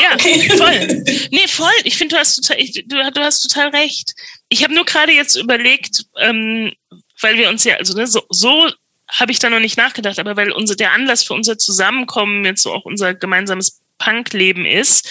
Ja, 0.00 0.14
okay. 0.14 0.48
voll. 0.56 1.04
Nee, 1.30 1.48
voll. 1.48 1.70
Ich 1.84 1.96
finde, 1.96 2.14
du 2.14 2.20
hast 2.20 2.36
total, 2.36 2.60
ich, 2.60 2.72
du, 2.72 3.10
du 3.10 3.20
hast 3.20 3.40
total 3.42 3.68
recht. 3.68 4.14
Ich 4.48 4.62
habe 4.62 4.74
nur 4.74 4.84
gerade 4.84 5.12
jetzt 5.12 5.36
überlegt, 5.36 6.04
ähm, 6.18 6.72
weil 7.20 7.36
wir 7.36 7.48
uns 7.48 7.64
ja, 7.64 7.76
also 7.76 7.94
ne, 7.94 8.06
so, 8.06 8.22
so 8.30 8.70
habe 9.10 9.32
ich 9.32 9.38
da 9.38 9.50
noch 9.50 9.60
nicht 9.60 9.76
nachgedacht, 9.76 10.18
aber 10.18 10.36
weil 10.36 10.52
unser 10.52 10.76
der 10.76 10.92
Anlass 10.92 11.24
für 11.24 11.34
unser 11.34 11.58
Zusammenkommen 11.58 12.44
jetzt 12.44 12.62
so 12.62 12.72
auch 12.72 12.84
unser 12.84 13.14
gemeinsames 13.14 13.80
Punkleben 13.98 14.64
ist, 14.64 15.08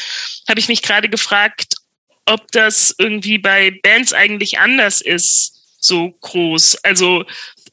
habe 0.47 0.59
ich 0.59 0.67
mich 0.67 0.81
gerade 0.81 1.09
gefragt, 1.09 1.75
ob 2.25 2.51
das 2.51 2.93
irgendwie 2.97 3.37
bei 3.37 3.71
Bands 3.83 4.13
eigentlich 4.13 4.59
anders 4.59 5.01
ist, 5.01 5.57
so 5.79 6.11
groß. 6.21 6.75
Also 6.83 7.25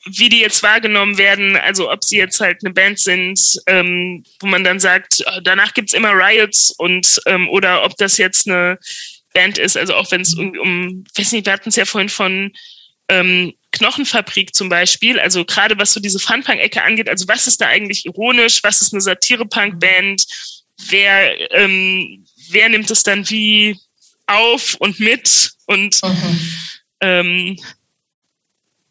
wie 0.07 0.29
die 0.29 0.41
jetzt 0.41 0.63
wahrgenommen 0.63 1.19
werden, 1.19 1.57
also 1.57 1.91
ob 1.91 2.05
sie 2.05 2.19
jetzt 2.19 2.41
halt 2.41 2.59
eine 2.63 2.73
Band 2.73 2.99
sind, 2.99 3.41
ähm, 3.67 4.25
wo 4.41 4.47
man 4.47 4.65
dann 4.65 4.81
sagt, 4.81 5.21
äh, 5.21 5.43
danach 5.43 5.75
gibt's 5.75 5.95
immer 5.95 6.13
Riots 6.13 6.71
und 6.77 7.21
ähm, 7.27 7.49
oder 7.49 7.85
ob 7.85 7.97
das 7.97 8.19
jetzt 8.19 8.49
eine 8.49 8.79
Band 9.33 9.59
ist, 9.59 9.77
also 9.77 9.95
auch 9.95 10.11
wenn 10.11 10.21
es 10.21 10.35
um, 10.35 10.59
um, 10.59 11.05
weiß 11.17 11.33
nicht, 11.33 11.47
wir 11.47 11.53
hatten 11.53 11.71
es 11.71 11.77
ja 11.77 11.85
vorhin 11.85 12.09
von 12.09 12.53
ähm, 13.09 13.53
Knochenfabrik 13.73 14.55
zum 14.55 14.69
Beispiel, 14.69 15.19
also 15.19 15.45
gerade 15.45 15.77
was 15.79 15.93
so 15.93 16.01
diese 16.01 16.19
Funpunk-Ecke 16.19 16.83
angeht, 16.83 17.09
also 17.09 17.27
was 17.27 17.47
ist 17.47 17.61
da 17.61 17.67
eigentlich 17.67 18.07
ironisch, 18.07 18.63
was 18.63 18.83
ist 18.83 18.93
eine 18.93 19.01
Satire-Punk-Band, 19.01 20.25
wer, 20.89 21.53
ähm, 21.53 22.25
wer 22.51 22.69
nimmt 22.69 22.91
es 22.91 23.03
dann 23.03 23.29
wie 23.31 23.77
auf 24.27 24.75
und 24.79 25.01
mit 25.01 25.53
und 25.67 26.03
mhm. 26.03 26.41
ähm, 27.01 27.57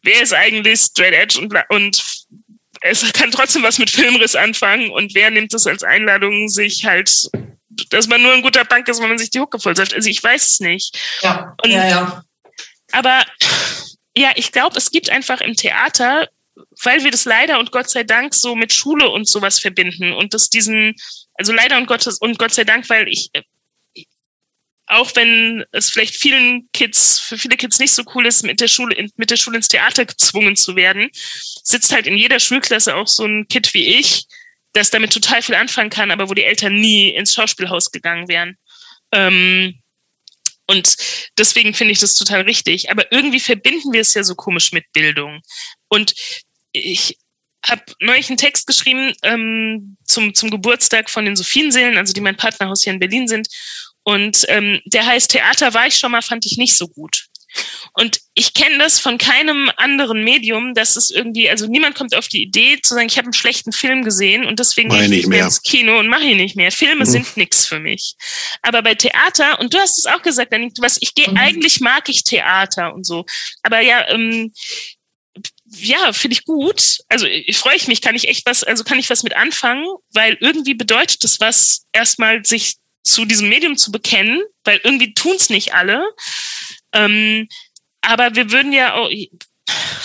wer 0.04 0.22
ist 0.22 0.32
eigentlich 0.32 0.80
Straight 0.80 1.14
Edge 1.14 1.38
und, 1.40 1.54
und 1.70 2.02
es 2.82 3.12
kann 3.12 3.30
trotzdem 3.30 3.62
was 3.62 3.78
mit 3.78 3.90
Filmriss 3.90 4.34
anfangen 4.34 4.90
und 4.90 5.14
wer 5.14 5.30
nimmt 5.30 5.52
es 5.54 5.66
als 5.66 5.82
Einladung, 5.82 6.48
sich 6.48 6.84
halt 6.84 7.10
dass 7.90 8.06
man 8.06 8.22
nur 8.22 8.32
ein 8.32 8.42
guter 8.42 8.64
Bank 8.64 8.88
ist, 8.88 9.00
wenn 9.00 9.08
man 9.08 9.18
sich 9.18 9.30
die 9.30 9.40
Hucke 9.40 9.58
voll 9.58 9.76
sagt. 9.76 9.94
Also 9.94 10.08
ich 10.08 10.22
weiß 10.22 10.46
es 10.46 10.60
nicht. 10.60 10.96
Ja, 11.22 11.54
Und, 11.62 11.70
ja, 11.70 11.88
ja. 11.88 12.24
Aber 12.92 13.24
ja, 14.16 14.30
ich 14.36 14.52
glaube, 14.52 14.76
es 14.78 14.90
gibt 14.90 15.10
einfach 15.10 15.40
im 15.40 15.56
Theater, 15.56 16.28
weil 16.82 17.02
wir 17.02 17.10
das 17.10 17.24
leider 17.24 17.58
und 17.58 17.72
Gott 17.72 17.90
sei 17.90 18.04
Dank 18.04 18.34
so 18.34 18.54
mit 18.54 18.72
Schule 18.72 19.10
und 19.10 19.28
sowas 19.28 19.58
verbinden 19.58 20.12
und 20.12 20.34
das 20.34 20.50
diesen, 20.50 20.94
also 21.34 21.52
leider 21.52 21.76
und 21.78 21.86
Gott, 21.86 22.06
und 22.20 22.38
Gott 22.38 22.54
sei 22.54 22.64
Dank, 22.64 22.88
weil 22.88 23.08
ich, 23.08 23.30
auch 24.86 25.14
wenn 25.16 25.64
es 25.72 25.90
vielleicht 25.90 26.16
vielen 26.16 26.68
Kids, 26.72 27.18
für 27.18 27.38
viele 27.38 27.56
Kids 27.56 27.78
nicht 27.78 27.92
so 27.92 28.02
cool 28.14 28.26
ist, 28.26 28.42
mit 28.42 28.60
der 28.60 28.68
Schule, 28.68 29.08
mit 29.16 29.30
der 29.30 29.36
Schule 29.36 29.56
ins 29.56 29.68
Theater 29.68 30.04
gezwungen 30.04 30.56
zu 30.56 30.76
werden, 30.76 31.10
sitzt 31.14 31.92
halt 31.92 32.06
in 32.06 32.16
jeder 32.16 32.38
Schulklasse 32.38 32.94
auch 32.94 33.08
so 33.08 33.24
ein 33.24 33.48
Kid 33.48 33.72
wie 33.72 33.98
ich, 33.98 34.26
das 34.72 34.90
damit 34.90 35.12
total 35.12 35.40
viel 35.40 35.54
anfangen 35.54 35.90
kann, 35.90 36.10
aber 36.10 36.28
wo 36.28 36.34
die 36.34 36.44
Eltern 36.44 36.80
nie 36.80 37.10
ins 37.10 37.34
Schauspielhaus 37.34 37.90
gegangen 37.92 38.28
wären. 38.28 38.58
Ähm, 39.12 39.80
und 40.66 40.96
deswegen 41.38 41.74
finde 41.74 41.92
ich 41.92 42.00
das 42.00 42.14
total 42.14 42.42
richtig. 42.42 42.90
Aber 42.90 43.10
irgendwie 43.12 43.40
verbinden 43.40 43.92
wir 43.92 44.00
es 44.00 44.14
ja 44.14 44.24
so 44.24 44.34
komisch 44.34 44.72
mit 44.72 44.90
Bildung. 44.92 45.42
Und 45.88 46.14
ich 46.72 47.18
habe 47.66 47.82
neulich 48.00 48.28
einen 48.28 48.36
Text 48.36 48.66
geschrieben 48.66 49.14
ähm, 49.22 49.96
zum, 50.04 50.34
zum 50.34 50.50
Geburtstag 50.50 51.08
von 51.08 51.24
den 51.24 51.36
Sophienseelen, 51.36 51.96
also 51.96 52.12
die 52.12 52.20
mein 52.20 52.36
Partnerhaus 52.36 52.82
hier 52.82 52.92
in 52.92 52.98
Berlin 52.98 53.28
sind. 53.28 53.48
Und 54.04 54.44
ähm, 54.48 54.80
der 54.84 55.06
heißt 55.06 55.30
Theater 55.30 55.74
war 55.74 55.86
ich 55.86 55.98
schon 55.98 56.12
mal, 56.12 56.22
fand 56.22 56.46
ich 56.46 56.56
nicht 56.56 56.76
so 56.76 56.88
gut. 56.88 57.26
Und 57.92 58.20
ich 58.34 58.54
kenne 58.54 58.78
das 58.78 58.98
von 58.98 59.18
keinem 59.18 59.70
anderen 59.76 60.24
Medium, 60.24 60.74
dass 60.74 60.96
es 60.96 61.10
irgendwie, 61.10 61.48
also 61.48 61.66
niemand 61.66 61.94
kommt 61.94 62.16
auf 62.16 62.26
die 62.26 62.42
Idee 62.42 62.80
zu 62.82 62.94
sagen, 62.94 63.06
ich 63.06 63.16
habe 63.16 63.26
einen 63.26 63.32
schlechten 63.32 63.72
Film 63.72 64.02
gesehen 64.02 64.44
und 64.44 64.58
deswegen 64.58 64.88
gehe 64.88 65.04
ich 65.04 65.08
nicht 65.08 65.26
mehr 65.28 65.44
ins 65.44 65.62
Kino 65.62 65.98
und 65.98 66.08
mache 66.08 66.24
ihn 66.24 66.36
nicht 66.36 66.56
mehr. 66.56 66.72
Filme 66.72 67.04
mhm. 67.04 67.10
sind 67.10 67.36
nichts 67.36 67.66
für 67.66 67.78
mich. 67.78 68.16
Aber 68.62 68.82
bei 68.82 68.94
Theater, 68.94 69.60
und 69.60 69.72
du 69.72 69.78
hast 69.78 69.98
es 69.98 70.06
auch 70.06 70.22
gesagt, 70.22 70.52
was 70.78 70.98
ich 71.00 71.14
gehe, 71.14 71.30
mhm. 71.30 71.36
eigentlich 71.36 71.80
mag 71.80 72.08
ich 72.08 72.24
Theater 72.24 72.92
und 72.92 73.06
so. 73.06 73.24
Aber 73.62 73.80
ja, 73.80 74.08
ähm, 74.08 74.52
ja, 75.66 76.12
finde 76.12 76.34
ich 76.36 76.44
gut. 76.44 76.98
Also 77.08 77.26
ich 77.26 77.56
freue 77.56 77.76
ich 77.76 77.88
mich, 77.88 78.00
kann 78.00 78.14
ich 78.14 78.28
echt 78.28 78.46
was, 78.46 78.64
also 78.64 78.84
kann 78.84 78.98
ich 78.98 79.10
was 79.10 79.22
mit 79.22 79.36
anfangen, 79.36 79.86
weil 80.12 80.36
irgendwie 80.40 80.74
bedeutet 80.74 81.22
es 81.24 81.40
was, 81.40 81.86
erstmal 81.92 82.44
sich 82.44 82.76
zu 83.04 83.24
diesem 83.24 83.48
Medium 83.48 83.76
zu 83.76 83.92
bekennen, 83.92 84.42
weil 84.64 84.80
irgendwie 84.82 85.14
tun's 85.14 85.50
nicht 85.50 85.74
alle. 85.74 86.04
Ähm, 86.92 87.48
aber 88.00 88.34
wir 88.34 88.50
würden 88.50 88.72
ja 88.72 88.94
auch, 88.94 89.10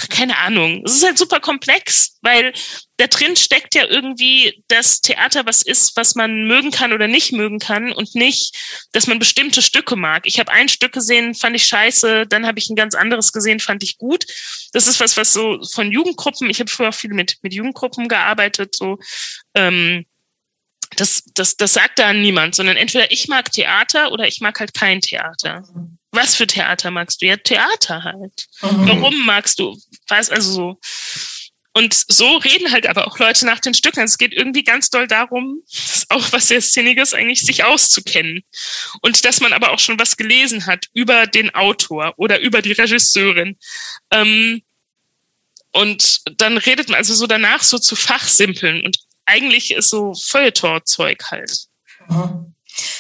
keine 0.10 0.38
Ahnung, 0.38 0.84
es 0.86 0.96
ist 0.96 1.04
halt 1.04 1.18
super 1.18 1.40
komplex, 1.40 2.18
weil 2.22 2.54
da 2.98 3.08
drin 3.08 3.36
steckt 3.36 3.76
ja 3.76 3.86
irgendwie 3.86 4.64
das 4.68 5.02
Theater 5.02 5.46
was 5.46 5.62
ist, 5.62 5.96
was 5.96 6.16
man 6.16 6.46
mögen 6.46 6.72
kann 6.72 6.94
oder 6.94 7.08
nicht 7.08 7.32
mögen 7.32 7.60
kann 7.60 7.92
und 7.92 8.16
nicht, 8.16 8.56
dass 8.92 9.08
man 9.08 9.20
bestimmte 9.20 9.62
Stücke 9.62 9.96
mag. 9.96 10.26
Ich 10.26 10.40
habe 10.40 10.52
ein 10.52 10.70
Stück 10.70 10.94
gesehen, 10.94 11.36
fand 11.36 11.56
ich 11.56 11.66
scheiße, 11.66 12.28
dann 12.28 12.46
habe 12.46 12.60
ich 12.60 12.70
ein 12.70 12.76
ganz 12.76 12.96
anderes 12.96 13.32
gesehen, 13.32 13.60
fand 13.60 13.84
ich 13.84 13.98
gut. 13.98 14.26
Das 14.74 14.88
ist 14.88 15.00
was, 15.00 15.18
was 15.18 15.34
so 15.34 15.62
von 15.74 15.92
Jugendgruppen, 15.92 16.50
ich 16.50 16.60
habe 16.60 16.70
früher 16.70 16.90
auch 16.90 16.94
viel 16.94 17.14
mit, 17.14 17.38
mit 17.42 17.54
Jugendgruppen 17.54 18.08
gearbeitet, 18.08 18.76
so 18.76 18.98
ähm, 19.56 20.06
das, 21.00 21.24
das, 21.34 21.56
das 21.56 21.74
sagt 21.74 22.00
da 22.00 22.12
niemand, 22.14 22.56
sondern 22.56 22.76
entweder 22.76 23.12
ich 23.12 23.28
mag 23.28 23.52
Theater 23.52 24.12
oder 24.12 24.28
ich 24.28 24.42
mag 24.42 24.60
halt 24.60 24.74
kein 24.74 25.00
Theater. 25.00 25.64
Was 26.12 26.36
für 26.36 26.48
Theater 26.48 26.92
magst 26.92 27.22
du? 27.22 27.28
Ja, 27.28 27.38
Theater 27.38 28.04
halt. 28.04 28.48
Mhm. 28.62 28.88
Warum 28.88 29.26
magst 29.26 29.60
du? 29.60 29.78
Was, 30.08 30.30
also 30.30 30.52
so. 30.52 30.80
Und 31.74 31.94
so 31.94 32.38
reden 32.38 32.72
halt 32.72 32.88
aber 32.88 33.08
auch 33.08 33.20
Leute 33.20 33.46
nach 33.46 33.60
den 33.60 33.74
Stücken. 33.74 34.02
Es 34.02 34.18
geht 34.18 34.34
irgendwie 34.34 34.64
ganz 34.64 34.90
doll 34.90 35.08
darum, 35.08 35.62
auch 36.10 36.32
was 36.34 36.48
sehr 36.48 36.62
Szeniges 36.62 37.14
eigentlich 37.14 37.42
sich 37.42 37.64
auszukennen. 37.64 38.44
Und 39.02 39.24
dass 39.24 39.40
man 39.40 39.54
aber 39.54 39.72
auch 39.72 39.80
schon 39.80 40.00
was 40.00 40.18
gelesen 40.18 40.66
hat 40.66 40.88
über 40.94 41.28
den 41.28 41.54
Autor 41.54 42.14
oder 42.18 42.40
über 42.40 42.62
die 42.62 42.74
Regisseurin. 42.74 43.58
Ähm, 44.12 44.64
und 45.72 46.22
dann 46.42 46.58
redet 46.58 46.90
man 46.90 46.98
also 46.98 47.14
so 47.14 47.28
danach 47.28 47.62
so 47.62 47.78
zu 47.78 47.96
Fachsimpeln. 47.96 48.84
Und 48.84 48.98
eigentlich 49.30 49.72
ist 49.72 49.90
so 49.90 50.14
Feuilleton-Zeug 50.14 51.24
halt. 51.30 51.68
Mhm. 52.08 52.56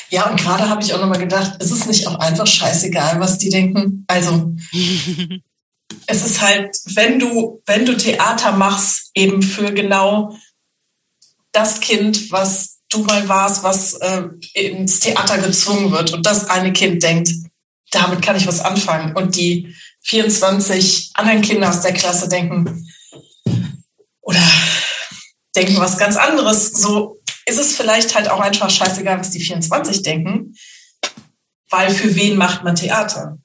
Ja, 0.10 0.30
und 0.30 0.40
gerade 0.40 0.70
habe 0.70 0.82
ich 0.82 0.94
auch 0.94 1.00
nochmal 1.00 1.20
gedacht, 1.20 1.62
ist 1.62 1.72
es 1.72 1.86
nicht 1.86 2.08
auch 2.08 2.16
einfach 2.16 2.48
scheißegal, 2.48 3.20
was 3.20 3.38
die 3.38 3.50
denken? 3.50 4.06
Also, 4.08 4.54
es 6.08 6.26
ist 6.26 6.42
halt, 6.42 6.76
wenn 6.96 7.20
du, 7.20 7.62
wenn 7.66 7.86
du 7.86 7.96
Theater 7.96 8.52
machst, 8.52 9.12
eben 9.14 9.42
für 9.42 9.72
genau 9.74 10.36
das 11.52 11.80
Kind, 11.80 12.32
was 12.32 12.80
du 12.90 13.04
mal 13.04 13.28
warst, 13.28 13.64
was 13.64 13.94
äh, 13.96 14.24
ins 14.54 15.00
Theater 15.00 15.38
gezwungen 15.38 15.92
wird 15.92 16.12
und 16.14 16.26
das 16.26 16.50
eine 16.50 16.74
Kind 16.74 17.04
denkt, 17.04 17.32
damit 17.92 18.22
kann 18.22 18.36
ich 18.36 18.48
was 18.48 18.62
anfangen. 18.62 19.16
Und 19.16 19.36
die 19.36 19.76
24 20.02 21.12
anderen 21.14 21.42
Kinder 21.42 21.70
aus 21.70 21.82
der 21.82 21.94
Klasse 21.94 22.30
denken, 22.30 22.88
oder 24.22 24.42
denken 25.56 25.78
was 25.78 25.98
ganz 25.98 26.16
anderes. 26.16 26.72
So 26.72 27.20
ist 27.46 27.60
es 27.60 27.76
vielleicht 27.76 28.16
halt 28.16 28.30
auch 28.30 28.40
einfach 28.40 28.70
scheißegal, 28.70 29.20
was 29.20 29.32
die 29.32 29.40
24 29.40 30.04
denken, 30.04 30.56
weil 31.70 31.90
für 31.90 32.16
wen 32.16 32.38
macht 32.38 32.64
man 32.64 32.76
Theater? 32.76 33.38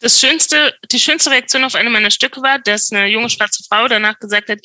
Das 0.00 0.20
schönste, 0.20 0.74
die 0.90 1.00
schönste 1.00 1.30
Reaktion 1.30 1.64
auf 1.64 1.74
eine 1.74 1.90
meiner 1.90 2.10
Stücke 2.10 2.42
war, 2.42 2.58
dass 2.58 2.92
eine 2.92 3.06
junge 3.06 3.30
schwarze 3.30 3.64
Frau 3.68 3.88
danach 3.88 4.18
gesagt 4.18 4.48
hat, 4.50 4.60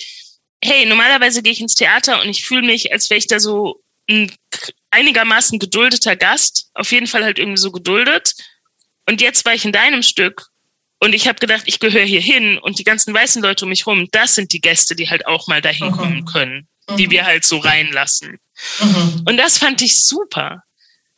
hey, 0.64 0.86
normalerweise 0.86 1.42
gehe 1.42 1.54
ich 1.54 1.62
ins 1.62 1.76
Theater 1.76 2.22
und 2.22 2.30
ich 2.30 2.46
fühle 2.46 2.64
mich, 2.64 2.92
als 2.92 3.10
wäre 3.10 3.18
ich 3.18 3.28
da 3.28 3.40
so 3.40 3.82
ein 4.10 4.32
einigermaßen 4.92 5.58
geduldeter 5.58 6.16
Gast, 6.16 6.70
auf 6.74 6.92
jeden 6.92 7.08
Fall 7.08 7.24
halt 7.24 7.40
irgendwie 7.40 7.62
so 7.62 7.72
geduldet. 7.72 8.34
Und 9.08 9.22
jetzt 9.22 9.46
war 9.46 9.54
ich 9.54 9.66
in 9.66 9.72
deinem 9.72 10.04
Stück 10.04 10.51
Und 11.04 11.16
ich 11.16 11.28
habe 11.28 11.40
gedacht, 11.40 11.64
ich 11.66 11.80
gehöre 11.80 12.06
hier 12.06 12.22
hin 12.22 12.60
und 12.60 12.78
die 12.78 12.84
ganzen 12.84 13.12
weißen 13.12 13.42
Leute 13.42 13.66
um 13.66 13.70
mich 13.70 13.88
rum, 13.88 14.08
das 14.12 14.36
sind 14.36 14.54
die 14.54 14.62
Gäste, 14.62 14.96
die 14.96 15.10
halt 15.10 15.26
auch 15.26 15.48
mal 15.48 15.60
dahin 15.60 15.88
mhm. 15.88 15.98
kommen 15.98 16.26
können, 16.26 16.68
mhm. 16.88 16.98
die 16.98 17.10
wir 17.10 17.26
halt 17.26 17.44
so 17.44 17.58
reinlassen. 17.58 18.38
Mhm. 18.80 19.24
Und 19.28 19.38
das 19.38 19.58
fand 19.58 19.82
ich 19.82 20.00
super. 20.00 20.64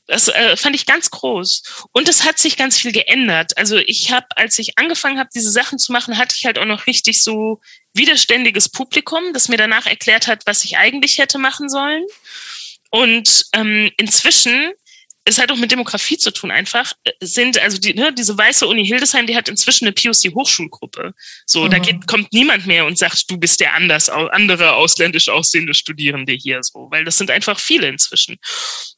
Das 0.07 0.30
äh, 0.30 0.55
fand 0.55 0.76
ich 0.76 0.85
ganz 0.85 1.10
groß. 1.11 1.88
Und 1.91 2.07
es 2.07 2.23
hat 2.23 2.38
sich 2.38 2.55
ganz 2.55 2.77
viel 2.77 2.93
geändert. 2.93 3.57
Also 3.57 3.77
ich 3.77 4.11
habe, 4.11 4.27
als 4.38 4.57
ich 4.57 4.77
angefangen 4.77 5.19
habe, 5.19 5.30
diese 5.35 5.51
Sachen 5.51 5.80
zu 5.80 5.91
machen, 5.91 6.18
hatte 6.18 6.35
ich 6.38 6.45
halt 6.45 6.57
auch 6.57 6.65
noch 6.65 6.88
richtig 6.88 7.22
so 7.22 7.60
widerständiges 7.93 8.69
Publikum, 8.69 9.34
das 9.34 9.49
mir 9.49 9.57
danach 9.57 9.85
erklärt 9.85 10.27
hat, 10.27 10.43
was 10.45 10.64
ich 10.64 10.77
eigentlich 10.77 11.18
hätte 11.18 11.39
machen 11.39 11.69
sollen. 11.69 12.03
Und 12.89 13.47
ähm, 13.53 13.91
inzwischen 13.97 14.72
es 15.26 15.38
hat 15.38 15.52
auch 15.52 15.58
mit 15.58 15.72
Demografie 15.72 16.18
zu 16.18 16.32
tun 16.32 16.52
einfach, 16.52 16.94
sind, 17.22 17.58
also 17.62 17.78
die, 17.78 17.94
ne, 17.94 18.14
diese 18.14 18.38
weiße 18.38 18.68
Uni 18.68 18.86
Hildesheim, 18.86 19.26
die 19.26 19.36
hat 19.36 19.48
inzwischen 19.48 19.86
eine 19.86 19.94
POC-Hochschulgruppe. 19.94 21.14
So, 21.45 21.64
mhm. 21.64 21.72
da 21.72 21.80
geht, 21.80 22.08
kommt 22.08 22.34
niemand 22.34 22.66
mehr 22.68 22.86
und 22.86 22.98
sagt, 22.98 23.32
du 23.32 23.38
bist 23.38 23.62
der 23.62 23.74
anders, 23.74 24.10
andere 24.10 24.74
ausländisch 24.74 25.30
aussehende 25.30 25.74
Studierende 25.74 26.34
hier, 26.34 26.62
so, 26.62 26.88
weil 26.91 27.06
das 27.06 27.18
sind 27.18 27.32
einfach 27.32 27.60
viele 27.60 27.88
inzwischen. 27.88 28.38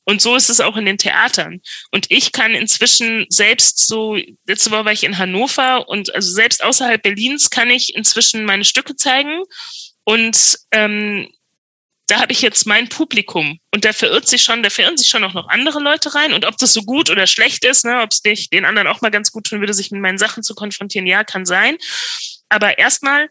Und 0.03 0.21
so 0.21 0.35
ist 0.35 0.49
es 0.49 0.61
auch 0.61 0.77
in 0.77 0.85
den 0.85 0.97
Theatern. 0.97 1.61
Und 1.91 2.07
ich 2.09 2.31
kann 2.31 2.55
inzwischen 2.55 3.27
selbst 3.29 3.85
so, 3.85 4.17
letzte 4.47 4.71
Woche 4.71 4.85
war 4.85 4.93
ich 4.93 5.03
in 5.03 5.19
Hannover 5.19 5.87
und 5.87 6.13
also 6.15 6.31
selbst 6.31 6.63
außerhalb 6.63 7.01
Berlins 7.01 7.51
kann 7.51 7.69
ich 7.69 7.95
inzwischen 7.95 8.45
meine 8.45 8.65
Stücke 8.65 8.95
zeigen. 8.95 9.43
Und 10.05 10.59
ähm, 10.71 11.27
da 12.07 12.21
habe 12.21 12.31
ich 12.31 12.41
jetzt 12.41 12.67
mein 12.67 12.87
Publikum. 12.89 13.59
Und 13.73 13.85
da 13.85 13.93
verirrt 13.93 14.27
sich 14.27 14.43
schon, 14.43 14.61
da 14.61 14.69
verirren 14.69 14.97
sich 14.97 15.09
schon 15.09 15.23
auch 15.23 15.33
noch 15.33 15.47
andere 15.49 15.79
Leute 15.79 16.13
rein. 16.13 16.33
Und 16.33 16.45
ob 16.45 16.57
das 16.57 16.73
so 16.73 16.83
gut 16.83 17.09
oder 17.09 17.25
schlecht 17.25 17.65
ist, 17.65 17.85
ne, 17.85 18.01
ob 18.01 18.11
es 18.11 18.21
den 18.21 18.65
anderen 18.65 18.87
auch 18.87 19.01
mal 19.01 19.11
ganz 19.11 19.31
gut 19.31 19.45
tun 19.47 19.59
würde, 19.59 19.73
sich 19.73 19.91
mit 19.91 20.01
meinen 20.01 20.17
Sachen 20.17 20.43
zu 20.43 20.53
konfrontieren, 20.53 21.07
ja, 21.07 21.23
kann 21.23 21.45
sein. 21.45 21.77
Aber 22.49 22.77
erstmal 22.77 23.29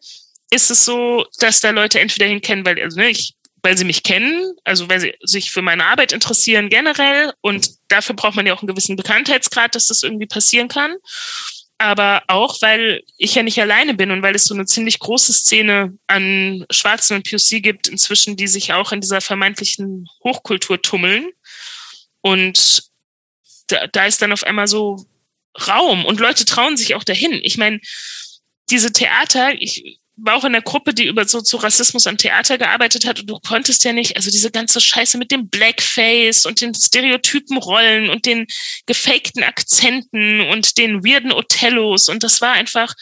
ist 0.50 0.70
es 0.70 0.84
so, 0.84 1.24
dass 1.38 1.60
da 1.60 1.70
Leute 1.70 2.00
entweder 2.00 2.26
hinkennen, 2.26 2.64
weil, 2.64 2.80
also, 2.82 2.98
ne, 2.98 3.10
ich, 3.10 3.34
weil 3.62 3.78
sie 3.78 3.84
mich 3.84 4.02
kennen, 4.02 4.54
also 4.64 4.88
weil 4.88 5.00
sie 5.00 5.14
sich 5.22 5.50
für 5.52 5.62
meine 5.62 5.84
Arbeit 5.84 6.12
interessieren 6.12 6.68
generell. 6.68 7.32
Und 7.42 7.70
dafür 7.88 8.16
braucht 8.16 8.34
man 8.34 8.46
ja 8.46 8.54
auch 8.54 8.60
einen 8.60 8.68
gewissen 8.68 8.96
Bekanntheitsgrad, 8.96 9.74
dass 9.74 9.86
das 9.86 10.02
irgendwie 10.02 10.26
passieren 10.26 10.68
kann 10.68 10.96
aber 11.78 12.22
auch, 12.28 12.60
weil 12.62 13.02
ich 13.18 13.34
ja 13.34 13.42
nicht 13.42 13.60
alleine 13.60 13.94
bin 13.94 14.10
und 14.10 14.22
weil 14.22 14.34
es 14.34 14.44
so 14.44 14.54
eine 14.54 14.64
ziemlich 14.66 14.98
große 14.98 15.32
Szene 15.32 15.96
an 16.06 16.64
Schwarzen 16.70 17.16
und 17.16 17.28
POC 17.28 17.62
gibt 17.62 17.88
inzwischen, 17.88 18.36
die 18.36 18.46
sich 18.46 18.72
auch 18.72 18.92
in 18.92 19.00
dieser 19.00 19.20
vermeintlichen 19.20 20.06
Hochkultur 20.22 20.80
tummeln. 20.80 21.30
Und 22.20 22.84
da, 23.66 23.86
da 23.88 24.06
ist 24.06 24.22
dann 24.22 24.32
auf 24.32 24.44
einmal 24.44 24.66
so 24.68 25.04
Raum 25.68 26.04
und 26.04 26.20
Leute 26.20 26.44
trauen 26.44 26.76
sich 26.76 26.94
auch 26.94 27.04
dahin. 27.04 27.32
Ich 27.42 27.58
meine, 27.58 27.80
diese 28.70 28.92
Theater, 28.92 29.54
ich 29.60 30.00
war 30.16 30.36
auch 30.36 30.44
in 30.44 30.52
der 30.52 30.62
Gruppe, 30.62 30.94
die 30.94 31.06
über 31.06 31.26
so 31.26 31.40
zu 31.40 31.56
Rassismus 31.56 32.06
am 32.06 32.16
Theater 32.16 32.56
gearbeitet 32.56 33.06
hat 33.06 33.20
und 33.20 33.28
du 33.28 33.38
konntest 33.40 33.84
ja 33.84 33.92
nicht, 33.92 34.16
also 34.16 34.30
diese 34.30 34.50
ganze 34.50 34.80
Scheiße 34.80 35.18
mit 35.18 35.32
dem 35.32 35.48
Blackface 35.48 36.46
und 36.46 36.60
den 36.60 36.74
stereotypen 36.74 37.58
Rollen 37.58 38.10
und 38.10 38.24
den 38.26 38.46
gefakten 38.86 39.42
Akzenten 39.42 40.40
und 40.40 40.78
den 40.78 41.04
weirden 41.04 41.32
Othellos 41.32 42.08
und 42.08 42.22
das 42.22 42.40
war 42.40 42.52
einfach, 42.52 42.94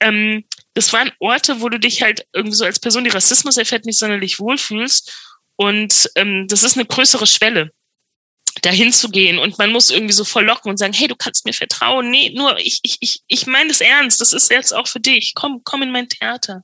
ähm, 0.00 0.44
das 0.74 0.92
waren 0.92 1.10
Orte, 1.18 1.60
wo 1.60 1.68
du 1.68 1.80
dich 1.80 2.02
halt 2.02 2.26
irgendwie 2.32 2.56
so 2.56 2.64
als 2.64 2.78
Person, 2.78 3.04
die 3.04 3.10
Rassismus 3.10 3.56
erfährt, 3.56 3.84
nicht 3.84 3.98
sonderlich 3.98 4.38
wohlfühlst 4.38 5.12
und 5.56 6.10
ähm, 6.14 6.46
das 6.48 6.62
ist 6.62 6.76
eine 6.76 6.86
größere 6.86 7.26
Schwelle 7.26 7.72
dahin 8.60 8.92
zu 8.92 9.08
gehen 9.08 9.38
und 9.38 9.58
man 9.58 9.72
muss 9.72 9.90
irgendwie 9.90 10.12
so 10.12 10.24
verlocken 10.24 10.70
und 10.70 10.76
sagen, 10.76 10.92
hey, 10.92 11.08
du 11.08 11.16
kannst 11.16 11.46
mir 11.46 11.54
vertrauen. 11.54 12.10
Nee, 12.10 12.32
nur 12.34 12.58
ich, 12.58 12.80
ich, 12.82 12.98
ich, 13.00 13.20
ich 13.26 13.46
meine 13.46 13.68
das 13.68 13.80
ernst. 13.80 14.20
Das 14.20 14.32
ist 14.32 14.50
jetzt 14.50 14.72
auch 14.72 14.86
für 14.86 15.00
dich. 15.00 15.32
Komm, 15.34 15.62
komm 15.64 15.82
in 15.82 15.90
mein 15.90 16.08
Theater. 16.08 16.62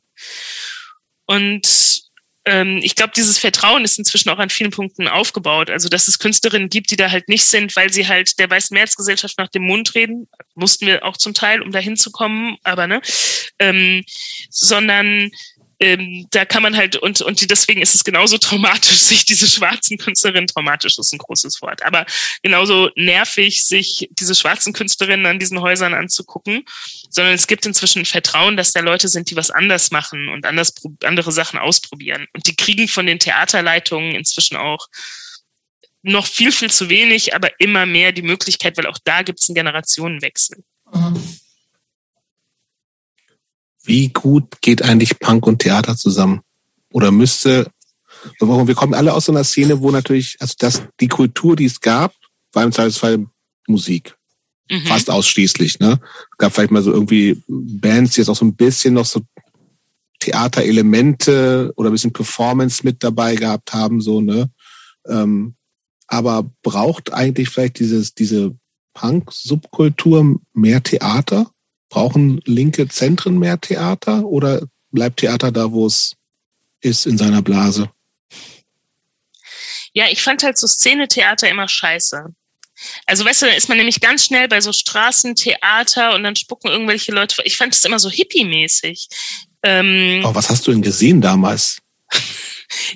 Und 1.26 2.02
ähm, 2.48 2.80
ich 2.82 2.94
glaube, 2.94 3.12
dieses 3.14 3.38
Vertrauen 3.38 3.84
ist 3.84 3.98
inzwischen 3.98 4.30
auch 4.30 4.38
an 4.38 4.50
vielen 4.50 4.70
Punkten 4.70 5.06
aufgebaut. 5.06 5.70
Also, 5.70 5.88
dass 5.88 6.08
es 6.08 6.18
Künstlerinnen 6.18 6.70
gibt, 6.70 6.90
die 6.90 6.96
da 6.96 7.10
halt 7.10 7.28
nicht 7.28 7.44
sind, 7.44 7.76
weil 7.76 7.92
sie 7.92 8.08
halt 8.08 8.38
der 8.38 8.48
weißen 8.48 8.74
Mehrheitsgesellschaft 8.74 9.36
nach 9.38 9.48
dem 9.48 9.64
Mund 9.64 9.94
reden, 9.94 10.28
mussten 10.54 10.86
wir 10.86 11.04
auch 11.04 11.16
zum 11.16 11.34
Teil, 11.34 11.60
um 11.62 11.72
da 11.72 11.78
hinzukommen, 11.78 12.56
aber 12.62 12.86
ne, 12.86 13.02
ähm, 13.58 14.04
sondern 14.50 15.30
ähm, 15.80 16.26
da 16.30 16.44
kann 16.44 16.62
man 16.62 16.76
halt, 16.76 16.96
und, 16.96 17.20
und 17.20 17.50
deswegen 17.50 17.80
ist 17.80 17.94
es 17.94 18.02
genauso 18.02 18.38
traumatisch, 18.38 18.98
sich 18.98 19.24
diese 19.24 19.46
schwarzen 19.46 19.98
Künstlerinnen, 19.98 20.48
traumatisch 20.48 20.98
ist 20.98 21.12
ein 21.12 21.18
großes 21.18 21.62
Wort, 21.62 21.84
aber 21.84 22.04
genauso 22.42 22.90
nervig, 22.96 23.64
sich 23.64 24.08
diese 24.12 24.34
schwarzen 24.34 24.72
Künstlerinnen 24.72 25.26
an 25.26 25.38
diesen 25.38 25.60
Häusern 25.60 25.94
anzugucken, 25.94 26.64
sondern 27.10 27.34
es 27.34 27.46
gibt 27.46 27.66
inzwischen 27.66 28.04
Vertrauen, 28.04 28.56
dass 28.56 28.72
da 28.72 28.80
Leute 28.80 29.08
sind, 29.08 29.30
die 29.30 29.36
was 29.36 29.50
anders 29.50 29.90
machen 29.90 30.28
und 30.28 30.46
anders, 30.46 30.74
andere 31.04 31.32
Sachen 31.32 31.58
ausprobieren. 31.58 32.26
Und 32.32 32.46
die 32.46 32.56
kriegen 32.56 32.88
von 32.88 33.06
den 33.06 33.18
Theaterleitungen 33.18 34.14
inzwischen 34.14 34.56
auch 34.56 34.88
noch 36.02 36.26
viel, 36.26 36.52
viel 36.52 36.70
zu 36.70 36.88
wenig, 36.88 37.34
aber 37.34 37.50
immer 37.60 37.86
mehr 37.86 38.12
die 38.12 38.22
Möglichkeit, 38.22 38.76
weil 38.76 38.86
auch 38.86 38.98
da 39.04 39.22
gibt 39.22 39.40
es 39.40 39.48
einen 39.48 39.56
Generationenwechsel. 39.56 40.62
Mhm. 40.92 41.38
Wie 43.88 44.10
gut 44.10 44.60
geht 44.60 44.82
eigentlich 44.82 45.18
Punk 45.18 45.46
und 45.46 45.60
Theater 45.60 45.96
zusammen? 45.96 46.42
Oder 46.92 47.10
müsste, 47.10 47.70
wir 48.38 48.74
kommen 48.74 48.92
alle 48.92 49.14
aus 49.14 49.24
so 49.24 49.32
einer 49.32 49.44
Szene, 49.44 49.80
wo 49.80 49.90
natürlich, 49.90 50.36
also 50.40 50.54
das, 50.58 50.82
die 51.00 51.08
Kultur, 51.08 51.56
die 51.56 51.64
es 51.64 51.80
gab, 51.80 52.14
war 52.52 52.64
im 52.64 52.72
Zweifelsfall 52.72 53.24
Musik. 53.66 54.14
Mhm. 54.70 54.82
Fast 54.82 55.08
ausschließlich, 55.08 55.78
ne? 55.80 56.00
Es 56.02 56.36
gab 56.36 56.52
vielleicht 56.52 56.70
mal 56.70 56.82
so 56.82 56.92
irgendwie 56.92 57.42
Bands, 57.48 58.12
die 58.12 58.20
jetzt 58.20 58.28
auch 58.28 58.36
so 58.36 58.44
ein 58.44 58.56
bisschen 58.56 58.92
noch 58.92 59.06
so 59.06 59.22
Theaterelemente 60.18 61.72
oder 61.76 61.88
ein 61.88 61.92
bisschen 61.92 62.12
Performance 62.12 62.82
mit 62.84 63.02
dabei 63.02 63.36
gehabt 63.36 63.72
haben, 63.72 64.02
so, 64.02 64.20
ne? 64.20 64.50
Ähm, 65.06 65.54
aber 66.08 66.50
braucht 66.62 67.14
eigentlich 67.14 67.48
vielleicht 67.48 67.78
dieses, 67.78 68.14
diese 68.14 68.54
Punk-Subkultur 68.92 70.40
mehr 70.52 70.82
Theater? 70.82 71.50
Brauchen 71.88 72.40
linke 72.44 72.88
Zentren 72.88 73.38
mehr 73.38 73.60
Theater 73.60 74.24
oder 74.24 74.62
bleibt 74.90 75.20
Theater 75.20 75.52
da, 75.52 75.72
wo 75.72 75.86
es 75.86 76.14
ist, 76.80 77.06
in 77.06 77.18
seiner 77.18 77.42
Blase? 77.42 77.90
Ja, 79.92 80.06
ich 80.10 80.22
fand 80.22 80.42
halt 80.42 80.58
so 80.58 80.66
Szenetheater 80.66 81.48
immer 81.48 81.68
scheiße. 81.68 82.26
Also 83.06 83.24
weißt 83.24 83.42
du, 83.42 83.46
da 83.46 83.52
ist 83.52 83.68
man 83.68 83.78
nämlich 83.78 84.00
ganz 84.00 84.24
schnell 84.24 84.48
bei 84.48 84.60
so 84.60 84.72
Straßentheater 84.72 86.14
und 86.14 86.22
dann 86.22 86.36
spucken 86.36 86.70
irgendwelche 86.70 87.12
Leute. 87.12 87.42
Ich 87.44 87.56
fand 87.56 87.74
es 87.74 87.84
immer 87.84 87.98
so 87.98 88.08
hippie-mäßig. 88.08 89.08
Ähm, 89.62 90.22
oh, 90.24 90.34
was 90.34 90.50
hast 90.50 90.66
du 90.66 90.70
denn 90.70 90.82
gesehen 90.82 91.20
damals? 91.20 91.78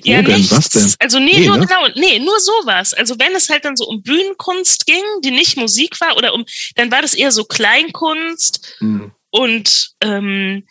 ja, 0.03 0.21
denn? 0.21 0.37
Nichts. 0.37 0.51
Was 0.51 0.69
denn? 0.69 0.93
Also 0.99 1.19
nee, 1.19 1.39
nee 1.39 1.47
nur 1.47 1.57
ne? 1.57 1.65
genau, 1.65 1.87
nee, 1.95 2.19
nur 2.19 2.39
sowas. 2.39 2.93
Also 2.93 3.17
wenn 3.19 3.35
es 3.35 3.49
halt 3.49 3.65
dann 3.65 3.75
so 3.75 3.85
um 3.85 4.03
Bühnenkunst 4.03 4.85
ging, 4.85 5.03
die 5.23 5.31
nicht 5.31 5.57
Musik 5.57 5.99
war, 6.01 6.17
oder 6.17 6.33
um, 6.33 6.45
dann 6.75 6.91
war 6.91 7.01
das 7.01 7.13
eher 7.13 7.31
so 7.31 7.43
Kleinkunst 7.43 8.75
hm. 8.79 9.11
und 9.31 9.91
ähm, 10.01 10.67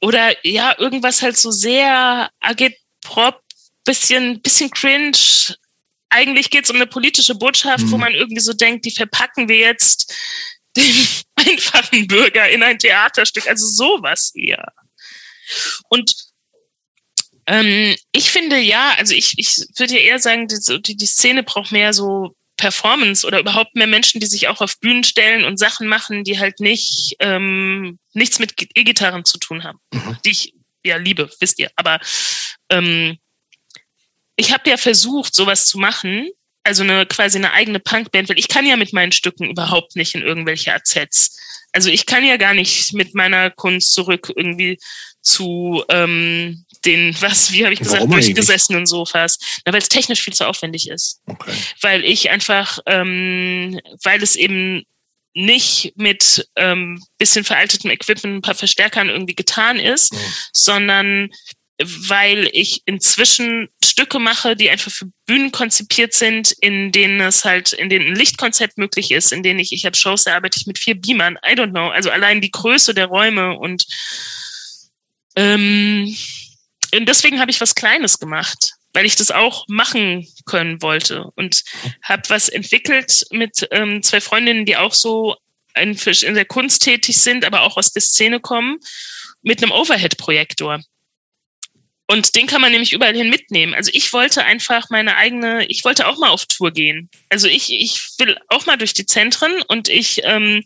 oder 0.00 0.34
ja, 0.46 0.74
irgendwas 0.78 1.22
halt 1.22 1.36
so 1.36 1.50
sehr 1.50 2.30
agitprop, 2.40 3.40
bisschen, 3.84 4.40
bisschen 4.42 4.70
cringe. 4.70 5.56
Eigentlich 6.10 6.50
geht's 6.50 6.70
um 6.70 6.76
eine 6.76 6.86
politische 6.86 7.34
Botschaft, 7.34 7.80
hm. 7.80 7.90
wo 7.90 7.98
man 7.98 8.14
irgendwie 8.14 8.40
so 8.40 8.52
denkt, 8.52 8.84
die 8.84 8.90
verpacken 8.90 9.48
wir 9.48 9.56
jetzt 9.56 10.14
den 10.76 11.08
einfachen 11.34 12.06
Bürger 12.06 12.48
in 12.48 12.62
ein 12.62 12.78
Theaterstück. 12.78 13.48
Also 13.48 13.66
sowas 13.66 14.32
eher. 14.34 14.72
Und 15.88 16.14
ähm, 17.48 17.96
ich 18.12 18.30
finde 18.30 18.58
ja, 18.58 18.94
also 18.98 19.14
ich, 19.14 19.34
ich 19.38 19.64
würde 19.78 19.94
ja 19.94 20.00
eher 20.00 20.18
sagen, 20.18 20.48
die, 20.48 20.82
die, 20.82 20.96
die 20.96 21.06
Szene 21.06 21.42
braucht 21.42 21.72
mehr 21.72 21.94
so 21.94 22.36
Performance 22.58 23.26
oder 23.26 23.40
überhaupt 23.40 23.74
mehr 23.74 23.86
Menschen, 23.86 24.20
die 24.20 24.26
sich 24.26 24.48
auch 24.48 24.60
auf 24.60 24.78
Bühnen 24.80 25.02
stellen 25.02 25.44
und 25.44 25.58
Sachen 25.58 25.86
machen, 25.86 26.24
die 26.24 26.38
halt 26.38 26.60
nicht 26.60 27.16
ähm, 27.20 27.98
nichts 28.12 28.38
mit 28.38 28.54
E-Gitarren 28.74 29.24
zu 29.24 29.38
tun 29.38 29.64
haben, 29.64 29.78
mhm. 29.92 30.18
die 30.24 30.30
ich 30.30 30.54
ja 30.84 30.96
liebe, 30.96 31.30
wisst 31.40 31.58
ihr. 31.58 31.70
Aber 31.76 32.00
ähm, 32.68 33.16
ich 34.36 34.52
habe 34.52 34.68
ja 34.68 34.76
versucht, 34.76 35.34
sowas 35.34 35.64
zu 35.64 35.78
machen, 35.78 36.28
also 36.64 36.82
eine 36.82 37.06
quasi 37.06 37.38
eine 37.38 37.52
eigene 37.52 37.80
Punkband, 37.80 38.28
weil 38.28 38.38
ich 38.38 38.48
kann 38.48 38.66
ja 38.66 38.76
mit 38.76 38.92
meinen 38.92 39.12
Stücken 39.12 39.48
überhaupt 39.48 39.96
nicht 39.96 40.14
in 40.14 40.20
irgendwelche 40.20 40.74
AZs. 40.74 41.37
Also 41.72 41.90
ich 41.90 42.06
kann 42.06 42.24
ja 42.24 42.36
gar 42.36 42.54
nicht 42.54 42.92
mit 42.94 43.14
meiner 43.14 43.50
Kunst 43.50 43.92
zurück 43.92 44.32
irgendwie 44.34 44.78
zu 45.20 45.84
ähm, 45.88 46.64
den, 46.84 47.14
was, 47.20 47.52
wie 47.52 47.64
habe 47.64 47.74
ich 47.74 47.80
gesagt, 47.80 48.00
Warum 48.00 48.12
durchgesessenen 48.12 48.86
Sofas. 48.86 49.38
Na, 49.64 49.72
weil 49.72 49.82
es 49.82 49.88
technisch 49.88 50.22
viel 50.22 50.32
zu 50.32 50.46
aufwendig 50.46 50.88
ist. 50.88 51.20
Okay. 51.26 51.52
Weil 51.80 52.04
ich 52.04 52.30
einfach, 52.30 52.78
ähm, 52.86 53.80
weil 54.02 54.22
es 54.22 54.36
eben 54.36 54.84
nicht 55.34 55.92
mit 55.96 56.48
ähm, 56.56 57.02
bisschen 57.18 57.44
veraltetem 57.44 57.90
Equipment, 57.90 58.36
ein 58.36 58.42
paar 58.42 58.54
Verstärkern 58.54 59.08
irgendwie 59.08 59.36
getan 59.36 59.78
ist, 59.78 60.12
mhm. 60.12 60.18
sondern 60.52 61.30
weil 61.80 62.48
ich 62.52 62.82
inzwischen 62.86 63.68
Stücke 63.84 64.18
mache, 64.18 64.56
die 64.56 64.68
einfach 64.68 64.90
für 64.90 65.06
Bühnen 65.26 65.52
konzipiert 65.52 66.12
sind, 66.12 66.52
in 66.60 66.90
denen 66.90 67.20
es 67.20 67.44
halt, 67.44 67.72
in 67.72 67.88
denen 67.88 68.08
ein 68.08 68.16
Lichtkonzept 68.16 68.78
möglich 68.78 69.10
ist, 69.12 69.32
in 69.32 69.42
denen 69.42 69.60
ich, 69.60 69.72
ich 69.72 69.84
habe 69.86 69.96
Shows, 69.96 70.24
da 70.24 70.34
arbeite 70.34 70.58
ich 70.58 70.66
mit 70.66 70.78
vier 70.78 71.00
Beamern, 71.00 71.38
I 71.46 71.52
don't 71.52 71.70
know, 71.70 71.88
also 71.88 72.10
allein 72.10 72.40
die 72.40 72.50
Größe 72.50 72.94
der 72.94 73.06
Räume 73.06 73.56
und 73.58 73.86
ähm, 75.36 76.16
und 76.94 77.08
deswegen 77.08 77.40
habe 77.40 77.50
ich 77.50 77.60
was 77.60 77.74
Kleines 77.74 78.18
gemacht, 78.18 78.72
weil 78.92 79.06
ich 79.06 79.14
das 79.14 79.30
auch 79.30 79.66
machen 79.68 80.26
können 80.46 80.80
wollte 80.82 81.24
und 81.36 81.62
habe 82.02 82.22
was 82.28 82.48
entwickelt 82.48 83.24
mit 83.30 83.68
ähm, 83.70 84.02
zwei 84.02 84.20
Freundinnen, 84.20 84.64
die 84.64 84.76
auch 84.76 84.94
so 84.94 85.36
in, 85.76 85.92
in 85.92 86.34
der 86.34 86.46
Kunst 86.46 86.82
tätig 86.82 87.18
sind, 87.18 87.44
aber 87.44 87.62
auch 87.62 87.76
aus 87.76 87.92
der 87.92 88.02
Szene 88.02 88.40
kommen, 88.40 88.78
mit 89.42 89.62
einem 89.62 89.72
Overhead-Projektor. 89.72 90.80
Und 92.10 92.34
den 92.36 92.46
kann 92.46 92.62
man 92.62 92.72
nämlich 92.72 92.94
überall 92.94 93.14
hin 93.14 93.28
mitnehmen. 93.28 93.74
Also 93.74 93.90
ich 93.92 94.12
wollte 94.14 94.42
einfach 94.42 94.88
meine 94.88 95.16
eigene, 95.16 95.66
ich 95.66 95.84
wollte 95.84 96.06
auch 96.06 96.16
mal 96.16 96.30
auf 96.30 96.46
Tour 96.46 96.70
gehen. 96.70 97.10
Also 97.28 97.46
ich, 97.48 97.70
ich 97.70 98.00
will 98.16 98.38
auch 98.48 98.64
mal 98.64 98.78
durch 98.78 98.94
die 98.94 99.04
Zentren 99.04 99.52
und 99.68 99.90
ich 99.90 100.22
ähm, 100.24 100.64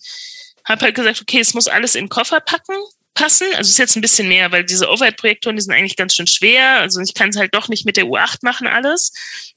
habe 0.65 0.85
halt 0.85 0.95
gesagt, 0.95 1.21
okay, 1.21 1.41
es 1.41 1.53
muss 1.53 1.67
alles 1.67 1.97
in 1.97 2.09
Koffer 2.09 2.39
packen, 2.39 2.77
passen. 3.15 3.49
Also 3.55 3.63
es 3.63 3.71
ist 3.71 3.79
jetzt 3.79 3.97
ein 3.97 4.03
bisschen 4.03 4.29
mehr, 4.29 4.53
weil 4.53 4.65
diese 4.65 4.89
Overhead-Projektoren, 4.89 5.57
die 5.57 5.63
sind 5.63 5.75
eigentlich 5.75 5.97
ganz 5.97 6.15
schön 6.15 6.29
schwer. 6.29 6.79
Also 6.79 7.01
ich 7.01 7.13
kann 7.13 7.31
es 7.31 7.37
halt 7.37 7.53
doch 7.55 7.69
nicht 7.69 7.85
mit 7.85 7.97
der 7.97 8.05
U8 8.05 8.39
machen 8.43 8.69
alles. 8.69 9.13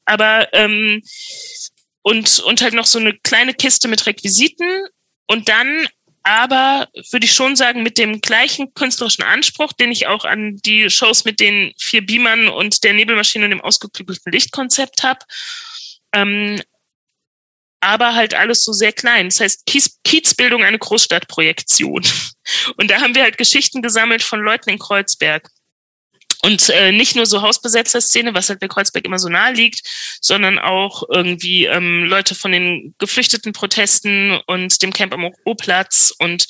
Aber 0.05 0.51
ähm, 0.53 1.03
und, 2.01 2.39
und 2.39 2.61
halt 2.61 2.73
noch 2.73 2.87
so 2.87 2.97
eine 2.97 3.13
kleine 3.13 3.53
Kiste 3.53 3.87
mit 3.87 4.07
Requisiten 4.07 4.87
und 5.27 5.49
dann 5.49 5.87
aber 6.25 6.89
würde 7.11 7.25
ich 7.25 7.33
schon 7.33 7.55
sagen, 7.55 7.83
mit 7.83 7.99
dem 7.99 8.19
gleichen 8.19 8.73
künstlerischen 8.73 9.23
Anspruch, 9.23 9.73
den 9.73 9.91
ich 9.91 10.07
auch 10.07 10.25
an 10.25 10.57
die 10.57 10.89
Shows 10.89 11.23
mit 11.23 11.39
den 11.39 11.71
vier 11.79 12.03
Beamern 12.03 12.47
und 12.47 12.83
der 12.83 12.93
Nebelmaschine 12.93 13.45
und 13.45 13.51
dem 13.51 13.61
ausgeklügelten 13.61 14.31
Lichtkonzept 14.31 15.03
habe. 15.03 15.19
Ähm, 16.13 16.59
aber 17.79 18.15
halt 18.15 18.33
alles 18.33 18.65
so 18.65 18.73
sehr 18.73 18.91
klein. 18.91 19.29
Das 19.29 19.39
heißt, 19.39 19.67
Kiez, 19.67 19.99
Kiezbildung, 20.03 20.63
eine 20.63 20.79
Großstadtprojektion. 20.79 22.03
Und 22.77 22.89
da 22.89 22.99
haben 23.01 23.13
wir 23.13 23.21
halt 23.21 23.37
Geschichten 23.37 23.83
gesammelt 23.83 24.23
von 24.23 24.41
Leuten 24.41 24.71
in 24.71 24.79
Kreuzberg. 24.79 25.47
Und 26.45 26.69
äh, 26.69 26.91
nicht 26.91 27.15
nur 27.15 27.25
so 27.25 27.41
Hausbesetzer-Szene, 27.41 28.35
was 28.35 28.49
halt 28.49 28.59
bei 28.59 28.67
Kreuzberg 28.67 29.03
immer 29.03 29.17
so 29.17 29.29
nahe 29.29 29.53
liegt, 29.53 29.81
sondern 30.21 30.59
auch 30.59 31.01
irgendwie 31.09 31.65
ähm, 31.65 32.03
Leute 32.03 32.35
von 32.35 32.51
den 32.51 32.93
geflüchteten 32.99 33.51
Protesten 33.51 34.39
und 34.45 34.79
dem 34.83 34.93
Camp 34.93 35.11
am 35.11 35.31
O-Platz 35.45 36.13
und 36.19 36.45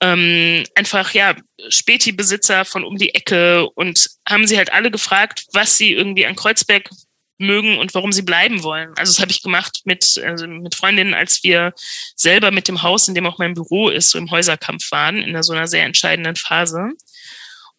ähm, 0.00 0.64
einfach 0.74 1.12
ja 1.12 1.36
Späti-Besitzer 1.68 2.64
von 2.64 2.82
um 2.82 2.96
die 2.96 3.14
Ecke 3.14 3.68
und 3.74 4.08
haben 4.26 4.46
sie 4.46 4.56
halt 4.56 4.72
alle 4.72 4.90
gefragt, 4.90 5.44
was 5.52 5.76
sie 5.76 5.92
irgendwie 5.92 6.24
an 6.24 6.34
Kreuzberg 6.34 6.88
mögen 7.36 7.76
und 7.76 7.92
warum 7.92 8.12
sie 8.12 8.22
bleiben 8.22 8.62
wollen. 8.62 8.88
Also 8.96 9.12
das 9.12 9.20
habe 9.20 9.32
ich 9.32 9.42
gemacht 9.42 9.82
mit, 9.84 10.18
also 10.24 10.46
mit 10.46 10.74
Freundinnen, 10.74 11.12
als 11.12 11.44
wir 11.44 11.74
selber 12.16 12.52
mit 12.52 12.68
dem 12.68 12.82
Haus, 12.82 13.06
in 13.06 13.14
dem 13.14 13.26
auch 13.26 13.36
mein 13.36 13.52
Büro 13.52 13.90
ist, 13.90 14.08
so 14.10 14.18
im 14.18 14.30
Häuserkampf 14.30 14.90
waren, 14.90 15.18
in 15.18 15.42
so 15.42 15.52
einer 15.52 15.66
sehr 15.66 15.84
entscheidenden 15.84 16.36
Phase. 16.36 16.88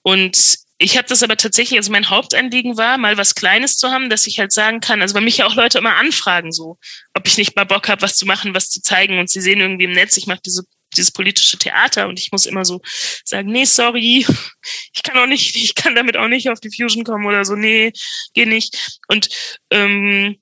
Und 0.03 0.59
ich 0.81 0.97
habe 0.97 1.07
das 1.07 1.21
aber 1.21 1.37
tatsächlich, 1.37 1.77
also 1.77 1.91
mein 1.91 2.09
Hauptanliegen 2.09 2.75
war, 2.75 2.97
mal 2.97 3.17
was 3.17 3.35
Kleines 3.35 3.77
zu 3.77 3.91
haben, 3.91 4.09
dass 4.09 4.25
ich 4.25 4.39
halt 4.39 4.51
sagen 4.51 4.79
kann, 4.79 5.01
also 5.01 5.13
bei 5.13 5.21
mich 5.21 5.37
ja 5.37 5.45
auch 5.45 5.55
Leute 5.55 5.77
immer 5.77 5.95
anfragen, 5.95 6.51
so, 6.51 6.77
ob 7.13 7.27
ich 7.27 7.37
nicht 7.37 7.55
mal 7.55 7.65
Bock 7.65 7.87
habe, 7.87 8.01
was 8.01 8.17
zu 8.17 8.25
machen, 8.25 8.55
was 8.55 8.69
zu 8.69 8.81
zeigen. 8.81 9.19
Und 9.19 9.29
sie 9.29 9.41
sehen 9.41 9.59
irgendwie 9.59 9.85
im 9.85 9.91
Netz, 9.91 10.17
ich 10.17 10.27
mache 10.27 10.41
diese 10.45 10.63
dieses 10.97 11.11
politische 11.11 11.57
Theater 11.57 12.07
und 12.07 12.19
ich 12.19 12.33
muss 12.33 12.45
immer 12.45 12.65
so 12.65 12.81
sagen, 13.23 13.49
nee, 13.49 13.63
sorry, 13.63 14.25
ich 14.93 15.03
kann 15.03 15.17
auch 15.17 15.27
nicht, 15.27 15.55
ich 15.55 15.75
kann 15.75 15.95
damit 15.95 16.17
auch 16.17 16.27
nicht 16.27 16.49
auf 16.49 16.59
die 16.59 16.71
Fusion 16.75 17.03
kommen 17.03 17.25
oder 17.25 17.45
so, 17.45 17.55
nee, 17.55 17.93
geh 18.33 18.45
nicht. 18.45 18.99
Und 19.07 19.29
ähm, 19.69 20.37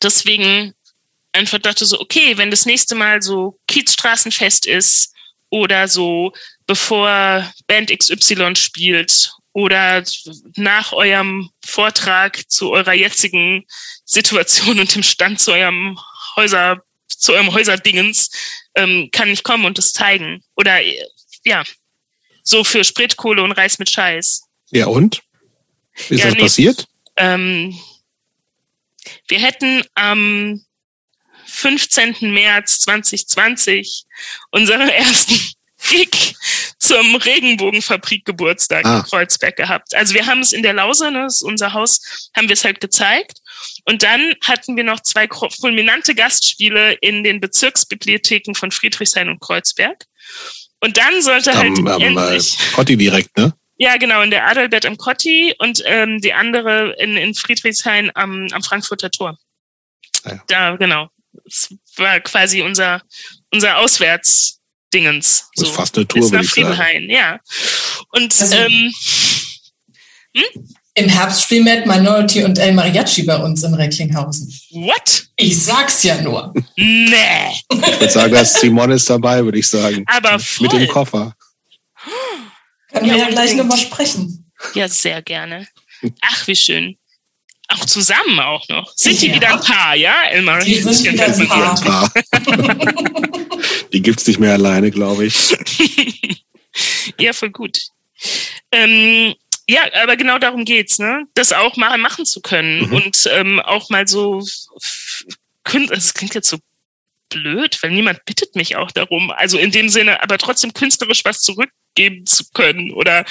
deswegen 0.00 0.74
einfach 1.32 1.58
dachte 1.58 1.86
so, 1.86 2.00
okay, 2.00 2.36
wenn 2.36 2.50
das 2.50 2.66
nächste 2.66 2.94
Mal 2.94 3.22
so 3.22 3.58
Kiezstraßenfest 3.66 4.66
ist 4.66 5.12
oder 5.50 5.88
so 5.88 6.32
bevor 6.72 7.52
Band 7.66 7.90
XY 7.90 8.56
spielt 8.56 9.30
oder 9.52 10.02
nach 10.56 10.94
eurem 10.94 11.50
Vortrag 11.62 12.50
zu 12.50 12.70
eurer 12.70 12.94
jetzigen 12.94 13.66
Situation 14.06 14.80
und 14.80 14.94
dem 14.94 15.02
Stand 15.02 15.38
zu 15.38 15.52
eurem 15.52 15.98
Häuser, 16.34 16.82
zu 17.08 17.34
eurem 17.34 17.52
Häuserdingens, 17.52 18.30
ähm, 18.74 19.10
kann 19.12 19.28
ich 19.28 19.42
kommen 19.42 19.66
und 19.66 19.76
das 19.76 19.92
zeigen. 19.92 20.42
Oder 20.56 20.80
ja, 21.44 21.62
so 22.42 22.64
für 22.64 22.84
Spritkohle 22.84 23.42
und 23.42 23.52
Reis 23.52 23.78
mit 23.78 23.90
Scheiß. 23.90 24.44
Ja, 24.70 24.86
und? 24.86 25.22
Ist 26.08 26.20
ja, 26.20 26.24
das 26.24 26.34
nee, 26.36 26.40
passiert? 26.40 26.86
Ähm, 27.16 27.78
wir 29.28 29.40
hätten 29.40 29.84
am 29.94 30.64
15. 31.44 32.32
März 32.32 32.80
2020 32.80 34.04
unseren 34.52 34.88
ersten 34.88 35.38
Gig 35.88 36.36
zum 36.78 37.16
Regenbogenfabrik-Geburtstag 37.16 38.84
ah. 38.84 38.98
in 38.98 39.02
Kreuzberg 39.04 39.56
gehabt. 39.56 39.94
Also 39.94 40.14
wir 40.14 40.26
haben 40.26 40.40
es 40.40 40.52
in 40.52 40.62
der 40.62 40.72
Lause, 40.72 41.10
ne, 41.10 41.22
das 41.22 41.36
ist 41.36 41.42
unser 41.42 41.72
Haus, 41.72 42.30
haben 42.36 42.48
wir 42.48 42.54
es 42.54 42.64
halt 42.64 42.80
gezeigt. 42.80 43.38
Und 43.84 44.02
dann 44.02 44.34
hatten 44.44 44.76
wir 44.76 44.84
noch 44.84 45.00
zwei 45.00 45.28
fulminante 45.28 46.14
Gastspiele 46.14 46.94
in 46.94 47.24
den 47.24 47.40
Bezirksbibliotheken 47.40 48.54
von 48.54 48.70
Friedrichshain 48.70 49.28
und 49.28 49.40
Kreuzberg. 49.40 50.06
Und 50.80 50.96
dann 50.96 51.22
sollte 51.22 51.56
halt 51.56 51.78
am, 51.78 51.86
am, 51.86 52.02
endlich... 52.02 52.56
Kotti 52.72 52.96
direkt, 52.96 53.36
ne? 53.36 53.54
Ja, 53.76 53.96
genau, 53.96 54.22
in 54.22 54.30
der 54.30 54.46
Adalbert 54.46 54.86
am 54.86 54.96
Kotti 54.96 55.54
und 55.58 55.82
ähm, 55.86 56.20
die 56.20 56.32
andere 56.32 56.94
in, 56.98 57.16
in 57.16 57.34
Friedrichshain 57.34 58.10
am, 58.14 58.48
am 58.52 58.62
Frankfurter 58.62 59.10
Tor. 59.10 59.38
Ah 60.24 60.30
ja. 60.30 60.44
Da, 60.46 60.76
genau. 60.76 61.08
Das 61.44 61.74
war 61.96 62.20
quasi 62.20 62.62
unser, 62.62 63.02
unser 63.50 63.78
Auswärts, 63.78 64.60
Dingens. 64.92 65.48
So. 65.54 65.62
Das 65.62 65.70
ist 65.70 65.76
fast 65.76 65.96
eine 65.96 66.06
Tour, 66.06 66.30
würde 66.30 66.44
ich 66.44 66.52
sagen. 66.52 67.10
Ja. 67.10 67.40
Und 68.10 68.40
also, 68.40 68.56
ähm, 68.56 68.92
hm? 70.36 70.68
im 70.94 71.08
Herbst 71.08 71.42
spielen 71.42 71.64
Mad 71.64 71.86
Minority 71.86 72.44
und 72.44 72.58
El 72.58 72.72
Mariachi 72.72 73.22
bei 73.22 73.36
uns 73.36 73.62
im 73.62 73.74
Recklinghausen. 73.74 74.48
What? 74.72 75.26
Ich 75.36 75.62
sag's 75.62 76.02
ja 76.02 76.20
nur. 76.20 76.52
Nee. 76.76 77.16
Ich 77.70 78.00
würde 78.00 78.10
sagen, 78.10 78.32
dass 78.32 78.60
Simon 78.60 78.90
ist 78.90 79.08
dabei, 79.08 79.42
würde 79.44 79.58
ich 79.58 79.68
sagen. 79.68 80.04
Aber 80.06 80.38
voll. 80.38 80.68
Mit 80.68 80.72
dem 80.72 80.88
Koffer. 80.88 81.34
Können 82.92 83.06
ja, 83.06 83.14
wir 83.14 83.22
ja 83.22 83.28
gleich 83.30 83.54
nochmal 83.54 83.78
sprechen. 83.78 84.50
Ja, 84.74 84.88
sehr 84.88 85.22
gerne. 85.22 85.66
Ach, 86.20 86.46
wie 86.46 86.56
schön. 86.56 86.98
Auch 87.68 87.86
zusammen 87.86 88.38
auch 88.40 88.68
noch. 88.68 88.92
Sind 88.96 89.14
ja. 89.22 89.28
die 89.28 89.34
wieder 89.36 89.54
ein 89.54 89.60
Paar, 89.60 89.94
ja? 89.96 90.14
Elmar 90.30 90.60
die 90.60 90.74
sind 90.74 91.04
wieder 91.04 91.26
ein 91.26 91.48
Paar. 91.48 92.12
die 93.92 94.02
gibt's 94.02 94.26
nicht 94.26 94.38
mehr 94.38 94.52
alleine, 94.52 94.90
glaube 94.90 95.26
ich. 95.26 95.56
ja, 97.18 97.32
voll 97.32 97.50
gut. 97.50 97.78
Ähm, 98.70 99.34
ja, 99.68 99.82
aber 100.02 100.16
genau 100.16 100.38
darum 100.38 100.64
geht's, 100.64 100.98
ne? 100.98 101.24
Das 101.34 101.52
auch 101.52 101.76
mal 101.76 101.96
machen 101.98 102.24
zu 102.24 102.40
können 102.40 102.86
mhm. 102.86 102.92
und 102.92 103.28
ähm, 103.32 103.60
auch 103.60 103.90
mal 103.90 104.06
so. 104.06 104.44
Das 105.88 106.14
klingt 106.14 106.34
jetzt 106.34 106.48
so 106.48 106.58
blöd, 107.28 107.78
weil 107.82 107.92
niemand 107.92 108.24
bittet 108.24 108.56
mich 108.56 108.76
auch 108.76 108.90
darum. 108.90 109.30
Also 109.30 109.58
in 109.58 109.70
dem 109.70 109.88
Sinne, 109.88 110.22
aber 110.22 110.38
trotzdem 110.38 110.74
künstlerisch 110.74 111.24
was 111.24 111.40
zurückgeben 111.40 112.26
zu 112.26 112.44
können 112.52 112.92
oder 112.92 113.24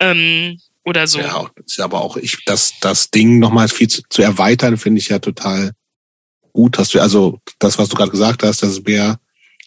ähm, 0.00 0.58
oder 0.84 1.06
so. 1.06 1.20
Ja, 1.20 1.50
ist 1.64 1.80
aber 1.80 2.00
auch 2.00 2.16
ich 2.16 2.38
das 2.46 2.72
das 2.80 3.10
Ding 3.10 3.38
nochmal 3.38 3.68
viel 3.68 3.88
zu, 3.88 4.02
zu 4.08 4.22
erweitern 4.22 4.78
finde 4.78 5.00
ich 5.00 5.08
ja 5.10 5.18
total 5.18 5.72
gut. 6.52 6.78
Hast 6.78 6.94
du 6.94 7.00
also 7.00 7.40
das, 7.58 7.78
was 7.78 7.88
du 7.88 7.96
gerade 7.96 8.10
gesagt 8.10 8.42
hast, 8.42 8.62
dass 8.62 8.70
es 8.70 8.82
mehr 8.82 9.20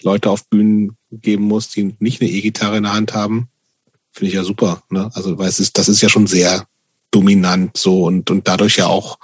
Leute 0.04 0.30
auf 0.30 0.48
Bühnen 0.48 0.98
geben 1.12 1.46
muss, 1.46 1.70
die 1.70 1.96
nicht 2.00 2.22
eine 2.22 2.30
E-Gitarre 2.30 2.78
in 2.78 2.84
der 2.84 2.94
Hand 2.94 3.14
haben, 3.14 3.50
finde 4.12 4.30
ich 4.30 4.36
ja 4.36 4.44
super. 4.44 4.84
Ne? 4.90 5.10
Also 5.14 5.38
weil 5.38 5.50
es 5.50 5.60
ist 5.60 5.78
das 5.78 5.90
ist 5.90 6.02
ja 6.02 6.10
schon 6.10 6.28
sehr 6.28 6.66
dominant 7.12 7.78
so 7.78 8.06
und 8.06 8.30
und 8.32 8.48
dadurch 8.48 8.78
ja 8.78 8.88
auch 8.88 9.18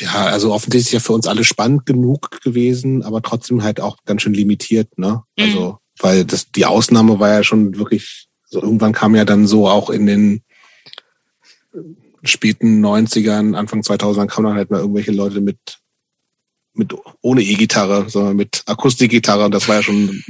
ja, 0.00 0.26
also 0.26 0.52
offensichtlich 0.52 0.92
ja 0.92 1.00
für 1.00 1.12
uns 1.12 1.26
alle 1.26 1.44
spannend 1.44 1.86
genug 1.86 2.40
gewesen, 2.42 3.02
aber 3.02 3.22
trotzdem 3.22 3.62
halt 3.62 3.80
auch 3.80 3.98
ganz 4.04 4.22
schön 4.22 4.34
limitiert, 4.34 4.98
ne? 4.98 5.22
Also, 5.38 5.72
mhm. 5.72 5.76
weil 6.00 6.24
das 6.24 6.50
die 6.50 6.66
Ausnahme 6.66 7.20
war 7.20 7.30
ja 7.30 7.44
schon 7.44 7.76
wirklich 7.76 8.28
so 8.44 8.62
irgendwann 8.62 8.92
kam 8.92 9.14
ja 9.14 9.24
dann 9.24 9.46
so 9.46 9.68
auch 9.68 9.90
in 9.90 10.06
den 10.06 10.42
späten 12.22 12.84
90ern, 12.84 13.54
Anfang 13.54 13.82
2000ern 13.82 14.26
kamen 14.26 14.46
dann 14.46 14.56
halt 14.56 14.70
mal 14.70 14.80
irgendwelche 14.80 15.12
Leute 15.12 15.40
mit 15.40 15.58
mit 16.78 16.94
ohne 17.20 17.42
E-Gitarre, 17.42 18.08
sondern 18.08 18.36
mit 18.36 18.62
Akustikgitarre. 18.66 19.44
Und 19.44 19.52
das 19.52 19.68
war 19.68 19.76
ja 19.76 19.82
schon 19.82 20.22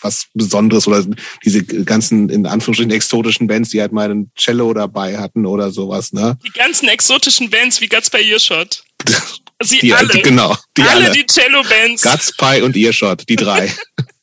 was 0.00 0.26
Besonderes. 0.34 0.86
Oder 0.86 1.04
diese 1.44 1.64
ganzen, 1.64 2.28
in 2.28 2.46
Anführungsstrichen, 2.46 2.92
exotischen 2.92 3.46
Bands, 3.46 3.70
die 3.70 3.80
halt 3.80 3.92
mal 3.92 4.10
einen 4.10 4.30
Cello 4.36 4.72
dabei 4.74 5.18
hatten 5.18 5.46
oder 5.46 5.70
sowas. 5.70 6.12
Ne? 6.12 6.38
Die 6.46 6.58
ganzen 6.58 6.88
exotischen 6.88 7.50
Bands 7.50 7.80
wie 7.80 7.88
Guts 7.88 8.10
by 8.10 8.18
Earshot. 8.18 8.82
Sie 9.62 9.80
die, 9.80 9.92
alle. 9.92 10.08
Die, 10.08 10.22
genau. 10.22 10.54
Die 10.76 10.82
alle, 10.82 11.06
alle. 11.06 11.12
die 11.12 11.26
Cello-Bands. 11.26 12.02
Guts, 12.02 12.36
Pie 12.36 12.62
und 12.62 12.76
Earshot, 12.76 13.28
die 13.28 13.34
drei. 13.34 13.72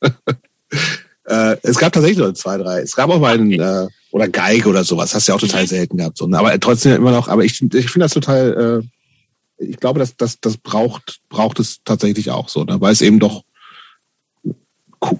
äh, 1.26 1.56
es 1.62 1.76
gab 1.76 1.92
tatsächlich 1.92 2.18
nur 2.18 2.34
zwei, 2.34 2.56
drei. 2.56 2.80
Es 2.80 2.96
gab 2.96 3.10
auch 3.10 3.20
mal 3.20 3.34
einen, 3.34 3.52
äh, 3.52 3.86
oder 4.12 4.28
Geige 4.28 4.68
oder 4.68 4.82
sowas. 4.82 5.14
Hast 5.14 5.28
du 5.28 5.32
ja 5.32 5.36
auch 5.36 5.40
total 5.40 5.64
mhm. 5.64 5.68
selten 5.68 5.96
gehabt. 5.98 6.16
So, 6.16 6.26
ne? 6.26 6.38
Aber 6.38 6.58
trotzdem 6.58 6.96
immer 6.96 7.10
noch, 7.10 7.28
aber 7.28 7.44
ich, 7.44 7.60
ich 7.60 7.90
finde 7.90 8.04
das 8.06 8.12
total, 8.12 8.82
äh, 8.82 8.88
ich 9.58 9.78
glaube, 9.78 9.98
dass 9.98 10.16
das, 10.16 10.40
das 10.40 10.56
braucht, 10.56 11.20
braucht 11.28 11.60
es 11.60 11.80
tatsächlich 11.84 12.30
auch 12.30 12.48
so, 12.48 12.64
ne? 12.64 12.80
weil 12.80 12.92
es 12.92 13.00
eben 13.00 13.18
doch 13.18 13.42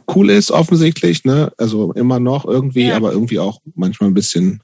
cool 0.09 0.31
ist, 0.31 0.51
offensichtlich, 0.51 1.25
ne? 1.25 1.53
Also 1.59 1.93
immer 1.93 2.19
noch 2.19 2.45
irgendwie, 2.45 2.89
ja. 2.89 2.97
aber 2.97 3.13
irgendwie 3.13 3.39
auch 3.39 3.61
manchmal 3.75 4.11
ein 4.11 4.15
bisschen, 4.15 4.63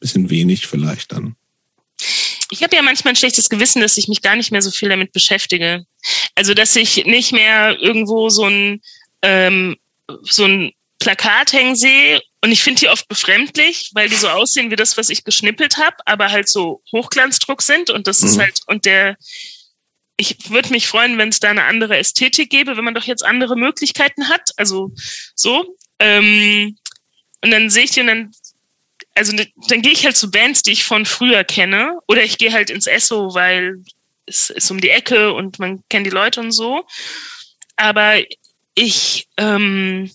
bisschen 0.00 0.30
wenig 0.30 0.66
vielleicht 0.66 1.12
dann. 1.12 1.36
Ich 2.50 2.62
habe 2.62 2.74
ja 2.74 2.82
manchmal 2.82 3.12
ein 3.12 3.16
schlechtes 3.16 3.48
Gewissen, 3.48 3.80
dass 3.80 3.96
ich 3.96 4.08
mich 4.08 4.20
gar 4.20 4.36
nicht 4.36 4.50
mehr 4.50 4.62
so 4.62 4.70
viel 4.70 4.88
damit 4.88 5.12
beschäftige. 5.12 5.84
Also 6.34 6.54
dass 6.54 6.74
ich 6.76 7.04
nicht 7.06 7.32
mehr 7.32 7.78
irgendwo 7.78 8.28
so 8.30 8.44
ein 8.44 8.80
ähm, 9.22 9.76
so 10.22 10.44
ein 10.44 10.72
Plakat 10.98 11.52
hängen 11.52 11.76
sehe 11.76 12.20
und 12.42 12.50
ich 12.50 12.62
finde 12.62 12.80
die 12.80 12.88
oft 12.88 13.08
befremdlich, 13.08 13.90
weil 13.94 14.08
die 14.08 14.16
so 14.16 14.28
aussehen 14.28 14.70
wie 14.70 14.76
das, 14.76 14.96
was 14.96 15.10
ich 15.10 15.24
geschnippelt 15.24 15.76
habe, 15.76 15.96
aber 16.06 16.30
halt 16.30 16.48
so 16.48 16.82
Hochglanzdruck 16.92 17.62
sind 17.62 17.90
und 17.90 18.06
das 18.06 18.20
mhm. 18.20 18.28
ist 18.28 18.38
halt 18.38 18.60
und 18.66 18.84
der 18.84 19.16
ich 20.16 20.50
würde 20.50 20.70
mich 20.70 20.86
freuen, 20.86 21.18
wenn 21.18 21.30
es 21.30 21.40
da 21.40 21.50
eine 21.50 21.64
andere 21.64 21.96
Ästhetik 21.96 22.50
gäbe, 22.50 22.76
wenn 22.76 22.84
man 22.84 22.94
doch 22.94 23.04
jetzt 23.04 23.24
andere 23.24 23.56
Möglichkeiten 23.56 24.28
hat. 24.28 24.50
Also 24.56 24.92
so. 25.34 25.76
Ähm, 25.98 26.76
und 27.42 27.50
dann 27.50 27.70
sehe 27.70 27.84
ich 27.84 27.90
die 27.92 28.02
und 28.02 28.06
dann 28.08 28.30
also 29.14 29.36
dann 29.68 29.82
gehe 29.82 29.92
ich 29.92 30.04
halt 30.04 30.16
zu 30.16 30.30
Bands, 30.30 30.62
die 30.62 30.72
ich 30.72 30.84
von 30.84 31.06
früher 31.06 31.44
kenne, 31.44 31.98
oder 32.08 32.22
ich 32.22 32.38
gehe 32.38 32.52
halt 32.52 32.70
ins 32.70 32.86
Esso, 32.86 33.34
weil 33.34 33.82
es 34.26 34.50
ist 34.50 34.70
um 34.70 34.80
die 34.80 34.90
Ecke 34.90 35.32
und 35.32 35.58
man 35.58 35.82
kennt 35.88 36.06
die 36.06 36.10
Leute 36.10 36.40
und 36.40 36.52
so. 36.52 36.86
Aber 37.76 38.22
ich 38.74 39.28
ähm, 39.36 40.10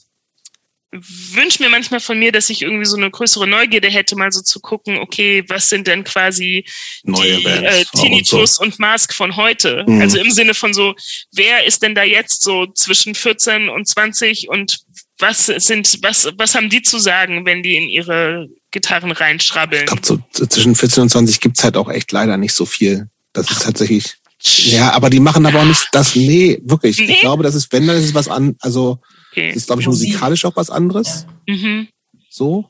wünsche 0.91 1.61
mir 1.61 1.69
manchmal 1.69 1.99
von 1.99 2.17
mir, 2.17 2.31
dass 2.31 2.49
ich 2.49 2.61
irgendwie 2.61 2.85
so 2.85 2.95
eine 2.95 3.11
größere 3.11 3.45
Neugierde 3.45 3.89
hätte, 3.89 4.15
mal 4.15 4.31
so 4.31 4.41
zu 4.41 4.59
gucken, 4.59 4.97
okay, 4.97 5.43
was 5.47 5.69
sind 5.69 5.87
denn 5.87 6.03
quasi 6.03 6.65
Neue 7.03 7.37
die 7.37 7.45
äh, 7.45 7.85
Tinnitus 7.93 8.33
und, 8.33 8.47
so. 8.47 8.63
und 8.63 8.79
Mask 8.79 9.13
von 9.13 9.35
heute? 9.35 9.83
Mhm. 9.87 10.01
Also 10.01 10.17
im 10.17 10.31
Sinne 10.31 10.53
von 10.53 10.73
so, 10.73 10.95
wer 11.33 11.65
ist 11.65 11.83
denn 11.83 11.93
da 11.93 12.03
jetzt 12.03 12.41
so 12.41 12.67
zwischen 12.67 13.15
14 13.15 13.69
und 13.69 13.87
20 13.87 14.47
und 14.49 14.79
was 15.19 15.47
sind, 15.47 15.99
was, 16.03 16.29
was 16.37 16.55
haben 16.55 16.69
die 16.69 16.83
zu 16.83 16.99
sagen, 16.99 17.45
wenn 17.45 17.63
die 17.63 17.75
in 17.75 17.89
ihre 17.89 18.47
Gitarren 18.71 19.11
reinschrabbeln? 19.11 19.83
Ich 19.83 20.01
glaube, 20.01 20.23
so 20.31 20.45
zwischen 20.45 20.75
14 20.75 21.03
und 21.03 21.09
20 21.09 21.39
gibt's 21.41 21.63
halt 21.63 21.75
auch 21.75 21.89
echt 21.89 22.11
leider 22.11 22.37
nicht 22.37 22.53
so 22.53 22.65
viel. 22.65 23.09
Das 23.33 23.51
ist 23.51 23.63
tatsächlich. 23.63 24.15
Ja, 24.41 24.91
aber 24.91 25.09
die 25.09 25.19
machen 25.19 25.45
aber 25.45 25.61
auch 25.61 25.65
nicht 25.65 25.87
das. 25.91 26.15
Nee, 26.15 26.59
wirklich. 26.63 26.99
Nee? 26.99 27.11
Ich 27.11 27.19
glaube, 27.21 27.43
das 27.43 27.55
ist, 27.55 27.73
wenn, 27.73 27.87
dann 27.87 27.97
ist 27.97 28.05
es 28.05 28.13
was 28.13 28.27
an, 28.27 28.55
also 28.61 28.99
okay. 29.37 29.49
das 29.49 29.57
ist, 29.57 29.67
glaube 29.67 29.81
ich, 29.81 29.87
musikalisch 29.87 30.45
auch 30.45 30.55
was 30.55 30.69
anderes. 30.69 31.25
Ja. 31.47 31.55
Mhm. 31.55 31.87
So. 32.29 32.69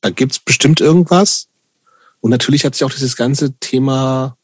Da 0.00 0.10
gibt's 0.10 0.38
bestimmt 0.38 0.80
irgendwas. 0.80 1.48
Und 2.20 2.30
natürlich 2.30 2.64
hat 2.64 2.74
sich 2.74 2.84
auch 2.84 2.92
dieses 2.92 3.16
ganze 3.16 3.58
Thema 3.58 4.36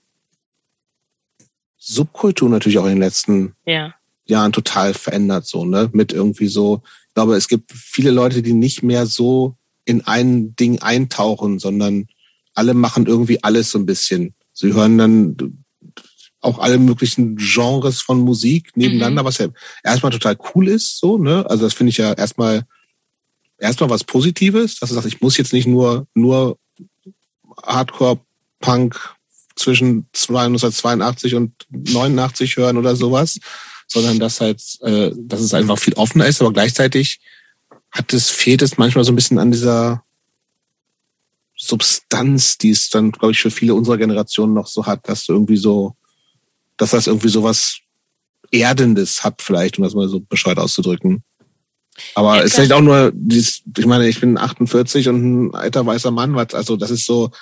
Subkultur 1.76 2.48
natürlich 2.48 2.78
auch 2.78 2.84
in 2.84 2.92
den 2.92 2.98
letzten 2.98 3.54
ja. 3.66 3.94
Jahren 4.24 4.52
total 4.52 4.94
verändert, 4.94 5.46
so, 5.46 5.64
ne? 5.64 5.90
Mit 5.92 6.12
irgendwie 6.12 6.48
so, 6.48 6.82
ich 7.08 7.14
glaube, 7.14 7.36
es 7.36 7.46
gibt 7.46 7.72
viele 7.72 8.10
Leute, 8.10 8.42
die 8.42 8.52
nicht 8.54 8.82
mehr 8.82 9.06
so 9.06 9.56
in 9.84 10.00
ein 10.06 10.56
Ding 10.56 10.80
eintauchen, 10.80 11.58
sondern 11.58 12.06
alle 12.54 12.74
machen 12.74 13.06
irgendwie 13.06 13.42
alles 13.42 13.70
so 13.70 13.78
ein 13.78 13.86
bisschen. 13.86 14.34
Sie 14.52 14.72
hören 14.72 14.96
dann 14.96 15.63
auch 16.44 16.58
alle 16.58 16.78
möglichen 16.78 17.36
Genres 17.36 18.00
von 18.00 18.20
Musik 18.20 18.76
nebeneinander, 18.76 19.22
mhm. 19.22 19.26
was 19.26 19.38
ja 19.38 19.48
erstmal 19.82 20.12
total 20.12 20.36
cool 20.54 20.68
ist, 20.68 20.98
so, 20.98 21.18
ne? 21.18 21.48
Also 21.48 21.64
das 21.64 21.74
finde 21.74 21.90
ich 21.90 21.96
ja 21.96 22.12
erstmal 22.12 22.66
erstmal 23.58 23.90
was 23.90 24.04
Positives, 24.04 24.78
dass 24.78 24.90
du 24.90 24.94
sagst, 24.94 25.08
ich 25.08 25.20
muss 25.20 25.36
jetzt 25.36 25.52
nicht 25.52 25.66
nur 25.66 26.06
nur 26.14 26.58
Hardcore 27.62 28.20
Punk 28.60 28.98
zwischen 29.56 30.06
1982 30.12 31.34
und 31.34 31.52
89 31.70 32.56
hören 32.56 32.76
oder 32.76 32.96
sowas, 32.96 33.38
sondern 33.86 34.18
dass 34.18 34.40
halt, 34.40 34.60
äh, 34.80 35.12
dass 35.14 35.40
es 35.40 35.54
einfach 35.54 35.78
viel 35.78 35.94
offener 35.94 36.26
ist, 36.26 36.40
aber 36.40 36.52
gleichzeitig 36.52 37.20
hat 37.90 38.12
es, 38.12 38.30
fehlt 38.30 38.62
es 38.62 38.76
manchmal 38.76 39.04
so 39.04 39.12
ein 39.12 39.16
bisschen 39.16 39.38
an 39.38 39.52
dieser 39.52 40.02
Substanz, 41.56 42.58
die 42.58 42.70
es 42.70 42.90
dann, 42.90 43.12
glaube 43.12 43.32
ich, 43.32 43.40
für 43.40 43.50
viele 43.50 43.74
unserer 43.74 43.98
Generation 43.98 44.52
noch 44.52 44.66
so 44.66 44.86
hat, 44.86 45.08
dass 45.08 45.26
du 45.26 45.34
irgendwie 45.34 45.56
so, 45.56 45.94
dass 46.76 46.90
das 46.90 47.06
irgendwie 47.06 47.28
so 47.28 47.42
was 47.42 47.78
Erdendes 48.50 49.24
hat, 49.24 49.42
vielleicht, 49.42 49.78
um 49.78 49.84
das 49.84 49.94
mal 49.94 50.08
so 50.08 50.20
bescheuert 50.20 50.58
auszudrücken. 50.58 51.22
Aber 52.14 52.44
es 52.44 52.52
ist 52.52 52.58
halt 52.58 52.72
auch 52.72 52.80
nur, 52.80 53.12
dieses, 53.14 53.62
ich 53.76 53.86
meine, 53.86 54.08
ich 54.08 54.20
bin 54.20 54.36
48 54.36 55.08
und 55.08 55.46
ein 55.46 55.54
alter 55.54 55.86
weißer 55.86 56.10
Mann, 56.10 56.34
was, 56.34 56.54
also 56.54 56.76
das 56.76 56.90
ist 56.90 57.06
so, 57.06 57.28
das 57.28 57.38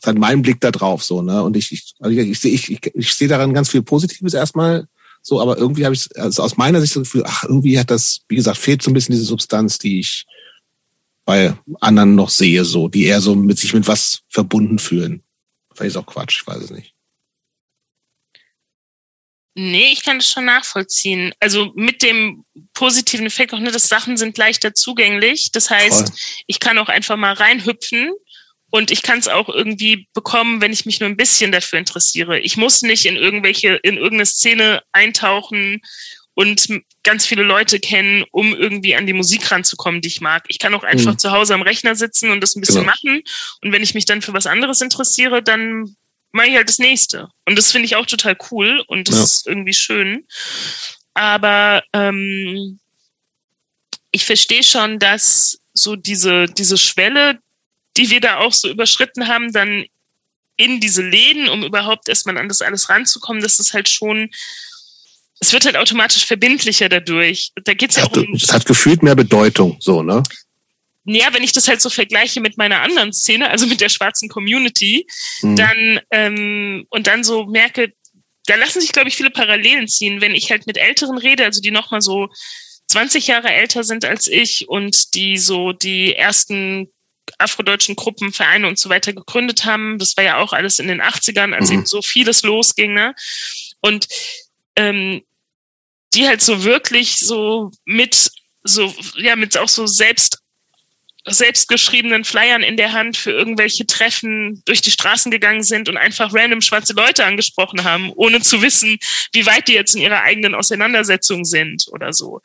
ist 0.00 0.06
halt 0.06 0.18
mein 0.18 0.42
Blick 0.42 0.60
da 0.60 0.70
drauf, 0.70 1.02
so, 1.04 1.20
ne? 1.22 1.42
Und 1.42 1.56
ich, 1.56 1.72
ich, 1.72 1.94
also 2.00 2.16
ich, 2.16 2.44
ich, 2.44 2.44
ich, 2.44 2.70
ich, 2.70 2.94
ich 2.94 3.14
sehe 3.14 3.28
daran 3.28 3.52
ganz 3.52 3.68
viel 3.68 3.82
Positives 3.82 4.32
erstmal, 4.32 4.86
so, 5.22 5.40
aber 5.40 5.58
irgendwie 5.58 5.84
habe 5.84 5.94
ich 5.94 6.08
also 6.16 6.42
aus 6.42 6.56
meiner 6.56 6.80
Sicht 6.80 6.96
das 6.96 7.02
Gefühl, 7.02 7.24
ach, 7.26 7.44
irgendwie 7.44 7.78
hat 7.78 7.90
das, 7.90 8.22
wie 8.28 8.36
gesagt, 8.36 8.56
fehlt 8.56 8.82
so 8.82 8.90
ein 8.90 8.94
bisschen 8.94 9.14
diese 9.14 9.26
Substanz, 9.26 9.78
die 9.78 10.00
ich 10.00 10.24
bei 11.26 11.54
anderen 11.80 12.14
noch 12.14 12.30
sehe, 12.30 12.64
so, 12.64 12.88
die 12.88 13.04
eher 13.04 13.20
so 13.20 13.34
mit 13.34 13.58
sich 13.58 13.74
mit 13.74 13.86
was 13.86 14.20
verbunden 14.28 14.78
fühlen. 14.78 15.22
Vielleicht 15.74 15.90
ist 15.90 15.96
auch 15.96 16.06
Quatsch, 16.06 16.40
ich 16.40 16.46
weiß 16.46 16.62
es 16.62 16.70
nicht. 16.70 16.94
Nee, 19.54 19.92
ich 19.92 20.04
kann 20.04 20.18
das 20.18 20.30
schon 20.30 20.44
nachvollziehen. 20.44 21.32
Also 21.40 21.72
mit 21.74 22.02
dem 22.02 22.44
positiven 22.72 23.26
Effekt 23.26 23.52
auch, 23.52 23.58
ne, 23.58 23.72
dass 23.72 23.88
Sachen 23.88 24.16
sind 24.16 24.38
leichter 24.38 24.74
zugänglich. 24.74 25.50
Das 25.52 25.70
heißt, 25.70 26.08
Voll. 26.08 26.16
ich 26.46 26.60
kann 26.60 26.78
auch 26.78 26.88
einfach 26.88 27.16
mal 27.16 27.32
reinhüpfen 27.32 28.12
und 28.70 28.92
ich 28.92 29.02
kann 29.02 29.18
es 29.18 29.26
auch 29.26 29.48
irgendwie 29.48 30.08
bekommen, 30.14 30.60
wenn 30.60 30.72
ich 30.72 30.86
mich 30.86 31.00
nur 31.00 31.08
ein 31.08 31.16
bisschen 31.16 31.50
dafür 31.50 31.80
interessiere. 31.80 32.38
Ich 32.38 32.56
muss 32.56 32.82
nicht 32.82 33.06
in 33.06 33.16
irgendwelche, 33.16 33.74
in 33.82 33.96
irgendeine 33.96 34.26
Szene 34.26 34.82
eintauchen 34.92 35.80
und 36.34 36.68
ganz 37.02 37.26
viele 37.26 37.42
Leute 37.42 37.80
kennen, 37.80 38.24
um 38.30 38.54
irgendwie 38.54 38.94
an 38.94 39.06
die 39.06 39.12
Musik 39.12 39.50
ranzukommen, 39.50 40.00
die 40.00 40.08
ich 40.08 40.20
mag. 40.20 40.44
Ich 40.46 40.60
kann 40.60 40.74
auch 40.74 40.84
einfach 40.84 41.12
mhm. 41.12 41.18
zu 41.18 41.32
Hause 41.32 41.54
am 41.54 41.62
Rechner 41.62 41.96
sitzen 41.96 42.30
und 42.30 42.40
das 42.40 42.54
ein 42.54 42.60
bisschen 42.60 42.82
genau. 42.82 42.92
machen. 42.92 43.22
Und 43.62 43.72
wenn 43.72 43.82
ich 43.82 43.94
mich 43.94 44.04
dann 44.04 44.22
für 44.22 44.32
was 44.32 44.46
anderes 44.46 44.80
interessiere, 44.80 45.42
dann 45.42 45.96
mache 46.32 46.48
ich 46.48 46.56
halt 46.56 46.68
das 46.68 46.78
nächste. 46.78 47.28
Und 47.44 47.56
das 47.56 47.72
finde 47.72 47.86
ich 47.86 47.96
auch 47.96 48.06
total 48.06 48.36
cool 48.50 48.82
und 48.86 49.08
das 49.08 49.16
ja. 49.16 49.22
ist 49.24 49.46
irgendwie 49.46 49.74
schön. 49.74 50.26
Aber 51.14 51.82
ähm, 51.92 52.78
ich 54.12 54.24
verstehe 54.24 54.62
schon, 54.62 54.98
dass 54.98 55.60
so 55.72 55.96
diese, 55.96 56.46
diese 56.46 56.78
Schwelle, 56.78 57.38
die 57.96 58.10
wir 58.10 58.20
da 58.20 58.38
auch 58.38 58.52
so 58.52 58.68
überschritten 58.68 59.28
haben, 59.28 59.52
dann 59.52 59.84
in 60.56 60.80
diese 60.80 61.02
Läden, 61.02 61.48
um 61.48 61.64
überhaupt 61.64 62.08
erstmal 62.08 62.36
an 62.36 62.48
das 62.48 62.60
alles 62.60 62.88
ranzukommen, 62.88 63.42
das 63.42 63.58
ist 63.58 63.72
halt 63.72 63.88
schon, 63.88 64.30
es 65.40 65.52
wird 65.52 65.64
halt 65.64 65.76
automatisch 65.76 66.26
verbindlicher 66.26 66.88
dadurch. 66.88 67.52
Da 67.64 67.72
geht's 67.72 67.96
ja 67.96 68.04
auch 68.04 68.16
um. 68.16 68.34
Es 68.34 68.52
hat 68.52 68.66
gefühlt 68.66 69.02
mehr 69.02 69.16
Bedeutung, 69.16 69.78
so, 69.80 70.02
ne? 70.02 70.22
Ja, 71.12 71.32
wenn 71.32 71.42
ich 71.42 71.52
das 71.52 71.66
halt 71.66 71.80
so 71.80 71.90
vergleiche 71.90 72.40
mit 72.40 72.56
meiner 72.56 72.82
anderen 72.82 73.12
Szene, 73.12 73.50
also 73.50 73.66
mit 73.66 73.80
der 73.80 73.88
schwarzen 73.88 74.28
Community, 74.28 75.06
mhm. 75.42 75.56
dann 75.56 76.00
ähm, 76.10 76.86
und 76.90 77.06
dann 77.06 77.24
so 77.24 77.46
merke, 77.46 77.92
da 78.46 78.54
lassen 78.54 78.80
sich, 78.80 78.92
glaube 78.92 79.08
ich, 79.08 79.16
viele 79.16 79.30
Parallelen 79.30 79.88
ziehen, 79.88 80.20
wenn 80.20 80.34
ich 80.34 80.50
halt 80.50 80.66
mit 80.66 80.76
Älteren 80.76 81.18
rede, 81.18 81.44
also 81.44 81.60
die 81.60 81.70
nochmal 81.70 82.00
so 82.00 82.28
20 82.88 83.26
Jahre 83.26 83.50
älter 83.50 83.84
sind 83.84 84.04
als 84.04 84.28
ich 84.28 84.68
und 84.68 85.14
die 85.14 85.38
so 85.38 85.72
die 85.72 86.14
ersten 86.14 86.88
afrodeutschen 87.38 87.96
Gruppen, 87.96 88.32
Vereine 88.32 88.66
und 88.66 88.78
so 88.78 88.88
weiter 88.88 89.12
gegründet 89.12 89.64
haben. 89.64 89.98
Das 89.98 90.16
war 90.16 90.24
ja 90.24 90.38
auch 90.38 90.52
alles 90.52 90.78
in 90.78 90.88
den 90.88 91.02
80ern, 91.02 91.54
als 91.54 91.68
mhm. 91.70 91.74
eben 91.74 91.86
so 91.86 92.02
vieles 92.02 92.42
losging. 92.42 92.94
Ne? 92.94 93.14
Und 93.80 94.08
ähm, 94.76 95.22
die 96.14 96.26
halt 96.26 96.42
so 96.42 96.64
wirklich 96.64 97.18
so 97.18 97.70
mit 97.84 98.30
so, 98.62 98.92
ja, 99.16 99.36
mit 99.36 99.56
auch 99.56 99.68
so 99.68 99.86
selbst 99.86 100.38
selbstgeschriebenen 101.26 102.24
Flyern 102.24 102.62
in 102.62 102.76
der 102.76 102.92
Hand 102.92 103.16
für 103.16 103.30
irgendwelche 103.30 103.86
Treffen 103.86 104.62
durch 104.64 104.80
die 104.80 104.90
Straßen 104.90 105.30
gegangen 105.30 105.62
sind 105.62 105.88
und 105.88 105.96
einfach 105.96 106.32
random 106.32 106.62
schwarze 106.62 106.94
Leute 106.94 107.24
angesprochen 107.24 107.84
haben, 107.84 108.10
ohne 108.14 108.40
zu 108.40 108.62
wissen, 108.62 108.98
wie 109.32 109.46
weit 109.46 109.68
die 109.68 109.74
jetzt 109.74 109.94
in 109.94 110.02
ihrer 110.02 110.22
eigenen 110.22 110.54
Auseinandersetzung 110.54 111.44
sind 111.44 111.86
oder 111.90 112.12
so. 112.12 112.40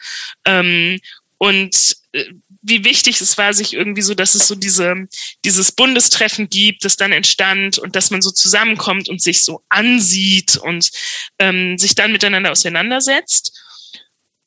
Ähm, 0.45 1.00
und 1.38 1.98
äh, 2.14 2.26
wie 2.62 2.84
wichtig 2.84 3.22
es 3.22 3.38
war, 3.38 3.54
sich 3.54 3.74
irgendwie 3.74 4.02
so, 4.02 4.16
dass 4.16 4.36
es 4.36 4.48
so 4.48 4.56
diese, 4.56 5.08
dieses 5.44 5.72
Bundestreffen 5.72 6.50
gibt, 6.50 6.84
das 6.84 6.98
dann 6.98 7.12
entstand 7.12 7.78
und 7.78 7.95
dass 7.95 8.10
man 8.10 8.22
so 8.22 8.32
zusammenkommt 8.32 9.10
und 9.10 9.22
sich 9.22 9.44
so 9.44 9.62
ansieht 9.70 10.58
und 10.58 10.90
ähm, 11.38 11.78
sich 11.78 11.94
dann 11.94 12.12
miteinander 12.12 12.52
auseinandersetzt. 12.52 13.65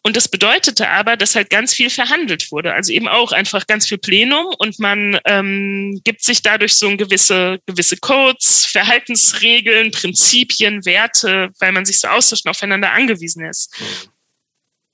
Und 0.09 0.17
das 0.17 0.27
bedeutete 0.27 0.89
aber, 0.89 1.19
dass 1.19 1.35
halt 1.35 1.51
ganz 1.51 1.75
viel 1.75 1.91
verhandelt 1.91 2.51
wurde. 2.51 2.73
Also 2.73 2.95
eben 2.95 3.09
auch 3.09 3.31
einfach 3.31 3.67
ganz 3.67 3.87
viel 3.87 3.99
Plenum 3.99 4.47
und 4.57 4.79
man 4.79 5.21
ähm, 5.27 6.01
gibt 6.03 6.25
sich 6.25 6.41
dadurch 6.41 6.77
so 6.77 6.89
ein 6.89 6.97
gewisse, 6.97 7.59
gewisse 7.67 7.99
Codes, 7.99 8.65
Verhaltensregeln, 8.65 9.91
Prinzipien, 9.91 10.87
Werte, 10.87 11.51
weil 11.59 11.73
man 11.73 11.85
sich 11.85 12.01
so 12.01 12.09
austauscht 12.09 12.47
und 12.47 12.53
aufeinander 12.53 12.93
angewiesen 12.93 13.45
ist. 13.45 13.71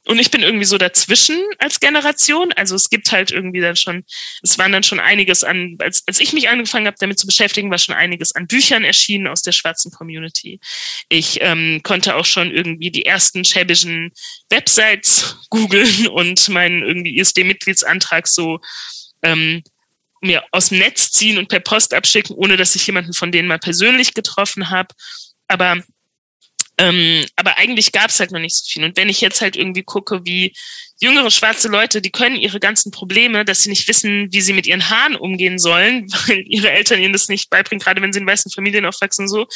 Und 0.07 0.19
ich 0.19 0.31
bin 0.31 0.43
irgendwie 0.43 0.67
so 0.67 0.77
dazwischen 0.77 1.43
als 1.59 1.81
Generation. 1.81 2.53
Also 2.57 2.75
es 2.75 2.91
gibt 2.91 3.11
halt 3.11 3.31
irgendwie 3.31 3.61
dann 3.61 3.77
schon, 3.77 4.05
es 4.43 4.59
waren 4.59 4.73
dann 4.73 4.83
schon 4.83 5.01
einiges 5.01 5.45
an, 5.45 5.77
als, 5.81 6.03
als 6.07 6.21
ich 6.21 6.35
mich 6.35 6.49
angefangen 6.49 6.87
habe, 6.87 6.97
damit 7.01 7.19
zu 7.19 7.27
beschäftigen, 7.27 7.71
war 7.71 7.79
schon 7.79 7.95
einiges 7.95 8.35
an 8.35 8.47
Büchern 8.47 8.85
erschienen 8.85 9.27
aus 9.27 9.41
der 9.41 9.53
schwarzen 9.53 9.91
Community. 9.91 10.61
Ich 11.09 11.39
ähm, 11.41 11.81
konnte 11.83 12.17
auch 12.17 12.27
schon 12.27 12.51
irgendwie 12.51 12.91
die 12.91 13.07
ersten 13.07 13.45
schäbischen 13.45 14.13
Websites 14.51 15.39
googeln 15.51 16.09
und 16.09 16.49
meinen 16.51 16.83
irgendwie 16.83 17.19
ISD-Mitgliedsantrag 17.19 18.29
so 18.29 18.61
ähm, 19.23 19.63
mir 20.21 20.43
aus 20.53 20.69
dem 20.69 20.79
Netz 20.79 21.13
ziehen 21.13 21.39
und 21.39 21.49
per 21.49 21.61
Post 21.61 21.95
abschicken, 21.95 22.37
ohne 22.37 22.57
dass 22.57 22.75
ich 22.75 22.87
jemanden 22.87 23.15
von 23.15 23.33
denen 23.33 23.49
mal 23.49 23.59
persönlich 23.59 24.13
getroffen 24.13 24.71
habe. 24.71 24.95
Aber 25.49 25.83
ähm, 26.79 27.25
aber 27.37 27.59
eigentlich 27.59 27.93
gab 27.93 28.11
es 28.11 28.19
halt 28.21 28.33
noch 28.33 28.41
nicht 28.41 28.57
so 28.57 28.65
viel. 28.69 28.85
Und 28.85 28.97
wenn 28.97 29.09
ich 29.09 29.21
jetzt 29.21 29.41
halt 29.41 29.57
irgendwie 29.57 29.83
gucke, 29.83 30.23
wie 30.25 30.55
jüngere 31.01 31.31
schwarze 31.31 31.69
Leute, 31.69 32.01
die 32.01 32.11
können 32.11 32.37
ihre 32.37 32.61
ganzen 32.61 32.91
Probleme, 32.91 33.45
dass 33.45 33.61
sie 33.61 33.69
nicht 33.69 33.87
wissen, 33.89 34.33
wie 34.33 34.41
sie 34.41 34.53
mit 34.53 34.67
ihren 34.67 34.89
Haaren 34.91 35.17
umgehen 35.17 35.59
sollen, 35.59 36.07
weil 36.27 36.45
ihre 36.47 36.71
Eltern 36.71 37.01
ihnen 37.01 37.13
das 37.13 37.29
nicht 37.29 37.51
beibringen, 37.51 37.83
gerade 37.83 38.01
wenn 38.03 38.13
sie 38.13 38.21
in 38.21 38.27
weißen 38.27 38.51
Familien 38.51 38.87
aufwachsen, 38.87 39.29
so, 39.29 39.47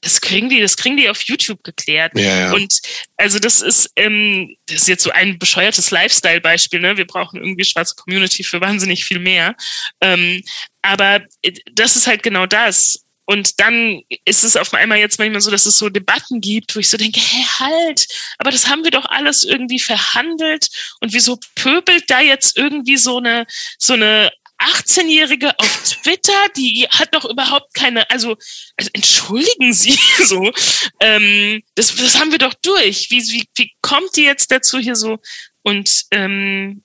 das 0.00 0.20
kriegen 0.20 0.48
die, 0.48 0.60
das 0.60 0.76
kriegen 0.76 0.96
die 0.96 1.08
auf 1.08 1.22
YouTube 1.22 1.62
geklärt. 1.62 2.12
Ja, 2.14 2.22
ja. 2.22 2.52
Und 2.52 2.80
also 3.16 3.38
das 3.38 3.60
ist, 3.60 3.90
ähm, 3.96 4.56
das 4.66 4.82
ist 4.82 4.88
jetzt 4.88 5.04
so 5.04 5.10
ein 5.10 5.38
bescheuertes 5.38 5.90
Lifestyle-Beispiel, 5.90 6.80
ne? 6.80 6.96
Wir 6.96 7.06
brauchen 7.06 7.40
irgendwie 7.40 7.64
schwarze 7.64 7.94
Community 7.96 8.44
für 8.44 8.60
wahnsinnig 8.60 9.04
viel 9.04 9.18
mehr. 9.18 9.54
Ähm, 10.00 10.42
aber 10.82 11.22
äh, 11.42 11.52
das 11.72 11.96
ist 11.96 12.06
halt 12.06 12.22
genau 12.22 12.46
das. 12.46 13.04
Und 13.32 13.60
dann 13.60 14.02
ist 14.26 14.44
es 14.44 14.58
auf 14.58 14.74
einmal 14.74 14.98
jetzt 14.98 15.18
manchmal 15.18 15.40
so, 15.40 15.50
dass 15.50 15.64
es 15.64 15.78
so 15.78 15.88
Debatten 15.88 16.42
gibt, 16.42 16.76
wo 16.76 16.80
ich 16.80 16.90
so 16.90 16.98
denke, 16.98 17.18
hä, 17.18 17.46
halt, 17.60 18.06
aber 18.36 18.50
das 18.50 18.68
haben 18.68 18.84
wir 18.84 18.90
doch 18.90 19.06
alles 19.06 19.44
irgendwie 19.44 19.78
verhandelt. 19.78 20.68
Und 21.00 21.14
wieso 21.14 21.38
pöbelt 21.54 22.10
da 22.10 22.20
jetzt 22.20 22.58
irgendwie 22.58 22.98
so 22.98 23.16
eine, 23.16 23.46
so 23.78 23.94
eine 23.94 24.30
18-Jährige 24.58 25.58
auf 25.58 25.82
Twitter, 25.82 26.48
die 26.58 26.86
hat 26.90 27.14
doch 27.14 27.24
überhaupt 27.24 27.72
keine, 27.72 28.08
also, 28.10 28.36
also 28.76 28.90
entschuldigen 28.92 29.72
Sie 29.72 29.98
so, 30.26 30.52
ähm, 31.00 31.62
das, 31.74 31.96
das 31.96 32.20
haben 32.20 32.32
wir 32.32 32.38
doch 32.38 32.52
durch. 32.60 33.10
Wie, 33.10 33.22
wie, 33.22 33.48
wie 33.56 33.72
kommt 33.80 34.14
die 34.14 34.24
jetzt 34.24 34.50
dazu 34.50 34.78
hier 34.78 34.94
so? 34.94 35.20
Und 35.62 36.02
ähm, 36.10 36.84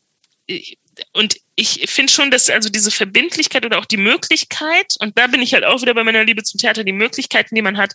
und 1.12 1.36
ich 1.60 1.90
finde 1.90 2.14
schon, 2.14 2.30
dass 2.30 2.50
also 2.50 2.70
diese 2.70 2.92
Verbindlichkeit 2.92 3.66
oder 3.66 3.80
auch 3.80 3.86
die 3.86 3.98
Möglichkeit, 3.98 4.94
und 5.00 5.18
da 5.18 5.26
bin 5.26 5.42
ich 5.42 5.54
halt 5.54 5.66
auch 5.66 5.82
wieder 5.82 5.96
bei 5.96 6.04
meiner 6.04 6.24
Liebe 6.24 6.44
zum 6.44 6.60
Theater, 6.60 6.84
die 6.84 6.94
Möglichkeiten, 6.94 7.56
die 7.56 7.64
man 7.64 7.78
hat, 7.78 7.94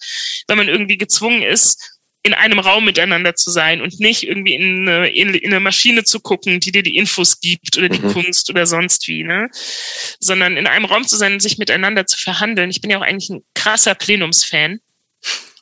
wenn 0.49 0.59
man 0.59 0.69
irgendwie 0.69 0.99
gezwungen 0.99 1.43
ist, 1.43 2.01
in 2.25 2.35
einem 2.35 2.59
Raum 2.59 2.85
miteinander 2.85 3.37
zu 3.37 3.51
sein 3.51 3.81
und 3.81 4.01
nicht 4.01 4.25
irgendwie 4.25 4.55
in 4.55 4.89
eine, 4.89 5.09
in 5.09 5.45
eine 5.45 5.61
Maschine 5.61 6.03
zu 6.03 6.19
gucken, 6.19 6.59
die 6.59 6.73
dir 6.73 6.83
die 6.83 6.97
Infos 6.97 7.41
gibt 7.41 7.79
oder 7.79 7.89
die 7.89 8.01
mhm. 8.01 8.13
Kunst 8.13 8.51
oder 8.51 8.67
sonst 8.67 9.07
wie, 9.07 9.23
ne? 9.23 9.49
Sondern 10.19 10.57
in 10.57 10.67
einem 10.67 10.85
Raum 10.85 11.07
zu 11.07 11.17
sein 11.17 11.35
und 11.35 11.41
sich 11.41 11.59
miteinander 11.59 12.07
zu 12.07 12.19
verhandeln. 12.19 12.71
Ich 12.71 12.81
bin 12.81 12.91
ja 12.91 12.99
auch 12.99 13.03
eigentlich 13.03 13.31
ein 13.31 13.45
krasser 13.55 13.95
Plenumsfan. 13.95 14.81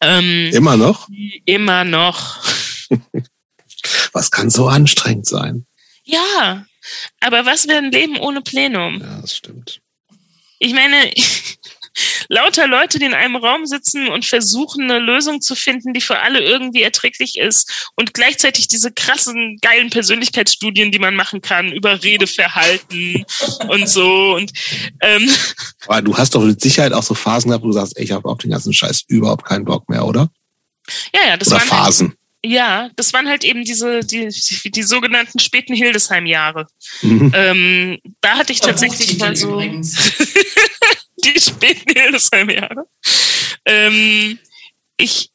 Ähm, 0.00 0.50
immer 0.52 0.78
noch? 0.78 1.06
Immer 1.44 1.84
noch. 1.84 2.42
Was 4.12 4.30
kann 4.30 4.48
so 4.48 4.68
anstrengend 4.68 5.26
sein? 5.26 5.66
Ja, 6.04 6.64
aber 7.20 7.46
was 7.46 7.68
wäre 7.68 7.78
ein 7.78 7.92
Leben 7.92 8.18
ohne 8.18 8.42
Plenum? 8.42 9.00
Ja, 9.00 9.20
das 9.20 9.36
stimmt. 9.36 9.80
Ich 10.58 10.74
meine, 10.74 11.10
lauter 12.28 12.66
Leute, 12.68 12.98
die 12.98 13.06
in 13.06 13.14
einem 13.14 13.36
Raum 13.36 13.66
sitzen 13.66 14.08
und 14.08 14.24
versuchen, 14.24 14.84
eine 14.84 14.98
Lösung 14.98 15.40
zu 15.40 15.54
finden, 15.54 15.92
die 15.92 16.00
für 16.00 16.20
alle 16.20 16.40
irgendwie 16.40 16.82
erträglich 16.82 17.36
ist 17.36 17.90
und 17.96 18.14
gleichzeitig 18.14 18.68
diese 18.68 18.92
krassen, 18.92 19.58
geilen 19.60 19.90
Persönlichkeitsstudien, 19.90 20.92
die 20.92 20.98
man 20.98 21.14
machen 21.14 21.40
kann 21.40 21.72
über 21.72 22.02
Redeverhalten 22.02 23.24
und 23.68 23.88
so 23.88 24.34
und 24.34 24.52
ähm, 25.00 25.28
Aber 25.86 26.02
du 26.02 26.16
hast 26.16 26.34
doch 26.34 26.42
mit 26.42 26.60
Sicherheit 26.60 26.92
auch 26.92 27.02
so 27.02 27.14
Phasen 27.14 27.48
gehabt, 27.48 27.64
wo 27.64 27.68
du 27.68 27.74
sagst, 27.74 27.96
ey, 27.96 28.04
ich 28.04 28.12
habe 28.12 28.28
auf 28.28 28.38
den 28.38 28.50
ganzen 28.50 28.72
Scheiß 28.72 29.04
überhaupt 29.08 29.44
keinen 29.44 29.64
Bock 29.64 29.88
mehr, 29.88 30.06
oder? 30.06 30.28
Ja, 31.14 31.20
ja, 31.28 31.36
das 31.36 31.48
oder 31.48 31.58
waren 31.58 31.68
Phasen. 31.68 32.14
Ja, 32.44 32.88
das 32.96 33.12
waren 33.12 33.28
halt 33.28 33.44
eben 33.44 33.64
diese, 33.64 34.00
die, 34.00 34.28
die, 34.28 34.70
die 34.70 34.82
sogenannten 34.82 35.38
späten 35.38 35.74
Hildesheim-Jahre. 35.74 36.66
Mhm. 37.02 37.32
Ähm, 37.34 37.98
da 38.22 38.38
hatte 38.38 38.52
ich 38.52 38.60
tatsächlich 38.60 39.18
mal 39.18 39.36
so 39.36 39.60
die 41.24 41.40
späten 41.40 41.92
Hildesheim-Jahre. 41.92 42.86
Ähm, 43.66 44.38
ich, 44.96 45.30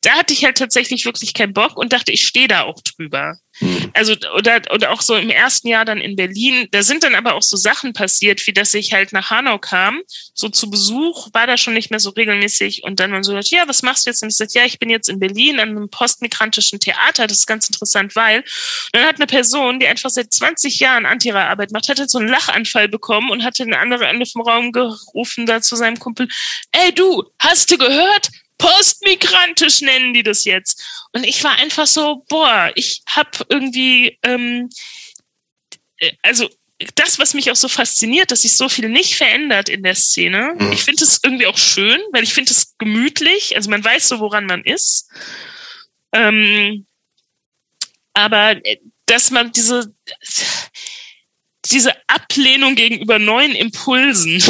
da 0.00 0.12
hatte 0.12 0.32
ich 0.32 0.44
halt 0.44 0.58
tatsächlich 0.58 1.04
wirklich 1.04 1.34
keinen 1.34 1.54
Bock 1.54 1.76
und 1.76 1.92
dachte, 1.92 2.10
ich 2.10 2.26
stehe 2.26 2.48
da 2.48 2.62
auch 2.62 2.80
drüber. 2.80 3.38
Mhm. 3.60 3.90
Also, 3.94 4.14
oder, 4.36 4.60
oder 4.72 4.92
auch 4.92 5.00
so 5.00 5.14
im 5.14 5.30
ersten 5.30 5.68
Jahr 5.68 5.84
dann 5.84 5.98
in 5.98 6.16
Berlin, 6.16 6.68
da 6.72 6.82
sind 6.82 7.04
dann 7.04 7.14
aber 7.14 7.34
auch 7.34 7.42
so 7.42 7.56
Sachen 7.56 7.92
passiert, 7.92 8.46
wie 8.46 8.52
dass 8.52 8.74
ich 8.74 8.92
halt 8.92 9.12
nach 9.12 9.30
Hanau 9.30 9.58
kam, 9.58 10.00
so 10.34 10.48
zu 10.48 10.70
Besuch, 10.70 11.28
war 11.32 11.46
da 11.46 11.56
schon 11.56 11.74
nicht 11.74 11.90
mehr 11.90 12.00
so 12.00 12.10
regelmäßig 12.10 12.82
und 12.84 13.00
dann 13.00 13.10
man 13.10 13.22
so 13.22 13.32
gesagt, 13.32 13.50
ja, 13.50 13.66
was 13.66 13.82
machst 13.82 14.06
du 14.06 14.10
jetzt? 14.10 14.22
Und 14.22 14.28
ich 14.28 14.36
sagte, 14.36 14.58
ja, 14.58 14.64
ich 14.64 14.78
bin 14.78 14.90
jetzt 14.90 15.08
in 15.08 15.18
Berlin 15.18 15.60
an 15.60 15.70
einem 15.70 15.88
postmigrantischen 15.88 16.80
Theater, 16.80 17.26
das 17.26 17.38
ist 17.38 17.46
ganz 17.46 17.66
interessant, 17.68 18.14
weil, 18.14 18.38
und 18.38 18.46
dann 18.92 19.06
hat 19.06 19.16
eine 19.16 19.26
Person, 19.26 19.80
die 19.80 19.86
einfach 19.86 20.10
seit 20.10 20.32
20 20.32 20.78
Jahren 20.80 21.06
Antira-Arbeit 21.06 21.72
macht, 21.72 21.88
hat 21.88 21.98
halt 21.98 22.10
so 22.10 22.18
einen 22.18 22.28
Lachanfall 22.28 22.88
bekommen 22.88 23.30
und 23.30 23.44
hatte 23.44 23.62
eine 23.62 23.78
andere 23.78 24.06
Ende 24.06 24.26
vom 24.26 24.42
Raum 24.42 24.72
gerufen 24.72 25.46
da 25.46 25.62
zu 25.62 25.76
seinem 25.76 25.98
Kumpel, 25.98 26.28
ey 26.72 26.92
du, 26.94 27.24
hast 27.38 27.70
du 27.70 27.78
gehört? 27.78 28.28
Postmigrantisch 28.58 29.80
nennen 29.82 30.14
die 30.14 30.22
das 30.22 30.44
jetzt. 30.44 30.82
Und 31.12 31.24
ich 31.24 31.42
war 31.44 31.56
einfach 31.56 31.86
so, 31.86 32.24
boah, 32.28 32.70
ich 32.74 33.02
habe 33.08 33.30
irgendwie, 33.48 34.18
ähm, 34.22 34.68
äh, 35.98 36.12
also 36.22 36.48
das, 36.94 37.18
was 37.18 37.34
mich 37.34 37.50
auch 37.50 37.56
so 37.56 37.68
fasziniert, 37.68 38.30
dass 38.30 38.42
sich 38.42 38.56
so 38.56 38.68
viel 38.68 38.88
nicht 38.88 39.16
verändert 39.16 39.68
in 39.68 39.82
der 39.82 39.94
Szene. 39.94 40.54
Mhm. 40.58 40.72
Ich 40.72 40.84
finde 40.84 41.04
es 41.04 41.20
irgendwie 41.22 41.46
auch 41.46 41.56
schön, 41.56 42.00
weil 42.12 42.22
ich 42.22 42.34
finde 42.34 42.52
es 42.52 42.76
gemütlich. 42.78 43.56
Also 43.56 43.70
man 43.70 43.82
weiß 43.84 44.08
so, 44.08 44.20
woran 44.20 44.46
man 44.46 44.62
ist. 44.62 45.10
Ähm, 46.12 46.86
aber 48.12 48.64
äh, 48.64 48.78
dass 49.06 49.30
man 49.30 49.52
diese, 49.52 49.94
diese 51.66 51.92
Ablehnung 52.08 52.74
gegenüber 52.74 53.18
neuen 53.18 53.54
Impulsen 53.54 54.42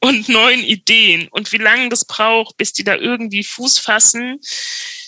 und 0.00 0.28
neuen 0.28 0.62
Ideen 0.62 1.28
und 1.28 1.52
wie 1.52 1.58
lange 1.58 1.88
das 1.88 2.04
braucht, 2.04 2.56
bis 2.56 2.72
die 2.72 2.84
da 2.84 2.96
irgendwie 2.96 3.44
Fuß 3.44 3.78
fassen, 3.78 4.40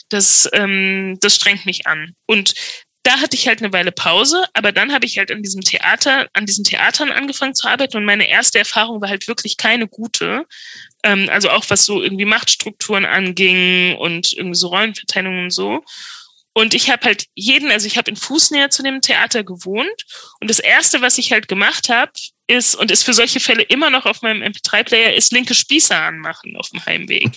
das, 0.08 0.48
ähm, 0.52 1.18
das 1.20 1.36
strengt 1.36 1.66
mich 1.66 1.86
an. 1.86 2.14
Und 2.26 2.54
da 3.02 3.18
hatte 3.20 3.36
ich 3.36 3.48
halt 3.48 3.62
eine 3.62 3.72
Weile 3.72 3.92
Pause, 3.92 4.44
aber 4.52 4.72
dann 4.72 4.92
habe 4.92 5.06
ich 5.06 5.16
halt 5.16 5.30
an 5.30 5.42
diesem 5.42 5.62
Theater, 5.62 6.28
an 6.34 6.44
diesen 6.44 6.64
Theatern 6.64 7.10
angefangen 7.10 7.54
zu 7.54 7.66
arbeiten 7.66 7.96
und 7.96 8.04
meine 8.04 8.28
erste 8.28 8.58
Erfahrung 8.58 9.00
war 9.00 9.08
halt 9.08 9.26
wirklich 9.26 9.56
keine 9.56 9.88
gute. 9.88 10.44
Ähm, 11.02 11.28
also 11.30 11.50
auch 11.50 11.64
was 11.68 11.86
so 11.86 12.02
irgendwie 12.02 12.26
Machtstrukturen 12.26 13.06
anging 13.06 13.96
und 13.96 14.32
irgendwie 14.32 14.58
so 14.58 14.68
Rollenverteilungen 14.68 15.44
und 15.44 15.50
so. 15.50 15.82
Und 16.52 16.74
ich 16.74 16.90
habe 16.90 17.06
halt 17.06 17.26
jeden, 17.34 17.70
also 17.70 17.86
ich 17.86 17.96
habe 17.96 18.10
in 18.10 18.16
Fußnähe 18.16 18.68
zu 18.68 18.82
dem 18.82 19.00
Theater 19.00 19.44
gewohnt. 19.44 20.04
Und 20.40 20.50
das 20.50 20.58
Erste, 20.58 21.00
was 21.00 21.16
ich 21.16 21.32
halt 21.32 21.48
gemacht 21.48 21.88
habe, 21.88 22.12
ist, 22.50 22.74
und 22.74 22.90
ist 22.90 23.04
für 23.04 23.14
solche 23.14 23.40
Fälle 23.40 23.62
immer 23.62 23.90
noch 23.90 24.06
auf 24.06 24.22
meinem 24.22 24.42
MP3-Player, 24.42 25.14
ist 25.14 25.32
linke 25.32 25.54
Spießer 25.54 25.96
anmachen 25.96 26.56
auf 26.56 26.68
dem 26.70 26.84
Heimweg. 26.84 27.30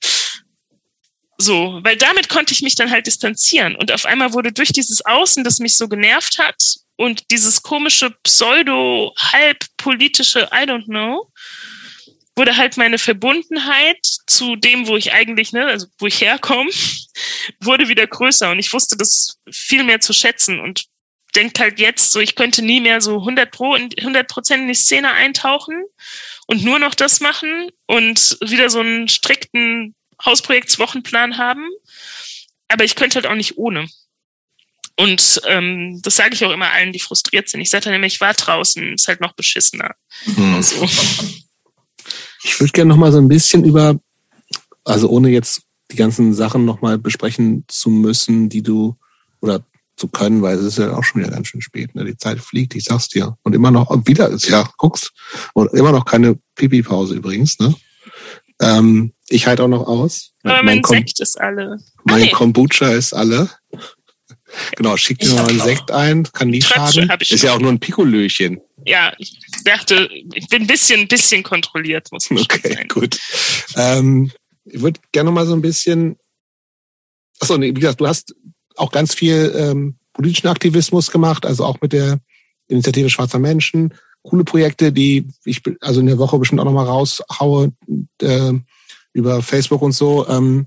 so, 1.38 1.80
weil 1.82 1.96
damit 1.96 2.28
konnte 2.28 2.52
ich 2.52 2.62
mich 2.62 2.74
dann 2.74 2.90
halt 2.90 3.06
distanzieren. 3.06 3.76
Und 3.76 3.90
auf 3.90 4.04
einmal 4.04 4.34
wurde 4.34 4.52
durch 4.52 4.72
dieses 4.72 5.04
Außen, 5.04 5.42
das 5.42 5.58
mich 5.58 5.76
so 5.76 5.88
genervt 5.88 6.38
hat, 6.38 6.62
und 7.00 7.30
dieses 7.30 7.62
komische 7.62 8.10
pseudo-halb-politische 8.24 10.48
I 10.52 10.64
don't 10.64 10.86
know, 10.86 11.30
wurde 12.34 12.56
halt 12.56 12.76
meine 12.76 12.98
Verbundenheit 12.98 14.04
zu 14.26 14.56
dem, 14.56 14.88
wo 14.88 14.96
ich 14.96 15.12
eigentlich, 15.12 15.52
ne, 15.52 15.66
also 15.66 15.86
wo 15.98 16.06
ich 16.06 16.20
herkomme, 16.20 16.70
wurde 17.60 17.86
wieder 17.88 18.04
größer 18.06 18.50
und 18.50 18.58
ich 18.58 18.72
wusste 18.72 18.96
das 18.96 19.38
viel 19.50 19.84
mehr 19.84 20.00
zu 20.00 20.12
schätzen 20.12 20.58
und 20.60 20.86
denke 21.38 21.62
halt 21.62 21.78
jetzt 21.78 22.10
so, 22.10 22.18
ich 22.18 22.34
könnte 22.34 22.62
nie 22.62 22.80
mehr 22.80 23.00
so 23.00 23.18
100 23.18 23.50
pro, 23.50 23.74
100 23.74 24.28
Prozent 24.28 24.62
in 24.62 24.68
die 24.68 24.74
Szene 24.74 25.12
eintauchen 25.12 25.84
und 26.46 26.64
nur 26.64 26.78
noch 26.80 26.94
das 26.94 27.20
machen 27.20 27.70
und 27.86 28.36
wieder 28.40 28.70
so 28.70 28.80
einen 28.80 29.08
strikten 29.08 29.94
Hausprojektswochenplan 30.24 31.38
haben. 31.38 31.64
Aber 32.66 32.84
ich 32.84 32.96
könnte 32.96 33.16
halt 33.16 33.26
auch 33.26 33.36
nicht 33.36 33.56
ohne. 33.56 33.86
Und 34.96 35.40
ähm, 35.46 36.00
das 36.02 36.16
sage 36.16 36.34
ich 36.34 36.44
auch 36.44 36.50
immer 36.50 36.72
allen, 36.72 36.92
die 36.92 36.98
frustriert 36.98 37.48
sind. 37.48 37.60
Ich 37.60 37.70
sage 37.70 37.84
dann 37.84 37.94
immer, 37.94 38.06
ich 38.06 38.20
war 38.20 38.34
draußen, 38.34 38.94
ist 38.94 39.06
halt 39.06 39.20
noch 39.20 39.34
beschissener. 39.34 39.94
Mhm. 40.26 40.60
So. 40.60 40.88
Ich 42.42 42.58
würde 42.58 42.72
gerne 42.72 42.88
noch 42.88 42.96
mal 42.96 43.12
so 43.12 43.18
ein 43.18 43.28
bisschen 43.28 43.64
über, 43.64 44.00
also 44.84 45.08
ohne 45.08 45.30
jetzt 45.30 45.62
die 45.92 45.96
ganzen 45.96 46.34
Sachen 46.34 46.64
noch 46.64 46.80
mal 46.80 46.98
besprechen 46.98 47.64
zu 47.68 47.90
müssen, 47.90 48.48
die 48.48 48.62
du 48.62 48.96
oder 49.40 49.64
zu 49.98 50.08
können, 50.08 50.42
weil 50.42 50.56
es 50.56 50.64
ist 50.64 50.78
ja 50.78 50.96
auch 50.96 51.04
schon 51.04 51.20
wieder 51.20 51.30
ganz 51.30 51.48
schön 51.48 51.60
spät. 51.60 51.94
Ne? 51.94 52.04
Die 52.04 52.16
Zeit 52.16 52.40
fliegt, 52.40 52.74
ich 52.74 52.84
sag's 52.84 53.08
dir. 53.08 53.36
Und 53.42 53.54
immer 53.54 53.70
noch, 53.70 53.90
und 53.90 54.06
wieder 54.06 54.28
ist 54.28 54.48
ja, 54.48 54.68
guckst, 54.76 55.12
und 55.54 55.72
immer 55.72 55.92
noch 55.92 56.04
keine 56.04 56.38
Pipi-Pause 56.54 57.14
übrigens. 57.14 57.58
Ne? 57.58 57.74
Ähm, 58.60 59.12
ich 59.28 59.46
halte 59.46 59.64
auch 59.64 59.68
noch 59.68 59.86
aus. 59.86 60.32
Aber 60.42 60.62
mein, 60.62 60.80
mein 60.80 60.84
Sekt 60.84 61.20
ist 61.20 61.40
alle. 61.40 61.78
Mein 62.04 62.22
ah, 62.22 62.24
nee. 62.24 62.30
Kombucha 62.30 62.90
ist 62.90 63.12
alle. 63.12 63.50
Genau, 64.76 64.96
schick 64.96 65.18
dir 65.18 65.34
mal 65.34 65.48
einen 65.48 65.60
Sekt 65.60 65.90
ein, 65.90 66.24
kann 66.32 66.48
nie 66.48 66.62
schaden. 66.62 67.10
Ist 67.20 67.42
ja 67.42 67.52
auch 67.52 67.60
nur 67.60 67.70
ein 67.70 67.80
Pikolöchen. 67.80 68.60
Ja, 68.86 69.12
ich 69.18 69.38
dachte, 69.64 70.08
ich 70.12 70.48
bin 70.48 70.62
ein 70.62 70.66
bisschen, 70.66 71.06
bisschen 71.06 71.42
kontrolliert, 71.42 72.10
muss 72.12 72.30
man 72.30 72.42
Okay, 72.42 72.74
sein. 72.74 72.88
gut. 72.88 73.18
Ähm, 73.76 74.30
ich 74.64 74.80
würde 74.80 75.00
gerne 75.12 75.30
mal 75.30 75.46
so 75.46 75.52
ein 75.52 75.60
bisschen, 75.60 76.16
achso, 77.40 77.58
nee, 77.58 77.68
wie 77.68 77.80
gesagt, 77.80 78.00
du 78.00 78.06
hast 78.06 78.34
auch 78.78 78.92
ganz 78.92 79.14
viel 79.14 79.52
ähm, 79.56 79.96
politischen 80.12 80.48
Aktivismus 80.48 81.10
gemacht, 81.10 81.46
also 81.46 81.64
auch 81.64 81.80
mit 81.80 81.92
der 81.92 82.20
Initiative 82.68 83.10
Schwarzer 83.10 83.38
Menschen. 83.38 83.94
Coole 84.22 84.44
Projekte, 84.44 84.92
die 84.92 85.28
ich 85.44 85.62
also 85.80 86.00
in 86.00 86.06
der 86.06 86.18
Woche 86.18 86.38
bestimmt 86.38 86.60
auch 86.60 86.64
noch 86.64 86.72
mal 86.72 86.84
raushaue 86.84 87.72
äh, 88.20 88.52
über 89.12 89.42
Facebook 89.42 89.82
und 89.82 89.92
so. 89.92 90.28
Ähm, 90.28 90.66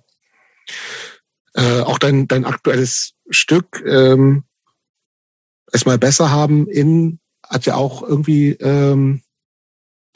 äh, 1.54 1.82
auch 1.82 2.00
dein, 2.00 2.28
dein 2.28 2.46
aktuelles 2.46 3.14
Stück 3.30 3.84
ähm, 3.86 4.44
es 5.72 5.86
mal 5.86 5.98
besser 5.98 6.32
haben 6.32 6.68
in 6.68 7.20
hat 7.44 7.66
ja 7.66 7.76
auch 7.76 8.02
irgendwie 8.04 8.52
ähm, 8.52 9.22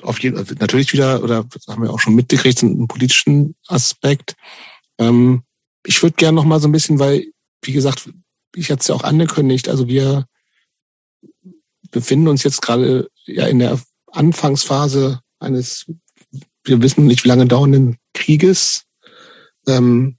auf 0.02 0.20
jeden 0.20 0.38
also 0.38 0.56
natürlich 0.60 0.94
wieder 0.94 1.22
oder 1.24 1.46
haben 1.68 1.84
wir 1.84 1.92
auch 1.92 2.00
schon 2.00 2.16
mitgekriegt 2.16 2.64
einen 2.64 2.88
politischen 2.88 3.56
Aspekt. 3.68 4.36
Ähm, 4.98 5.44
ich 5.86 6.02
würde 6.02 6.16
gerne 6.16 6.36
noch 6.36 6.46
mal 6.46 6.60
so 6.60 6.68
ein 6.68 6.72
bisschen, 6.72 7.00
weil 7.00 7.26
wie 7.66 7.74
gesagt, 7.74 8.10
ich 8.56 8.72
hatte 8.72 8.82
es 8.82 8.88
ja 8.88 8.96
auch 8.96 9.04
angekündigt, 9.04 9.70
also 9.70 9.88
wir 9.88 10.26
befinden 11.92 12.28
uns 12.28 12.44
jetzt 12.44 12.62
gerade 12.62 13.10
ja 13.26 13.48
in 13.48 13.60
der 13.60 13.80
Anfangsphase 14.12 15.22
eines, 15.40 15.86
wir 16.64 16.82
wissen 16.82 17.06
nicht 17.06 17.24
wie 17.24 17.30
lange 17.30 17.46
dauernden 17.46 17.98
Krieges. 18.14 18.86
Ähm, 19.68 20.18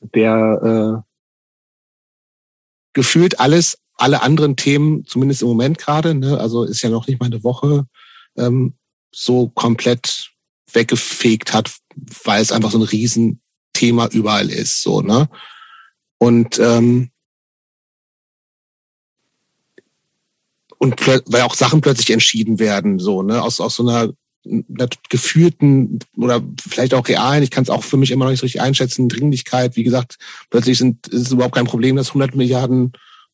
der 0.00 1.04
äh, 1.04 1.08
gefühlt 2.92 3.40
alles, 3.40 3.78
alle 3.94 4.22
anderen 4.22 4.56
Themen, 4.56 5.04
zumindest 5.04 5.42
im 5.42 5.48
Moment 5.48 5.78
gerade, 5.78 6.14
ne, 6.14 6.38
also 6.38 6.64
ist 6.64 6.82
ja 6.82 6.90
noch 6.90 7.06
nicht 7.06 7.20
mal 7.20 7.26
eine 7.26 7.44
Woche, 7.44 7.86
ähm, 8.36 8.74
so 9.12 9.48
komplett 9.48 10.30
weggefegt 10.72 11.52
hat, 11.52 11.76
weil 12.24 12.42
es 12.42 12.52
einfach 12.52 12.70
so 12.70 12.78
ein 12.78 12.82
Riesenthema 12.82 14.08
überall 14.08 14.50
ist, 14.50 14.82
so, 14.82 15.00
ne? 15.00 15.28
Und 16.18 16.58
ähm, 16.58 17.10
und 20.78 21.06
weil 21.06 21.42
auch 21.42 21.54
Sachen 21.54 21.80
plötzlich 21.80 22.10
entschieden 22.10 22.58
werden, 22.58 22.98
so, 22.98 23.22
ne, 23.22 23.42
aus, 23.42 23.60
aus 23.60 23.74
so 23.74 23.88
einer 23.88 24.12
gefühlten 25.08 25.98
oder 26.16 26.42
vielleicht 26.60 26.94
auch 26.94 27.06
realen, 27.06 27.42
ich 27.42 27.50
kann 27.50 27.64
es 27.64 27.70
auch 27.70 27.82
für 27.82 27.96
mich 27.96 28.10
immer 28.10 28.24
noch 28.24 28.30
nicht 28.30 28.40
so 28.40 28.46
richtig 28.46 28.62
einschätzen, 28.62 29.08
Dringlichkeit, 29.08 29.76
wie 29.76 29.82
gesagt, 29.82 30.16
plötzlich 30.50 30.78
sind, 30.78 31.06
ist 31.08 31.26
es 31.26 31.32
überhaupt 31.32 31.54
kein 31.54 31.66
Problem, 31.66 31.96
dass 31.96 32.08
100 32.08 32.34
Milliarden 32.34 32.92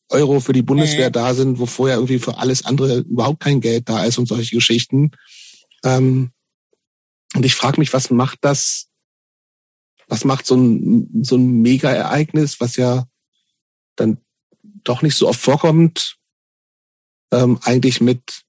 Euro 0.09 0.39
für 0.39 0.53
die 0.53 0.61
Bundeswehr 0.61 1.09
da 1.09 1.33
sind, 1.33 1.59
wo 1.59 1.65
vorher 1.65 1.97
irgendwie 1.97 2.19
für 2.19 2.37
alles 2.37 2.65
andere 2.65 2.99
überhaupt 2.99 3.39
kein 3.39 3.61
Geld 3.61 3.87
da 3.87 4.03
ist 4.03 4.17
und 4.17 4.27
solche 4.27 4.55
Geschichten. 4.55 5.11
Ähm, 5.83 6.31
und 7.35 7.45
ich 7.45 7.55
frage 7.55 7.79
mich, 7.79 7.93
was 7.93 8.09
macht 8.09 8.39
das, 8.41 8.87
was 10.07 10.25
macht 10.25 10.45
so 10.45 10.55
ein, 10.55 11.23
so 11.23 11.35
ein 11.35 11.61
Mega-Ereignis, 11.61 12.59
was 12.59 12.75
ja 12.75 13.07
dann 13.95 14.17
doch 14.83 15.01
nicht 15.01 15.15
so 15.15 15.27
oft 15.27 15.39
vorkommt, 15.39 16.17
ähm, 17.31 17.59
eigentlich 17.63 18.01
mit 18.01 18.43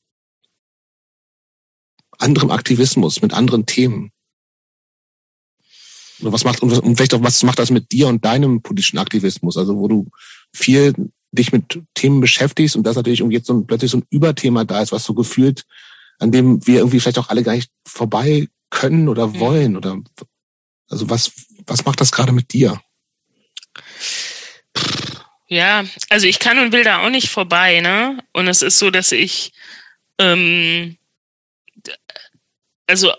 anderem 2.18 2.50
Aktivismus, 2.50 3.22
mit 3.22 3.32
anderen 3.32 3.66
Themen. 3.66 4.12
Und 6.20 6.32
was 6.32 6.44
macht, 6.44 6.62
und 6.62 6.96
vielleicht 6.96 7.14
auch, 7.14 7.22
was 7.22 7.42
macht 7.42 7.58
das 7.58 7.70
mit 7.70 7.92
dir 7.92 8.08
und 8.08 8.24
deinem 8.24 8.62
politischen 8.62 8.98
Aktivismus? 8.98 9.56
Also, 9.56 9.76
wo 9.76 9.86
du 9.88 10.08
viel 10.54 10.94
dich 11.32 11.52
mit 11.52 11.82
Themen 11.94 12.20
beschäftigst 12.20 12.76
und 12.76 12.84
das 12.84 12.96
natürlich 12.96 13.20
irgendwie 13.20 13.36
jetzt 13.36 13.46
so 13.46 13.54
ein, 13.54 13.66
plötzlich 13.66 13.90
so 13.90 13.98
ein 13.98 14.06
Überthema 14.10 14.64
da 14.64 14.80
ist, 14.80 14.92
was 14.92 15.04
so 15.04 15.12
gefühlt, 15.12 15.64
an 16.18 16.32
dem 16.32 16.66
wir 16.66 16.78
irgendwie 16.78 17.00
vielleicht 17.00 17.18
auch 17.18 17.28
alle 17.28 17.42
gar 17.42 17.54
nicht 17.54 17.70
vorbei 17.86 18.48
können 18.70 19.08
oder 19.08 19.28
mhm. 19.28 19.40
wollen 19.40 19.76
oder, 19.76 19.98
also 20.88 21.10
was, 21.10 21.32
was 21.66 21.84
macht 21.84 22.00
das 22.00 22.12
gerade 22.12 22.32
mit 22.32 22.52
dir? 22.52 22.80
Ja, 25.48 25.84
also 26.08 26.26
ich 26.26 26.38
kann 26.38 26.58
und 26.58 26.72
will 26.72 26.84
da 26.84 27.04
auch 27.04 27.10
nicht 27.10 27.28
vorbei, 27.28 27.80
ne? 27.80 28.22
Und 28.32 28.48
es 28.48 28.62
ist 28.62 28.78
so, 28.78 28.90
dass 28.90 29.12
ich, 29.12 29.52
ähm, 30.18 30.96
also 32.86 33.12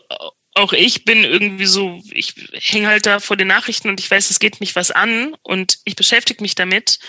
auch 0.56 0.74
ich 0.74 1.06
bin 1.06 1.24
irgendwie 1.24 1.68
so, 1.68 2.02
ich 2.12 2.34
hänge 2.54 2.88
halt 2.88 3.06
da 3.06 3.20
vor 3.20 3.38
den 3.38 3.48
Nachrichten 3.48 3.90
und 3.90 4.00
ich 4.00 4.10
weiß, 4.10 4.30
es 4.30 4.40
geht 4.40 4.60
mich 4.60 4.76
was 4.76 4.92
an 4.92 5.36
und 5.44 5.78
ich 5.86 5.96
beschäftige 5.96 6.42
mich 6.42 6.56
damit. 6.56 7.00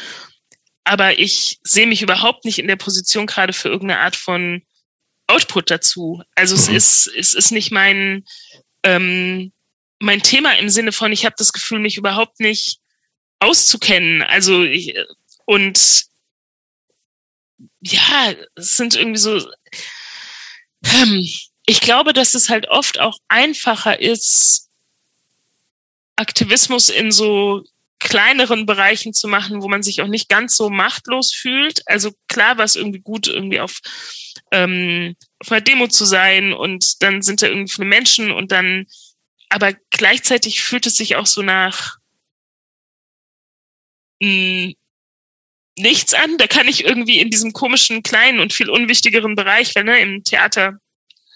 Aber 0.85 1.19
ich 1.19 1.59
sehe 1.63 1.87
mich 1.87 2.03
überhaupt 2.03 2.45
nicht 2.45 2.59
in 2.59 2.69
der 2.69 2.77
Position 2.77 3.27
gerade 3.27 3.53
für 3.53 3.69
irgendeine 3.69 4.01
Art 4.01 4.17
von 4.17 4.63
Output 5.27 5.71
dazu. 5.71 6.23
Also 6.35 6.55
mhm. 6.55 6.61
es 6.61 7.07
ist, 7.07 7.15
es 7.17 7.35
ist 7.35 7.51
nicht 7.51 7.71
mein, 7.71 8.25
ähm, 8.83 9.53
mein 10.01 10.23
Thema 10.23 10.57
im 10.59 10.69
Sinne 10.69 10.93
von, 10.93 11.13
ich 11.13 11.25
habe 11.25 11.35
das 11.39 11.53
Gefühl, 11.53 11.79
mich 11.81 11.97
überhaupt 11.97 12.41
nicht 12.41 12.81
auszukennen. 13.41 14.23
Also 14.23 14.63
ich, 14.63 14.95
und 15.45 16.05
ja, 17.81 18.35
es 18.55 18.77
sind 18.77 18.95
irgendwie 18.95 19.19
so, 19.19 19.39
ähm, 20.85 21.29
ich 21.67 21.81
glaube, 21.81 22.13
dass 22.13 22.35
es 22.35 22.49
halt 22.49 22.69
oft 22.69 23.01
auch 23.01 23.19
einfacher 23.29 24.01
ist, 24.01 24.69
Aktivismus 26.17 26.89
in 26.89 27.13
so 27.13 27.65
kleineren 28.01 28.65
Bereichen 28.65 29.13
zu 29.13 29.29
machen, 29.29 29.63
wo 29.63 29.69
man 29.69 29.83
sich 29.83 30.01
auch 30.01 30.07
nicht 30.07 30.29
ganz 30.29 30.57
so 30.57 30.71
machtlos 30.71 31.35
fühlt. 31.35 31.83
Also 31.87 32.13
klar 32.29 32.57
war 32.59 32.65
es 32.65 32.77
irgendwie 32.77 33.01
gut, 33.01 33.27
irgendwie 33.27 33.61
auf, 33.61 33.81
ähm, 34.53 35.17
auf 35.41 35.51
einer 35.51 35.61
Demo 35.61 35.89
zu 35.89 36.05
sein 36.05 36.53
und 36.53 37.03
dann 37.03 37.23
sind 37.23 37.43
da 37.43 37.49
irgendwie 37.49 37.73
viele 37.73 37.89
Menschen 37.89 38.31
und 38.31 38.53
dann, 38.53 38.87
aber 39.49 39.73
gleichzeitig 39.91 40.61
fühlt 40.63 40.87
es 40.87 40.97
sich 40.97 41.17
auch 41.17 41.27
so 41.27 41.43
nach 41.43 41.99
mh, 44.21 44.29
hm, 44.29 44.75
nichts 45.79 46.15
an. 46.15 46.39
Da 46.39 46.47
kann 46.47 46.69
ich 46.69 46.85
irgendwie 46.85 47.21
in 47.21 47.31
diesem 47.31 47.53
komischen, 47.53 48.03
kleinen 48.03 48.41
und 48.41 48.53
viel 48.53 48.71
unwichtigeren 48.71 49.35
Bereich, 49.35 49.75
weil 49.75 49.85
ne, 49.85 50.01
im 50.01 50.25
Theater 50.25 50.79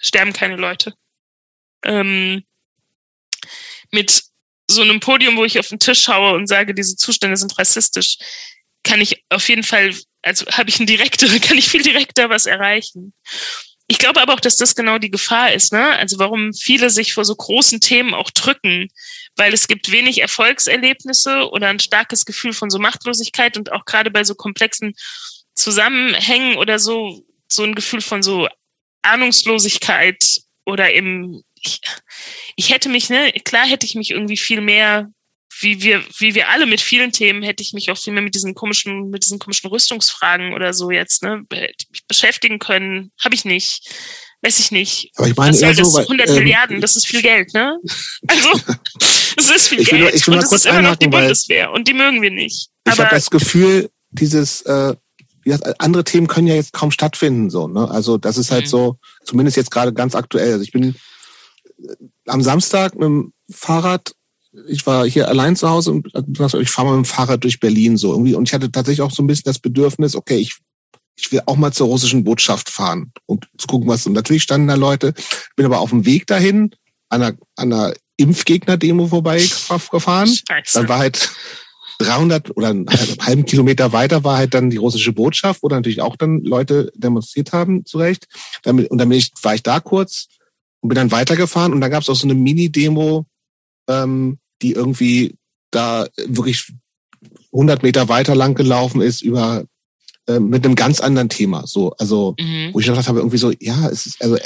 sterben 0.01 0.33
keine 0.33 0.57
Leute. 0.57 0.95
Ähm, 1.85 2.45
mit 3.91 4.23
so 4.71 4.83
einem 4.83 5.01
Podium, 5.01 5.37
wo 5.37 5.45
ich 5.45 5.59
auf 5.59 5.69
den 5.69 5.79
Tisch 5.79 6.03
schaue 6.03 6.35
und 6.35 6.47
sage, 6.47 6.75
diese 6.75 6.97
Zustände 6.97 7.37
sind 7.37 7.57
rassistisch, 7.59 8.19
kann 8.83 9.01
ich 9.01 9.25
auf 9.29 9.49
jeden 9.49 9.63
Fall, 9.63 9.95
also 10.23 10.47
habe 10.47 10.71
ich 10.71 10.81
ein 10.81 10.87
direktere, 10.87 11.41
kann 11.41 11.59
ich 11.59 11.69
viel 11.69 11.83
direkter 11.83 12.31
was 12.31 12.47
erreichen. 12.47 13.13
Ich 13.89 13.99
glaube 13.99 14.21
aber 14.21 14.35
auch, 14.35 14.41
dass 14.41 14.57
das 14.57 14.75
genau 14.75 14.99
die 14.99 15.11
Gefahr 15.11 15.53
ist, 15.53 15.73
ne? 15.73 15.99
Also 15.99 16.19
warum 16.19 16.55
viele 16.55 16.89
sich 16.89 17.13
vor 17.13 17.25
so 17.25 17.35
großen 17.35 17.81
Themen 17.81 18.15
auch 18.15 18.31
drücken, 18.31 18.89
weil 19.37 19.53
es 19.53 19.69
gibt 19.69 19.91
wenig 19.91 20.23
Erfolgserlebnisse 20.23 21.51
oder 21.51 21.69
ein 21.69 21.81
starkes 21.81 22.25
Gefühl 22.25 22.53
von 22.53 22.71
so 22.71 22.79
Machtlosigkeit 22.79 23.57
und 23.57 23.73
auch 23.73 23.85
gerade 23.85 24.11
bei 24.11 24.25
so 24.25 24.35
komplexen 24.35 24.95
Zusammenhängen 25.55 26.57
oder 26.57 26.79
so 26.79 27.25
so 27.53 27.65
ein 27.65 27.75
Gefühl 27.75 28.01
von 28.01 28.23
so 28.23 28.49
Ahnungslosigkeit 29.03 30.41
oder 30.65 30.93
eben, 30.93 31.43
ich, 31.61 31.81
ich 32.57 32.71
hätte 32.73 32.89
mich, 32.89 33.11
ne, 33.11 33.33
klar 33.45 33.67
hätte 33.67 33.87
ich 33.87 33.95
mich 33.95 34.11
irgendwie 34.11 34.37
viel 34.37 34.61
mehr, 34.61 35.11
wie 35.61 35.83
wir, 35.83 36.03
wie 36.19 36.35
wir 36.35 36.49
alle 36.49 36.67
mit 36.67 36.81
vielen 36.81 37.13
Themen, 37.13 37.43
hätte 37.43 37.63
ich 37.63 37.73
mich 37.73 37.91
auch 37.91 37.99
viel 37.99 38.13
mehr 38.13 38.23
mit 38.23 38.35
diesen 38.35 38.55
komischen, 38.55 39.11
mit 39.11 39.25
diesen 39.25 39.39
komischen 39.39 39.71
Rüstungsfragen 39.71 40.55
oder 40.55 40.75
so 40.75 40.91
jetzt, 40.91 41.23
ne, 41.23 41.45
beschäftigen 42.09 42.59
können. 42.59 43.13
Habe 43.23 43.35
ich 43.35 43.45
nicht. 43.45 43.89
Weiß 44.45 44.59
ich 44.59 44.73
nicht. 44.73 45.13
Aber 45.15 45.29
ich 45.29 45.37
meine, 45.37 45.57
eher 45.57 45.73
so, 45.73 45.97
100 45.99 46.29
ähm, 46.29 46.35
Milliarden, 46.35 46.81
das 46.81 46.97
ist 46.97 47.07
viel 47.07 47.23
Geld, 47.23 47.55
ne? 47.55 47.79
Also, 48.27 48.49
es 49.37 49.51
ist 49.51 49.69
viel 49.69 49.81
ich 49.81 49.93
will, 49.93 50.01
Geld. 50.01 50.15
Ich 50.17 50.27
will 50.27 50.35
und 50.35 50.41
mal 50.41 50.49
kurz 50.49 50.65
ist 50.65 50.71
immer 50.71 50.83
noch 50.83 50.97
die 50.97 51.07
weil 51.07 51.23
Bundeswehr 51.23 51.71
und 51.71 51.87
die 51.87 51.95
mögen 51.95 52.21
wir 52.23 52.31
nicht. 52.31 52.69
Ich 52.85 52.99
habe 52.99 53.09
das 53.11 53.31
Gefühl, 53.31 53.89
dieses 54.11 54.63
äh, 54.63 54.95
andere 55.79 56.03
Themen 56.03 56.27
können 56.27 56.49
ja 56.49 56.55
jetzt 56.55 56.73
kaum 56.73 56.91
stattfinden, 56.91 57.51
so, 57.51 57.69
ne? 57.69 57.89
Also 57.89 58.19
das 58.19 58.37
ist 58.37 58.51
halt 58.51 58.65
mhm. 58.65 58.71
so, 58.71 58.97
zumindest 59.25 59.57
jetzt 59.57 59.71
gerade 59.71 59.93
ganz 59.93 60.17
aktuell. 60.17 60.53
Also 60.53 60.65
ich 60.65 60.73
bin 60.73 60.97
äh, 61.79 61.95
am 62.27 62.43
Samstag 62.43 62.95
mit 62.95 63.05
dem 63.05 63.33
Fahrrad, 63.49 64.13
ich 64.69 64.87
war 64.87 65.07
hier 65.07 65.29
allein 65.29 65.57
zu 65.57 65.69
Hause 65.69 65.93
und 65.93 66.09
ich 66.61 66.71
fahre 66.71 66.89
mal 66.89 66.97
mit 66.97 67.07
dem 67.07 67.09
Fahrrad 67.09 67.43
durch 67.43 67.61
Berlin 67.61 67.97
so 67.97 68.13
irgendwie 68.13 68.35
und 68.35 68.49
ich 68.49 68.55
hatte 68.55 68.71
tatsächlich 68.71 69.03
auch 69.03 69.11
so 69.11 69.23
ein 69.23 69.27
bisschen 69.27 69.45
das 69.47 69.59
Bedürfnis, 69.59 70.15
okay, 70.15 70.37
ich 70.37 70.59
ich 71.17 71.31
will 71.31 71.43
auch 71.47 71.57
mal 71.57 71.73
zur 71.73 71.89
russischen 71.89 72.25
Botschaft 72.25 72.71
fahren 72.71 73.13
und 73.27 73.47
zu 73.59 73.67
gucken, 73.67 73.89
was. 73.89 74.07
Und 74.07 74.15
natürlich 74.15 74.43
standen 74.43 74.69
da 74.69 74.75
Leute, 74.75 75.13
bin 75.57 75.67
aber 75.67 75.81
auf 75.81 75.91
dem 75.91 76.07
Weg 76.07 76.27
dahin 76.27 76.71
an 77.11 77.23
einer, 77.23 77.37
an 77.57 77.73
einer 77.73 77.95
Impfgegner-Demo 78.17 79.09
vorbeigefahren. 79.09 80.29
Scheiße. 80.49 80.79
Dann 80.79 80.89
war 80.89 80.99
halt 80.99 81.31
300 81.99 82.57
oder 82.57 82.69
einen 82.69 82.87
halben 83.21 83.45
Kilometer 83.45 83.93
weiter 83.93 84.25
war 84.25 84.39
halt 84.39 84.55
dann 84.55 84.71
die 84.71 84.77
russische 84.77 85.13
Botschaft, 85.13 85.63
wo 85.63 85.69
dann 85.69 85.79
natürlich 85.79 86.01
auch 86.01 86.17
dann 86.17 86.41
Leute 86.41 86.91
demonstriert 86.95 87.53
haben, 87.53 87.85
zu 87.85 87.99
Recht. 87.99 88.27
Damit, 88.63 88.91
und 88.91 88.99
dann 88.99 89.09
bin 89.09 89.19
ich, 89.19 89.31
war 89.43 89.55
ich 89.55 89.63
da 89.63 89.81
kurz 89.81 90.29
und 90.81 90.89
bin 90.89 90.97
dann 90.97 91.13
weitergefahren 91.13 91.73
und 91.73 91.81
da 91.81 91.89
gab 91.89 92.03
es 92.03 92.09
auch 92.09 92.17
so 92.17 92.27
eine 92.27 92.35
Mini-Demo, 92.35 93.27
ähm, 93.89 94.39
die 94.63 94.73
irgendwie 94.73 95.35
da 95.71 96.07
wirklich 96.27 96.73
100 97.53 97.83
Meter 97.83 98.09
weiter 98.09 98.35
lang 98.35 98.55
gelaufen 98.55 99.01
ist 99.01 99.23
über 99.23 99.65
äh, 100.27 100.39
mit 100.39 100.65
einem 100.65 100.75
ganz 100.75 101.01
anderen 101.01 101.29
Thema. 101.29 101.67
So, 101.67 101.95
also 101.99 102.35
mhm. 102.39 102.71
wo 102.73 102.81
ich 102.81 102.87
gedacht 102.87 103.09
habe, 103.09 103.19
irgendwie 103.19 103.39
so, 103.39 103.53
ja, 103.61 103.89
es 103.89 104.07
ist 104.07 104.23
also 104.23 104.37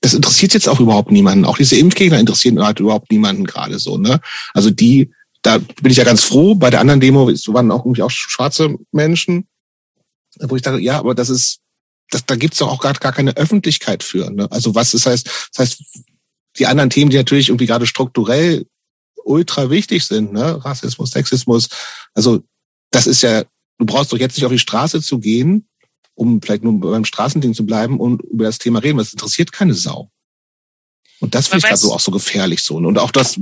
das 0.00 0.14
interessiert 0.14 0.54
jetzt 0.54 0.68
auch 0.68 0.80
überhaupt 0.80 1.10
niemanden. 1.10 1.44
Auch 1.44 1.58
diese 1.58 1.76
Impfgegner 1.76 2.18
interessieren 2.18 2.62
halt 2.62 2.80
überhaupt 2.80 3.10
niemanden 3.10 3.44
gerade 3.44 3.78
so. 3.78 3.98
Ne? 3.98 4.20
Also 4.54 4.70
die, 4.70 5.12
da 5.42 5.58
bin 5.58 5.90
ich 5.90 5.96
ja 5.96 6.04
ganz 6.04 6.22
froh. 6.22 6.54
Bei 6.54 6.70
der 6.70 6.80
anderen 6.80 7.00
Demo 7.00 7.26
waren 7.26 7.70
auch 7.72 7.84
irgendwie 7.84 8.02
auch 8.02 8.10
schwarze 8.10 8.76
Menschen, 8.92 9.48
wo 10.40 10.56
ich 10.56 10.62
dachte, 10.62 10.80
ja, 10.80 10.98
aber 10.98 11.14
das 11.14 11.30
ist, 11.30 11.60
das, 12.10 12.24
da 12.24 12.36
gibt's 12.36 12.58
doch 12.58 12.68
auch 12.68 12.80
gar, 12.80 12.94
gar 12.94 13.12
keine 13.12 13.36
Öffentlichkeit 13.36 14.02
für. 14.02 14.30
Ne? 14.30 14.50
Also 14.50 14.74
was 14.74 14.92
das 14.92 15.06
heißt, 15.06 15.26
das 15.26 15.58
heißt, 15.58 15.82
die 16.58 16.66
anderen 16.66 16.90
Themen, 16.90 17.10
die 17.10 17.16
natürlich 17.16 17.48
irgendwie 17.48 17.66
gerade 17.66 17.86
strukturell 17.86 18.66
ultra 19.28 19.70
wichtig 19.70 20.04
sind, 20.04 20.32
ne? 20.32 20.64
Rassismus, 20.64 21.10
Sexismus, 21.10 21.68
also 22.14 22.42
das 22.90 23.06
ist 23.06 23.22
ja, 23.22 23.44
du 23.78 23.86
brauchst 23.86 24.12
doch 24.12 24.18
jetzt 24.18 24.36
nicht 24.36 24.44
auf 24.44 24.52
die 24.52 24.58
Straße 24.58 25.02
zu 25.02 25.18
gehen 25.18 25.68
um 26.18 26.42
vielleicht 26.42 26.64
nur 26.64 26.80
beim 26.80 27.04
Straßending 27.04 27.54
zu 27.54 27.64
bleiben 27.64 28.00
und 28.00 28.22
über 28.22 28.44
das 28.44 28.58
Thema 28.58 28.80
reden, 28.80 28.98
weil 28.98 29.04
es 29.04 29.12
interessiert 29.12 29.52
keine 29.52 29.74
Sau. 29.74 30.10
Und 31.20 31.34
das 31.34 31.46
finde 31.46 31.58
ich 31.58 31.64
gerade 31.64 31.76
so 31.76 31.92
auch 31.92 32.00
so 32.00 32.10
gefährlich 32.10 32.60
so. 32.60 32.76
Und 32.76 32.98
auch 32.98 33.12
das, 33.12 33.40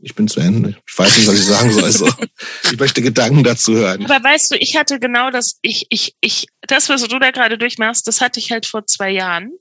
ich 0.00 0.14
bin 0.14 0.28
zu 0.28 0.40
Ende. 0.40 0.76
Ich 0.88 0.98
weiß 0.98 1.16
nicht, 1.16 1.28
was 1.28 1.38
ich 1.38 1.44
sagen 1.44 1.72
soll. 1.72 1.84
Also, 1.84 2.08
ich 2.72 2.78
möchte 2.78 3.02
Gedanken 3.02 3.44
dazu 3.44 3.74
hören. 3.74 4.04
Aber 4.04 4.24
weißt 4.24 4.50
du, 4.50 4.56
ich 4.56 4.76
hatte 4.76 4.98
genau 4.98 5.30
das, 5.30 5.58
ich, 5.60 5.86
ich, 5.90 6.16
ich, 6.20 6.46
das, 6.62 6.88
was 6.88 7.02
du 7.02 7.18
da 7.18 7.30
gerade 7.30 7.58
durchmachst, 7.58 8.08
das 8.08 8.20
hatte 8.20 8.40
ich 8.40 8.50
halt 8.50 8.66
vor 8.66 8.86
zwei 8.86 9.10
Jahren. 9.10 9.52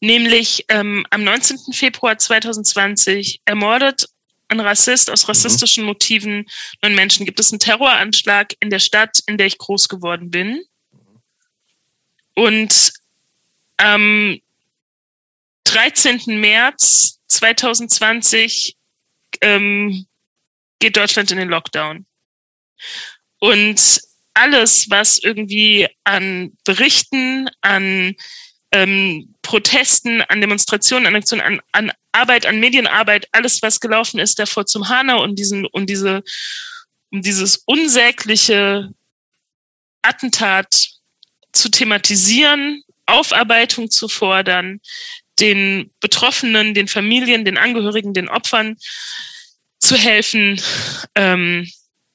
Nämlich 0.00 0.64
ähm, 0.68 1.06
am 1.10 1.24
19. 1.24 1.72
Februar 1.72 2.18
2020 2.18 3.40
ermordet 3.44 4.06
ein 4.48 4.60
Rassist 4.60 5.10
aus 5.10 5.28
rassistischen 5.28 5.84
Motiven 5.84 6.46
neun 6.82 6.94
Menschen. 6.94 7.26
Gibt 7.26 7.40
es 7.40 7.52
einen 7.52 7.60
Terroranschlag 7.60 8.54
in 8.60 8.70
der 8.70 8.78
Stadt, 8.78 9.20
in 9.26 9.38
der 9.38 9.46
ich 9.46 9.58
groß 9.58 9.88
geworden 9.88 10.30
bin? 10.30 10.62
Und 12.34 12.92
am 13.76 14.38
13. 15.64 16.40
März 16.40 17.20
2020 17.28 18.76
ähm, 19.40 20.06
geht 20.78 20.96
Deutschland 20.96 21.30
in 21.30 21.38
den 21.38 21.48
Lockdown. 21.48 22.06
Und 23.38 24.00
alles, 24.34 24.90
was 24.90 25.18
irgendwie 25.18 25.88
an 26.04 26.56
Berichten, 26.64 27.48
an 27.60 28.14
ähm, 28.72 29.33
Protesten, 29.44 30.22
an 30.22 30.40
Demonstrationen, 30.40 31.06
an 31.06 31.14
Aktionen, 31.14 31.42
an, 31.42 31.60
an 31.70 31.92
Arbeit, 32.10 32.46
an 32.46 32.58
Medienarbeit, 32.58 33.28
alles, 33.30 33.62
was 33.62 33.78
gelaufen 33.78 34.18
ist, 34.18 34.38
davor 34.40 34.66
zum 34.66 34.88
Hanau 34.88 35.22
und 35.22 35.38
diesen, 35.38 35.66
und 35.66 35.88
diese, 35.88 36.24
um 37.12 37.22
dieses 37.22 37.58
unsägliche 37.66 38.90
Attentat 40.02 40.88
zu 41.52 41.70
thematisieren, 41.70 42.82
Aufarbeitung 43.06 43.90
zu 43.90 44.08
fordern, 44.08 44.80
den 45.38 45.90
Betroffenen, 46.00 46.74
den 46.74 46.88
Familien, 46.88 47.44
den 47.44 47.58
Angehörigen, 47.58 48.14
den 48.14 48.28
Opfern 48.28 48.76
zu 49.78 49.96
helfen, 49.96 50.60
ähm, 51.14 51.70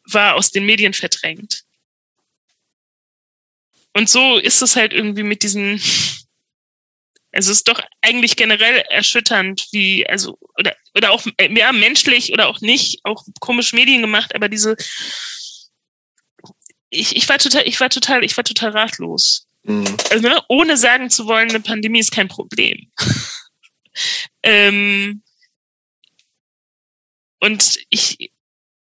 war 0.05 0.35
aus 0.35 0.51
den 0.51 0.65
Medien 0.65 0.93
verdrängt. 0.93 1.63
Und 3.93 4.09
so 4.09 4.37
ist 4.37 4.61
es 4.61 4.75
halt 4.75 4.93
irgendwie 4.93 5.23
mit 5.23 5.43
diesen 5.43 5.79
es 7.31 7.47
ist 7.47 7.67
doch 7.67 7.81
eigentlich 8.01 8.35
generell 8.35 8.83
erschütternd, 8.89 9.67
wie, 9.71 10.07
also, 10.07 10.37
oder, 10.57 10.75
oder 10.95 11.11
auch, 11.11 11.25
ja, 11.39 11.71
menschlich 11.71 12.33
oder 12.33 12.47
auch 12.47 12.59
nicht, 12.61 13.01
auch 13.03 13.23
komisch 13.39 13.73
Medien 13.73 14.01
gemacht, 14.01 14.33
aber 14.33 14.49
diese, 14.49 14.75
ich, 16.89 17.15
ich 17.15 17.29
war 17.29 17.37
total, 17.37 17.67
ich 17.67 17.79
war 17.79 17.89
total, 17.89 18.23
ich 18.23 18.35
war 18.35 18.43
total 18.43 18.71
ratlos. 18.71 19.47
Mhm. 19.63 19.97
Also, 20.09 20.27
ne, 20.27 20.41
ohne 20.47 20.77
sagen 20.77 21.09
zu 21.09 21.27
wollen, 21.27 21.49
eine 21.49 21.59
Pandemie 21.59 21.99
ist 21.99 22.11
kein 22.11 22.27
Problem. 22.27 22.91
ähm, 24.43 25.21
und 27.39 27.79
ich, 27.89 28.31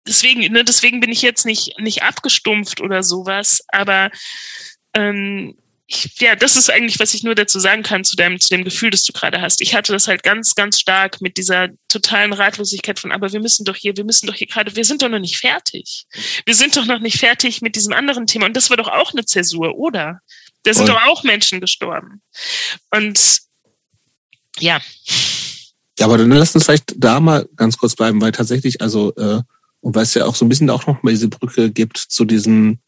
deswegen, 0.06 0.40
ne, 0.52 0.64
deswegen 0.64 1.00
bin 1.00 1.10
ich 1.10 1.22
jetzt 1.22 1.44
nicht, 1.44 1.78
nicht 1.78 2.02
abgestumpft 2.02 2.80
oder 2.80 3.02
sowas, 3.02 3.62
aber 3.68 4.10
ähm, 4.94 5.56
ich, 5.86 6.20
ja, 6.20 6.36
das 6.36 6.56
ist 6.56 6.70
eigentlich, 6.70 6.98
was 7.00 7.12
ich 7.14 7.22
nur 7.22 7.34
dazu 7.34 7.58
sagen 7.58 7.82
kann 7.82 8.04
zu 8.04 8.16
deinem, 8.16 8.40
zu 8.40 8.48
dem 8.48 8.64
Gefühl, 8.64 8.90
das 8.90 9.04
du 9.04 9.12
gerade 9.12 9.40
hast. 9.40 9.60
Ich 9.60 9.74
hatte 9.74 9.92
das 9.92 10.08
halt 10.08 10.22
ganz, 10.22 10.54
ganz 10.54 10.78
stark 10.78 11.20
mit 11.20 11.36
dieser 11.36 11.68
totalen 11.88 12.32
Ratlosigkeit 12.32 12.98
von, 12.98 13.12
aber 13.12 13.32
wir 13.32 13.40
müssen 13.40 13.64
doch 13.64 13.76
hier, 13.76 13.96
wir 13.96 14.04
müssen 14.04 14.26
doch 14.26 14.34
hier 14.34 14.46
gerade, 14.46 14.74
wir 14.76 14.84
sind 14.84 15.02
doch 15.02 15.08
noch 15.08 15.18
nicht 15.18 15.38
fertig. 15.38 16.06
Wir 16.46 16.54
sind 16.54 16.76
doch 16.76 16.86
noch 16.86 17.00
nicht 17.00 17.18
fertig 17.18 17.62
mit 17.62 17.76
diesem 17.76 17.92
anderen 17.92 18.26
Thema. 18.26 18.46
Und 18.46 18.56
das 18.56 18.70
war 18.70 18.76
doch 18.76 18.88
auch 18.88 19.12
eine 19.12 19.24
Zäsur, 19.24 19.74
oder? 19.76 20.20
Da 20.62 20.72
sind 20.72 20.88
Und, 20.88 20.90
doch 20.90 21.02
auch 21.06 21.24
Menschen 21.24 21.60
gestorben. 21.60 22.22
Und 22.90 23.40
ja. 24.58 24.80
Ja, 25.98 26.06
aber 26.06 26.18
dann 26.18 26.30
lass 26.30 26.54
uns 26.54 26.64
vielleicht 26.64 26.94
da 26.96 27.20
mal 27.20 27.48
ganz 27.56 27.76
kurz 27.76 27.96
bleiben, 27.96 28.20
weil 28.20 28.32
tatsächlich, 28.32 28.80
also, 28.80 29.14
äh, 29.16 29.42
und 29.80 29.94
weil 29.94 30.04
es 30.04 30.14
ja 30.14 30.24
auch 30.26 30.36
so 30.36 30.44
ein 30.44 30.48
bisschen 30.48 30.70
auch 30.70 30.86
noch 30.86 31.02
mal 31.02 31.10
diese 31.10 31.28
Brücke 31.28 31.70
gibt 31.70 31.98
zu 31.98 32.24
diesem, 32.24 32.78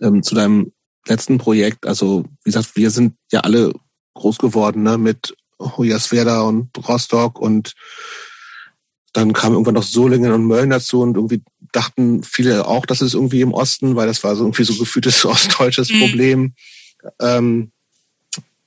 ähm, 0.00 0.22
zu 0.22 0.34
deinem 0.34 0.72
letzten 1.06 1.38
Projekt, 1.38 1.86
also 1.86 2.24
wie 2.44 2.50
gesagt, 2.50 2.76
wir 2.76 2.90
sind 2.90 3.14
ja 3.30 3.40
alle 3.40 3.72
groß 4.14 4.38
geworden 4.38 4.82
ne, 4.82 4.98
mit 4.98 5.34
Hoyerswerda 5.60 6.42
und 6.42 6.70
Rostock 6.88 7.38
und 7.38 7.74
dann 9.12 9.32
kam 9.32 9.52
irgendwann 9.52 9.74
noch 9.74 9.84
Solingen 9.84 10.32
und 10.32 10.46
Mölln 10.46 10.70
dazu 10.70 11.00
und 11.00 11.16
irgendwie 11.16 11.42
dachten 11.72 12.22
viele 12.22 12.66
auch, 12.66 12.84
das 12.84 13.00
ist 13.00 13.14
irgendwie 13.14 13.40
im 13.40 13.52
Osten, 13.52 13.96
weil 13.96 14.06
das 14.06 14.24
war 14.24 14.34
so 14.34 14.44
irgendwie 14.44 14.64
so 14.64 14.74
gefühltes 14.74 15.24
ostdeutsches 15.24 15.90
mhm. 15.90 16.00
Problem. 16.00 16.54
Ähm, 17.20 17.70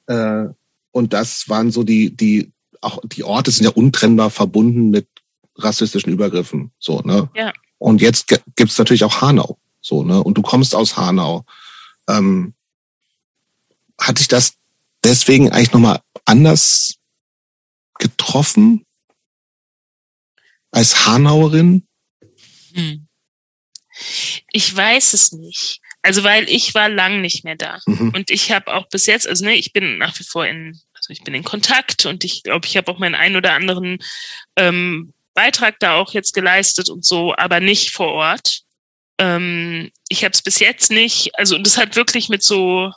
äh, 0.08 0.46
und 0.92 1.14
das 1.14 1.50
waren 1.50 1.72
so 1.72 1.84
die, 1.84 2.16
die, 2.16 2.52
auch 2.82 3.00
die 3.06 3.24
Orte 3.24 3.52
sind 3.52 3.66
ja 3.66 3.72
untrennbar 3.72 4.30
verbunden 4.30 4.90
mit 4.90 5.08
rassistischen 5.56 6.12
Übergriffen. 6.12 6.72
So, 6.80 7.02
ne? 7.02 7.30
Ja. 7.36 7.52
Und 7.78 8.02
jetzt 8.02 8.28
gibt's 8.56 8.78
natürlich 8.78 9.04
auch 9.04 9.22
Hanau. 9.22 9.58
So, 9.82 10.04
ne? 10.04 10.24
Und 10.24 10.38
du 10.38 10.42
kommst 10.42 10.76
aus 10.76 10.98
Hanau. 10.98 11.46
Ähm, 12.08 12.54
hat 14.00 14.20
dich 14.20 14.28
das 14.28 14.54
deswegen 15.04 15.52
eigentlich 15.52 15.74
nochmal 15.74 16.02
anders 16.26 16.96
getroffen 18.00 18.86
als 20.72 21.06
Hanauerin? 21.06 21.88
Hm. 22.74 23.08
Ich 24.52 24.76
weiß 24.76 25.14
es 25.14 25.32
nicht. 25.32 25.82
Also 26.04 26.24
weil 26.24 26.48
ich 26.50 26.74
war 26.76 26.90
lang 26.90 27.22
nicht 27.22 27.44
mehr 27.44 27.56
da 27.56 27.80
mhm. 27.86 28.12
und 28.16 28.30
ich 28.30 28.52
habe 28.52 28.74
auch 28.74 28.88
bis 28.88 29.08
jetzt, 29.08 29.28
also 29.28 29.44
ne, 29.44 29.56
ich 29.56 29.74
bin 29.74 29.98
nach 29.98 30.18
wie 30.20 30.24
vor 30.24 30.46
in, 30.46 30.80
also 30.94 31.12
ich 31.12 31.24
bin 31.24 31.34
in 31.34 31.44
Kontakt 31.44 32.06
und 32.06 32.24
ich 32.24 32.44
glaube, 32.44 32.66
ich 32.66 32.78
habe 32.78 32.90
auch 32.92 33.00
meinen 33.00 33.16
einen 33.16 33.36
oder 33.36 33.54
anderen 33.54 33.98
ähm, 34.56 35.14
Beitrag 35.34 35.80
da 35.80 35.96
auch 35.96 36.14
jetzt 36.14 36.34
geleistet 36.34 36.90
und 36.90 37.04
so, 37.04 37.36
aber 37.36 37.60
nicht 37.60 37.92
vor 37.92 38.14
Ort 38.14 38.62
ähm, 39.20 39.92
ich 40.10 40.24
habe 40.24 40.34
es 40.34 40.42
bis 40.42 40.60
jetzt 40.60 40.92
nicht, 40.92 41.32
also 41.38 41.58
das 41.58 41.78
hat 41.78 41.96
wirklich 41.96 42.30
mit 42.30 42.44
so 42.44 42.92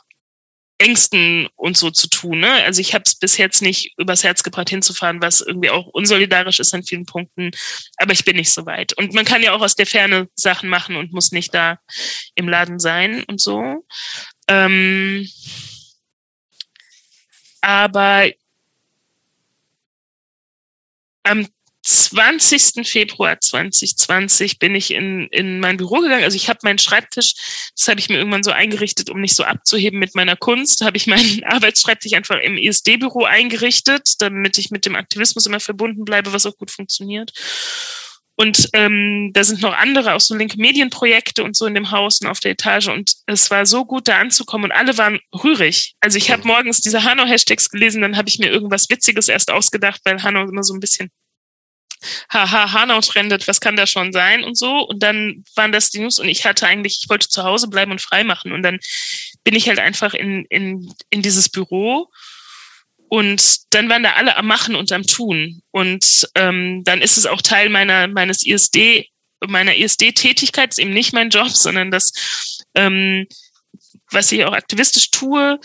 Ängsten 0.81 1.47
und 1.55 1.77
so 1.77 1.91
zu 1.91 2.09
tun. 2.09 2.39
Ne? 2.39 2.51
Also 2.63 2.81
ich 2.81 2.93
habe 2.93 3.03
es 3.05 3.15
bis 3.15 3.37
jetzt 3.37 3.61
nicht 3.61 3.93
übers 3.97 4.23
Herz 4.23 4.41
gebracht 4.41 4.69
hinzufahren, 4.69 5.21
was 5.21 5.41
irgendwie 5.41 5.69
auch 5.69 5.87
unsolidarisch 5.87 6.59
ist 6.59 6.73
an 6.73 6.83
vielen 6.83 7.05
Punkten. 7.05 7.51
Aber 7.97 8.13
ich 8.13 8.25
bin 8.25 8.35
nicht 8.35 8.51
so 8.51 8.65
weit. 8.65 8.93
Und 8.97 9.13
man 9.13 9.25
kann 9.25 9.43
ja 9.43 9.53
auch 9.53 9.61
aus 9.61 9.75
der 9.75 9.85
Ferne 9.85 10.27
Sachen 10.35 10.69
machen 10.69 10.95
und 10.95 11.13
muss 11.13 11.31
nicht 11.31 11.53
da 11.53 11.77
im 12.35 12.49
Laden 12.49 12.79
sein 12.79 13.23
und 13.25 13.39
so. 13.39 13.85
Ähm, 14.47 15.27
aber 17.61 18.31
am 21.23 21.47
20. 21.91 22.87
Februar 22.87 23.41
2020 23.41 24.59
bin 24.59 24.75
ich 24.75 24.91
in, 24.91 25.27
in 25.27 25.59
mein 25.59 25.75
Büro 25.75 25.99
gegangen. 25.99 26.23
Also 26.23 26.37
ich 26.37 26.47
habe 26.47 26.59
meinen 26.63 26.79
Schreibtisch, 26.79 27.33
das 27.75 27.89
habe 27.89 27.99
ich 27.99 28.07
mir 28.07 28.17
irgendwann 28.17 28.43
so 28.43 28.51
eingerichtet, 28.51 29.09
um 29.09 29.19
nicht 29.19 29.35
so 29.35 29.43
abzuheben 29.43 29.99
mit 29.99 30.15
meiner 30.15 30.37
Kunst, 30.37 30.85
habe 30.85 30.95
ich 30.95 31.07
meinen 31.07 31.43
Arbeitsschreibtisch 31.45 32.13
einfach 32.13 32.39
im 32.39 32.57
ISD-Büro 32.57 33.25
eingerichtet, 33.25 34.13
damit 34.19 34.57
ich 34.57 34.71
mit 34.71 34.85
dem 34.85 34.95
Aktivismus 34.95 35.45
immer 35.45 35.59
verbunden 35.59 36.05
bleibe, 36.05 36.31
was 36.31 36.45
auch 36.45 36.55
gut 36.55 36.71
funktioniert. 36.71 37.33
Und 38.37 38.69
ähm, 38.71 39.31
da 39.33 39.43
sind 39.43 39.61
noch 39.61 39.77
andere, 39.77 40.13
auch 40.13 40.21
so 40.21 40.33
linke 40.33 40.57
Medienprojekte 40.57 41.43
und 41.43 41.57
so 41.57 41.65
in 41.65 41.75
dem 41.75 41.91
Haus 41.91 42.21
und 42.21 42.27
auf 42.27 42.39
der 42.39 42.51
Etage. 42.51 42.87
Und 42.87 43.13
es 43.27 43.51
war 43.51 43.65
so 43.65 43.83
gut, 43.85 44.07
da 44.07 44.17
anzukommen. 44.17 44.71
Und 44.71 44.71
alle 44.71 44.97
waren 44.97 45.19
rührig. 45.43 45.93
Also 45.99 46.17
ich 46.17 46.31
habe 46.31 46.47
morgens 46.47 46.79
diese 46.79 47.03
Hanau-Hashtags 47.03 47.69
gelesen, 47.69 48.01
dann 48.01 48.17
habe 48.17 48.29
ich 48.29 48.39
mir 48.39 48.49
irgendwas 48.49 48.89
Witziges 48.89 49.27
erst 49.27 49.51
ausgedacht, 49.51 50.01
weil 50.05 50.23
Hanau 50.23 50.43
immer 50.43 50.63
so 50.63 50.73
ein 50.73 50.79
bisschen 50.79 51.11
haha, 52.29 52.73
Hanau 52.73 53.01
trendet, 53.01 53.47
was 53.47 53.61
kann 53.61 53.75
da 53.75 53.87
schon 53.87 54.13
sein 54.13 54.43
und 54.43 54.57
so. 54.57 54.87
Und 54.87 55.01
dann 55.03 55.43
waren 55.55 55.71
das 55.71 55.89
die 55.89 55.99
News 55.99 56.19
und 56.19 56.27
ich 56.27 56.45
hatte 56.45 56.67
eigentlich, 56.67 56.99
ich 57.03 57.09
wollte 57.09 57.29
zu 57.29 57.43
Hause 57.43 57.67
bleiben 57.67 57.91
und 57.91 58.01
frei 58.01 58.23
machen. 58.23 58.51
Und 58.51 58.63
dann 58.63 58.79
bin 59.43 59.55
ich 59.55 59.67
halt 59.67 59.79
einfach 59.79 60.13
in, 60.13 60.45
in, 60.49 60.93
in 61.09 61.21
dieses 61.21 61.49
Büro 61.49 62.09
und 63.07 63.73
dann 63.73 63.89
waren 63.89 64.03
da 64.03 64.13
alle 64.13 64.37
am 64.37 64.47
Machen 64.47 64.73
und 64.75 64.91
am 64.93 65.03
Tun. 65.03 65.61
Und 65.71 66.29
ähm, 66.35 66.83
dann 66.85 67.01
ist 67.01 67.17
es 67.17 67.25
auch 67.25 67.41
Teil 67.41 67.67
meiner 67.67 68.07
meines 68.07 68.45
ISD 68.45 69.09
meiner 69.47 69.75
ISD-Tätigkeit, 69.75 70.69
ist 70.69 70.79
eben 70.79 70.93
nicht 70.93 71.13
mein 71.13 71.29
Job, 71.29 71.49
sondern 71.49 71.91
das, 71.91 72.13
ähm, 72.75 73.27
was 74.11 74.31
ich 74.31 74.45
auch 74.45 74.53
aktivistisch 74.53 75.11
tue, 75.11 75.59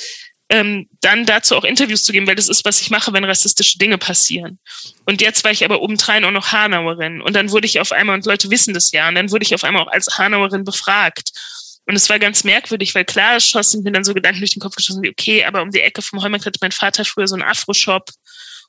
ähm, 0.49 0.89
dann 1.00 1.26
dazu 1.26 1.57
auch 1.57 1.65
Interviews 1.65 2.05
zu 2.05 2.12
geben, 2.12 2.26
weil 2.26 2.36
das 2.36 2.49
ist, 2.49 2.65
was 2.65 2.81
ich 2.81 2.91
mache, 2.91 3.12
wenn 3.12 3.25
rassistische 3.25 3.78
Dinge 3.78 3.99
passieren. 3.99 4.58
Und 5.05 5.20
jetzt 5.20 5.42
war 5.42 5.50
ich 5.50 5.65
aber 5.65 5.83
obendrein 5.83 6.25
auch 6.25 6.31
noch 6.31 6.52
Hanauerin. 6.52 7.20
Und 7.20 7.34
dann 7.34 7.50
wurde 7.50 7.66
ich 7.66 7.81
auf 7.81 7.92
einmal, 7.92 8.16
und 8.16 8.26
Leute 8.26 8.50
wissen 8.50 8.73
das 8.73 8.92
ja, 8.92 9.08
und 9.08 9.16
dann 9.16 9.31
wurde 9.31 9.44
ich 9.44 9.55
auf 9.55 9.65
einmal 9.65 9.83
auch 9.83 9.92
als 9.92 10.07
Hanauerin 10.18 10.65
befragt. 10.65 11.33
Und 11.86 11.97
es 11.97 12.08
war 12.08 12.18
ganz 12.18 12.44
merkwürdig, 12.44 12.94
weil 12.94 13.05
klar 13.05 13.41
schossen 13.41 13.83
mir 13.83 13.92
dann 13.92 14.05
so 14.05 14.15
Gedanken 14.15 14.41
durch 14.41 14.52
den 14.52 14.60
Kopf 14.60 14.76
geschossen, 14.76 15.02
wie, 15.02 15.10
okay, 15.10 15.44
aber 15.44 15.62
um 15.62 15.70
die 15.70 15.81
Ecke 15.81 16.02
vom 16.02 16.23
Heumarkt 16.23 16.47
hatte 16.47 16.58
mein 16.60 16.73
Vater 16.73 17.05
früher 17.05 17.28
so 17.28 17.34
einen 17.34 17.44
Afro-Shop. 17.44 18.10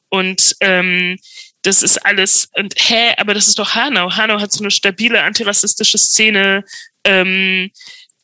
Und 0.09 0.55
ähm, 0.61 1.17
das 1.63 1.83
ist 1.83 1.97
alles, 2.05 2.49
und 2.55 2.75
hä, 2.77 3.13
aber 3.17 3.33
das 3.33 3.47
ist 3.47 3.59
doch 3.59 3.75
Hanau. 3.75 4.15
Hanau 4.15 4.39
hat 4.39 4.51
so 4.51 4.63
eine 4.63 4.71
stabile 4.71 5.21
antirassistische 5.23 5.97
Szene. 5.97 6.63
Ähm, 7.03 7.71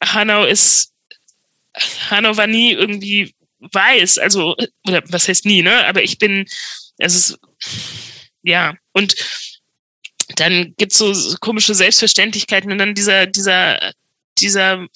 Hanau 0.04 0.46
ist, 0.46 0.92
Hanau 2.10 2.38
war 2.38 2.48
nie 2.48 2.72
irgendwie 2.74 3.34
weiß, 3.72 4.18
also, 4.18 4.56
oder 4.88 5.04
was 5.10 5.28
heißt 5.28 5.46
nie, 5.46 5.62
ne? 5.62 5.86
Aber 5.86 6.04
ich 6.04 6.18
bin, 6.18 6.46
also 7.00 7.36
ja, 8.44 8.74
und 8.94 9.16
dann 10.36 10.74
gibt's 10.78 10.98
so 10.98 11.14
komische 11.40 11.76
Selbstverständlichkeiten 11.76 12.72
und 12.72 12.78
dann 12.78 12.96
dieser, 12.96 13.26
dieser, 13.28 13.94
dieser 14.38 14.88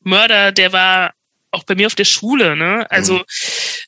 Mörder, 0.00 0.52
der 0.52 0.72
war 0.72 1.14
auch 1.52 1.64
bei 1.64 1.74
mir 1.74 1.86
auf 1.86 1.94
der 1.94 2.04
Schule, 2.04 2.56
ne? 2.56 2.86
Also 2.90 3.18
mhm. 3.18 3.24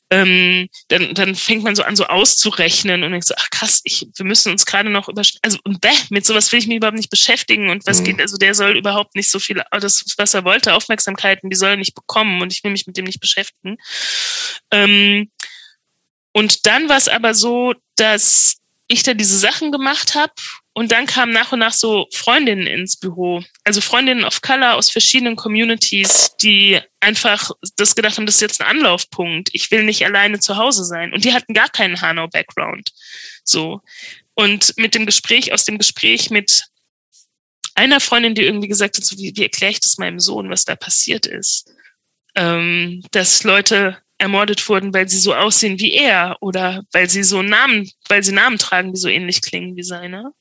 ähm, 0.09 0.69
dann, 0.89 1.13
dann 1.13 1.35
fängt 1.35 1.63
man 1.63 1.75
so 1.75 1.83
an, 1.83 1.95
so 1.95 2.05
auszurechnen 2.05 3.03
und 3.03 3.11
denkt 3.11 3.27
so, 3.27 3.35
ach 3.37 3.49
krass, 3.49 3.81
ich, 3.83 4.07
wir 4.15 4.25
müssen 4.25 4.51
uns 4.51 4.65
gerade 4.65 4.89
noch 4.89 5.07
über, 5.07 5.21
also 5.41 5.57
und 5.63 5.81
bäh, 5.81 5.89
mit 6.09 6.25
sowas 6.25 6.51
will 6.51 6.59
ich 6.59 6.67
mich 6.67 6.77
überhaupt 6.77 6.97
nicht 6.97 7.09
beschäftigen 7.09 7.69
und 7.69 7.85
was 7.85 8.01
mhm. 8.01 8.05
geht, 8.05 8.21
also 8.21 8.37
der 8.37 8.53
soll 8.53 8.77
überhaupt 8.77 9.15
nicht 9.15 9.31
so 9.31 9.39
viel, 9.39 9.61
das, 9.71 10.05
was 10.17 10.33
er 10.33 10.43
wollte, 10.43 10.73
Aufmerksamkeiten, 10.73 11.49
die 11.49 11.55
soll 11.55 11.71
er 11.71 11.77
nicht 11.77 11.95
bekommen 11.95 12.41
und 12.41 12.51
ich 12.51 12.63
will 12.63 12.71
mich 12.71 12.87
mit 12.87 12.97
dem 12.97 13.05
nicht 13.05 13.21
beschäftigen. 13.21 13.77
Ähm, 14.71 15.31
und 16.33 16.65
dann 16.65 16.89
war 16.89 16.97
es 16.97 17.07
aber 17.07 17.33
so, 17.33 17.75
dass 17.95 18.57
ich 18.87 19.03
da 19.03 19.13
diese 19.13 19.37
Sachen 19.37 19.71
gemacht 19.71 20.15
habe 20.15 20.33
und 20.73 20.91
dann 20.91 21.05
kamen 21.05 21.31
nach 21.31 21.51
und 21.51 21.59
nach 21.59 21.73
so 21.73 22.07
Freundinnen 22.11 22.65
ins 22.65 22.97
Büro. 22.97 23.43
Also 23.63 23.79
Freundinnen 23.79 24.25
of 24.25 24.41
Color 24.41 24.73
aus 24.73 24.89
verschiedenen 24.89 25.35
Communities, 25.35 26.35
die 26.41 26.79
einfach 26.99 27.51
das 27.77 27.93
gedacht 27.93 28.17
haben, 28.17 28.25
das 28.25 28.35
ist 28.35 28.41
jetzt 28.41 28.61
ein 28.61 28.67
Anlaufpunkt. 28.67 29.49
Ich 29.53 29.69
will 29.69 29.83
nicht 29.83 30.03
alleine 30.03 30.39
zu 30.39 30.57
Hause 30.57 30.83
sein. 30.83 31.13
Und 31.13 31.25
die 31.25 31.33
hatten 31.33 31.53
gar 31.53 31.69
keinen 31.69 32.01
Hanau-Background. 32.01 32.91
So. 33.43 33.81
Und 34.33 34.73
mit 34.77 34.95
dem 34.95 35.05
Gespräch, 35.05 35.53
aus 35.53 35.63
dem 35.63 35.77
Gespräch 35.77 36.31
mit 36.31 36.63
einer 37.75 37.99
Freundin, 37.99 38.33
die 38.33 38.43
irgendwie 38.43 38.67
gesagt 38.67 38.97
hat, 38.97 39.05
so 39.05 39.15
wie, 39.17 39.31
wie 39.35 39.43
erkläre 39.43 39.73
ich 39.73 39.79
das 39.79 39.99
meinem 39.99 40.19
Sohn, 40.19 40.49
was 40.49 40.65
da 40.65 40.75
passiert 40.75 41.27
ist? 41.27 41.71
Ähm, 42.35 43.03
dass 43.11 43.43
Leute 43.43 44.02
ermordet 44.23 44.67
wurden, 44.69 44.93
weil 44.93 45.07
sie 45.07 45.19
so 45.19 45.35
aussehen 45.35 45.79
wie 45.79 45.93
er 45.93 46.37
oder 46.39 46.83
weil 46.91 47.09
sie 47.09 47.23
so 47.23 47.41
Namen, 47.41 47.91
weil 48.07 48.23
sie 48.23 48.31
Namen 48.31 48.57
tragen, 48.57 48.93
die 48.93 48.99
so 48.99 49.09
ähnlich 49.09 49.41
klingen 49.41 49.75
wie 49.75 49.83
seine. 49.83 50.31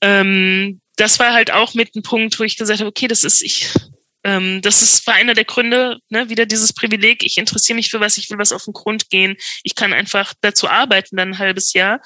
Ähm, 0.00 0.80
das 0.96 1.18
war 1.18 1.32
halt 1.32 1.50
auch 1.52 1.74
mit 1.74 1.94
ein 1.94 2.02
Punkt, 2.02 2.38
wo 2.40 2.44
ich 2.44 2.56
gesagt 2.56 2.80
habe, 2.80 2.88
okay, 2.88 3.06
das 3.06 3.22
ist 3.22 3.42
ich, 3.42 3.68
ähm, 4.24 4.62
das 4.62 4.80
ist 4.80 5.06
war 5.06 5.14
einer 5.14 5.34
der 5.34 5.44
Gründe, 5.44 5.98
ne, 6.08 6.28
wieder 6.30 6.46
dieses 6.46 6.72
Privileg. 6.72 7.22
Ich 7.22 7.36
interessiere 7.36 7.76
mich 7.76 7.90
für 7.90 8.00
was, 8.00 8.16
ich 8.16 8.30
will 8.30 8.38
was 8.38 8.52
auf 8.52 8.64
den 8.64 8.72
Grund 8.72 9.10
gehen. 9.10 9.36
Ich 9.62 9.74
kann 9.74 9.92
einfach 9.92 10.32
dazu 10.40 10.68
arbeiten, 10.68 11.16
dann 11.16 11.32
ein 11.32 11.38
halbes 11.38 11.74
Jahr. 11.74 12.00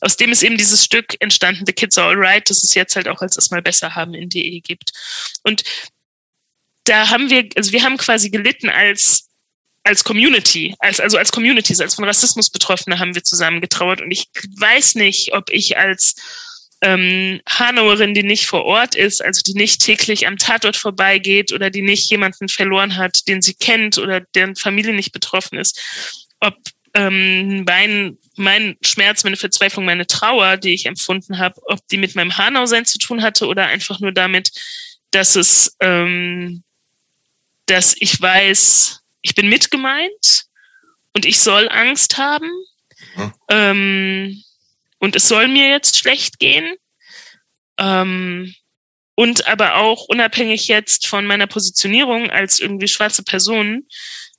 Aus 0.00 0.16
dem 0.16 0.32
ist 0.32 0.42
eben 0.42 0.56
dieses 0.56 0.84
Stück 0.84 1.16
entstanden, 1.20 1.64
The 1.66 1.72
Kids 1.72 1.98
Are 1.98 2.08
Alright, 2.08 2.48
das 2.48 2.64
es 2.64 2.74
jetzt 2.74 2.96
halt 2.96 3.08
auch 3.08 3.20
als 3.20 3.36
das 3.36 3.50
mal 3.50 3.62
besser 3.62 3.94
haben 3.94 4.14
in 4.14 4.30
DE 4.30 4.60
gibt. 4.60 4.92
Und 5.42 5.64
da 6.84 7.10
haben 7.10 7.30
wir, 7.30 7.48
also 7.56 7.72
wir 7.72 7.82
haben 7.82 7.96
quasi 7.98 8.30
gelitten 8.30 8.68
als 8.68 9.28
als 9.84 10.02
Community, 10.02 10.74
als, 10.78 10.98
also 10.98 11.18
als 11.18 11.30
Communities, 11.30 11.80
als 11.80 11.94
von 11.94 12.04
Rassismus 12.04 12.50
Betroffene 12.50 12.98
haben 12.98 13.14
wir 13.14 13.22
zusammen 13.22 13.60
getrauert. 13.60 14.00
Und 14.00 14.10
ich 14.10 14.28
weiß 14.56 14.94
nicht, 14.96 15.34
ob 15.34 15.50
ich 15.50 15.76
als 15.76 16.16
ähm, 16.80 17.40
Hanauerin, 17.48 18.14
die 18.14 18.22
nicht 18.22 18.46
vor 18.46 18.64
Ort 18.64 18.94
ist, 18.94 19.22
also 19.22 19.42
die 19.42 19.54
nicht 19.54 19.82
täglich 19.82 20.26
am 20.26 20.38
Tatort 20.38 20.76
vorbeigeht 20.76 21.52
oder 21.52 21.70
die 21.70 21.82
nicht 21.82 22.10
jemanden 22.10 22.48
verloren 22.48 22.96
hat, 22.96 23.28
den 23.28 23.42
sie 23.42 23.54
kennt 23.54 23.98
oder 23.98 24.20
deren 24.20 24.56
Familie 24.56 24.94
nicht 24.94 25.12
betroffen 25.12 25.58
ist, 25.58 25.80
ob 26.40 26.56
ähm, 26.94 27.64
mein, 27.64 28.18
mein 28.36 28.76
Schmerz, 28.82 29.24
meine 29.24 29.36
Verzweiflung, 29.36 29.84
meine 29.84 30.06
Trauer, 30.06 30.56
die 30.56 30.74
ich 30.74 30.86
empfunden 30.86 31.38
habe, 31.38 31.60
ob 31.66 31.86
die 31.88 31.98
mit 31.98 32.14
meinem 32.14 32.36
Hanau-Sein 32.36 32.86
zu 32.86 32.98
tun 32.98 33.22
hatte 33.22 33.46
oder 33.46 33.66
einfach 33.66 34.00
nur 34.00 34.12
damit, 34.12 34.50
dass 35.10 35.36
es, 35.36 35.76
ähm, 35.80 36.62
dass 37.66 37.94
ich 37.98 38.20
weiß, 38.20 39.03
ich 39.24 39.34
bin 39.34 39.48
mitgemeint 39.48 40.44
und 41.14 41.24
ich 41.24 41.40
soll 41.40 41.68
Angst 41.70 42.18
haben. 42.18 42.50
Mhm. 43.16 43.32
Ähm, 43.48 44.44
und 44.98 45.16
es 45.16 45.26
soll 45.26 45.48
mir 45.48 45.68
jetzt 45.70 45.96
schlecht 45.96 46.38
gehen. 46.38 46.76
Ähm, 47.78 48.54
und 49.16 49.46
aber 49.46 49.76
auch 49.76 50.04
unabhängig 50.08 50.68
jetzt 50.68 51.06
von 51.06 51.24
meiner 51.24 51.46
Positionierung 51.46 52.30
als 52.30 52.58
irgendwie 52.58 52.86
schwarze 52.86 53.22
Person, 53.22 53.88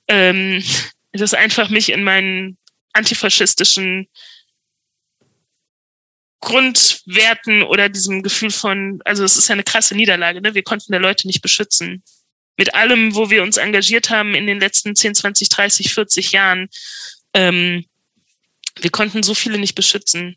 ähm, 0.08 0.62
das 1.12 1.34
einfach 1.34 1.68
mich 1.68 1.90
in 1.90 2.04
meinen 2.04 2.56
antifaschistischen 2.92 4.08
Grundwerten 6.40 7.64
oder 7.64 7.88
diesem 7.88 8.22
Gefühl 8.22 8.50
von, 8.50 9.00
also 9.04 9.24
es 9.24 9.36
ist 9.36 9.48
ja 9.48 9.54
eine 9.54 9.64
krasse 9.64 9.96
Niederlage, 9.96 10.40
ne? 10.40 10.54
Wir 10.54 10.62
konnten 10.62 10.92
der 10.92 11.00
Leute 11.00 11.26
nicht 11.26 11.42
beschützen 11.42 12.04
mit 12.56 12.74
allem, 12.74 13.14
wo 13.14 13.30
wir 13.30 13.42
uns 13.42 13.56
engagiert 13.56 14.10
haben 14.10 14.34
in 14.34 14.46
den 14.46 14.60
letzten 14.60 14.96
10, 14.96 15.14
20, 15.14 15.48
30, 15.48 15.92
40 15.92 16.32
Jahren, 16.32 16.68
ähm, 17.34 17.84
wir 18.80 18.90
konnten 18.90 19.22
so 19.22 19.34
viele 19.34 19.58
nicht 19.58 19.74
beschützen. 19.74 20.36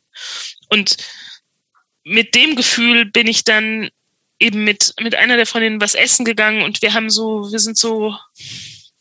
Und 0.69 0.98
mit 2.03 2.35
dem 2.35 2.56
Gefühl 2.56 3.06
bin 3.06 3.27
ich 3.27 3.43
dann 3.43 3.89
eben 4.39 4.64
mit, 4.64 4.93
mit 5.01 5.15
einer 5.15 5.35
der 5.35 5.45
Freundinnen 5.45 5.81
was 5.81 5.95
essen 5.95 6.23
gegangen 6.23 6.61
und 6.61 6.81
wir 6.81 6.93
haben 6.93 7.09
so, 7.09 7.51
wir 7.51 7.59
sind 7.59 7.77
so 7.77 8.15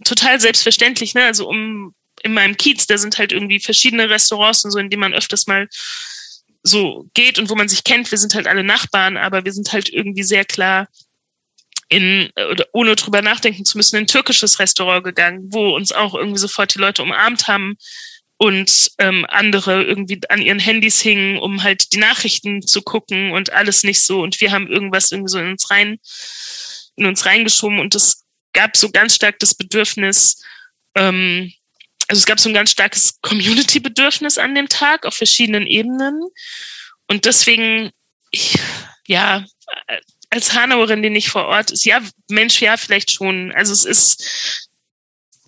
total 0.05 0.41
selbstverständlich, 0.41 1.15
ne? 1.15 1.25
Also 1.25 1.49
um 1.49 1.95
in 2.23 2.35
meinem 2.35 2.57
Kiez, 2.57 2.87
da 2.87 2.99
sind 2.99 3.19
halt 3.19 3.31
irgendwie 3.31 3.61
verschiedene 3.61 4.11
Restaurants 4.11 4.65
und 4.65 4.73
so, 4.73 4.79
in 4.79 4.91
denen 4.91 5.01
man 5.01 5.15
öfters 5.15 5.47
mal 5.47 5.69
so 6.65 7.09
geht 7.15 7.39
und 7.39 7.49
wo 7.49 7.55
man 7.55 7.69
sich 7.69 7.85
kennt. 7.85 8.11
Wir 8.11 8.19
sind 8.19 8.35
halt 8.35 8.49
alle 8.49 8.65
Nachbarn, 8.65 9.17
aber 9.17 9.45
wir 9.45 9.53
sind 9.53 9.73
halt 9.73 9.89
irgendwie 9.89 10.25
sehr 10.25 10.45
klar 10.45 10.89
in, 11.89 12.31
ohne 12.73 12.97
drüber 12.97 13.23
nachdenken 13.23 13.65
zu 13.65 13.79
müssen, 13.79 13.97
in 13.97 14.05
ein 14.05 14.09
türkisches 14.09 14.59
Restaurant 14.59 15.05
gegangen, 15.05 15.49
wo 15.51 15.75
uns 15.75 15.93
auch 15.93 16.15
irgendwie 16.15 16.39
sofort 16.39 16.75
die 16.75 16.79
Leute 16.79 17.03
umarmt 17.03 17.49
haben 17.49 17.77
und 18.37 18.93
ähm, 18.99 19.27
andere 19.29 19.83
irgendwie 19.83 20.21
an 20.29 20.43
ihren 20.43 20.61
Handys 20.61 21.01
hingen, 21.01 21.39
um 21.39 21.63
halt 21.63 21.93
die 21.93 21.99
Nachrichten 21.99 22.63
zu 22.63 22.83
gucken 22.83 23.33
und 23.33 23.53
alles 23.53 23.83
nicht 23.83 24.01
so. 24.03 24.21
Und 24.23 24.41
wir 24.41 24.53
haben 24.53 24.69
irgendwas 24.69 25.11
irgendwie 25.11 25.31
so 25.31 25.39
in 25.39 25.51
uns 25.51 25.71
rein, 25.71 25.99
in 26.97 27.07
uns 27.07 27.27
reingeschoben 27.27 27.81
und 27.81 27.95
es 27.95 28.25
gab 28.53 28.77
so 28.77 28.91
ganz 28.91 29.15
stark 29.15 29.39
das 29.39 29.55
Bedürfnis, 29.55 30.43
ähm, 30.95 31.53
also 32.09 32.21
es 32.21 32.27
gab 32.27 32.41
so 32.41 32.49
ein 32.49 32.55
ganz 32.55 32.71
starkes 32.71 33.21
Community-Bedürfnis 33.21 34.39
an 34.39 34.55
dem 34.55 34.69
Tag 34.69 35.05
auf 35.05 35.15
verschiedenen 35.15 35.67
Ebenen. 35.67 36.23
Und 37.07 37.27
deswegen, 37.27 37.91
ich, 38.31 38.59
ja, 39.07 39.45
als 40.31 40.55
Hanauerin, 40.55 41.03
die 41.03 41.11
nicht 41.11 41.29
vor 41.29 41.47
Ort 41.47 41.71
ist, 41.71 41.85
ja, 41.85 42.01
Mensch, 42.29 42.61
ja, 42.61 42.77
vielleicht 42.77 43.11
schon. 43.11 43.53
Also 43.53 43.73
es 43.73 43.85
ist, 43.85 44.69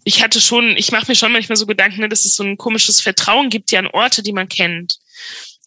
ich 0.05 0.23
hatte 0.23 0.41
schon, 0.41 0.76
ich 0.76 0.92
mache 0.92 1.07
mir 1.09 1.15
schon 1.15 1.33
manchmal 1.33 1.57
so 1.57 1.67
Gedanken, 1.67 2.00
ne, 2.00 2.09
dass 2.09 2.25
es 2.25 2.36
so 2.36 2.42
ein 2.42 2.57
komisches 2.57 3.00
Vertrauen 3.00 3.50
gibt 3.50 3.70
ja 3.70 3.78
an 3.81 3.89
Orte, 3.89 4.23
die 4.23 4.33
man 4.33 4.49
kennt. 4.49 4.99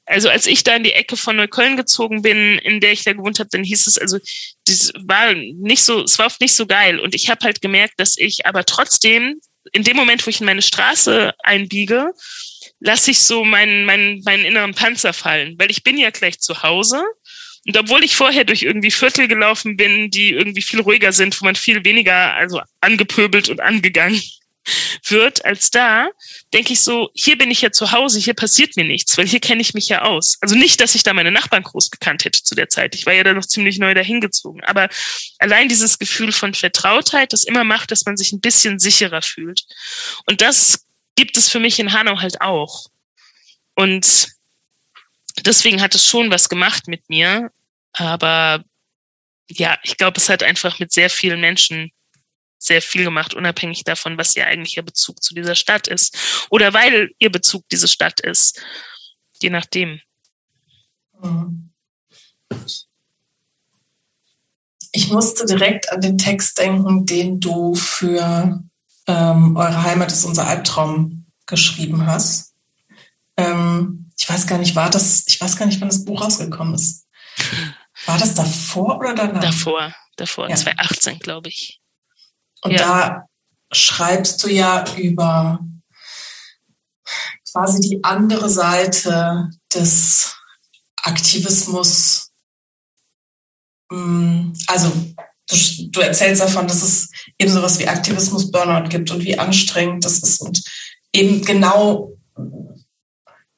Also 0.05 0.29
als 0.29 0.47
ich 0.47 0.63
da 0.63 0.75
in 0.75 0.83
die 0.83 0.93
Ecke 0.93 1.15
von 1.15 1.37
Neukölln 1.37 1.77
gezogen 1.77 2.23
bin, 2.23 2.57
in 2.57 2.81
der 2.81 2.91
ich 2.91 3.03
da 3.03 3.13
gewohnt 3.13 3.39
habe, 3.39 3.49
dann 3.51 3.63
hieß 3.63 3.87
es, 3.87 3.97
also 3.97 4.17
das 4.65 4.91
war 4.99 5.33
nicht 5.33 5.83
so, 5.83 6.03
es 6.03 6.19
war 6.19 6.25
oft 6.25 6.41
nicht 6.41 6.55
so 6.55 6.65
geil. 6.65 6.99
Und 6.99 7.15
ich 7.15 7.29
habe 7.29 7.45
halt 7.45 7.61
gemerkt, 7.61 7.93
dass 7.97 8.17
ich 8.17 8.45
aber 8.45 8.65
trotzdem, 8.65 9.39
in 9.71 9.83
dem 9.83 9.95
Moment, 9.95 10.25
wo 10.25 10.29
ich 10.29 10.41
in 10.41 10.45
meine 10.45 10.61
Straße 10.61 11.33
einbiege, 11.43 12.11
lasse 12.81 13.11
ich 13.11 13.19
so 13.19 13.45
meinen, 13.45 13.85
meinen, 13.85 14.21
meinen 14.25 14.43
inneren 14.43 14.73
Panzer 14.73 15.13
fallen, 15.13 15.55
weil 15.57 15.71
ich 15.71 15.83
bin 15.83 15.97
ja 15.97 16.09
gleich 16.09 16.39
zu 16.39 16.63
Hause 16.63 17.01
und 17.65 17.77
obwohl 17.77 18.03
ich 18.03 18.15
vorher 18.15 18.43
durch 18.43 18.63
irgendwie 18.63 18.91
Viertel 18.91 19.27
gelaufen 19.27 19.77
bin, 19.77 20.11
die 20.11 20.31
irgendwie 20.31 20.61
viel 20.61 20.81
ruhiger 20.81 21.13
sind, 21.13 21.39
wo 21.39 21.45
man 21.45 21.55
viel 21.55 21.85
weniger 21.85 22.33
also 22.35 22.61
angepöbelt 22.81 23.47
und 23.49 23.61
angegangen 23.61 24.21
wird 25.07 25.45
als 25.45 25.71
da, 25.71 26.09
denke 26.53 26.73
ich 26.73 26.81
so, 26.81 27.09
hier 27.13 27.37
bin 27.37 27.51
ich 27.51 27.61
ja 27.61 27.71
zu 27.71 27.91
Hause, 27.91 28.19
hier 28.19 28.33
passiert 28.33 28.75
mir 28.75 28.83
nichts, 28.83 29.17
weil 29.17 29.27
hier 29.27 29.39
kenne 29.39 29.61
ich 29.61 29.73
mich 29.73 29.87
ja 29.87 30.01
aus. 30.01 30.37
Also 30.41 30.55
nicht, 30.55 30.81
dass 30.81 30.95
ich 30.95 31.03
da 31.03 31.13
meine 31.13 31.31
Nachbarn 31.31 31.63
groß 31.63 31.89
gekannt 31.89 32.25
hätte 32.25 32.43
zu 32.43 32.53
der 32.53 32.69
Zeit. 32.69 32.95
Ich 32.95 33.05
war 33.05 33.13
ja 33.13 33.23
da 33.23 33.33
noch 33.33 33.45
ziemlich 33.45 33.79
neu 33.79 33.93
dahingezogen. 33.93 34.63
Aber 34.65 34.89
allein 35.39 35.69
dieses 35.69 35.99
Gefühl 35.99 36.33
von 36.33 36.53
Vertrautheit, 36.53 37.31
das 37.31 37.45
immer 37.45 37.63
macht, 37.63 37.91
dass 37.91 38.05
man 38.05 38.17
sich 38.17 38.33
ein 38.33 38.41
bisschen 38.41 38.79
sicherer 38.79 39.21
fühlt. 39.21 39.63
Und 40.25 40.41
das 40.41 40.85
gibt 41.15 41.37
es 41.37 41.49
für 41.49 41.59
mich 41.59 41.79
in 41.79 41.93
Hanau 41.93 42.19
halt 42.19 42.41
auch. 42.41 42.87
Und 43.75 44.32
deswegen 45.41 45.81
hat 45.81 45.95
es 45.95 46.05
schon 46.05 46.31
was 46.31 46.49
gemacht 46.49 46.87
mit 46.87 47.09
mir. 47.09 47.51
Aber 47.93 48.63
ja, 49.49 49.77
ich 49.83 49.97
glaube, 49.97 50.17
es 50.17 50.29
hat 50.29 50.43
einfach 50.43 50.79
mit 50.79 50.91
sehr 50.91 51.09
vielen 51.09 51.41
Menschen 51.41 51.91
sehr 52.57 52.81
viel 52.81 53.03
gemacht, 53.03 53.33
unabhängig 53.33 53.83
davon, 53.83 54.17
was 54.17 54.35
ihr 54.35 54.47
eigentlicher 54.47 54.83
Bezug 54.83 55.21
zu 55.21 55.35
dieser 55.35 55.55
Stadt 55.55 55.87
ist. 55.87 56.47
Oder 56.49 56.73
weil 56.73 57.11
ihr 57.19 57.31
Bezug 57.31 57.67
diese 57.69 57.87
Stadt 57.89 58.21
ist. 58.21 58.63
Je 59.41 59.49
nachdem. 59.49 59.99
Ich 64.93 65.09
musste 65.09 65.45
direkt 65.45 65.91
an 65.91 65.99
den 65.99 66.17
Text 66.17 66.57
denken, 66.57 67.05
den 67.05 67.39
du 67.39 67.75
für 67.75 68.63
ähm, 69.07 69.57
Eure 69.57 69.83
Heimat 69.83 70.11
ist 70.11 70.23
unser 70.23 70.47
Albtraum 70.47 71.25
geschrieben 71.45 72.05
hast. 72.05 72.53
Ähm, 73.35 74.02
ich 74.17 74.29
weiß 74.29 74.47
gar 74.47 74.57
nicht, 74.57 74.75
war 74.75 74.89
das, 74.89 75.23
ich 75.27 75.39
weiß 75.39 75.57
gar 75.57 75.65
nicht, 75.65 75.81
wann 75.81 75.89
das 75.89 76.05
Buch 76.05 76.21
rausgekommen 76.21 76.75
ist. 76.75 77.05
War 78.05 78.17
das 78.17 78.33
davor 78.33 78.97
oder 78.97 79.13
danach? 79.15 79.41
Davor, 79.41 79.93
davor, 80.17 80.49
ja. 80.49 80.55
2018, 80.55 81.19
glaube 81.19 81.49
ich. 81.49 81.81
Und 82.61 82.71
ja. 82.71 82.77
da 82.77 83.27
schreibst 83.71 84.43
du 84.43 84.49
ja 84.49 84.85
über 84.95 85.59
quasi 87.51 87.79
die 87.79 88.03
andere 88.03 88.49
Seite 88.49 89.49
des 89.73 90.35
Aktivismus. 91.03 92.31
Mm, 93.89 94.53
also 94.67 94.91
du, 95.49 95.55
du 95.89 95.99
erzählst 96.01 96.41
davon, 96.41 96.67
dass 96.67 96.81
es 96.81 97.09
eben 97.37 97.51
sowas 97.51 97.79
wie 97.79 97.87
Aktivismus 97.87 98.51
Burnout 98.51 98.89
gibt 98.89 99.11
und 99.11 99.23
wie 99.23 99.37
anstrengend 99.37 100.05
das 100.05 100.19
ist 100.19 100.41
und 100.41 100.63
eben 101.11 101.43
genau 101.43 102.11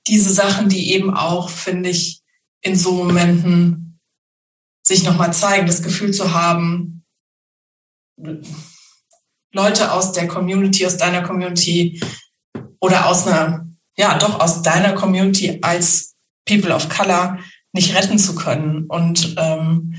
diese 0.07 0.31
Sachen, 0.31 0.69
die 0.69 0.93
eben 0.93 1.13
auch, 1.13 1.49
finde 1.49 1.89
ich, 1.89 2.21
in 2.61 2.75
so 2.75 2.91
Momenten 2.91 3.99
sich 4.83 5.03
nochmal 5.03 5.33
zeigen, 5.33 5.67
das 5.67 5.81
Gefühl 5.81 6.11
zu 6.11 6.33
haben, 6.33 7.03
Leute 9.51 9.91
aus 9.91 10.11
der 10.11 10.27
Community, 10.27 10.85
aus 10.85 10.97
deiner 10.97 11.23
Community 11.23 12.01
oder 12.79 13.07
aus 13.07 13.25
einer, 13.25 13.67
ja, 13.97 14.17
doch 14.17 14.39
aus 14.39 14.61
deiner 14.61 14.93
Community 14.93 15.59
als 15.61 16.15
People 16.45 16.73
of 16.73 16.89
Color 16.89 17.39
nicht 17.71 17.95
retten 17.95 18.19
zu 18.19 18.35
können. 18.35 18.85
Und 18.85 19.35
ähm, 19.37 19.95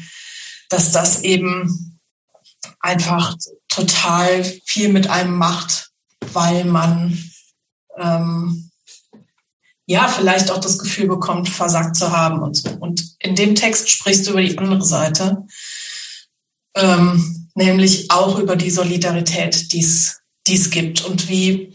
dass 0.69 0.93
das 0.93 1.23
eben 1.23 2.01
einfach 2.81 3.37
total 3.69 4.45
viel 4.65 4.93
mit 4.93 5.09
einem 5.09 5.37
macht, 5.37 5.91
weil 6.33 6.65
man 6.65 7.19
ähm, 7.99 8.66
ja 9.87 10.09
vielleicht 10.09 10.51
auch 10.51 10.61
das 10.61 10.79
Gefühl 10.79 11.07
bekommt, 11.07 11.49
versagt 11.49 11.97
zu 11.97 12.11
haben 12.11 12.43
und 12.43 12.57
so. 12.57 12.71
Und 12.71 13.17
in 13.21 13.37
dem 13.37 13.55
Text 13.55 13.89
sprichst 13.89 14.27
du 14.27 14.33
über 14.33 14.43
die 14.43 14.59
andere 14.59 14.85
Seite, 14.85 15.47
ähm, 16.75 17.49
nämlich 17.55 18.11
auch 18.11 18.39
über 18.39 18.57
die 18.57 18.71
Solidarität, 18.71 19.73
die 19.73 19.81
es 19.81 20.71
gibt 20.71 21.05
und 21.05 21.29
wie 21.29 21.73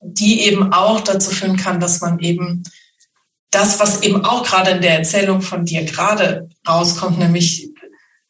die 0.00 0.42
eben 0.42 0.72
auch 0.72 1.00
dazu 1.00 1.30
führen 1.30 1.56
kann, 1.56 1.80
dass 1.80 2.00
man 2.00 2.18
eben 2.20 2.62
das, 3.50 3.80
was 3.80 4.02
eben 4.02 4.24
auch 4.24 4.44
gerade 4.44 4.72
in 4.72 4.82
der 4.82 4.98
Erzählung 4.98 5.40
von 5.40 5.64
dir 5.64 5.84
gerade 5.84 6.48
rauskommt, 6.68 7.18
nämlich 7.18 7.70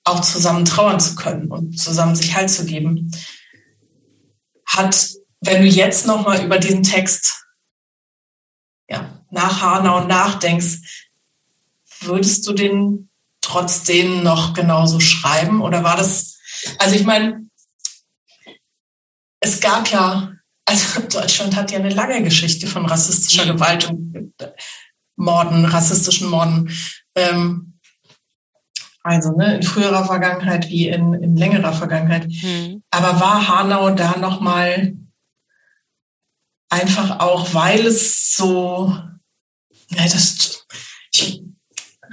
auch 0.04 0.20
zusammen 0.20 0.64
trauern 0.64 1.00
zu 1.00 1.16
können 1.16 1.50
und 1.50 1.78
zusammen 1.78 2.14
sich 2.14 2.34
Halt 2.36 2.48
zu 2.48 2.64
geben, 2.64 3.10
hat, 4.66 5.10
wenn 5.40 5.62
du 5.62 5.68
jetzt 5.68 6.06
nochmal 6.06 6.44
über 6.44 6.58
diesen 6.58 6.82
Text 6.82 7.45
nach 9.30 9.60
Hanau 9.60 10.04
nachdenkst, 10.04 11.08
würdest 12.00 12.46
du 12.46 12.52
den 12.52 13.08
trotzdem 13.40 14.22
noch 14.22 14.54
genauso 14.54 15.00
schreiben? 15.00 15.62
Oder 15.62 15.84
war 15.84 15.96
das, 15.96 16.38
also 16.78 16.94
ich 16.94 17.04
meine, 17.04 17.46
es 19.40 19.60
gab 19.60 19.90
ja, 19.90 20.32
also 20.64 21.00
Deutschland 21.12 21.56
hat 21.56 21.70
ja 21.70 21.78
eine 21.78 21.90
lange 21.90 22.22
Geschichte 22.22 22.66
von 22.66 22.86
rassistischer 22.86 23.44
mhm. 23.44 23.56
Gewalt 23.56 23.88
und 23.88 24.34
Morden, 25.16 25.64
rassistischen 25.64 26.28
Morden. 26.28 26.70
Ähm, 27.14 27.78
also 29.02 29.36
ne, 29.36 29.56
in 29.56 29.62
früherer 29.62 30.04
Vergangenheit 30.04 30.68
wie 30.68 30.88
in, 30.88 31.14
in 31.14 31.36
längerer 31.36 31.72
Vergangenheit. 31.72 32.26
Mhm. 32.26 32.82
Aber 32.90 33.20
war 33.20 33.46
Hanau 33.46 33.90
da 33.90 34.18
nochmal 34.18 34.96
einfach 36.68 37.20
auch, 37.20 37.54
weil 37.54 37.86
es 37.86 38.34
so, 38.34 38.98
ja, 39.90 40.02
das, 40.04 40.66
ich 41.12 41.42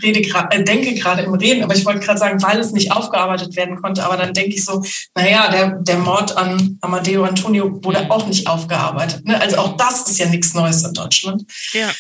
rede 0.02 0.22
gerade, 0.22 0.56
äh, 0.56 0.64
denke 0.64 0.94
gerade 0.96 1.24
im 1.24 1.34
Reden, 1.34 1.64
aber 1.64 1.76
ich 1.76 1.86
wollte 1.86 2.00
gerade 2.00 2.20
sagen, 2.20 2.42
weil 2.42 2.60
es 2.60 2.72
nicht 2.72 2.92
aufgearbeitet 2.92 3.56
werden 3.56 3.82
konnte, 3.82 4.04
aber 4.04 4.18
dann 4.18 4.34
denke 4.34 4.56
ich 4.56 4.66
so, 4.66 4.84
naja, 5.16 5.50
der, 5.52 5.80
der 5.82 5.98
Mord 5.98 6.36
an 6.38 6.78
Amadeo 6.82 7.24
Antonio 7.24 7.84
wurde 7.84 8.10
auch 8.10 8.28
nicht 8.28 8.48
aufgearbeitet. 8.48 9.26
Ne? 9.26 9.40
Also 9.40 9.58
auch 9.58 9.78
das 9.78 10.10
ist 10.10 10.20
ja 10.20 10.28
nichts 10.28 10.54
Neues 10.54 10.84
in 10.84 10.94
Deutschland. 10.94 11.44
Ja. 11.74 11.92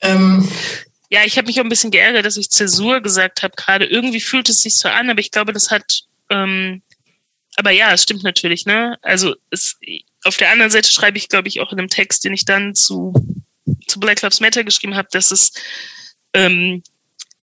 Ähm, 0.00 0.48
ja, 1.10 1.20
ich 1.24 1.38
habe 1.38 1.46
mich 1.46 1.58
auch 1.58 1.64
ein 1.64 1.70
bisschen 1.70 1.90
geärgert, 1.90 2.26
dass 2.26 2.36
ich 2.36 2.50
Zäsur 2.50 3.00
gesagt 3.00 3.42
habe. 3.42 3.54
Gerade 3.56 3.86
irgendwie 3.86 4.20
fühlt 4.20 4.48
es 4.48 4.60
sich 4.60 4.76
so 4.76 4.88
an, 4.88 5.08
aber 5.08 5.20
ich 5.20 5.30
glaube, 5.30 5.52
das 5.52 5.70
hat. 5.70 6.02
Ähm, 6.30 6.82
aber 7.56 7.70
ja, 7.70 7.92
es 7.92 8.02
stimmt 8.02 8.22
natürlich, 8.22 8.66
ne? 8.66 8.98
Also 9.02 9.34
es, 9.50 9.78
auf 10.24 10.36
der 10.36 10.50
anderen 10.50 10.70
Seite 10.70 10.92
schreibe 10.92 11.18
ich, 11.18 11.28
glaube 11.28 11.48
ich, 11.48 11.60
auch 11.60 11.72
in 11.72 11.78
einem 11.78 11.88
Text, 11.88 12.24
den 12.24 12.34
ich 12.34 12.44
dann 12.44 12.74
zu, 12.74 13.14
zu 13.86 14.00
Black 14.00 14.22
Lives 14.22 14.40
Matter 14.40 14.64
geschrieben 14.64 14.96
habe, 14.96 15.08
dass 15.10 15.30
es 15.30 15.52
ähm, 16.34 16.82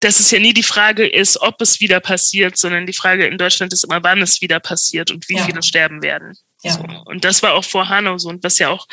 dass 0.00 0.18
es 0.18 0.30
ja 0.30 0.38
nie 0.38 0.54
die 0.54 0.62
Frage 0.62 1.06
ist, 1.06 1.40
ob 1.42 1.60
es 1.60 1.80
wieder 1.80 2.00
passiert, 2.00 2.56
sondern 2.56 2.86
die 2.86 2.94
Frage 2.94 3.26
in 3.26 3.36
Deutschland 3.36 3.72
ist 3.72 3.84
immer, 3.84 4.02
wann 4.02 4.22
es 4.22 4.40
wieder 4.40 4.58
passiert 4.58 5.10
und 5.10 5.28
wie 5.28 5.36
ja. 5.36 5.44
viele 5.44 5.62
sterben 5.62 6.02
werden. 6.02 6.36
Ja. 6.62 6.72
So. 6.72 6.82
Und 7.04 7.24
das 7.24 7.42
war 7.42 7.52
auch 7.52 7.64
vor 7.64 7.88
Hanau 7.88 8.16
so 8.16 8.30
und 8.30 8.42
was 8.42 8.58
ja 8.58 8.70
auch 8.70 8.88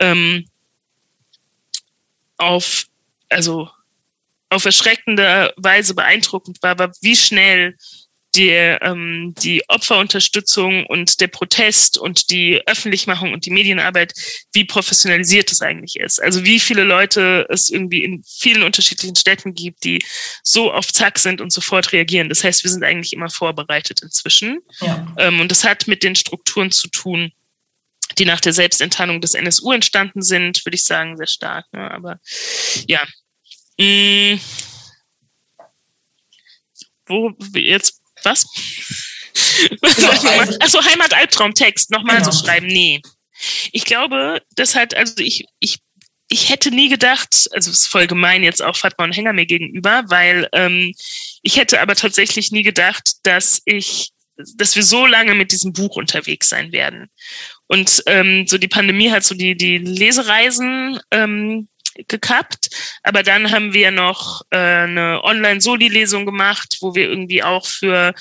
ähm, 0.00 0.44
auf, 2.38 2.86
also 3.28 3.70
auf 4.50 4.64
erschreckende 4.64 5.54
Weise 5.56 5.94
beeindruckend 5.94 6.60
war, 6.62 6.76
war 6.76 6.92
wie 7.00 7.16
schnell 7.16 7.76
die, 8.34 8.50
ähm, 8.50 9.34
die 9.42 9.62
Opferunterstützung 9.68 10.86
und 10.86 11.20
der 11.20 11.28
Protest 11.28 11.98
und 11.98 12.30
die 12.30 12.60
Öffentlichmachung 12.66 13.32
und 13.32 13.44
die 13.44 13.50
Medienarbeit, 13.50 14.14
wie 14.52 14.64
professionalisiert 14.64 15.52
es 15.52 15.60
eigentlich 15.60 15.96
ist. 15.96 16.22
Also 16.22 16.44
wie 16.44 16.58
viele 16.58 16.84
Leute 16.84 17.46
es 17.50 17.68
irgendwie 17.68 18.04
in 18.04 18.24
vielen 18.24 18.62
unterschiedlichen 18.62 19.16
Städten 19.16 19.54
gibt, 19.54 19.84
die 19.84 20.02
so 20.42 20.72
auf 20.72 20.92
Zack 20.92 21.18
sind 21.18 21.40
und 21.40 21.52
sofort 21.52 21.92
reagieren. 21.92 22.28
Das 22.28 22.42
heißt, 22.42 22.64
wir 22.64 22.70
sind 22.70 22.84
eigentlich 22.84 23.12
immer 23.12 23.30
vorbereitet 23.30 24.00
inzwischen. 24.02 24.60
Ja. 24.80 25.14
Ähm, 25.18 25.40
und 25.40 25.50
das 25.50 25.64
hat 25.64 25.86
mit 25.86 26.02
den 26.02 26.14
Strukturen 26.14 26.70
zu 26.70 26.88
tun, 26.88 27.32
die 28.18 28.24
nach 28.24 28.40
der 28.40 28.52
Selbstenttarnung 28.52 29.20
des 29.20 29.34
NSU 29.34 29.72
entstanden 29.72 30.22
sind, 30.22 30.64
würde 30.64 30.74
ich 30.74 30.84
sagen, 30.84 31.16
sehr 31.16 31.26
stark. 31.26 31.66
Ne? 31.72 31.90
Aber 31.90 32.20
ja. 32.86 33.00
Hm. 33.78 34.40
Wo 37.06 37.32
jetzt 37.54 38.01
was? 38.24 38.46
Genau, 39.80 40.10
also, 40.38 40.58
Achso, 40.60 40.84
Heimat-Albtraum-Text, 40.84 41.90
nochmal 41.90 42.18
genau. 42.18 42.30
so 42.30 42.44
schreiben. 42.44 42.66
Nee. 42.66 43.00
Ich 43.72 43.84
glaube, 43.84 44.42
das 44.54 44.74
hat, 44.74 44.94
also 44.94 45.14
ich, 45.18 45.44
ich, 45.58 45.78
ich 46.28 46.48
hätte 46.48 46.70
nie 46.70 46.88
gedacht, 46.88 47.48
also 47.52 47.70
es 47.70 47.80
ist 47.80 47.86
voll 47.86 48.06
gemein 48.06 48.42
jetzt 48.42 48.62
auch 48.62 48.76
Fatma 48.76 49.04
und 49.04 49.12
Hänger 49.12 49.32
mir 49.32 49.46
gegenüber, 49.46 50.04
weil 50.06 50.48
ähm, 50.52 50.94
ich 51.42 51.56
hätte 51.56 51.80
aber 51.80 51.96
tatsächlich 51.96 52.52
nie 52.52 52.62
gedacht, 52.62 53.14
dass 53.24 53.60
ich 53.64 54.12
dass 54.56 54.74
wir 54.74 54.82
so 54.82 55.06
lange 55.06 55.34
mit 55.34 55.52
diesem 55.52 55.72
Buch 55.72 55.96
unterwegs 55.96 56.48
sein 56.48 56.72
werden. 56.72 57.08
Und 57.66 58.02
ähm, 58.06 58.46
so 58.46 58.58
die 58.58 58.68
Pandemie 58.68 59.10
hat 59.10 59.24
so 59.24 59.34
die, 59.34 59.56
die 59.56 59.78
Lesereisen 59.78 60.98
ähm, 61.10 61.68
gekappt. 62.08 62.70
Aber 63.02 63.22
dann 63.22 63.50
haben 63.50 63.72
wir 63.72 63.90
noch 63.90 64.42
äh, 64.50 64.56
eine 64.56 65.22
Online-Soli-Lesung 65.24 66.26
gemacht, 66.26 66.78
wo 66.80 66.94
wir 66.94 67.08
irgendwie 67.08 67.42
auch 67.42 67.66
für, 67.66 68.14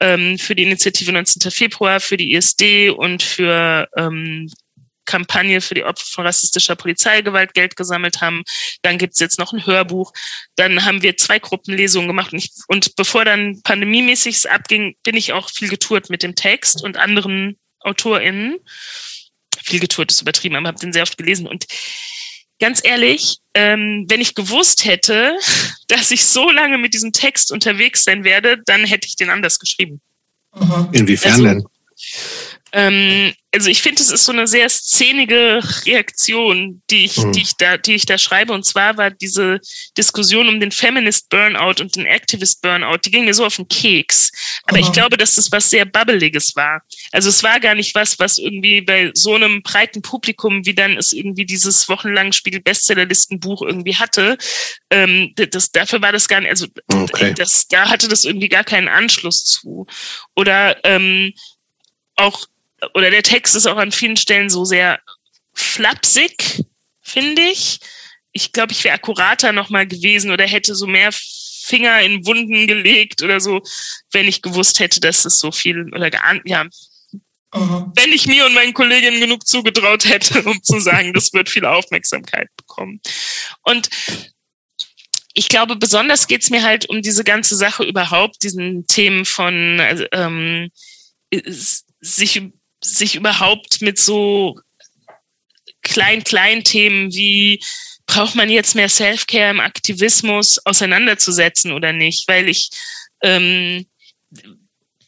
ähm, 0.00 0.38
für 0.38 0.54
die 0.54 0.64
Initiative 0.64 1.12
19. 1.12 1.50
Februar, 1.50 2.00
für 2.00 2.16
die 2.16 2.34
ISD 2.34 2.90
und 2.90 3.22
für 3.22 3.88
ähm, 3.96 4.48
Kampagne 5.06 5.60
für 5.62 5.74
die 5.74 5.84
Opfer 5.84 6.04
von 6.04 6.26
rassistischer 6.26 6.76
Polizeigewalt 6.76 7.54
Geld 7.54 7.76
gesammelt 7.76 8.20
haben. 8.20 8.42
Dann 8.82 8.98
gibt's 8.98 9.20
jetzt 9.20 9.38
noch 9.38 9.52
ein 9.52 9.64
Hörbuch. 9.64 10.12
Dann 10.56 10.84
haben 10.84 11.00
wir 11.00 11.16
zwei 11.16 11.38
Gruppenlesungen 11.38 12.08
gemacht. 12.08 12.32
Und, 12.32 12.38
ich, 12.40 12.50
und 12.68 12.94
bevor 12.96 13.24
dann 13.24 13.62
pandemiemäßig 13.62 14.36
es 14.36 14.46
abging, 14.46 14.96
bin 15.02 15.16
ich 15.16 15.32
auch 15.32 15.48
viel 15.48 15.68
getourt 15.68 16.10
mit 16.10 16.22
dem 16.22 16.34
Text 16.34 16.82
und 16.82 16.98
anderen 16.98 17.56
AutorInnen. 17.80 18.58
Viel 19.62 19.80
getourt 19.80 20.12
ist 20.12 20.20
übertrieben, 20.20 20.56
aber 20.56 20.68
habe 20.68 20.78
den 20.78 20.92
sehr 20.92 21.04
oft 21.04 21.16
gelesen. 21.16 21.46
Und 21.46 21.64
ganz 22.58 22.80
ehrlich, 22.84 23.38
ähm, 23.54 24.06
wenn 24.08 24.20
ich 24.20 24.34
gewusst 24.34 24.84
hätte, 24.84 25.36
dass 25.88 26.10
ich 26.10 26.24
so 26.24 26.50
lange 26.50 26.78
mit 26.78 26.94
diesem 26.94 27.12
Text 27.12 27.52
unterwegs 27.52 28.04
sein 28.04 28.24
werde, 28.24 28.58
dann 28.64 28.84
hätte 28.84 29.06
ich 29.06 29.16
den 29.16 29.30
anders 29.30 29.58
geschrieben. 29.58 30.00
Mhm. 30.54 30.88
Inwiefern 30.92 31.32
also, 31.32 31.44
denn? 31.44 31.64
Ähm, 32.76 33.32
also 33.54 33.70
ich 33.70 33.80
finde, 33.80 34.02
es 34.02 34.10
ist 34.10 34.26
so 34.26 34.32
eine 34.32 34.46
sehr 34.46 34.68
szenige 34.68 35.62
Reaktion, 35.86 36.82
die 36.90 37.06
ich, 37.06 37.16
mhm. 37.16 37.32
die 37.32 37.40
ich 37.40 37.56
da, 37.56 37.78
die 37.78 37.94
ich 37.94 38.04
da 38.04 38.18
schreibe. 38.18 38.52
Und 38.52 38.66
zwar 38.66 38.98
war 38.98 39.10
diese 39.10 39.60
Diskussion 39.96 40.46
um 40.46 40.60
den 40.60 40.70
Feminist 40.70 41.30
Burnout 41.30 41.80
und 41.80 41.96
den 41.96 42.04
Activist 42.04 42.60
Burnout, 42.60 42.98
die 43.06 43.10
ging 43.10 43.24
mir 43.24 43.32
so 43.32 43.46
auf 43.46 43.56
den 43.56 43.66
Keks. 43.66 44.60
Aber 44.64 44.76
mhm. 44.76 44.84
ich 44.84 44.92
glaube, 44.92 45.16
dass 45.16 45.36
das 45.36 45.50
was 45.52 45.70
sehr 45.70 45.86
Bubbeliges 45.86 46.54
war. 46.54 46.82
Also 47.12 47.30
es 47.30 47.42
war 47.42 47.58
gar 47.58 47.74
nicht 47.74 47.94
was, 47.94 48.18
was 48.18 48.36
irgendwie 48.36 48.82
bei 48.82 49.10
so 49.14 49.34
einem 49.34 49.62
breiten 49.62 50.02
Publikum, 50.02 50.66
wie 50.66 50.74
dann 50.74 50.98
es 50.98 51.14
irgendwie 51.14 51.46
dieses 51.46 51.88
wochenlang 51.88 52.32
Spiegel 52.32 52.60
Bestsellerlistenbuch 52.60 53.62
irgendwie 53.62 53.96
hatte, 53.96 54.36
ähm, 54.90 55.32
das, 55.34 55.72
dafür 55.72 56.02
war 56.02 56.12
das 56.12 56.28
gar 56.28 56.42
nicht, 56.42 56.50
also 56.50 56.66
okay. 56.92 57.32
das, 57.32 57.68
da 57.68 57.88
hatte 57.88 58.06
das 58.06 58.26
irgendwie 58.26 58.50
gar 58.50 58.64
keinen 58.64 58.88
Anschluss 58.88 59.44
zu. 59.44 59.86
Oder 60.34 60.76
ähm, 60.84 61.32
auch 62.16 62.46
oder 62.94 63.10
der 63.10 63.22
Text 63.22 63.54
ist 63.54 63.66
auch 63.66 63.76
an 63.76 63.92
vielen 63.92 64.16
Stellen 64.16 64.50
so 64.50 64.64
sehr 64.64 65.00
flapsig, 65.54 66.64
finde 67.02 67.42
ich. 67.42 67.80
Ich 68.32 68.52
glaube, 68.52 68.72
ich 68.72 68.84
wäre 68.84 68.94
akkurater 68.94 69.52
nochmal 69.52 69.86
gewesen 69.86 70.30
oder 70.30 70.46
hätte 70.46 70.74
so 70.74 70.86
mehr 70.86 71.10
Finger 71.12 72.00
in 72.00 72.24
Wunden 72.26 72.66
gelegt 72.66 73.22
oder 73.22 73.40
so, 73.40 73.62
wenn 74.12 74.28
ich 74.28 74.42
gewusst 74.42 74.78
hätte, 74.78 75.00
dass 75.00 75.24
es 75.24 75.38
so 75.38 75.50
viel 75.50 75.92
oder 75.92 76.10
geahnt, 76.10 76.42
ja, 76.44 76.64
mhm. 76.64 77.92
wenn 77.96 78.12
ich 78.12 78.26
mir 78.26 78.46
und 78.46 78.54
meinen 78.54 78.74
Kolleginnen 78.74 79.20
genug 79.20 79.46
zugetraut 79.46 80.04
hätte, 80.04 80.42
um 80.44 80.62
zu 80.62 80.78
sagen, 80.78 81.12
das 81.12 81.32
wird 81.32 81.50
viel 81.50 81.64
Aufmerksamkeit 81.64 82.48
bekommen. 82.56 83.00
Und 83.62 83.88
ich 85.34 85.48
glaube, 85.48 85.76
besonders 85.76 86.28
geht 86.28 86.42
es 86.42 86.50
mir 86.50 86.62
halt 86.62 86.88
um 86.88 87.02
diese 87.02 87.24
ganze 87.24 87.56
Sache 87.56 87.84
überhaupt, 87.84 88.42
diesen 88.42 88.86
Themen 88.86 89.24
von 89.24 89.80
also, 89.80 90.04
ähm, 90.12 90.70
sich 92.00 92.42
sich 92.86 93.14
überhaupt 93.14 93.82
mit 93.82 93.98
so 93.98 94.58
klein, 95.82 96.24
kleinen 96.24 96.64
Themen 96.64 97.12
wie 97.12 97.62
braucht 98.06 98.34
man 98.34 98.48
jetzt 98.50 98.74
mehr 98.74 98.88
Self-Care 98.88 99.50
im 99.50 99.60
Aktivismus 99.60 100.58
auseinanderzusetzen 100.64 101.72
oder 101.72 101.92
nicht? 101.92 102.28
Weil 102.28 102.48
ich, 102.48 102.70
ähm, 103.22 103.86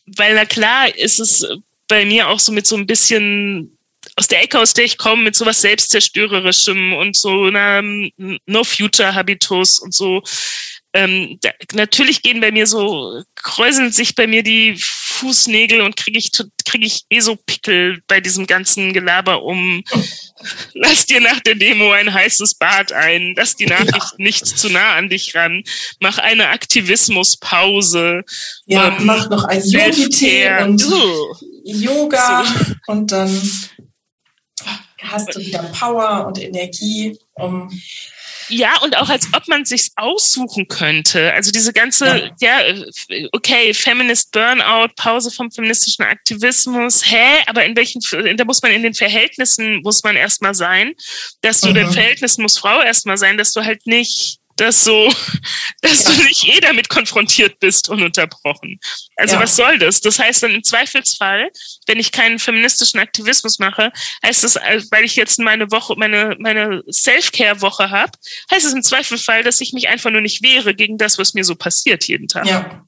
weil 0.06 0.34
na 0.34 0.44
klar 0.44 0.94
ist 0.96 1.20
es 1.20 1.46
bei 1.86 2.04
mir 2.04 2.28
auch 2.28 2.40
so 2.40 2.52
mit 2.52 2.66
so 2.66 2.76
ein 2.76 2.86
bisschen 2.86 3.78
aus 4.16 4.26
der 4.26 4.42
Ecke, 4.42 4.58
aus 4.58 4.74
der 4.74 4.84
ich 4.84 4.98
komme, 4.98 5.22
mit 5.22 5.36
sowas 5.36 5.60
Selbstzerstörerischem 5.60 6.92
und 6.92 7.16
so 7.16 7.44
einer 7.44 7.82
No-Future-Habitus 8.46 9.78
und 9.78 9.94
so 9.94 10.22
ähm, 10.94 11.38
da, 11.42 11.50
natürlich 11.74 12.22
gehen 12.22 12.40
bei 12.40 12.50
mir 12.50 12.66
so, 12.66 13.22
kräuseln 13.34 13.92
sich 13.92 14.14
bei 14.14 14.26
mir 14.26 14.42
die 14.42 14.76
Fußnägel 14.78 15.82
und 15.82 15.96
kriege 15.96 16.18
ich, 16.18 16.30
krieg 16.64 16.84
ich 16.84 17.04
eh 17.10 17.20
so 17.20 17.36
Pickel 17.36 18.00
bei 18.06 18.20
diesem 18.20 18.46
ganzen 18.46 18.92
Gelaber 18.94 19.42
um, 19.42 19.84
lass 20.74 21.04
dir 21.04 21.20
nach 21.20 21.40
der 21.40 21.56
Demo 21.56 21.92
ein 21.92 22.12
heißes 22.12 22.54
Bad 22.54 22.92
ein, 22.92 23.34
lass 23.36 23.56
die 23.56 23.66
Nachricht 23.66 23.94
ja. 23.94 24.14
nicht 24.16 24.46
zu 24.46 24.70
nah 24.70 24.94
an 24.94 25.10
dich 25.10 25.34
ran, 25.34 25.62
mach 26.00 26.18
eine 26.18 26.48
Aktivismuspause. 26.48 28.24
Ja, 28.66 28.88
ähm, 28.88 29.04
mach 29.04 29.28
noch 29.28 29.44
ein 29.44 29.62
Yogi-Tee 29.62 30.62
und 30.62 30.84
uh. 30.86 31.34
Yoga 31.64 32.44
so. 32.44 32.74
und 32.86 33.12
dann 33.12 33.30
hast 35.02 35.34
du 35.34 35.40
wieder 35.40 35.62
Power 35.64 36.26
und 36.26 36.38
Energie, 36.38 37.18
um 37.34 37.70
ja, 38.48 38.78
und 38.82 38.96
auch 38.96 39.08
als 39.08 39.28
ob 39.34 39.46
man 39.48 39.64
sich's 39.64 39.90
aussuchen 39.96 40.68
könnte. 40.68 41.32
Also 41.32 41.50
diese 41.50 41.72
ganze, 41.72 42.32
ja, 42.40 42.60
ja 42.60 43.28
okay, 43.32 43.74
Feminist 43.74 44.32
Burnout, 44.32 44.94
Pause 44.96 45.30
vom 45.30 45.50
feministischen 45.50 46.04
Aktivismus, 46.04 47.02
hä? 47.10 47.42
Aber 47.46 47.64
in 47.64 47.76
welchen, 47.76 48.00
da 48.36 48.44
muss 48.44 48.62
man 48.62 48.72
in 48.72 48.82
den 48.82 48.94
Verhältnissen, 48.94 49.82
muss 49.82 50.02
man 50.02 50.16
erstmal 50.16 50.54
sein, 50.54 50.94
dass 51.42 51.60
du, 51.60 51.70
mhm. 51.70 51.74
den 51.74 51.90
Verhältnissen 51.90 52.42
muss 52.42 52.58
Frau 52.58 52.82
erstmal 52.82 53.18
sein, 53.18 53.38
dass 53.38 53.52
du 53.52 53.64
halt 53.64 53.86
nicht 53.86 54.37
dass 54.60 54.84
so, 54.84 55.12
dass 55.82 56.04
ja. 56.04 56.10
du 56.10 56.22
nicht 56.24 56.44
eh 56.44 56.60
damit 56.60 56.88
konfrontiert 56.88 57.58
bist, 57.60 57.88
ununterbrochen. 57.88 58.78
Also 59.16 59.36
ja. 59.36 59.42
was 59.42 59.56
soll 59.56 59.78
das? 59.78 60.00
Das 60.00 60.18
heißt 60.18 60.42
dann 60.42 60.54
im 60.54 60.64
Zweifelsfall, 60.64 61.50
wenn 61.86 61.98
ich 61.98 62.12
keinen 62.12 62.38
feministischen 62.38 63.00
Aktivismus 63.00 63.58
mache, 63.58 63.92
heißt 64.24 64.44
es, 64.44 64.56
äh, 64.56 64.82
weil 64.90 65.04
ich 65.04 65.16
jetzt 65.16 65.38
meine 65.38 65.70
Woche, 65.70 65.94
meine, 65.96 66.36
meine 66.38 66.82
Self-Care-Woche 66.90 67.90
habe, 67.90 68.12
heißt 68.52 68.66
es 68.66 68.72
im 68.72 68.82
Zweifelsfall, 68.82 69.42
dass 69.42 69.60
ich 69.60 69.72
mich 69.72 69.88
einfach 69.88 70.10
nur 70.10 70.20
nicht 70.20 70.42
wehre 70.42 70.74
gegen 70.74 70.98
das, 70.98 71.18
was 71.18 71.34
mir 71.34 71.44
so 71.44 71.54
passiert 71.54 72.04
jeden 72.04 72.28
Tag. 72.28 72.46
Ja. 72.46 72.84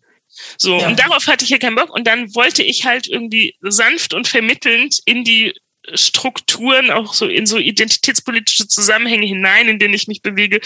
So, 0.56 0.78
ja. 0.78 0.86
und 0.86 0.98
darauf 0.98 1.26
hatte 1.26 1.44
ich 1.44 1.48
hier 1.48 1.58
keinen 1.58 1.76
Bock. 1.76 1.90
Und 1.90 2.06
dann 2.06 2.34
wollte 2.34 2.62
ich 2.62 2.84
halt 2.84 3.08
irgendwie 3.08 3.56
sanft 3.60 4.14
und 4.14 4.28
vermittelnd 4.28 4.98
in 5.04 5.24
die 5.24 5.54
Strukturen, 5.94 6.90
auch 6.90 7.14
so 7.14 7.26
in 7.26 7.46
so 7.46 7.58
identitätspolitische 7.58 8.68
Zusammenhänge 8.68 9.26
hinein, 9.26 9.68
in 9.68 9.78
denen 9.78 9.94
ich 9.94 10.08
mich 10.08 10.22
bewege, 10.22 10.60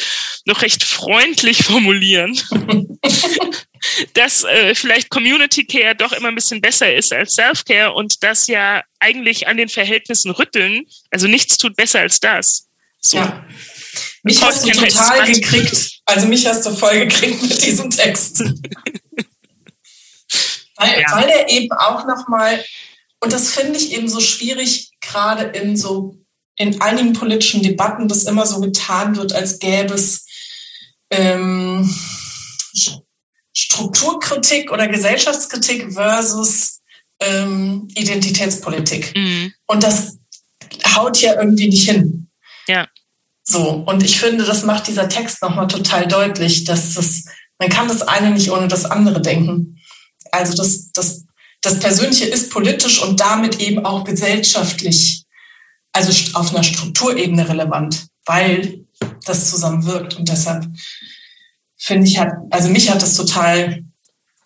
noch 0.44 0.62
recht 0.62 0.84
freundlich 0.84 1.64
formulieren. 1.64 2.38
dass 4.14 4.44
äh, 4.44 4.74
vielleicht 4.74 5.10
Community 5.10 5.66
Care 5.66 5.94
doch 5.94 6.12
immer 6.12 6.28
ein 6.28 6.34
bisschen 6.34 6.60
besser 6.60 6.92
ist 6.92 7.12
als 7.12 7.34
Self-Care 7.34 7.92
und 7.92 8.22
das 8.22 8.46
ja 8.46 8.82
eigentlich 8.98 9.46
an 9.46 9.56
den 9.56 9.68
Verhältnissen 9.68 10.30
rütteln. 10.30 10.86
Also 11.10 11.26
nichts 11.26 11.58
tut 11.58 11.76
besser 11.76 12.00
als 12.00 12.20
das. 12.20 12.66
So. 13.00 13.18
Ja. 13.18 13.44
Mich 14.22 14.42
hast 14.42 14.64
du 14.64 14.70
total 14.70 15.30
gekriegt. 15.30 16.00
Also 16.06 16.26
mich 16.26 16.46
hast 16.46 16.64
du 16.64 16.74
voll 16.74 17.00
gekriegt 17.00 17.42
mit 17.42 17.62
diesem 17.62 17.90
Text. 17.90 18.40
weil, 20.76 21.00
ja. 21.00 21.12
weil 21.12 21.28
er 21.28 21.50
eben 21.50 21.70
auch 21.72 22.06
nochmal 22.06 22.64
und 23.24 23.32
das 23.32 23.48
finde 23.48 23.78
ich 23.78 23.92
eben 23.92 24.06
so 24.06 24.20
schwierig, 24.20 24.90
gerade 25.00 25.44
in 25.44 25.78
so, 25.78 26.18
in 26.56 26.80
einigen 26.82 27.14
politischen 27.14 27.62
Debatten, 27.62 28.06
dass 28.06 28.24
immer 28.24 28.44
so 28.44 28.60
getan 28.60 29.16
wird, 29.16 29.32
als 29.32 29.58
gäbe 29.58 29.94
es 29.94 30.26
ähm, 31.10 31.92
Strukturkritik 33.54 34.70
oder 34.70 34.88
Gesellschaftskritik 34.88 35.94
versus 35.94 36.82
ähm, 37.18 37.88
Identitätspolitik. 37.94 39.16
Mhm. 39.16 39.54
Und 39.66 39.82
das 39.82 40.18
haut 40.94 41.22
ja 41.22 41.40
irgendwie 41.40 41.68
nicht 41.68 41.88
hin. 41.88 42.28
Ja. 42.68 42.88
So, 43.42 43.84
und 43.86 44.02
ich 44.02 44.20
finde, 44.20 44.44
das 44.44 44.64
macht 44.64 44.86
dieser 44.86 45.08
Text 45.08 45.40
nochmal 45.40 45.68
total 45.68 46.06
deutlich, 46.06 46.64
dass 46.64 46.92
das, 46.92 47.24
man 47.58 47.70
kann 47.70 47.88
das 47.88 48.02
eine 48.02 48.30
nicht 48.32 48.50
ohne 48.50 48.68
das 48.68 48.84
andere 48.84 49.22
denken. 49.22 49.80
Also 50.30 50.54
das, 50.54 50.92
das 50.92 51.23
das 51.64 51.78
Persönliche 51.78 52.26
ist 52.26 52.50
politisch 52.50 53.02
und 53.02 53.20
damit 53.20 53.58
eben 53.58 53.86
auch 53.86 54.04
gesellschaftlich, 54.04 55.24
also 55.92 56.12
auf 56.38 56.54
einer 56.54 56.62
Strukturebene 56.62 57.48
relevant, 57.48 58.06
weil 58.26 58.84
das 59.24 59.48
zusammenwirkt. 59.48 60.14
Und 60.16 60.28
deshalb 60.28 60.66
finde 61.76 62.06
ich, 62.06 62.18
hat, 62.18 62.34
also 62.50 62.68
mich 62.68 62.90
hat 62.90 63.00
das 63.00 63.14
total 63.14 63.82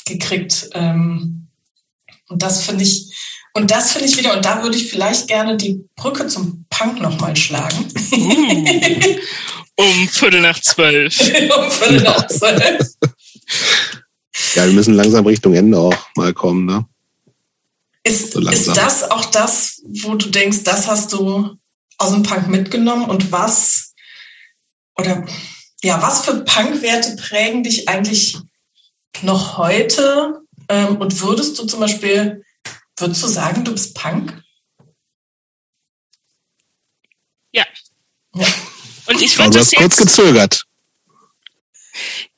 gekriegt. 0.06 0.70
Ähm, 0.74 1.48
und 2.28 2.42
das 2.42 2.62
finde 2.62 2.84
ich, 2.84 3.12
und 3.52 3.72
das 3.72 3.92
finde 3.92 4.06
ich 4.06 4.16
wieder, 4.16 4.36
und 4.36 4.44
da 4.44 4.62
würde 4.62 4.76
ich 4.76 4.88
vielleicht 4.88 5.26
gerne 5.26 5.56
die 5.56 5.84
Brücke 5.96 6.28
zum 6.28 6.66
Punk 6.70 7.00
nochmal 7.00 7.34
schlagen. 7.34 7.92
Uh, 9.80 9.82
um 9.82 10.08
Viertel 10.08 10.40
nach 10.40 10.60
zwölf. 10.60 11.18
um 11.56 11.70
Viertel 11.70 12.02
nach 12.02 12.28
zwölf. 12.28 12.94
Ja, 14.54 14.66
wir 14.66 14.72
müssen 14.72 14.94
langsam 14.94 15.26
Richtung 15.26 15.54
Ende 15.54 15.78
auch 15.78 15.96
mal 16.14 16.32
kommen, 16.32 16.64
ne? 16.64 16.86
Ist, 18.08 18.32
so 18.32 18.40
ist 18.40 18.68
das 18.68 19.10
auch 19.10 19.26
das, 19.26 19.82
wo 20.02 20.14
du 20.14 20.30
denkst, 20.30 20.64
das 20.64 20.86
hast 20.86 21.12
du 21.12 21.56
aus 21.98 22.10
dem 22.10 22.22
Punk 22.22 22.48
mitgenommen 22.48 23.04
und 23.10 23.32
was 23.32 23.92
oder 24.96 25.26
ja, 25.82 26.02
was 26.02 26.24
für 26.24 26.44
Punkwerte 26.44 27.16
prägen 27.16 27.62
dich 27.62 27.88
eigentlich 27.88 28.36
noch 29.22 29.58
heute? 29.58 30.40
Ähm, 30.68 30.96
und 30.96 31.20
würdest 31.20 31.58
du 31.58 31.66
zum 31.66 31.80
Beispiel, 31.80 32.44
würdest 32.96 33.22
du 33.22 33.28
sagen, 33.28 33.64
du 33.64 33.72
bist 33.72 33.94
Punk? 33.94 34.42
Ja. 37.52 37.64
ja. 38.34 38.46
Und 39.06 39.22
ich 39.22 39.38
würde 39.38 39.58
das 39.58 39.70
jetzt, 39.70 39.80
kurz 39.80 39.96
gezögert. 39.96 40.64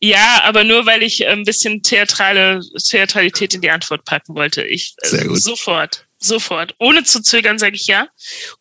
Ja, 0.03 0.43
aber 0.45 0.65
nur 0.65 0.87
weil 0.87 1.03
ich 1.03 1.27
ein 1.27 1.45
bisschen 1.45 1.83
theatrale 1.83 2.61
Theatralität 2.83 3.53
in 3.53 3.61
die 3.61 3.71
Antwort 3.71 4.05
packen 4.07 4.35
wollte. 4.35 4.63
Ich 4.63 4.95
äh, 5.03 5.09
Sehr 5.09 5.27
gut. 5.27 5.43
sofort, 5.43 6.07
sofort, 6.19 6.75
ohne 6.79 7.05
zu 7.05 7.23
zögern 7.23 7.59
sage 7.59 7.77
ich 7.77 7.87
ja. 7.87 8.09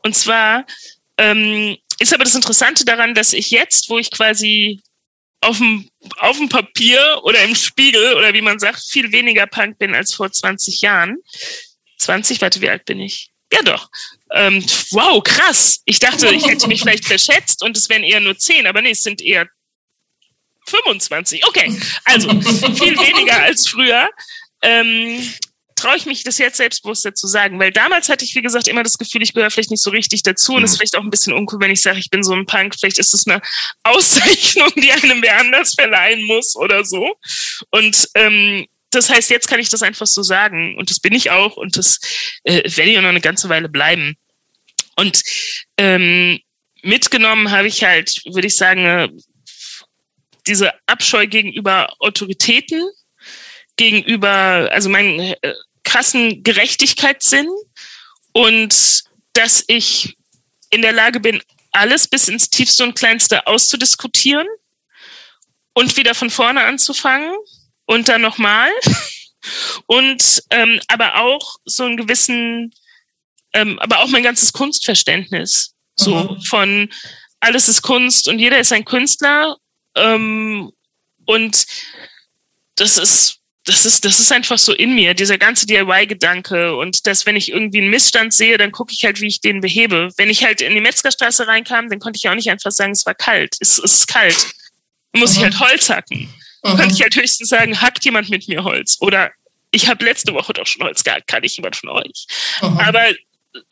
Und 0.03 0.16
zwar 0.16 0.66
ähm, 1.18 1.77
ist 2.00 2.14
aber 2.14 2.26
das 2.26 2.35
Interessante 2.35 2.84
daran, 2.84 3.14
dass 3.14 3.32
ich 3.32 3.51
jetzt, 3.51 3.90
wo 3.90 3.98
ich 3.98 4.11
quasi 4.11 4.82
auf 5.42 5.58
dem, 5.58 5.90
auf 6.18 6.38
dem 6.38 6.50
Papier 6.50 7.22
oder 7.24 7.42
im 7.43 7.56
Spiegel 7.56 8.16
oder 8.16 8.34
wie 8.34 8.42
man 8.42 8.59
sagt, 8.59 8.84
viel 8.84 9.11
weniger 9.14 9.48
Punk 9.48 9.77
bin 9.77 9.95
als 9.95 10.14
vor 10.14 10.30
20 10.30 10.82
Jahren. 10.82 11.18
20, 12.00 12.42
warte, 12.42 12.59
wie 12.59 12.69
alt 12.69 12.85
bin 12.85 13.00
ich? 13.00 13.32
Ja 13.51 13.61
doch. 13.64 13.90
Ähm, 14.32 14.64
wow, 14.92 15.24
krass. 15.24 15.82
Ich 15.85 16.00
dachte, 16.00 16.27
ich 16.34 16.48
hätte 16.48 16.68
mich 16.68 16.82
vielleicht 16.82 17.06
verschätzt 17.06 17.64
und 17.64 17.77
es 17.77 17.90
wären 17.90 18.03
eher 18.03 18.19
nur 18.19 18.38
10, 18.38 18.68
aber 18.68 18.82
nee, 18.82 18.92
es 18.92 19.03
sind 19.03 19.22
eher 19.22 19.48
25. 20.69 21.45
Okay, 21.48 21.77
also 22.06 22.30
viel 22.30 22.98
weniger 22.98 23.41
als 23.41 23.67
früher. 23.67 24.09
Ähm, 24.61 25.22
traue 25.80 25.95
ich 25.95 26.06
mich 26.06 26.23
das 26.23 26.38
jetzt 26.38 26.57
selbstbewusster 26.57 27.14
zu 27.15 27.27
sagen, 27.27 27.59
weil 27.59 27.72
damals 27.72 28.09
hatte 28.09 28.25
ich, 28.25 28.35
wie 28.35 28.41
gesagt, 28.41 28.67
immer 28.67 28.83
das 28.83 28.98
Gefühl, 28.98 29.23
ich 29.23 29.33
gehöre 29.33 29.49
vielleicht 29.49 29.72
nicht 29.72 29.83
so 29.83 29.89
richtig 29.91 30.23
dazu 30.23 30.53
und 30.53 30.64
es 30.64 30.72
mhm. 30.72 30.73
ist 30.73 30.77
vielleicht 30.77 30.98
auch 30.98 31.03
ein 31.03 31.09
bisschen 31.09 31.33
uncool, 31.33 31.59
wenn 31.61 31.72
ich 31.72 31.81
sage, 31.81 31.99
ich 31.99 32.09
bin 32.09 32.23
so 32.23 32.33
ein 32.33 32.45
Punk. 32.45 32.75
Vielleicht 32.77 32.99
ist 32.99 33.14
es 33.14 33.27
eine 33.27 33.41
Auszeichnung, 33.83 34.72
die 34.75 34.91
einem 34.91 35.22
wer 35.22 35.39
anders 35.39 35.73
verleihen 35.73 36.25
muss 36.25 36.56
oder 36.56 36.83
so. 36.83 37.15
Und 37.72 38.09
ähm, 38.15 38.65
das 38.91 39.09
heißt, 39.09 39.30
jetzt 39.30 39.48
kann 39.48 39.59
ich 39.59 39.69
das 39.69 39.83
einfach 39.83 40.07
so 40.07 40.23
sagen 40.23 40.77
und 40.77 40.89
das 40.89 40.99
bin 40.99 41.14
ich 41.14 41.31
auch 41.31 41.57
und 41.57 41.77
das 41.77 41.99
äh, 42.43 42.64
werde 42.75 42.91
ich 42.91 42.98
auch 42.98 43.03
noch 43.03 43.09
eine 43.09 43.22
ganze 43.22 43.48
Weile 43.49 43.69
bleiben. 43.69 44.15
Und 44.95 45.23
ähm, 45.77 46.39
mitgenommen 46.81 47.51
habe 47.51 47.67
ich 47.67 47.83
halt, 47.83 48.22
würde 48.25 48.48
ich 48.48 48.56
sagen, 48.56 48.85
äh, 48.85 49.09
diese 50.50 50.74
Abscheu 50.88 51.28
gegenüber 51.28 51.94
Autoritäten, 52.00 52.90
gegenüber, 53.78 54.69
also 54.72 54.90
meinen 54.90 55.19
äh, 55.19 55.53
krassen 55.84 56.44
Gerechtigkeitssinn 56.44 57.48
und 58.34 59.03
dass 59.34 59.64
ich 59.68 60.18
in 60.69 60.82
der 60.82 60.92
Lage 60.92 61.19
bin, 61.19 61.42
alles 61.72 62.08
bis 62.08 62.28
ins 62.28 62.50
tiefste 62.50 62.84
und 62.84 62.95
kleinste 62.95 63.48
auszudiskutieren 63.48 64.48
und 65.74 65.95
wieder 65.98 66.16
von 66.16 66.30
vorne 66.30 66.64
anzufangen 66.64 67.34
und 67.86 68.10
dann 68.10 68.22
nochmal. 68.22 68.69
Und 69.86 70.44
ähm, 70.50 70.82
aber 70.90 71.22
auch 71.22 71.56
so 71.64 71.86
einen 71.86 71.95
gewissen, 71.95 72.74
ähm, 73.53 73.80
aber 73.80 74.00
auch 74.00 74.10
mein 74.10 74.22
ganzes 74.22 74.52
Kunstverständnis. 74.52 75.74
So 75.95 76.14
mhm. 76.14 76.42
von 76.42 76.90
alles 77.40 77.69
ist 77.69 77.82
Kunst 77.82 78.28
und 78.28 78.40
jeder 78.40 78.60
ist 78.60 78.74
ein 78.74 78.84
Künstler. 78.84 79.56
Ähm, 80.00 80.72
und 81.26 81.66
das 82.76 82.98
ist 82.98 83.40
das 83.66 83.86
ist, 83.86 84.03
das 84.03 84.19
ist 84.19 84.32
einfach 84.32 84.58
so 84.58 84.74
in 84.74 84.95
mir, 84.95 85.14
dieser 85.14 85.38
ganze 85.38 85.68
DIY-Gedanke 85.68 86.76
und 86.76 87.06
dass, 87.06 87.26
wenn 87.26 87.36
ich 87.36 87.52
irgendwie 87.52 87.80
einen 87.80 87.92
Missstand 87.92 88.34
sehe, 88.34 88.58
dann 88.58 88.72
gucke 88.72 88.94
ich 88.94 89.03
halt, 89.03 89.22
wie 89.22 89.28
ich 89.28 89.42
den 89.42 89.61
behebe. 89.61 90.10
Wenn 90.18 90.30
ich 90.30 90.44
halt 90.44 90.61
in 90.61 90.74
die 90.74 90.82
Metzgerstraße 90.82 91.45
reinkam, 91.45 91.90
dann 91.90 92.00
konnte 92.00 92.18
ich 92.18 92.28
auch 92.28 92.36
nicht 92.36 92.50
einfach 92.50 92.72
sagen, 92.72 92.94
es 92.94 93.06
war 93.06 93.14
kalt. 93.14 93.56
Es, 93.60 93.78
es 93.78 93.94
ist 93.94 94.08
kalt. 94.08 94.53
Dann 95.11 95.22
muss 95.22 95.34
mhm. 95.34 95.38
ich 95.38 95.44
halt 95.44 95.60
Holz 95.60 95.90
hacken. 95.90 96.34
Dann 96.64 96.78
könnte 96.78 96.95
ich 96.95 97.02
halt 97.02 97.16
höchstens 97.16 97.50
sagen, 97.50 97.80
hackt 97.80 98.03
jemand 98.06 98.30
mit 98.30 98.48
mir 98.48 98.64
Holz. 98.64 98.98
Oder 99.02 99.32
ich 99.72 99.88
habe 99.88 100.03
letzte 100.03 100.34
Woche 100.34 100.53
doch 100.53 100.66
schon 100.66 100.84
Holz 100.84 101.03
gehackt, 101.03 101.28
kann 101.28 101.44
ich 101.44 101.56
jemand 101.58 101.76
von 101.76 101.90
euch. 101.90 102.28
Mhm. 102.61 102.80
Aber 102.80 103.14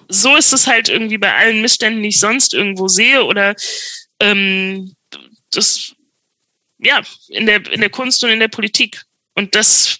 so 0.09 0.35
ist 0.35 0.53
es 0.53 0.67
halt 0.67 0.89
irgendwie 0.89 1.17
bei 1.17 1.33
allen 1.33 1.61
Missständen, 1.61 2.03
die 2.03 2.09
ich 2.09 2.19
sonst 2.19 2.53
irgendwo 2.53 2.87
sehe 2.87 3.23
oder 3.23 3.55
ähm, 4.19 4.95
das 5.51 5.93
ja 6.79 7.01
in 7.27 7.45
der 7.45 7.71
in 7.71 7.81
der 7.81 7.89
Kunst 7.89 8.23
und 8.23 8.29
in 8.29 8.39
der 8.39 8.47
Politik. 8.47 9.03
Und 9.35 9.53
das, 9.55 9.99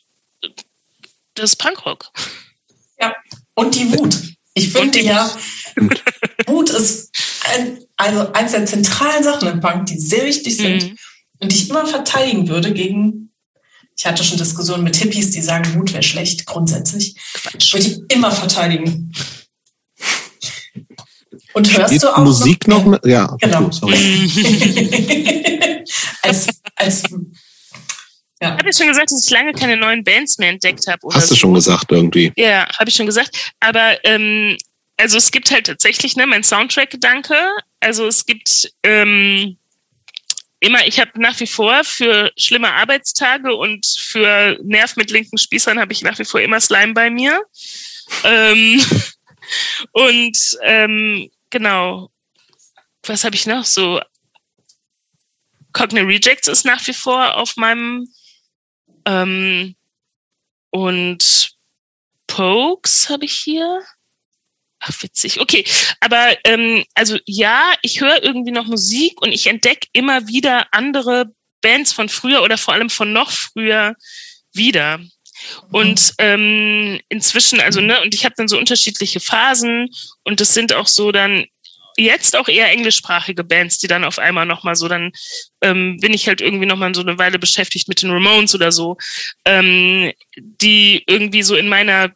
das 1.36 1.52
ist 1.52 1.56
Punkrock. 1.58 2.12
Ja, 3.00 3.16
und 3.54 3.76
die 3.76 3.92
Wut. 3.94 4.18
Ich 4.56 4.72
finde 4.72 5.00
ja, 5.02 5.30
Wut 6.48 6.72
ist 6.72 7.12
ein, 7.46 7.80
also 7.96 8.34
eins 8.34 8.54
der 8.54 8.66
zentralen 8.66 9.24
Sachen 9.24 9.48
im 9.50 9.62
Punk, 9.62 9.86
die 9.86 10.00
sehr 10.00 10.26
wichtig 10.26 10.58
sind 10.58 10.84
mhm. 10.84 10.98
und 11.40 11.52
die 11.52 11.56
ich 11.56 11.70
immer 11.70 11.86
verteidigen 11.86 12.48
würde 12.48 12.74
gegen, 12.74 13.32
ich 13.96 14.08
hatte 14.08 14.24
schon 14.24 14.40
Diskussionen 14.40 14.84
mit 14.84 14.96
Hippies, 14.96 15.30
die 15.30 15.44
sagen, 15.44 15.76
Wut 15.76 15.94
wäre 15.94 16.02
schlecht, 16.02 16.48
grundsätzlich. 16.48 17.16
Quatsch. 17.34 17.74
Würde 17.74 17.86
ich 17.86 18.00
immer 18.10 18.32
verteidigen. 18.32 19.14
Und 21.54 21.72
hörst 21.78 21.90
Spielt 21.90 22.04
du 22.04 22.16
auch 22.16 22.24
Musik 22.24 22.68
noch? 22.68 22.84
noch 22.86 23.06
ja, 23.06 23.36
genau. 23.40 23.70
als, 26.22 26.48
als 26.76 27.04
ja. 28.40 28.50
Ich 28.50 28.60
habe 28.60 28.66
ja 28.66 28.74
schon 28.74 28.88
gesagt, 28.88 29.12
dass 29.12 29.26
ich 29.26 29.32
lange 29.32 29.54
keine 29.54 29.78
neuen 29.78 30.04
Bands 30.04 30.38
mehr 30.38 30.50
entdeckt 30.50 30.86
habe. 30.88 31.00
Hast 31.12 31.28
so. 31.28 31.36
du 31.36 31.40
schon 31.40 31.54
gesagt 31.56 31.92
irgendwie? 31.92 32.32
Ja, 32.36 32.68
habe 32.78 32.90
ich 32.90 32.96
schon 32.96 33.08
gesagt. 33.08 33.54
Aber 33.60 33.98
ähm, 34.06 34.58
also 34.98 35.18
es 35.18 35.32
gibt 35.32 35.50
halt 35.52 35.68
tatsächlich 35.68 36.16
ne, 36.16 36.28
mein 36.28 36.44
Soundtrack-Gedanke. 36.44 37.36
Also 37.80 38.06
es 38.06 38.26
gibt 38.26 38.72
ähm, 38.84 39.58
immer, 40.60 40.86
ich 40.86 41.00
habe 41.00 41.12
nach 41.16 41.40
wie 41.40 41.48
vor 41.48 41.84
für 41.84 42.32
schlimme 42.38 42.72
Arbeitstage 42.74 43.56
und 43.56 43.86
für 43.86 44.58
Nerv 44.64 44.96
mit 44.98 45.10
linken 45.10 45.38
Spießern 45.38 45.80
habe 45.80 45.94
ich 45.94 46.04
nach 46.04 46.20
wie 46.20 46.26
vor 46.26 46.40
immer 46.40 46.60
Slime 46.60 46.94
bei 46.94 47.10
mir. 47.10 47.42
Ähm, 48.24 48.84
und 49.92 50.58
ähm, 50.64 51.30
genau, 51.50 52.12
was 53.04 53.24
habe 53.24 53.36
ich 53.36 53.46
noch 53.46 53.66
so? 53.66 54.00
Cognitive 55.78 56.08
Rejects 56.08 56.48
ist 56.48 56.66
nach 56.66 56.86
wie 56.88 56.94
vor 56.94 57.38
auf 57.38 57.56
meinem 57.56 58.08
ähm, 59.06 59.76
und 60.72 61.52
Pokes 62.26 63.10
habe 63.10 63.26
ich 63.26 63.34
hier. 63.34 63.82
Ach, 64.80 64.92
witzig. 65.02 65.40
Okay, 65.40 65.66
aber 66.00 66.36
ähm, 66.46 66.84
also 66.96 67.18
ja, 67.26 67.74
ich 67.84 68.02
höre 68.02 68.24
irgendwie 68.24 68.52
noch 68.52 68.66
Musik 68.66 69.22
und 69.22 69.32
ich 69.32 69.48
entdecke 69.48 69.88
immer 69.94 70.28
wieder 70.28 70.68
andere 70.72 71.32
Bands 71.62 71.94
von 71.94 72.10
früher 72.10 72.42
oder 72.44 72.58
vor 72.58 72.74
allem 72.74 72.90
von 72.90 73.14
noch 73.14 73.32
früher 73.32 73.96
wieder. 74.54 75.00
Und 75.72 76.14
ähm, 76.18 77.00
inzwischen, 77.10 77.60
also 77.60 77.82
ne, 77.82 78.02
und 78.02 78.16
ich 78.16 78.26
habe 78.26 78.34
dann 78.36 78.48
so 78.48 78.58
unterschiedliche 78.58 79.20
Phasen 79.20 79.90
und 80.24 80.40
das 80.40 80.56
sind 80.56 80.74
auch 80.74 80.88
so 80.88 81.12
dann 81.12 81.46
jetzt 81.98 82.36
auch 82.36 82.48
eher 82.48 82.72
englischsprachige 82.72 83.44
Bands, 83.44 83.80
die 83.80 83.88
dann 83.88 84.04
auf 84.04 84.20
einmal 84.20 84.46
nochmal 84.46 84.76
so, 84.76 84.88
dann 84.88 85.12
ähm, 85.62 85.98
bin 86.00 86.14
ich 86.14 86.28
halt 86.28 86.42
irgendwie 86.42 86.66
nochmal 86.68 86.94
so 86.94 87.02
eine 87.02 87.18
Weile 87.18 87.40
beschäftigt 87.40 87.88
mit 87.88 88.02
den 88.02 88.12
Ramones 88.12 88.54
oder 88.54 88.72
so, 88.72 88.98
ähm, 89.46 90.12
die 90.38 91.04
irgendwie 91.08 91.44
so 91.44 91.56
in 91.56 91.68
meiner 91.68 92.12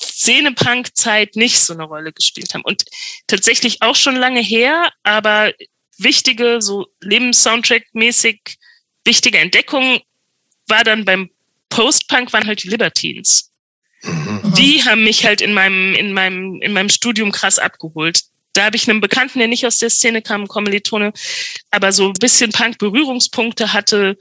Szene-Punk-Zeit 0.00 1.36
nicht 1.36 1.58
so 1.60 1.72
eine 1.72 1.84
Rolle 1.84 2.12
gespielt 2.12 2.54
haben. 2.54 2.64
Und 2.64 2.84
tatsächlich 3.26 3.82
auch 3.82 3.96
schon 3.96 4.16
lange 4.16 4.40
her, 4.40 4.90
aber 5.02 5.52
wichtige, 5.98 6.60
so 6.60 6.86
Lebenssoundtrack-mäßig 7.02 8.56
wichtige 9.04 9.38
Entdeckung 9.38 10.00
war 10.68 10.84
dann 10.84 11.04
beim 11.04 11.30
Post-Punk 11.68 12.32
waren 12.32 12.46
halt 12.46 12.62
die 12.62 12.68
Libertines. 12.68 13.50
Mhm. 14.02 14.54
Die 14.56 14.84
haben 14.84 15.02
mich 15.02 15.24
halt 15.24 15.40
in 15.40 15.52
meinem, 15.52 15.94
in 15.94 16.12
meinem, 16.12 16.60
in 16.62 16.72
meinem 16.72 16.88
Studium 16.88 17.32
krass 17.32 17.58
abgeholt 17.58 18.20
da 18.54 18.64
habe 18.64 18.76
ich 18.76 18.88
einen 18.88 19.00
Bekannten, 19.00 19.38
der 19.38 19.48
nicht 19.48 19.66
aus 19.66 19.78
der 19.78 19.90
Szene 19.90 20.22
kam, 20.22 20.48
Kommilitone, 20.48 21.12
aber 21.70 21.92
so 21.92 22.06
ein 22.06 22.14
bisschen 22.14 22.50
Punk-Berührungspunkte 22.52 23.72
hatte, 23.72 24.16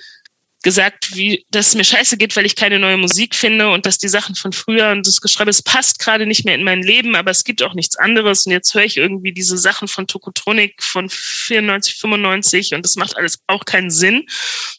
gesagt, 0.64 1.16
wie, 1.16 1.46
dass 1.52 1.68
es 1.68 1.76
mir 1.76 1.84
scheiße 1.84 2.18
geht, 2.18 2.36
weil 2.36 2.46
ich 2.46 2.56
keine 2.56 2.80
neue 2.80 2.98
Musik 2.98 3.36
finde 3.36 3.70
und 3.70 3.86
dass 3.86 3.98
die 3.98 4.08
Sachen 4.08 4.34
von 4.34 4.54
früher 4.54 4.92
und 4.92 5.06
das 5.06 5.22
Geschreibe, 5.22 5.50
es 5.50 5.62
passt 5.62 6.00
gerade 6.00 6.26
nicht 6.26 6.46
mehr 6.46 6.56
in 6.56 6.64
mein 6.64 6.82
Leben, 6.82 7.16
aber 7.16 7.32
es 7.32 7.44
gibt 7.44 7.62
auch 7.62 7.74
nichts 7.74 7.98
anderes. 7.98 8.46
Und 8.46 8.54
jetzt 8.54 8.74
höre 8.74 8.86
ich 8.86 8.98
irgendwie 8.98 9.34
diese 9.34 9.58
Sachen 9.58 9.88
von 9.88 10.08
Tokotronik 10.08 10.82
von 10.82 11.10
94, 11.10 11.96
95 11.96 12.74
und 12.74 12.86
das 12.86 12.96
macht 12.96 13.18
alles 13.18 13.40
auch 13.48 13.66
keinen 13.66 13.92
Sinn. 13.92 14.22
Und 14.22 14.28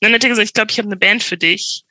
dann 0.01 0.15
hat 0.15 0.25
er 0.25 0.31
gesagt, 0.31 0.49
ich 0.49 0.55
glaube, 0.55 0.73
ich 0.73 0.79
habe 0.79 0.89
eine 0.89 0.97
Band 0.97 1.23
für 1.23 1.37
dich. 1.37 1.83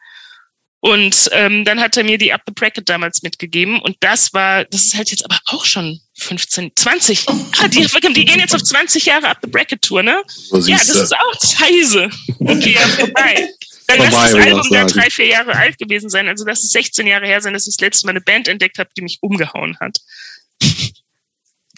Und 0.85 1.29
ähm, 1.31 1.63
dann 1.63 1.79
hat 1.79 1.95
er 1.95 2.03
mir 2.03 2.17
die 2.17 2.33
Up 2.33 2.41
the 2.45 2.51
Bracket 2.51 2.89
damals 2.89 3.23
mitgegeben. 3.23 3.79
Und 3.79 3.95
das 4.01 4.33
war, 4.33 4.65
das 4.65 4.83
ist 4.83 4.95
halt 4.95 5.11
jetzt 5.11 5.23
aber 5.23 5.39
auch 5.45 5.63
schon 5.63 6.01
15, 6.17 6.73
20. 6.75 7.25
Ah, 7.29 7.69
die, 7.69 7.87
die 8.13 8.25
gehen 8.25 8.41
jetzt 8.41 8.53
auf 8.53 8.61
20 8.61 9.05
Jahre 9.05 9.29
Up 9.29 9.37
the 9.41 9.49
Bracket 9.49 9.81
Tour, 9.81 10.03
ne? 10.03 10.21
ja, 10.51 10.77
das 10.77 10.89
ist 10.89 11.13
auch 11.13 11.41
scheiße. 11.41 12.09
Okay, 12.37 12.73
ja, 12.73 12.81
vorbei. 12.81 13.49
Dann 13.87 13.99
lass 13.99 14.11
das 14.11 14.33
Album 14.33 14.67
da 14.71 14.83
drei, 14.83 15.09
vier 15.09 15.27
Jahre 15.27 15.55
alt 15.55 15.77
gewesen 15.77 16.09
sein. 16.09 16.27
Also 16.27 16.43
lass 16.45 16.61
es 16.61 16.71
16 16.71 17.07
Jahre 17.07 17.27
her 17.27 17.39
sein, 17.39 17.53
dass 17.53 17.65
ich 17.65 17.77
das 17.77 17.81
letzte 17.81 18.05
Mal 18.05 18.11
eine 18.11 18.21
Band 18.21 18.49
entdeckt 18.49 18.77
habe, 18.77 18.89
die 18.97 19.03
mich 19.03 19.19
umgehauen 19.21 19.77
hat. 19.79 19.99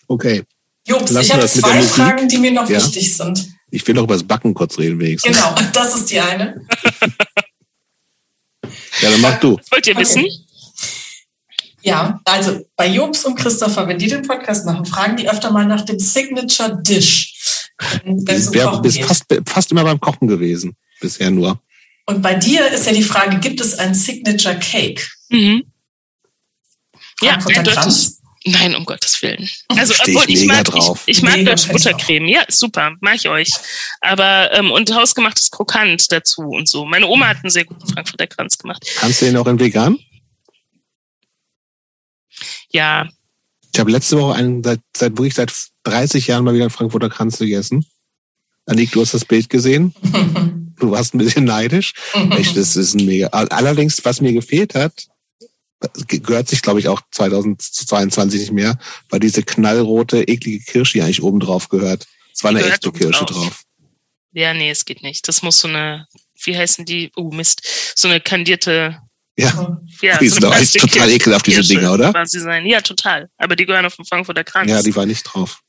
Okay. 0.08 0.42
Jobs, 0.88 1.12
ich 1.12 1.32
habe 1.32 1.48
zwei 1.48 1.84
Fragen, 1.84 2.28
die 2.28 2.40
mir 2.40 2.52
noch 2.52 2.68
ja. 2.68 2.78
wichtig 2.78 3.16
sind. 3.16 3.50
Ich 3.70 3.86
will 3.88 3.94
noch 3.94 4.06
über 4.06 4.16
das 4.16 4.24
Backen 4.24 4.56
kurz 4.56 4.80
reden, 4.80 5.00
wenigstens. 5.00 5.38
Genau, 5.38 5.56
das 5.74 5.96
ist 5.96 6.10
die 6.10 6.20
eine. 6.20 6.66
Ja, 9.02 9.12
dann 9.12 9.22
mach 9.22 9.40
du. 9.40 9.60
wollt 9.72 9.88
ihr 9.88 9.98
wissen? 9.98 10.26
Ja, 11.82 12.20
also 12.26 12.66
bei 12.76 12.88
Jobs 12.88 13.26
und 13.26 13.36
Christopher, 13.36 13.88
wenn 13.88 14.00
die 14.00 14.08
den 14.08 14.24
Podcast 14.24 14.66
machen, 14.66 14.86
fragen 14.86 15.18
die 15.18 15.30
öfter 15.30 15.52
mal 15.52 15.66
nach 15.66 15.82
dem 15.82 16.00
Signature 16.00 16.82
Dish. 16.82 17.70
Um 18.06 18.24
bist 18.24 18.56
fast, 19.04 19.26
fast 19.46 19.72
immer 19.72 19.84
beim 19.84 20.00
Kochen 20.00 20.28
gewesen, 20.28 20.76
bisher 21.00 21.30
nur. 21.30 21.62
Und 22.08 22.22
bei 22.22 22.34
dir 22.36 22.68
ist 22.72 22.88
ja 22.88 22.94
die 22.94 23.04
Frage, 23.04 23.40
gibt 23.40 23.62
es 23.62 23.78
ein 23.78 23.94
Signature 23.94 24.58
Cake? 24.58 25.04
Mhm. 25.30 25.64
Ja, 27.22 27.34
eindeutig. 27.34 28.16
Nein, 28.48 28.76
um 28.76 28.86
Gottes 28.86 29.20
Willen. 29.24 29.50
Also 29.70 29.96
obwohl 30.00 30.26
ich, 30.28 30.42
ich 30.42 30.46
mag, 30.46 30.66
drauf. 30.66 31.02
ich, 31.08 31.18
ich 31.18 31.24
mag 31.24 31.44
Deutsche 31.44 31.70
Buttercreme. 31.70 32.28
Ja, 32.28 32.44
super, 32.48 32.92
mag 33.02 33.16
ich 33.16 33.28
euch. 33.28 33.50
Aber 34.02 34.52
ähm, 34.54 34.72
und 34.72 34.94
hausgemachtes 34.94 35.50
Krokant 35.50 36.12
dazu 36.12 36.44
und 36.44 36.70
so. 36.70 36.86
Meine 36.86 37.08
Oma 37.08 37.30
hat 37.30 37.38
einen 37.38 37.50
sehr 37.50 37.66
guten 37.66 37.88
Frankfurter 37.88 38.28
Kranz 38.28 38.58
gemacht. 38.58 38.86
Kannst 38.98 39.22
du 39.22 39.26
den 39.26 39.38
auch 39.38 39.48
in 39.48 39.60
vegan? 39.60 39.98
Ja. 42.72 43.10
Ich 43.74 43.80
habe 43.80 43.92
letzte 43.92 44.20
Woche 44.20 44.36
einen 44.36 44.64
seit, 44.64 44.80
seit 44.96 45.18
wirklich 45.18 45.34
seit 45.34 45.52
30 45.84 46.28
Jahren 46.28 46.44
mal 46.44 46.54
wieder 46.54 46.66
einen 46.66 46.72
Frankfurter 46.72 47.10
Kranz 47.10 47.40
gegessen. 47.40 47.86
Anik, 48.68 48.92
du 48.92 49.02
hast 49.02 49.16
das 49.16 49.26
Bild 49.26 49.50
gesehen. 49.50 49.96
du 50.80 50.92
warst 50.92 51.16
ein 51.16 51.18
bisschen 51.18 51.46
neidisch. 51.46 51.94
Echt, 52.32 52.56
das 52.56 52.76
ist 52.76 52.94
ein 52.94 53.06
mega. 53.06 53.28
Allerdings, 53.28 54.06
was 54.06 54.22
mir 54.22 54.34
gefehlt 54.34 54.76
hat, 54.76 55.08
gehört 56.08 56.48
sich, 56.48 56.62
glaube 56.62 56.80
ich, 56.80 56.88
auch 56.88 57.02
2022 57.12 58.40
nicht 58.42 58.52
mehr, 58.52 58.78
weil 59.10 59.20
diese 59.20 59.44
knallrote, 59.44 60.28
eklige 60.28 60.64
Kirsche 60.64 61.04
eigentlich 61.04 61.24
oben 61.24 61.40
drauf 61.40 61.70
gehört. 61.70 62.06
Es 62.34 62.44
war 62.44 62.52
eine 62.52 62.66
echte 62.66 62.92
Kirsche 62.92 63.26
drauf. 63.26 63.64
Ja, 64.34 64.54
nee, 64.54 64.70
es 64.70 64.84
geht 64.84 65.02
nicht. 65.02 65.28
Das 65.28 65.42
muss 65.42 65.60
so 65.60 65.70
eine, 65.70 66.08
wie 66.44 66.58
heißen 66.58 66.86
die? 66.86 67.12
Oh, 67.16 67.32
Mist. 67.32 67.62
So 67.96 68.10
eine 68.10 68.20
kandierte. 68.20 69.00
Ja, 69.38 69.80
ja 70.02 70.18
die 70.18 70.28
so 70.28 70.36
sind 70.36 70.46
eigentlich 70.46 70.74
total 70.74 71.10
ekelhaft, 71.10 71.48
diese 71.48 71.62
Dinger, 71.62 71.94
oder? 71.94 72.14
Sein. 72.26 72.66
Ja, 72.66 72.82
total. 72.82 73.30
Aber 73.38 73.56
die 73.56 73.66
gehören 73.66 73.86
auf 73.86 73.96
dem 73.96 74.06
Frankfurter 74.06 74.44
Kranz. 74.44 74.70
Ja, 74.70 74.82
die 74.82 74.96
war 74.96 75.06
nicht 75.06 75.24
drauf. 75.24 75.62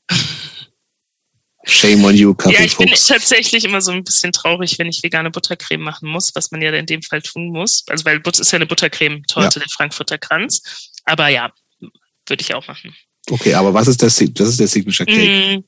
Shame 1.67 2.05
on 2.05 2.15
you, 2.15 2.33
Kaffee 2.33 2.55
Ja, 2.55 2.63
ich 2.63 2.77
bin 2.77 2.87
tatsächlich 2.87 3.65
immer 3.65 3.81
so 3.81 3.91
ein 3.91 4.03
bisschen 4.03 4.31
traurig, 4.31 4.79
wenn 4.79 4.87
ich 4.87 5.03
vegane 5.03 5.29
Buttercreme 5.29 5.81
machen 5.81 6.09
muss, 6.09 6.33
was 6.33 6.49
man 6.51 6.61
ja 6.61 6.71
in 6.71 6.85
dem 6.85 7.01
Fall 7.01 7.21
tun 7.21 7.49
muss. 7.49 7.83
Also, 7.87 8.05
weil 8.05 8.21
Butter 8.21 8.41
ist 8.41 8.51
ja 8.51 8.55
eine 8.55 8.65
Buttercreme-Torte, 8.65 9.59
ja. 9.59 9.65
der 9.65 9.69
Frankfurter 9.69 10.17
Kranz. 10.17 10.91
Aber 11.03 11.27
ja, 11.27 11.51
würde 12.27 12.41
ich 12.41 12.53
auch 12.53 12.65
machen. 12.67 12.95
Okay, 13.29 13.53
aber 13.53 13.73
was 13.73 13.89
ist 13.89 14.01
der, 14.01 14.07
das 14.07 14.47
ist 14.49 14.59
der 14.59 14.67
Signature 14.67 15.05
Cake? 15.05 15.57
Mm. 15.57 15.63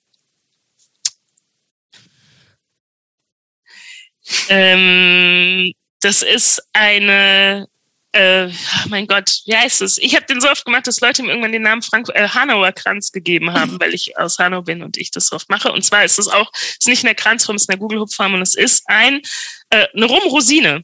Ähm, 4.48 5.74
das 6.00 6.22
ist 6.22 6.62
eine 6.72 7.68
äh, 8.12 8.48
mein 8.88 9.06
Gott, 9.06 9.42
wie 9.46 9.56
heißt 9.56 9.82
es? 9.82 9.98
Ich 10.00 10.16
habe 10.16 10.26
den 10.26 10.42
so 10.42 10.50
oft 10.50 10.66
gemacht, 10.66 10.88
dass 10.88 11.00
Leute 11.00 11.22
mir 11.22 11.30
irgendwann 11.30 11.52
den 11.52 11.62
Namen 11.62 11.82
Frank 11.82 12.10
äh, 12.14 12.28
Hanauer 12.28 12.72
Kranz 12.72 13.12
gegeben 13.12 13.54
haben, 13.54 13.78
weil 13.80 13.94
ich 13.94 14.18
aus 14.18 14.40
Hanau 14.40 14.62
bin 14.62 14.82
und 14.82 14.98
ich 14.98 15.12
das 15.12 15.28
so 15.28 15.36
oft 15.36 15.50
mache. 15.50 15.72
Und 15.72 15.84
zwar 15.84 16.04
ist 16.04 16.18
es 16.18 16.28
auch, 16.28 16.52
es 16.54 16.78
ist 16.80 16.88
nicht 16.88 17.04
in 17.04 17.08
der 17.08 17.16
Kranzform, 17.16 17.56
es 17.56 17.64
ist 17.64 17.70
in 17.70 17.74
der 17.74 17.80
Google 17.80 18.00
Hupfarm 18.00 18.34
und 18.34 18.42
es 18.42 18.56
ist 18.56 18.84
ein 18.88 19.22
äh, 19.70 19.88
eine 19.94 20.06
Rumrosine. 20.06 20.84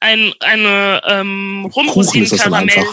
Ein, 0.00 0.32
eine 0.40 1.02
ähm, 1.04 1.70
Rumrosinen-Karamell. 1.74 2.86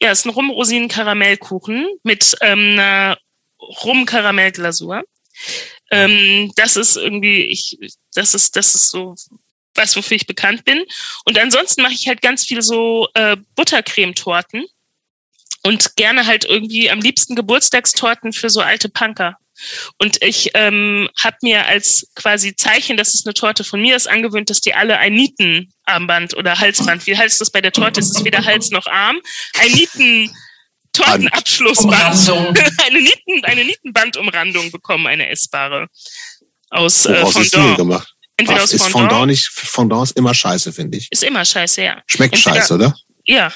Ja, 0.00 0.10
es 0.10 0.20
ist 0.20 0.26
ein 0.26 0.30
Rumrosinen-Karamellkuchen 0.30 1.88
mit 2.02 2.36
ähm, 2.42 2.72
einer 2.72 3.16
Rum-Karamellglasur. 3.58 5.02
Ähm, 5.90 6.52
das 6.56 6.76
ist 6.76 6.96
irgendwie, 6.96 7.44
ich, 7.44 7.78
das 8.14 8.34
ist, 8.34 8.54
das 8.56 8.74
ist 8.74 8.90
so 8.90 9.14
was 9.74 9.96
wofür 9.96 10.16
ich 10.16 10.26
bekannt 10.26 10.64
bin. 10.64 10.84
Und 11.24 11.38
ansonsten 11.38 11.82
mache 11.82 11.94
ich 11.94 12.08
halt 12.08 12.22
ganz 12.22 12.44
viel 12.44 12.62
so 12.62 13.08
äh, 13.14 13.36
Buttercremetorten 13.54 14.64
und 15.62 15.96
gerne 15.96 16.26
halt 16.26 16.44
irgendwie 16.44 16.90
am 16.90 17.00
liebsten 17.00 17.34
Geburtstagstorten 17.34 18.32
für 18.32 18.50
so 18.50 18.60
alte 18.60 18.88
Punker. 18.88 19.36
Und 19.98 20.22
ich 20.22 20.50
ähm, 20.54 21.08
habe 21.22 21.36
mir 21.42 21.66
als 21.66 22.10
quasi 22.14 22.56
Zeichen, 22.56 22.96
dass 22.96 23.14
es 23.14 23.24
eine 23.24 23.34
Torte 23.34 23.64
von 23.64 23.80
mir 23.80 23.94
ist, 23.94 24.08
angewöhnt, 24.08 24.50
dass 24.50 24.60
die 24.60 24.74
alle 24.74 24.98
ein 24.98 25.14
Nietenarmband 25.14 26.36
oder 26.36 26.58
Halsband, 26.58 27.06
wie 27.06 27.16
heißt 27.16 27.40
das 27.40 27.50
bei 27.50 27.60
der 27.60 27.72
Torte? 27.72 28.00
Es 28.00 28.10
ist 28.10 28.24
weder 28.24 28.44
Hals 28.44 28.70
noch 28.70 28.86
Arm. 28.86 29.18
Ein 29.60 29.72
Nieten 29.72 30.34
Tortenabschlussband, 30.92 32.28
eine, 32.86 33.00
Nieten, 33.00 33.44
eine 33.44 33.64
Nietenbandumrandung 33.64 34.70
bekommen, 34.70 35.06
eine 35.06 35.28
essbare 35.30 35.88
aus 36.70 37.06
äh, 37.06 37.24
Fondant. 37.24 37.76
gemacht? 37.76 38.11
Entweder 38.42 38.62
aus 38.62 38.72
ist 38.72 38.82
Fondant. 38.82 39.10
Fondant 39.10 39.30
nicht, 39.30 39.48
Fondant 39.48 40.04
ist 40.04 40.16
immer 40.16 40.34
scheiße, 40.34 40.72
finde 40.72 40.98
ich. 40.98 41.08
Ist 41.10 41.24
immer 41.24 41.44
scheiße, 41.44 41.82
ja. 41.82 42.02
Schmeckt 42.06 42.34
Entweder, 42.34 42.56
scheiße, 42.56 42.74
oder? 42.74 42.94
Ja. 43.24 43.52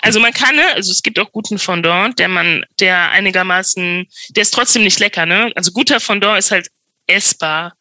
Also 0.00 0.20
man 0.20 0.32
kann, 0.32 0.54
ne, 0.54 0.62
also 0.74 0.92
es 0.92 1.02
gibt 1.02 1.18
auch 1.18 1.32
guten 1.32 1.58
Fondant, 1.58 2.18
der 2.18 2.28
man, 2.28 2.64
der 2.80 3.10
einigermaßen, 3.10 4.06
der 4.30 4.42
ist 4.42 4.52
trotzdem 4.52 4.82
nicht 4.82 5.00
lecker, 5.00 5.26
ne? 5.26 5.50
Also 5.56 5.72
guter 5.72 6.00
Fondant 6.00 6.38
ist 6.38 6.50
halt 6.50 6.68
essbar 7.06 7.74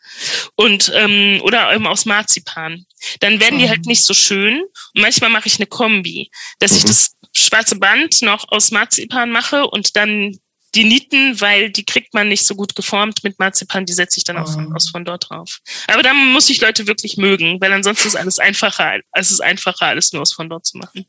und 0.55 0.91
ähm, 0.95 1.41
oder 1.43 1.73
eben 1.73 1.87
aus 1.87 2.05
Marzipan. 2.05 2.85
Dann 3.19 3.39
werden 3.39 3.59
die 3.59 3.65
mhm. 3.65 3.69
halt 3.69 3.85
nicht 3.85 4.03
so 4.03 4.13
schön. 4.13 4.61
Und 4.61 5.01
manchmal 5.01 5.29
mache 5.29 5.47
ich 5.47 5.55
eine 5.57 5.67
Kombi, 5.67 6.29
dass 6.59 6.71
mhm. 6.71 6.77
ich 6.77 6.85
das 6.85 7.11
schwarze 7.33 7.75
Band 7.75 8.21
noch 8.21 8.49
aus 8.49 8.71
Marzipan 8.71 9.31
mache 9.31 9.67
und 9.67 9.95
dann 9.95 10.37
die 10.75 10.83
Nieten, 10.83 11.39
weil 11.41 11.69
die 11.69 11.85
kriegt 11.85 12.13
man 12.13 12.27
nicht 12.27 12.45
so 12.45 12.55
gut 12.55 12.75
geformt 12.75 13.23
mit 13.23 13.39
Marzipan, 13.39 13.85
die 13.85 13.93
setze 13.93 14.17
ich 14.17 14.23
dann 14.23 14.37
auch 14.37 14.51
von, 14.51 14.71
oh. 14.71 14.75
aus 14.75 14.89
von 14.89 15.05
dort 15.05 15.29
drauf. 15.29 15.59
Aber 15.87 16.03
da 16.03 16.13
muss 16.13 16.49
ich 16.49 16.61
Leute 16.61 16.87
wirklich 16.87 17.17
mögen, 17.17 17.59
weil 17.61 17.71
ansonsten 17.71 18.07
ist 18.07 18.15
alles 18.15 18.39
einfacher, 18.39 18.99
es 19.13 19.31
ist 19.31 19.41
einfacher, 19.41 19.87
alles 19.87 20.11
nur 20.13 20.21
aus 20.21 20.33
von 20.33 20.49
dort 20.49 20.65
zu 20.65 20.77
machen. 20.77 21.05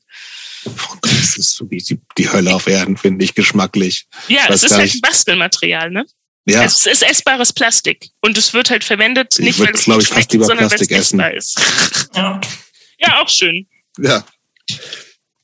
Das 1.03 1.37
ist 1.37 1.57
so 1.57 1.71
wie 1.71 1.79
die, 1.79 2.01
die 2.17 2.31
Hölle 2.31 2.55
auf 2.55 2.67
Erden, 2.67 2.97
finde 2.97 3.25
ich, 3.25 3.35
geschmacklich. 3.35 4.07
Ja, 4.29 4.47
es 4.49 4.63
ist 4.63 4.75
halt 4.75 4.95
ein 4.95 5.01
Bastelmaterial, 5.01 5.91
ne? 5.91 6.07
Ja. 6.45 6.61
Also 6.61 6.89
es 6.91 7.03
ist 7.03 7.09
essbares 7.09 7.53
Plastik 7.53 8.11
und 8.21 8.39
es 8.39 8.53
wird 8.53 8.71
halt 8.71 8.85
verwendet, 8.85 9.35
ich 9.39 9.45
nicht 9.45 9.59
weil 9.59 9.75
es 9.75 9.87
nicht 9.87 10.07
schmeckt, 10.07 10.31
sondern 10.31 10.71
weil 10.71 10.81
es 10.81 10.91
essbar 10.91 11.35
ist. 11.35 11.61
Ja. 12.15 12.41
ja, 12.99 13.21
auch 13.21 13.29
schön. 13.29 13.67
Ja. 13.99 14.25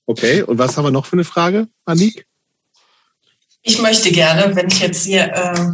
Okay, 0.06 0.42
und 0.42 0.58
was 0.58 0.76
haben 0.76 0.84
wir 0.84 0.90
noch 0.92 1.06
für 1.06 1.14
eine 1.14 1.24
Frage, 1.24 1.68
Anik? 1.84 2.24
Ich 3.62 3.80
möchte 3.80 4.10
gerne, 4.10 4.54
wenn 4.56 4.66
ich 4.66 4.80
jetzt 4.80 5.04
hier 5.04 5.32
äh, 5.32 5.70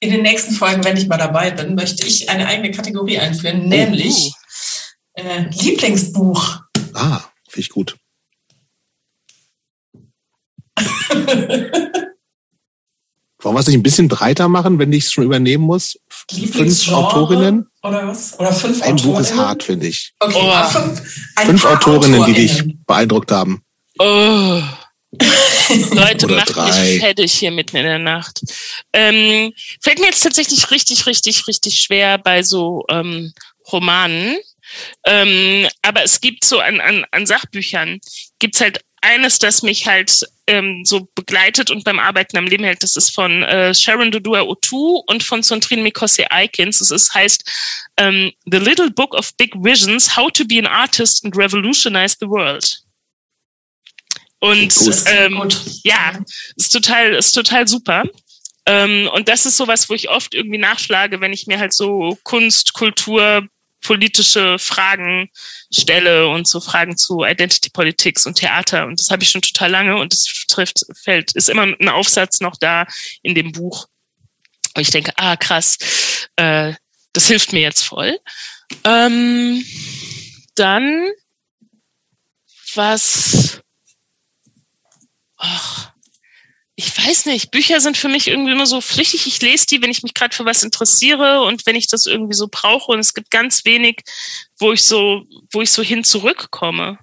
in 0.00 0.10
den 0.10 0.22
nächsten 0.22 0.52
Folgen, 0.52 0.84
wenn 0.84 0.96
ich 0.96 1.08
mal 1.08 1.16
dabei 1.16 1.50
bin, 1.50 1.74
möchte 1.74 2.06
ich 2.06 2.28
eine 2.28 2.46
eigene 2.46 2.70
Kategorie 2.70 3.18
einführen, 3.18 3.66
nämlich 3.68 4.32
oh. 5.14 5.20
äh, 5.20 5.48
Lieblingsbuch. 5.50 6.60
Ah, 6.92 7.20
finde 7.48 7.60
ich 7.60 7.70
gut. 7.70 7.96
Wollen 13.42 13.56
wir 13.56 13.60
es 13.60 13.66
nicht 13.66 13.76
ein 13.76 13.82
bisschen 13.82 14.08
breiter 14.08 14.48
machen, 14.48 14.78
wenn 14.78 14.92
ich 14.92 15.06
es 15.06 15.12
schon 15.12 15.24
übernehmen 15.24 15.64
muss? 15.64 15.98
Fünf 16.30 16.88
Autorinnen? 16.92 17.68
Oder 17.82 18.06
was? 18.06 18.38
Oder 18.38 18.52
fünf 18.52 18.82
Ein 18.82 18.96
Buch 18.96 19.18
ist 19.18 19.34
hart, 19.34 19.64
finde 19.64 19.88
ich. 19.88 20.12
Okay, 20.20 20.34
oh. 20.36 20.64
fünf, 20.64 21.02
fünf 21.36 21.64
Autorinnen, 21.64 22.20
Autorinnen, 22.20 22.24
die 22.26 22.34
dich 22.34 22.76
beeindruckt 22.86 23.32
haben. 23.32 23.62
Oh. 23.98 24.62
Leute, 25.92 26.26
Oder 26.26 26.36
macht 26.36 26.56
drei. 26.56 26.68
mich 26.68 27.00
fertig 27.00 27.32
hier 27.32 27.50
mitten 27.50 27.76
in 27.76 27.84
der 27.84 27.98
Nacht. 27.98 28.40
Ähm, 28.92 29.52
fällt 29.80 29.98
mir 29.98 30.06
jetzt 30.06 30.22
tatsächlich 30.22 30.70
richtig, 30.70 31.06
richtig, 31.06 31.46
richtig 31.46 31.80
schwer 31.80 32.18
bei 32.18 32.42
so 32.42 32.84
ähm, 32.88 33.32
Romanen. 33.70 34.36
Ähm, 35.06 35.68
aber 35.82 36.02
es 36.02 36.20
gibt 36.20 36.44
so 36.44 36.58
an, 36.58 36.80
an, 36.80 37.04
an 37.10 37.26
Sachbüchern, 37.26 38.00
gibt's 38.38 38.60
halt 38.60 38.80
eines, 39.02 39.38
das 39.38 39.62
mich 39.62 39.86
halt 39.86 40.20
ähm, 40.46 40.84
so 40.84 41.08
begleitet 41.14 41.70
und 41.70 41.84
beim 41.84 41.98
Arbeiten 41.98 42.36
am 42.36 42.46
Leben 42.46 42.64
hält. 42.64 42.82
Das 42.82 42.96
ist 42.96 43.10
von 43.10 43.42
äh, 43.42 43.74
Sharon 43.74 44.10
Dodua 44.10 44.42
Otu 44.42 45.02
und 45.06 45.22
von 45.22 45.42
Sontrin 45.42 45.82
Mikosi 45.82 46.24
Aikins. 46.30 46.80
Es 46.80 46.90
ist, 46.90 47.12
heißt 47.12 47.44
ähm, 47.98 48.32
The 48.46 48.58
Little 48.58 48.90
Book 48.90 49.14
of 49.14 49.36
Big 49.36 49.54
Visions, 49.56 50.16
How 50.16 50.30
to 50.30 50.44
be 50.44 50.58
an 50.58 50.66
Artist 50.66 51.24
and 51.24 51.36
Revolutionize 51.36 52.16
the 52.20 52.28
World. 52.28 52.81
Und 54.42 54.74
ähm, 55.06 55.40
ja, 55.84 56.18
ist 56.56 56.72
total, 56.72 57.14
ist 57.14 57.30
total 57.30 57.68
super. 57.68 58.02
Ähm, 58.66 59.08
und 59.14 59.28
das 59.28 59.46
ist 59.46 59.56
sowas, 59.56 59.88
wo 59.88 59.94
ich 59.94 60.10
oft 60.10 60.34
irgendwie 60.34 60.58
nachschlage, 60.58 61.20
wenn 61.20 61.32
ich 61.32 61.46
mir 61.46 61.60
halt 61.60 61.72
so 61.72 62.18
Kunst, 62.24 62.72
Kultur, 62.72 63.46
politische 63.82 64.58
Fragen 64.58 65.30
stelle 65.72 66.26
und 66.26 66.48
so 66.48 66.60
Fragen 66.60 66.96
zu 66.96 67.22
Identity 67.22 67.70
Politics 67.70 68.26
und 68.26 68.34
Theater. 68.34 68.86
Und 68.86 68.98
das 68.98 69.10
habe 69.10 69.22
ich 69.22 69.30
schon 69.30 69.42
total 69.42 69.70
lange 69.70 69.96
und 69.96 70.12
es 70.12 70.24
trifft, 70.48 70.86
fällt, 70.92 71.30
ist 71.36 71.48
immer 71.48 71.62
ein 71.62 71.88
Aufsatz 71.88 72.40
noch 72.40 72.56
da 72.58 72.84
in 73.22 73.36
dem 73.36 73.52
Buch. 73.52 73.86
Und 74.74 74.82
ich 74.82 74.90
denke, 74.90 75.12
ah, 75.18 75.36
krass, 75.36 75.78
äh, 76.34 76.72
das 77.12 77.28
hilft 77.28 77.52
mir 77.52 77.60
jetzt 77.60 77.82
voll. 77.84 78.18
Ähm, 78.82 79.64
dann 80.56 81.10
was 82.74 83.62
ach, 85.42 85.92
ich 86.74 86.96
weiß 86.96 87.26
nicht, 87.26 87.50
Bücher 87.50 87.80
sind 87.80 87.98
für 87.98 88.08
mich 88.08 88.28
irgendwie 88.28 88.52
immer 88.52 88.66
so 88.66 88.80
pflichtig. 88.80 89.26
Ich 89.26 89.42
lese 89.42 89.66
die, 89.66 89.82
wenn 89.82 89.90
ich 89.90 90.02
mich 90.02 90.14
gerade 90.14 90.34
für 90.34 90.46
was 90.46 90.62
interessiere 90.62 91.42
und 91.42 91.66
wenn 91.66 91.76
ich 91.76 91.86
das 91.86 92.06
irgendwie 92.06 92.34
so 92.34 92.48
brauche. 92.50 92.92
Und 92.92 93.00
es 93.00 93.12
gibt 93.12 93.30
ganz 93.30 93.64
wenig, 93.66 94.02
wo 94.58 94.72
ich 94.72 94.82
so, 94.82 95.24
wo 95.52 95.60
ich 95.60 95.70
so 95.70 95.82
hin 95.82 96.02
zurückkomme. 96.02 96.98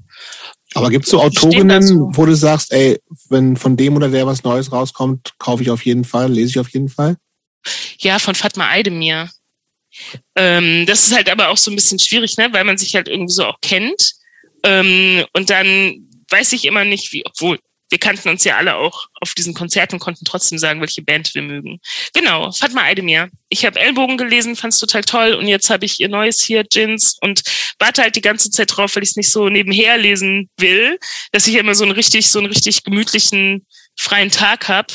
Aber 0.73 0.89
gibt 0.89 1.05
es 1.05 1.11
so 1.11 1.21
Autorinnen, 1.21 2.15
wo 2.15 2.25
du 2.25 2.35
sagst, 2.35 2.71
ey, 2.71 2.99
wenn 3.29 3.57
von 3.57 3.77
dem 3.77 3.95
oder 3.95 4.09
der 4.09 4.25
was 4.25 4.43
Neues 4.43 4.71
rauskommt, 4.71 5.33
kaufe 5.37 5.61
ich 5.61 5.69
auf 5.69 5.85
jeden 5.85 6.03
Fall, 6.03 6.31
lese 6.31 6.49
ich 6.49 6.59
auf 6.59 6.69
jeden 6.69 6.89
Fall? 6.89 7.17
Ja, 7.99 8.17
von 8.17 8.35
Fatma 8.35 8.69
Aydemir. 8.69 9.29
Ähm, 10.35 10.85
das 10.87 11.07
ist 11.07 11.15
halt 11.15 11.29
aber 11.29 11.49
auch 11.49 11.57
so 11.57 11.71
ein 11.71 11.75
bisschen 11.75 11.99
schwierig, 11.99 12.37
ne, 12.37 12.49
weil 12.51 12.63
man 12.63 12.77
sich 12.77 12.95
halt 12.95 13.07
irgendwie 13.07 13.33
so 13.33 13.45
auch 13.45 13.61
kennt. 13.61 14.13
Ähm, 14.63 15.25
und 15.33 15.49
dann 15.49 16.07
weiß 16.29 16.53
ich 16.53 16.65
immer 16.65 16.85
nicht, 16.85 17.11
wie, 17.11 17.25
obwohl 17.25 17.59
wir 17.89 17.97
kannten 17.97 18.29
uns 18.29 18.43
ja 18.43 18.57
alle 18.57 18.75
auch 18.75 19.07
auf 19.21 19.33
diesen 19.33 19.53
Konzerten 19.53 19.95
und 19.95 19.99
konnten 19.99 20.25
trotzdem 20.25 20.57
sagen, 20.57 20.79
welche 20.81 21.01
Band 21.01 21.33
wir 21.33 21.41
mögen. 21.41 21.79
Genau, 22.13 22.51
Fatma 22.51 22.83
Aydemir. 22.83 23.29
Ich 23.49 23.65
habe 23.65 23.79
Ellbogen 23.79 24.17
gelesen, 24.17 24.55
fand 24.55 24.73
es 24.73 24.79
total 24.79 25.03
toll 25.03 25.33
und 25.33 25.47
jetzt 25.47 25.69
habe 25.69 25.85
ich 25.85 25.99
ihr 25.99 26.09
neues 26.09 26.43
hier, 26.43 26.63
Gins, 26.63 27.17
und 27.21 27.41
warte 27.79 28.03
halt 28.03 28.15
die 28.15 28.21
ganze 28.21 28.51
Zeit 28.51 28.75
drauf, 28.75 28.95
weil 28.95 29.03
ich 29.03 29.09
es 29.09 29.15
nicht 29.15 29.31
so 29.31 29.49
nebenher 29.49 29.97
lesen 29.97 30.49
will, 30.57 30.99
dass 31.31 31.47
ich 31.47 31.55
immer 31.55 31.75
so 31.75 31.83
einen 31.83 31.93
richtig, 31.93 32.29
so 32.29 32.39
einen 32.39 32.47
richtig 32.47 32.83
gemütlichen, 32.83 33.65
freien 33.97 34.31
Tag 34.31 34.67
hab 34.67 34.91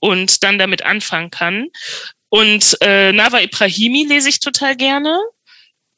und 0.00 0.42
dann 0.42 0.58
damit 0.58 0.82
anfangen 0.82 1.30
kann. 1.30 1.68
Und 2.28 2.76
äh, 2.80 3.12
Nava 3.12 3.40
Ibrahimi 3.40 4.06
lese 4.08 4.28
ich 4.28 4.40
total 4.40 4.76
gerne. 4.76 5.20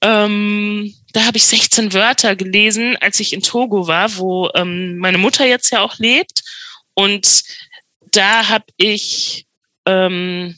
Ähm, 0.03 0.95
da 1.17 1.25
habe 1.25 1.39
ich 1.39 1.47
16 1.47 1.95
Wörter 1.95 2.37
gelesen, 2.37 2.95
als 3.01 3.21
ich 3.21 3.33
in 3.33 3.41
Togo 3.41 3.87
war, 3.87 4.19
wo 4.19 4.51
ähm, 4.55 4.99
meine 4.99 5.17
Mutter 5.17 5.47
jetzt 5.47 5.71
ja 5.71 5.81
auch 5.81 5.99
lebt. 5.99 6.43
Und 6.93 7.43
da 8.13 8.51
habe 8.51 8.67
ich 8.77 9.47
ähm, 9.87 10.55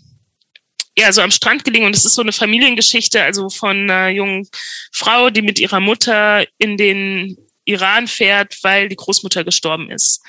ja 0.98 1.12
so 1.12 1.22
am 1.22 1.30
Strand 1.30 1.64
gelegen 1.64 1.86
und 1.86 1.94
es 1.94 2.04
ist 2.04 2.16
so 2.16 2.22
eine 2.22 2.32
Familiengeschichte, 2.32 3.22
also 3.22 3.50
von 3.50 3.88
einer 3.88 4.08
jungen 4.08 4.48
Frau, 4.90 5.30
die 5.30 5.42
mit 5.42 5.60
ihrer 5.60 5.78
Mutter 5.78 6.44
in 6.58 6.76
den 6.76 7.36
Iran 7.64 8.08
fährt, 8.08 8.58
weil 8.62 8.88
die 8.88 8.96
Großmutter 8.96 9.44
gestorben 9.44 9.92
ist. 9.92 10.20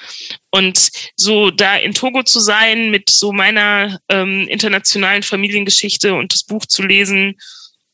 Und 0.52 0.92
so 1.16 1.50
da 1.50 1.76
in 1.78 1.96
Togo 1.96 2.22
zu 2.22 2.40
sein, 2.40 2.92
mit 2.92 3.10
so 3.10 3.32
meiner 3.32 4.00
ähm, 4.10 4.48
internationalen 4.48 5.24
Familiengeschichte 5.24 6.14
und 6.14 6.34
das 6.34 6.44
Buch 6.44 6.68
zu 6.68 6.84
lesen, 6.84 7.36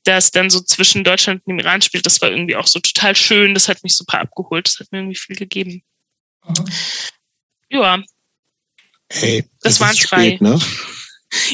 das 0.05 0.31
dann 0.31 0.49
so 0.49 0.61
zwischen 0.61 1.03
Deutschland 1.03 1.41
und 1.45 1.51
dem 1.51 1.59
Iran 1.59 1.81
spielt, 1.81 2.05
das 2.05 2.21
war 2.21 2.29
irgendwie 2.29 2.55
auch 2.55 2.67
so 2.67 2.79
total 2.79 3.15
schön. 3.15 3.53
Das 3.53 3.67
hat 3.67 3.83
mich 3.83 3.95
super 3.95 4.19
abgeholt. 4.19 4.67
Das 4.67 4.79
hat 4.79 4.91
mir 4.91 4.99
irgendwie 4.99 5.17
viel 5.17 5.35
gegeben. 5.35 5.83
Mhm. 6.47 6.65
Ja. 7.69 8.03
Hey, 9.09 9.49
das 9.61 9.79
waren 9.79 9.95
drei. 9.95 10.37
Ne? 10.39 10.59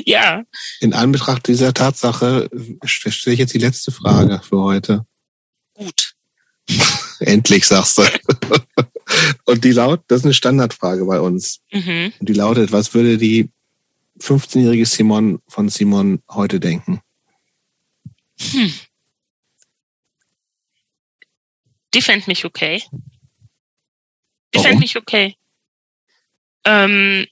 ja. 0.06 0.44
In 0.80 0.94
Anbetracht 0.94 1.48
dieser 1.48 1.74
Tatsache 1.74 2.50
stelle 2.84 3.34
ich 3.34 3.40
jetzt 3.40 3.54
die 3.54 3.60
letzte 3.60 3.92
Frage 3.92 4.42
für 4.48 4.60
heute. 4.60 5.06
Gut. 5.74 6.14
Endlich 7.20 7.66
sagst 7.66 7.98
du. 7.98 8.04
Und 9.46 9.64
die 9.64 9.72
laut, 9.72 10.04
das 10.08 10.20
ist 10.20 10.26
eine 10.26 10.34
Standardfrage 10.34 11.06
bei 11.06 11.20
uns. 11.20 11.60
Mhm. 11.72 12.14
Und 12.20 12.30
die 12.30 12.34
lautet, 12.34 12.72
was 12.72 12.94
würde 12.94 13.18
die 13.18 13.50
15-jährige 14.20 14.86
Simon 14.86 15.40
von 15.48 15.70
Simon 15.70 16.22
heute 16.30 16.60
denken? 16.60 17.02
Hm. 18.52 18.74
Die 21.94 22.02
fände 22.02 22.26
mich 22.28 22.46
okay. 22.46 22.84
Die 24.54 24.60
fände 24.60 24.80
mich 24.80 24.98
okay. 24.98 25.36
Ähm, 26.66 27.28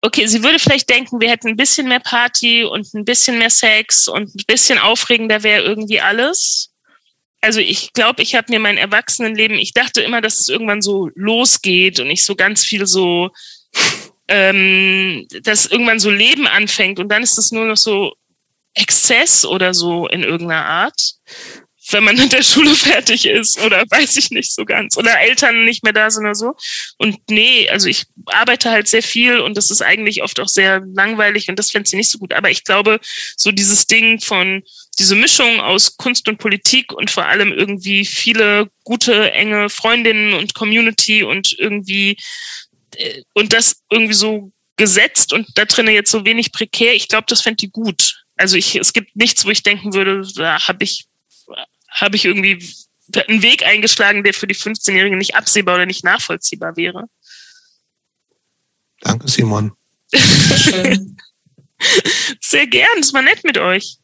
okay, 0.00 0.26
sie 0.26 0.42
würde 0.42 0.58
vielleicht 0.58 0.90
denken, 0.90 1.20
wir 1.20 1.30
hätten 1.30 1.48
ein 1.48 1.56
bisschen 1.56 1.88
mehr 1.88 2.00
Party 2.00 2.64
und 2.64 2.92
ein 2.94 3.04
bisschen 3.04 3.38
mehr 3.38 3.50
Sex 3.50 4.08
und 4.08 4.34
ein 4.34 4.44
bisschen 4.46 4.78
aufregender 4.78 5.42
wäre 5.42 5.62
irgendwie 5.62 6.00
alles. 6.00 6.70
Also 7.40 7.60
ich 7.60 7.92
glaube, 7.92 8.22
ich 8.22 8.34
habe 8.34 8.52
mir 8.52 8.60
mein 8.60 8.76
Erwachsenenleben, 8.78 9.58
ich 9.58 9.72
dachte 9.72 10.00
immer, 10.00 10.20
dass 10.20 10.38
es 10.40 10.48
irgendwann 10.48 10.80
so 10.80 11.10
losgeht 11.14 11.98
und 11.98 12.08
ich 12.08 12.24
so 12.24 12.36
ganz 12.36 12.64
viel 12.64 12.86
so, 12.86 13.30
ähm, 14.28 15.26
dass 15.42 15.66
irgendwann 15.66 15.98
so 15.98 16.10
Leben 16.10 16.46
anfängt 16.46 17.00
und 17.00 17.08
dann 17.08 17.22
ist 17.22 17.38
es 17.38 17.50
nur 17.50 17.64
noch 17.64 17.76
so 17.76 18.14
Exzess 18.74 19.44
oder 19.44 19.74
so 19.74 20.06
in 20.08 20.22
irgendeiner 20.22 20.64
Art 20.64 21.14
wenn 21.90 22.04
man 22.04 22.16
mit 22.18 22.32
der 22.32 22.42
Schule 22.42 22.74
fertig 22.74 23.26
ist 23.26 23.60
oder 23.60 23.84
weiß 23.88 24.16
ich 24.16 24.30
nicht 24.30 24.52
so 24.52 24.64
ganz 24.64 24.96
oder 24.96 25.20
Eltern 25.20 25.64
nicht 25.64 25.82
mehr 25.82 25.92
da 25.92 26.10
sind 26.10 26.24
oder 26.24 26.34
so. 26.34 26.54
Und 26.98 27.18
nee, 27.28 27.68
also 27.68 27.88
ich 27.88 28.04
arbeite 28.26 28.70
halt 28.70 28.88
sehr 28.88 29.02
viel 29.02 29.40
und 29.40 29.56
das 29.56 29.70
ist 29.70 29.82
eigentlich 29.82 30.22
oft 30.22 30.38
auch 30.40 30.48
sehr 30.48 30.82
langweilig 30.94 31.48
und 31.48 31.58
das 31.58 31.70
fände 31.70 31.88
sie 31.88 31.96
nicht 31.96 32.10
so 32.10 32.18
gut. 32.18 32.32
Aber 32.32 32.50
ich 32.50 32.64
glaube, 32.64 33.00
so 33.36 33.50
dieses 33.50 33.86
Ding 33.86 34.20
von 34.20 34.62
diese 34.98 35.16
Mischung 35.16 35.60
aus 35.60 35.96
Kunst 35.96 36.28
und 36.28 36.38
Politik 36.38 36.92
und 36.92 37.10
vor 37.10 37.26
allem 37.26 37.52
irgendwie 37.52 38.04
viele 38.04 38.68
gute, 38.84 39.32
enge 39.32 39.68
Freundinnen 39.70 40.34
und 40.34 40.54
Community 40.54 41.22
und 41.22 41.56
irgendwie 41.58 42.16
äh, 42.96 43.22
und 43.32 43.52
das 43.52 43.82
irgendwie 43.90 44.14
so 44.14 44.52
gesetzt 44.76 45.32
und 45.32 45.46
da 45.54 45.64
drinnen 45.64 45.94
jetzt 45.94 46.10
so 46.10 46.24
wenig 46.24 46.52
prekär, 46.52 46.94
ich 46.94 47.08
glaube, 47.08 47.26
das 47.28 47.42
fände 47.42 47.56
die 47.56 47.70
gut. 47.70 48.21
Also 48.36 48.56
ich, 48.56 48.76
es 48.76 48.92
gibt 48.92 49.14
nichts, 49.16 49.44
wo 49.44 49.50
ich 49.50 49.62
denken 49.62 49.94
würde, 49.94 50.26
da 50.34 50.66
habe 50.66 50.84
ich 50.84 51.06
habe 51.88 52.16
ich 52.16 52.24
irgendwie 52.24 52.66
einen 53.28 53.42
Weg 53.42 53.64
eingeschlagen, 53.64 54.24
der 54.24 54.34
für 54.34 54.46
die 54.46 54.54
15-Jährigen 54.54 55.18
nicht 55.18 55.34
absehbar 55.34 55.74
oder 55.76 55.86
nicht 55.86 56.04
nachvollziehbar 56.04 56.76
wäre. 56.76 57.04
Danke, 59.00 59.28
Simon. 59.28 59.72
Sehr 62.40 62.66
gern, 62.68 62.98
es 63.00 63.12
war 63.12 63.22
nett 63.22 63.44
mit 63.44 63.58
euch. 63.58 63.98